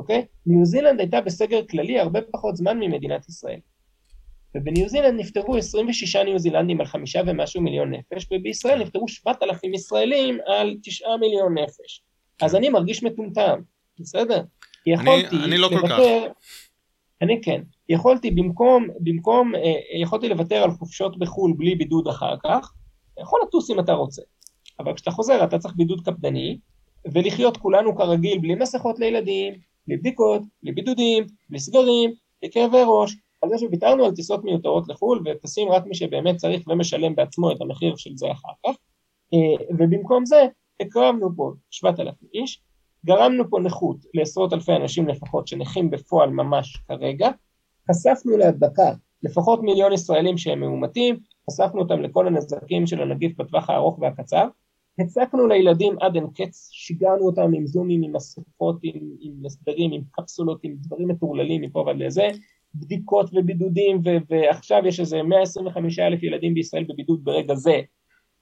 אוקיי? 0.00 0.24
ניו 0.46 0.64
זילנד 0.64 1.00
הייתה 1.00 1.20
בסגר 1.20 1.60
כללי 1.70 2.00
הרבה 2.00 2.20
פחות 2.32 2.56
זמן 2.56 2.78
ממדינת 2.78 3.28
ישראל. 3.28 3.60
ובניו 4.54 4.88
זילנד 4.88 5.20
נפטרו 5.20 5.56
26 5.56 6.16
ניו 6.16 6.38
זילנדים 6.38 6.80
על 6.80 6.86
חמישה 6.86 7.20
ומשהו 7.26 7.62
מיליון 7.62 7.94
נפש, 7.94 8.26
ובישראל 8.32 8.82
נפטרו 8.82 9.08
7,000 9.08 9.74
ישראלים 9.74 10.38
על 10.46 10.76
תשעה 10.82 11.16
מיליון 11.16 11.58
נפש. 11.58 12.02
אז 12.42 12.54
אני 12.54 12.68
מרגיש 12.68 13.02
מטומטם, 13.02 13.60
בסדר? 14.00 14.42
יכולתי 14.86 15.36
אני, 15.36 15.44
אני 15.44 15.58
לא 15.58 15.70
לוותר, 15.70 15.86
כל 15.86 15.88
כך. 15.88 16.34
אני 17.22 17.40
כן, 17.42 17.62
יכולתי 17.88 18.30
במקום, 18.30 18.88
במקום, 19.00 19.54
אה, 19.54 20.00
יכולתי 20.00 20.28
לוותר 20.28 20.62
על 20.62 20.70
חופשות 20.70 21.18
בחו"ל 21.18 21.54
בלי 21.56 21.74
בידוד 21.74 22.08
אחר 22.08 22.34
כך, 22.44 22.72
יכול 23.20 23.40
לטוס 23.48 23.70
אם 23.70 23.80
אתה 23.80 23.92
רוצה, 23.92 24.22
אבל 24.78 24.94
כשאתה 24.94 25.10
חוזר 25.10 25.44
אתה 25.44 25.58
צריך 25.58 25.74
בידוד 25.76 26.00
קפדני, 26.00 26.58
ולחיות 27.12 27.56
כולנו 27.56 27.96
כרגיל 27.96 28.38
בלי 28.38 28.54
מסכות 28.54 28.98
לילדים, 28.98 29.54
בלי 29.86 29.96
בדיקות, 29.96 30.42
בלי 30.62 30.72
בידודים, 30.72 31.26
בלי 31.48 31.60
סגרים, 31.60 32.10
בלי 32.42 32.50
כאבי 32.50 32.82
ראש, 32.86 33.16
על 33.42 33.50
זה 33.50 33.58
שוויתרנו 33.58 34.04
על 34.04 34.14
טיסות 34.14 34.44
מיותרות 34.44 34.88
לחו"ל 34.88 35.22
וטסים 35.24 35.68
רק 35.68 35.86
מי 35.86 35.94
שבאמת 35.94 36.36
צריך 36.36 36.68
ומשלם 36.68 37.14
בעצמו 37.14 37.52
את 37.52 37.60
המחיר 37.60 37.96
של 37.96 38.16
זה 38.16 38.32
אחר 38.32 38.52
כך, 38.66 38.74
אה, 39.34 39.66
ובמקום 39.70 40.26
זה 40.26 40.46
הקרבנו 40.80 41.36
פה 41.36 41.52
7,000 41.70 42.14
איש, 42.34 42.62
גרמנו 43.06 43.50
פה 43.50 43.60
נכות 43.60 43.96
לעשרות 44.14 44.52
אלפי 44.52 44.72
אנשים 44.72 45.08
לפחות 45.08 45.48
שנכים 45.48 45.90
בפועל 45.90 46.30
ממש 46.30 46.76
כרגע, 46.88 47.30
חשפנו 47.90 48.36
להדבקה 48.36 48.92
לפחות 49.22 49.62
מיליון 49.62 49.92
ישראלים 49.92 50.38
שהם 50.38 50.60
מאומתים, 50.60 51.18
חשפנו 51.50 51.80
אותם 51.80 52.02
לכל 52.02 52.26
הנזקים 52.26 52.86
של 52.86 53.02
הנגיף 53.02 53.36
בטווח 53.36 53.70
הארוך 53.70 53.98
והקצר, 53.98 54.48
הצקנו 55.00 55.46
לילדים 55.46 55.96
עד 56.00 56.14
אין 56.14 56.26
קץ, 56.34 56.68
שיגענו 56.72 57.26
אותם 57.26 57.54
עם 57.54 57.66
זומים, 57.66 58.02
עם 58.02 58.16
מסכות, 58.16 58.78
עם, 58.82 59.00
עם 59.20 59.46
הסברים, 59.46 59.92
עם 59.92 60.02
קפסולות, 60.10 60.60
עם 60.62 60.76
דברים 60.80 61.08
מטורללים 61.08 61.62
מפה 61.62 61.78
ועד 61.78 61.96
לזה, 61.96 62.28
בדיקות 62.74 63.30
ובידודים, 63.32 64.00
ו- 64.04 64.16
ועכשיו 64.30 64.82
יש 64.86 65.00
איזה 65.00 65.22
125 65.22 65.98
אלף 65.98 66.22
ילדים 66.22 66.54
בישראל 66.54 66.84
בבידוד 66.84 67.24
ברגע 67.24 67.54
זה, 67.54 67.80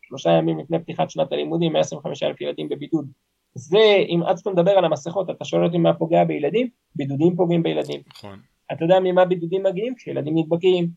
שלושה 0.03 0.31
ימים 0.31 0.59
לפני 0.59 0.79
פתיחת 0.79 1.11
שנת 1.11 1.33
הלימודים, 1.33 1.73
125 1.73 2.23
אלף 2.23 2.41
ילדים 2.41 2.69
בבידוד. 2.69 3.11
זה, 3.55 3.79
אם 4.09 4.21
עד 4.27 4.39
שאתה 4.39 4.51
מדבר 4.51 4.71
על 4.71 4.85
המסכות, 4.85 5.31
אתה 5.31 5.45
שואל 5.45 5.65
אותי 5.65 5.79
מה 5.79 5.95
פוגע 5.95 6.25
בילדים? 6.25 6.69
בידודים 6.97 7.37
פוגעים 7.37 7.63
בילדים. 7.63 8.01
נכון. 8.09 8.39
אתה 8.73 8.85
יודע 8.85 9.01
ממה 9.01 9.25
בידודים 9.25 9.63
מגיעים? 9.63 9.95
כשילדים 9.95 10.39
נדבקים. 10.39 10.89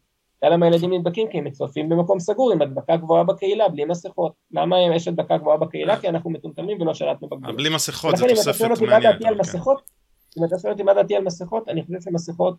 אתה 0.42 0.50
למה 0.50 0.68
ילדים 0.68 0.94
נדבקים? 0.94 1.28
כי 1.32 1.38
הם 1.38 1.44
מצטרפים 1.44 1.90
במקום 1.90 2.20
סגור 2.20 2.52
עם 2.52 2.62
הדבקה 2.62 2.98
גבוהה 2.98 3.24
בקהילה, 3.24 3.70
בלי 3.70 3.86
מסכות. 3.86 4.34
למה 4.52 4.76
יש 4.96 5.08
הדבקה 5.08 5.38
גבוהה 5.38 5.58
בקהילה? 5.58 6.00
כי 6.00 6.10
אנחנו 6.10 6.30
מטומטמים 6.30 6.82
ולא 6.82 6.94
שלטנו 6.94 7.30
בגבולות. 7.30 7.56
בלי 7.56 7.70
מסכות 7.70 8.18
זה 8.18 8.26
תוספת 8.30 8.62
מעניינת. 8.82 9.22
אם 10.38 10.46
אתה 10.46 10.60
שואל 10.60 10.74
אותי 10.74 10.84
מה 10.84 10.94
דעתי 10.94 11.16
על 11.16 11.24
מסכות, 11.24 11.70
אני 11.70 11.84
חושב 11.84 12.02
שמסכות 12.02 12.56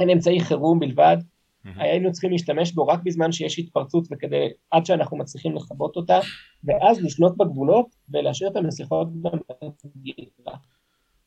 הן 0.00 0.10
אמצעי 0.10 0.40
חירום 0.40 0.80
בלבד. 0.80 1.16
היינו 1.64 2.12
צריכים 2.12 2.30
להשתמש 2.30 2.72
בו 2.72 2.86
רק 2.86 3.00
בזמן 3.04 3.32
שיש 3.32 3.58
התפרצות 3.58 4.04
וכדי, 4.10 4.48
עד 4.70 4.86
שאנחנו 4.86 5.16
מצליחים 5.16 5.56
לכבות 5.56 5.96
אותה, 5.96 6.20
ואז 6.64 7.00
לשלוט 7.00 7.36
בגבולות 7.36 7.86
ולהשאיר 8.08 8.50
את 8.50 8.56
המסכות 8.56 9.08
בגבולה. 9.12 10.56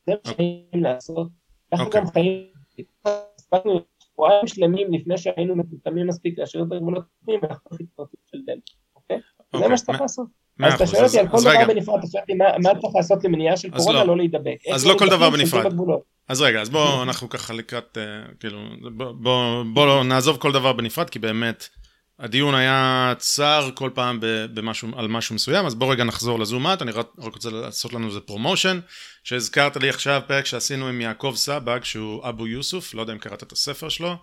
זה 0.06 0.12
מה 0.12 0.14
אוקיי. 0.14 0.34
שחיים 0.34 0.84
לעשות. 0.84 1.28
אנחנו 1.74 1.86
אוקיי. 1.86 2.02
גם 2.02 2.08
חיים, 2.08 2.48
שבועיים 4.14 4.48
שלמים 4.48 4.94
לפני 4.94 5.18
שהיינו 5.18 5.56
מטומטמים 5.56 6.08
מספיק 6.08 6.40
להשאיר 6.40 6.64
את 6.64 6.72
הגבולות 6.72 7.04
פנימה 7.26 7.40
ולחתוך 7.44 7.74
התפרצות 7.80 8.20
של 8.32 8.38
דלת, 8.46 8.70
אוקיי? 8.96 9.18
זה 9.18 9.58
אוקיי, 9.58 9.70
מה 9.70 9.78
שצריך 9.78 10.02
לעשות. 10.02 10.28
אז 10.64 10.74
אתה 10.74 10.88
שואל 10.88 11.04
אותי 11.06 11.20
על 11.20 11.28
כל 11.28 11.38
דבר 11.42 11.74
בנפרד, 11.74 12.00
אתה 12.00 12.08
שואל 12.08 12.22
אותי 12.22 12.34
מה 12.34 12.80
צריך 12.82 12.96
לעשות 12.96 13.24
למניעה 13.24 13.58
של 13.58 13.72
קורונה, 13.72 14.00
לא. 14.00 14.08
לא 14.08 14.18
להידבק. 14.18 14.58
אז 14.74 14.86
לא 14.86 14.96
כל 15.00 15.10
דבר 15.10 15.30
בנפרד. 15.30 15.74
אז 16.30 16.42
רגע, 16.42 16.62
אז 16.62 16.70
בואו 16.70 17.04
אנחנו 17.04 17.30
ככה 17.30 17.54
לקראת, 17.54 17.98
אה, 17.98 18.04
כאילו, 18.40 18.60
בואו 19.74 20.04
נעזוב 20.04 20.38
כל 20.38 20.52
דבר 20.52 20.74
בנפרד, 20.74 21.10
כי 21.10 21.20
באמת, 21.20 21.70
הדיון 22.20 22.56
היה 22.56 23.14
צר 23.18 23.70
כל 23.76 23.90
פעם 23.94 24.20
במשהו, 24.54 24.90
על 24.96 25.08
משהו 25.08 25.36
מסוים, 25.36 25.66
אז 25.66 25.76
בואו 25.76 25.90
רגע 25.90 26.04
נחזור 26.04 26.40
ל 26.40 26.44
zoom 26.44 26.63
out, 26.63 26.82
אני 26.82 26.92
רק 26.92 27.08
רוצה 27.18 27.50
לעשות 27.50 27.94
לנו 27.94 28.08
איזה 28.08 28.20
promotion, 28.20 28.80
שהזכרת 29.24 29.78
לי 29.78 29.90
עכשיו 29.90 30.22
פרק 30.28 30.46
שעשינו 30.46 30.88
עם 30.88 31.02
יעקב 31.02 31.34
סבג, 31.36 31.80
שהוא 31.84 32.30
אבו 32.30 32.48
יוסוף, 32.48 32.94
לא 32.94 33.02
יודע 33.02 33.14
אם 33.14 33.18
קראת 33.18 33.44
את 33.44 33.52
הספר 33.52 33.90
שלו, 33.90 34.16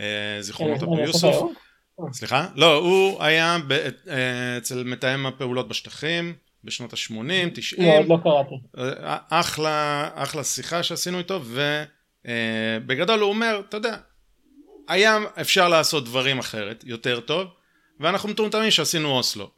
אה, 0.00 0.36
זיכרונות 0.40 0.82
אבו 0.82 0.98
יוסוף. 0.98 1.52
סליחה? 2.12 2.46
לא, 2.54 2.76
הוא 2.76 3.22
היה 3.22 3.56
אה, 4.08 4.56
אצל 4.58 4.84
מתאם 4.84 5.26
הפעולות 5.26 5.68
בשטחים, 5.68 6.34
בשנות 6.64 6.92
ה-80, 6.92 7.50
90. 7.54 7.82
לא, 7.82 7.98
עוד 7.98 8.08
לא 8.08 8.18
קראתי. 8.22 8.54
אה, 8.78 9.16
אחלה, 9.30 10.08
אחלה 10.14 10.44
שיחה 10.44 10.82
שעשינו 10.82 11.18
איתו, 11.18 11.40
ובגדול 12.24 13.20
הוא 13.20 13.28
אומר, 13.28 13.62
אתה 13.68 13.76
יודע, 13.76 13.96
היה 14.88 15.18
אפשר 15.40 15.68
לעשות 15.68 16.04
דברים 16.04 16.38
אחרת, 16.38 16.84
יותר 16.86 17.20
טוב, 17.20 17.48
ואנחנו 18.00 18.28
מטומטמים 18.28 18.70
שעשינו 18.70 19.08
אוסלו. 19.08 19.50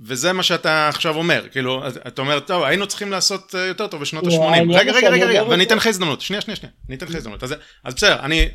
וזה 0.00 0.32
מה 0.32 0.42
שאתה 0.42 0.88
עכשיו 0.88 1.16
אומר, 1.16 1.46
כאילו, 1.52 1.88
אתה 1.88 2.22
אומר, 2.22 2.40
טוב, 2.40 2.62
היינו 2.62 2.86
צריכים 2.86 3.10
לעשות 3.10 3.54
אה, 3.54 3.60
יותר 3.60 3.86
טוב 3.86 4.00
בשנות 4.00 4.24
ה-80. 4.26 4.74
רגע, 4.74 4.92
רגע, 4.92 5.10
רגע, 5.10 5.26
רגע, 5.26 5.44
ואני 5.44 5.64
אתן 5.64 5.76
לך 5.76 5.86
הזדמנות, 5.86 6.20
שנייה, 6.20 6.40
שנייה, 6.40 6.56
שנייה, 6.56 6.72
אני 6.88 6.96
אתן 6.96 7.06
לך 7.06 7.14
הזדמנות. 7.14 7.42
אז, 7.42 7.54
אז 7.84 7.94
בסדר, 7.94 8.20
אני 8.20 8.48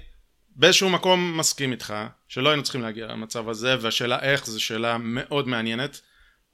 באיזשהו 0.55 0.89
מקום 0.89 1.37
מסכים 1.37 1.71
איתך, 1.71 1.93
שלא 2.27 2.49
היינו 2.49 2.63
צריכים 2.63 2.81
להגיע 2.81 3.07
למצב 3.07 3.49
הזה, 3.49 3.75
והשאלה 3.81 4.19
איך 4.19 4.45
זו 4.45 4.63
שאלה 4.63 4.97
מאוד 4.99 5.47
מעניינת, 5.47 6.01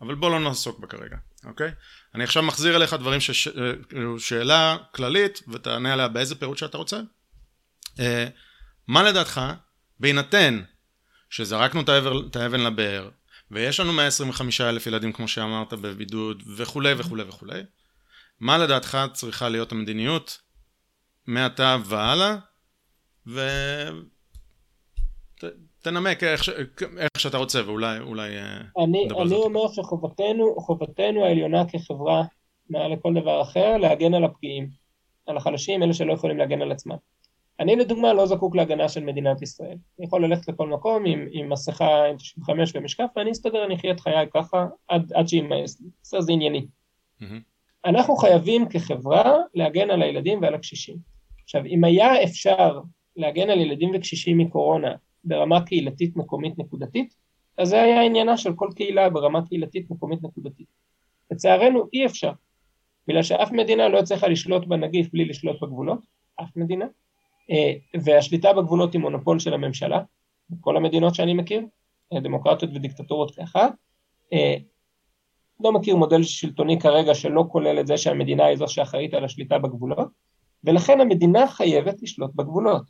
אבל 0.02 0.16
בוא 0.16 0.32
לא 0.32 0.40
נעסוק 0.40 0.80
בה 0.80 0.88
כרגע, 0.88 1.18
אוקיי? 1.46 1.72
אני 2.16 2.24
עכשיו 2.24 2.44
מחזיר 2.44 2.76
אליך 2.76 2.94
דברים. 2.94 3.20
אה, 3.58 3.72
כאילו, 3.90 4.20
שאלה 4.20 4.78
כללית, 4.92 5.44
ותענה 5.48 5.94
עליה 5.94 6.08
באיזה 6.08 6.36
פירוט 6.36 6.58
שאתה 6.58 6.78
רוצה. 6.78 7.00
מה 8.90 9.04
לדעתך, 9.04 9.42
בהינתן 10.00 10.62
שזרקנו 11.30 11.82
את 12.30 12.36
האבן 12.36 12.60
לבאר, 12.60 13.10
ויש 13.52 13.80
לנו 13.80 13.94
125 13.94 14.62
אלף 14.62 14.88
ילדים, 14.88 15.12
כמו 15.12 15.28
שאמרת, 15.28 15.74
בבידוד, 15.74 16.44
וכולי 16.58 16.94
וכולי 16.98 17.24
וכולי. 17.24 17.62
מה 18.40 18.58
לדעתך 18.58 18.98
צריכה 19.14 19.50
להיות 19.50 19.72
המדיניות 19.72 20.42
מעתה 21.28 21.78
והלאה, 21.86 22.36
ו... 23.28 23.42
תנמק 25.82 26.24
איך, 26.24 26.50
איך 26.98 27.20
שאתה 27.20 27.38
רוצה 27.38 27.62
ואולי 27.66 28.00
אולי 28.00 28.38
אה, 28.38 28.58
אני, 28.84 29.08
אני 29.22 29.36
אומר 29.36 29.68
שחובתנו 29.72 30.56
חובתנו 30.60 31.26
העליונה 31.26 31.64
כחברה 31.70 32.24
מעל 32.70 32.94
לכל 32.94 33.14
דבר 33.22 33.42
אחר 33.42 33.78
להגן 33.78 34.14
על 34.14 34.24
הפגיעים, 34.24 34.70
על 35.28 35.38
החלשים, 35.38 35.84
אלה 35.84 35.94
שלא 35.94 36.14
יכולים 36.14 36.38
להגן 36.38 36.62
על 36.62 36.72
עצמם. 36.72 36.96
אני 37.60 37.76
לדוגמה 37.76 38.14
לא 38.14 38.26
זקוק 38.26 38.56
להגנה 38.56 38.90
של 38.90 39.04
מדינת 39.04 39.42
ישראל. 39.42 39.78
אני 40.00 40.06
יכול 40.06 40.26
ללכת 40.26 40.48
לכל 40.48 40.68
מקום 40.68 41.06
עם, 41.06 41.28
עם 41.32 41.50
מסכה 41.50 42.06
עם 42.06 42.18
95 42.18 42.72
ומשקף 42.76 43.06
ואני 43.16 43.32
אסתדר, 43.32 43.66
אני 43.66 43.76
אחיה 43.76 43.92
את 43.92 44.00
חיי 44.00 44.28
ככה 44.34 44.68
עד, 44.88 45.14
עד 45.14 45.28
שימאס 45.28 45.82
לי. 45.82 45.88
זה 46.02 46.32
ענייני. 46.32 46.66
Mm-hmm. 47.22 47.26
אנחנו 47.86 48.16
חייבים 48.16 48.70
כחברה 48.70 49.38
להגן 49.54 49.90
על 49.90 50.02
הילדים 50.02 50.42
ועל 50.42 50.56
הקשישים. 50.56 50.98
עכשיו, 51.44 51.66
אם 51.66 51.84
היה 51.84 52.24
אפשר 52.24 52.80
להגן 53.16 53.50
על 53.50 53.60
ילדים 53.62 53.92
וקשישים 53.96 54.38
מקורונה 54.38 54.96
ברמה 55.24 55.66
קהילתית 55.66 56.16
מקומית 56.16 56.60
נקודתית, 56.60 57.16
אז 57.58 57.70
זה 57.70 57.82
היה 57.82 58.02
עניינה 58.02 58.38
של 58.38 58.54
כל 58.56 58.70
קהילה 58.76 59.10
ברמה 59.10 59.48
קהילתית 59.48 59.92
מקומית 59.92 60.24
נקודתית. 60.24 60.68
לצערנו 61.32 61.84
אי 61.94 62.06
אפשר, 62.06 62.32
בגלל 63.08 63.24
שאף 63.24 63.52
מדינה 63.52 63.90
לא 63.90 64.00
הצליחה 64.00 64.28
לשלוט 64.28 64.66
בנגיף 64.66 65.12
בלי 65.12 65.26
לשלוט 65.26 65.62
בגבולות, 65.62 66.00
אף 66.42 66.56
מדינה, 66.56 66.86
והשליטה 68.04 68.54
בגבולות 68.54 68.94
היא 68.94 69.02
מונופול 69.02 69.40
של 69.40 69.54
הממשלה, 69.54 70.02
בכל 70.50 70.78
המדינות 70.78 71.16
שאני 71.16 71.34
מכיר, 71.34 71.62
אה, 72.14 72.20
דמוקרטיות 72.20 72.72
ודיקטטורות 72.76 73.36
כאחד, 73.36 73.70
אה, 74.34 74.56
לא 75.60 75.72
מכיר 75.72 75.96
מודל 75.96 76.24
שלטוני 76.24 76.80
כרגע 76.80 77.16
שלא 77.16 77.46
כולל 77.52 77.80
את 77.80 77.88
זה 77.88 77.98
שהמדינה 77.98 78.46
היא 78.46 78.58
זו 78.58 78.68
שאחראית 78.68 79.14
על 79.14 79.26
השליטה 79.26 79.60
בגבולות, 79.60 80.08
ולכן 80.64 81.02
המדינה 81.02 81.48
חייבת 81.48 82.02
לשלוט 82.02 82.32
בגבולות. 82.36 82.84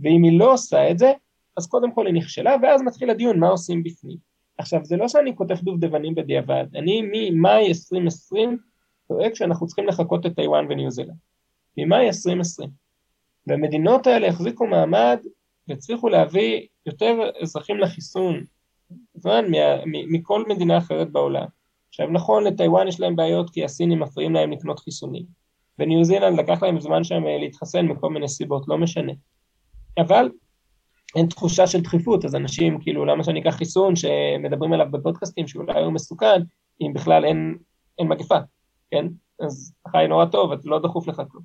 ואם 0.00 0.22
היא 0.22 0.38
לא 0.38 0.52
עושה 0.52 0.90
את 0.90 0.98
זה, 0.98 1.12
אז 1.56 1.66
קודם 1.66 1.94
כל 1.94 2.06
היא 2.06 2.14
נכשלה, 2.14 2.56
ואז 2.62 2.82
מתחיל 2.82 3.10
הדיון 3.10 3.40
מה 3.40 3.48
עושים 3.48 3.82
בפנים. 3.82 4.16
עכשיו, 4.58 4.84
זה 4.84 4.96
לא 4.96 5.08
שאני 5.08 5.36
כותב 5.36 5.54
דובדבנים 5.54 6.14
בדיעבד, 6.14 6.66
אני 6.74 7.02
ממאי 7.12 7.68
2020 7.68 8.58
טועק 9.08 9.34
שאנחנו 9.34 9.66
צריכים 9.66 9.86
לחכות 9.86 10.26
את 10.26 10.34
טיוואן 10.36 10.66
וניו 10.70 10.90
זילנד. 10.90 11.16
ממאי 11.76 12.06
2020. 12.06 12.85
והמדינות 13.46 14.06
האלה 14.06 14.28
החזיקו 14.28 14.66
מעמד 14.66 15.18
והצליחו 15.68 16.08
להביא 16.08 16.66
יותר 16.86 17.30
אזרחים 17.42 17.78
לחיסון 17.78 18.42
זמן 19.14 19.44
מכל 19.84 20.44
מדינה 20.48 20.78
אחרת 20.78 21.12
בעולם. 21.12 21.46
עכשיו 21.88 22.06
נכון 22.06 22.44
לטיוואן 22.44 22.88
יש 22.88 23.00
להם 23.00 23.16
בעיות 23.16 23.50
כי 23.50 23.64
הסינים 23.64 24.00
מפריעים 24.00 24.34
להם 24.34 24.52
לקנות 24.52 24.78
חיסונים 24.78 25.24
וניו 25.78 26.04
זילנד 26.04 26.38
לקח 26.38 26.62
להם 26.62 26.80
זמן 26.80 27.04
שם 27.04 27.26
אה, 27.26 27.38
להתחסן 27.38 27.86
מכל 27.86 28.10
מיני 28.10 28.28
סיבות, 28.28 28.68
לא 28.68 28.78
משנה. 28.78 29.12
אבל 29.98 30.30
אין 31.16 31.26
תחושה 31.26 31.66
של 31.66 31.80
דחיפות, 31.80 32.24
אז 32.24 32.34
אנשים 32.34 32.80
כאילו 32.80 33.04
למה 33.04 33.24
שאני 33.24 33.40
אקח 33.40 33.56
חיסון 33.56 33.96
שמדברים 33.96 34.72
עליו 34.72 34.86
בפודקאסטים 34.90 35.48
שאולי 35.48 35.84
הוא 35.84 35.92
מסוכן, 35.92 36.42
אם 36.80 36.92
בכלל 36.94 37.24
אין, 37.24 37.58
אין 37.98 38.08
מגפה, 38.08 38.38
כן? 38.90 39.06
אז 39.40 39.74
חי 39.88 40.06
נורא 40.08 40.24
טוב, 40.24 40.52
אז 40.52 40.66
לא 40.66 40.78
דחוף 40.78 41.08
לך 41.08 41.22
כלום. 41.30 41.44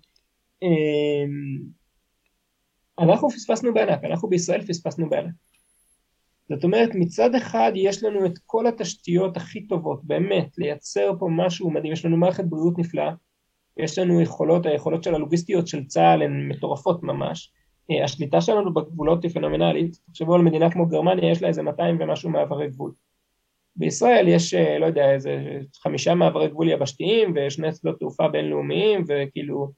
אנחנו 3.02 3.30
פספסנו 3.30 3.73
בענק, 3.73 4.03
אנחנו 4.03 4.30
בישראל 4.30 4.61
פספסנו 4.61 5.10
בענק. 5.10 5.34
זאת 6.49 6.64
אומרת 6.64 6.90
מצד 6.95 7.36
אחד 7.36 7.72
יש 7.76 8.03
לנו 8.03 8.26
את 8.26 8.38
כל 8.45 8.68
התשתיות 8.68 9.38
הכי 9.38 9.68
טובות, 9.68 10.03
באמת, 10.03 10.57
לייצר 10.57 11.14
פה 11.19 11.28
משהו 11.32 11.72
מדהים, 11.72 11.94
יש 11.94 12.06
לנו 12.06 12.18
מערכת 12.18 12.44
בריאות 12.44 12.80
נפלאה, 12.80 13.14
יש 13.78 13.99
לנו 13.99 14.22
יכולות, 14.22 14.65
היכולות 14.65 15.03
של 15.03 15.15
הלוגיסטיות 15.15 15.68
של 15.68 15.86
צה"ל 15.86 16.22
הן 16.22 16.48
מטורפות 16.48 17.03
ממש, 17.03 17.52
אה, 17.91 18.03
השליטה 18.03 18.41
שלנו 18.41 18.73
בגבולות 18.73 19.23
היא 19.23 19.32
פנומנלית, 19.32 19.98
תחשבו 20.11 20.36
על 20.36 20.41
מדינה 20.41 20.72
כמו 20.72 20.86
גרמניה, 20.86 21.32
יש 21.32 21.41
לה 21.41 21.48
איזה 21.48 21.61
200 21.61 21.98
ומשהו 21.99 22.30
מעברי 22.30 22.68
גבול. 22.69 22.91
בישראל 23.76 24.28
יש, 24.28 24.53
אה, 24.53 24.80
לא 24.80 24.86
יודע, 24.86 25.14
איזה 25.14 25.60
חמישה 25.84 26.15
מעברי 26.15 26.48
גבול 26.48 26.69
יבשתיים 26.69 27.34
ושני 27.36 27.73
שדות 27.73 27.99
תעופה 27.99 28.28
בינלאומיים 28.28 29.03
וכאילו 29.07 29.72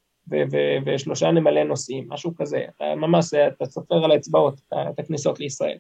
ושלושה 0.86 1.32
נמלא 1.32 1.64
נוסעים, 1.64 2.06
משהו 2.10 2.36
כזה, 2.36 2.66
אתה 2.76 2.96
ממש, 2.96 3.34
אתה 3.34 3.66
סופר 3.66 4.06
על 4.06 4.12
האצבעות 4.12 4.62
את 4.74 5.00
הכניסות 5.00 5.40
לישראל, 5.40 5.78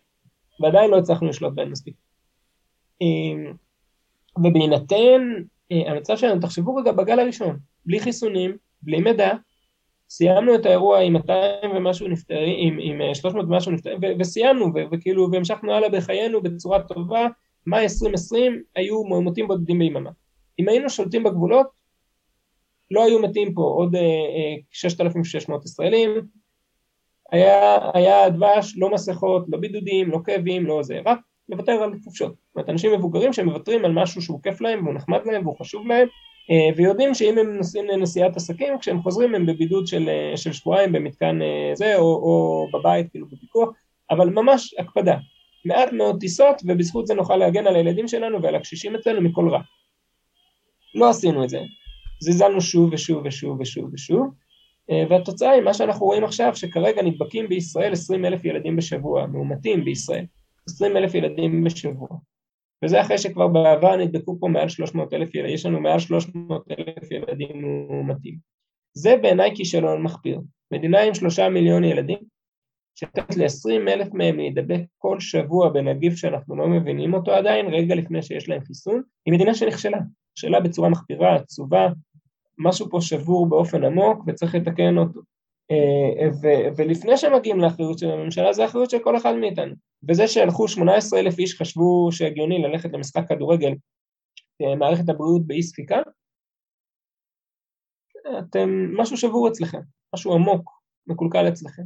ועדיין 0.59 0.91
לא 0.91 0.97
הצלחנו 0.97 1.27
לשלוט 1.27 1.53
בהן 1.53 1.69
מספיק. 1.69 1.95
אמ, 3.01 3.53
ובהינתן 4.37 5.21
אה, 5.71 5.91
המצב 5.91 6.17
שלנו, 6.17 6.41
תחשבו 6.41 6.75
רגע 6.75 6.91
בגל 6.91 7.19
הראשון, 7.19 7.57
בלי 7.85 7.99
חיסונים, 7.99 8.57
בלי 8.81 8.99
מידע, 8.99 9.31
סיימנו 10.09 10.55
את 10.55 10.65
האירוע 10.65 10.99
עם 10.99 11.13
200 11.13 11.71
ומשהו 11.75 12.07
נפטרים, 12.07 12.79
עם, 12.79 13.01
עם 13.01 13.13
300 13.13 13.45
ומשהו 13.45 13.71
נפטרים, 13.71 13.97
ו- 14.01 14.19
וסיימנו, 14.19 14.65
ו- 14.65 14.83
וכאילו, 14.91 15.31
והמשכנו 15.31 15.73
הלאה 15.73 15.89
בחיינו 15.89 16.41
בצורה 16.41 16.83
טובה, 16.83 17.27
מאי 17.67 17.83
2020 17.83 18.63
היו 18.75 19.03
מאומתים 19.03 19.47
בודדים 19.47 19.79
ביממה. 19.79 20.09
אם 20.59 20.69
היינו 20.69 20.89
שולטים 20.89 21.23
בגבולות, 21.23 21.67
לא 22.91 23.05
היו 23.05 23.19
מתים 23.19 23.53
פה 23.53 23.61
עוד 23.61 23.95
6,600 24.71 25.61
אה, 25.61 25.65
ישראלים, 25.65 26.09
היה, 27.31 27.77
היה 27.93 28.29
דבש, 28.29 28.73
לא 28.77 28.89
מסכות, 28.89 29.45
לא 29.49 29.57
בידודים, 29.57 30.11
לא 30.11 30.19
כאבים, 30.25 30.65
לא 30.65 30.83
זה, 30.83 30.99
רק 31.05 31.19
לוותר 31.49 31.71
על 31.71 31.93
חופשות. 32.03 32.31
זאת 32.31 32.55
אומרת, 32.55 32.69
אנשים 32.69 32.93
מבוגרים 32.93 33.33
שמוותרים 33.33 33.85
על 33.85 33.91
משהו 33.91 34.21
שהוא 34.21 34.43
כיף 34.43 34.61
להם 34.61 34.83
והוא 34.83 34.95
נחמד 34.95 35.19
להם 35.25 35.45
והוא 35.45 35.57
חשוב 35.59 35.87
להם, 35.87 36.07
אה, 36.51 36.69
ויודעים 36.77 37.13
שאם 37.13 37.37
הם 37.37 37.57
נוסעים 37.57 37.87
לנסיעת 37.87 38.35
עסקים, 38.35 38.79
כשהם 38.79 39.01
חוזרים 39.01 39.35
הם 39.35 39.45
בבידוד 39.45 39.87
של, 39.87 40.09
אה, 40.09 40.37
של 40.37 40.53
שבועיים 40.53 40.91
במתקן 40.91 41.39
זה, 41.73 41.95
או, 41.95 42.03
או 42.03 42.67
בבית, 42.73 43.11
כאילו 43.11 43.27
בפיקוח, 43.27 43.69
אבל 44.11 44.29
ממש 44.29 44.75
הקפדה. 44.79 45.17
מעט 45.65 45.93
מאוד 45.93 46.19
טיסות, 46.19 46.61
ובזכות 46.65 47.07
זה 47.07 47.13
נוכל 47.13 47.35
להגן 47.35 47.67
על 47.67 47.75
הילדים 47.75 48.07
שלנו 48.07 48.41
ועל 48.41 48.55
הקשישים 48.55 48.95
אצלנו 48.95 49.21
מכל 49.21 49.49
רע. 49.49 49.61
לא 50.95 51.09
עשינו 51.09 51.43
את 51.43 51.49
זה. 51.49 51.59
זלזלנו 52.23 52.61
שוב 52.61 52.93
ושוב 52.93 53.21
ושוב 53.25 53.59
ושוב 53.59 53.93
ושוב, 53.93 54.33
אה, 54.91 55.03
והתוצאה 55.09 55.51
היא 55.51 55.61
מה 55.61 55.73
שאנחנו 55.73 56.05
רואים 56.05 56.23
עכשיו, 56.23 56.55
שכרגע 56.55 57.01
נדבקים 57.01 57.47
בישראל 57.47 57.91
20 57.91 58.25
אלף 58.25 58.45
ילדים 58.45 58.75
בשבוע, 58.75 59.25
מאומתים 59.25 59.85
בישראל, 59.85 60.25
20 60.67 60.97
אלף 60.97 61.15
ילדים 61.15 61.63
בשבוע. 61.63 62.07
וזה 62.85 63.01
אחרי 63.01 63.17
שכבר 63.17 63.47
בעבר 63.47 63.95
נדבקו 63.95 64.37
פה 64.39 64.47
מעל 64.47 64.69
300 64.69 65.13
אלף 65.13 65.35
ילדים, 65.35 65.53
יש 65.53 65.65
לנו 65.65 65.79
מעל 65.79 65.99
300 65.99 66.65
אלף 66.71 67.11
ילדים 67.11 67.61
מאומתים. 67.61 68.37
זה 68.93 69.15
בעיניי 69.21 69.55
כישלון 69.55 70.01
מחפיר. 70.01 70.39
מדינה 70.71 71.01
עם 71.01 71.13
שלושה 71.13 71.49
מיליון 71.49 71.83
ילדים, 71.83 72.17
שתת 72.95 73.37
ל-20 73.37 73.89
אלף 73.89 74.13
מהם 74.13 74.37
להידבק 74.37 74.81
כל 74.97 75.19
שבוע 75.19 75.69
בנגיף 75.69 76.15
שאנחנו 76.15 76.55
לא 76.55 76.67
מבינים 76.67 77.13
אותו 77.13 77.31
עדיין, 77.31 77.65
רגע 77.67 77.95
לפני 77.95 78.21
שיש 78.21 78.49
להם 78.49 78.61
חיסון, 78.61 79.01
היא 79.25 79.33
מדינה 79.33 79.53
שנכשלה. 79.53 79.99
נכשלה 80.33 80.59
בצורה 80.59 80.89
מחפירה, 80.89 81.35
עצובה, 81.35 81.87
משהו 82.57 82.89
פה 82.89 83.01
שבור 83.01 83.49
באופן 83.49 83.83
עמוק 83.83 84.23
וצריך 84.27 84.55
לתקן 84.55 84.97
אותו. 84.97 85.19
אה, 85.71 86.29
ולפני 86.77 87.17
שמגיעים 87.17 87.59
לאחריות 87.59 87.99
של 87.99 88.11
הממשלה 88.11 88.53
זה 88.53 88.65
אחריות 88.65 88.89
של 88.89 88.99
כל 89.03 89.17
אחד 89.17 89.33
מאיתנו. 89.35 89.75
וזה 90.09 90.27
שהלכו 90.27 90.67
18 90.67 91.19
אלף 91.19 91.39
איש 91.39 91.61
חשבו 91.61 92.09
שהגיוני 92.11 92.61
ללכת 92.61 92.93
למשחק 92.93 93.29
כדורגל 93.29 93.73
אה, 94.61 94.75
מערכת 94.75 95.09
הבריאות 95.09 95.47
באי 95.47 95.63
ספיקה, 95.63 95.97
אתם, 98.39 98.69
משהו 98.97 99.17
שבור 99.17 99.47
אצלכם, 99.47 99.81
משהו 100.15 100.33
עמוק, 100.33 100.71
מקולקל 101.07 101.47
אצלכם. 101.47 101.83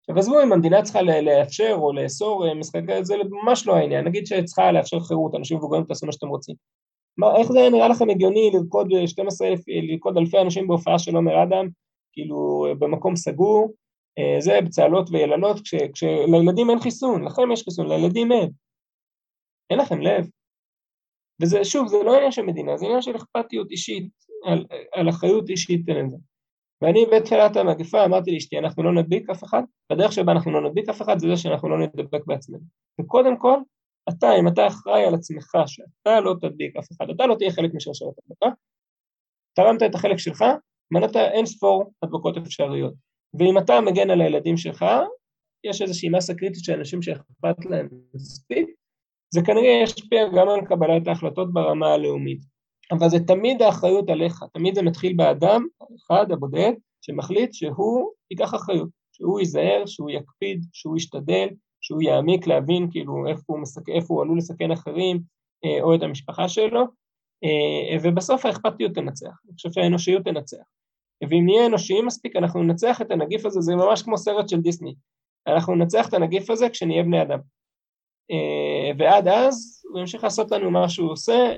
עכשיו 0.00 0.18
עזבו 0.18 0.42
אם 0.42 0.52
המדינה 0.52 0.82
צריכה 0.82 1.02
לאפשר 1.02 1.74
או 1.78 1.92
לאסור 1.92 2.48
אה, 2.48 2.54
משחקי, 2.54 3.04
זה 3.04 3.14
ממש 3.30 3.66
לא 3.66 3.76
העניין, 3.76 4.04
נגיד 4.04 4.26
שצריכה 4.26 4.72
לאפשר 4.72 5.00
חירות, 5.00 5.34
אנשים 5.34 5.56
מבוגרים 5.56 5.84
תעשו 5.84 6.06
מה 6.06 6.12
שאתם 6.12 6.28
רוצים. 6.28 6.54
מה, 7.18 7.36
איך 7.36 7.52
זה 7.52 7.58
נראה 7.72 7.88
לכם 7.88 8.10
הגיוני 8.10 8.50
לרקוד 8.54 8.88
12 9.06 9.48
אלף, 9.48 9.60
לרקוד 9.68 10.16
אלפי 10.16 10.38
אנשים 10.38 10.68
בהופעה 10.68 10.98
של 10.98 11.16
עומר 11.16 11.42
אדם, 11.42 11.68
כאילו 12.12 12.66
במקום 12.78 13.16
סגור, 13.16 13.74
אה, 14.18 14.40
זה 14.40 14.58
בצהלות 14.64 15.10
ויללות, 15.12 15.60
כש, 15.60 15.74
כשלילדים 15.74 16.70
אין 16.70 16.80
חיסון, 16.80 17.24
לכם 17.24 17.52
יש 17.52 17.62
חיסון, 17.62 17.88
לילדים 17.88 18.32
אין. 18.32 18.50
אין 19.70 19.78
לכם 19.78 20.00
לב. 20.00 20.28
וזה, 21.42 21.64
שוב, 21.64 21.88
זה 21.88 21.96
לא 22.04 22.16
עניין 22.16 22.32
של 22.32 22.42
מדינה, 22.42 22.76
זה 22.76 22.86
עניין 22.86 23.02
של 23.02 23.16
אכפתיות 23.16 23.70
אישית, 23.70 24.08
על, 24.44 24.64
על 24.92 25.08
אחריות 25.08 25.48
אישית 25.48 25.88
לזה. 25.88 26.16
ואני 26.82 27.06
בתחילת 27.12 27.56
המגפה 27.56 28.04
אמרתי 28.04 28.30
לאשתי, 28.30 28.58
אנחנו 28.58 28.82
לא 28.82 28.92
נדביק 28.92 29.30
אף 29.30 29.44
אחד, 29.44 29.62
בדרך 29.92 30.12
שבה 30.12 30.32
אנחנו 30.32 30.50
לא 30.50 30.68
נדביק 30.68 30.88
אף 30.88 31.02
אחד 31.02 31.18
זה 31.18 31.28
זה 31.28 31.36
שאנחנו 31.36 31.68
לא 31.68 31.78
נדבק 31.78 32.26
בעצמנו. 32.26 32.62
וקודם 33.00 33.36
כל, 33.36 33.58
אתה, 34.08 34.26
אם 34.40 34.48
אתה 34.48 34.66
אחראי 34.66 35.04
על 35.04 35.14
עצמך, 35.14 35.52
שאתה 35.66 36.20
לא 36.20 36.34
תדביק 36.40 36.76
אף 36.76 36.86
אחד, 36.92 37.10
אתה 37.10 37.26
לא 37.26 37.34
תהיה 37.38 37.50
חלק 37.50 37.70
משרשרת 37.74 38.14
הדבקה, 38.18 38.46
תרמת 39.54 39.82
את 39.82 39.94
החלק 39.94 40.18
שלך, 40.18 40.44
מנעת 40.90 41.16
אין 41.16 41.46
ספור 41.46 41.92
הדבקות 42.02 42.36
אפשריות. 42.36 42.94
ואם 43.38 43.58
אתה 43.58 43.80
מגן 43.80 44.10
על 44.10 44.20
הילדים 44.20 44.56
שלך, 44.56 44.84
יש 45.64 45.82
איזושהי 45.82 46.08
מסה 46.08 46.34
קריטית 46.34 46.64
של 46.64 46.72
אנשים 46.72 47.02
שאכפת 47.02 47.64
להם 47.70 47.88
מספיק, 48.14 48.68
זה 49.34 49.40
כנראה 49.46 49.80
ישפיע 49.82 50.28
גם 50.36 50.48
על 50.48 50.66
קבלת 50.66 51.08
ההחלטות 51.08 51.52
ברמה 51.52 51.86
הלאומית. 51.86 52.40
אבל 52.92 53.08
זה 53.08 53.18
תמיד 53.26 53.62
האחריות 53.62 54.10
עליך, 54.10 54.44
תמיד 54.52 54.74
זה 54.74 54.82
מתחיל 54.82 55.12
באדם, 55.16 55.66
האחד, 55.80 56.32
הבודד, 56.32 56.72
שמחליט 57.00 57.54
שהוא 57.54 58.10
ייקח 58.30 58.54
אחריות, 58.54 58.88
שהוא 59.12 59.40
ייזהר, 59.40 59.86
שהוא 59.86 60.10
יקפיד, 60.10 60.64
שהוא 60.72 60.96
ישתדל, 60.96 61.48
שהוא 61.88 62.02
יעמיק 62.02 62.46
להבין 62.46 62.90
כאילו 62.90 63.26
איפה 63.28 63.42
הוא, 63.46 63.58
מסק... 63.58 63.88
איפה 63.88 64.14
הוא 64.14 64.22
עלול 64.22 64.38
לסכן 64.38 64.70
אחרים 64.70 65.20
אה, 65.64 65.82
או 65.82 65.94
את 65.94 66.02
המשפחה 66.02 66.48
שלו, 66.48 66.80
אה, 67.44 67.98
ובסוף 68.02 68.46
האכפתיות 68.46 68.94
תנצח, 68.94 69.40
אני 69.46 69.54
חושב 69.54 69.72
שהאנושיות 69.72 70.24
תנצח. 70.24 70.64
ואם 71.30 71.44
נהיה 71.44 71.66
אנושיים 71.66 72.06
מספיק 72.06 72.36
אנחנו 72.36 72.62
ננצח 72.62 73.02
את 73.02 73.10
הנגיף 73.10 73.46
הזה, 73.46 73.60
זה 73.60 73.76
ממש 73.76 74.02
כמו 74.02 74.18
סרט 74.18 74.48
של 74.48 74.60
דיסני, 74.60 74.94
אנחנו 75.46 75.74
ננצח 75.74 76.08
את 76.08 76.14
הנגיף 76.14 76.50
הזה 76.50 76.70
כשנהיה 76.70 77.02
בני 77.02 77.22
אדם. 77.22 77.38
אה, 78.30 78.90
ועד 78.98 79.28
אז 79.28 79.82
הוא 79.90 80.00
ימשיך 80.00 80.24
לעשות 80.24 80.50
לנו 80.50 80.70
מה 80.70 80.88
שהוא 80.88 81.12
עושה 81.12 81.52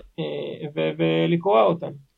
ולקרוע 0.99 1.63
אותנו. 1.63 2.10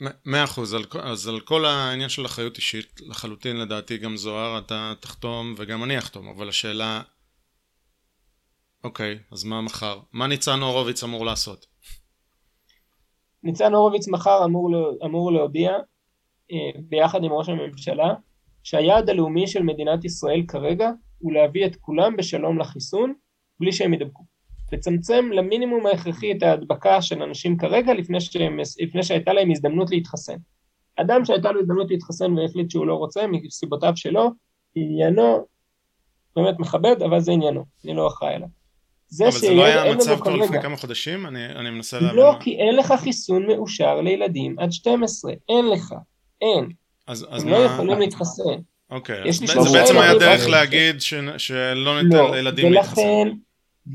מאה 0.00 0.44
אחוז, 0.44 0.76
אז 1.02 1.28
על 1.28 1.40
כל 1.40 1.64
העניין 1.64 2.08
של 2.08 2.26
אחריות 2.26 2.56
אישית, 2.56 3.00
לחלוטין 3.00 3.56
לדעתי 3.56 3.98
גם 3.98 4.16
זוהר 4.16 4.58
אתה 4.58 4.92
תחתום 5.00 5.54
וגם 5.56 5.84
אני 5.84 5.98
אחתום, 5.98 6.28
אבל 6.28 6.48
השאלה, 6.48 7.02
אוקיי, 8.84 9.18
אז 9.32 9.44
מה 9.44 9.60
מחר? 9.60 10.00
מה 10.12 10.26
ניצן 10.26 10.60
הורוביץ 10.60 11.04
אמור 11.04 11.26
לעשות? 11.26 11.66
ניצן 13.42 13.74
הורוביץ 13.74 14.08
מחר 14.08 14.44
אמור, 14.44 14.70
אמור 15.04 15.32
להודיע 15.32 15.70
אה, 16.52 16.80
ביחד 16.88 17.24
עם 17.24 17.32
ראש 17.32 17.48
הממשלה 17.48 18.14
שהיעד 18.62 19.10
הלאומי 19.10 19.46
של 19.46 19.62
מדינת 19.62 20.04
ישראל 20.04 20.42
כרגע 20.48 20.90
הוא 21.18 21.32
להביא 21.32 21.66
את 21.66 21.76
כולם 21.76 22.16
בשלום 22.16 22.58
לחיסון 22.58 23.14
בלי 23.60 23.72
שהם 23.72 23.94
ידבקו. 23.94 24.24
לצמצם 24.72 25.30
למינימום 25.32 25.86
ההכרחי 25.86 26.32
את 26.32 26.42
ההדבקה 26.42 27.02
של 27.02 27.22
אנשים 27.22 27.56
כרגע 27.56 27.94
לפני, 27.94 28.20
שהם, 28.20 28.60
לפני 28.80 29.02
שהייתה 29.02 29.32
להם 29.32 29.50
הזדמנות 29.50 29.90
להתחסן. 29.90 30.36
אדם 30.96 31.24
שהייתה 31.24 31.52
לו 31.52 31.60
הזדמנות 31.60 31.90
להתחסן 31.90 32.38
והחליט 32.38 32.70
שהוא 32.70 32.86
לא 32.86 32.94
רוצה 32.94 33.26
מסיבותיו 33.26 33.92
שלו, 33.96 34.30
עניינו 34.74 35.46
באמת 36.36 36.58
מכבד, 36.58 37.02
אבל 37.02 37.20
זה 37.20 37.32
עניינו, 37.32 37.64
אני 37.84 37.94
לא 37.94 38.06
אחראי 38.06 38.34
עליו. 38.34 38.48
זה 39.08 39.24
אבל 39.28 39.38
זה 39.38 39.54
לא 39.54 39.64
היה 39.64 39.82
המצב 39.84 40.20
כבר 40.20 40.36
לפני 40.36 40.62
כמה 40.62 40.76
חודשים? 40.76 41.26
אני, 41.26 41.46
אני 41.46 41.70
מנסה 41.70 42.00
להבין. 42.00 42.16
לא, 42.16 42.34
כי 42.40 42.56
אין 42.56 42.76
לך 42.76 42.94
חיסון 42.98 43.46
מאושר 43.46 44.00
לילדים 44.00 44.58
עד 44.58 44.72
12, 44.72 45.32
אין 45.48 45.68
לך, 45.68 45.94
אין. 46.40 46.68
אז, 47.06 47.26
אז 47.30 47.42
הם 47.42 47.48
לא 47.48 47.58
מה... 47.58 47.64
לא 47.64 47.70
יכולים 47.70 47.98
להתחסן. 47.98 48.60
אוקיי, 48.90 49.32
זה 49.32 49.70
בעצם 49.72 49.98
היה 49.98 50.14
דרך 50.18 50.48
להגיד 50.48 51.00
ש... 51.00 51.14
שלא 51.38 52.02
ניתן 52.02 52.16
לא, 52.16 52.34
לילדים 52.34 52.72
להתחסן. 52.72 53.00
ולכן, 53.00 53.28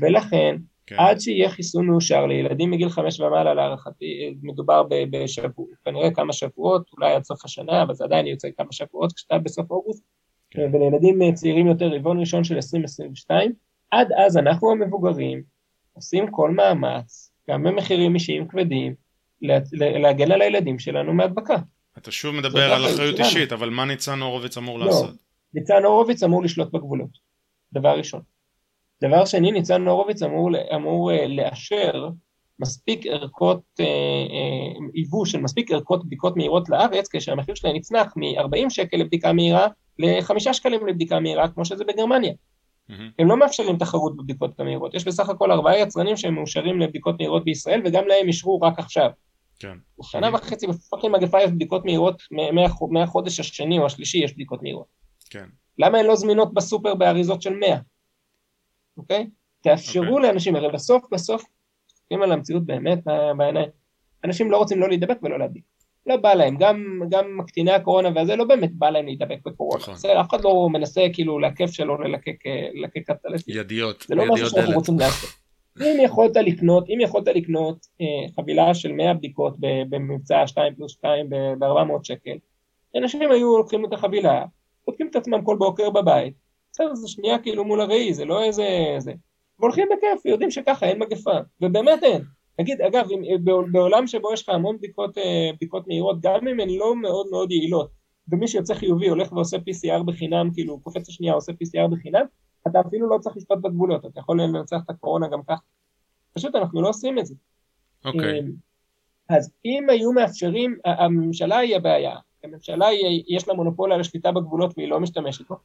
ולכן, 0.00 0.56
כן. 0.86 0.96
עד 0.98 1.20
שיהיה 1.20 1.50
חיסון 1.50 1.86
מאושר 1.86 2.26
לילדים 2.26 2.70
מגיל 2.70 2.88
חמש 2.88 3.20
ומעלה 3.20 3.54
להערכתי, 3.54 4.34
מדובר 4.42 4.82
בשבוע, 5.10 5.66
כנראה 5.84 6.10
כמה 6.10 6.32
שבועות, 6.32 6.90
אולי 6.96 7.14
עד 7.14 7.24
סוף 7.24 7.44
השנה, 7.44 7.82
אבל 7.82 7.94
זה 7.94 8.04
עדיין 8.04 8.26
יוצא 8.26 8.48
כמה 8.56 8.72
שבועות, 8.72 9.12
כשאתה 9.12 9.38
בסוף 9.38 9.70
אוגוסט, 9.70 10.04
כן. 10.50 10.70
ולילדים 10.72 11.34
צעירים 11.34 11.66
יותר, 11.66 11.88
רבעון 11.94 12.20
ראשון 12.20 12.44
של 12.44 12.54
2022, 12.54 13.52
עד 13.90 14.08
אז 14.26 14.36
אנחנו 14.36 14.70
המבוגרים 14.70 15.42
עושים 15.92 16.30
כל 16.30 16.50
מאמץ, 16.50 17.32
גם 17.50 17.62
במחירים 17.62 18.14
אישיים 18.14 18.48
כבדים, 18.48 18.94
להגן 19.72 20.32
על 20.32 20.42
הילדים 20.42 20.78
שלנו 20.78 21.12
מהדבקה. 21.12 21.56
אתה 21.98 22.10
שוב 22.10 22.34
מדבר 22.34 22.72
על 22.72 22.86
אחריות 22.86 23.20
אישית, 23.20 23.52
אבל 23.52 23.70
מה 23.70 23.84
ניצן 23.84 24.20
הורוביץ 24.20 24.56
אמור 24.56 24.78
לא, 24.78 24.86
לעשות? 24.86 25.14
ניצן 25.54 25.84
הורוביץ 25.84 26.22
אמור 26.22 26.42
לשלוט 26.42 26.72
בגבולות, 26.72 27.18
דבר 27.72 27.98
ראשון. 27.98 28.20
דבר 29.02 29.24
שני, 29.24 29.52
ניצן 29.52 29.88
הורוביץ 29.88 30.22
אמור, 30.22 30.50
אמור 30.74 31.12
אה, 31.12 31.26
לאשר 31.26 32.08
מספיק 32.58 33.06
ערכות, 33.06 33.60
אה, 33.80 33.84
אה, 33.84 35.26
של 35.26 35.40
מספיק 35.40 35.70
ערכות 35.70 36.06
בדיקות 36.06 36.36
מהירות 36.36 36.68
לארץ, 36.68 37.08
כשהמחיר 37.12 37.54
שלהן 37.54 37.76
יצנח 37.76 38.12
מ-40 38.16 38.70
שקל 38.70 38.96
לבדיקה 38.96 39.32
מהירה 39.32 39.66
ל-5 39.98 40.52
שקלים 40.52 40.86
לבדיקה 40.86 41.20
מהירה, 41.20 41.48
כמו 41.48 41.64
שזה 41.64 41.84
בגרמניה. 41.84 42.32
Mm-hmm. 42.32 42.92
הם 43.18 43.28
לא 43.28 43.36
מאפשרים 43.36 43.76
תחרות 43.76 44.16
בבדיקות 44.16 44.60
המהירות, 44.60 44.94
יש 44.94 45.04
בסך 45.04 45.28
הכל 45.28 45.52
ארבעה 45.52 45.78
יצרנים 45.78 46.16
שהם 46.16 46.34
מאושרים 46.34 46.80
לבדיקות 46.80 47.20
מהירות 47.20 47.44
בישראל, 47.44 47.80
וגם 47.84 48.06
להם 48.06 48.26
אישרו 48.26 48.60
רק 48.60 48.78
עכשיו. 48.78 49.10
כן. 49.58 49.76
שנה 50.02 50.28
וחצי 50.34 50.66
בפאקינג 50.66 51.16
מגפה 51.16 51.42
יש 51.42 51.50
בדיקות 51.50 51.84
מהירות, 51.84 52.22
מהחודש 52.90 53.40
השני 53.40 53.78
או 53.78 53.86
השלישי 53.86 54.18
יש 54.18 54.34
בדיקות 54.34 54.62
מהירות. 54.62 54.86
כן. 55.30 55.44
למה 55.78 55.98
הן 55.98 56.06
לא 56.06 56.16
זמינות 56.16 56.54
בסופר 56.54 56.94
באריזות 56.94 57.42
של 57.42 57.54
100? 57.54 57.76
אוקיי? 58.96 59.26
תאפשרו 59.62 60.04
אוקיי. 60.04 60.28
לאנשים, 60.28 60.56
הרי 60.56 60.72
בסוף 60.72 61.04
בסוף, 61.12 61.44
מסתכלים 61.86 62.22
על 62.22 62.32
המציאות 62.32 62.66
באמת 62.66 62.98
בעיניים, 63.36 63.68
אנשים 64.24 64.50
לא 64.50 64.56
רוצים 64.56 64.80
לא 64.80 64.88
להידבק 64.88 65.18
ולא 65.22 65.38
להדביק. 65.38 65.64
לא 66.06 66.16
בא 66.16 66.34
להם, 66.34 66.56
גם, 66.56 67.00
גם 67.08 67.38
מקטיני 67.38 67.70
הקורונה 67.70 68.08
והזה 68.14 68.36
לא 68.36 68.44
באמת 68.44 68.72
בא 68.74 68.90
להם 68.90 69.04
להידבק 69.04 69.38
בקורונה. 69.44 69.82
נכון. 69.82 69.94
בסדר, 69.94 70.20
אף 70.20 70.30
אחד 70.30 70.44
לא 70.44 70.68
מנסה 70.72 71.06
כאילו 71.12 71.38
לעכב 71.38 71.66
שלו 71.66 71.98
ללקק 72.02 73.06
קטלסט. 73.06 73.48
ידיעות, 73.48 74.04
זה 74.08 74.14
לא 74.14 74.24
משהו 74.32 74.46
שאנחנו 74.46 74.74
רוצים 74.74 74.98
לעשות. 74.98 75.30
אם 75.80 75.96
יכולת 76.04 76.36
לקנות, 76.36 76.88
אם 76.88 77.00
יכולת 77.00 77.28
לקנות 77.28 77.86
אה, 78.00 78.32
חבילה 78.36 78.74
של 78.74 78.92
100 78.92 79.14
בדיקות 79.14 79.56
במבצע 79.60 80.46
2 80.46 80.74
פלוס 80.74 80.92
2 80.92 81.30
ב-400 81.30 82.04
שקל, 82.04 82.38
אנשים 82.96 83.30
היו 83.30 83.56
לוקחים 83.58 83.84
את 83.84 83.92
החבילה, 83.92 84.44
בודקים 84.86 85.08
את 85.10 85.16
עצמם 85.16 85.42
כל 85.44 85.56
בוקר 85.58 85.90
בבית, 85.90 86.34
בסדר, 86.72 86.94
זה 86.94 87.08
שנייה 87.08 87.38
כאילו 87.38 87.64
מול 87.64 87.80
הראי, 87.80 88.14
זה 88.14 88.24
לא 88.24 88.42
איזה... 88.42 88.64
זה. 88.98 89.12
והולכים 89.58 89.88
בכיף, 89.96 90.26
יודעים 90.26 90.50
שככה 90.50 90.86
אין 90.86 90.98
מגפה, 90.98 91.38
ובאמת 91.60 92.02
אין. 92.02 92.22
נגיד, 92.58 92.80
אגב, 92.80 93.08
אם, 93.10 93.44
בעולם 93.72 94.06
שבו 94.06 94.32
יש 94.32 94.42
לך 94.42 94.48
המון 94.48 94.76
בדיקות, 94.76 95.18
אה, 95.18 95.50
בדיקות 95.56 95.88
מהירות, 95.88 96.20
גם 96.20 96.48
אם 96.48 96.60
הן 96.60 96.68
לא 96.70 96.96
מאוד 96.96 97.26
מאוד 97.30 97.50
יעילות, 97.50 97.90
ומי 98.28 98.48
שיוצא 98.48 98.74
חיובי 98.74 99.08
הולך 99.08 99.32
ועושה 99.32 99.56
PCR 99.56 100.02
בחינם, 100.02 100.50
כאילו 100.54 100.80
קופץ 100.80 101.08
השנייה 101.08 101.34
עושה 101.34 101.52
PCR 101.52 101.88
בחינם, 101.90 102.24
אתה 102.68 102.80
אפילו 102.80 103.08
לא 103.08 103.18
צריך 103.18 103.36
לשפוט 103.36 103.58
בגבולות, 103.58 104.06
אתה 104.06 104.20
יכול 104.20 104.42
לנצח 104.42 104.80
את 104.84 104.90
הקורונה 104.90 105.28
גם 105.28 105.42
ככה. 105.42 105.62
פשוט 106.32 106.54
אנחנו 106.54 106.82
לא 106.82 106.88
עושים 106.88 107.18
את 107.18 107.26
זה. 107.26 107.34
אוקיי. 108.04 108.20
Okay. 108.20 108.42
אמ, 108.42 108.52
אז 109.28 109.52
אם 109.64 109.86
היו 109.90 110.12
מאפשרים, 110.12 110.76
הממשלה 110.84 111.58
היא 111.58 111.76
הבעיה, 111.76 112.16
הממשלה 112.44 112.86
יש 113.28 113.48
לה 113.48 113.54
מונופול 113.54 113.92
על 113.92 114.00
השליטה 114.00 114.32
בגבולות 114.32 114.72
והיא 114.76 114.88
לא 114.88 115.00
משתמשת 115.00 115.48
בו. 115.48 115.56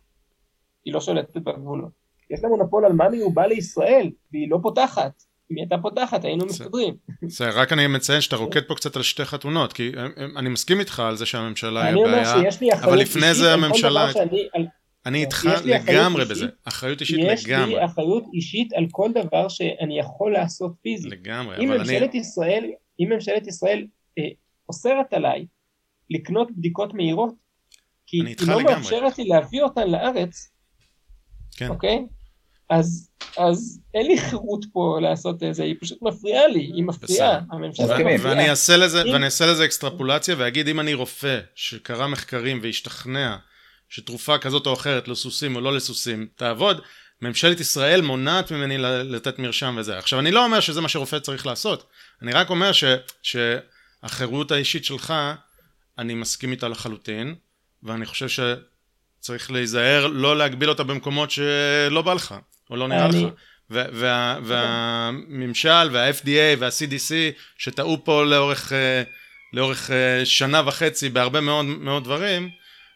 היא 0.88 0.94
לא 0.94 1.02
שולטת 1.02 1.38
בגבולות. 1.38 1.92
יש 2.32 2.40
לה 2.44 2.50
מונופול 2.50 2.86
על 2.86 2.94
מה 2.94 3.10
מיובא 3.10 3.46
לישראל, 3.46 4.10
והיא 4.32 4.52
לא 4.52 4.60
פותחת. 4.62 5.24
אם 5.52 5.56
היא 5.56 5.64
הייתה 5.64 5.78
פותחת 5.82 6.26
היינו 6.26 6.46
מסתדרים. 6.46 6.96
בסדר, 7.22 7.60
רק 7.60 7.74
אני 7.74 7.88
מציין 7.88 8.22
שאתה 8.22 8.36
רוקד 8.36 8.62
פה 8.68 8.76
קצת 8.76 8.96
על 8.96 9.04
שתי 9.04 9.26
חתונות, 9.26 9.74
כי 9.74 9.92
אה, 9.98 10.04
אה, 10.04 10.26
אני 10.36 10.50
מסכים 10.50 10.80
איתך 10.80 11.00
על 11.00 11.16
זה 11.16 11.26
שהממשלה 11.26 11.84
היא 11.84 12.06
הבעיה, 12.06 12.34
אבל 12.84 13.00
לפני 13.00 13.34
זה 13.34 13.54
הממשלה... 13.54 14.12
אני 15.06 15.22
איתך 15.22 15.48
לגמרי 15.66 16.26
בזה, 16.26 16.46
אחריות 16.64 17.02
אישית 17.02 17.18
לגמרי. 17.18 17.34
יש 17.34 17.48
לי 17.48 17.86
אחריות 17.86 18.24
אישית 18.34 18.74
על 18.74 18.86
כל 18.92 19.12
דבר 19.14 19.48
שאני 19.48 20.00
יכול 20.00 20.34
לעשות 20.34 20.72
פיזית. 20.82 21.12
לגמרי, 21.12 21.56
אבל 21.56 21.66
אני... 21.66 21.78
ממשלת 21.78 22.16
ישראל, 22.16 22.66
אם 23.00 23.10
ממשלת 23.14 23.48
ישראל 23.48 23.88
אה, 24.20 24.24
אוסרת 24.70 25.14
עליי 25.14 25.46
לקנות 26.10 26.52
בדיקות 26.58 26.94
מהירות, 26.94 27.34
כי 28.08 28.18
היא 28.18 28.36
לא 28.48 28.64
מאפשרת 28.64 29.18
לי 29.18 29.26
להביא 29.26 29.62
אותן 29.62 29.90
לארץ, 29.90 30.52
כן. 31.58 31.68
אוקיי? 31.70 32.06
אז, 32.70 33.10
אז 33.38 33.80
אין 33.94 34.08
לי 34.08 34.18
חירות 34.18 34.66
פה 34.74 35.00
לעשות 35.02 35.44
את 35.44 35.56
זה, 35.56 35.64
היא 35.64 35.76
פשוט 35.82 36.02
מפריעה 36.02 36.48
לי, 36.48 36.60
היא 36.60 36.84
מפריעה, 36.84 37.40
הממשלה 37.52 37.86
מפריעה. 37.86 38.20
ואני 38.24 38.50
אעשה 38.50 38.78
לזה, 38.78 39.04
אם... 39.04 39.14
ואני 39.14 39.26
אעשה 39.26 39.46
לזה 39.46 39.66
אקסטרפולציה 39.66 40.36
ואגיד 40.38 40.68
אם 40.68 40.80
אני 40.80 40.94
רופא 40.94 41.40
שקרא 41.56 42.08
מחקרים 42.08 42.60
והשתכנע 42.64 43.38
שתרופה 43.90 44.38
כזאת 44.38 44.68
או 44.68 44.74
אחרת 44.74 45.08
לסוסים 45.08 45.56
או 45.56 45.62
לא 45.62 45.74
לסוסים 45.76 46.28
תעבוד, 46.36 46.82
ממשלת 47.22 47.60
ישראל 47.60 48.02
מונעת 48.02 48.52
ממני 48.52 48.78
לתת 49.04 49.40
מרשם 49.40 49.76
וזה. 49.80 49.98
עכשיו 49.98 50.20
אני 50.20 50.32
לא 50.32 50.46
אומר 50.46 50.60
שזה 50.60 50.82
מה 50.82 50.90
שרופא 50.90 51.20
צריך 51.20 51.46
לעשות, 51.46 51.90
אני 52.22 52.34
רק 52.34 52.50
אומר 52.50 52.72
ש, 52.72 52.84
שהחירות 53.22 54.52
האישית 54.52 54.86
שלך, 54.86 55.14
אני 55.98 56.14
מסכים 56.14 56.52
איתה 56.52 56.68
לחלוטין, 56.68 57.36
ואני 57.84 58.06
חושב 58.06 58.28
ש... 58.30 58.40
צריך 59.20 59.52
להיזהר 59.52 60.08
לא 60.08 60.38
להגביל 60.38 60.70
אותה 60.70 60.84
במקומות 60.84 61.32
שלא 61.32 62.02
בא 62.02 62.14
לך, 62.14 62.36
או 62.70 62.76
לא 62.76 62.88
נראה 62.88 63.06
אני... 63.06 63.26
לך. 63.26 63.34
וה, 63.70 64.40
והממשל 64.44 65.90
וה-FDA 65.92 66.60
וה-CDC 66.60 67.14
שטעו 67.58 67.98
פה 68.04 68.24
לאורך, 68.24 68.74
אה, 68.74 69.04
לאורך 69.54 69.92
אה, 69.92 70.26
שנה 70.26 70.62
וחצי 70.66 71.10
בהרבה 71.10 71.42
מאוד, 71.42 71.66
מאוד 71.66 72.04
דברים, 72.04 72.50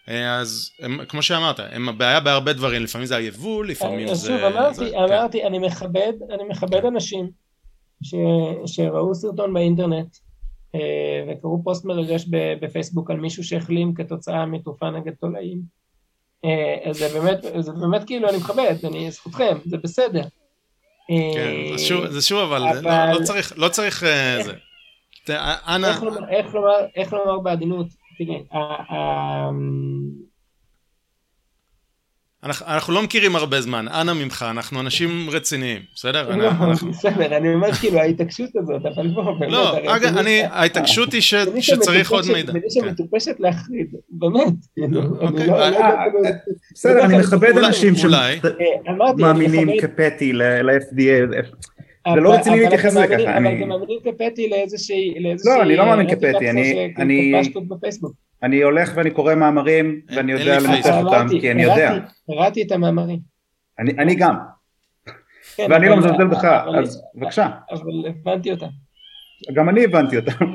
אה, 0.10 0.40
אז 0.40 0.72
הם, 0.80 1.06
כמו 1.06 1.22
שאמרת, 1.22 1.60
הם 1.72 1.90
הבעיה 1.90 2.20
בהרבה 2.20 2.54
דברים, 2.54 2.84
לפעמים 2.84 3.08
זה 3.08 3.16
היבול, 3.16 3.70
לפעמים 3.70 4.16
זה... 4.16 4.28
שוב, 4.28 4.44
אמרתי, 4.44 4.76
זה, 4.76 4.98
אמרתי, 4.98 5.40
כן. 5.42 5.48
אני 5.48 5.60
מכבד, 5.60 6.14
אני 6.30 6.44
מכבד 6.50 6.86
אנשים 6.86 7.30
ש, 8.04 8.16
שראו 8.66 9.16
סרטון 9.16 9.54
באינטרנט 9.54 10.18
וקראו 11.28 11.64
פוסט 11.64 11.86
מרגש 11.86 12.26
בפייסבוק 12.62 13.12
על 13.12 13.18
מישהו 13.18 13.44
שהחלים 13.44 13.94
כתוצאה 13.94 14.46
מתרופה 14.46 14.90
נגד 14.90 15.14
תולעים. 15.14 15.81
אה, 16.46 16.94
זה 16.94 17.20
באמת, 17.20 17.40
זה 17.60 17.72
באמת 17.72 18.04
כאילו, 18.08 18.30
אני 18.30 18.38
מכבד, 18.38 18.76
אני, 18.84 19.12
זכותכם, 19.12 19.58
זה 19.66 19.78
בסדר. 19.78 20.24
כן, 21.08 21.78
זה 22.10 22.22
שוב, 22.22 22.40
אבל 22.54 22.82
לא 23.14 23.24
צריך, 23.24 23.54
לא 23.58 23.70
צריך 23.70 24.04
זה. 24.44 24.54
אנא... 25.68 25.92
איך 26.96 27.14
לומר 27.14 27.40
בעדינות, 27.40 27.88
תראה, 28.18 28.40
אנחנו, 32.44 32.66
אנחנו 32.68 32.94
לא 32.94 33.04
מכירים 33.04 33.36
הרבה 33.36 33.62
זמן, 33.62 33.86
אנא 33.88 34.14
ממך, 34.14 34.46
אנחנו 34.50 34.80
אנשים 34.80 35.30
רציניים, 35.30 35.82
בסדר? 35.96 36.36
לא, 36.36 36.48
אנחנו... 36.48 36.92
בסדר, 36.92 37.38
אני 37.38 37.54
אומר 37.54 37.74
כאילו 37.74 38.00
ההתעקשות 38.00 38.50
הזאת, 38.56 38.86
אבל 38.86 39.08
בוא, 39.08 39.40
באמת. 39.40 39.52
לא, 39.52 39.96
אגב, 39.96 40.18
אני, 40.18 40.42
ההתעקשות 40.44 41.14
היא 41.14 41.22
ש, 41.22 41.34
שצריך 41.60 42.12
עוד 42.12 42.26
מידע. 42.34 42.54
מי 42.54 42.60
שמטופשת 42.70 43.40
להחריד, 43.40 43.88
באמת. 44.10 44.54
בסדר, 46.74 47.06
אני 47.06 47.18
מכבד 47.18 47.58
אנשים 47.58 47.96
שמאמינים 47.96 49.70
כפטי 49.82 50.34
ל-FDA. 50.34 51.46
זה 52.14 52.22
לא 52.22 52.34
רציני 52.34 52.60
להתייחס 52.60 52.96
לזה 52.96 53.08
ככה. 53.08 53.38
אבל 53.38 53.62
גם 53.62 53.70
מאמינים 53.70 54.00
כפטי 54.04 54.50
לאיזושהי... 54.50 55.14
לא, 55.46 55.62
אני 55.62 55.76
לא 55.76 55.86
מאמין 55.86 56.16
כפטי, 56.16 56.50
אני... 56.50 56.94
אני 58.44 58.64
הולך 58.64 58.92
ואני 58.96 59.12
קורא 59.12 59.36
מאמרים 59.36 60.02
ואני 60.16 60.32
יודע 60.32 60.60
לנצח 60.60 60.96
אותם 61.04 61.28
כי 61.30 61.52
אני 61.52 61.64
יודע. 61.64 61.94
קראתי 62.28 62.62
את 62.62 62.72
המאמרים. 62.72 63.20
אני 63.80 64.16
גם. 64.16 64.36
כן, 65.56 65.68
ואני 65.70 65.90
לא 65.90 65.98
מזלזל 65.98 66.28
בך, 66.28 66.46
אז 66.80 67.04
בבקשה. 67.16 67.50
אבל 67.72 67.82
הבנתי 68.08 68.52
אותם. 68.52 68.68
גם 69.54 69.70
אני 69.70 69.84
הבנתי 69.84 70.18
אותם. 70.18 70.46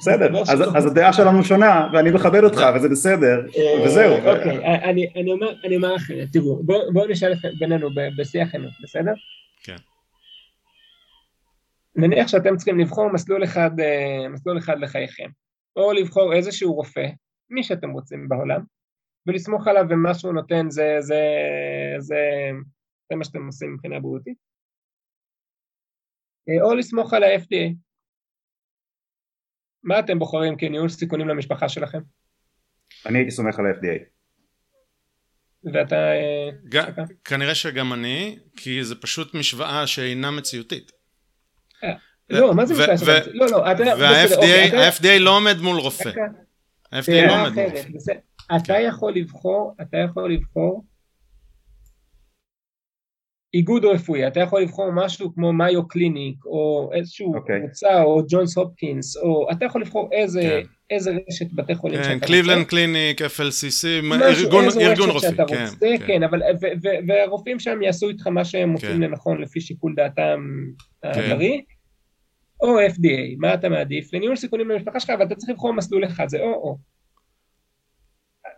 בסדר, 0.00 0.28
לא 0.28 0.42
אז 0.76 0.86
הדעה 0.86 1.12
שלנו 1.12 1.44
שונה 1.44 1.88
ואני 1.92 2.10
מכבד 2.10 2.44
אותך 2.44 2.60
וזה 2.76 2.88
בסדר 2.88 3.46
אה, 3.56 3.82
וזהו. 3.84 4.14
אוקיי, 4.14 4.80
אני 5.64 5.76
אומר 5.76 5.96
אחרת, 5.96 6.28
תראו, 6.32 6.62
בואו 6.92 7.08
נשאל 7.08 7.34
בינינו 7.58 7.88
בשיח 8.18 8.48
חינוך, 8.48 8.74
בסדר? 8.82 9.12
כן. 9.62 9.76
נניח 11.96 12.28
שאתם 12.28 12.56
צריכים 12.56 12.78
לבחור 12.78 13.12
מסלול 13.12 13.44
אחד, 13.44 13.80
אה, 13.80 14.28
מסלול 14.28 14.58
אחד 14.58 14.80
לחייכם. 14.80 15.28
או 15.76 15.92
לבחור 15.92 16.34
איזשהו 16.34 16.74
רופא, 16.74 17.06
מי 17.50 17.62
שאתם 17.62 17.90
רוצים 17.90 18.28
בעולם, 18.28 18.60
ולסמוך 19.26 19.66
עליו 19.66 19.84
ומה 19.90 20.14
שהוא 20.14 20.32
נותן 20.32 20.70
זה, 20.70 20.96
זה, 21.00 21.20
זה, 21.98 22.20
זה 23.10 23.16
מה 23.16 23.24
שאתם 23.24 23.46
עושים 23.46 23.74
מבחינה 23.74 24.00
בריאותית, 24.00 24.38
או 26.62 26.74
לסמוך 26.74 27.12
על 27.14 27.22
ה-FDA. 27.22 27.74
מה 29.82 30.00
אתם 30.00 30.18
בוחרים 30.18 30.56
כניהול 30.56 30.88
סיכונים 30.88 31.28
למשפחה 31.28 31.68
שלכם? 31.68 31.98
אני 33.06 33.18
הייתי 33.18 33.30
סומך 33.30 33.58
על 33.58 33.66
ה-FDA. 33.66 34.04
ואתה... 35.72 35.96
ג- 36.68 37.02
כנראה 37.24 37.54
שגם 37.54 37.92
אני, 37.92 38.38
כי 38.56 38.84
זה 38.84 38.94
פשוט 39.00 39.34
משוואה 39.34 39.86
שאינה 39.86 40.30
מציאותית. 40.30 40.92
לא, 42.30 42.54
מה 42.54 42.66
זה 42.66 42.74
משפט 42.74 42.98
שלך? 42.98 43.26
לא, 43.32 43.46
לא, 43.46 43.56
וה-FDA 43.56 44.36
אוקיי, 44.36 45.18
לא 45.18 45.36
עומד 45.36 45.60
מול 45.60 45.78
רופא. 45.78 46.10
ה-FDA 46.92 47.26
לא 47.26 47.40
עומד 47.40 47.52
מול 47.54 47.64
רופא. 47.94 48.12
אתה 48.56 48.80
יכול 48.80 49.12
לבחור, 49.14 49.74
אתה 49.82 49.96
יכול 49.96 50.32
לבחור 50.32 50.84
איגוד 53.54 53.84
רפואי, 53.84 54.26
אתה 54.26 54.40
יכול 54.40 54.62
לבחור 54.62 54.90
משהו 54.92 55.34
כמו 55.34 55.52
Mayo 55.52 55.88
Clinic, 55.88 56.46
או 56.46 56.90
איזשהו 56.94 57.34
אוקיי. 57.34 57.60
קבוצה, 57.60 58.02
או 58.02 58.22
ג'ונס 58.28 58.56
הופקינס, 58.56 59.16
או 59.16 59.50
אתה 59.52 59.64
יכול 59.64 59.82
לבחור 59.82 60.08
איזה, 60.12 60.40
כן. 60.40 60.60
איזה 60.90 61.10
רשת 61.28 61.52
בתי 61.52 61.74
חולים 61.74 61.96
כן, 61.96 62.02
שאתה 62.02 62.14
רוצה. 62.14 62.26
קליבלנד 62.26 62.66
קליניק, 62.66 63.22
FLCC, 63.22 63.86
ארגון, 64.22 64.64
ארגון 64.80 65.10
רופאי, 65.10 65.30
כן, 65.48 65.66
כן. 65.80 66.06
כן, 66.06 66.22
אבל, 66.22 66.42
והרופאים 67.08 67.60
שם 67.60 67.82
יעשו 67.82 68.08
איתך 68.08 68.26
מה 68.26 68.44
שהם 68.44 68.68
מוצאים 68.68 69.02
לנכון 69.02 69.40
לפי 69.42 69.60
שיקול 69.60 69.94
דעתם 69.96 70.40
הבריא. 71.02 71.60
או 72.64 72.80
FDA, 72.80 73.36
מה 73.38 73.54
אתה 73.54 73.68
מעדיף? 73.68 74.14
לניהול 74.14 74.36
סיכונים 74.36 74.68
למשפחה 74.68 75.00
שלך, 75.00 75.10
אבל 75.10 75.26
אתה 75.26 75.34
צריך 75.34 75.50
לבחור 75.50 75.72
מסלול 75.72 76.04
אחד, 76.04 76.28
זה 76.28 76.38
או-או. 76.40 76.78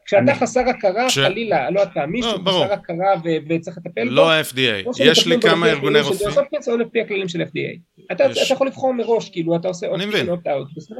כשאתה 0.06 0.22
אני... 0.22 0.34
חסר 0.34 0.60
הכרה, 0.60 1.10
ש... 1.10 1.18
חלילה, 1.18 1.70
לא 1.70 1.82
אתה, 1.82 2.06
מישהו 2.06 2.32
לא, 2.44 2.50
חסר 2.50 2.72
הכרה 2.72 3.14
ו- 3.24 3.48
וצריך 3.48 3.78
לטפל 3.78 4.02
לא 4.02 4.22
בו. 4.22 4.28
לא 4.28 4.32
ה-FDA, 4.32 5.04
יש 5.04 5.26
לי 5.26 5.40
כמה 5.40 5.66
ארגוני 5.66 6.00
רופאים. 6.00 6.30
או 6.68 6.76
לפי 6.76 7.00
הכללים 7.00 7.28
של 7.28 7.42
FDA. 7.42 8.02
אתה, 8.12 8.24
יש... 8.24 8.46
אתה 8.46 8.54
יכול 8.54 8.66
לבחור 8.66 8.94
מראש, 8.94 9.30
כאילו, 9.30 9.56
אתה 9.56 9.68
עושה 9.68 9.86
אופטין 9.86 10.28
אופט-אאוט, 10.28 10.68
בסדר? 10.76 10.96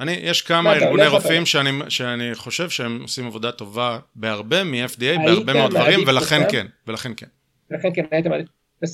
אני, 0.00 0.12
יש 0.12 0.42
כמה 0.42 0.72
ארגוני 0.72 1.06
רופאים 1.06 1.46
שאני, 1.46 1.70
שאני 1.88 2.34
חושב 2.34 2.70
שהם 2.70 3.02
עושים 3.02 3.26
עבודה 3.26 3.52
טובה 3.52 3.98
בהרבה 4.16 4.64
מ-FDA, 4.64 5.18
בהרבה 5.24 5.52
מאוד 5.52 5.70
דברים, 5.70 6.00
ולכן 6.06 6.42
כן, 6.50 6.66
ולכן 6.86 7.12
כן. 7.16 7.26
ולכן 7.70 7.88
כן, 7.94 8.04
היית 8.10 8.26
מעדיף. 8.26 8.48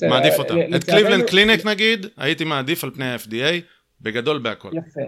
מעדיף 0.09 0.39
אותם. 0.39 0.55
את 0.75 0.83
קליבלנד 0.83 1.23
קליניק 1.23 1.65
נגיד, 1.65 2.05
הייתי 2.17 2.43
מעדיף 2.43 2.83
על 2.83 2.91
פני 2.91 3.05
ה-FDA, 3.05 3.61
בגדול 4.01 4.39
בהכל. 4.39 4.71
יפה. 4.73 5.01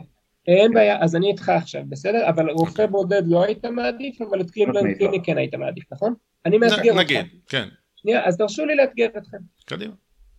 אין 0.48 0.74
בעיה, 0.74 1.04
אז 1.04 1.16
אני 1.16 1.28
איתך 1.28 1.50
עכשיו, 1.50 1.82
בסדר? 1.90 2.30
אבל 2.30 2.50
רופא 2.50 2.86
בודד 2.86 3.24
לא 3.26 3.44
היית 3.44 3.66
מעדיף, 3.66 4.22
אבל 4.22 4.42
את 4.42 4.52
Cleveland 4.52 4.98
Clinic 4.98 5.26
כן 5.26 5.38
היית 5.38 5.56
מעדיף, 5.56 5.84
נכון? 5.92 6.14
אני 6.46 6.58
מאתגר 6.58 6.92
אותך. 6.92 7.00
נגיד, 7.00 7.26
כן. 7.48 7.68
שנייה, 7.96 8.26
אז 8.26 8.38
תרשו 8.38 8.66
לי 8.66 8.76
לאתגר 8.76 9.08
אתכם. 9.18 9.38
קדימה. 9.66 9.94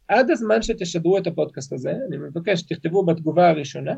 עד 0.08 0.30
הזמן 0.30 0.62
שתשדרו 0.62 1.18
את 1.18 1.26
הפודקאסט 1.26 1.72
הזה, 1.72 1.92
אני 2.08 2.16
מבקש 2.16 2.60
שתכתבו 2.60 3.06
בתגובה 3.06 3.48
הראשונה, 3.48 3.94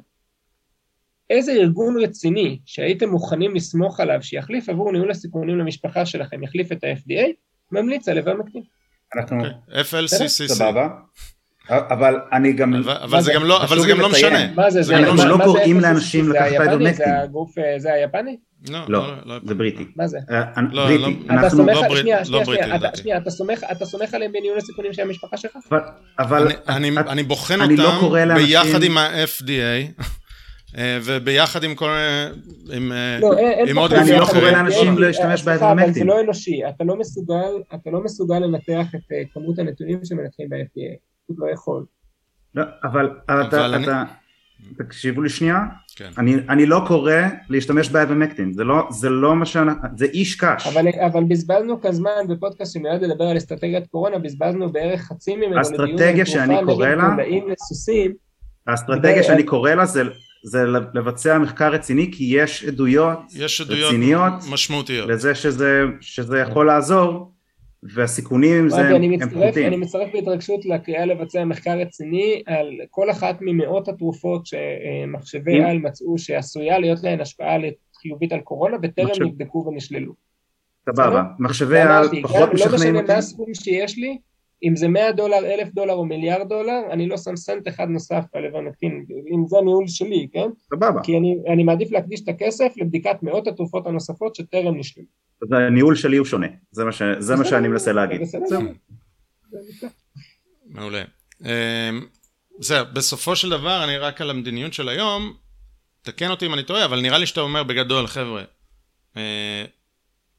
איזה 1.30 1.52
ארגון 1.52 2.02
רציני 2.02 2.58
שהייתם 2.64 3.08
מוכנים 3.08 3.54
לסמוך 3.54 4.00
עליו 4.00 4.22
שיחליף 4.22 4.68
עבור 4.68 4.92
ניהול 4.92 5.10
הסיכונים 5.10 5.58
למשפחה 5.58 6.06
שלכם, 6.06 6.42
יחליף 6.42 6.72
את 6.72 6.84
ה-FDA, 6.84 7.26
ממליץ 7.72 8.08
על 8.08 8.18
איבר 8.18 8.34
מקטין. 8.34 8.62
אנחנו... 9.16 9.36
אוקיי. 9.38 9.82
FLCCC. 9.82 10.46
סבבה. 10.46 10.88
אבל 11.70 12.14
אני 12.32 12.52
גם... 12.52 12.74
אבל 13.02 13.20
זה 13.20 13.32
גם 13.32 13.44
לא, 13.44 13.62
אבל 13.62 13.80
זה 13.80 13.88
גם 13.88 14.00
לא 14.00 14.08
משנה. 14.08 14.52
מה 14.54 14.70
זה? 14.70 14.82
זה 14.82 14.96
אנחנו 14.96 15.24
לא 15.24 15.44
קוראים 15.44 15.80
לאנשים 15.80 16.30
לקחת 16.30 16.48
פיידומקטין. 16.48 16.92
זה 16.94 17.20
הגוף, 17.22 17.54
זה 17.78 17.92
היפני? 17.92 18.36
לא, 18.68 18.78
לא, 18.88 19.38
זה 19.44 19.54
בריטי. 19.54 19.84
מה 19.96 20.06
זה? 20.06 20.18
בריטי. 20.72 21.16
אנחנו 21.30 21.66
לא 21.66 21.88
בריטי. 21.88 22.00
שנייה, 22.00 22.24
שנייה, 22.94 23.18
אתה 23.72 23.84
סומך 23.84 24.14
עליהם 24.14 24.32
בניהול 24.32 24.58
הסיכונים 24.58 24.92
של 24.92 25.02
המשפחה 25.02 25.36
שלך? 25.36 25.52
אבל... 26.18 26.52
אני 27.08 27.22
בוחן 27.22 27.60
אותם 27.60 28.08
ביחד 28.34 28.82
עם 28.82 28.98
ה-FDA. 28.98 30.02
אה, 30.78 30.98
וביחד 31.04 31.64
עם 31.64 31.74
כל... 31.74 31.88
עם, 32.72 32.92
אה, 32.92 33.18
לא, 33.20 33.32
עם 33.66 33.78
עוד. 33.78 33.92
אני 33.92 34.12
לא 34.12 34.26
קורא 34.32 34.50
לאנשים 34.50 34.98
להשתמש 34.98 35.42
באדמקטים. 35.42 35.92
זה 35.92 36.04
לא 36.04 36.20
אנושי, 36.20 36.68
אתה 36.68 36.84
לא 36.84 36.96
מסוגל, 36.98 37.62
אתה 37.74 37.90
לא 37.90 38.04
מסוגל 38.04 38.38
לנתח 38.38 38.86
את 38.94 39.12
אה, 39.12 39.22
כמות 39.34 39.58
הנתונים 39.58 40.04
שמנתחים 40.04 40.48
ב-FDA, 40.48 40.96
פשוט 41.24 41.36
לא 41.38 41.50
יכול. 41.50 41.84
לא, 42.54 42.64
אבל 42.84 43.10
אתה, 43.28 44.04
תקשיבו 44.78 45.22
לי 45.22 45.28
שנייה, 45.28 45.60
כן. 45.96 46.10
אני, 46.18 46.34
אני 46.48 46.66
לא 46.66 46.80
קורא 46.86 47.12
להשתמש 47.48 47.88
באבמקטין, 47.88 48.52
זה 48.52 48.64
לא, 48.64 48.86
זה 48.90 49.10
לא 49.10 49.36
מה 49.36 49.46
ש... 49.46 49.56
זה 49.96 50.04
איש 50.04 50.34
קש. 50.34 50.66
אבל, 50.66 50.86
אבל 51.06 51.24
בזבזנו 51.24 51.80
כאן 51.80 51.92
זמן 51.92 52.10
בפודקאסט 52.28 52.74
שמיועד 52.74 53.02
לדבר 53.02 53.24
על 53.24 53.36
אסטרטגיית 53.36 53.86
קורונה, 53.86 54.18
בזבזנו 54.18 54.72
בערך 54.72 55.00
חצי 55.00 55.36
ממנו 55.36 55.46
לדיון. 55.46 55.58
האסטרטגיה 55.58 56.26
שאני 56.26 56.56
קורא 56.64 56.88
לה, 56.88 57.16
האסטרטגיה 58.66 59.22
שאני 59.22 59.42
קורא 59.42 59.70
לה 59.70 59.86
זה 59.86 60.02
זה 60.48 60.64
לבצע 60.94 61.38
מחקר 61.38 61.72
רציני 61.72 62.10
כי 62.12 62.24
יש 62.30 62.64
עדויות, 62.64 63.18
יש 63.34 63.60
עדויות 63.60 63.88
רציניות 63.88 64.32
משמעותיות 64.50 65.08
לזה 65.08 65.34
שזה, 65.34 65.82
שזה 66.00 66.38
יכול 66.38 66.66
לעזור 66.66 67.32
והסיכונים 67.82 68.58
עם 68.58 68.68
זה 68.68 68.88
הם 68.88 69.28
פחותים. 69.30 69.66
אני 69.66 69.76
מצטרף 69.76 70.08
בהתרגשות 70.12 70.66
לקריאה 70.66 71.06
לבצע 71.06 71.44
מחקר 71.44 71.78
רציני 71.78 72.42
על 72.46 72.70
כל 72.90 73.10
אחת 73.10 73.38
ממאות 73.40 73.88
התרופות 73.88 74.46
שמחשבי 74.46 75.62
על 75.62 75.78
מצאו 75.78 76.18
שעשויה 76.18 76.78
להיות 76.78 76.98
להן 77.02 77.20
השפעה 77.20 77.56
חיובית 78.02 78.32
על 78.32 78.40
קורונה 78.40 78.76
וטרם 78.82 79.06
מחשב... 79.06 79.22
נבדקו 79.22 79.64
ונשללו. 79.66 80.12
סבבה, 80.90 81.22
מחשבי 81.38 81.78
על 81.78 82.08
פחות 82.22 82.52
משכנעים 82.52 82.74
אותי. 82.74 82.86
לא 82.86 83.02
משנה 83.02 83.02
מה 83.02 83.14
הסכום 83.14 83.54
שיש 83.54 83.98
לי, 83.98 84.18
אם 84.62 84.76
זה 84.76 84.88
100 84.88 85.12
דולר, 85.12 85.36
1,000 85.36 85.68
דולר 85.74 85.94
או 85.94 86.04
מיליארד 86.04 86.48
דולר, 86.48 86.80
אני 86.90 87.08
לא 87.08 87.16
שם 87.16 87.36
סנט 87.36 87.68
אחד 87.68 87.88
נוסף 87.88 88.24
על 88.32 88.44
איברנקטין, 88.44 89.04
אם 89.34 89.46
זה 89.46 89.56
ניהול 89.64 89.88
שלי, 89.88 90.28
כן? 90.32 90.48
סבבה. 90.74 91.02
כי 91.02 91.18
אני, 91.18 91.36
אני 91.52 91.64
מעדיף 91.64 91.90
להקדיש 91.90 92.20
את 92.22 92.28
הכסף 92.28 92.72
לבדיקת 92.76 93.22
מאות 93.22 93.46
התרופות 93.46 93.86
הנוספות 93.86 94.34
שטרם 94.34 94.78
נשללו. 94.78 95.06
אז 95.42 95.52
הניהול 95.52 95.94
שלי 95.94 96.16
הוא 96.16 96.26
שונה, 96.26 96.46
זה 96.70 96.84
מה, 96.84 96.92
ש... 96.92 97.02
זה 97.18 97.36
מה 97.36 97.44
שאני 97.44 97.68
מנסה 97.68 97.92
להגיד. 97.92 98.20
מעולה. 100.66 101.04
בסדר, 102.60 102.82
אמ, 102.82 102.94
בסופו 102.94 103.36
של 103.36 103.50
דבר, 103.50 103.84
אני 103.84 103.96
רק 103.96 104.20
על 104.20 104.30
המדיניות 104.30 104.72
של 104.72 104.88
היום, 104.88 105.32
תקן 106.02 106.30
אותי 106.30 106.46
אם 106.46 106.54
אני 106.54 106.62
טועה, 106.62 106.84
אבל 106.84 107.00
נראה 107.00 107.18
לי 107.18 107.26
שאתה 107.26 107.40
אומר 107.40 107.62
בגדול, 107.62 108.06
חבר'ה, 108.06 108.42
אה, 109.16 109.64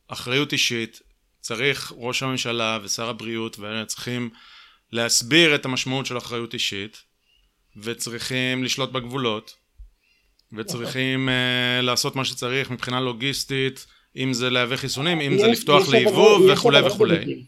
אחריות 0.08 0.52
אישית, 0.52 1.02
צריך 1.48 1.94
ראש 1.98 2.24
הממשלה 2.24 2.80
ושר 2.84 3.10
הבריאות 3.10 3.60
צריכים 3.88 4.30
להסביר 4.92 5.56
את 5.56 5.66
המשמעות 5.66 6.06
של 6.06 6.18
אחריות 6.18 6.54
אישית 6.54 6.98
וצריכים 7.78 8.64
לשלוט 8.64 8.92
בגבולות 8.92 9.56
וצריכים 10.58 11.30
uh, 11.30 11.86
לעשות 11.86 12.16
מה 12.16 12.26
שצריך 12.26 12.72
מבחינה 12.72 13.00
לוגיסטית 13.00 13.86
אם 14.16 14.34
זה 14.34 14.50
להביא 14.50 14.76
חיסונים, 14.76 15.22
אם 15.22 15.38
זה 15.38 15.48
לפתוח 15.48 15.90
ליבוא 15.90 16.52
וכולי 16.54 16.82
וכולי. 16.82 17.44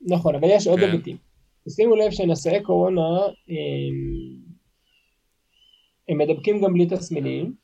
נכון, 0.00 0.34
אבל 0.34 0.48
יש 0.50 0.66
עוד 0.66 0.80
כן. 0.80 0.90
היבטים. 0.90 1.16
שימו 1.68 1.96
לב 1.96 2.10
שנשאי 2.10 2.62
קורונה 2.62 3.18
הם 6.08 6.18
מדבקים 6.18 6.64
גם 6.64 6.72
בלי 6.74 6.86
תסמינים 6.86 7.54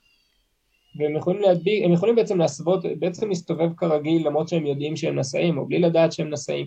והם 0.98 1.16
יכולים 1.16 1.42
להדביק, 1.42 1.84
הם 1.84 1.92
יכולים 1.92 2.16
בעצם 2.16 2.38
להסוות, 2.38 2.84
בעצם 2.98 3.28
להסתובב 3.28 3.74
כרגיל 3.76 4.26
למרות 4.26 4.48
שהם 4.48 4.66
יודעים 4.66 4.96
שהם 4.96 5.18
נשאים 5.18 5.58
או 5.58 5.66
בלי 5.66 5.78
לדעת 5.78 6.12
שהם 6.12 6.30
נשאים 6.30 6.66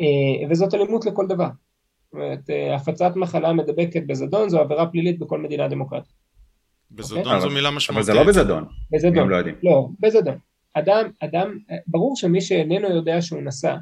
אה, 0.00 0.48
וזאת 0.50 0.74
אלימות 0.74 1.06
לכל 1.06 1.26
דבר. 1.26 1.48
זאת 2.04 2.12
אומרת, 2.12 2.50
אה, 2.50 2.74
הפצת 2.74 3.12
מחלה 3.16 3.52
מדבקת 3.52 4.02
בזדון 4.06 4.48
זו 4.48 4.60
עבירה 4.60 4.86
פלילית 4.86 5.18
בכל 5.18 5.38
מדינה 5.38 5.68
דמוקרטית. 5.68 6.12
בזדון 6.90 7.36
okay? 7.36 7.40
זו 7.40 7.50
מילה 7.50 7.70
משמעותית. 7.70 8.08
אבל 8.08 8.14
זה 8.14 8.14
לא 8.14 8.28
בזדון. 8.28 8.64
בזדון. 8.92 9.28
לא, 9.28 9.36
יודעים. 9.36 9.54
לא, 9.62 9.88
בזדון. 10.00 10.38
אדם, 10.74 11.10
אדם, 11.20 11.58
ברור 11.86 12.16
שמי 12.16 12.40
שאיננו 12.40 12.88
יודע 12.88 13.22
שהוא 13.22 13.42
נסע 13.42 13.76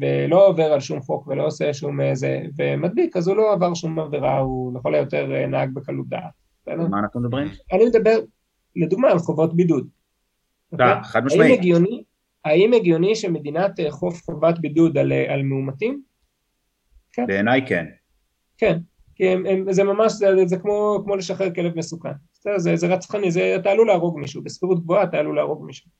ולא 0.00 0.46
עובר 0.46 0.72
על 0.72 0.80
שום 0.80 1.00
חוק 1.00 1.26
ולא 1.26 1.46
עושה 1.46 1.74
שום 1.74 2.00
איזה, 2.00 2.40
ומדביק, 2.58 3.16
אז 3.16 3.28
הוא 3.28 3.36
לא 3.36 3.52
עבר 3.52 3.74
שום 3.74 3.98
עבירה, 3.98 4.38
הוא 4.38 4.78
לכל 4.78 4.94
היותר 4.94 5.34
אה, 5.34 5.46
נהג 5.46 5.70
בקלות 5.74 6.08
דעת. 6.08 6.46
מה 6.66 6.98
אנחנו 6.98 7.20
מדברים? 7.20 7.48
אני 7.72 7.84
מדבר, 7.84 8.18
לדוגמה, 8.76 9.10
על 9.10 9.18
חובות 9.18 9.56
בידוד. 9.56 9.88
לא, 10.72 11.02
חד 11.02 11.24
משמעית. 11.24 11.60
האם 12.44 12.72
הגיוני 12.72 13.16
שמדינה 13.16 13.68
תאכוף 13.68 14.22
חובת 14.22 14.58
בידוד 14.58 14.98
על, 14.98 15.12
על 15.12 15.42
מאומתים? 15.42 16.02
כן. 17.12 17.26
בעיניי 17.26 17.66
כן. 17.66 17.86
כן, 18.58 18.78
כי 19.14 19.28
הם, 19.28 19.46
הם, 19.46 19.72
זה 19.72 19.84
ממש, 19.84 20.12
זה, 20.12 20.26
זה 20.46 20.56
כמו, 20.58 21.00
כמו 21.04 21.16
לשחרר 21.16 21.54
כלב 21.54 21.78
מסוכן. 21.78 22.12
זה, 22.42 22.50
זה, 22.56 22.76
זה 22.76 22.86
רצחני, 22.86 23.30
זה, 23.30 23.56
אתה 23.56 23.70
עלול 23.70 23.86
להרוג 23.86 24.18
מישהו, 24.18 24.42
בסבירות 24.42 24.82
גבוהה 24.82 25.04
אתה 25.04 25.16
עלול 25.16 25.36
להרוג 25.36 25.66
מישהו. 25.66 25.90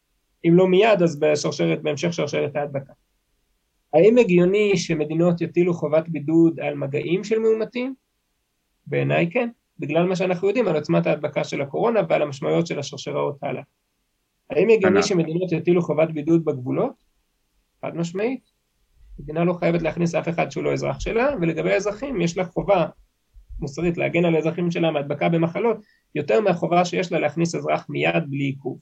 אם 0.48 0.54
לא 0.54 0.68
מיד, 0.68 1.02
אז 1.02 1.20
בשרשרת, 1.20 1.82
בהמשך 1.82 2.12
שרשרת 2.12 2.56
ההדבקה. 2.56 2.92
האם 3.94 4.18
הגיוני 4.18 4.76
שמדינות 4.76 5.40
יטילו 5.40 5.74
חובת 5.74 6.08
בידוד 6.08 6.60
על 6.60 6.74
מגעים 6.74 7.24
של 7.24 7.38
מאומתים? 7.38 7.94
בעיניי 8.86 9.30
כן, 9.30 9.48
בגלל 9.78 10.06
מה 10.06 10.16
שאנחנו 10.16 10.48
יודעים 10.48 10.68
על 10.68 10.74
עוצמת 10.74 11.06
ההדבקה 11.06 11.44
של 11.44 11.62
הקורונה 11.62 12.00
ועל 12.08 12.22
המשמעויות 12.22 12.66
של 12.66 12.78
השרשראות 12.78 13.36
הלאה. 13.42 13.62
האם 14.50 14.68
הגיוני 14.68 15.02
שמדינות 15.02 15.52
יטילו 15.52 15.82
חובת 15.82 16.10
בידוד 16.10 16.44
בגבולות? 16.44 17.04
חד 17.82 17.96
משמעית. 17.96 18.50
מדינה 19.18 19.44
לא 19.44 19.52
חייבת 19.52 19.82
להכניס 19.82 20.14
אף 20.14 20.28
אחד 20.28 20.50
שהוא 20.50 20.64
לא 20.64 20.72
אזרח 20.72 21.00
שלה, 21.00 21.28
ולגבי 21.40 21.72
האזרחים 21.72 22.20
יש 22.20 22.38
לה 22.38 22.44
חובה 22.44 22.86
מוסרית 23.60 23.96
להגן 23.96 24.24
על 24.24 24.34
האזרחים 24.34 24.70
שלה 24.70 24.90
מהדבקה 24.90 25.28
במחלות, 25.28 25.76
יותר 26.14 26.40
מהחובה 26.40 26.84
שיש 26.84 27.12
לה 27.12 27.18
להכניס 27.18 27.54
אזרח 27.54 27.86
מיד 27.88 28.24
בלי 28.28 28.44
עיכוב. 28.44 28.78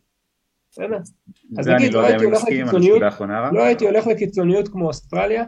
בסדר? 0.70 0.98
אז 1.58 1.68
נגיד, 1.68 1.92
לא, 1.92 2.00
לא 2.02 2.06
הייתי 2.06 2.24
הולך 2.24 2.42
לקיצוניות, 2.44 3.02
לא 3.52 3.64
הייתי 3.64 3.84
הולך 3.84 4.06
לקיצוניות 4.06 4.68
כמו 4.68 4.86
אוסטרליה, 4.86 5.44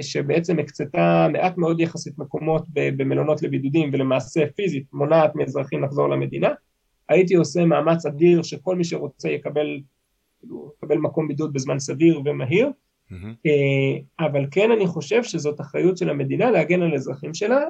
שבעצם 0.00 0.58
הקצתה 0.58 1.26
מעט 1.32 1.58
מאוד 1.58 1.80
יחסית 1.80 2.18
מקומות 2.18 2.64
במלונות 2.74 3.42
לבידודים 3.42 3.90
ולמעשה 3.92 4.44
פיזית 4.56 4.84
מונעת 4.92 5.34
מאזרחים 5.34 5.82
לחזור 5.82 6.08
למדינה, 6.08 6.48
הייתי 7.08 7.34
עושה 7.34 7.64
מאמץ 7.64 8.06
אדיר 8.06 8.42
שכל 8.42 8.76
מי 8.76 8.84
שרוצה 8.84 9.28
יקבל, 9.28 9.80
כאילו, 10.40 10.72
יקבל 10.76 10.98
מקום 10.98 11.28
בידוד 11.28 11.52
בזמן 11.52 11.78
סביר 11.78 12.20
ומהיר, 12.24 12.70
mm-hmm. 13.10 13.14
אבל 14.20 14.46
כן 14.50 14.70
אני 14.70 14.86
חושב 14.86 15.22
שזאת 15.22 15.60
אחריות 15.60 15.98
של 15.98 16.10
המדינה 16.10 16.50
להגן 16.50 16.82
על 16.82 16.94
אזרחים 16.94 17.34
שלה 17.34 17.60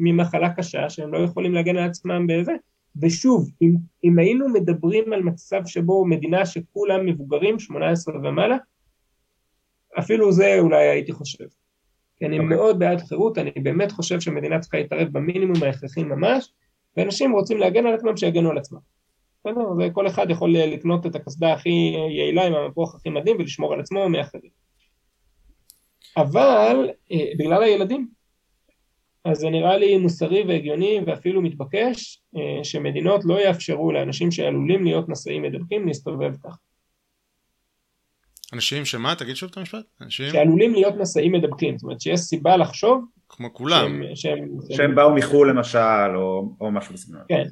ממחלה 0.00 0.54
קשה 0.54 0.90
שהם 0.90 1.14
לא 1.14 1.18
יכולים 1.18 1.54
להגן 1.54 1.76
על 1.76 1.88
עצמם 1.88 2.26
בזה, 2.26 2.52
ושוב, 3.02 3.50
אם, 3.62 3.74
אם 4.04 4.18
היינו 4.18 4.48
מדברים 4.48 5.12
על 5.12 5.22
מצב 5.22 5.60
שבו 5.66 6.04
מדינה 6.06 6.46
שכולם 6.46 7.06
מבוגרים, 7.06 7.58
18 7.58 8.14
ומעלה, 8.16 8.56
אפילו 9.98 10.32
זה 10.32 10.58
אולי 10.58 10.88
הייתי 10.88 11.12
חושב. 11.12 11.44
כי 12.16 12.26
אני 12.26 12.38
okay. 12.38 12.42
אוקיי. 12.42 12.56
מאוד 12.56 12.78
בעד 12.78 13.00
חירות, 13.00 13.38
אני 13.38 13.50
באמת 13.62 13.92
חושב 13.92 14.20
שמדינה 14.20 14.60
צריכה 14.60 14.76
להתערב 14.76 15.08
במינימום 15.12 15.62
ההכרחי 15.62 16.02
ממש, 16.02 16.52
ואנשים 16.96 17.32
רוצים 17.32 17.58
להגן 17.58 17.86
על 17.86 17.94
עצמם, 17.94 18.16
שיגנו 18.16 18.50
על 18.50 18.58
עצמם. 18.58 18.78
בסדר? 19.44 19.60
וכל 19.78 20.06
אחד 20.06 20.30
יכול 20.30 20.52
לקנות 20.52 21.06
את 21.06 21.14
הקסדה 21.14 21.52
הכי 21.52 21.94
יעילה 22.10 22.46
עם 22.46 22.54
המפוח 22.54 22.94
הכי 22.94 23.10
מדהים 23.10 23.36
ולשמור 23.36 23.72
על 23.72 23.80
עצמו 23.80 24.08
מאחרים. 24.08 24.50
אבל 26.16 26.90
אה, 27.12 27.26
בגלל 27.38 27.62
הילדים, 27.62 28.08
אז 29.24 29.38
זה 29.38 29.50
נראה 29.50 29.76
לי 29.76 29.98
מוסרי 29.98 30.42
והגיוני 30.48 31.00
ואפילו 31.06 31.42
מתבקש 31.42 32.22
אה, 32.36 32.64
שמדינות 32.64 33.24
לא 33.24 33.40
יאפשרו 33.40 33.92
לאנשים 33.92 34.30
שעלולים 34.30 34.84
להיות 34.84 35.08
נשאים 35.08 35.42
מדבקים 35.42 35.86
להסתובב 35.86 36.34
כך. 36.44 36.58
אנשים 38.54 38.84
שמה? 38.84 39.14
תגיד 39.14 39.36
שוב 39.36 39.50
את 39.50 39.56
המשפט. 39.56 39.84
אנשים... 40.00 40.32
שעלולים 40.32 40.74
להיות 40.74 40.94
נשאים 41.00 41.32
מדבקים, 41.32 41.78
זאת 41.78 41.84
אומרת 41.84 42.00
שיש 42.00 42.20
סיבה 42.20 42.56
לחשוב 42.56 43.04
כמו 43.28 43.54
כולם. 43.54 44.02
שהם, 44.14 44.16
שהם, 44.16 44.48
שהם 44.76 44.94
באו 44.94 45.14
מחו"ל 45.14 45.50
למשל, 45.50 46.14
או, 46.14 46.56
או 46.60 46.70
משהו 46.70 46.94
בסגנון. 46.94 47.22
כן, 47.28 47.44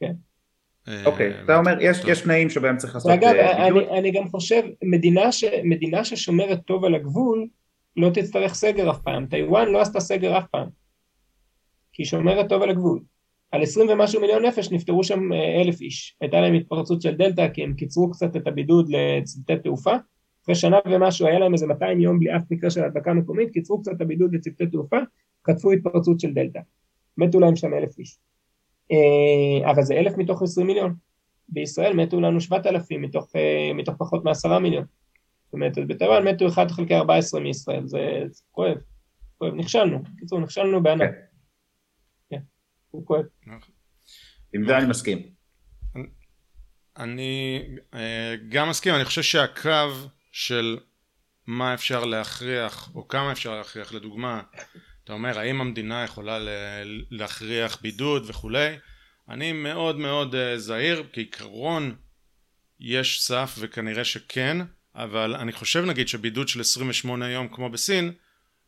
כן. 0.00 0.12
אה, 0.88 1.04
אוקיי, 1.06 1.44
אתה 1.44 1.56
אומר, 1.56 1.72
יש, 1.80 1.98
יש 2.06 2.20
תנאים 2.20 2.50
שבהם 2.50 2.76
צריך 2.76 2.94
לעשות 2.94 3.10
בידוד. 3.10 3.28
אגב, 3.28 3.38
אני, 3.38 3.98
אני 3.98 4.10
גם 4.10 4.28
חושב, 4.28 4.62
מדינה, 4.84 5.32
ש, 5.32 5.44
מדינה 5.64 6.04
ששומרת 6.04 6.58
טוב 6.66 6.84
על 6.84 6.94
הגבול, 6.94 7.46
לא 7.96 8.10
תצטרך 8.14 8.54
סגר 8.54 8.90
אף 8.90 8.98
פעם. 8.98 9.26
טיוואן 9.26 9.68
לא 9.68 9.80
עשתה 9.80 10.00
סגר 10.00 10.38
אף 10.38 10.44
פעם. 10.50 10.68
כי 11.92 12.02
היא 12.02 12.06
שומרת 12.06 12.48
טוב 12.48 12.62
על 12.62 12.70
הגבול. 12.70 13.00
על 13.52 13.62
עשרים 13.62 13.88
ומשהו 13.88 14.20
מיליון 14.20 14.44
נפש 14.44 14.72
נפטרו 14.72 15.04
שם 15.04 15.32
אה, 15.32 15.62
אלף 15.62 15.80
איש. 15.80 16.16
הייתה 16.20 16.40
להם 16.40 16.54
התפרצות 16.54 17.02
של 17.02 17.14
דלתא 17.14 17.48
כי 17.48 17.62
הם 17.62 17.74
קיצרו 17.74 18.10
קצת 18.10 18.36
את 18.36 18.46
הבידוד 18.46 18.88
לצוותי 18.88 19.56
תעופה. 19.56 19.92
אחרי 20.44 20.54
שנה 20.54 20.78
ומשהו 20.90 21.26
היה 21.26 21.38
להם 21.38 21.52
איזה 21.52 21.66
200 21.66 22.00
יום 22.00 22.18
בלי 22.18 22.36
אף 22.36 22.42
מקרה 22.50 22.70
של 22.70 22.84
הדבקה 22.84 23.12
מקומית, 23.12 23.50
קיצרו 23.50 23.80
קצת 23.80 23.92
את 23.96 24.00
הבידוד 24.00 24.34
לצוותי 24.34 24.66
תעופה, 24.66 24.98
חטפו 25.46 25.72
התפרצות 25.72 26.20
של 26.20 26.34
דלתא. 26.34 26.60
מתו 27.18 27.40
להם 27.40 27.56
שם 27.56 27.74
אלף 27.74 27.98
איש. 27.98 28.18
אה, 28.92 29.70
אבל 29.70 29.82
זה 29.82 29.94
אלף 29.94 30.18
מתוך 30.18 30.42
עשרים 30.42 30.66
מיליון. 30.66 30.94
בישראל 31.48 31.92
מתו 31.92 32.20
לנו 32.20 32.40
שבעת 32.40 32.66
אלפים 32.66 33.02
מתוך, 33.02 33.36
אה, 33.36 33.72
מתוך 33.74 33.94
פחות 33.98 34.24
מעשרה 34.24 34.58
מיליון. 34.58 34.84
זאת 35.44 35.52
אומרת, 35.52 35.78
בטיוואן 35.78 36.28
מתו 36.28 36.48
1 36.48 36.70
חלקי 36.70 36.94
14 36.94 37.40
מישראל, 37.40 37.86
זה, 37.86 38.22
זה 38.26 38.42
כואב, 38.52 38.76
כואב, 39.38 39.54
נכשלנו, 39.54 39.98
בקיצור 40.02 40.40
נכשלנו 40.40 40.82
בענק. 40.82 41.10
הוא 42.92 43.06
כואב. 43.06 43.24
עם 44.54 44.66
זה 44.66 44.78
אני 44.78 44.86
מסכים. 44.86 45.22
אני 46.96 47.62
אה, 47.94 48.34
גם 48.48 48.68
מסכים, 48.70 48.94
אני 48.94 49.04
חושב 49.04 49.22
שהקו 49.22 49.88
של 50.32 50.78
מה 51.46 51.74
אפשר 51.74 52.04
להכריח, 52.04 52.90
או 52.94 53.08
כמה 53.08 53.32
אפשר 53.32 53.56
להכריח, 53.56 53.92
לדוגמה, 53.92 54.42
אתה 55.04 55.12
אומר, 55.12 55.38
האם 55.38 55.60
המדינה 55.60 56.04
יכולה 56.04 56.38
להכריח 57.10 57.80
בידוד 57.82 58.24
וכולי, 58.26 58.76
אני 59.28 59.52
מאוד 59.52 59.98
מאוד 59.98 60.34
אה, 60.34 60.58
זהיר, 60.58 61.04
כעיקרון 61.12 61.96
יש 62.80 63.22
סף 63.22 63.56
וכנראה 63.58 64.04
שכן, 64.04 64.56
אבל 64.94 65.34
אני 65.34 65.52
חושב 65.52 65.84
נגיד 65.84 66.08
שבידוד 66.08 66.48
של 66.48 66.60
28 66.60 67.30
יום 67.30 67.48
כמו 67.48 67.70
בסין 67.70 68.12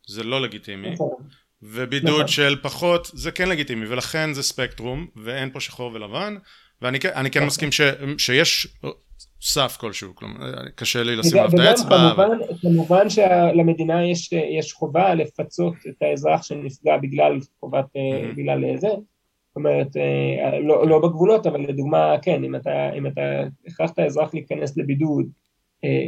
זה 0.07 0.23
לא 0.23 0.41
לגיטימי 0.41 0.89
נכון. 0.89 1.29
ובידוד 1.67 2.13
נכון. 2.13 2.27
של 2.27 2.55
פחות 2.61 3.11
זה 3.13 3.31
כן 3.31 3.49
לגיטימי 3.49 3.87
ולכן 3.87 4.33
זה 4.33 4.43
ספקטרום 4.43 5.07
ואין 5.15 5.51
פה 5.51 5.59
שחור 5.59 5.91
ולבן 5.93 6.35
ואני 6.81 6.99
כן, 6.99 7.09
כן 7.09 7.23
נכון. 7.29 7.43
מסכים 7.43 7.71
ש, 7.71 7.81
שיש 8.17 8.67
סף 9.41 9.77
כלשהו, 9.79 10.15
כלומר 10.15 10.53
קשה 10.75 11.03
לי 11.03 11.15
לשים 11.15 11.37
עליו 11.37 11.49
את 11.53 11.59
האצבע. 11.59 11.97
כמובן, 11.97 12.11
אבל... 12.11 12.37
כמובן 12.61 13.09
שלמדינה 13.09 14.05
יש, 14.05 14.33
יש 14.33 14.73
חובה 14.73 15.13
לפצות 15.13 15.73
את 15.89 16.01
האזרח 16.01 16.43
שנפגע 16.43 16.97
בגלל 16.97 17.39
חובת, 17.59 17.85
mm-hmm. 17.85 18.35
בגלל 18.35 18.77
זה, 18.77 18.87
זאת 19.55 19.55
אומרת, 19.55 19.97
אה, 19.97 20.59
לא, 20.59 20.87
לא 20.87 20.99
בגבולות, 20.99 21.47
אבל 21.47 21.61
לדוגמה, 21.61 22.15
כן, 22.21 22.43
אם 22.43 22.55
אתה, 22.55 22.89
אם 22.97 23.07
אתה 23.07 23.21
הכרחת 23.67 23.99
האזרח 23.99 24.33
להיכנס 24.33 24.77
לבידוד 24.77 25.25
אה, 25.83 26.07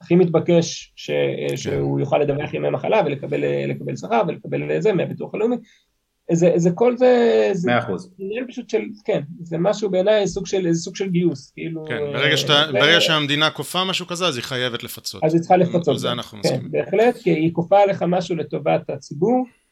הכי 0.00 0.14
מתבקש 0.14 0.92
ש, 0.96 1.10
כן. 1.48 1.56
שהוא 1.56 2.00
יוכל 2.00 2.18
לדווח 2.18 2.54
ימי 2.54 2.70
מחלה 2.70 3.02
ולקבל 3.06 3.96
שכר 3.96 4.22
ולקבל 4.28 4.80
זה 4.80 4.92
מהביטוח 4.92 5.34
הלאומי. 5.34 5.56
זה, 6.32 6.52
זה 6.56 6.70
כל 6.74 6.96
זה, 6.96 7.52
מאה 7.64 7.78
אחוז. 7.78 8.10
זה 8.18 8.24
פשוט 8.48 8.70
של, 8.70 8.82
כן, 9.04 9.20
זה 9.42 9.58
משהו 9.58 9.90
בעיניי 9.90 10.28
סוג 10.28 10.46
של, 10.46 10.66
איזה 10.66 10.80
סוג 10.80 10.96
של 10.96 11.08
גיוס, 11.08 11.50
כאילו... 11.50 11.84
כן, 11.88 11.98
ברגע, 12.12 12.36
שאתה, 12.36 12.66
ו... 12.70 12.72
ברגע 12.72 13.00
שהמדינה 13.00 13.50
כופה 13.50 13.84
משהו 13.84 14.06
כזה, 14.06 14.26
אז 14.26 14.36
היא 14.36 14.44
חייבת 14.44 14.82
לפצות. 14.82 15.24
אז 15.24 15.34
היא 15.34 15.40
צריכה 15.40 15.56
לפצות. 15.56 15.88
על 15.88 15.98
זה 15.98 16.12
אנחנו 16.12 16.38
כן, 16.42 16.48
מסכימים. 16.48 16.70
בהחלט, 16.70 17.16
כי 17.16 17.30
היא 17.30 17.52
כופה 17.52 17.80
עליך 17.80 18.02
משהו 18.02 18.36
לטובת 18.36 18.90
הציבור, 18.90 19.44
אה, 19.46 19.65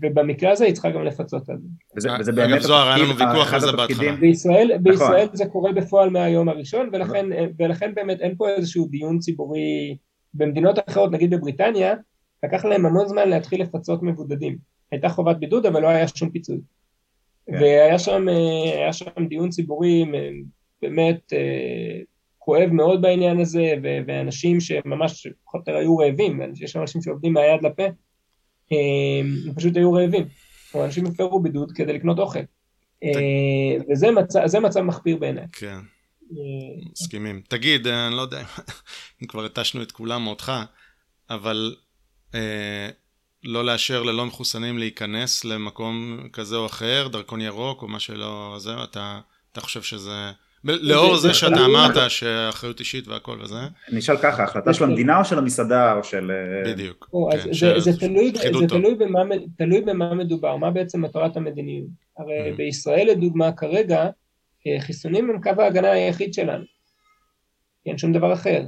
ובמקרה 0.00 0.50
הזה 0.50 0.64
היא 0.64 0.74
צריכה 0.74 0.90
גם 0.90 1.04
לפצות 1.04 1.48
על 1.48 1.56
זה. 1.58 1.68
וזה 1.96 2.32
באמת... 2.32 2.52
אגב 2.52 2.62
זוהר, 2.62 2.88
היה 2.88 3.04
לנו 3.04 3.16
ויכוח 3.18 3.54
על 3.54 3.60
זה 3.60 3.72
בהתחלה. 3.72 4.12
בישראל, 4.12 4.70
נכון. 4.70 4.82
בישראל 4.82 5.26
זה 5.32 5.46
קורה 5.46 5.72
בפועל 5.72 6.10
מהיום 6.10 6.48
הראשון, 6.48 6.90
ולכן, 6.92 7.26
ולכן 7.58 7.94
באמת 7.94 8.20
אין 8.20 8.34
פה 8.36 8.48
איזשהו 8.48 8.86
דיון 8.86 9.18
ציבורי 9.18 9.96
במדינות 10.34 10.78
אחרות, 10.88 11.12
נגיד 11.12 11.30
בבריטניה, 11.30 11.94
לקח 12.44 12.64
להם 12.64 12.86
המון 12.86 13.08
זמן 13.08 13.28
להתחיל 13.28 13.62
לפצות 13.62 14.02
מבודדים. 14.02 14.58
הייתה 14.92 15.08
חובת 15.08 15.36
בידוד 15.36 15.66
אבל 15.66 15.82
לא 15.82 15.88
היה 15.88 16.08
שום 16.08 16.30
פיצוי. 16.30 16.58
כן. 17.46 17.52
והיה 17.52 17.98
שם, 17.98 18.28
אה, 18.28 18.92
שם 18.92 19.26
דיון 19.28 19.50
ציבורי 19.50 20.04
באמת 20.82 21.32
כואב 22.38 22.70
מאוד 22.72 23.02
בעניין 23.02 23.40
הזה, 23.40 23.74
ואנשים 24.06 24.60
שממש 24.60 25.26
פחות 25.44 25.68
או 25.68 25.72
יותר 25.72 25.76
היו 25.76 25.96
רעבים, 25.96 26.40
יש 26.60 26.76
אנשים 26.76 27.02
שעובדים 27.02 27.32
מהיד 27.32 27.62
לפה, 27.62 27.82
הם 29.46 29.54
פשוט 29.54 29.76
היו 29.76 29.92
רעבים, 29.92 30.24
או 30.74 30.84
אנשים 30.84 31.06
הפרו 31.06 31.42
בידוד 31.42 31.72
כדי 31.72 31.92
לקנות 31.92 32.18
אוכל. 32.18 32.38
וזה 33.92 34.60
מצב, 34.60 34.80
מחפיר 34.80 35.16
בעיניי. 35.16 35.46
כן. 35.52 35.78
מסכימים. 36.92 37.42
תגיד, 37.48 37.86
אני 37.86 38.16
לא 38.16 38.22
יודע 38.22 38.42
אם 39.22 39.26
כבר 39.26 39.44
התשנו 39.44 39.82
את 39.82 39.92
כולם 39.92 40.26
או 40.26 40.30
אותך, 40.30 40.52
אבל 41.30 41.76
אה, 42.34 42.88
לא 43.44 43.64
לאשר 43.64 44.02
ללא 44.02 44.26
מחוסנים 44.26 44.78
להיכנס 44.78 45.44
למקום 45.44 46.28
כזה 46.32 46.56
או 46.56 46.66
אחר, 46.66 47.08
דרכון 47.08 47.40
ירוק 47.40 47.82
או 47.82 47.88
מה 47.88 48.00
שלא, 48.00 48.56
זה, 48.58 48.84
אתה, 48.84 49.20
אתה 49.52 49.60
חושב 49.60 49.82
שזה... 49.82 50.32
לאור 50.64 51.16
זה 51.16 51.34
שאתה 51.34 51.64
אמרת 51.64 52.10
שאחריות 52.10 52.80
אישית 52.80 53.08
והכל 53.08 53.38
וזה. 53.42 53.58
אני 53.88 53.98
אשאל 53.98 54.16
ככה, 54.16 54.44
החלטה 54.44 54.74
של 54.74 54.84
המדינה 54.84 55.18
או 55.18 55.24
של 55.24 55.38
המסעדה 55.38 55.94
או 55.94 56.04
של... 56.04 56.30
אה, 56.30 56.72
בדיוק. 56.72 57.08
כן, 57.40 57.52
זה 57.52 57.92
תלוי 59.56 59.80
במה 59.80 60.14
מדובר, 60.14 60.56
מה 60.56 60.70
בעצם 60.70 61.02
מטרת 61.02 61.36
המדיניות. 61.36 61.88
הרי 62.18 62.50
mm-hmm. 62.50 62.56
בישראל 62.56 63.08
לדוגמה 63.10 63.52
כרגע, 63.52 64.04
אה, 64.66 64.80
חיסונים 64.80 65.30
הם 65.30 65.42
קו 65.42 65.62
ההגנה 65.62 65.90
היחיד 65.90 66.34
שלנו. 66.34 66.64
אין 67.86 67.98
שום 67.98 68.12
דבר 68.12 68.32
אחר. 68.32 68.62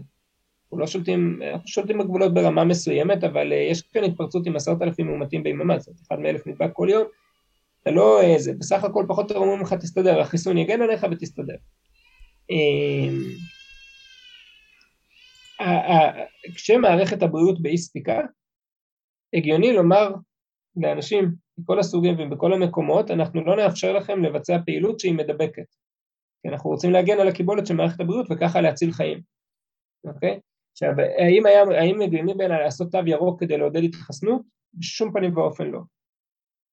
אנחנו 0.65 0.79
לא 0.79 0.87
שולטים, 0.87 1.41
אנחנו 1.53 1.69
שולטים 1.69 1.99
בגבולות 1.99 2.35
ברמה 2.35 2.65
מסוימת, 2.65 3.25
אבל 3.25 3.53
אה, 3.53 3.59
יש 3.71 3.83
כאן 3.83 4.05
התפרצות 4.05 4.47
עם 4.47 4.57
עשרת 4.57 4.83
אלפים 4.83 5.07
מאומתים 5.07 5.43
ביממה, 5.43 5.79
זאת 5.79 5.89
אומרת, 5.89 6.01
אחד 6.09 6.19
מאלף 6.19 6.47
נדבק 6.47 6.71
כל 6.73 6.89
יום, 6.91 7.05
אתה 7.85 7.93
לא, 7.93 8.23
אה, 8.23 8.39
זה 8.39 8.53
בסך 8.59 8.85
הכל 8.85 9.05
פחות 9.09 9.31
או 9.31 9.37
אומרים 9.37 9.61
לך 9.61 9.73
תסתדר, 9.73 10.21
החיסון 10.21 10.59
יגן 10.59 10.83
עליך 10.83 11.07
ותסתדר. 11.11 11.57
אמ, 12.51 13.23
כשמערכת 16.55 17.23
הבריאות 17.23 17.63
באי 17.63 17.79
ספיקה, 17.79 18.21
הגיוני 19.35 19.73
לומר 19.73 20.15
לאנשים 20.77 21.35
מכל 21.59 21.79
הסוגים 21.79 22.15
ובכל 22.19 22.53
המקומות, 22.53 23.11
אנחנו 23.11 23.45
לא 23.45 23.57
נאפשר 23.57 23.93
לכם 23.93 24.25
לבצע 24.25 24.59
פעילות 24.67 25.01
שהיא 25.01 25.15
מדבקת. 25.15 25.67
כי 26.43 26.49
אנחנו 26.49 26.71
רוצים 26.71 26.91
להגן 26.91 27.21
על 27.21 27.29
הקיבולת 27.29 27.67
של 27.67 27.75
מערכת 27.75 28.01
הבריאות 28.01 28.27
וככה 28.31 28.61
להציל 28.61 28.93
חיים, 28.93 29.21
אוקיי? 30.05 30.41
עכשיו, 30.73 30.91
האם, 31.19 31.47
היה, 31.47 31.63
האם 31.63 32.01
הגיוני 32.01 32.35
בעיניי 32.35 32.59
לעשות 32.59 32.93
תו 32.93 32.99
ירוק 33.07 33.41
כדי 33.41 33.59
לעודד 33.59 33.85
התחסנות? 33.85 34.43
בשום 34.75 35.13
פנים 35.13 35.37
ואופן 35.37 35.67
לא. 35.67 35.81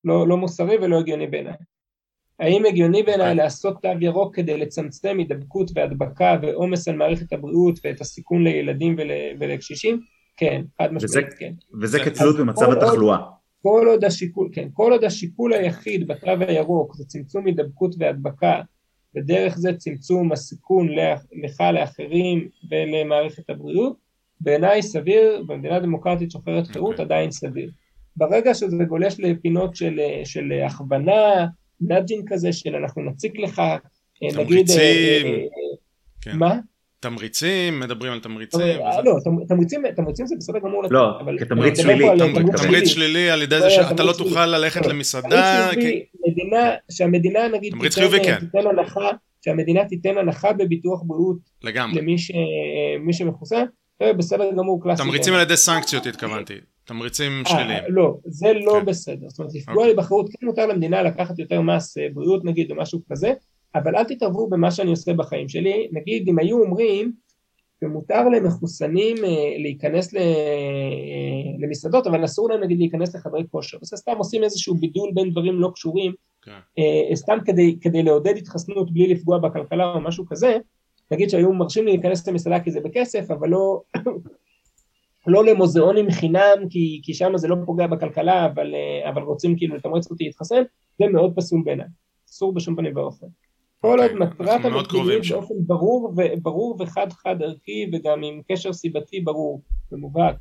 לא, 0.06 0.28
לא 0.28 0.38
מוסרי 0.38 0.78
ולא 0.78 1.00
הגיוני 1.00 1.28
בעיניי. 1.28 1.54
האם 2.40 2.66
הגיוני 2.66 3.04
בעיניי 3.04 3.32
אוקיי. 3.32 3.44
לעשות 3.44 3.82
תו 3.82 3.90
ירוק 4.02 4.36
כדי 4.36 4.58
לצמצם 4.58 5.18
הידבקות 5.18 5.72
והדבקה 5.76 6.38
ועומס 6.42 6.88
על 6.88 6.96
מערכת 6.96 7.34
הבריאות 7.34 7.80
ואת 7.84 8.02
הסיכון 8.02 8.44
לילדים 8.44 8.96
ול, 8.98 9.12
ולקשישים? 9.40 10.00
כן, 10.38 10.62
חד 10.78 10.94
משמעית 10.94 11.34
כן. 11.40 11.54
וזה 11.82 12.00
כתלות 12.00 12.40
במצב 12.40 12.72
התחלואה. 12.72 13.18
כל 13.62 13.88
עוד 13.88 14.04
השיקול, 14.04 14.50
כן, 14.54 14.68
כל 14.74 14.92
עוד 14.92 15.04
השיקול 15.04 15.54
היחיד 15.54 16.08
בתו 16.08 16.32
הירוק 16.48 16.96
זה 16.96 17.06
צמצום 17.06 17.46
הידבקות 17.46 17.96
והדבקה 18.00 18.62
ודרך 19.16 19.58
זה 19.58 19.74
צמצום 19.74 20.32
הסיכון 20.32 20.88
לך, 20.90 21.62
לאחרים 21.74 22.48
ולמערכת 22.72 23.50
הבריאות, 23.50 23.98
בעיניי 24.40 24.82
סביר, 24.82 25.44
במדינה 25.48 25.80
דמוקרטית 25.80 26.32
שוחרת 26.32 26.68
חירות 26.68 26.90
okay. 26.90 26.92
אוקיי. 26.92 27.06
עדיין 27.06 27.32
סביר. 27.32 27.72
ברגע 28.16 28.54
שזה 28.54 28.84
גולש 28.84 29.20
לפינות 29.20 29.76
של, 29.76 30.00
של 30.24 30.52
הכוונה, 30.66 31.46
nudging 31.82 32.34
כזה 32.34 32.54
של 32.54 32.76
אנחנו 32.76 33.02
נציק 33.02 33.40
לך, 33.40 33.60
אה, 33.60 33.78
נגיד... 34.24 34.46
תמריצים. 34.46 35.26
אה, 35.26 35.32
אה, 35.34 35.46
כן. 36.22 36.38
מה? 36.38 36.58
תמריצים, 37.00 37.80
מדברים 37.80 38.14
על 38.14 38.20
תמריצים. 38.20 38.78
לא, 39.04 39.18
תמריצים 39.96 40.28
זה 40.28 40.36
בסדר 40.36 40.60
גמור. 40.60 40.84
לא, 40.90 41.20
כתמריץ 41.40 41.82
שלילי. 41.82 42.08
תמריץ 42.58 42.88
שלילי 42.88 43.30
על 43.30 43.42
ידי 43.42 43.60
זה 43.60 43.70
שאתה 43.70 44.04
לא 44.04 44.14
תוכל 44.18 44.46
ללכת 44.46 44.86
למסעדה. 44.86 45.70
שהמדינה 46.92 47.48
נגיד 47.48 47.74
תמריץ 47.74 47.96
חיובי 47.96 48.24
כן. 48.24 48.40
תיתן 48.40 48.68
הנחה, 48.68 49.10
שהמדינה 49.42 49.86
תיתן 49.86 50.18
הנחה 50.18 50.54
בביטוח 50.54 51.02
בריאות. 51.06 51.38
לגמרי. 51.64 52.02
למי 52.98 53.14
שמחוסן, 53.14 53.64
בסדר 54.18 54.52
גמור 54.58 54.84
קלאסי. 54.84 55.04
תמריצים 55.04 55.34
על 55.34 55.42
ידי 55.42 55.58
סנקציות 55.58 56.06
התכוונתי. 56.06 56.54
תמריצים 56.86 57.32
שליליים. 57.48 57.84
לא, 57.88 58.18
זה 58.26 58.54
לא 58.54 58.78
כן. 58.80 58.86
בסדר. 58.86 59.30
זאת 59.30 59.40
אומרת, 59.40 59.54
לפגוע 59.56 59.88
לי 59.88 59.94
בחרות, 59.94 60.30
כן 60.30 60.46
מותר 60.46 60.66
למדינה 60.68 61.02
לקחת 61.02 61.40
יותר 61.40 61.62
מס 61.62 61.98
אה, 61.98 62.08
בריאות 62.14 62.46
נגיד, 62.46 62.72
או 62.72 62.76
משהו 62.76 63.00
כזה. 63.12 63.34
אבל 63.76 63.96
אל 63.96 64.04
תתערבו 64.04 64.50
במה 64.50 64.72
שאני 64.72 64.90
עושה 64.90 65.14
בחיים 65.14 65.50
שלי, 65.50 65.90
נגיד 65.92 66.28
אם 66.28 66.40
היו 66.40 66.60
אומרים 66.64 67.12
שמותר 67.84 68.30
למחוסנים 68.30 69.18
אה, 69.18 69.56
להיכנס 69.58 70.16
אה, 70.16 70.22
למסעדות, 71.60 72.08
אבל 72.08 72.26
אסור 72.26 72.50
להם 72.50 72.64
נגיד 72.64 72.78
להיכנס 72.78 73.16
לחדרי 73.16 73.44
כושר, 73.52 73.78
אז 73.82 73.88
סתם 73.88 74.18
עושים 74.18 74.44
איזשהו 74.44 74.76
בידול 74.76 75.12
בין 75.14 75.32
דברים 75.32 75.60
לא 75.60 75.72
קשורים, 75.74 76.12
okay. 76.12 76.46
כן. 76.46 76.60
אה, 76.80 77.16
סתם 77.16 77.38
כדי, 77.46 77.78
כדי 77.82 78.04
לעודד 78.04 78.38
התחסנות 78.38 78.94
בלי 78.94 79.08
לפגוע 79.08 79.38
בכלכלה 79.38 79.94
או 79.94 80.02
משהו 80.02 80.26
כזה, 80.26 80.58
נגיד 81.12 81.30
שהיו 81.30 81.54
מרשים 81.54 81.86
לי 81.86 81.92
להיכנס 81.92 82.28
למסעדה 82.28 82.60
כי 82.60 82.72
זה 82.72 82.80
בכסף, 82.80 83.32
אבל 83.32 83.50
לא, 83.50 83.82
לא 85.28 85.46
למוזיאונים 85.46 86.12
חינם, 86.12 86.70
כי, 86.70 87.02
כי 87.04 87.14
שם 87.14 87.38
זה 87.38 87.48
לא 87.48 87.56
פוגע 87.66 87.88
בכלכלה, 87.88 88.46
אבל, 88.46 88.76
אבל 89.10 89.22
רוצים 89.22 89.58
כאילו 89.58 89.76
לתמרץ 89.76 90.12
אותי 90.12 90.24
להתחסן, 90.24 90.64
זה 91.00 91.06
מאוד 91.08 91.34
פסול 91.36 91.62
בעיניי, 91.66 91.88
אסור 92.30 92.54
בשום 92.54 92.76
פנים 92.76 92.98
ואופן. 92.98 93.28
כל 93.82 94.00
עוד 94.00 94.12
אוקיי, 94.12 94.28
מטרת 94.28 94.66
המדיניות 94.66 95.24
באופן 95.30 95.54
ברור, 95.68 96.14
ברור 96.42 96.76
וחד 96.80 97.12
חד 97.12 97.42
ערכי 97.42 97.90
וגם 97.94 98.24
עם 98.24 98.42
קשר 98.52 98.74
סיבתי 98.74 99.20
ברור 99.20 99.62
ומובהק 99.92 100.36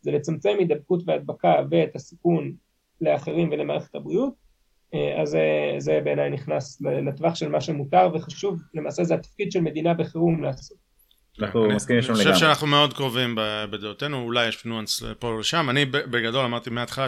זה 0.00 0.10
לצמצם 0.10 0.56
הידבקות 0.58 1.02
והדבקה 1.06 1.54
ואת 1.70 1.96
הסיכון 1.96 2.52
לאחרים 3.00 3.48
ולמערכת 3.52 3.94
הבריאות 3.94 4.34
אה, 4.94 5.22
אז 5.22 5.36
זה 5.78 6.00
בעיניי 6.04 6.30
נכנס 6.30 6.82
לטווח 6.82 7.34
של 7.34 7.48
מה 7.48 7.60
שמותר 7.60 8.10
וחשוב 8.14 8.60
למעשה 8.74 9.04
זה 9.04 9.14
התפקיד 9.14 9.52
של 9.52 9.60
מדינה 9.60 9.94
בחירום 9.94 10.42
לעשות. 10.42 10.91
אנחנו 11.40 11.68
מסכימים 11.68 12.02
שם 12.02 12.12
לגמרי. 12.12 12.24
אני 12.24 12.32
חושב 12.32 12.46
שאנחנו 12.46 12.66
מאוד 12.66 12.94
קרובים 12.94 13.34
בדעותינו 13.70 14.22
אולי 14.22 14.48
יש 14.48 14.64
ניואנס 14.64 15.02
פה 15.18 15.28
או 15.28 15.38
לשם 15.38 15.70
אני 15.70 15.84
בגדול 15.84 16.44
אמרתי 16.44 16.70
מההתחלה 16.70 17.06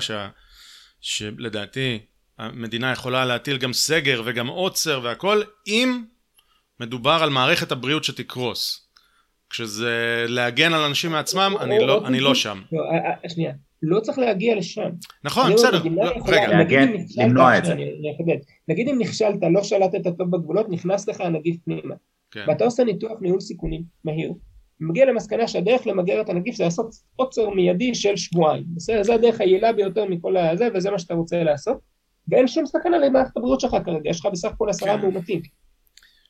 שלדעתי 1.00 1.98
המדינה 2.38 2.92
יכולה 2.92 3.24
להטיל 3.24 3.58
גם 3.58 3.72
סגר 3.72 4.22
וגם 4.24 4.46
עוצר 4.46 5.00
והכל, 5.02 5.42
אם 5.66 6.02
מדובר 6.80 7.18
על 7.22 7.30
מערכת 7.30 7.72
הבריאות 7.72 8.04
שתקרוס. 8.04 8.80
כשזה 9.50 10.24
להגן 10.28 10.72
על 10.72 10.80
אנשים 10.80 11.10
מעצמם, 11.10 11.54
אני 11.60 11.78
לא, 11.86 12.06
אני 12.06 12.20
לא 12.20 12.34
שם. 12.34 12.62
לא, 12.72 12.82
אה, 12.82 13.10
אה, 13.24 13.28
שנייה, 13.28 13.52
לא 13.82 14.00
צריך 14.00 14.18
להגיע 14.18 14.56
לשם. 14.56 14.90
נכון, 15.24 15.52
בסדר. 15.52 15.82
לא, 15.84 16.12
רגע, 16.26 16.48
להגן, 16.48 16.92
למנוע 17.16 17.58
את 17.58 17.64
זה. 17.64 17.74
נגיד 18.68 18.88
אם 18.88 18.98
נכשלת, 18.98 19.36
לא 19.52 19.62
שלטת 19.62 20.04
טוב 20.18 20.30
בגבולות, 20.30 20.66
נכנס 20.68 21.08
לך 21.08 21.20
הנגיף 21.20 21.56
פנימה. 21.64 21.94
כן. 22.34 22.44
ואתה 22.48 22.64
עושה 22.64 22.84
ניתוח 22.84 23.12
ניהול 23.20 23.40
סיכונים 23.40 23.82
מהיר, 24.04 24.32
ומגיע 24.80 25.04
למסקנה 25.04 25.48
שהדרך 25.48 25.86
למגר 25.86 26.20
את 26.20 26.28
הנגיף 26.28 26.54
זה 26.54 26.64
לעשות 26.64 26.94
עוצר 27.16 27.50
מיידי 27.50 27.94
של 27.94 28.16
שבועיים. 28.16 28.64
בסדר? 28.74 29.02
זה 29.02 29.14
הדרך 29.14 29.40
היעילה 29.40 29.72
ביותר 29.72 30.04
מכל 30.04 30.36
הזה, 30.36 30.68
וזה 30.74 30.90
מה 30.90 30.98
שאתה 30.98 31.14
רוצה 31.14 31.42
לעשות. 31.42 31.78
ואין 32.28 32.48
שום 32.48 32.66
סכנה 32.66 32.98
למערכת 32.98 33.36
הבריאות 33.36 33.60
שלך 33.60 33.76
כרגע, 33.84 34.10
יש 34.10 34.20
לך 34.20 34.26
בסך 34.26 34.48
הכל 34.48 34.70
עשרה 34.70 34.96
כן. 34.96 35.00
מאומתים. 35.02 35.40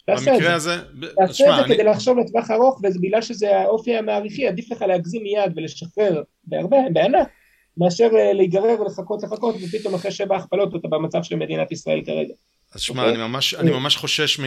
במקרה 0.08 0.54
הזה, 0.54 0.76
תעשה 1.16 1.60
את 1.60 1.68
זה 1.68 1.74
כדי 1.74 1.84
לחשוב 1.84 2.18
לטווח 2.18 2.50
ארוך, 2.50 2.80
ובגלל 2.82 3.22
שזה 3.22 3.58
האופי 3.58 3.96
המעריכי, 3.96 4.48
עדיף 4.48 4.72
לך 4.72 4.82
להגזים 4.82 5.22
מיד 5.22 5.52
ולשחרר 5.56 6.22
בהרבה, 6.44 6.76
בענק, 6.92 7.28
מאשר 7.76 8.10
אה, 8.18 8.32
להיגרר 8.32 8.80
ולחכות 8.80 9.22
לחכות, 9.22 9.54
ופתאום 9.62 9.94
אחרי 9.94 10.10
שבע 10.10 10.36
הכפלות 10.36 10.76
אתה 10.76 10.88
במצב 10.88 11.22
של 11.22 11.36
מדינת 11.36 11.72
ישראל 11.72 12.02
כרגע. 12.06 12.34
אז 12.74 12.80
שמע, 12.80 13.02
okay. 13.02 13.06
אוקיי? 13.06 13.14
אני 13.14 13.28
ממש, 13.28 13.54
אני 13.54 13.70
ממש 13.70 13.96
חושש 13.96 14.40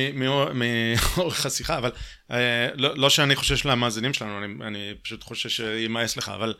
מאורך 0.54 1.46
השיחה, 1.46 1.78
אבל 1.78 1.92
אה, 2.32 2.70
לא, 2.76 2.98
לא 2.98 3.10
שאני 3.10 3.36
חושש 3.36 3.66
למאזינים 3.66 4.14
שלנו, 4.14 4.38
אני, 4.44 4.68
אני 4.68 4.94
פשוט 5.02 5.24
חושש 5.24 5.56
שימאס 5.56 6.18
לך, 6.18 6.30
אבל 6.30 6.54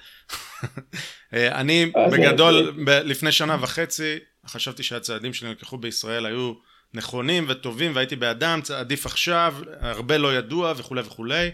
אה, 1.34 1.60
אני 1.60 1.92
בגדול, 2.12 2.74
ב, 2.86 2.90
לפני 2.90 3.32
שנה 3.32 3.58
וחצי, 3.62 4.20
חשבתי 4.48 4.84
שהצעדים 4.84 5.34
שנלקחו 5.34 5.78
בישראל 5.78 6.26
היו 6.26 6.54
נכונים 6.94 7.46
וטובים 7.48 7.96
והייתי 7.96 8.16
בעדם, 8.16 8.60
עדיף 8.76 9.06
עכשיו, 9.06 9.56
הרבה 9.80 10.18
לא 10.18 10.36
ידוע 10.38 10.74
וכולי 10.78 11.02
וכולי, 11.02 11.52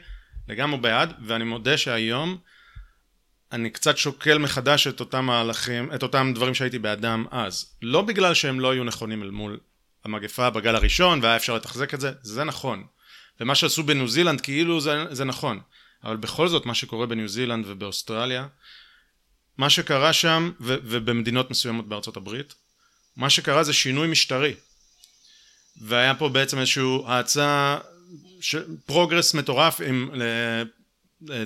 לגמרי 0.49 0.79
בעד, 0.79 1.13
ואני 1.25 1.43
מודה 1.43 1.77
שהיום 1.77 2.37
אני 3.51 3.69
קצת 3.69 3.97
שוקל 3.97 4.37
מחדש 4.37 4.87
את 4.87 4.99
אותם 4.99 5.25
מהלכים, 5.25 5.93
את 5.95 6.03
אותם 6.03 6.31
דברים 6.35 6.53
שהייתי 6.53 6.79
בעדם 6.79 7.25
אז. 7.31 7.75
לא 7.81 8.01
בגלל 8.01 8.33
שהם 8.33 8.59
לא 8.59 8.71
היו 8.71 8.83
נכונים 8.83 9.23
אל 9.23 9.29
מול 9.29 9.59
המגפה 10.05 10.49
בגל 10.49 10.75
הראשון 10.75 11.19
והיה 11.23 11.35
אפשר 11.35 11.55
לתחזק 11.55 11.93
את 11.93 11.99
זה, 12.01 12.11
זה 12.21 12.43
נכון. 12.43 12.83
ומה 13.39 13.55
שעשו 13.55 13.83
בניו 13.83 14.07
זילנד 14.07 14.41
כאילו 14.41 14.81
זה, 14.81 15.05
זה 15.11 15.23
נכון. 15.23 15.59
אבל 16.03 16.15
בכל 16.15 16.47
זאת 16.47 16.65
מה 16.65 16.75
שקורה 16.75 17.05
בניו 17.05 17.27
זילנד 17.27 17.65
ובאוסטרליה, 17.67 18.47
מה 19.57 19.69
שקרה 19.69 20.13
שם 20.13 20.51
ו- 20.61 20.77
ובמדינות 20.83 21.51
מסוימות 21.51 21.87
בארצות 21.87 22.17
הברית, 22.17 22.53
מה 23.15 23.29
שקרה 23.29 23.63
זה 23.63 23.73
שינוי 23.73 24.07
משטרי. 24.07 24.53
והיה 25.81 26.15
פה 26.15 26.29
בעצם 26.29 26.59
איזושהי 26.59 26.83
האצה 27.05 27.77
progress 28.85 29.33
מטורף 29.33 29.81
עם 29.81 30.11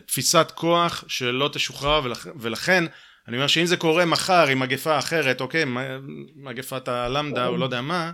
תפיסת 0.06 0.52
כוח 0.56 1.04
שלא 1.08 1.50
תשוחרר 1.54 2.02
ולכ, 2.04 2.28
ולכן 2.36 2.84
אני 3.28 3.38
אומר 3.38 3.48
שאם 3.48 3.66
זה 3.66 3.78
קורה 3.78 4.06
מחר 4.06 4.48
עם 4.48 4.60
מגפה 4.60 5.00
אחרת 5.00 5.42
אוקיי 5.42 5.64
מגפת 6.36 6.88
הלמדה 6.88 7.48
או 7.48 7.58
לא 7.58 7.66
יודע 7.66 7.82
מה 7.82 8.12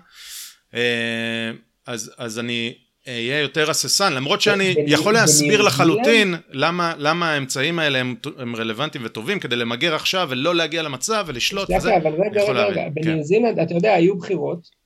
אז, 1.88 2.12
אז 2.18 2.40
אני 2.40 2.74
אהיה 3.08 3.40
יותר 3.40 3.70
הססן 3.70 4.14
למרות 4.14 4.42
שאני 4.42 4.76
יכול 4.88 5.14
להסביר 5.14 5.62
לחלוטין 5.62 6.36
למה, 6.52 6.94
למה 6.98 7.32
האמצעים 7.32 7.80
האלה 7.80 8.00
הם, 8.00 8.16
הם 8.38 8.56
רלוונטיים 8.56 9.06
וטובים 9.06 9.40
כדי 9.40 9.56
למגר 9.56 9.96
עכשיו 9.96 10.28
ולא 10.32 10.56
להגיע 10.56 10.82
למצב 10.82 11.24
ולשלוט 11.28 11.70
וזה, 11.78 11.98
אבל 11.98 12.12
רגע 12.12 12.44
רגע 12.44 12.66
רגע. 12.66 12.82
בניו 12.94 13.24
זילנד 13.24 13.60
אתה 13.60 13.74
יודע 13.74 13.94
היו 13.94 14.18
בחירות 14.18 14.83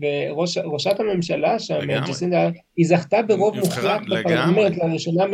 וראשת 0.00 1.00
הממשלה 1.00 1.58
שם, 1.58 1.78
ג'סינדה, 2.08 2.48
היא 2.76 2.86
זכתה 2.86 3.22
ברוב 3.22 3.56
מוחלט 3.56 4.00
בפרלמנט 4.10 4.76
לראשונה 4.76 5.24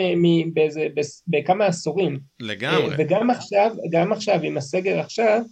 בכמה 1.29 1.67
עשורים. 1.67 2.19
לגמרי. 2.41 2.95
וגם 2.99 3.31
עכשיו, 3.31 3.71
גם 3.91 4.13
עכשיו 4.13 4.41
עם 4.43 4.57
הסגר 4.57 5.01
עכשיו, 5.01 5.43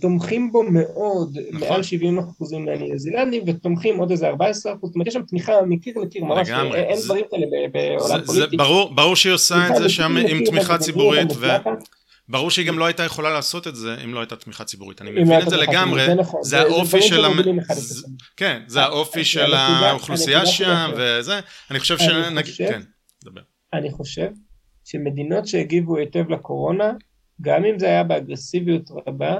תומכים 0.00 0.52
בו 0.52 0.62
מאוד, 0.62 1.38
נכון. 1.52 1.68
מעל 1.68 1.82
70 1.82 2.18
אחוזים 2.18 2.64
מהניו 2.64 2.98
זילנדים, 2.98 3.42
ותומכים 3.46 3.98
עוד 3.98 4.10
איזה 4.10 4.28
14 4.28 4.72
אחוז, 4.72 4.88
זאת 4.88 4.94
אומרת 4.94 5.08
יש 5.08 5.14
שם 5.14 5.22
תמיכה 5.22 5.52
מקיר 5.66 5.94
לקיר, 5.98 6.24
ממש, 6.24 6.48
לגמרי. 6.48 6.78
אין 6.78 6.98
דברים 7.04 7.24
כאלה 7.30 7.46
בעולם 7.72 8.24
פוליטי. 8.26 8.56
ברור, 8.56 8.94
ברור 8.94 9.16
שהיא 9.16 9.32
עושה 9.32 9.68
את 9.68 9.76
זה 9.76 9.88
שם 9.88 10.16
עם 10.28 10.44
תמיכה 10.44 10.78
ציבורית, 10.78 11.28
ו... 11.36 11.46
ברור 12.28 12.50
שהיא 12.50 12.66
גם 12.66 12.78
לא 12.78 12.86
הייתה 12.86 13.02
יכולה 13.02 13.30
לעשות 13.30 13.66
את 13.66 13.76
זה 13.76 13.96
אם 14.04 14.14
לא 14.14 14.20
הייתה 14.20 14.36
תמיכה 14.36 14.64
ציבורית. 14.64 15.02
אני 15.02 15.10
מבין 15.10 15.42
את 15.42 15.50
זה 15.50 15.56
לגמרי, 15.56 16.14
נכון. 16.14 16.42
זה 16.42 16.60
האופי 16.60 17.02
של... 17.02 17.24
כן, 18.36 18.62
זה 18.66 18.82
האופי 18.82 19.24
של 19.24 19.54
האוכלוסייה 19.54 20.46
שם 20.46 20.90
וזה, 20.96 21.40
אני 21.70 21.80
חושב 21.80 21.98
ש... 21.98 22.02
כן, 22.58 22.80
דבר. 23.24 23.40
אני 23.72 23.90
חושב 23.90 24.28
שמדינות 24.84 25.46
שהגיבו 25.46 25.96
היטב 25.96 26.30
לקורונה, 26.30 26.92
גם 27.40 27.64
אם 27.64 27.78
זה 27.78 27.86
היה 27.86 28.04
באגרסיביות 28.04 28.90
רבה, 29.06 29.36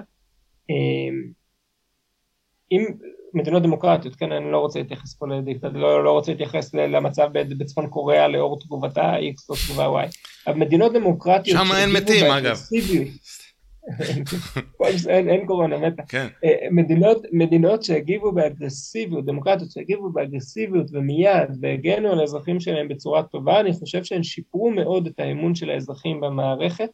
אם 2.72 2.84
מדינות 3.36 3.62
דמוקרטיות, 3.62 4.16
כן, 4.16 4.32
אני 4.32 4.52
לא 4.52 4.58
רוצה 4.58 4.78
להתייחס 4.78 5.14
פה 5.14 5.26
לדיקטטור, 5.26 5.70
לא, 5.72 6.04
לא 6.04 6.10
רוצה 6.10 6.32
להתייחס 6.32 6.74
למצב 6.74 7.28
בצפון 7.32 7.86
קוריאה 7.86 8.28
לאור 8.28 8.60
תגובתה 8.60 9.14
X 9.16 9.46
או 9.48 9.54
תגובה 9.66 10.02
Y, 10.04 10.06
אבל 10.46 10.56
מדינות 10.56 10.92
דמוקרטיות... 10.92 11.58
שם 11.58 11.76
אין 11.76 11.90
מתים 11.92 12.24
אגב. 12.24 12.60
אין, 15.08 15.28
אין 15.28 15.46
קורונה, 15.46 15.78
מתה. 15.78 16.02
כן. 16.08 16.26
אה, 16.44 16.54
מדינות, 16.70 17.26
מדינות 17.32 17.82
שהגיבו 17.82 18.32
באגרסיביות, 18.32 19.24
דמוקרטיות 19.24 19.70
שהגיבו 19.70 20.10
באגרסיביות 20.10 20.86
ומיד 20.92 21.48
והגנו 21.60 22.12
על 22.12 22.20
האזרחים 22.20 22.60
שלהם 22.60 22.88
בצורה 22.88 23.22
טובה, 23.22 23.60
אני 23.60 23.72
חושב 23.72 24.04
שהן 24.04 24.22
שיפרו 24.22 24.70
מאוד 24.70 25.06
את 25.06 25.20
האמון 25.20 25.54
של 25.54 25.70
האזרחים 25.70 26.20
במערכת, 26.20 26.90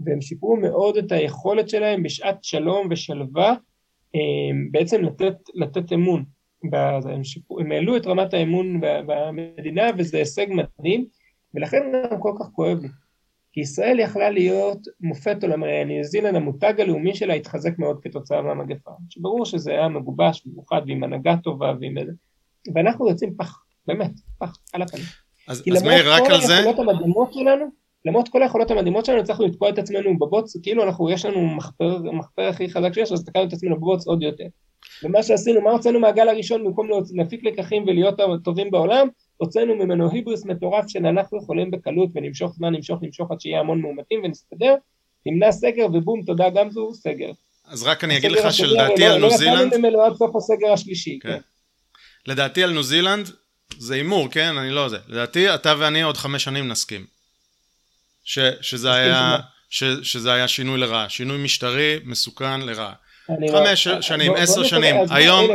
והם 0.00 0.20
שיפרו 0.20 0.56
מאוד 0.56 0.96
את 0.96 1.12
היכולת 1.12 1.68
שלהם 1.68 2.02
בשעת 2.02 2.44
שלום 2.44 2.88
ושלווה 2.90 3.54
בעצם 4.70 5.02
לתת, 5.02 5.34
לתת 5.54 5.92
אמון, 5.92 6.24
הם, 6.72 7.24
שיפור, 7.24 7.60
הם 7.60 7.72
העלו 7.72 7.96
את 7.96 8.06
רמת 8.06 8.34
האמון 8.34 8.80
במדינה 8.80 9.82
וזה 9.98 10.18
הישג 10.18 10.46
מדהים 10.50 11.06
ולכן 11.54 11.82
גם 12.10 12.20
כל 12.20 12.32
כך 12.38 12.46
כואב 12.46 12.78
לי. 12.82 12.88
כי 13.52 13.60
ישראל 13.60 14.00
יכלה 14.00 14.30
להיות 14.30 14.78
מופת 15.00 15.42
עולמי, 15.42 15.84
ניו 15.84 16.04
זילנד 16.04 16.34
המותג 16.34 16.80
הלאומי 16.80 17.14
שלה 17.14 17.34
התחזק 17.34 17.78
מאוד 17.78 17.98
כתוצאה 18.02 18.42
מהמגפה, 18.42 18.90
שברור 19.10 19.44
שזה 19.44 19.70
היה 19.70 19.88
מגובש 19.88 20.42
במיוחד 20.46 20.82
ועם 20.86 21.04
הנהגה 21.04 21.36
טובה 21.42 21.72
ועם 21.80 21.98
איזה, 21.98 22.12
ואנחנו 22.74 23.08
יוצאים 23.08 23.34
פח, 23.36 23.64
באמת, 23.86 24.10
פח 24.38 24.56
על 24.72 24.82
הפנים. 24.82 25.04
אז, 25.48 25.62
אז 25.76 25.82
מאיר 25.82 26.12
רק 26.12 26.22
על 26.30 26.40
זה... 26.40 26.54
כי 26.56 26.60
למרות 26.60 26.76
כל 26.76 26.90
המדהימות 26.90 27.32
שלנו, 27.32 27.66
למרות 28.06 28.28
כל 28.28 28.42
היכולות 28.42 28.70
המדהימות 28.70 29.04
שלנו 29.04 29.20
הצלחנו 29.20 29.46
לתקוע 29.46 29.68
את 29.68 29.78
עצמנו 29.78 30.18
בבוץ, 30.18 30.56
כאילו 30.62 30.82
אנחנו, 30.84 31.10
יש 31.10 31.24
לנו 31.24 31.46
מחפר, 31.46 31.98
מחפר 32.12 32.42
הכי 32.42 32.70
חזק 32.70 32.92
שיש, 32.94 33.12
אז 33.12 33.24
תקענו 33.24 33.48
את 33.48 33.52
עצמנו 33.52 33.76
בבוץ 33.76 34.06
עוד 34.06 34.22
יותר. 34.22 34.44
ומה 35.02 35.22
שעשינו, 35.22 35.60
מה 35.60 35.70
הוצאנו 35.70 36.00
מהגל 36.00 36.28
הראשון 36.28 36.64
במקום 36.64 36.88
להפיק 37.14 37.44
לקחים 37.44 37.84
ולהיות 37.86 38.20
הטובים 38.20 38.70
בעולם, 38.70 39.08
הוצאנו 39.36 39.74
ממנו 39.74 40.10
היבריס 40.10 40.44
מטורף 40.44 40.84
שאנחנו 40.88 41.38
יכולים 41.38 41.70
בקלות 41.70 42.10
ונמשוך 42.14 42.54
זמן, 42.54 42.74
נמשוך, 42.74 42.98
נמשוך 43.02 43.30
עד 43.30 43.40
שיהיה 43.40 43.60
המון 43.60 43.80
מאומתים 43.80 44.20
ונסתדר, 44.24 44.74
נמנע 45.26 45.52
סגר 45.52 45.86
ובום, 45.94 46.22
תודה 46.22 46.50
גם 46.50 46.70
זו, 46.70 46.94
סגר. 46.94 47.30
אז 47.68 47.82
רק 47.82 48.04
אני 48.04 48.16
אגיד 48.16 48.30
לך 48.30 48.52
שלדעתי 48.52 49.04
על 49.04 49.18
ניו 49.20 49.30
זילנד... 49.30 49.58
לא 49.58 49.66
יצאנו 49.66 49.78
ממנו 49.78 50.02
עד 50.02 50.14
סוף 50.14 50.36
הסגר 50.36 50.72
השלישי, 50.72 51.18
כן. 51.22 51.38
לדעתי 52.26 52.62
על 52.62 52.72
ניו 52.72 52.82
זילנד 52.82 53.30
זה 53.78 53.94
הימור, 53.94 54.28
כן? 54.30 54.56
אני 54.58 54.70
לא 54.70 54.88
זה. 54.88 54.98
לדעתי 55.08 55.54
אתה 55.54 55.74
ואני 55.78 56.02
עוד 56.02 56.16
חמש 56.16 56.44
שנים 56.44 56.68
נסכים. 56.68 57.15
ש, 58.26 58.38
שזה, 58.60 58.92
היה, 58.92 59.36
ש, 59.70 59.84
שזה 60.02 60.32
היה 60.32 60.48
שינוי 60.48 60.80
לרעה, 60.80 61.08
שינוי 61.08 61.44
משטרי 61.44 61.98
מסוכן 62.04 62.60
לרעה. 62.60 62.92
חמש 63.26 63.88
שנים, 64.00 64.32
עשר 64.36 64.62
שנים, 64.62 64.96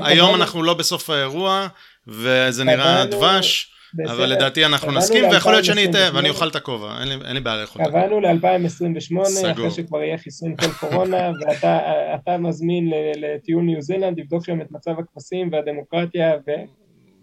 היום, 0.03 0.35
אנחנו 0.35 0.64
לא 0.64 0.74
בסוף 0.74 1.09
האירוע 1.09 1.67
וזה 2.08 2.64
נראה 2.64 3.06
דבש, 3.06 3.72
אבל 4.06 4.25
לדעתי 4.25 4.66
אנחנו 4.66 4.91
נסכים 4.91 5.30
ויכול 5.30 5.51
להיות 5.51 5.66
שאני 5.66 5.85
אטעה 5.85 6.16
ואני 6.16 6.30
אוכל 6.30 6.48
את 6.48 6.56
הכובע, 6.56 7.00
אין 7.00 7.08
לי, 7.08 7.14
אין 7.25 7.33
לי 7.33 7.40
בעיה 7.40 7.61
לאכול 7.61 7.82
את 7.82 7.88
הכובע. 7.88 8.01
קבענו 8.01 8.19
ל-2028 8.19 9.51
אחרי 9.51 9.72
שכבר 9.72 10.01
יהיה 10.01 10.17
חיסון 10.17 10.56
כל 10.56 10.72
קורונה 10.80 11.32
ואתה 11.40 12.38
מזמין 12.38 12.91
לטיול 13.16 13.64
ניו 13.64 13.82
זילנד, 13.82 14.19
לבדוק 14.19 14.45
שם 14.45 14.61
את 14.61 14.72
מצב 14.72 14.91
הכבשים 15.00 15.50
והדמוקרטיה 15.51 16.33
ו... 16.48 16.51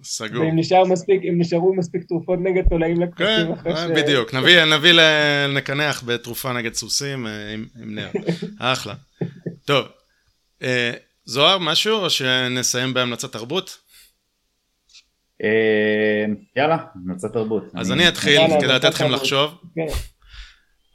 סגור. 0.02 0.44
ואם 0.44 0.58
נשאר 0.58 0.84
מספיק, 0.84 1.22
אם 1.28 1.40
נשארו 1.40 1.74
מספיק 1.74 2.02
תרופות 2.08 2.38
נגד 2.42 2.62
תולעים 2.68 3.02
לכבשים 3.02 3.46
כן, 3.46 3.52
אחרי 3.52 3.76
ש... 3.76 4.02
בדיוק, 4.02 4.34
נביא, 4.34 4.64
נביא 4.64 4.92
לקנח 5.48 6.02
בתרופה 6.06 6.52
נגד 6.52 6.74
סוסים 6.74 7.26
אה, 7.26 7.52
עם, 7.52 7.66
עם 7.82 7.94
נר. 7.94 8.10
אחלה. 8.58 8.94
טוב, 9.64 9.86
אה, 10.62 10.92
זוהר, 11.24 11.58
משהו 11.58 11.96
או 11.96 12.10
שנסיים 12.10 12.94
בהמלצת 12.94 13.32
תרבות? 13.32 13.78
אה, 15.44 16.24
יאללה, 16.56 16.76
המלצת 16.94 17.32
תרבות. 17.32 17.64
אז 17.74 17.92
אני 17.92 18.08
אתחיל 18.08 18.40
כדי 18.58 18.66
לתת 18.66 18.94
לכם 18.94 19.10
לחשוב. 19.10 19.54
כן. 19.74 19.86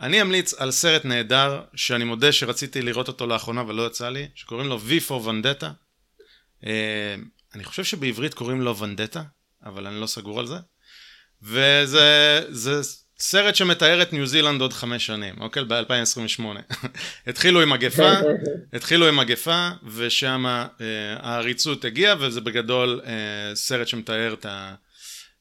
אני 0.02 0.22
אמליץ 0.22 0.54
על 0.54 0.72
סרט 0.72 1.06
נהדר, 1.06 1.62
שאני 1.76 2.04
מודה 2.04 2.32
שרציתי 2.32 2.82
לראות 2.82 3.08
אותו 3.08 3.28
לאחרונה 3.28 3.64
ולא 3.68 3.88
יצא 3.88 4.10
לי, 4.10 4.28
שקוראים 4.36 4.68
לו 4.68 4.78
V 4.78 5.10
for 5.10 5.28
Vendetta. 5.28 5.68
אני 7.56 7.64
חושב 7.64 7.84
שבעברית 7.84 8.34
קוראים 8.34 8.62
לו 8.62 8.78
ונדטה, 8.78 9.24
אבל 9.66 9.88
אני 9.88 10.02
לא 10.02 10.08
סגור 10.08 10.40
על 10.40 10.48
זה. 10.48 10.58
וזה 11.42 12.82
סרט 13.20 13.56
שמתאר 13.56 14.02
את 14.02 14.14
ניו 14.14 14.28
זילנד 14.28 14.62
עוד 14.62 14.74
חמש 14.74 15.06
שנים, 15.06 15.36
אוקיי? 15.40 15.64
ב-2028. 15.64 16.44
התחילו 17.28 17.62
עם 17.62 17.70
מגפה, 17.70 18.12
התחילו 18.74 19.08
עם 19.08 19.16
מגפה, 19.16 19.70
ושם 19.84 20.46
אה, 20.46 20.66
העריצות 21.20 21.86
הגיעה, 21.86 22.16
וזה 22.20 22.42
בגדול 22.42 23.02
אה, 23.06 23.56
סרט 23.56 23.88
שמתאר 23.88 24.34
את, 24.34 24.46
ה, 24.46 24.76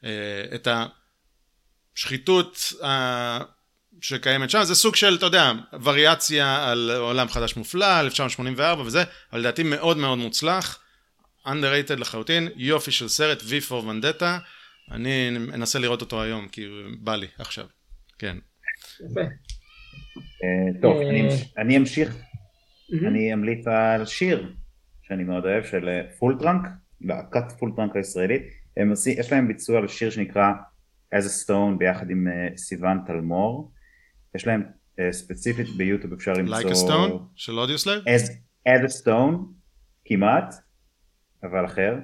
אה, 0.05 0.11
את 0.55 0.69
השחיתות 1.95 2.73
אה, 2.83 3.41
שקיימת 4.01 4.51
שם. 4.51 4.65
זה 4.65 4.75
סוג 4.75 4.97
של, 4.97 5.15
אתה 5.15 5.27
יודע, 5.27 5.53
וריאציה 5.83 6.71
על 6.71 6.91
עולם 6.91 7.29
חדש 7.29 7.57
מופלא, 7.57 8.01
1984 8.01 8.83
וזה, 8.83 9.05
אבל 9.33 9.41
לדעתי 9.41 9.63
מאוד 9.63 9.97
מאוד 9.97 10.19
מוצלח. 10.19 10.79
Underrated 11.47 11.97
לחלוטין, 11.99 12.49
יופי 12.57 12.91
של 12.91 13.09
סרט, 13.09 13.41
V 13.41 13.69
for 13.69 13.85
Vendetta, 13.85 14.25
אני 14.91 15.29
אנסה 15.55 15.79
לראות 15.79 16.01
אותו 16.01 16.23
היום, 16.23 16.49
כי 16.49 16.67
בא 17.01 17.17
לי 17.17 17.27
עכשיו, 17.39 17.67
כן. 18.19 18.37
אה, 19.03 20.81
טוב, 20.83 20.97
אני 21.59 21.77
אמשיך, 21.77 22.17
אני 22.93 23.33
אמליץ 23.33 23.67
על 23.67 24.07
שיר 24.07 24.53
שאני 25.03 25.25
מאוד 25.25 25.45
אוהב, 25.45 25.65
של 25.65 25.89
Full 26.19 26.39
Trunk, 26.39 26.69
להקת 27.01 27.53
Full 27.59 27.73
Trunk 27.77 27.97
הישראלית, 27.97 28.43
יש 29.07 29.33
להם 29.33 29.49
ביצוע 29.49 29.79
על 29.79 29.89
שיר 29.89 30.11
שנקרא 30.11 30.53
As 31.15 31.25
a 31.25 31.47
Stone 31.47 31.79
ביחד 31.79 32.11
עם 32.11 32.29
אה, 32.29 32.57
סיוון 32.57 32.99
טלמור, 33.07 33.73
יש 34.35 34.47
להם 34.47 34.63
אה, 35.01 35.13
ספציפית 35.13 35.69
ביוטיוב 35.77 36.13
אפשר 36.13 36.33
למצוא... 36.33 36.57
Like 36.57 36.75
a 36.75 36.89
Stone 36.89 37.13
של 37.37 37.59
אודיוסלב? 37.59 38.03
As 38.69 38.91
a 38.91 39.03
Stone, 39.03 39.37
כמעט. 40.05 40.55
אבל 41.45 41.65
אחר. 41.65 41.99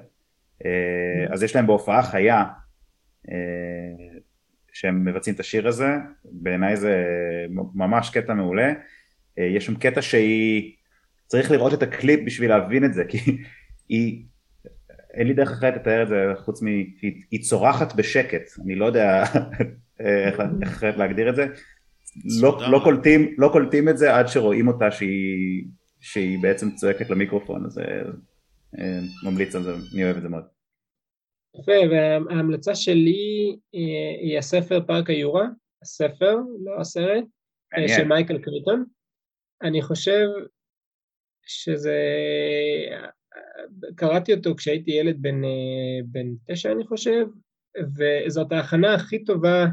אה, 0.65 1.33
אז 1.33 1.43
יש 1.43 1.55
להם 1.55 1.67
בהופעה 1.67 2.03
חיה 2.03 2.43
אה, 3.31 4.19
שהם 4.71 5.05
מבצעים 5.05 5.35
את 5.35 5.39
השיר 5.39 5.67
הזה, 5.67 5.89
בעיניי 6.25 6.77
זה 6.77 7.05
ממש 7.73 8.09
קטע 8.09 8.33
מעולה. 8.33 8.73
אה, 9.39 9.43
יש 9.43 9.65
שם 9.65 9.75
קטע 9.75 10.01
שהיא, 10.01 10.73
צריך 11.27 11.51
לראות 11.51 11.73
את 11.73 11.83
הקליפ 11.83 12.19
בשביל 12.25 12.49
להבין 12.49 12.85
את 12.85 12.93
זה, 12.93 13.05
כי 13.05 13.17
היא, 13.89 14.23
אין 15.13 15.27
לי 15.27 15.33
דרך 15.33 15.51
אחרת 15.51 15.75
לתאר 15.75 16.03
את 16.03 16.07
זה 16.07 16.25
חוץ 16.35 16.63
מ... 16.63 16.67
היא 17.31 17.41
צורחת 17.41 17.95
בשקט, 17.95 18.43
אני 18.65 18.75
לא 18.75 18.85
יודע 18.85 19.23
איך 19.99 20.39
אחרת 20.63 20.97
להגדיר 20.97 21.29
את 21.29 21.35
זה. 21.35 21.47
לא, 22.41 22.59
לא, 22.71 22.81
קולטים, 22.83 23.35
לא 23.37 23.49
קולטים 23.51 23.89
את 23.89 23.97
זה 23.97 24.15
עד 24.15 24.27
שרואים 24.27 24.67
אותה 24.67 24.91
שהיא, 24.91 25.65
שהיא 25.99 26.39
בעצם 26.41 26.71
צועקת 26.71 27.09
למיקרופון, 27.09 27.65
אז 27.65 27.79
אה, 27.79 28.01
ממליץ 29.23 29.55
על 29.55 29.63
זה, 29.63 29.71
אני 29.93 30.03
אוהב 30.03 30.15
את 30.17 30.21
זה 30.21 30.29
מאוד. 30.29 30.43
יפה, 31.59 31.71
וההמלצה 31.91 32.75
שלי 32.75 33.57
היא 34.21 34.37
הספר 34.37 34.85
פארק 34.87 35.09
היורה, 35.09 35.47
הספר, 35.81 36.35
לא 36.63 36.81
הסרט, 36.81 37.23
של 37.87 38.03
מייקל 38.03 38.37
קריטון. 38.37 38.85
אני 39.63 39.81
חושב 39.81 40.25
שזה... 41.45 41.97
קראתי 43.95 44.33
אותו 44.33 44.55
כשהייתי 44.55 44.91
ילד 44.91 45.21
בן, 45.21 45.41
בן 46.05 46.27
תשע, 46.47 46.71
אני 46.71 46.87
חושב, 46.87 47.25
וזאת 47.97 48.51
ההכנה 48.51 48.93
הכי 48.93 49.23
טובה 49.23 49.65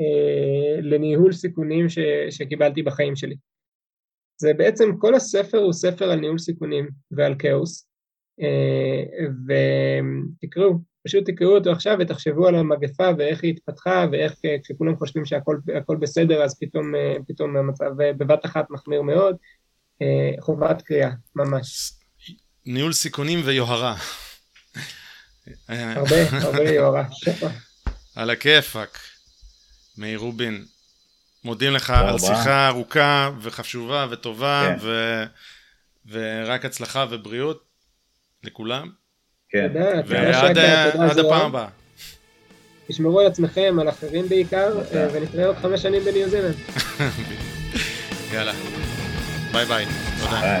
אה, 0.00 0.80
לניהול 0.82 1.32
סיכונים 1.32 1.88
ש, 1.88 1.98
שקיבלתי 2.30 2.82
בחיים 2.82 3.16
שלי. 3.16 3.36
זה 4.40 4.54
בעצם, 4.54 4.84
כל 4.98 5.14
הספר 5.14 5.58
הוא 5.58 5.72
ספר 5.72 6.10
על 6.10 6.20
ניהול 6.20 6.38
סיכונים 6.38 6.88
ועל 7.10 7.34
כאוס, 7.38 7.84
אה, 7.84 7.89
ותקראו, 9.46 10.78
פשוט 11.04 11.30
תקראו 11.30 11.54
אותו 11.54 11.70
עכשיו 11.70 11.96
ותחשבו 12.00 12.46
על 12.46 12.54
המגפה 12.54 13.10
ואיך 13.18 13.42
היא 13.42 13.50
התפתחה 13.50 14.06
ואיך 14.12 14.34
אה, 14.44 14.56
כשכולם 14.64 14.96
חושבים 14.96 15.26
שהכל 15.26 15.96
בסדר 16.00 16.42
אז 16.42 16.58
פתאום, 16.60 16.92
פתאום 17.28 17.56
המצב 17.56 17.90
בבת 17.96 18.46
אחת 18.46 18.70
מחמיר 18.70 19.02
מאוד, 19.02 19.36
חובת 20.40 20.82
קריאה, 20.82 21.10
ממש. 21.36 21.92
ניהול 22.66 22.92
סיכונים 22.92 23.40
ויוהרה. 23.44 23.96
הרבה, 25.68 26.16
הרבה 26.30 26.70
יוהרה. 26.70 27.04
על 28.16 28.30
הכיפאק. 28.30 28.98
מאיר 29.98 30.18
רובין, 30.18 30.64
מודים 31.44 31.72
לך 31.72 31.90
על 31.90 32.18
שיחה 32.18 32.68
ארוכה 32.68 33.30
וחשובה 33.40 34.06
וטובה, 34.10 34.74
כן. 34.80 35.26
ורק 36.10 36.64
הצלחה 36.64 37.06
ובריאות 37.10 37.69
לכולם. 38.44 38.88
כן. 39.50 39.68
תודה, 39.68 40.00
ועד 40.06 40.58
עד 40.58 41.18
הפעם 41.18 41.46
הבאה. 41.46 41.68
תשמרו 42.88 43.20
על 43.20 43.26
עצמכם, 43.26 43.76
על 43.80 43.88
אחרים 43.88 44.28
בעיקר, 44.28 44.78
ונתראה 45.12 45.46
עוד 45.46 45.56
חמש 45.56 45.82
שנים 45.82 46.02
בניו 46.04 46.28
זילנד. 46.28 46.54
יאללה, 48.34 48.52
ביי 49.52 49.64
ביי. 49.64 49.86
תודה. 50.20 50.60